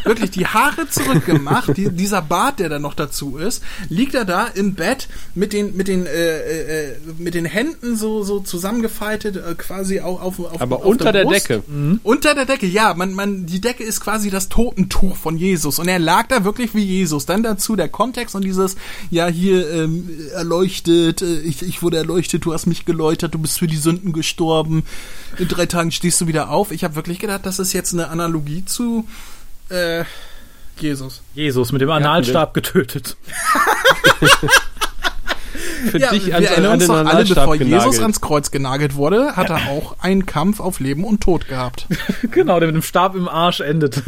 Wirklich 0.03 0.31
die 0.31 0.45
Haare 0.45 0.87
zurückgemacht, 0.89 1.75
die, 1.77 1.89
dieser 1.89 2.21
Bart, 2.21 2.59
der 2.59 2.69
da 2.69 2.79
noch 2.79 2.93
dazu 2.93 3.37
ist, 3.37 3.63
liegt 3.89 4.15
er 4.15 4.25
da 4.25 4.47
im 4.47 4.75
Bett 4.75 5.07
mit 5.33 5.53
den 5.53 5.75
mit 5.75 5.87
den 5.87 6.05
äh, 6.05 6.89
äh, 6.89 6.95
mit 7.17 7.33
den 7.33 7.45
Händen 7.45 7.95
so 7.95 8.23
so 8.23 8.39
zusammengefaltet, 8.39 9.37
äh, 9.37 9.55
quasi 9.55 9.99
auch 9.99 10.21
auf, 10.21 10.39
auf 10.39 10.61
aber 10.61 10.77
auf 10.77 10.85
unter 10.85 11.11
der, 11.11 11.23
der 11.25 11.33
Decke. 11.33 11.63
Mhm. 11.67 11.99
Unter 12.03 12.35
der 12.35 12.45
Decke, 12.45 12.65
ja, 12.65 12.93
man 12.93 13.13
man 13.13 13.45
die 13.45 13.61
Decke 13.61 13.83
ist 13.83 14.01
quasi 14.01 14.29
das 14.29 14.49
Totentuch 14.49 15.15
von 15.15 15.37
Jesus 15.37 15.79
und 15.79 15.87
er 15.87 15.99
lag 15.99 16.27
da 16.27 16.43
wirklich 16.43 16.73
wie 16.73 16.83
Jesus. 16.83 17.25
Dann 17.25 17.43
dazu 17.43 17.75
der 17.75 17.89
Kontext 17.89 18.35
und 18.35 18.43
dieses 18.43 18.75
ja 19.09 19.27
hier 19.27 19.69
ähm, 19.71 20.09
erleuchtet, 20.33 21.21
äh, 21.21 21.39
ich 21.39 21.61
ich 21.61 21.81
wurde 21.81 21.97
erleuchtet, 21.97 22.45
du 22.45 22.53
hast 22.53 22.65
mich 22.65 22.85
geläutert, 22.85 23.33
du 23.33 23.39
bist 23.39 23.59
für 23.59 23.67
die 23.67 23.77
Sünden 23.77 24.13
gestorben. 24.13 24.83
In 25.37 25.47
drei 25.47 25.65
Tagen 25.65 25.91
stehst 25.91 26.21
du 26.21 26.27
wieder 26.27 26.49
auf. 26.49 26.71
Ich 26.71 26.83
habe 26.83 26.95
wirklich 26.95 27.19
gedacht, 27.19 27.45
das 27.45 27.59
ist 27.59 27.73
jetzt 27.73 27.93
eine 27.93 28.07
Analogie 28.07 28.63
zu 28.65 29.05
äh, 29.69 30.03
Jesus. 30.79 31.21
Jesus 31.33 31.71
mit 31.71 31.81
dem 31.81 31.89
Analstab 31.89 32.53
getötet. 32.53 33.17
Für 35.85 35.99
ja, 35.99 36.09
dich 36.09 36.27
wir 36.27 36.37
an, 36.37 36.43
erinnern 36.43 36.73
uns 36.73 36.87
doch 36.87 36.95
alle, 36.95 37.25
bevor 37.25 37.57
genagelt. 37.57 37.83
Jesus 37.83 37.99
ans 38.01 38.21
Kreuz 38.21 38.51
genagelt 38.51 38.95
wurde, 38.95 39.35
hat 39.35 39.49
er 39.49 39.69
auch 39.69 39.97
einen 40.01 40.25
Kampf 40.25 40.59
auf 40.59 40.79
Leben 40.79 41.03
und 41.03 41.21
Tod 41.21 41.47
gehabt. 41.47 41.87
genau, 42.31 42.59
der 42.59 42.67
mit 42.67 42.75
dem 42.75 42.81
Stab 42.81 43.15
im 43.15 43.27
Arsch 43.27 43.59
endet. 43.59 44.01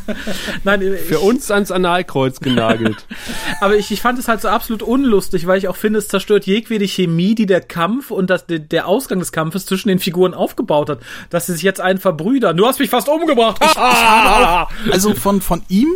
Nein, 0.64 0.80
Für 0.80 1.14
ich, 1.14 1.20
uns 1.20 1.50
ans 1.50 1.70
Analkreuz 1.70 2.40
genagelt. 2.40 3.06
Aber 3.60 3.76
ich, 3.76 3.90
ich 3.90 4.00
fand 4.00 4.18
es 4.18 4.28
halt 4.28 4.40
so 4.40 4.48
absolut 4.48 4.82
unlustig, 4.82 5.46
weil 5.46 5.58
ich 5.58 5.68
auch 5.68 5.76
finde, 5.76 5.98
es 5.98 6.08
zerstört 6.08 6.46
jegwede 6.46 6.86
Chemie, 6.86 7.34
die 7.34 7.46
der 7.46 7.60
Kampf 7.60 8.10
und 8.10 8.30
das, 8.30 8.44
der 8.48 8.86
Ausgang 8.86 9.18
des 9.18 9.32
Kampfes 9.32 9.66
zwischen 9.66 9.88
den 9.88 9.98
Figuren 9.98 10.34
aufgebaut 10.34 10.90
hat. 10.90 11.00
Dass 11.30 11.46
sie 11.46 11.52
sich 11.52 11.62
jetzt 11.62 11.80
einen 11.80 11.98
verbrüdern. 11.98 12.56
Du 12.56 12.66
hast 12.66 12.78
mich 12.78 12.90
fast 12.90 13.08
umgebracht. 13.08 13.58
Ich, 13.62 13.70
ich 13.70 13.76
auch, 13.78 14.70
also 14.90 15.14
von, 15.14 15.40
von 15.40 15.62
ihm 15.68 15.88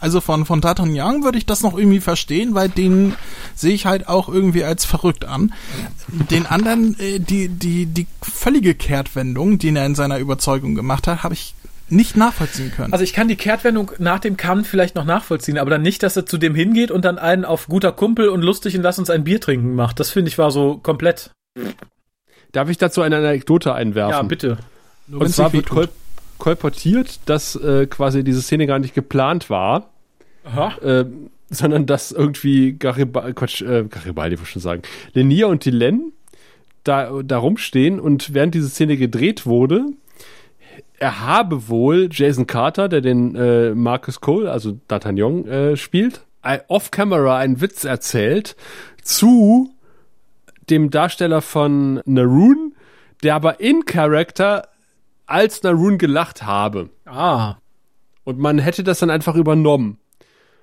also 0.00 0.20
von, 0.20 0.46
von 0.46 0.60
D'Artagnan 0.60 1.22
würde 1.22 1.38
ich 1.38 1.46
das 1.46 1.62
noch 1.62 1.76
irgendwie 1.76 2.00
verstehen, 2.00 2.54
weil 2.54 2.68
den 2.68 3.14
sehe 3.54 3.74
ich 3.74 3.86
halt 3.86 4.08
auch 4.08 4.28
irgendwie 4.28 4.64
als 4.64 4.84
verrückt 4.84 5.26
an. 5.26 5.52
Den 6.30 6.46
anderen, 6.46 6.98
äh, 6.98 7.20
die, 7.20 7.48
die, 7.48 7.86
die 7.86 8.06
völlige 8.22 8.74
Kehrtwendung, 8.74 9.58
die 9.58 9.74
er 9.74 9.86
in 9.86 9.94
seiner 9.94 10.18
Überzeugung 10.18 10.74
gemacht 10.74 11.06
hat, 11.06 11.22
habe 11.22 11.34
ich 11.34 11.54
nicht 11.90 12.16
nachvollziehen 12.16 12.72
können. 12.74 12.92
Also 12.92 13.04
ich 13.04 13.12
kann 13.12 13.28
die 13.28 13.36
Kehrtwendung 13.36 13.92
nach 13.98 14.20
dem 14.20 14.36
Kampf 14.36 14.68
vielleicht 14.68 14.94
noch 14.94 15.04
nachvollziehen, 15.04 15.58
aber 15.58 15.70
dann 15.70 15.82
nicht, 15.82 16.02
dass 16.02 16.16
er 16.16 16.24
zu 16.24 16.38
dem 16.38 16.54
hingeht 16.54 16.90
und 16.90 17.04
dann 17.04 17.18
einen 17.18 17.44
auf 17.44 17.66
guter 17.66 17.92
Kumpel 17.92 18.28
und 18.28 18.42
lustig 18.42 18.76
und 18.76 18.82
lass 18.82 18.98
uns 18.98 19.10
ein 19.10 19.24
Bier 19.24 19.40
trinken 19.40 19.74
macht. 19.74 20.00
Das 20.00 20.10
finde 20.10 20.28
ich 20.28 20.38
war 20.38 20.50
so 20.50 20.78
komplett. 20.78 21.30
Darf 22.52 22.68
ich 22.68 22.78
dazu 22.78 23.02
eine 23.02 23.16
Anekdote 23.16 23.74
einwerfen? 23.74 24.12
Ja, 24.12 24.22
bitte. 24.22 24.58
Nur 25.08 25.22
und 25.22 25.28
zwar 25.30 25.52
wird 25.52 25.68
Kolb 25.68 25.90
kolportiert, 26.40 27.20
dass 27.26 27.54
äh, 27.54 27.86
quasi 27.86 28.24
diese 28.24 28.42
Szene 28.42 28.66
gar 28.66 28.80
nicht 28.80 28.94
geplant 28.94 29.48
war. 29.48 29.90
Äh, 30.82 31.04
sondern 31.50 31.86
dass 31.86 32.12
irgendwie 32.12 32.74
Garibaldi, 32.78 33.34
Quatsch, 33.34 33.62
äh, 33.62 33.84
Garibaldi 33.84 34.38
wollte 34.38 34.48
ich 34.48 34.52
schon 34.52 34.62
sagen, 34.62 34.82
Lenier 35.14 35.48
und 35.48 35.64
Dylan 35.64 36.12
da, 36.84 37.22
da 37.22 37.38
rumstehen 37.38 38.00
und 38.00 38.34
während 38.34 38.54
diese 38.54 38.68
Szene 38.68 38.96
gedreht 38.96 39.46
wurde, 39.46 39.86
er 40.98 41.20
habe 41.20 41.68
wohl 41.68 42.08
Jason 42.10 42.46
Carter, 42.46 42.88
der 42.88 43.00
den 43.00 43.34
äh, 43.34 43.74
Marcus 43.74 44.20
Cole, 44.20 44.50
also 44.50 44.78
D'Artagnan, 44.88 45.46
äh, 45.46 45.76
spielt, 45.76 46.22
off-camera 46.68 47.36
einen 47.38 47.60
Witz 47.60 47.84
erzählt 47.84 48.56
zu 49.02 49.70
dem 50.70 50.90
Darsteller 50.90 51.42
von 51.42 52.00
Naroon, 52.04 52.74
der 53.22 53.34
aber 53.34 53.60
in 53.60 53.84
Character 53.84 54.68
als 55.30 55.62
Narun 55.62 55.98
gelacht 55.98 56.42
habe. 56.42 56.90
Ah. 57.06 57.56
Und 58.24 58.38
man 58.38 58.58
hätte 58.58 58.84
das 58.84 58.98
dann 58.98 59.10
einfach 59.10 59.36
übernommen. 59.36 59.98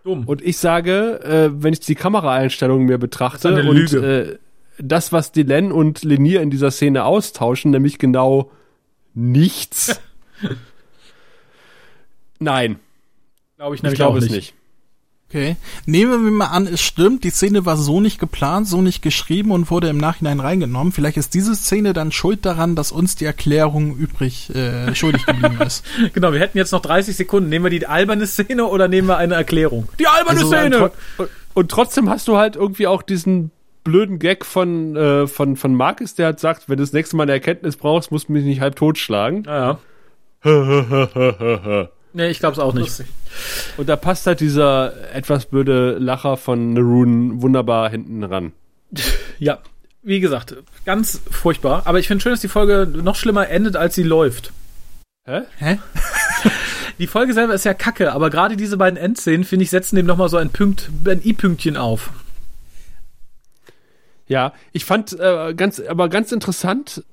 Dumm. 0.04 0.26
Und 0.26 0.42
ich 0.42 0.58
sage, 0.58 1.20
äh, 1.24 1.50
wenn 1.52 1.74
ich 1.74 1.80
die 1.80 1.96
Kameraeinstellungen 1.96 2.86
mir 2.86 2.98
betrachte 2.98 3.52
das 3.52 3.66
und 3.66 3.94
äh, 3.94 4.38
das, 4.80 5.12
was 5.12 5.32
Dylan 5.32 5.72
und 5.72 6.04
Lenier 6.04 6.42
in 6.42 6.50
dieser 6.50 6.72
Szene 6.72 7.04
austauschen, 7.04 7.72
nämlich 7.72 7.98
genau 7.98 8.52
nichts. 9.14 10.00
Nein. 12.40 12.80
Glaube 13.58 13.76
ich, 13.76 13.84
ich 13.84 13.94
glaube 13.96 14.20
es 14.20 14.30
nicht. 14.30 14.54
Okay. 15.30 15.58
Nehmen 15.86 16.24
wir 16.24 16.32
mal 16.32 16.46
an, 16.46 16.68
es 16.68 16.82
stimmt, 16.82 17.26
die 17.26 17.32
Szene 17.32 17.66
war 17.66 17.76
so 17.76 18.00
nicht 18.00 18.18
geplant, 18.18 18.66
so 18.66 18.82
nicht 18.82 19.02
geschrieben 19.02 19.52
und 19.52 19.70
wurde 19.70 19.90
im 19.90 19.98
Nachhinein 19.98 20.40
reingenommen. 20.40 20.94
Vielleicht 20.94 21.18
ist 21.18 21.34
diese 21.34 21.54
Szene 21.54 21.92
dann 21.92 22.14
schuld 22.14 22.46
daran, 22.46 22.78
dass 22.78 22.94
uns 22.94 23.18
die 23.18 23.26
Erklärung 23.26 23.98
übrig 23.98 24.56
äh, 24.56 24.96
schuldig 24.96 25.26
geblieben 25.26 25.60
ist. 25.60 25.84
genau, 26.14 26.32
wir 26.32 26.40
hätten 26.40 26.58
jetzt 26.58 26.72
noch 26.72 26.82
30 26.82 27.18
Sekunden. 27.18 27.50
Nehmen 27.50 27.66
wir 27.66 27.70
die 27.70 27.86
alberne 27.86 28.26
Szene 28.26 28.66
oder 28.66 28.88
nehmen 28.88 29.10
wir 29.10 29.18
eine 29.18 29.36
Erklärung? 29.36 29.90
Die 30.00 30.08
alberne 30.08 30.40
also, 30.40 30.50
Szene! 30.50 30.92
Und, 31.18 31.30
und 31.54 31.72
trotzdem 31.72 32.10
hast 32.10 32.30
du 32.30 32.38
halt 32.38 32.56
irgendwie 32.56 32.88
auch 32.88 33.02
diesen 33.02 33.52
blöden 33.84 34.20
Gag 34.20 34.46
von, 34.46 34.96
äh, 34.96 35.28
von, 35.28 35.58
von 35.58 35.76
Marcus, 35.76 36.16
der 36.16 36.28
hat 36.28 36.40
sagt, 36.40 36.70
wenn 36.70 36.78
du 36.78 36.84
das 36.84 36.94
nächste 36.94 37.18
Mal 37.18 37.24
eine 37.24 37.34
Erkenntnis 37.34 37.76
brauchst, 37.76 38.12
musst 38.12 38.30
du 38.30 38.34
mich 38.34 38.46
nicht 38.46 38.62
halb 38.62 38.78
totschlagen. 38.78 39.44
Ja, 39.46 39.78
ja. 40.46 41.90
Nee, 42.18 42.30
ich 42.30 42.40
glaube 42.40 42.54
es 42.54 42.60
auch 42.60 42.74
nicht. 42.74 42.88
Lustig. 42.88 43.06
Und 43.78 43.88
da 43.88 43.96
passt 43.96 44.26
halt 44.26 44.40
dieser 44.40 45.14
etwas 45.14 45.46
blöde 45.46 46.00
Lacher 46.00 46.36
von 46.36 46.74
Narun 46.74 47.44
wunderbar 47.44 47.90
hinten 47.90 48.24
ran. 48.24 48.54
Ja, 49.40 49.60
wie 50.02 50.20
gesagt, 50.20 50.56
ganz 50.84 51.22
furchtbar. 51.30 51.84
Aber 51.86 52.00
ich 52.00 52.08
finde 52.08 52.24
schön, 52.24 52.32
dass 52.32 52.42
die 52.42 52.48
Folge 52.48 52.88
noch 52.92 53.16
schlimmer 53.16 53.50
endet, 53.50 53.76
als 53.76 53.94
sie 53.94 54.02
läuft. 54.02 54.52
Hä? 55.26 55.42
Hä? 55.58 55.78
die 56.98 57.06
Folge 57.06 57.36
selber 57.36 57.54
ist 57.54 57.66
ja 57.66 57.76
kacke, 57.76 58.14
aber 58.14 58.32
gerade 58.32 58.58
diese 58.58 58.78
beiden 58.78 58.98
Endszenen, 58.98 59.44
finde 59.44 59.62
ich, 59.62 59.70
setzen 59.70 59.96
dem 59.96 60.08
nochmal 60.08 60.30
so 60.30 60.38
ein 60.38 60.50
Punkt, 60.50 60.90
ein 61.06 61.22
I-Pünktchen 61.24 61.78
auf. 61.78 62.10
Ja, 64.28 64.54
ich 64.72 64.86
fand 64.86 65.20
äh, 65.20 65.54
ganz, 65.54 65.80
aber 65.80 66.10
ganz 66.10 66.32
interessant, 66.32 67.04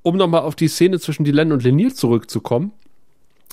um 0.00 0.16
nochmal 0.16 0.40
auf 0.40 0.56
die 0.56 0.68
Szene 0.68 0.98
zwischen 0.98 1.24
Dylan 1.24 1.52
und 1.52 1.62
Lenier 1.62 1.94
zurückzukommen 1.94 2.72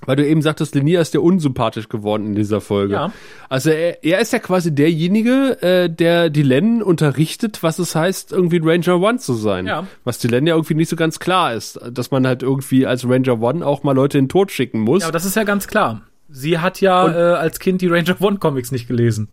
weil 0.06 0.16
du 0.16 0.28
eben 0.28 0.42
sagtest, 0.42 0.76
Lenier 0.76 1.02
ist 1.02 1.14
ja 1.14 1.20
unsympathisch 1.20 1.90
geworden 1.90 2.28
in 2.28 2.36
dieser 2.36 2.62
Folge. 2.62 2.94
Ja. 2.94 3.12
Also 3.50 3.70
er, 3.70 4.04
er 4.04 4.20
ist 4.20 4.34
ja 4.34 4.40
quasi 4.40 4.74
derjenige, 4.74 5.62
äh, 5.62 5.90
der 5.90 6.30
die 6.30 6.44
Len 6.44 6.82
unterrichtet, 6.82 7.64
was 7.64 7.80
es 7.80 7.96
heißt, 7.96 8.32
irgendwie 8.32 8.60
Ranger 8.62 9.00
One 9.00 9.20
zu 9.20 9.34
sein. 9.34 9.66
Ja. 9.68 9.88
Was 10.04 10.20
die 10.20 10.28
Len 10.28 10.48
ja 10.48 10.56
irgendwie 10.56 10.76
nicht 10.76 10.90
so 10.90 10.96
ganz 10.96 11.20
klar 11.20 11.54
ist, 11.54 11.80
dass 11.90 12.12
man 12.12 12.28
halt 12.28 12.44
irgendwie 12.44 12.86
als 12.86 13.08
Ranger 13.08 13.42
One 13.42 13.66
auch 13.66 13.84
mal 13.84 13.94
Leute 13.94 14.18
in 14.18 14.26
den 14.26 14.30
Tod 14.30 14.52
schicken 14.52 14.80
muss. 14.80 15.02
Ja, 15.02 15.08
aber 15.08 15.14
das 15.14 15.26
ist 15.26 15.36
ja 15.36 15.44
ganz 15.44 15.68
klar. 15.68 16.02
Sie 16.30 16.60
hat 16.60 16.82
ja 16.82 17.04
Und, 17.04 17.14
äh, 17.14 17.18
als 17.18 17.60
Kind 17.60 17.82
die 17.82 17.88
Ranger 17.88 18.20
One 18.20 18.38
Comics 18.38 18.72
nicht 18.72 18.88
gelesen. 18.88 19.30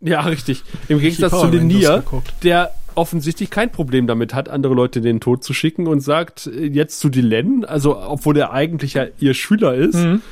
Ja, 0.00 0.20
richtig. 0.22 0.64
Im 0.88 0.98
Gegensatz 0.98 1.38
zu 1.38 1.46
Lenier, 1.46 2.02
der 2.42 2.72
offensichtlich 2.94 3.50
kein 3.50 3.70
Problem 3.70 4.06
damit 4.06 4.34
hat, 4.34 4.48
andere 4.48 4.74
Leute 4.74 5.00
in 5.00 5.04
den 5.04 5.20
Tod 5.20 5.44
zu 5.44 5.54
schicken 5.54 5.86
und 5.86 6.00
sagt 6.00 6.46
äh, 6.46 6.66
jetzt 6.66 7.00
zu 7.00 7.08
Dylan, 7.08 7.64
also 7.64 7.98
obwohl 7.98 8.36
er 8.36 8.52
eigentlich 8.52 8.94
ja 8.94 9.06
ihr 9.18 9.34
Schüler 9.34 9.74
ist, 9.74 9.96
mhm. 9.96 10.22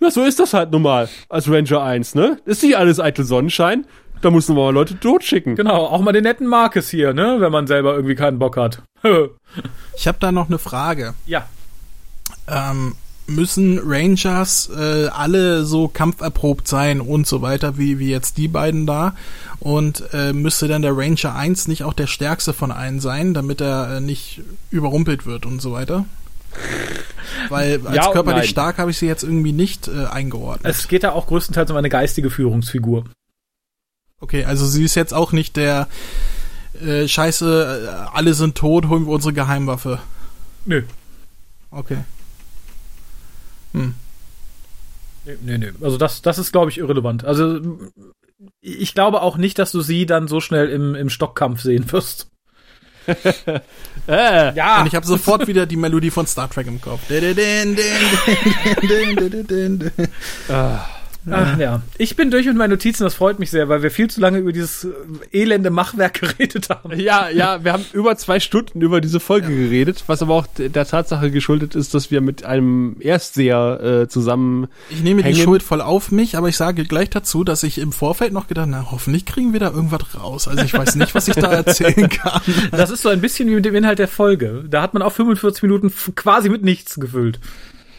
ja, 0.00 0.10
so 0.10 0.22
ist 0.22 0.38
das 0.38 0.54
halt 0.54 0.70
normal 0.70 1.08
als 1.28 1.50
Ranger 1.50 1.82
1, 1.82 2.14
ne? 2.14 2.38
Ist 2.44 2.62
nicht 2.62 2.76
alles 2.76 3.00
eitel 3.00 3.24
Sonnenschein. 3.24 3.86
Da 4.22 4.30
muss 4.30 4.48
man 4.48 4.56
mal 4.56 4.72
Leute 4.72 4.98
totschicken. 4.98 5.56
Genau, 5.56 5.84
auch 5.86 6.00
mal 6.00 6.12
den 6.12 6.22
netten 6.22 6.46
Marcus 6.46 6.88
hier, 6.88 7.12
ne? 7.12 7.36
Wenn 7.38 7.52
man 7.52 7.66
selber 7.66 7.94
irgendwie 7.94 8.14
keinen 8.14 8.38
Bock 8.38 8.56
hat. 8.56 8.82
ich 9.96 10.08
habe 10.08 10.18
da 10.20 10.32
noch 10.32 10.48
eine 10.48 10.58
Frage. 10.58 11.14
Ja. 11.26 11.46
Ähm, 12.48 12.94
müssen 13.26 13.80
Rangers 13.82 14.70
äh, 14.76 15.08
alle 15.08 15.64
so 15.64 15.88
kampferprobt 15.88 16.68
sein 16.68 17.00
und 17.00 17.26
so 17.26 17.42
weiter, 17.42 17.78
wie, 17.78 17.98
wie 17.98 18.10
jetzt 18.10 18.38
die 18.38 18.48
beiden 18.48 18.86
da. 18.86 19.14
Und 19.58 20.04
äh, 20.12 20.32
müsste 20.32 20.68
dann 20.68 20.82
der 20.82 20.96
Ranger 20.96 21.34
1 21.34 21.68
nicht 21.68 21.82
auch 21.82 21.92
der 21.92 22.06
stärkste 22.06 22.52
von 22.52 22.70
allen 22.70 23.00
sein, 23.00 23.34
damit 23.34 23.60
er 23.60 23.96
äh, 23.96 24.00
nicht 24.00 24.42
überrumpelt 24.70 25.26
wird 25.26 25.46
und 25.46 25.60
so 25.60 25.72
weiter? 25.72 26.04
Weil 27.48 27.86
als 27.86 27.96
Ja 27.96 28.12
körperlich 28.12 28.44
nein. 28.44 28.48
stark 28.48 28.78
habe 28.78 28.90
ich 28.90 28.98
sie 28.98 29.06
jetzt 29.06 29.22
irgendwie 29.22 29.52
nicht 29.52 29.88
äh, 29.88 30.06
eingeordnet. 30.06 30.72
Es 30.72 30.88
geht 30.88 31.04
da 31.04 31.12
auch 31.12 31.26
größtenteils 31.26 31.70
um 31.70 31.76
eine 31.76 31.88
geistige 31.88 32.30
Führungsfigur. 32.30 33.04
Okay, 34.20 34.44
also 34.44 34.66
sie 34.66 34.84
ist 34.84 34.94
jetzt 34.94 35.12
auch 35.12 35.32
nicht 35.32 35.56
der 35.56 35.88
äh, 36.80 37.06
Scheiße, 37.06 38.08
äh, 38.12 38.16
alle 38.16 38.34
sind 38.34 38.56
tot, 38.56 38.88
holen 38.88 39.06
wir 39.06 39.12
unsere 39.12 39.34
Geheimwaffe. 39.34 39.98
Nö. 40.64 40.82
Okay. 41.70 41.98
Hm. 43.76 43.94
Nee, 45.24 45.36
nee, 45.42 45.58
nee. 45.58 45.72
Also 45.80 45.96
das, 45.98 46.22
das 46.22 46.38
ist, 46.38 46.52
glaube 46.52 46.70
ich, 46.70 46.78
irrelevant. 46.78 47.24
Also 47.24 47.60
ich 48.60 48.94
glaube 48.94 49.22
auch 49.22 49.36
nicht, 49.36 49.58
dass 49.58 49.72
du 49.72 49.80
sie 49.80 50.06
dann 50.06 50.28
so 50.28 50.40
schnell 50.40 50.68
im, 50.68 50.94
im 50.94 51.10
Stockkampf 51.10 51.60
sehen 51.62 51.90
wirst. 51.92 52.28
Äh, 54.08 54.54
Ja. 54.54 54.80
Und 54.80 54.86
ich 54.86 54.94
habe 54.94 55.06
sofort 55.06 55.46
wieder 55.48 55.66
die 55.66 55.76
Melodie 55.76 56.10
von 56.10 56.26
Star 56.26 56.48
Trek 56.50 56.66
im 56.68 56.80
Kopf. 56.80 57.00
Din, 59.46 59.90
Ach, 61.30 61.58
ja. 61.58 61.82
Ich 61.98 62.16
bin 62.16 62.30
durch 62.30 62.46
mit 62.46 62.56
meinen 62.56 62.70
Notizen, 62.70 63.04
das 63.04 63.14
freut 63.14 63.38
mich 63.38 63.50
sehr, 63.50 63.68
weil 63.68 63.82
wir 63.82 63.90
viel 63.90 64.08
zu 64.08 64.20
lange 64.20 64.38
über 64.38 64.52
dieses 64.52 64.84
äh, 64.84 64.90
elende 65.32 65.70
Machwerk 65.70 66.20
geredet 66.20 66.70
haben. 66.70 66.98
Ja, 66.98 67.28
ja, 67.28 67.64
wir 67.64 67.72
haben 67.72 67.84
über 67.92 68.16
zwei 68.16 68.40
Stunden 68.40 68.80
über 68.80 69.00
diese 69.00 69.20
Folge 69.20 69.48
geredet, 69.48 70.04
was 70.06 70.22
aber 70.22 70.34
auch 70.34 70.46
der 70.56 70.86
Tatsache 70.86 71.30
geschuldet 71.30 71.74
ist, 71.74 71.94
dass 71.94 72.10
wir 72.10 72.20
mit 72.20 72.44
einem 72.44 72.96
Erstseher 73.00 74.02
äh, 74.02 74.08
zusammen. 74.08 74.68
Ich 74.90 75.02
nehme 75.02 75.22
die. 75.22 75.36
Schuld 75.36 75.62
voll 75.62 75.80
auf 75.80 76.10
mich, 76.10 76.36
aber 76.36 76.48
ich 76.48 76.56
sage 76.56 76.84
gleich 76.84 77.10
dazu, 77.10 77.44
dass 77.44 77.62
ich 77.62 77.78
im 77.78 77.92
Vorfeld 77.92 78.32
noch 78.32 78.48
gedacht 78.48 78.62
habe, 78.62 78.72
na, 78.72 78.90
hoffentlich 78.90 79.26
kriegen 79.26 79.52
wir 79.52 79.60
da 79.60 79.70
irgendwas 79.70 80.18
raus. 80.18 80.48
Also 80.48 80.64
ich 80.64 80.72
weiß 80.72 80.94
nicht, 80.96 81.14
was 81.14 81.28
ich 81.28 81.34
da 81.34 81.52
erzählen 81.52 82.08
kann. 82.08 82.40
Das 82.70 82.90
ist 82.90 83.02
so 83.02 83.08
ein 83.08 83.20
bisschen 83.20 83.48
wie 83.48 83.54
mit 83.54 83.64
dem 83.64 83.74
Inhalt 83.74 83.98
der 83.98 84.08
Folge. 84.08 84.64
Da 84.68 84.82
hat 84.82 84.94
man 84.94 85.02
auch 85.02 85.12
45 85.12 85.62
Minuten 85.62 85.92
quasi 86.14 86.48
mit 86.48 86.62
nichts 86.62 86.98
gefüllt. 86.98 87.38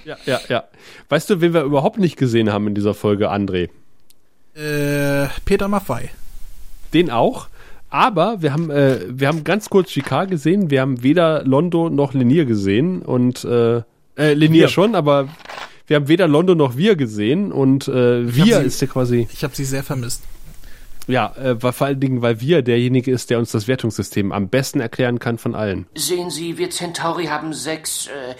Ja, 0.07 0.15
ja, 0.25 0.39
ja. 0.47 0.63
Weißt 1.09 1.29
du, 1.29 1.41
wen 1.41 1.53
wir 1.53 1.63
überhaupt 1.63 1.99
nicht 1.99 2.15
gesehen 2.15 2.51
haben 2.53 2.65
in 2.67 2.75
dieser 2.75 2.93
Folge, 2.93 3.29
André? 3.29 3.69
Äh, 4.55 5.27
Peter 5.43 5.67
Maffei. 5.67 6.09
Den 6.93 7.11
auch. 7.11 7.47
Aber 7.89 8.41
wir 8.41 8.53
haben, 8.53 8.69
äh, 8.71 8.99
wir 9.09 9.27
haben 9.27 9.43
ganz 9.43 9.69
kurz 9.69 9.91
Chicago 9.91 10.29
gesehen. 10.31 10.69
Wir 10.69 10.79
haben 10.81 11.03
weder 11.03 11.43
Londo 11.43 11.89
noch 11.89 12.13
Lenier 12.13 12.45
gesehen. 12.45 13.01
Und 13.01 13.43
äh, 13.43 13.77
äh, 14.17 14.33
Lenier 14.33 14.61
Wir. 14.63 14.67
schon, 14.69 14.95
aber 14.95 15.27
wir 15.87 15.97
haben 15.97 16.07
weder 16.07 16.27
Londo 16.27 16.55
noch 16.55 16.77
wir 16.77 16.95
gesehen. 16.95 17.51
Und 17.51 17.87
äh, 17.89 18.33
wir 18.33 18.45
sie- 18.45 18.65
ist 18.65 18.81
ja 18.81 18.87
quasi, 18.87 19.27
Ich 19.33 19.43
habe 19.43 19.55
sie 19.55 19.65
sehr 19.65 19.83
vermisst. 19.83 20.23
ja, 21.07 21.33
äh, 21.37 21.61
weil, 21.61 21.71
vor 21.73 21.87
allen 21.87 21.99
Dingen, 21.99 22.21
weil 22.21 22.39
wir 22.41 22.61
derjenige 22.61 23.11
ist, 23.11 23.29
der 23.29 23.39
uns 23.39 23.51
das 23.51 23.67
Wertungssystem 23.67 24.31
am 24.31 24.47
besten 24.49 24.79
erklären 24.79 25.19
kann 25.19 25.37
von 25.37 25.53
allen. 25.55 25.85
Sehen 25.95 26.29
Sie, 26.29 26.57
wir 26.57 26.69
Centauri 26.69 27.25
haben 27.25 27.53
sechs. 27.53 28.07
Äh, 28.07 28.35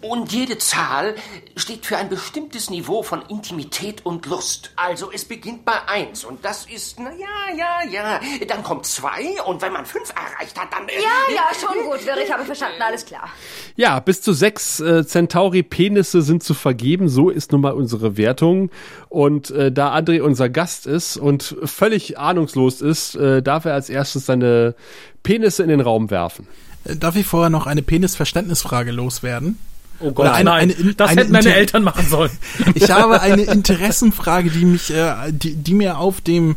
und 0.00 0.32
jede 0.32 0.58
Zahl 0.58 1.14
steht 1.56 1.86
für 1.86 1.96
ein 1.96 2.08
bestimmtes 2.08 2.70
Niveau 2.70 3.02
von 3.02 3.22
Intimität 3.28 4.06
und 4.06 4.26
Lust. 4.26 4.70
Also 4.76 5.10
es 5.12 5.24
beginnt 5.24 5.64
bei 5.64 5.72
eins 5.86 6.24
und 6.24 6.44
das 6.44 6.66
ist, 6.66 6.98
na 7.00 7.10
ja, 7.10 7.56
ja, 7.56 7.90
ja. 7.90 8.20
Dann 8.46 8.62
kommt 8.62 8.86
zwei 8.86 9.40
und 9.44 9.60
wenn 9.60 9.72
man 9.72 9.86
fünf 9.86 10.10
erreicht 10.10 10.58
hat, 10.58 10.72
dann. 10.72 10.88
Äh, 10.88 10.92
Ja, 11.00 11.34
ja, 11.34 11.42
schon 11.58 11.84
gut, 11.84 12.00
ich 12.22 12.32
habe 12.32 12.44
verstanden, 12.44 12.80
alles 12.80 13.04
klar. 13.04 13.28
Ja, 13.76 13.98
bis 14.00 14.22
zu 14.22 14.32
sechs 14.32 14.80
äh, 14.80 15.04
Centauri-Penisse 15.04 16.22
sind 16.22 16.42
zu 16.42 16.54
vergeben. 16.54 17.08
So 17.08 17.30
ist 17.30 17.52
nun 17.52 17.60
mal 17.60 17.72
unsere 17.72 18.16
Wertung. 18.16 18.70
Und 19.08 19.50
äh, 19.50 19.72
da 19.72 19.94
André 19.96 20.20
unser 20.20 20.48
Gast 20.48 20.86
ist 20.86 21.16
und 21.16 21.56
völlig 21.64 22.18
ahnungslos 22.18 22.80
ist, 22.80 23.14
äh, 23.16 23.42
darf 23.42 23.64
er 23.64 23.74
als 23.74 23.88
erstes 23.90 24.26
seine 24.26 24.74
Penisse 25.22 25.62
in 25.62 25.68
den 25.68 25.80
Raum 25.80 26.10
werfen. 26.10 26.46
Äh, 26.84 26.96
Darf 26.96 27.16
ich 27.16 27.26
vorher 27.26 27.50
noch 27.50 27.66
eine 27.66 27.82
Penisverständnisfrage 27.82 28.92
loswerden? 28.92 29.58
Oh 30.00 30.10
Oder 30.14 30.34
eine- 30.34 30.44
nein, 30.50 30.74
eine- 30.78 30.94
das 30.94 31.10
eine 31.10 31.20
hätten 31.22 31.32
meine 31.32 31.46
Inter- 31.48 31.56
Eltern 31.58 31.82
machen 31.84 32.06
sollen. 32.08 32.30
Ich 32.74 32.90
habe 32.90 33.20
eine 33.20 33.42
Interessenfrage, 33.42 34.50
die 34.50 34.64
mich, 34.64 34.92
äh, 34.92 35.12
die, 35.32 35.54
die 35.56 35.74
mir 35.74 35.98
auf 35.98 36.20
dem 36.20 36.56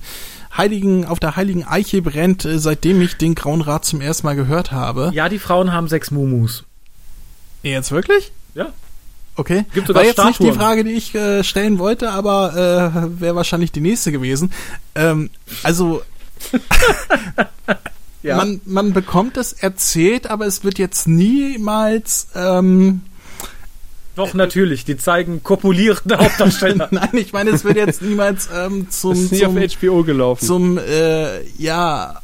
heiligen, 0.55 1.05
auf 1.05 1.19
der 1.19 1.35
heiligen 1.37 1.63
Eiche 1.65 2.01
brennt, 2.01 2.45
äh, 2.45 2.59
seitdem 2.59 3.01
ich 3.01 3.15
den 3.17 3.33
Grauen 3.35 3.61
Rat 3.61 3.85
zum 3.85 4.01
ersten 4.01 4.27
Mal 4.27 4.35
gehört 4.35 4.71
habe. 4.71 5.11
Ja, 5.13 5.27
die 5.29 5.39
Frauen 5.39 5.71
haben 5.71 5.87
sechs 5.87 6.11
Mumus. 6.11 6.63
Jetzt 7.63 7.91
wirklich? 7.91 8.31
Ja. 8.53 8.73
Okay. 9.37 9.65
Gibt 9.73 9.87
sogar 9.87 10.03
War 10.03 10.07
jetzt 10.07 10.17
nicht 10.17 10.39
die 10.39 10.43
Statuen. 10.43 10.59
Frage, 10.59 10.83
die 10.83 10.91
ich 10.91 11.15
äh, 11.15 11.43
stellen 11.43 11.79
wollte, 11.79 12.11
aber 12.11 12.53
äh, 13.15 13.21
wäre 13.21 13.35
wahrscheinlich 13.35 13.71
die 13.71 13.79
nächste 13.81 14.11
gewesen. 14.11 14.51
Ähm, 14.93 15.29
also 15.63 16.01
man, 18.23 18.61
man 18.65 18.93
bekommt 18.93 19.37
es 19.37 19.53
erzählt, 19.53 20.27
aber 20.29 20.45
es 20.45 20.63
wird 20.63 20.77
jetzt 20.79 21.07
niemals 21.07 22.27
ähm, 22.35 23.01
Doch, 24.25 24.33
natürlich. 24.33 24.85
Die 24.85 24.97
zeigen 24.97 25.43
kopulierende 25.43 26.17
Hauptdarsteller. 26.19 26.87
Nein, 26.91 27.09
ich 27.13 27.33
meine, 27.33 27.49
es 27.51 27.63
wird 27.63 27.77
jetzt 27.77 28.01
niemals 28.01 28.49
ähm, 28.53 28.89
zum, 28.89 29.13
ist 29.13 29.31
nie 29.31 29.39
zum, 29.39 29.57
auf 29.57 29.63
HBO 29.79 30.03
gelaufen. 30.03 30.45
zum 30.45 30.77
äh, 30.77 31.41
ja, 31.57 32.21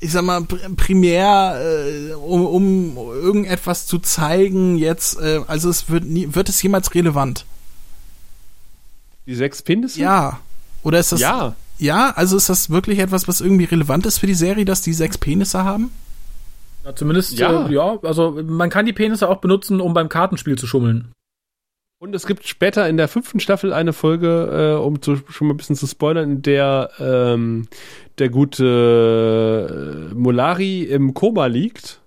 ich 0.00 0.12
sag 0.12 0.22
mal, 0.22 0.40
pr- 0.42 0.76
primär, 0.76 1.60
äh, 1.60 2.12
um, 2.14 2.46
um 2.46 2.96
irgendetwas 2.96 3.86
zu 3.86 3.98
zeigen, 3.98 4.76
jetzt, 4.78 5.18
äh, 5.20 5.40
also 5.48 5.68
es 5.70 5.88
wird 5.90 6.04
nie, 6.04 6.28
wird 6.32 6.48
es 6.48 6.62
jemals 6.62 6.94
relevant? 6.94 7.44
die 9.26 9.34
sechs 9.34 9.60
Penisse? 9.60 10.00
Ja. 10.00 10.40
Oder 10.84 11.00
ist 11.00 11.12
das, 11.12 11.20
Ja. 11.20 11.54
ja, 11.78 12.10
also 12.16 12.36
ist 12.36 12.48
das 12.48 12.70
wirklich 12.70 12.98
etwas, 13.00 13.28
was 13.28 13.40
irgendwie 13.42 13.64
relevant 13.64 14.06
ist 14.06 14.18
für 14.18 14.26
die 14.26 14.34
Serie, 14.34 14.64
dass 14.64 14.80
die 14.80 14.94
sechs 14.94 15.18
Penisse 15.18 15.64
haben? 15.64 15.90
Ja, 16.88 16.94
zumindest, 16.94 17.38
Ja. 17.38 17.66
Äh, 17.66 17.72
ja, 17.74 17.98
also 18.02 18.40
man 18.42 18.70
kann 18.70 18.86
die 18.86 18.94
Penisse 18.94 19.28
auch 19.28 19.38
benutzen, 19.38 19.82
um 19.82 19.92
beim 19.92 20.08
Kartenspiel 20.08 20.56
zu 20.56 20.66
schummeln. 20.66 21.12
Und 22.00 22.14
es 22.14 22.26
gibt 22.26 22.46
später 22.46 22.88
in 22.88 22.96
der 22.96 23.08
fünften 23.08 23.40
Staffel 23.40 23.74
eine 23.74 23.92
Folge, 23.92 24.76
äh, 24.78 24.82
um 24.82 25.02
zu, 25.02 25.16
schon 25.28 25.48
mal 25.48 25.54
ein 25.54 25.58
bisschen 25.58 25.76
zu 25.76 25.86
spoilern, 25.86 26.30
in 26.30 26.42
der 26.42 26.90
ähm, 26.98 27.68
der 28.18 28.30
gute 28.30 30.10
äh, 30.12 30.14
Molari 30.14 30.84
im 30.84 31.12
Koma 31.12 31.46
liegt 31.46 32.00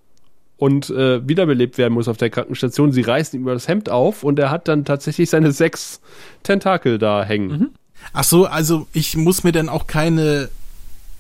und 0.58 0.90
äh, 0.90 1.28
wiederbelebt 1.28 1.78
werden 1.78 1.94
muss 1.94 2.08
auf 2.08 2.18
der 2.18 2.32
Krankenstation. 2.32 2.91
Sie 2.91 3.02
reißen 3.02 3.38
ihm 3.38 3.44
über 3.44 3.53
das 3.53 3.68
Hemd 3.68 3.90
auf 3.90 4.24
und 4.24 4.40
er 4.40 4.49
hat 4.49 4.68
dann 4.68 4.86
tatsächlich 4.86 5.30
seine 5.30 5.52
sechs 5.52 6.02
Tentakel 6.41 6.98
da 6.98 7.24
hängen. 7.24 7.72
Ach 8.14 8.24
so, 8.24 8.45
also 8.45 8.88
ich 8.94 9.16
muss 9.16 9.44
mir 9.44 9.52
dann 9.52 9.70
auch 9.70 9.86
keine 9.86 10.49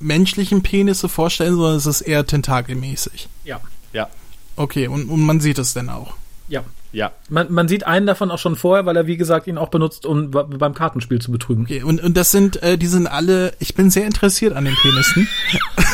menschlichen 0.01 0.61
Penisse 0.63 1.07
vorstellen, 1.09 1.55
sondern 1.55 1.75
es 1.77 1.85
ist 1.85 2.01
eher 2.01 2.25
tentakelmäßig. 2.25 3.29
Ja. 3.43 3.59
Ja, 3.93 4.07
Okay, 4.55 4.87
und, 4.87 5.09
und 5.09 5.21
man 5.21 5.39
sieht 5.39 5.57
es 5.59 5.73
dann 5.73 5.89
auch. 5.89 6.13
Ja. 6.47 6.63
ja. 6.91 7.11
Man, 7.29 7.51
man 7.51 7.67
sieht 7.67 7.85
einen 7.85 8.05
davon 8.05 8.31
auch 8.31 8.37
schon 8.37 8.55
vorher, 8.55 8.85
weil 8.85 8.95
er, 8.97 9.07
wie 9.07 9.15
gesagt, 9.17 9.47
ihn 9.47 9.57
auch 9.57 9.69
benutzt, 9.69 10.05
um 10.05 10.29
beim 10.31 10.73
Kartenspiel 10.73 11.19
zu 11.19 11.31
betrügen. 11.31 11.63
Okay, 11.63 11.83
und, 11.83 12.01
und 12.03 12.15
das 12.17 12.31
sind, 12.31 12.61
äh, 12.61 12.77
die 12.77 12.87
sind 12.87 13.07
alle, 13.07 13.53
ich 13.59 13.73
bin 13.75 13.89
sehr 13.89 14.05
interessiert 14.05 14.53
an 14.53 14.65
den 14.65 14.75
Penissen. 14.75 15.27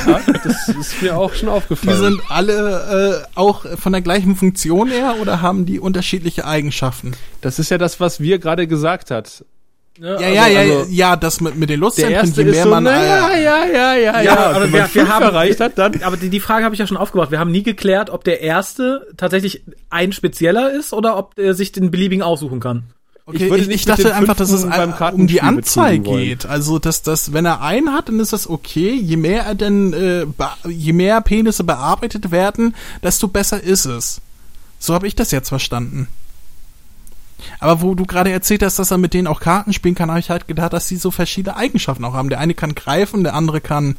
ja 0.07 0.19
das 0.43 0.67
ist 0.69 1.01
mir 1.01 1.17
auch 1.17 1.33
schon 1.33 1.49
Die 1.49 1.53
aufgefallen. 1.55 1.97
sind 1.99 2.21
alle 2.29 3.23
äh, 3.23 3.37
auch 3.37 3.65
von 3.77 3.91
der 3.93 4.01
gleichen 4.01 4.35
Funktion 4.35 4.89
her 4.89 5.15
oder 5.21 5.41
haben 5.41 5.65
die 5.65 5.79
unterschiedliche 5.79 6.45
Eigenschaften? 6.45 7.13
das 7.41 7.59
ist 7.59 7.69
ja 7.69 7.77
das, 7.77 7.99
was 7.99 8.19
wir 8.19 8.39
gerade 8.39 8.67
gesagt 8.67 9.11
hat. 9.11 9.45
Ja, 9.99 10.19
ja, 10.19 10.47
ja, 10.47 10.59
also- 10.59 10.85
ja, 10.91 11.15
das 11.15 11.41
mit, 11.41 11.55
mit 11.55 11.69
den 11.69 11.79
Lustzentren, 11.79 12.31
je 12.33 12.43
mehr 12.45 12.63
so, 12.63 12.69
man 12.69 12.83
na, 12.83 13.03
ja, 13.05 13.29
ja, 13.35 13.65
ja, 13.65 13.65
ja, 13.65 13.95
ja. 13.95 14.21
Ja, 14.21 14.37
aber 14.51 14.63
wenn 14.63 14.73
wir, 14.73 14.79
man 14.81 14.93
wir 14.93 15.01
fünf 15.01 15.09
haben 15.09 15.23
erreicht 15.23 15.59
hat, 15.59 15.77
dann 15.77 16.01
Aber 16.03 16.17
die, 16.17 16.29
die 16.29 16.39
Frage 16.39 16.63
habe 16.65 16.75
ich 16.75 16.79
ja 16.79 16.85
schon 16.87 16.97
aufgebracht. 16.97 17.31
Wir 17.31 17.39
haben 17.39 17.51
nie 17.51 17.63
geklärt, 17.63 18.09
ob 18.09 18.23
der 18.23 18.41
erste 18.41 19.07
tatsächlich 19.17 19.63
ein 19.89 20.11
spezieller 20.11 20.71
ist 20.71 20.93
oder 20.93 21.17
ob 21.17 21.37
er 21.39 21.53
sich 21.55 21.71
den 21.71 21.89
beliebigen 21.91 22.21
aussuchen 22.23 22.59
kann. 22.59 22.83
Okay, 23.25 23.43
Ich 23.43 23.49
würde 23.49 23.63
ich, 23.63 23.67
nicht 23.67 23.79
ich 23.81 23.85
dachte 23.85 24.15
einfach, 24.15 24.35
dass 24.37 24.51
es 24.51 24.63
um 24.63 25.27
die 25.27 25.41
Anzahl 25.41 25.99
geht. 25.99 26.45
Also, 26.45 26.79
dass 26.79 27.01
das, 27.01 27.33
wenn 27.33 27.45
er 27.45 27.61
einen 27.61 27.91
hat, 27.93 28.07
dann 28.07 28.21
ist 28.21 28.31
das 28.31 28.49
okay. 28.49 28.93
Je 28.93 29.17
mehr 29.17 29.43
er 29.43 29.55
denn, 29.55 29.91
äh, 29.91 30.25
je 30.69 30.93
mehr 30.93 31.19
Penisse 31.21 31.65
bearbeitet 31.65 32.31
werden, 32.31 32.73
desto 33.03 33.27
besser 33.27 33.61
ist 33.61 33.85
es. 33.85 34.21
So 34.79 34.93
habe 34.93 35.07
ich 35.07 35.15
das 35.15 35.31
jetzt 35.31 35.49
verstanden. 35.49 36.07
Aber 37.59 37.81
wo 37.81 37.95
du 37.95 38.05
gerade 38.05 38.31
erzählt 38.31 38.63
hast, 38.63 38.79
dass 38.79 38.91
er 38.91 38.97
mit 38.97 39.13
denen 39.13 39.27
auch 39.27 39.39
Karten 39.39 39.73
spielen 39.73 39.95
kann, 39.95 40.09
habe 40.09 40.19
ich 40.19 40.29
halt 40.29 40.47
gedacht, 40.47 40.73
dass 40.73 40.87
sie 40.87 40.97
so 40.97 41.11
verschiedene 41.11 41.55
Eigenschaften 41.55 42.03
auch 42.05 42.13
haben. 42.13 42.29
Der 42.29 42.39
eine 42.39 42.53
kann 42.53 42.75
greifen, 42.75 43.23
der 43.23 43.33
andere 43.33 43.61
kann 43.61 43.95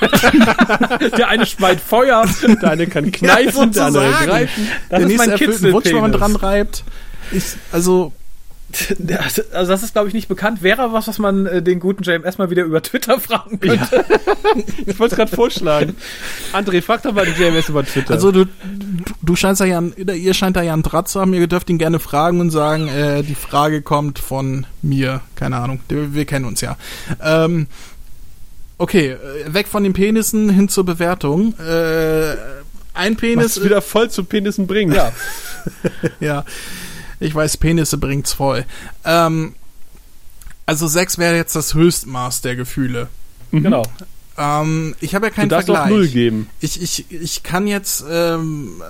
Der 1.16 1.28
eine 1.28 1.46
speit 1.46 1.80
Feuer. 1.80 2.24
der 2.60 2.70
eine 2.70 2.86
kann 2.86 3.10
kneifen, 3.12 3.72
der 3.72 3.86
andere 3.86 4.10
greifen. 4.10 4.68
Das 4.88 5.00
der 5.00 5.08
ist 5.08 5.16
mein 5.16 5.28
nächste 5.28 5.46
erfüllt 5.46 5.64
einen 5.64 5.72
Wunsch, 5.74 5.86
wenn 5.86 6.00
man 6.00 6.12
dran 6.12 6.36
reibt. 6.36 6.84
Ich, 7.32 7.44
also, 7.72 8.12
Also 9.52 9.70
das 9.70 9.82
ist, 9.82 9.92
glaube 9.92 10.08
ich, 10.08 10.14
nicht 10.14 10.28
bekannt. 10.28 10.62
Wäre 10.62 10.92
was, 10.92 11.08
was 11.08 11.18
man 11.18 11.46
äh, 11.46 11.62
den 11.62 11.80
guten 11.80 12.02
JMS 12.02 12.38
mal 12.38 12.50
wieder 12.50 12.64
über 12.64 12.82
Twitter 12.82 13.20
fragen 13.20 13.60
könnte. 13.60 14.04
Ich 14.86 14.98
wollte 14.98 15.14
es 15.14 15.16
gerade 15.16 15.34
vorschlagen. 15.34 15.96
André, 16.52 16.82
frag 16.82 17.02
doch 17.02 17.12
mal 17.14 17.24
den 17.24 17.34
JMS 17.34 17.70
über 17.70 17.84
Twitter. 17.84 18.12
Also 18.12 18.32
du, 18.32 18.44
du, 18.44 18.50
du 19.22 19.36
scheinst 19.36 19.60
da 19.60 19.64
ja, 19.64 19.78
ein- 19.78 19.92
oder 19.94 20.14
ihr 20.14 20.34
scheint 20.34 20.56
da 20.56 20.62
ja 20.62 20.74
einen 20.74 20.82
Draht 20.82 21.08
zu 21.08 21.20
haben. 21.20 21.32
Ihr 21.32 21.46
dürft 21.46 21.70
ihn 21.70 21.78
gerne 21.78 21.98
fragen 21.98 22.40
und 22.40 22.50
sagen, 22.50 22.88
äh, 22.88 23.22
die 23.22 23.34
Frage 23.34 23.80
kommt 23.80 24.18
von 24.18 24.66
mir. 24.82 25.22
Keine 25.36 25.56
Ahnung, 25.56 25.80
wir, 25.88 26.12
wir 26.14 26.24
kennen 26.26 26.44
uns 26.44 26.60
ja. 26.60 26.76
Ähm, 27.22 27.66
okay, 28.78 29.12
äh, 29.12 29.54
weg 29.54 29.68
von 29.68 29.84
den 29.84 29.94
Penissen 29.94 30.50
hin 30.50 30.68
zur 30.68 30.84
Bewertung. 30.84 31.54
Äh, 31.58 32.36
ein 32.94 33.16
Penis, 33.16 33.56
was 33.56 33.64
wieder 33.64 33.80
voll 33.80 34.10
zu 34.10 34.24
Penissen 34.24 34.66
bringen. 34.66 34.92
Ja. 34.92 35.12
ja, 36.20 36.44
ich 37.22 37.34
weiß, 37.34 37.56
Penisse 37.56 37.96
bringt's 37.98 38.32
voll. 38.32 38.64
Ähm, 39.04 39.54
also 40.66 40.86
sechs 40.86 41.18
wäre 41.18 41.36
jetzt 41.36 41.54
das 41.56 41.74
Höchstmaß 41.74 42.40
der 42.42 42.56
Gefühle. 42.56 43.08
Mhm. 43.50 43.62
Genau. 43.62 43.82
Ähm, 44.38 44.94
ich 45.00 45.14
habe 45.14 45.26
ja 45.26 45.30
keinen 45.30 45.48
du 45.48 45.54
darfst 45.56 45.66
Vergleich. 45.66 45.84
auch 45.86 45.90
null 45.90 46.08
geben. 46.08 46.48
Ich, 46.60 46.80
ich, 46.80 47.10
ich 47.10 47.42
kann 47.42 47.66
jetzt, 47.66 48.04
ähm, 48.10 48.82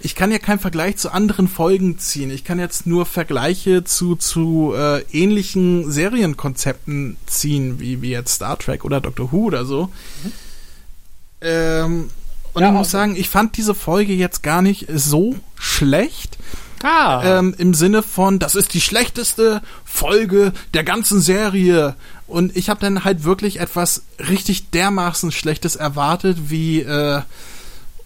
ich 0.00 0.14
kann 0.14 0.30
ja 0.30 0.38
keinen 0.38 0.60
Vergleich 0.60 0.96
zu 0.96 1.10
anderen 1.12 1.48
Folgen 1.48 1.98
ziehen. 1.98 2.30
Ich 2.30 2.44
kann 2.44 2.58
jetzt 2.58 2.86
nur 2.86 3.04
Vergleiche 3.04 3.84
zu, 3.84 4.14
zu 4.16 4.72
äh, 4.76 5.00
ähnlichen 5.12 5.90
Serienkonzepten 5.90 7.16
ziehen, 7.26 7.80
wie, 7.80 8.00
wie 8.00 8.10
jetzt 8.10 8.36
Star 8.36 8.58
Trek 8.58 8.84
oder 8.84 9.00
Doctor 9.00 9.30
Who 9.32 9.44
oder 9.46 9.64
so. 9.66 9.90
Ähm, 11.40 12.10
und 12.54 12.62
Ja, 12.62 12.68
ich 12.68 12.72
muss 12.72 12.86
also- 12.88 12.98
sagen, 12.98 13.16
ich 13.16 13.28
fand 13.28 13.56
diese 13.56 13.74
Folge 13.74 14.12
jetzt 14.14 14.42
gar 14.42 14.62
nicht 14.62 14.86
so 14.92 15.36
schlecht. 15.56 16.38
Ah. 16.82 17.38
Ähm, 17.38 17.54
Im 17.58 17.74
Sinne 17.74 18.02
von, 18.02 18.38
das 18.38 18.54
ist 18.54 18.74
die 18.74 18.80
schlechteste 18.80 19.62
Folge 19.84 20.52
der 20.74 20.84
ganzen 20.84 21.20
Serie. 21.20 21.94
Und 22.26 22.56
ich 22.56 22.68
habe 22.68 22.80
dann 22.80 23.04
halt 23.04 23.24
wirklich 23.24 23.60
etwas 23.60 24.02
richtig 24.28 24.70
dermaßen 24.70 25.32
Schlechtes 25.32 25.76
erwartet, 25.76 26.50
wie, 26.50 26.80
äh, 26.80 27.22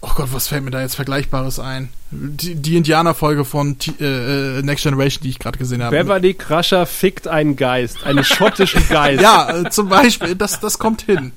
oh 0.01 0.11
Gott, 0.15 0.29
was 0.31 0.47
fällt 0.47 0.63
mir 0.63 0.71
da 0.71 0.81
jetzt 0.81 0.95
Vergleichbares 0.95 1.59
ein? 1.59 1.89
Die, 2.11 2.55
die 2.55 2.77
Indianerfolge 2.77 3.43
von 3.43 3.79
T 3.79 3.91
äh, 3.99 4.59
äh, 4.59 4.61
Next 4.61 4.83
Generation, 4.83 5.23
die 5.23 5.29
ich 5.29 5.39
gerade 5.39 5.57
gesehen 5.57 5.81
habe. 5.81 5.95
Beverly 5.95 6.33
Crusher 6.33 6.85
fickt 6.85 7.27
einen 7.27 7.55
Geist, 7.55 8.03
einen 8.03 8.23
schottischen 8.23 8.87
Geist. 8.89 9.21
Ja, 9.21 9.61
äh, 9.61 9.69
zum 9.69 9.89
Beispiel, 9.89 10.35
das, 10.35 10.59
das 10.59 10.77
kommt 10.77 11.01
hin. 11.01 11.31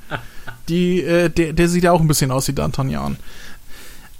Die, 0.68 1.00
äh, 1.02 1.30
der, 1.30 1.52
der 1.52 1.68
sieht 1.68 1.84
ja 1.84 1.92
auch 1.92 2.00
ein 2.00 2.08
bisschen 2.08 2.30
aus 2.30 2.48
wie 2.48 2.52
D'Artagnan. 2.52 3.16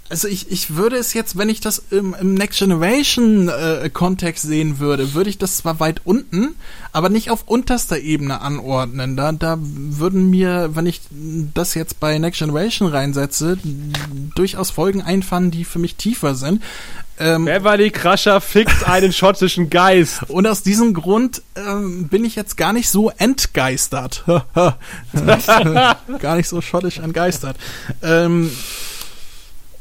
Also 0.09 0.27
ich, 0.29 0.49
ich 0.51 0.75
würde 0.75 0.95
es 0.95 1.13
jetzt, 1.13 1.37
wenn 1.37 1.49
ich 1.49 1.59
das 1.59 1.83
im, 1.91 2.15
im 2.19 2.33
Next 2.33 2.59
Generation 2.59 3.49
äh, 3.49 3.89
Kontext 3.91 4.43
sehen 4.43 4.79
würde, 4.79 5.13
würde 5.13 5.29
ich 5.29 5.37
das 5.37 5.57
zwar 5.57 5.81
weit 5.81 6.01
unten, 6.05 6.55
aber 6.93 7.09
nicht 7.09 7.29
auf 7.29 7.43
unterster 7.45 7.99
Ebene 7.99 8.39
anordnen. 8.39 9.17
Da, 9.17 9.33
da 9.33 9.57
würden 9.59 10.29
mir, 10.29 10.69
wenn 10.73 10.85
ich 10.85 11.01
das 11.53 11.73
jetzt 11.73 11.99
bei 11.99 12.17
Next 12.19 12.39
Generation 12.39 12.87
reinsetze, 12.87 13.57
durchaus 14.35 14.71
Folgen 14.71 15.01
einfallen, 15.01 15.51
die 15.51 15.65
für 15.65 15.79
mich 15.79 15.95
tiefer 15.95 16.35
sind. 16.35 16.63
Ähm, 17.19 17.45
Beverly 17.45 17.89
Crusher 17.89 18.39
fickt 18.39 18.87
einen 18.87 19.11
schottischen 19.13 19.69
Geist. 19.69 20.23
und 20.29 20.47
aus 20.47 20.63
diesem 20.63 20.93
Grund 20.93 21.41
ähm, 21.55 22.07
bin 22.07 22.23
ich 22.23 22.35
jetzt 22.35 22.55
gar 22.55 22.71
nicht 22.73 22.89
so 22.89 23.09
entgeistert. 23.09 24.23
gar 26.19 26.35
nicht 26.35 26.47
so 26.47 26.61
schottisch 26.61 26.99
entgeistert. 26.99 27.57
Ähm, 28.03 28.51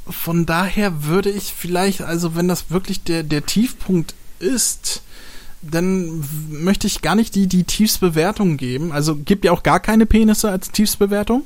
von 0.08 0.46
daher 0.46 1.04
würde 1.04 1.30
ich 1.30 1.52
vielleicht, 1.56 2.02
also 2.02 2.34
wenn 2.36 2.48
das 2.48 2.70
wirklich 2.70 3.02
der, 3.02 3.22
der 3.22 3.44
Tiefpunkt 3.46 4.14
ist, 4.38 5.02
dann 5.62 6.22
w- 6.22 6.58
möchte 6.58 6.86
ich 6.86 7.02
gar 7.02 7.14
nicht 7.14 7.34
die, 7.34 7.46
die 7.48 7.64
Tiefsbewertung 7.64 8.56
geben. 8.56 8.92
Also 8.92 9.16
gibt 9.16 9.44
ja 9.44 9.52
auch 9.52 9.62
gar 9.62 9.80
keine 9.80 10.06
Penisse 10.06 10.50
als 10.50 10.70
Tiefsbewertung? 10.70 11.42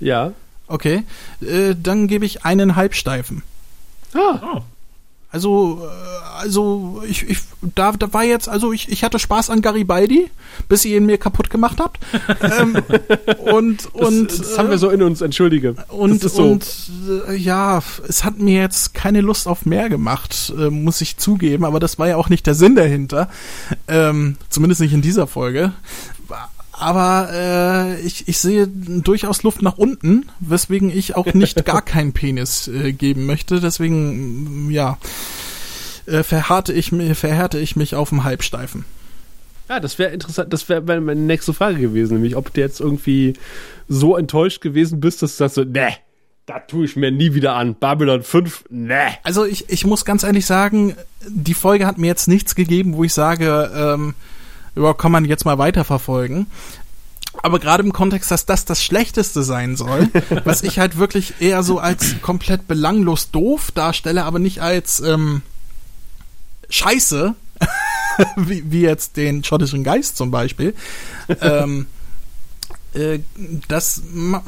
Ja. 0.00 0.32
Okay. 0.66 1.04
Äh, 1.40 1.74
dann 1.80 2.08
gebe 2.08 2.26
ich 2.26 2.44
einen 2.44 2.74
Halbsteifen. 2.76 3.42
Ah. 4.14 4.62
Also, 5.30 5.82
äh, 5.82 6.40
also 6.40 7.02
ich, 7.06 7.28
ich 7.28 7.38
da, 7.74 7.92
da 7.92 8.12
war 8.14 8.24
jetzt, 8.24 8.48
also 8.48 8.72
ich, 8.72 8.88
ich 8.88 9.04
hatte 9.04 9.18
Spaß 9.18 9.50
an 9.50 9.60
Garibaldi, 9.60 10.30
bis 10.68 10.86
ihr 10.86 10.96
ihn 10.96 11.04
mir 11.04 11.18
kaputt 11.18 11.50
gemacht 11.50 11.78
habt. 11.80 11.98
ähm, 12.60 12.76
und 13.44 13.92
und 13.94 14.30
das, 14.30 14.38
das 14.38 14.58
haben 14.58 14.70
wir 14.70 14.78
so 14.78 14.88
in 14.88 15.02
uns, 15.02 15.20
entschuldige. 15.20 15.74
und, 15.88 16.22
so. 16.22 16.42
und 16.42 16.66
äh, 17.28 17.36
ja, 17.36 17.82
es 18.08 18.24
hat 18.24 18.38
mir 18.38 18.60
jetzt 18.60 18.94
keine 18.94 19.20
Lust 19.20 19.46
auf 19.46 19.66
mehr 19.66 19.90
gemacht, 19.90 20.52
äh, 20.56 20.70
muss 20.70 21.00
ich 21.02 21.18
zugeben, 21.18 21.64
aber 21.64 21.78
das 21.78 21.98
war 21.98 22.08
ja 22.08 22.16
auch 22.16 22.30
nicht 22.30 22.46
der 22.46 22.54
Sinn 22.54 22.74
dahinter. 22.74 23.28
Ähm, 23.86 24.36
zumindest 24.48 24.80
nicht 24.80 24.94
in 24.94 25.02
dieser 25.02 25.26
Folge. 25.26 25.72
Aber 26.78 27.28
äh, 27.32 28.00
ich, 28.00 28.28
ich 28.28 28.38
sehe 28.38 28.66
durchaus 28.68 29.42
Luft 29.42 29.62
nach 29.62 29.78
unten, 29.78 30.30
weswegen 30.40 30.90
ich 30.90 31.16
auch 31.16 31.32
nicht 31.34 31.64
gar 31.64 31.82
keinen 31.82 32.12
Penis 32.12 32.68
äh, 32.68 32.92
geben 32.92 33.26
möchte. 33.26 33.60
Deswegen, 33.60 34.70
ja, 34.70 34.98
äh, 36.06 36.22
verhärte 36.22 36.72
ich, 36.72 36.90
verhärte 36.90 37.58
ich 37.58 37.76
mich 37.76 37.94
auf 37.94 38.10
dem 38.10 38.24
Halbsteifen. 38.24 38.84
Ja, 39.68 39.80
das 39.80 39.98
wäre 39.98 40.12
interessant. 40.12 40.52
Das 40.52 40.68
wäre 40.68 41.00
meine 41.00 41.20
nächste 41.20 41.52
Frage 41.52 41.78
gewesen, 41.78 42.14
nämlich 42.14 42.36
ob 42.36 42.52
du 42.54 42.60
jetzt 42.60 42.80
irgendwie 42.80 43.34
so 43.88 44.16
enttäuscht 44.16 44.60
gewesen 44.60 45.00
bist, 45.00 45.22
dass 45.22 45.32
du 45.32 45.36
sagst 45.38 45.54
so, 45.56 45.64
ne, 45.64 45.94
da 46.46 46.60
tue 46.60 46.86
ich 46.86 46.96
mir 46.96 47.10
nie 47.10 47.34
wieder 47.34 47.54
an. 47.54 47.74
Babylon 47.74 48.22
5, 48.22 48.64
ne. 48.70 49.08
Also 49.22 49.44
ich, 49.44 49.68
ich 49.68 49.84
muss 49.84 50.06
ganz 50.06 50.22
ehrlich 50.22 50.46
sagen, 50.46 50.96
die 51.28 51.54
Folge 51.54 51.86
hat 51.86 51.98
mir 51.98 52.06
jetzt 52.06 52.28
nichts 52.28 52.54
gegeben, 52.54 52.96
wo 52.96 53.04
ich 53.04 53.12
sage, 53.12 53.70
ähm, 53.74 54.14
ja, 54.78 54.94
kann 54.94 55.12
man 55.12 55.24
jetzt 55.24 55.44
mal 55.44 55.58
weiterverfolgen. 55.58 56.46
Aber 57.42 57.58
gerade 57.58 57.82
im 57.82 57.92
Kontext, 57.92 58.30
dass 58.30 58.46
das 58.46 58.64
das 58.64 58.82
Schlechteste 58.82 59.42
sein 59.42 59.76
soll, 59.76 60.08
was 60.44 60.62
ich 60.62 60.78
halt 60.78 60.98
wirklich 60.98 61.34
eher 61.40 61.62
so 61.62 61.78
als 61.78 62.16
komplett 62.22 62.66
belanglos 62.66 63.30
doof 63.30 63.70
darstelle, 63.72 64.24
aber 64.24 64.38
nicht 64.38 64.60
als 64.60 65.00
ähm, 65.00 65.42
Scheiße, 66.68 67.34
wie, 68.36 68.70
wie 68.70 68.80
jetzt 68.80 69.16
den 69.16 69.44
schottischen 69.44 69.84
Geist 69.84 70.16
zum 70.16 70.30
Beispiel. 70.30 70.74
ähm, 71.40 71.82
äh, 71.82 71.97
das 73.68 74.02
ma- 74.12 74.42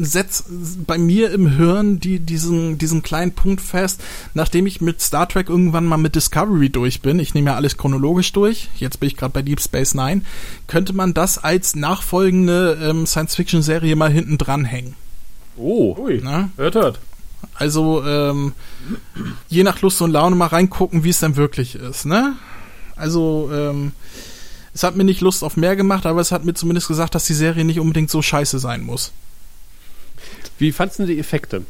setzt 0.00 0.46
bei 0.86 0.96
mir 0.96 1.30
im 1.30 1.46
Hirn 1.46 2.00
die, 2.00 2.18
diesen, 2.18 2.78
diesen 2.78 3.02
kleinen 3.02 3.32
Punkt 3.32 3.60
fest, 3.60 4.00
nachdem 4.34 4.66
ich 4.66 4.80
mit 4.80 5.00
Star 5.00 5.28
Trek 5.28 5.48
irgendwann 5.48 5.84
mal 5.84 5.98
mit 5.98 6.14
Discovery 6.14 6.70
durch 6.70 7.02
bin, 7.02 7.18
ich 7.18 7.34
nehme 7.34 7.50
ja 7.50 7.56
alles 7.56 7.76
chronologisch 7.76 8.32
durch, 8.32 8.70
jetzt 8.76 8.98
bin 8.98 9.08
ich 9.08 9.16
gerade 9.16 9.34
bei 9.34 9.42
Deep 9.42 9.60
Space 9.60 9.94
Nine, 9.94 10.22
könnte 10.66 10.94
man 10.94 11.12
das 11.12 11.36
als 11.38 11.76
nachfolgende 11.76 12.78
ähm, 12.82 13.06
Science-Fiction-Serie 13.06 13.94
mal 13.94 14.10
hinten 14.10 14.38
dran 14.38 14.64
hängen. 14.64 14.94
Oh. 15.56 15.94
Ui. 15.98 16.20
Ne? 16.22 16.50
Hört, 16.56 16.74
hört. 16.74 16.98
Also 17.54 18.02
ähm, 18.04 18.52
je 19.48 19.64
nach 19.64 19.82
Lust 19.82 20.00
und 20.00 20.12
Laune 20.12 20.34
mal 20.34 20.46
reingucken, 20.46 21.04
wie 21.04 21.10
es 21.10 21.20
denn 21.20 21.36
wirklich 21.36 21.74
ist, 21.74 22.06
ne? 22.06 22.36
Also 22.96 23.50
ähm, 23.52 23.92
es 24.74 24.82
hat 24.82 24.96
mir 24.96 25.04
nicht 25.04 25.20
Lust 25.20 25.44
auf 25.44 25.56
mehr 25.56 25.76
gemacht, 25.76 26.06
aber 26.06 26.20
es 26.20 26.32
hat 26.32 26.44
mir 26.44 26.54
zumindest 26.54 26.88
gesagt, 26.88 27.14
dass 27.14 27.24
die 27.24 27.34
Serie 27.34 27.64
nicht 27.64 27.80
unbedingt 27.80 28.10
so 28.10 28.22
scheiße 28.22 28.58
sein 28.58 28.82
muss. 28.82 29.12
Wie 30.58 30.72
fandst 30.72 30.98
du 30.98 31.06
die 31.06 31.18
Effekte? 31.18 31.64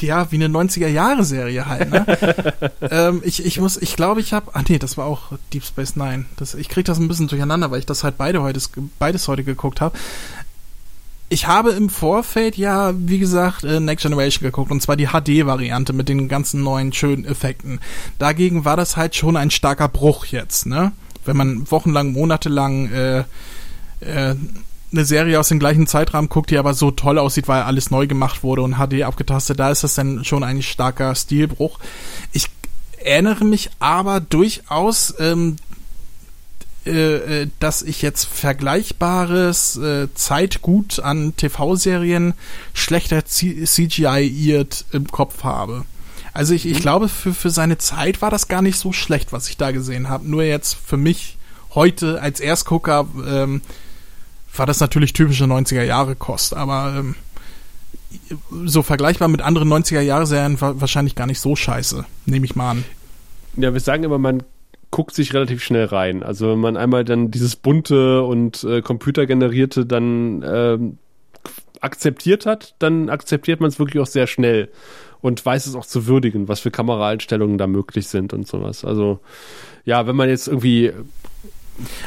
Ja, 0.00 0.30
wie 0.30 0.36
eine 0.36 0.46
90er-Jahre-Serie 0.46 1.66
halt, 1.66 1.90
ne? 1.90 2.72
ähm, 2.90 3.22
ich, 3.24 3.44
ich 3.44 3.58
muss, 3.58 3.76
ich 3.76 3.96
glaube, 3.96 4.20
ich 4.20 4.32
habe, 4.32 4.54
ah 4.54 4.62
nee, 4.68 4.78
das 4.78 4.96
war 4.96 5.06
auch 5.06 5.32
Deep 5.52 5.64
Space 5.64 5.96
Nine. 5.96 6.26
Das, 6.36 6.54
ich 6.54 6.68
krieg 6.68 6.84
das 6.84 6.98
ein 6.98 7.08
bisschen 7.08 7.28
durcheinander, 7.28 7.70
weil 7.70 7.80
ich 7.80 7.86
das 7.86 8.04
halt 8.04 8.16
beide 8.18 8.42
heute, 8.42 8.60
beides 8.98 9.26
heute 9.28 9.44
geguckt 9.44 9.80
habe. 9.80 9.96
Ich 11.32 11.46
habe 11.46 11.70
im 11.70 11.90
Vorfeld 11.90 12.56
ja, 12.56 12.92
wie 12.96 13.20
gesagt, 13.20 13.62
äh, 13.62 13.78
Next 13.78 14.02
Generation 14.02 14.42
geguckt 14.42 14.72
und 14.72 14.82
zwar 14.82 14.96
die 14.96 15.06
HD-Variante 15.06 15.92
mit 15.92 16.08
den 16.08 16.28
ganzen 16.28 16.64
neuen 16.64 16.92
schönen 16.92 17.24
Effekten. 17.24 17.78
Dagegen 18.18 18.64
war 18.64 18.76
das 18.76 18.96
halt 18.96 19.14
schon 19.14 19.36
ein 19.36 19.52
starker 19.52 19.86
Bruch 19.86 20.24
jetzt, 20.26 20.66
ne? 20.66 20.90
Wenn 21.24 21.36
man 21.36 21.70
wochenlang, 21.70 22.12
monatelang 22.12 22.90
äh, 22.90 23.20
äh, 24.00 24.34
eine 24.92 25.04
Serie 25.04 25.38
aus 25.38 25.46
dem 25.46 25.60
gleichen 25.60 25.86
Zeitrahmen 25.86 26.28
guckt, 26.28 26.50
die 26.50 26.58
aber 26.58 26.74
so 26.74 26.90
toll 26.90 27.16
aussieht, 27.16 27.46
weil 27.46 27.62
alles 27.62 27.92
neu 27.92 28.08
gemacht 28.08 28.42
wurde 28.42 28.62
und 28.62 28.78
HD 28.78 29.04
abgetastet, 29.04 29.60
da 29.60 29.70
ist 29.70 29.84
das 29.84 29.94
dann 29.94 30.24
schon 30.24 30.42
ein 30.42 30.62
starker 30.62 31.14
Stilbruch. 31.14 31.78
Ich 32.32 32.48
erinnere 32.98 33.44
mich 33.44 33.70
aber 33.78 34.18
durchaus, 34.18 35.14
ähm, 35.20 35.56
äh, 36.86 37.42
äh, 37.42 37.48
dass 37.60 37.82
ich 37.82 38.00
jetzt 38.02 38.24
vergleichbares 38.24 39.76
äh, 39.76 40.08
Zeitgut 40.14 41.00
an 41.00 41.34
TV-Serien 41.36 42.34
schlechter 42.72 43.24
CGI-iert 43.24 44.84
im 44.92 45.06
Kopf 45.08 45.44
habe. 45.44 45.84
Also 46.32 46.54
ich, 46.54 46.64
ich 46.66 46.80
glaube, 46.80 47.08
für, 47.08 47.34
für 47.34 47.50
seine 47.50 47.76
Zeit 47.78 48.22
war 48.22 48.30
das 48.30 48.48
gar 48.48 48.62
nicht 48.62 48.78
so 48.78 48.92
schlecht, 48.92 49.32
was 49.32 49.48
ich 49.48 49.56
da 49.56 49.72
gesehen 49.72 50.08
habe. 50.08 50.28
Nur 50.28 50.42
jetzt 50.44 50.74
für 50.74 50.96
mich 50.96 51.36
heute 51.74 52.20
als 52.22 52.40
Erstgucker 52.40 53.06
ähm, 53.26 53.62
war 54.56 54.66
das 54.66 54.80
natürlich 54.80 55.12
typische 55.12 55.44
90er-Jahre-Kost, 55.44 56.54
aber 56.54 56.94
ähm, 56.98 57.14
so 58.64 58.82
vergleichbar 58.82 59.28
mit 59.28 59.42
anderen 59.42 59.68
90er-Jahre-Serien 59.68 60.60
wa- 60.60 60.74
wahrscheinlich 60.80 61.14
gar 61.14 61.26
nicht 61.26 61.40
so 61.40 61.54
scheiße, 61.56 62.04
nehme 62.26 62.44
ich 62.46 62.56
mal 62.56 62.70
an. 62.70 62.84
Ja, 63.56 63.72
wir 63.72 63.80
sagen 63.80 64.04
immer, 64.04 64.18
man 64.18 64.42
guckt 64.90 65.14
sich 65.14 65.34
relativ 65.34 65.62
schnell 65.62 65.86
rein. 65.86 66.22
Also 66.22 66.50
wenn 66.50 66.58
man 66.58 66.76
einmal 66.76 67.04
dann 67.04 67.30
dieses 67.30 67.56
bunte 67.56 68.22
und 68.22 68.64
äh, 68.64 68.82
computergenerierte 68.82 69.86
dann 69.86 70.44
ähm, 70.46 70.98
akzeptiert 71.80 72.46
hat, 72.46 72.74
dann 72.78 73.08
akzeptiert 73.08 73.60
man 73.60 73.68
es 73.68 73.78
wirklich 73.78 74.02
auch 74.02 74.06
sehr 74.06 74.26
schnell 74.26 74.68
und 75.20 75.44
weiß 75.44 75.66
es 75.66 75.74
auch 75.74 75.86
zu 75.86 76.06
würdigen, 76.06 76.48
was 76.48 76.60
für 76.60 76.70
Kameraeinstellungen 76.70 77.58
da 77.58 77.66
möglich 77.66 78.08
sind 78.08 78.32
und 78.32 78.46
sowas. 78.46 78.84
Also 78.84 79.20
ja, 79.84 80.06
wenn 80.06 80.16
man 80.16 80.28
jetzt 80.28 80.48
irgendwie 80.48 80.92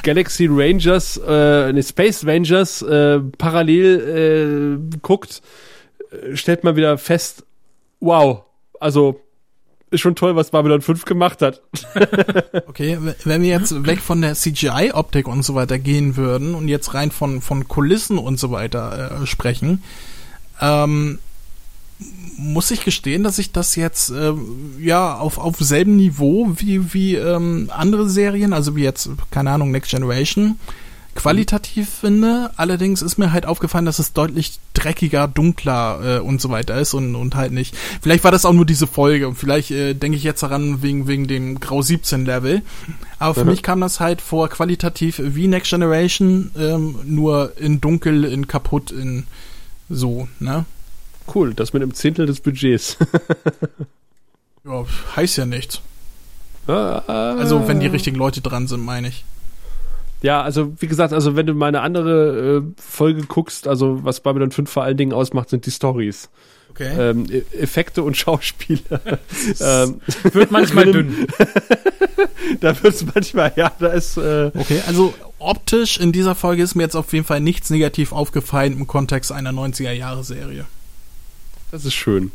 Galaxy 0.04 0.48
Rangers, 0.50 1.18
äh, 1.26 1.74
nee, 1.74 1.82
Space 1.82 2.26
Rangers 2.26 2.82
äh, 2.82 3.20
parallel 3.38 4.80
äh, 4.94 4.98
guckt, 5.02 5.42
äh, 6.12 6.36
stellt 6.36 6.64
man 6.64 6.76
wieder 6.76 6.98
fest, 6.98 7.46
wow. 8.00 8.44
Also, 8.80 9.22
ist 9.94 10.02
schon 10.02 10.16
toll, 10.16 10.36
was 10.36 10.52
Babylon 10.52 10.82
5 10.82 11.06
gemacht 11.06 11.42
hat. 11.42 11.62
okay, 12.68 12.98
wenn 13.24 13.42
wir 13.42 13.50
jetzt 13.50 13.86
weg 13.86 14.00
von 14.00 14.22
der 14.22 14.34
CGI-Optik 14.36 15.28
und 15.28 15.44
so 15.44 15.56
weiter 15.56 15.80
gehen 15.80 16.18
würden 16.18 16.56
und 16.56 16.68
jetzt 16.68 16.94
rein 16.94 17.12
von, 17.12 17.42
von 17.42 17.68
Kulissen 17.68 18.18
und 18.18 18.40
so 18.40 18.52
weiter 18.52 19.22
äh, 19.22 19.26
sprechen, 19.26 19.84
ähm, 20.60 21.20
muss 22.38 22.72
ich 22.72 22.84
gestehen, 22.84 23.24
dass 23.24 23.40
ich 23.40 23.52
das 23.52 23.76
jetzt 23.76 24.10
äh, 24.10 24.34
ja 24.80 25.16
auf 25.16 25.38
auf 25.38 25.58
selben 25.60 25.96
Niveau 25.96 26.52
wie 26.58 26.94
wie 26.94 27.16
ähm, 27.16 27.70
andere 27.72 28.10
Serien, 28.10 28.52
also 28.52 28.76
wie 28.76 28.84
jetzt 28.84 29.10
keine 29.32 29.52
Ahnung 29.52 29.72
Next 29.72 29.92
Generation 29.92 30.60
qualitativ 31.16 31.90
finde. 31.90 32.52
Allerdings 32.56 33.02
ist 33.02 33.18
mir 33.18 33.32
halt 33.32 33.46
aufgefallen, 33.46 33.86
dass 33.86 34.00
es 34.00 34.14
deutlich 34.14 34.60
dreckiger, 34.74 35.28
dunkler 35.28 36.18
äh, 36.18 36.20
und 36.20 36.42
so 36.42 36.50
weiter 36.50 36.80
ist 36.80 36.94
und, 36.94 37.16
und 37.16 37.36
halt 37.36 37.52
nicht. 37.52 37.76
Vielleicht 38.02 38.24
war 38.24 38.32
das 38.32 38.46
auch 38.46 38.54
nur 38.54 38.66
diese 38.66 38.88
Folge 38.88 39.28
und 39.28 39.36
vielleicht 39.36 39.72
äh, 39.72 39.94
denke 39.94 40.18
ich 40.18 40.24
jetzt 40.24 40.44
daran 40.44 40.82
wegen, 40.82 41.08
wegen 41.08 41.28
dem 41.28 41.60
Grau 41.60 41.82
17 41.82 42.26
Level. 42.26 42.62
Aber 43.20 43.34
für 43.34 43.46
mhm. 43.46 43.52
mich 43.52 43.64
kam 43.64 43.82
das 43.82 44.00
halt 44.00 44.22
vor 44.22 44.50
qualitativ 44.50 45.22
wie 45.24 45.48
Next 45.48 45.70
Generation, 45.70 46.52
ähm, 46.58 46.96
nur 47.06 47.54
in 47.58 47.80
dunkel, 47.82 48.26
in 48.26 48.48
kaputt, 48.48 48.92
in 48.92 49.26
so, 49.90 50.28
ne? 50.40 50.66
Cool, 51.34 51.54
das 51.54 51.74
mit 51.74 51.82
einem 51.82 51.94
Zehntel 51.94 52.26
des 52.26 52.42
Budgets. 52.42 52.98
ja, 54.66 54.86
heißt 55.16 55.38
ja 55.38 55.46
nichts. 55.46 55.82
Ah, 56.68 57.36
also, 57.38 57.68
wenn 57.68 57.80
die 57.80 57.88
richtigen 57.88 58.18
Leute 58.18 58.42
dran 58.42 58.68
sind, 58.68 58.84
meine 58.84 59.10
ich. 59.10 59.26
Ja, 60.24 60.42
also 60.42 60.74
wie 60.80 60.88
gesagt, 60.88 61.12
also 61.12 61.36
wenn 61.36 61.46
du 61.46 61.54
mal 61.54 61.68
eine 61.68 61.82
andere 61.82 62.64
äh, 62.64 62.82
Folge 62.82 63.24
guckst, 63.24 63.68
also 63.68 64.06
was 64.06 64.22
Babylon 64.22 64.52
5 64.52 64.72
vor 64.72 64.84
allen 64.84 64.96
Dingen 64.96 65.12
ausmacht, 65.12 65.50
sind 65.50 65.66
die 65.66 65.72
Stories. 65.72 66.30
Okay. 66.72 66.92
Ähm, 66.98 67.28
e-, 67.30 67.44
Effekte 67.60 68.04
und 68.04 68.16
Schauspieler. 68.16 69.02
ähm, 69.60 70.00
wird 70.32 70.50
manchmal 70.50 70.92
dünn. 70.92 71.28
da 72.62 72.82
wird 72.82 72.96
es 72.96 73.06
manchmal, 73.14 73.52
ja, 73.58 73.74
da 73.78 73.88
ist. 73.88 74.16
Äh, 74.16 74.52
okay, 74.56 74.82
also 74.88 75.14
optisch 75.40 76.00
in 76.00 76.14
dieser 76.14 76.36
Folge 76.36 76.64
ist 76.64 76.74
mir 76.76 76.84
jetzt 76.84 76.96
auf 76.96 77.12
jeden 77.12 77.26
Fall 77.26 77.42
nichts 77.42 77.70
negativ 77.70 78.14
aufgefallen 78.14 78.74
im 78.74 78.88
Kontext 78.88 79.34
einer 79.34 79.52
90er-Jahre-Serie. 79.52 80.66
Das 81.70 81.84
ist 81.84 81.96
schön 81.96 82.32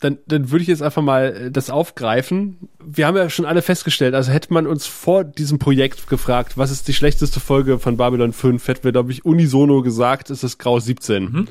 dann, 0.00 0.18
dann 0.26 0.50
würde 0.50 0.62
ich 0.62 0.68
jetzt 0.68 0.82
einfach 0.82 1.02
mal 1.02 1.26
äh, 1.26 1.50
das 1.50 1.70
aufgreifen. 1.70 2.56
Wir 2.82 3.06
haben 3.06 3.16
ja 3.16 3.28
schon 3.30 3.44
alle 3.44 3.62
festgestellt, 3.62 4.14
also 4.14 4.32
hätte 4.32 4.52
man 4.52 4.66
uns 4.66 4.86
vor 4.86 5.24
diesem 5.24 5.58
Projekt 5.58 6.08
gefragt, 6.08 6.56
was 6.56 6.70
ist 6.70 6.88
die 6.88 6.94
schlechteste 6.94 7.38
Folge 7.38 7.78
von 7.78 7.98
Babylon 7.98 8.32
5, 8.32 8.66
hätten 8.66 8.84
wir, 8.84 8.92
glaube 8.92 9.12
ich, 9.12 9.24
unisono 9.24 9.82
gesagt, 9.82 10.30
ist 10.30 10.42
es 10.42 10.58
Grau 10.58 10.80
17. 10.80 11.22
Mhm. 11.24 11.48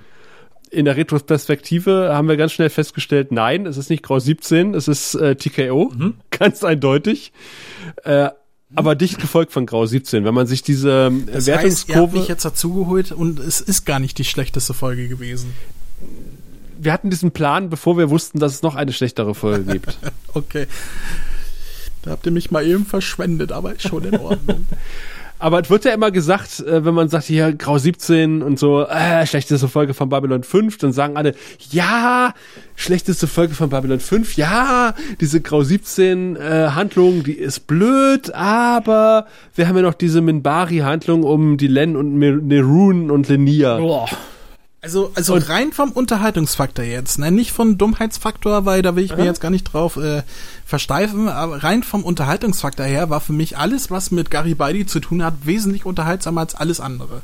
In 0.72 0.86
der 0.86 0.98
Retrospektive 0.98 2.12
haben 2.14 2.28
wir 2.28 2.38
ganz 2.38 2.52
schnell 2.52 2.70
festgestellt, 2.70 3.32
nein, 3.32 3.66
es 3.66 3.78
ist 3.78 3.90
nicht 3.90 4.04
Grau 4.04 4.20
17, 4.20 4.74
es 4.74 4.88
ist 4.88 5.16
äh, 5.16 5.36
TKO, 5.36 5.92
mhm. 5.96 6.16
ganz 6.32 6.64
eindeutig. 6.64 7.32
Äh, 8.04 8.30
aber 8.76 8.94
dicht 8.94 9.20
gefolgt 9.20 9.52
von 9.52 9.66
Grau 9.66 9.88
17. 9.88 10.26
Wenn 10.26 10.34
man 10.36 10.46
sich 10.46 10.62
diese 10.62 11.08
ähm, 11.08 11.28
das 11.32 11.48
Wertungskurve. 11.48 12.02
Heißt, 12.02 12.14
ihr 12.14 12.20
mich 12.20 12.28
jetzt 12.28 12.46
dazugeholt 12.46 13.12
und 13.12 13.40
es 13.40 13.62
ist 13.62 13.84
gar 13.86 14.00
nicht 14.00 14.20
die 14.20 14.26
schlechteste 14.26 14.76
Folge 14.76 15.08
gewesen 15.08 15.56
wir 16.80 16.93
hatten 16.93 17.10
diesen 17.10 17.31
Plan, 17.31 17.69
bevor 17.69 17.97
wir 17.97 18.10
wussten, 18.10 18.39
dass 18.39 18.53
es 18.53 18.61
noch 18.61 18.76
eine 18.76 18.93
schlechtere 18.93 19.35
Folge 19.35 19.73
gibt. 19.73 19.97
okay. 20.34 20.68
Da 22.01 22.11
habt 22.11 22.26
ihr 22.26 22.31
mich 22.31 22.49
mal 22.49 22.65
eben 22.65 22.85
verschwendet, 22.85 23.51
aber 23.51 23.73
ist 23.73 23.88
schon 23.88 24.06
in 24.06 24.18
Ordnung. 24.18 24.65
aber 25.39 25.60
es 25.60 25.69
wird 25.69 25.84
ja 25.84 25.93
immer 25.93 26.11
gesagt, 26.11 26.61
äh, 26.61 26.85
wenn 26.85 26.93
man 26.93 27.10
sagt, 27.10 27.26
hier 27.26 27.51
Grau 27.51 27.77
17 27.77 28.41
und 28.41 28.57
so, 28.57 28.88
äh, 28.88 29.27
schlechteste 29.27 29.68
Folge 29.68 29.93
von 29.93 30.07
Babylon 30.07 30.43
5, 30.43 30.77
dann 30.77 30.93
sagen 30.93 31.18
alle, 31.18 31.35
ja, 31.72 32.34
schlechteste 32.76 33.27
Folge 33.27 33.53
von 33.53 33.69
Babylon 33.69 33.99
5, 33.99 34.38
ja, 34.38 34.95
diese 35.19 35.41
Grau 35.41 35.61
17 35.61 36.38
äh, 36.38 36.69
Handlung, 36.69 37.23
die 37.23 37.34
ist 37.34 37.68
blöd, 37.68 38.34
aber 38.34 39.27
wir 39.56 39.68
haben 39.68 39.76
ja 39.76 39.81
noch 39.81 39.93
diese 39.93 40.22
Minbari-Handlung 40.22 41.23
um 41.23 41.57
die 41.57 41.68
Len 41.68 41.97
und 41.97 42.18
Nerun 42.18 43.11
und 43.11 43.27
Lenia. 43.27 43.77
Boah. 43.77 44.07
Also, 44.81 45.11
also 45.14 45.34
und 45.34 45.49
rein 45.49 45.73
vom 45.73 45.91
Unterhaltungsfaktor 45.91 46.85
jetzt, 46.85 47.19
ne? 47.19 47.31
nicht 47.31 47.51
von 47.51 47.77
Dummheitsfaktor, 47.77 48.65
weil 48.65 48.81
da 48.81 48.95
will 48.95 49.03
ich 49.03 49.15
mir 49.15 49.26
jetzt 49.26 49.41
gar 49.41 49.49
nicht 49.49 49.65
drauf 49.65 49.97
äh, 49.97 50.23
versteifen, 50.65 51.27
aber 51.27 51.64
rein 51.64 51.84
vom 51.84 52.06
Unterhaltungsfaktor 52.06 52.85
her 52.85 53.10
war 53.10 53.19
für 53.19 53.34
mich 53.34 53.57
alles, 53.57 53.91
was 53.91 54.11
mit 54.11 54.31
Garibaldi 54.31 54.85
zu 54.85 55.01
tun 55.01 55.22
hat, 55.22 55.34
wesentlich 55.43 55.85
unterhaltsamer 55.85 56.41
als 56.41 56.56
alles 56.56 56.80
andere. 56.80 57.22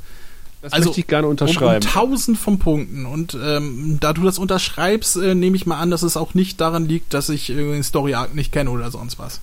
Das 0.62 0.74
also, 0.74 0.90
möchte 0.90 1.00
ich 1.00 1.08
gerne 1.08 1.28
unterschreiben. 1.28 1.86
Um, 1.86 1.88
um 1.88 1.94
tausend 1.94 2.38
von 2.38 2.60
Punkten. 2.60 3.06
Und 3.06 3.38
ähm, 3.42 4.00
da 4.02 4.12
du 4.12 4.24
das 4.24 4.38
unterschreibst, 4.38 5.16
äh, 5.16 5.34
nehme 5.34 5.56
ich 5.56 5.66
mal 5.66 5.80
an, 5.80 5.92
dass 5.92 6.02
es 6.04 6.18
auch 6.18 6.34
nicht 6.34 6.60
daran 6.60 6.88
liegt, 6.88 7.14
dass 7.14 7.30
ich 7.30 7.52
äh, 7.52 7.56
den 7.56 7.84
Story 7.84 8.16
Arc 8.16 8.36
nicht 8.36 8.52
kenne 8.52 8.70
oder 8.70 8.92
sonst 8.92 9.18
was. 9.18 9.40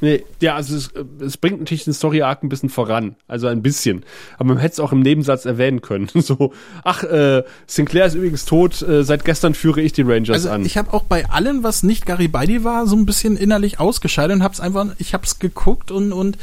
Nee, 0.00 0.24
ja, 0.40 0.56
also 0.56 0.76
es, 0.76 0.90
es 1.20 1.36
bringt 1.36 1.60
natürlich 1.60 1.84
den 1.84 1.92
Story-Arc 1.92 2.42
ein 2.42 2.48
bisschen 2.48 2.70
voran. 2.70 3.16
Also 3.28 3.48
ein 3.48 3.62
bisschen. 3.62 4.04
Aber 4.36 4.54
man 4.54 4.58
hätte 4.58 4.74
es 4.74 4.80
auch 4.80 4.92
im 4.92 5.00
Nebensatz 5.00 5.44
erwähnen 5.44 5.80
können. 5.80 6.08
So, 6.20 6.52
ach, 6.84 7.02
äh, 7.02 7.42
Sinclair 7.66 8.04
ist 8.06 8.14
übrigens 8.14 8.44
tot, 8.44 8.82
äh, 8.82 9.02
seit 9.04 9.24
gestern 9.24 9.54
führe 9.54 9.80
ich 9.80 9.92
die 9.92 10.02
Rangers 10.02 10.36
also 10.36 10.50
an. 10.50 10.64
Ich 10.64 10.76
habe 10.76 10.92
auch 10.92 11.02
bei 11.02 11.28
allem, 11.28 11.62
was 11.62 11.82
nicht 11.82 12.04
Garibaldi 12.04 12.62
war, 12.62 12.86
so 12.86 12.94
ein 12.94 13.06
bisschen 13.06 13.36
innerlich 13.36 13.80
ausgeschaltet 13.80 14.36
und 14.36 14.42
hab's 14.42 14.60
einfach, 14.60 14.86
ich 14.98 15.14
hab's 15.14 15.38
geguckt 15.38 15.90
und, 15.90 16.12
und 16.12 16.36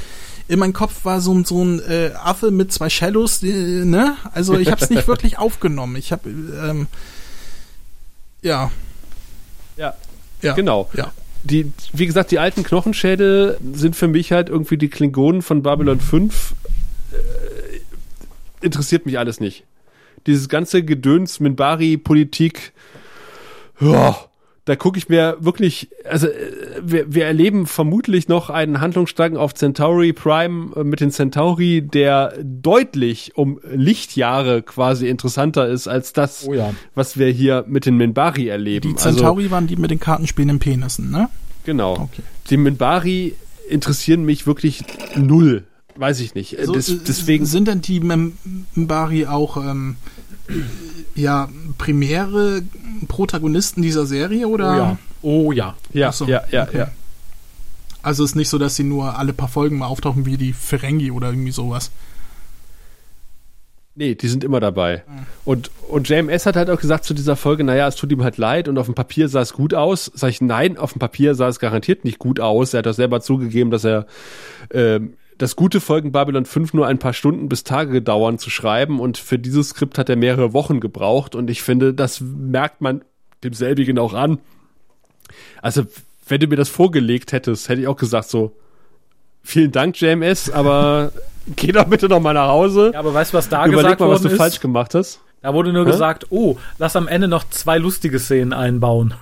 in 0.48 0.60
meinem 0.60 0.74
Kopf 0.74 1.06
war 1.06 1.22
so, 1.22 1.42
so 1.44 1.64
ein 1.64 1.80
äh, 1.88 2.12
Affe 2.22 2.50
mit 2.50 2.74
zwei 2.74 2.90
Shallows, 2.90 3.40
die, 3.40 3.54
ne? 3.54 4.18
Also 4.34 4.58
ich 4.58 4.72
hab's 4.72 4.90
nicht 4.90 5.08
wirklich 5.08 5.38
aufgenommen. 5.38 5.96
Ich 5.96 6.12
hab, 6.12 6.26
ähm, 6.26 6.88
ja. 8.42 8.72
Ja. 9.78 9.94
Ja. 10.42 10.54
Genau. 10.54 10.90
Ja 10.96 11.12
die, 11.44 11.72
wie 11.94 12.06
gesagt, 12.06 12.32
die 12.32 12.40
alten 12.40 12.64
Knochenschädel 12.64 13.58
sind 13.74 13.96
für 13.96 14.08
mich 14.08 14.32
halt 14.32 14.50
irgendwie 14.50 14.78
die 14.78 14.90
Klingonen 14.90 15.42
von 15.42 15.64
Babylon 15.64 16.00
5. 16.00 16.54
Äh, 17.12 18.66
interessiert 18.66 19.06
mich 19.06 19.18
alles 19.18 19.40
nicht. 19.40 19.64
Dieses 20.26 20.50
ganze 20.50 20.84
Gedöns, 20.84 21.40
Minbari-Politik, 21.40 22.74
ja, 23.80 24.18
da 24.68 24.76
gucke 24.76 24.98
ich 24.98 25.08
mir 25.08 25.38
wirklich, 25.40 25.90
also 26.04 26.28
äh, 26.28 26.32
wir, 26.82 27.14
wir 27.14 27.26
erleben 27.26 27.68
vermutlich 27.68 28.28
noch 28.28 28.50
einen 28.50 28.82
Handlungsstrang 28.82 29.38
auf 29.38 29.54
Centauri 29.54 30.12
Prime 30.12 30.76
äh, 30.76 30.84
mit 30.84 31.00
den 31.00 31.10
Centauri, 31.10 31.82
der 31.82 32.34
deutlich 32.44 33.38
um 33.38 33.62
Lichtjahre 33.72 34.62
quasi 34.62 35.08
interessanter 35.08 35.70
ist 35.70 35.88
als 35.88 36.12
das, 36.12 36.46
oh 36.46 36.54
ja. 36.54 36.74
was 36.96 37.18
wir 37.18 37.30
hier 37.30 37.64
mit 37.66 37.86
den 37.86 37.96
Minbari 37.96 38.50
erleben. 38.50 38.90
Die 38.90 38.96
Centauri 38.96 39.44
also, 39.44 39.52
waren 39.52 39.68
die 39.68 39.78
mit 39.78 39.90
den 39.90 40.02
Kartenspielen 40.02 40.60
Penissen, 40.60 41.12
ne? 41.12 41.30
Genau. 41.64 41.94
Okay. 41.94 42.24
Die 42.50 42.58
Minbari 42.58 43.36
interessieren 43.70 44.24
mich 44.24 44.48
wirklich 44.48 44.84
null. 45.16 45.64
Weiß 45.98 46.20
ich 46.20 46.36
nicht. 46.36 46.58
So, 46.64 46.74
Des, 46.74 47.04
deswegen 47.04 47.46
sind 47.46 47.68
denn 47.68 47.82
die 47.82 48.00
Minbari 48.00 49.26
auch 49.26 49.58
ähm, 49.58 49.98
ja 51.16 51.50
primäre 51.78 52.62
Protagonisten 53.08 53.82
dieser 53.82 54.06
Serie 54.06 54.48
oder? 54.48 54.72
Oh 54.72 54.78
ja. 54.78 54.98
Oh 55.22 55.52
ja. 55.52 55.76
Ja, 55.94 56.12
so, 56.12 56.26
ja, 56.26 56.44
ja, 56.52 56.64
okay. 56.64 56.78
ja. 56.78 56.92
Also 58.02 58.24
ist 58.24 58.36
nicht 58.36 58.50
so, 58.50 58.58
dass 58.58 58.76
sie 58.76 58.84
nur 58.84 59.18
alle 59.18 59.34
paar 59.34 59.50
Folgen 59.50 59.80
mal 59.80 59.88
auftauchen 59.88 60.26
wie 60.26 60.38
die 60.38 60.54
Ferengi 60.54 61.12
oder 61.12 61.30
irgendwie 61.30 61.52
sowas. 61.52 61.92
Nee, 63.96 64.14
die 64.14 64.28
sind 64.28 64.44
immer 64.44 64.60
dabei. 64.60 65.04
Mhm. 65.08 65.26
Und, 65.44 65.72
und 65.90 66.08
JMS 66.08 66.46
hat 66.46 66.56
halt 66.56 66.70
auch 66.70 66.80
gesagt 66.80 67.04
zu 67.04 67.16
dieser 67.16 67.36
Folge, 67.36 67.64
naja, 67.64 67.88
es 67.88 67.96
tut 67.96 68.12
ihm 68.12 68.24
halt 68.24 68.38
leid 68.38 68.68
und 68.68 68.78
auf 68.78 68.86
dem 68.86 68.94
Papier 68.94 69.28
sah 69.28 69.42
es 69.42 69.54
gut 69.54 69.74
aus. 69.74 70.12
Sag 70.14 70.30
ich, 70.30 70.40
nein, 70.40 70.78
auf 70.78 70.94
dem 70.94 71.00
Papier 71.00 71.34
sah 71.34 71.48
es 71.48 71.58
garantiert 71.58 72.06
nicht 72.06 72.20
gut 72.20 72.40
aus. 72.40 72.76
Er 72.76 72.80
hat 72.80 72.88
auch 72.88 72.94
selber 72.94 73.22
zugegeben, 73.22 73.72
dass 73.72 73.84
er 73.84 74.06
äh, 74.70 75.00
das 75.38 75.56
gute 75.56 75.80
Folgen 75.80 76.12
Babylon 76.12 76.46
5 76.46 76.74
nur 76.74 76.88
ein 76.88 77.00
paar 77.00 77.14
Stunden 77.14 77.50
bis 77.50 77.64
Tage 77.64 78.02
dauern 78.02 78.40
zu 78.40 78.50
schreiben 78.50 79.00
und 79.00 79.18
für 79.18 79.38
dieses 79.40 79.70
Skript 79.70 79.98
hat 79.98 80.10
er 80.10 80.16
mehrere 80.16 80.54
Wochen 80.54 80.80
gebraucht 80.80 81.36
und 81.36 81.50
ich 81.50 81.62
finde, 81.62 81.94
das 81.94 82.22
merkt 82.22 82.82
man 82.82 83.04
demselbigen 83.44 84.00
auch 84.00 84.14
an. 84.14 84.40
Also, 85.62 85.84
wenn 86.28 86.40
du 86.40 86.48
mir 86.48 86.56
das 86.56 86.70
vorgelegt 86.70 87.32
hättest, 87.32 87.70
hätte 87.70 87.82
ich 87.82 87.88
auch 87.88 87.98
gesagt 87.98 88.30
so, 88.30 88.54
vielen 89.44 89.72
Dank 89.72 90.00
JMS, 90.00 90.50
aber 90.50 91.12
geh 91.56 91.72
doch 91.72 91.86
bitte 91.86 92.10
noch 92.10 92.20
mal 92.20 92.34
nach 92.34 92.50
Hause. 92.50 92.92
Ja, 92.94 93.00
aber 93.00 93.14
weißt 93.14 93.34
du, 93.34 93.38
was 93.38 93.50
da 93.50 93.66
Überleg 93.66 93.84
gesagt 93.84 94.00
mal, 94.00 94.10
was 94.10 94.22
du 94.22 94.30
ist? 94.30 94.38
falsch 94.38 94.60
gemacht 94.60 94.96
hast. 94.96 95.22
Da 95.42 95.54
wurde 95.54 95.72
nur 95.72 95.86
Hä? 95.86 95.92
gesagt, 95.92 96.28
oh, 96.30 96.58
lass 96.80 96.96
am 96.96 97.08
Ende 97.08 97.28
noch 97.28 97.48
zwei 97.50 97.78
lustige 97.78 98.20
Szenen 98.20 98.54
einbauen. 98.54 99.14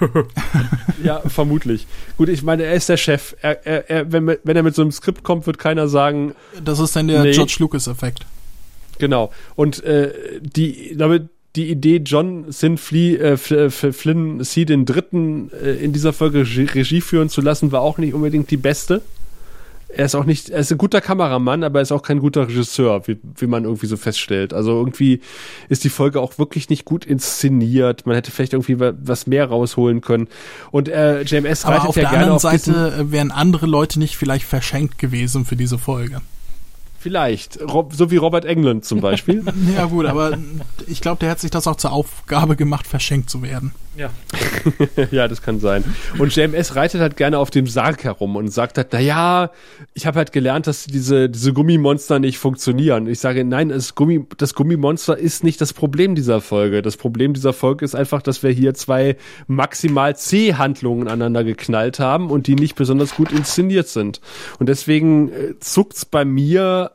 ja, 1.03 1.19
vermutlich. 1.27 1.87
Gut, 2.17 2.29
ich 2.29 2.41
meine, 2.41 2.63
er 2.63 2.73
ist 2.73 2.87
der 2.89 2.97
Chef. 2.97 3.35
Er, 3.41 3.65
er, 3.65 3.89
er, 3.89 4.11
wenn, 4.11 4.27
wenn 4.27 4.55
er 4.55 4.63
mit 4.63 4.75
so 4.75 4.81
einem 4.81 4.91
Skript 4.91 5.23
kommt, 5.23 5.45
wird 5.45 5.57
keiner 5.57 5.87
sagen. 5.87 6.33
Das 6.63 6.79
ist 6.79 6.95
dann 6.95 7.07
der 7.07 7.23
nee. 7.23 7.31
George 7.31 7.57
Lucas-Effekt. 7.59 8.25
Genau. 8.97 9.31
Und 9.55 9.83
äh, 9.83 10.13
die, 10.41 10.95
damit 10.97 11.29
die 11.55 11.69
Idee, 11.69 11.97
John 11.97 12.45
Sinflea, 12.51 13.33
äh, 13.33 13.69
Flynn 13.69 14.43
C. 14.43 14.65
den 14.65 14.85
Dritten 14.85 15.51
äh, 15.51 15.71
in 15.71 15.93
dieser 15.93 16.13
Folge 16.13 16.39
Regie 16.39 17.01
führen 17.01 17.29
zu 17.29 17.41
lassen, 17.41 17.71
war 17.71 17.81
auch 17.81 17.97
nicht 17.97 18.13
unbedingt 18.13 18.51
die 18.51 18.57
beste 18.57 19.01
er 19.97 20.05
ist 20.05 20.15
auch 20.15 20.25
nicht, 20.25 20.49
er 20.49 20.59
ist 20.59 20.71
ein 20.71 20.77
guter 20.77 21.01
Kameramann, 21.01 21.63
aber 21.63 21.79
er 21.79 21.83
ist 21.83 21.91
auch 21.91 22.01
kein 22.01 22.19
guter 22.19 22.47
Regisseur, 22.47 23.07
wie, 23.07 23.17
wie 23.37 23.47
man 23.47 23.63
irgendwie 23.63 23.87
so 23.87 23.97
feststellt. 23.97 24.53
Also 24.53 24.71
irgendwie 24.71 25.21
ist 25.69 25.83
die 25.83 25.89
Folge 25.89 26.19
auch 26.19 26.37
wirklich 26.37 26.69
nicht 26.69 26.85
gut 26.85 27.05
inszeniert. 27.05 28.05
Man 28.05 28.15
hätte 28.15 28.31
vielleicht 28.31 28.53
irgendwie 28.53 28.77
was 28.79 29.27
mehr 29.27 29.45
rausholen 29.45 30.01
können. 30.01 30.27
Und 30.71 30.89
äh, 30.89 31.21
JMS 31.21 31.65
aber 31.65 31.87
auf 31.87 31.95
ja 31.95 32.09
der 32.09 32.19
anderen 32.19 32.39
Seite 32.39 32.93
äh, 32.99 33.11
wären 33.11 33.31
andere 33.31 33.65
Leute 33.65 33.99
nicht 33.99 34.17
vielleicht 34.17 34.45
verschenkt 34.45 34.99
gewesen 34.99 35.45
für 35.45 35.55
diese 35.55 35.77
Folge. 35.77 36.21
Vielleicht. 37.05 37.59
so 37.91 38.09
wie 38.09 38.17
Robert 38.17 38.45
England 38.45 38.83
zum 38.83 38.99
Beispiel. 38.99 39.43
ja, 39.75 39.85
gut, 39.85 40.07
aber 40.07 40.39
ich 40.87 41.01
glaube, 41.01 41.19
der 41.19 41.29
hat 41.29 41.39
sich 41.39 41.51
das 41.51 41.67
auch 41.67 41.75
zur 41.75 41.91
Aufgabe 41.91 42.55
gemacht, 42.55 42.87
verschenkt 42.87 43.29
zu 43.29 43.43
werden. 43.43 43.73
Ja. 43.95 44.09
ja, 45.11 45.27
das 45.27 45.41
kann 45.41 45.59
sein. 45.59 45.83
Und 46.17 46.35
JMS 46.35 46.75
reitet 46.75 47.01
halt 47.01 47.15
gerne 47.15 47.37
auf 47.37 47.49
dem 47.49 47.67
Sarg 47.67 48.03
herum 48.03 48.35
und 48.35 48.49
sagt 48.49 48.77
halt, 48.77 48.87
na 48.91 48.99
ja, 48.99 49.51
ich 49.93 50.05
habe 50.05 50.17
halt 50.17 50.31
gelernt, 50.31 50.67
dass 50.67 50.85
diese, 50.85 51.29
diese 51.29 51.53
Gummimonster 51.53 52.19
nicht 52.19 52.39
funktionieren. 52.39 53.07
Ich 53.07 53.19
sage, 53.19 53.45
nein, 53.45 53.69
das, 53.69 53.95
Gummi, 53.95 54.25
das 54.37 54.53
Gummimonster 54.53 55.17
ist 55.17 55.43
nicht 55.43 55.61
das 55.61 55.73
Problem 55.73 56.15
dieser 56.15 56.41
Folge. 56.41 56.81
Das 56.81 56.97
Problem 56.97 57.33
dieser 57.33 57.53
Folge 57.53 57.85
ist 57.85 57.95
einfach, 57.95 58.21
dass 58.21 58.43
wir 58.43 58.49
hier 58.49 58.73
zwei 58.73 59.15
maximal 59.47 60.15
C-Handlungen 60.15 61.07
aneinander 61.07 61.43
geknallt 61.43 61.99
haben 61.99 62.31
und 62.31 62.47
die 62.47 62.55
nicht 62.55 62.75
besonders 62.75 63.15
gut 63.15 63.31
inszeniert 63.31 63.87
sind. 63.87 64.19
Und 64.59 64.67
deswegen 64.67 65.29
äh, 65.31 65.59
zuckt's 65.59 66.03
bei 66.03 66.25
mir 66.25 66.91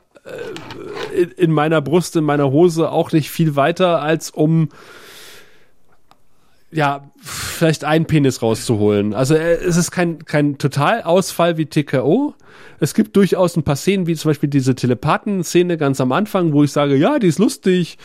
in, 1.37 1.51
meiner 1.51 1.81
Brust, 1.81 2.15
in 2.15 2.23
meiner 2.23 2.51
Hose 2.51 2.91
auch 2.91 3.11
nicht 3.11 3.29
viel 3.29 3.55
weiter, 3.55 4.01
als 4.01 4.29
um 4.31 4.69
ja, 6.71 7.11
vielleicht 7.21 7.83
einen 7.83 8.05
Penis 8.05 8.41
rauszuholen. 8.41 9.13
Also 9.13 9.35
äh, 9.35 9.55
es 9.55 9.75
ist 9.75 9.91
kein, 9.91 10.23
kein 10.23 10.57
Totalausfall 10.57 11.57
wie 11.57 11.65
TKO. 11.65 12.33
Es 12.79 12.93
gibt 12.93 13.15
durchaus 13.15 13.57
ein 13.57 13.63
paar 13.63 13.75
Szenen, 13.75 14.07
wie 14.07 14.15
zum 14.15 14.29
Beispiel 14.29 14.49
diese 14.49 14.73
Telepathen-Szene 14.73 15.77
ganz 15.77 15.99
am 15.99 16.11
Anfang, 16.13 16.53
wo 16.53 16.63
ich 16.63 16.71
sage, 16.71 16.95
ja, 16.95 17.19
die 17.19 17.27
ist 17.27 17.39
lustig. 17.39 17.97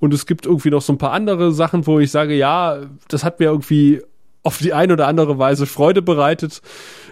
Und 0.00 0.14
es 0.14 0.26
gibt 0.26 0.46
irgendwie 0.46 0.70
noch 0.70 0.82
so 0.82 0.92
ein 0.92 0.98
paar 0.98 1.12
andere 1.12 1.52
Sachen, 1.52 1.86
wo 1.86 2.00
ich 2.00 2.10
sage, 2.10 2.34
ja, 2.34 2.78
das 3.08 3.24
hat 3.24 3.40
mir 3.40 3.46
irgendwie 3.46 4.02
auf 4.44 4.58
die 4.58 4.72
eine 4.72 4.92
oder 4.92 5.08
andere 5.08 5.38
Weise 5.38 5.66
Freude 5.66 6.02
bereitet. 6.02 6.62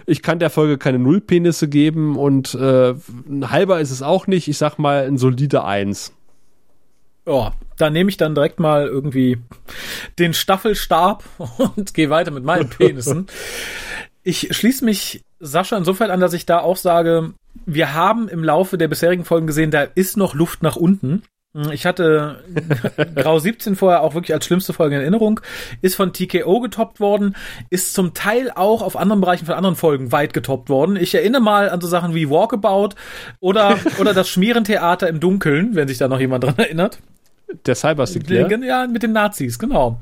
Ich 0.05 0.21
kann 0.21 0.39
der 0.39 0.49
Folge 0.49 0.77
keine 0.77 0.99
Nullpenisse 0.99 1.67
geben 1.67 2.15
und 2.15 2.53
äh, 2.53 2.93
ein 3.27 3.49
halber 3.49 3.81
ist 3.81 3.91
es 3.91 4.01
auch 4.01 4.27
nicht. 4.27 4.47
Ich 4.47 4.57
sag 4.57 4.77
mal 4.77 5.05
ein 5.05 5.17
solide 5.17 5.65
Eins. 5.65 6.13
Ja, 7.25 7.53
da 7.77 7.89
nehme 7.89 8.09
ich 8.09 8.17
dann 8.17 8.35
direkt 8.35 8.59
mal 8.59 8.85
irgendwie 8.85 9.39
den 10.19 10.33
Staffelstab 10.33 11.23
und 11.75 11.93
gehe 11.93 12.09
weiter 12.09 12.31
mit 12.31 12.43
meinen 12.43 12.69
Penissen. 12.69 13.27
Ich 14.23 14.55
schließe 14.55 14.85
mich 14.85 15.23
Sascha 15.39 15.75
insofern 15.75 16.11
an, 16.11 16.19
dass 16.19 16.33
ich 16.33 16.45
da 16.45 16.59
auch 16.59 16.77
sage, 16.77 17.33
wir 17.65 17.93
haben 17.93 18.29
im 18.29 18.43
Laufe 18.43 18.77
der 18.77 18.87
bisherigen 18.87 19.25
Folgen 19.25 19.47
gesehen, 19.47 19.71
da 19.71 19.83
ist 19.83 20.17
noch 20.17 20.33
Luft 20.33 20.63
nach 20.63 20.75
unten. 20.75 21.23
Hm, 21.55 21.71
ich 21.71 21.85
hatte 21.85 22.43
Grau 23.15 23.39
17 23.39 23.75
vorher 23.75 24.01
auch 24.01 24.15
wirklich 24.15 24.33
als 24.33 24.45
schlimmste 24.45 24.73
Folge 24.73 24.95
in 24.95 25.01
Erinnerung, 25.01 25.39
ist 25.81 25.95
von 25.95 26.13
TKO 26.13 26.59
getoppt 26.59 26.99
worden, 26.99 27.35
ist 27.69 27.93
zum 27.93 28.13
Teil 28.13 28.51
auch 28.53 28.81
auf 28.81 28.97
anderen 28.97 29.21
Bereichen 29.21 29.45
von 29.45 29.55
anderen 29.55 29.75
Folgen 29.75 30.11
weit 30.11 30.33
getoppt 30.33 30.69
worden. 30.69 30.95
Ich 30.95 31.13
erinnere 31.13 31.41
mal 31.41 31.69
an 31.69 31.81
so 31.81 31.87
Sachen 31.87 32.15
wie 32.15 32.29
Walkabout 32.29 32.95
oder, 33.39 33.77
oder 33.99 34.13
das 34.13 34.29
Schmierentheater 34.29 35.07
im 35.07 35.19
Dunkeln, 35.19 35.75
wenn 35.75 35.87
sich 35.87 35.97
da 35.97 36.07
noch 36.07 36.19
jemand 36.19 36.43
dran 36.43 36.57
erinnert. 36.57 36.99
Der 37.65 37.75
Cyberstick, 37.75 38.27
ja? 38.31 38.47
Ja, 38.47 38.87
mit 38.87 39.03
den 39.03 39.11
Nazis, 39.11 39.59
genau. 39.59 39.99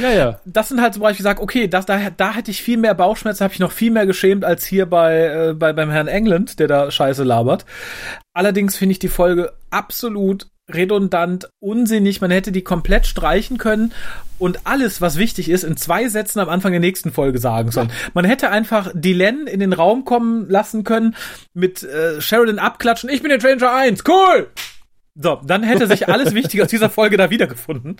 Ja, 0.00 0.10
ja. 0.10 0.40
Das 0.46 0.70
sind 0.70 0.80
halt 0.80 0.94
so 0.94 1.00
Bereiche, 1.00 1.18
ich 1.18 1.22
sage, 1.22 1.42
okay, 1.42 1.68
das, 1.68 1.84
da, 1.84 1.98
da 2.16 2.32
hätte 2.32 2.50
ich 2.50 2.62
viel 2.62 2.78
mehr 2.78 2.94
Bauchschmerzen, 2.94 3.44
habe 3.44 3.52
ich 3.52 3.60
noch 3.60 3.72
viel 3.72 3.90
mehr 3.90 4.06
geschämt 4.06 4.42
als 4.42 4.64
hier 4.64 4.86
bei, 4.86 5.48
äh, 5.50 5.54
bei 5.54 5.74
beim 5.74 5.90
Herrn 5.90 6.08
England, 6.08 6.58
der 6.60 6.68
da 6.68 6.90
Scheiße 6.90 7.22
labert. 7.22 7.66
Allerdings 8.32 8.76
finde 8.76 8.92
ich 8.92 8.98
die 9.00 9.08
Folge 9.08 9.52
absolut 9.70 10.46
redundant, 10.68 11.50
unsinnig. 11.60 12.20
Man 12.20 12.30
hätte 12.30 12.52
die 12.52 12.62
komplett 12.62 13.06
streichen 13.06 13.58
können 13.58 13.92
und 14.38 14.66
alles, 14.66 15.00
was 15.00 15.16
wichtig 15.16 15.48
ist, 15.48 15.64
in 15.64 15.76
zwei 15.76 16.08
Sätzen 16.08 16.40
am 16.40 16.48
Anfang 16.48 16.72
der 16.72 16.80
nächsten 16.80 17.12
Folge 17.12 17.38
sagen 17.38 17.70
sollen. 17.70 17.90
Man 18.14 18.24
hätte 18.24 18.50
einfach 18.50 18.90
Dylan 18.94 19.46
in 19.46 19.60
den 19.60 19.72
Raum 19.72 20.04
kommen 20.04 20.48
lassen 20.48 20.84
können, 20.84 21.14
mit 21.52 21.82
äh, 21.82 22.20
Sheridan 22.20 22.58
abklatschen. 22.58 23.10
Ich 23.10 23.22
bin 23.22 23.30
der 23.30 23.40
Stranger 23.40 23.74
1, 23.74 24.04
cool! 24.08 24.48
So, 25.16 25.40
dann 25.44 25.62
hätte 25.62 25.86
sich 25.86 26.08
alles 26.08 26.34
Wichtige 26.34 26.64
aus 26.64 26.70
dieser 26.70 26.90
Folge 26.90 27.16
da 27.16 27.30
wiedergefunden. 27.30 27.98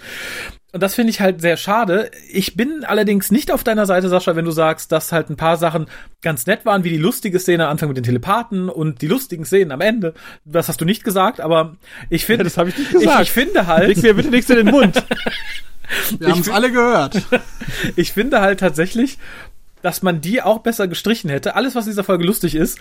Und 0.73 0.83
das 0.83 0.97
finde 0.97 1.11
ich 1.11 1.21
halt 1.21 1.41
sehr 1.41 1.57
schade. 1.57 2.11
Ich 2.29 2.57
bin 2.57 2.83
allerdings 2.85 3.31
nicht 3.31 3.53
auf 3.53 3.63
deiner 3.63 3.87
Seite, 3.87 4.09
Sascha, 4.09 4.35
wenn 4.35 4.45
du 4.45 4.51
sagst, 4.51 4.91
dass 4.91 5.13
halt 5.13 5.31
ein 5.31 5.37
paar 5.37 5.57
Sachen 5.57 5.87
ganz 6.23 6.47
nett 6.47 6.67
waren, 6.67 6.83
wie 6.83 6.91
die 6.91 6.97
lustige 6.97 7.39
Szene 7.39 7.67
am 7.67 7.71
Anfang 7.71 7.89
mit 7.89 7.97
den 7.97 8.03
Telepathen 8.03 8.69
und 8.69 9.01
die 9.01 9.07
lustigen 9.07 9.45
Szenen 9.45 9.71
am 9.71 9.81
Ende. 9.81 10.15
Das 10.45 10.69
hast 10.69 10.81
du 10.81 10.85
nicht 10.85 11.05
gesagt, 11.05 11.41
aber 11.41 11.77
ich 12.11 12.25
finde. 12.25 12.41
Ja, 12.41 12.45
das 12.45 12.59
habe 12.59 12.71
ich 12.71 12.79
nicht 12.79 12.91
gesagt. 12.91 13.23
Ich, 13.23 13.29
ich 13.29 13.33
finde 13.33 13.69
halt. 13.69 13.87
Leg 13.87 14.03
mir 14.03 14.15
bitte 14.15 14.31
nichts 14.31 14.51
in 14.51 14.57
den 14.57 14.71
Mund. 14.71 15.05
Wir 16.19 16.31
haben 16.31 16.41
es 16.41 16.49
alle 16.49 16.73
gehört. 16.73 17.23
ich 17.97 18.13
finde 18.13 18.41
halt 18.41 18.59
tatsächlich, 18.59 19.19
dass 19.83 20.03
man 20.03 20.21
die 20.21 20.43
auch 20.43 20.61
besser 20.61 20.89
gestrichen 20.89 21.31
hätte. 21.31 21.55
Alles, 21.55 21.75
was 21.75 21.85
in 21.85 21.91
dieser 21.91 22.05
Folge 22.05 22.25
lustig 22.25 22.55
ist, 22.55 22.79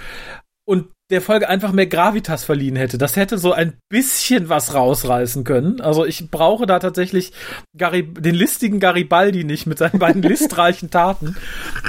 und 0.65 0.87
der 1.09 1.21
Folge 1.21 1.47
einfach 1.47 1.73
mehr 1.73 1.85
Gravitas 1.85 2.43
verliehen 2.43 2.75
hätte. 2.75 2.97
Das 2.97 3.15
hätte 3.15 3.37
so 3.37 3.51
ein 3.51 3.73
bisschen 3.89 4.49
was 4.49 4.73
rausreißen 4.73 5.43
können. 5.43 5.81
Also 5.81 6.05
ich 6.05 6.31
brauche 6.31 6.65
da 6.65 6.79
tatsächlich 6.79 7.33
Gary, 7.77 8.03
den 8.03 8.33
listigen 8.33 8.79
Garibaldi 8.79 9.43
nicht 9.43 9.67
mit 9.67 9.77
seinen 9.77 9.99
beiden 9.99 10.21
listreichen 10.23 10.89
Taten. 10.89 11.35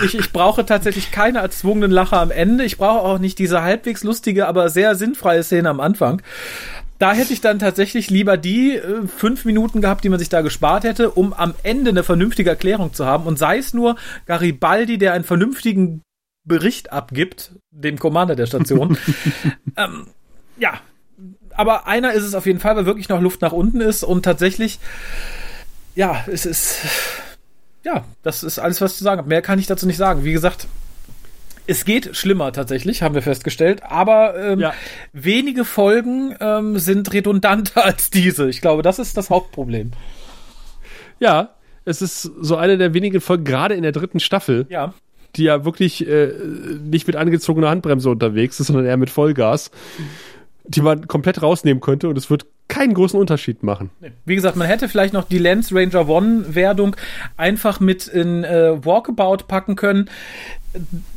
Ich, 0.04 0.18
ich 0.18 0.32
brauche 0.32 0.66
tatsächlich 0.66 1.10
keine 1.10 1.38
erzwungenen 1.38 1.90
Lacher 1.90 2.20
am 2.20 2.30
Ende. 2.30 2.64
Ich 2.64 2.76
brauche 2.76 3.00
auch 3.00 3.18
nicht 3.18 3.38
diese 3.38 3.62
halbwegs 3.62 4.04
lustige, 4.04 4.46
aber 4.46 4.68
sehr 4.68 4.94
sinnfreie 4.94 5.42
Szene 5.42 5.70
am 5.70 5.80
Anfang. 5.80 6.20
Da 6.98 7.12
hätte 7.12 7.32
ich 7.32 7.40
dann 7.40 7.58
tatsächlich 7.58 8.10
lieber 8.10 8.36
die 8.36 8.76
äh, 8.76 9.06
fünf 9.06 9.44
Minuten 9.44 9.80
gehabt, 9.80 10.04
die 10.04 10.08
man 10.08 10.18
sich 10.18 10.28
da 10.28 10.42
gespart 10.42 10.84
hätte, 10.84 11.10
um 11.10 11.32
am 11.32 11.54
Ende 11.62 11.90
eine 11.90 12.04
vernünftige 12.04 12.50
Erklärung 12.50 12.92
zu 12.92 13.06
haben. 13.06 13.26
Und 13.26 13.38
sei 13.38 13.58
es 13.58 13.74
nur 13.74 13.96
Garibaldi, 14.26 14.98
der 14.98 15.12
einen 15.12 15.24
vernünftigen 15.24 16.02
Bericht 16.44 16.92
abgibt, 16.92 17.52
dem 17.70 17.98
Commander 17.98 18.36
der 18.36 18.46
Station. 18.46 18.98
ähm, 19.76 20.06
ja, 20.58 20.80
aber 21.56 21.86
einer 21.86 22.12
ist 22.12 22.24
es 22.24 22.34
auf 22.34 22.46
jeden 22.46 22.60
Fall, 22.60 22.76
weil 22.76 22.86
wirklich 22.86 23.08
noch 23.08 23.20
Luft 23.20 23.40
nach 23.40 23.52
unten 23.52 23.80
ist 23.80 24.02
und 24.02 24.24
tatsächlich, 24.24 24.78
ja, 25.94 26.24
es 26.26 26.46
ist, 26.46 26.80
ja, 27.82 28.04
das 28.22 28.42
ist 28.42 28.58
alles, 28.58 28.80
was 28.80 28.92
ich 28.92 28.98
zu 28.98 29.04
sagen 29.04 29.18
habe. 29.18 29.28
Mehr 29.28 29.42
kann 29.42 29.58
ich 29.58 29.66
dazu 29.66 29.86
nicht 29.86 29.96
sagen. 29.96 30.24
Wie 30.24 30.32
gesagt, 30.32 30.66
es 31.66 31.84
geht 31.84 32.14
schlimmer 32.14 32.52
tatsächlich, 32.52 33.02
haben 33.02 33.14
wir 33.14 33.22
festgestellt, 33.22 33.82
aber 33.82 34.36
ähm, 34.36 34.60
ja. 34.60 34.74
wenige 35.12 35.64
Folgen 35.64 36.36
ähm, 36.40 36.78
sind 36.78 37.12
redundanter 37.12 37.84
als 37.84 38.10
diese. 38.10 38.50
Ich 38.50 38.60
glaube, 38.60 38.82
das 38.82 38.98
ist 38.98 39.16
das 39.16 39.30
Hauptproblem. 39.30 39.92
Ja, 41.20 41.54
es 41.86 42.02
ist 42.02 42.22
so 42.22 42.56
eine 42.56 42.76
der 42.76 42.92
wenigen 42.92 43.20
Folgen, 43.20 43.44
gerade 43.44 43.74
in 43.74 43.82
der 43.82 43.92
dritten 43.92 44.20
Staffel, 44.20 44.66
ja 44.68 44.92
die 45.36 45.44
ja 45.44 45.64
wirklich 45.64 46.06
äh, 46.06 46.32
nicht 46.82 47.06
mit 47.06 47.16
angezogener 47.16 47.70
Handbremse 47.70 48.10
unterwegs 48.10 48.60
ist, 48.60 48.68
sondern 48.68 48.86
eher 48.86 48.96
mit 48.96 49.10
Vollgas, 49.10 49.70
die 50.64 50.80
man 50.80 51.06
komplett 51.06 51.42
rausnehmen 51.42 51.80
könnte 51.80 52.08
und 52.08 52.16
es 52.16 52.30
wird 52.30 52.46
keinen 52.68 52.94
großen 52.94 53.18
Unterschied 53.20 53.62
machen. 53.62 53.90
Wie 54.24 54.34
gesagt, 54.34 54.56
man 54.56 54.66
hätte 54.66 54.88
vielleicht 54.88 55.12
noch 55.12 55.24
die 55.24 55.38
Lance 55.38 55.74
Ranger 55.74 56.08
One 56.08 56.54
Werdung 56.54 56.96
einfach 57.36 57.78
mit 57.80 58.06
in 58.06 58.42
äh, 58.44 58.84
Walkabout 58.84 59.44
packen 59.46 59.76
können 59.76 60.08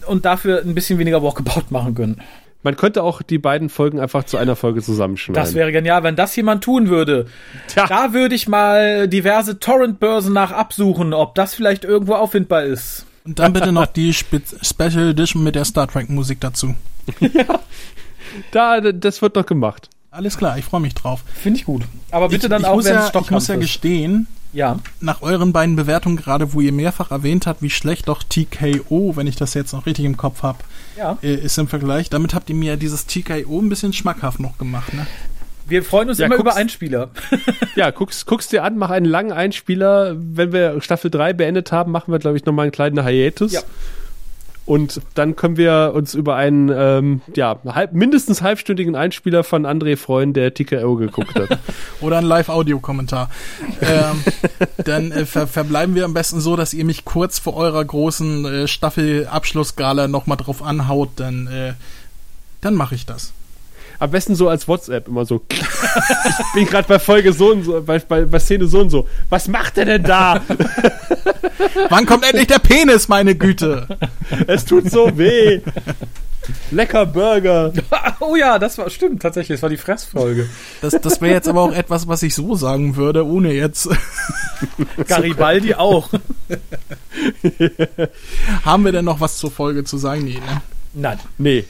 und 0.06 0.26
dafür 0.26 0.61
ein 0.61 0.76
bisschen 0.76 0.99
weniger 0.99 1.23
Walkabout 1.23 1.65
machen 1.69 1.95
können. 1.95 2.22
Man 2.64 2.76
könnte 2.76 3.03
auch 3.03 3.22
die 3.22 3.38
beiden 3.38 3.69
Folgen 3.69 3.99
einfach 3.99 4.26
zu 4.26 4.35
einer 4.35 4.56
Folge 4.56 4.81
zusammenschneiden. 4.81 5.41
Das 5.41 5.53
wäre 5.53 5.72
genial, 5.72 6.03
wenn 6.03 6.15
das 6.15 6.35
jemand 6.35 6.64
tun 6.64 6.89
würde. 6.89 7.27
Tja. 7.68 7.85
Da 7.88 8.14
würde 8.14 8.35
ich 8.35 8.48
mal 8.48 9.07
diverse 9.07 9.60
Torrent-Börsen 9.60 10.34
nach 10.34 10.52
absuchen, 10.52 11.14
ob 11.14 11.35
das 11.35 11.53
vielleicht 11.53 11.85
irgendwo 11.85 12.15
auffindbar 12.15 12.64
ist. 12.64 13.06
Und 13.28 13.40
dann 13.40 13.52
bitte 13.52 13.74
noch 13.74 13.88
die 13.88 14.14
Spe 14.14 14.41
Special 14.62 15.10
Edition 15.10 15.44
mit 15.44 15.56
der 15.56 15.66
Star 15.66 15.86
Trek 15.86 16.10
Musik 16.10 16.40
dazu. 16.40 16.76
ja, 17.20 17.60
da, 18.52 18.80
das 18.94 19.22
wird 19.22 19.36
noch 19.36 19.45
gemacht. 19.45 19.90
Alles 20.12 20.38
klar, 20.38 20.58
ich 20.58 20.64
freue 20.64 20.80
mich 20.80 20.95
drauf. 20.95 21.24
Finde 21.36 21.60
ich 21.60 21.66
gut. 21.66 21.84
Aber 22.10 22.30
bitte 22.30 22.48
ich, 22.48 22.49
dann 22.49 22.62
ich 22.62 22.68
auch, 22.68 22.82
wenn 22.82 22.94
ja, 22.95 23.12
Ich 23.14 23.30
muss 23.30 23.48
ja 23.48 23.58
gestehen, 23.58 24.28
ja. 24.54 24.80
nach 25.02 25.22
euren 25.22 25.52
beiden 25.52 25.76
Bewertungen 25.76 26.16
gerade, 26.16 26.54
wo 26.54 26.62
ihr 26.62 26.72
mehrfach 26.72 27.12
erwähnt 27.12 27.48
habt, 27.48 27.62
wie 27.62 27.70
schlecht 27.70 28.08
doch 28.08 28.24
TKO, 28.24 29.18
wenn 29.18 29.28
ich 29.28 29.36
das 29.36 29.54
jetzt 29.54 29.74
noch 29.74 29.86
richtig 29.86 30.06
im 30.06 30.16
Kopf 30.16 30.44
habe, 30.44 30.60
ja. 30.98 31.18
äh, 31.22 31.36
ist 31.36 31.58
im 31.58 31.68
Vergleich. 31.68 32.10
Damit 32.10 32.34
habt 32.34 32.49
ihr 32.49 32.56
mir 32.56 32.78
dieses 32.78 33.08
TKO 33.08 33.60
ein 33.60 33.68
bisschen 33.68 33.91
schmackhaft 33.91 34.40
noch 34.40 34.58
gemacht, 34.58 34.94
ne? 34.94 35.06
Wir 35.68 35.84
freuen 35.84 36.10
uns 36.10 36.18
ja, 36.18 36.27
immer 36.27 36.38
über 36.38 36.56
Einspieler. 36.56 37.10
ja, 37.76 37.91
guckst, 37.91 38.26
guckst 38.26 38.52
dir 38.52 38.64
an, 38.64 38.77
mach 38.77 38.89
einen 38.89 39.06
langen 39.06 39.31
Einspieler. 39.31 40.15
Wenn 40.18 40.52
wir 40.52 40.81
Staffel 40.81 41.11
3 41.11 41.34
beendet 41.34 41.72
haben, 41.72 41.91
machen 41.91 42.11
wir, 42.11 42.19
glaube 42.19 42.38
ich, 42.38 42.45
nochmal 42.45 42.64
einen 42.64 42.72
kleinen 42.72 43.06
Hiatus. 43.06 43.52
Ja. 43.52 43.61
Und 44.65 44.99
dann 45.15 45.38
können 45.38 45.56
wir 45.56 45.94
uns 45.95 46.14
über 46.14 46.35
einen 46.35 46.69
ähm, 46.69 47.22
ja, 47.34 47.57
halb, 47.65 47.94
mindestens 47.94 48.41
halbstündigen 48.41 48.98
Einspieler 48.98 49.45
von 49.45 49.65
André 49.65 49.95
freuen, 49.95 50.34
der 50.34 50.53
TKO 50.53 50.95
geguckt 50.95 51.39
hat. 51.39 51.57
Oder 52.02 52.18
ein 52.18 52.26
Live-Audio-Kommentar. 52.26 53.30
ähm, 53.81 54.23
dann 54.84 55.14
äh, 55.14 55.26
ver 55.26 55.48
verbleiben 55.48 55.95
wir 55.95 56.03
am 56.03 56.14
besten 56.14 56.41
so, 56.41 56.57
dass 56.57 56.73
ihr 56.73 56.84
mich 56.84 57.06
kurz 57.06 57.39
vor 57.39 57.56
eurer 57.56 57.84
großen 57.84 58.45
äh, 58.45 58.68
Staffelabschlussgala 58.68 60.10
nochmal 60.10 60.35
drauf 60.35 60.61
anhaut. 60.61 61.11
Dann 61.15 61.48
äh, 61.48 61.73
dann 62.60 62.76
mache 62.76 62.95
ich 62.95 63.06
das. 63.06 63.31
Am 63.99 64.11
besten 64.11 64.36
so 64.36 64.48
als 64.48 64.68
WhatsApp 64.68 65.07
immer 65.07 65.26
so. 65.26 65.41
ich 65.49 66.53
bin 66.53 66.65
gerade 66.65 66.88
bei 66.88 66.99
Folge 66.99 67.34
so 67.34 67.52
und 67.52 67.64
so, 67.64 67.82
bei, 67.82 67.99
bei, 67.99 68.26
bei 68.26 68.40
Szene 68.40 68.68
so 68.68 68.80
und 68.80 68.90
so. 68.90 69.07
Was 69.30 69.48
macht 69.48 69.78
er 69.78 69.86
denn 69.86 70.03
da? 70.03 70.41
Wann 71.90 72.06
kommt 72.06 72.26
endlich 72.26 72.48
der 72.48 72.60
Penis, 72.60 73.07
meine 73.07 73.36
Güte? 73.36 73.88
es 74.48 74.65
tut 74.65 74.91
so 74.91 75.18
weh. 75.18 75.61
Lecker 76.72 77.06
Burger. 77.06 77.74
oh 78.19 78.36
ja, 78.36 78.60
das 78.60 78.78
war 78.78 78.90
stimmt 78.90 79.22
tatsächlich. 79.22 79.57
Das 79.57 79.64
war 79.64 79.69
die 79.69 79.78
Fressfolge. 79.78 80.48
Das, 80.82 80.95
das 81.02 81.22
wäre 81.22 81.34
jetzt 81.34 81.48
aber 81.48 81.61
auch 81.61 81.74
etwas, 81.74 82.07
was 82.07 82.24
ich 82.24 82.36
so 82.36 82.56
sagen 82.56 82.95
würde, 82.95 83.26
ohne 83.26 83.52
jetzt. 83.53 83.90
Garibaldi 85.07 85.76
auch. 85.76 86.10
Haben 88.64 88.86
wir 88.86 88.91
denn 88.91 89.06
noch 89.06 89.19
was 89.19 89.38
zur 89.38 89.52
Folge 89.52 89.84
zu 89.84 89.98
sagen? 89.98 90.24
Nee, 90.24 90.36
ne? 90.36 90.61
Nein. 90.94 91.19
Nee. 91.38 91.65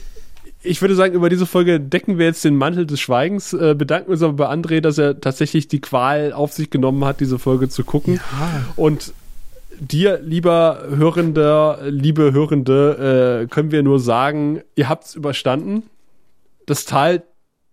Ich 0.62 0.80
würde 0.80 0.94
sagen, 0.96 1.14
über 1.14 1.28
diese 1.28 1.46
Folge 1.46 1.78
decken 1.80 2.18
wir 2.18 2.26
jetzt 2.26 2.44
den 2.44 2.56
Mantel 2.56 2.84
des 2.84 3.00
Schweigens, 3.00 3.52
äh, 3.52 3.74
bedanken 3.76 4.10
uns 4.10 4.22
aber 4.22 4.32
bei 4.32 4.48
André, 4.48 4.80
dass 4.80 4.98
er 4.98 5.20
tatsächlich 5.20 5.68
die 5.68 5.80
Qual 5.80 6.32
auf 6.32 6.52
sich 6.52 6.70
genommen 6.70 7.04
hat, 7.04 7.20
diese 7.20 7.38
Folge 7.38 7.68
zu 7.68 7.84
gucken. 7.84 8.14
Ja. 8.14 8.64
Und 8.74 9.12
dir, 9.78 10.20
lieber 10.20 10.82
Hörender, 10.90 11.78
liebe 11.86 12.32
Hörende, 12.32 13.44
äh, 13.44 13.46
können 13.46 13.70
wir 13.70 13.82
nur 13.84 14.00
sagen, 14.00 14.62
ihr 14.74 14.88
habt's 14.88 15.14
überstanden. 15.14 15.84
Das 16.66 16.84
Tal 16.84 17.22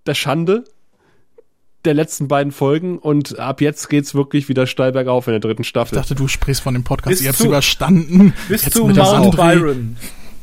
der 0.05 0.13
Schande 0.13 0.63
der 1.85 1.93
letzten 1.93 2.27
beiden 2.27 2.51
Folgen 2.51 2.97
und 2.97 3.37
ab 3.39 3.61
jetzt 3.61 3.89
geht's 3.89 4.15
wirklich 4.15 4.49
wieder 4.49 4.67
steil 4.67 4.91
bergauf 4.91 5.27
in 5.27 5.33
der 5.33 5.39
dritten 5.39 5.63
Staffel. 5.63 5.95
Ich 5.95 6.01
dachte, 6.01 6.15
du 6.15 6.27
sprichst 6.27 6.61
von 6.61 6.73
dem 6.73 6.83
Podcast, 6.83 7.09
bis 7.09 7.21
ihr 7.21 7.29
habt's 7.29 7.43
überstanden. 7.43 8.33
Bis 8.47 8.65
jetzt 8.65 8.75
zu 8.75 8.87
Mount 8.87 9.35
Byron. 9.35 9.97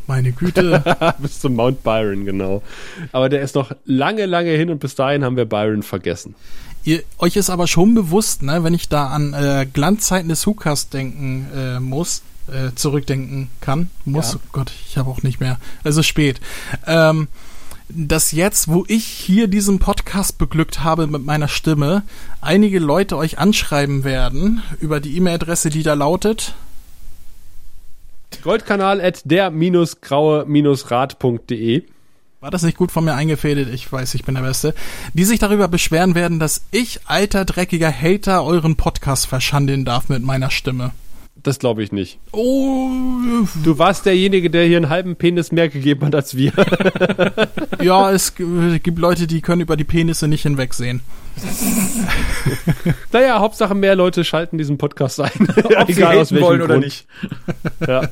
Meine 0.06 0.32
Güte. 0.32 0.82
bis 1.18 1.40
zum 1.40 1.54
Mount 1.54 1.82
Byron, 1.82 2.24
genau. 2.24 2.62
Aber 3.12 3.28
der 3.28 3.42
ist 3.42 3.54
noch 3.54 3.72
lange, 3.84 4.26
lange 4.26 4.50
hin 4.50 4.70
und 4.70 4.78
bis 4.78 4.94
dahin 4.94 5.24
haben 5.24 5.36
wir 5.36 5.44
Byron 5.44 5.82
vergessen. 5.82 6.34
Ihr, 6.84 7.02
euch 7.18 7.36
ist 7.36 7.50
aber 7.50 7.68
schon 7.68 7.94
bewusst, 7.94 8.42
ne, 8.42 8.64
wenn 8.64 8.74
ich 8.74 8.88
da 8.88 9.08
an 9.08 9.34
äh, 9.34 9.66
Glanzzeiten 9.72 10.28
des 10.28 10.44
Hukas 10.46 10.88
denken 10.88 11.46
äh, 11.54 11.78
muss, 11.78 12.22
äh, 12.48 12.74
zurückdenken 12.74 13.50
kann, 13.60 13.88
muss, 14.04 14.32
ja. 14.32 14.38
oh 14.42 14.48
Gott, 14.50 14.72
ich 14.88 14.98
habe 14.98 15.08
auch 15.08 15.22
nicht 15.22 15.38
mehr, 15.38 15.60
ist 15.84 16.04
spät, 16.04 16.40
ähm, 16.88 17.28
dass 17.88 18.32
jetzt, 18.32 18.68
wo 18.68 18.84
ich 18.88 19.04
hier 19.04 19.46
diesen 19.46 19.78
Podcast 19.78 20.38
beglückt 20.38 20.82
habe 20.82 21.06
mit 21.06 21.24
meiner 21.24 21.46
Stimme, 21.48 22.02
einige 22.40 22.80
Leute 22.80 23.16
euch 23.16 23.38
anschreiben 23.38 24.02
werden 24.02 24.62
über 24.80 24.98
die 24.98 25.16
E-Mail-Adresse, 25.16 25.70
die 25.70 25.82
da 25.82 25.94
lautet 25.94 26.54
Goldkanal 28.42 29.00
at 29.00 29.22
der-graue-rad.de 29.24 31.82
war 32.42 32.50
das 32.50 32.64
nicht 32.64 32.76
gut 32.76 32.90
von 32.90 33.04
mir 33.04 33.14
eingefädelt? 33.14 33.72
Ich 33.72 33.92
weiß, 33.92 34.14
ich 34.14 34.24
bin 34.24 34.34
der 34.34 34.42
Beste. 34.42 34.74
Die 35.14 35.22
sich 35.22 35.38
darüber 35.38 35.68
beschweren 35.68 36.16
werden, 36.16 36.40
dass 36.40 36.62
ich, 36.72 36.98
alter, 37.04 37.44
dreckiger 37.44 37.92
Hater, 37.92 38.44
euren 38.44 38.74
Podcast 38.74 39.28
verschandeln 39.28 39.84
darf 39.84 40.08
mit 40.08 40.24
meiner 40.24 40.50
Stimme. 40.50 40.90
Das 41.42 41.58
glaube 41.58 41.82
ich 41.82 41.90
nicht. 41.90 42.20
Oh. 42.30 42.88
Du 43.64 43.78
warst 43.78 44.06
derjenige, 44.06 44.48
der 44.48 44.64
hier 44.64 44.76
einen 44.76 44.88
halben 44.90 45.16
Penis 45.16 45.50
mehr 45.50 45.68
gegeben 45.68 46.06
hat 46.06 46.14
als 46.14 46.36
wir. 46.36 46.52
ja, 47.82 48.12
es 48.12 48.34
gibt 48.36 48.98
Leute, 48.98 49.26
die 49.26 49.40
können 49.40 49.62
über 49.62 49.76
die 49.76 49.84
Penisse 49.84 50.28
nicht 50.28 50.42
hinwegsehen. 50.42 51.00
naja, 53.12 53.40
Hauptsache 53.40 53.74
mehr 53.74 53.96
Leute 53.96 54.22
schalten 54.24 54.56
diesen 54.56 54.78
Podcast 54.78 55.20
ein. 55.20 55.30
Ob 55.64 55.88
Egal 55.88 56.18
aus 56.18 56.30
welchem 56.30 56.44
wollen 56.44 56.58
Grund. 56.60 56.70
oder 56.70 56.78
nicht. 56.78 57.06
ja. 57.86 58.08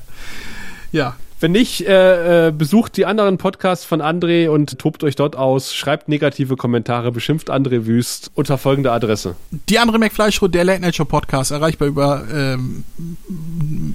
Ja, 0.92 1.14
wenn 1.40 1.52
nicht, 1.52 1.86
äh, 1.86 2.48
äh, 2.48 2.52
besucht 2.52 2.96
die 2.96 3.06
anderen 3.06 3.38
Podcasts 3.38 3.84
von 3.84 4.02
André 4.02 4.48
und 4.48 4.78
tobt 4.78 5.04
euch 5.04 5.14
dort 5.16 5.36
aus, 5.36 5.74
schreibt 5.74 6.08
negative 6.08 6.56
Kommentare, 6.56 7.12
beschimpft 7.12 7.50
André 7.50 7.86
Wüst 7.86 8.30
unter 8.34 8.58
folgender 8.58 8.92
Adresse. 8.92 9.36
Die 9.68 9.78
andere 9.78 9.98
McFly-Show, 9.98 10.48
der 10.48 10.64
Late 10.64 10.82
Night 10.82 10.96
Show 10.96 11.06
Podcast, 11.06 11.50
erreichbar 11.50 11.88
über 11.88 12.24
ähm, 12.32 12.84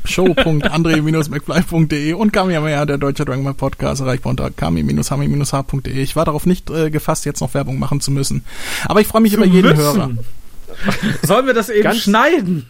show.andre-mcfly.de 0.05 2.13
und 2.13 2.33
Kamehameha, 2.33 2.85
der 2.85 2.97
Deutsche 2.97 3.25
Dragon 3.25 3.43
Ball 3.43 3.53
Podcast, 3.53 4.01
erreichbar 4.01 4.31
unter 4.31 4.49
kami-hami-h.de. 4.49 6.01
Ich 6.01 6.15
war 6.15 6.25
darauf 6.25 6.45
nicht 6.45 6.71
äh, 6.71 6.89
gefasst, 6.89 7.25
jetzt 7.25 7.41
noch 7.41 7.53
Werbung 7.53 7.77
machen 7.79 7.99
zu 8.01 8.11
müssen. 8.11 8.43
Aber 8.85 9.01
ich 9.01 9.07
freue 9.07 9.21
mich 9.21 9.33
zu 9.33 9.37
über 9.37 9.45
jeden 9.45 9.69
müssen. 9.69 9.83
Hörer. 9.83 10.11
Sollen 11.23 11.45
wir 11.45 11.53
das 11.53 11.69
eben 11.69 11.83
Ganz 11.83 11.99
schneiden? 12.01 12.65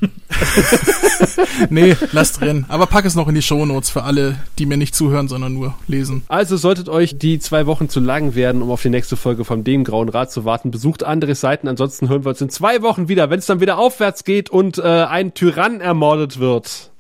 nee, 1.70 1.96
lass 2.12 2.34
drin. 2.34 2.66
Aber 2.68 2.88
pack 2.88 3.06
es 3.06 3.16
noch 3.16 3.28
in 3.28 3.36
die 3.36 3.42
Shownotes 3.42 3.90
für 3.90 4.04
alle, 4.04 4.38
die 4.58 4.66
mir 4.66 4.78
nicht 4.78 4.96
zuhören, 4.96 5.28
sondern 5.28 5.54
nur 5.54 5.76
lesen. 5.88 6.24
Also 6.28 6.58
solltet 6.58 6.90
euch 6.90 7.18
die 7.18 7.40
zwei 7.40 7.66
Wochen 7.66 7.90
zu 7.90 8.00
lang 8.00 8.36
werden, 8.36 8.62
um 8.62 8.72
auf 8.72 8.82
die 8.82 8.90
nächste 8.90 9.18
Folge 9.18 9.46
vom 9.46 9.64
Dem 9.64 9.84
Grauen 9.84 10.10
Rad 10.10 10.32
zu 10.32 10.46
warten, 10.46 10.72
besucht 10.72 11.04
andere 11.04 11.36
Seiten. 11.36 11.68
Ansonsten 11.68 12.10
hören 12.10 12.26
wir 12.26 12.30
uns 12.30 12.42
in 12.42 12.50
zwei 12.50 12.82
Wochen 12.82 13.08
wieder, 13.08 13.30
wenn 13.30 13.40
es 13.40 13.46
dann 13.46 13.62
wieder 13.62 13.78
aufwärts 13.78 14.24
geht 14.24 14.50
und 14.50 14.78
äh, 14.78 14.82
ein 14.82 15.34
Tyrann 15.34 15.82
ermordet 15.82 16.40
wird 16.40 16.92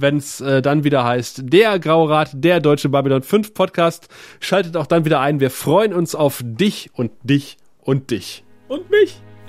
wenn 0.00 0.16
es 0.16 0.40
äh, 0.40 0.62
dann 0.62 0.84
wieder 0.84 1.04
heißt, 1.04 1.42
der 1.44 1.78
Graue 1.78 2.08
Rat, 2.08 2.30
der 2.32 2.60
Deutsche 2.60 2.88
Babylon 2.88 3.22
5 3.22 3.54
Podcast. 3.54 4.08
Schaltet 4.40 4.76
auch 4.76 4.86
dann 4.86 5.04
wieder 5.04 5.20
ein. 5.20 5.40
Wir 5.40 5.50
freuen 5.50 5.92
uns 5.92 6.14
auf 6.14 6.42
dich 6.44 6.90
und 6.94 7.12
dich 7.22 7.58
und 7.82 8.10
dich. 8.10 8.44
Und 8.68 8.90
mich. 8.90 9.20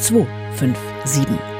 257. 0.00 1.59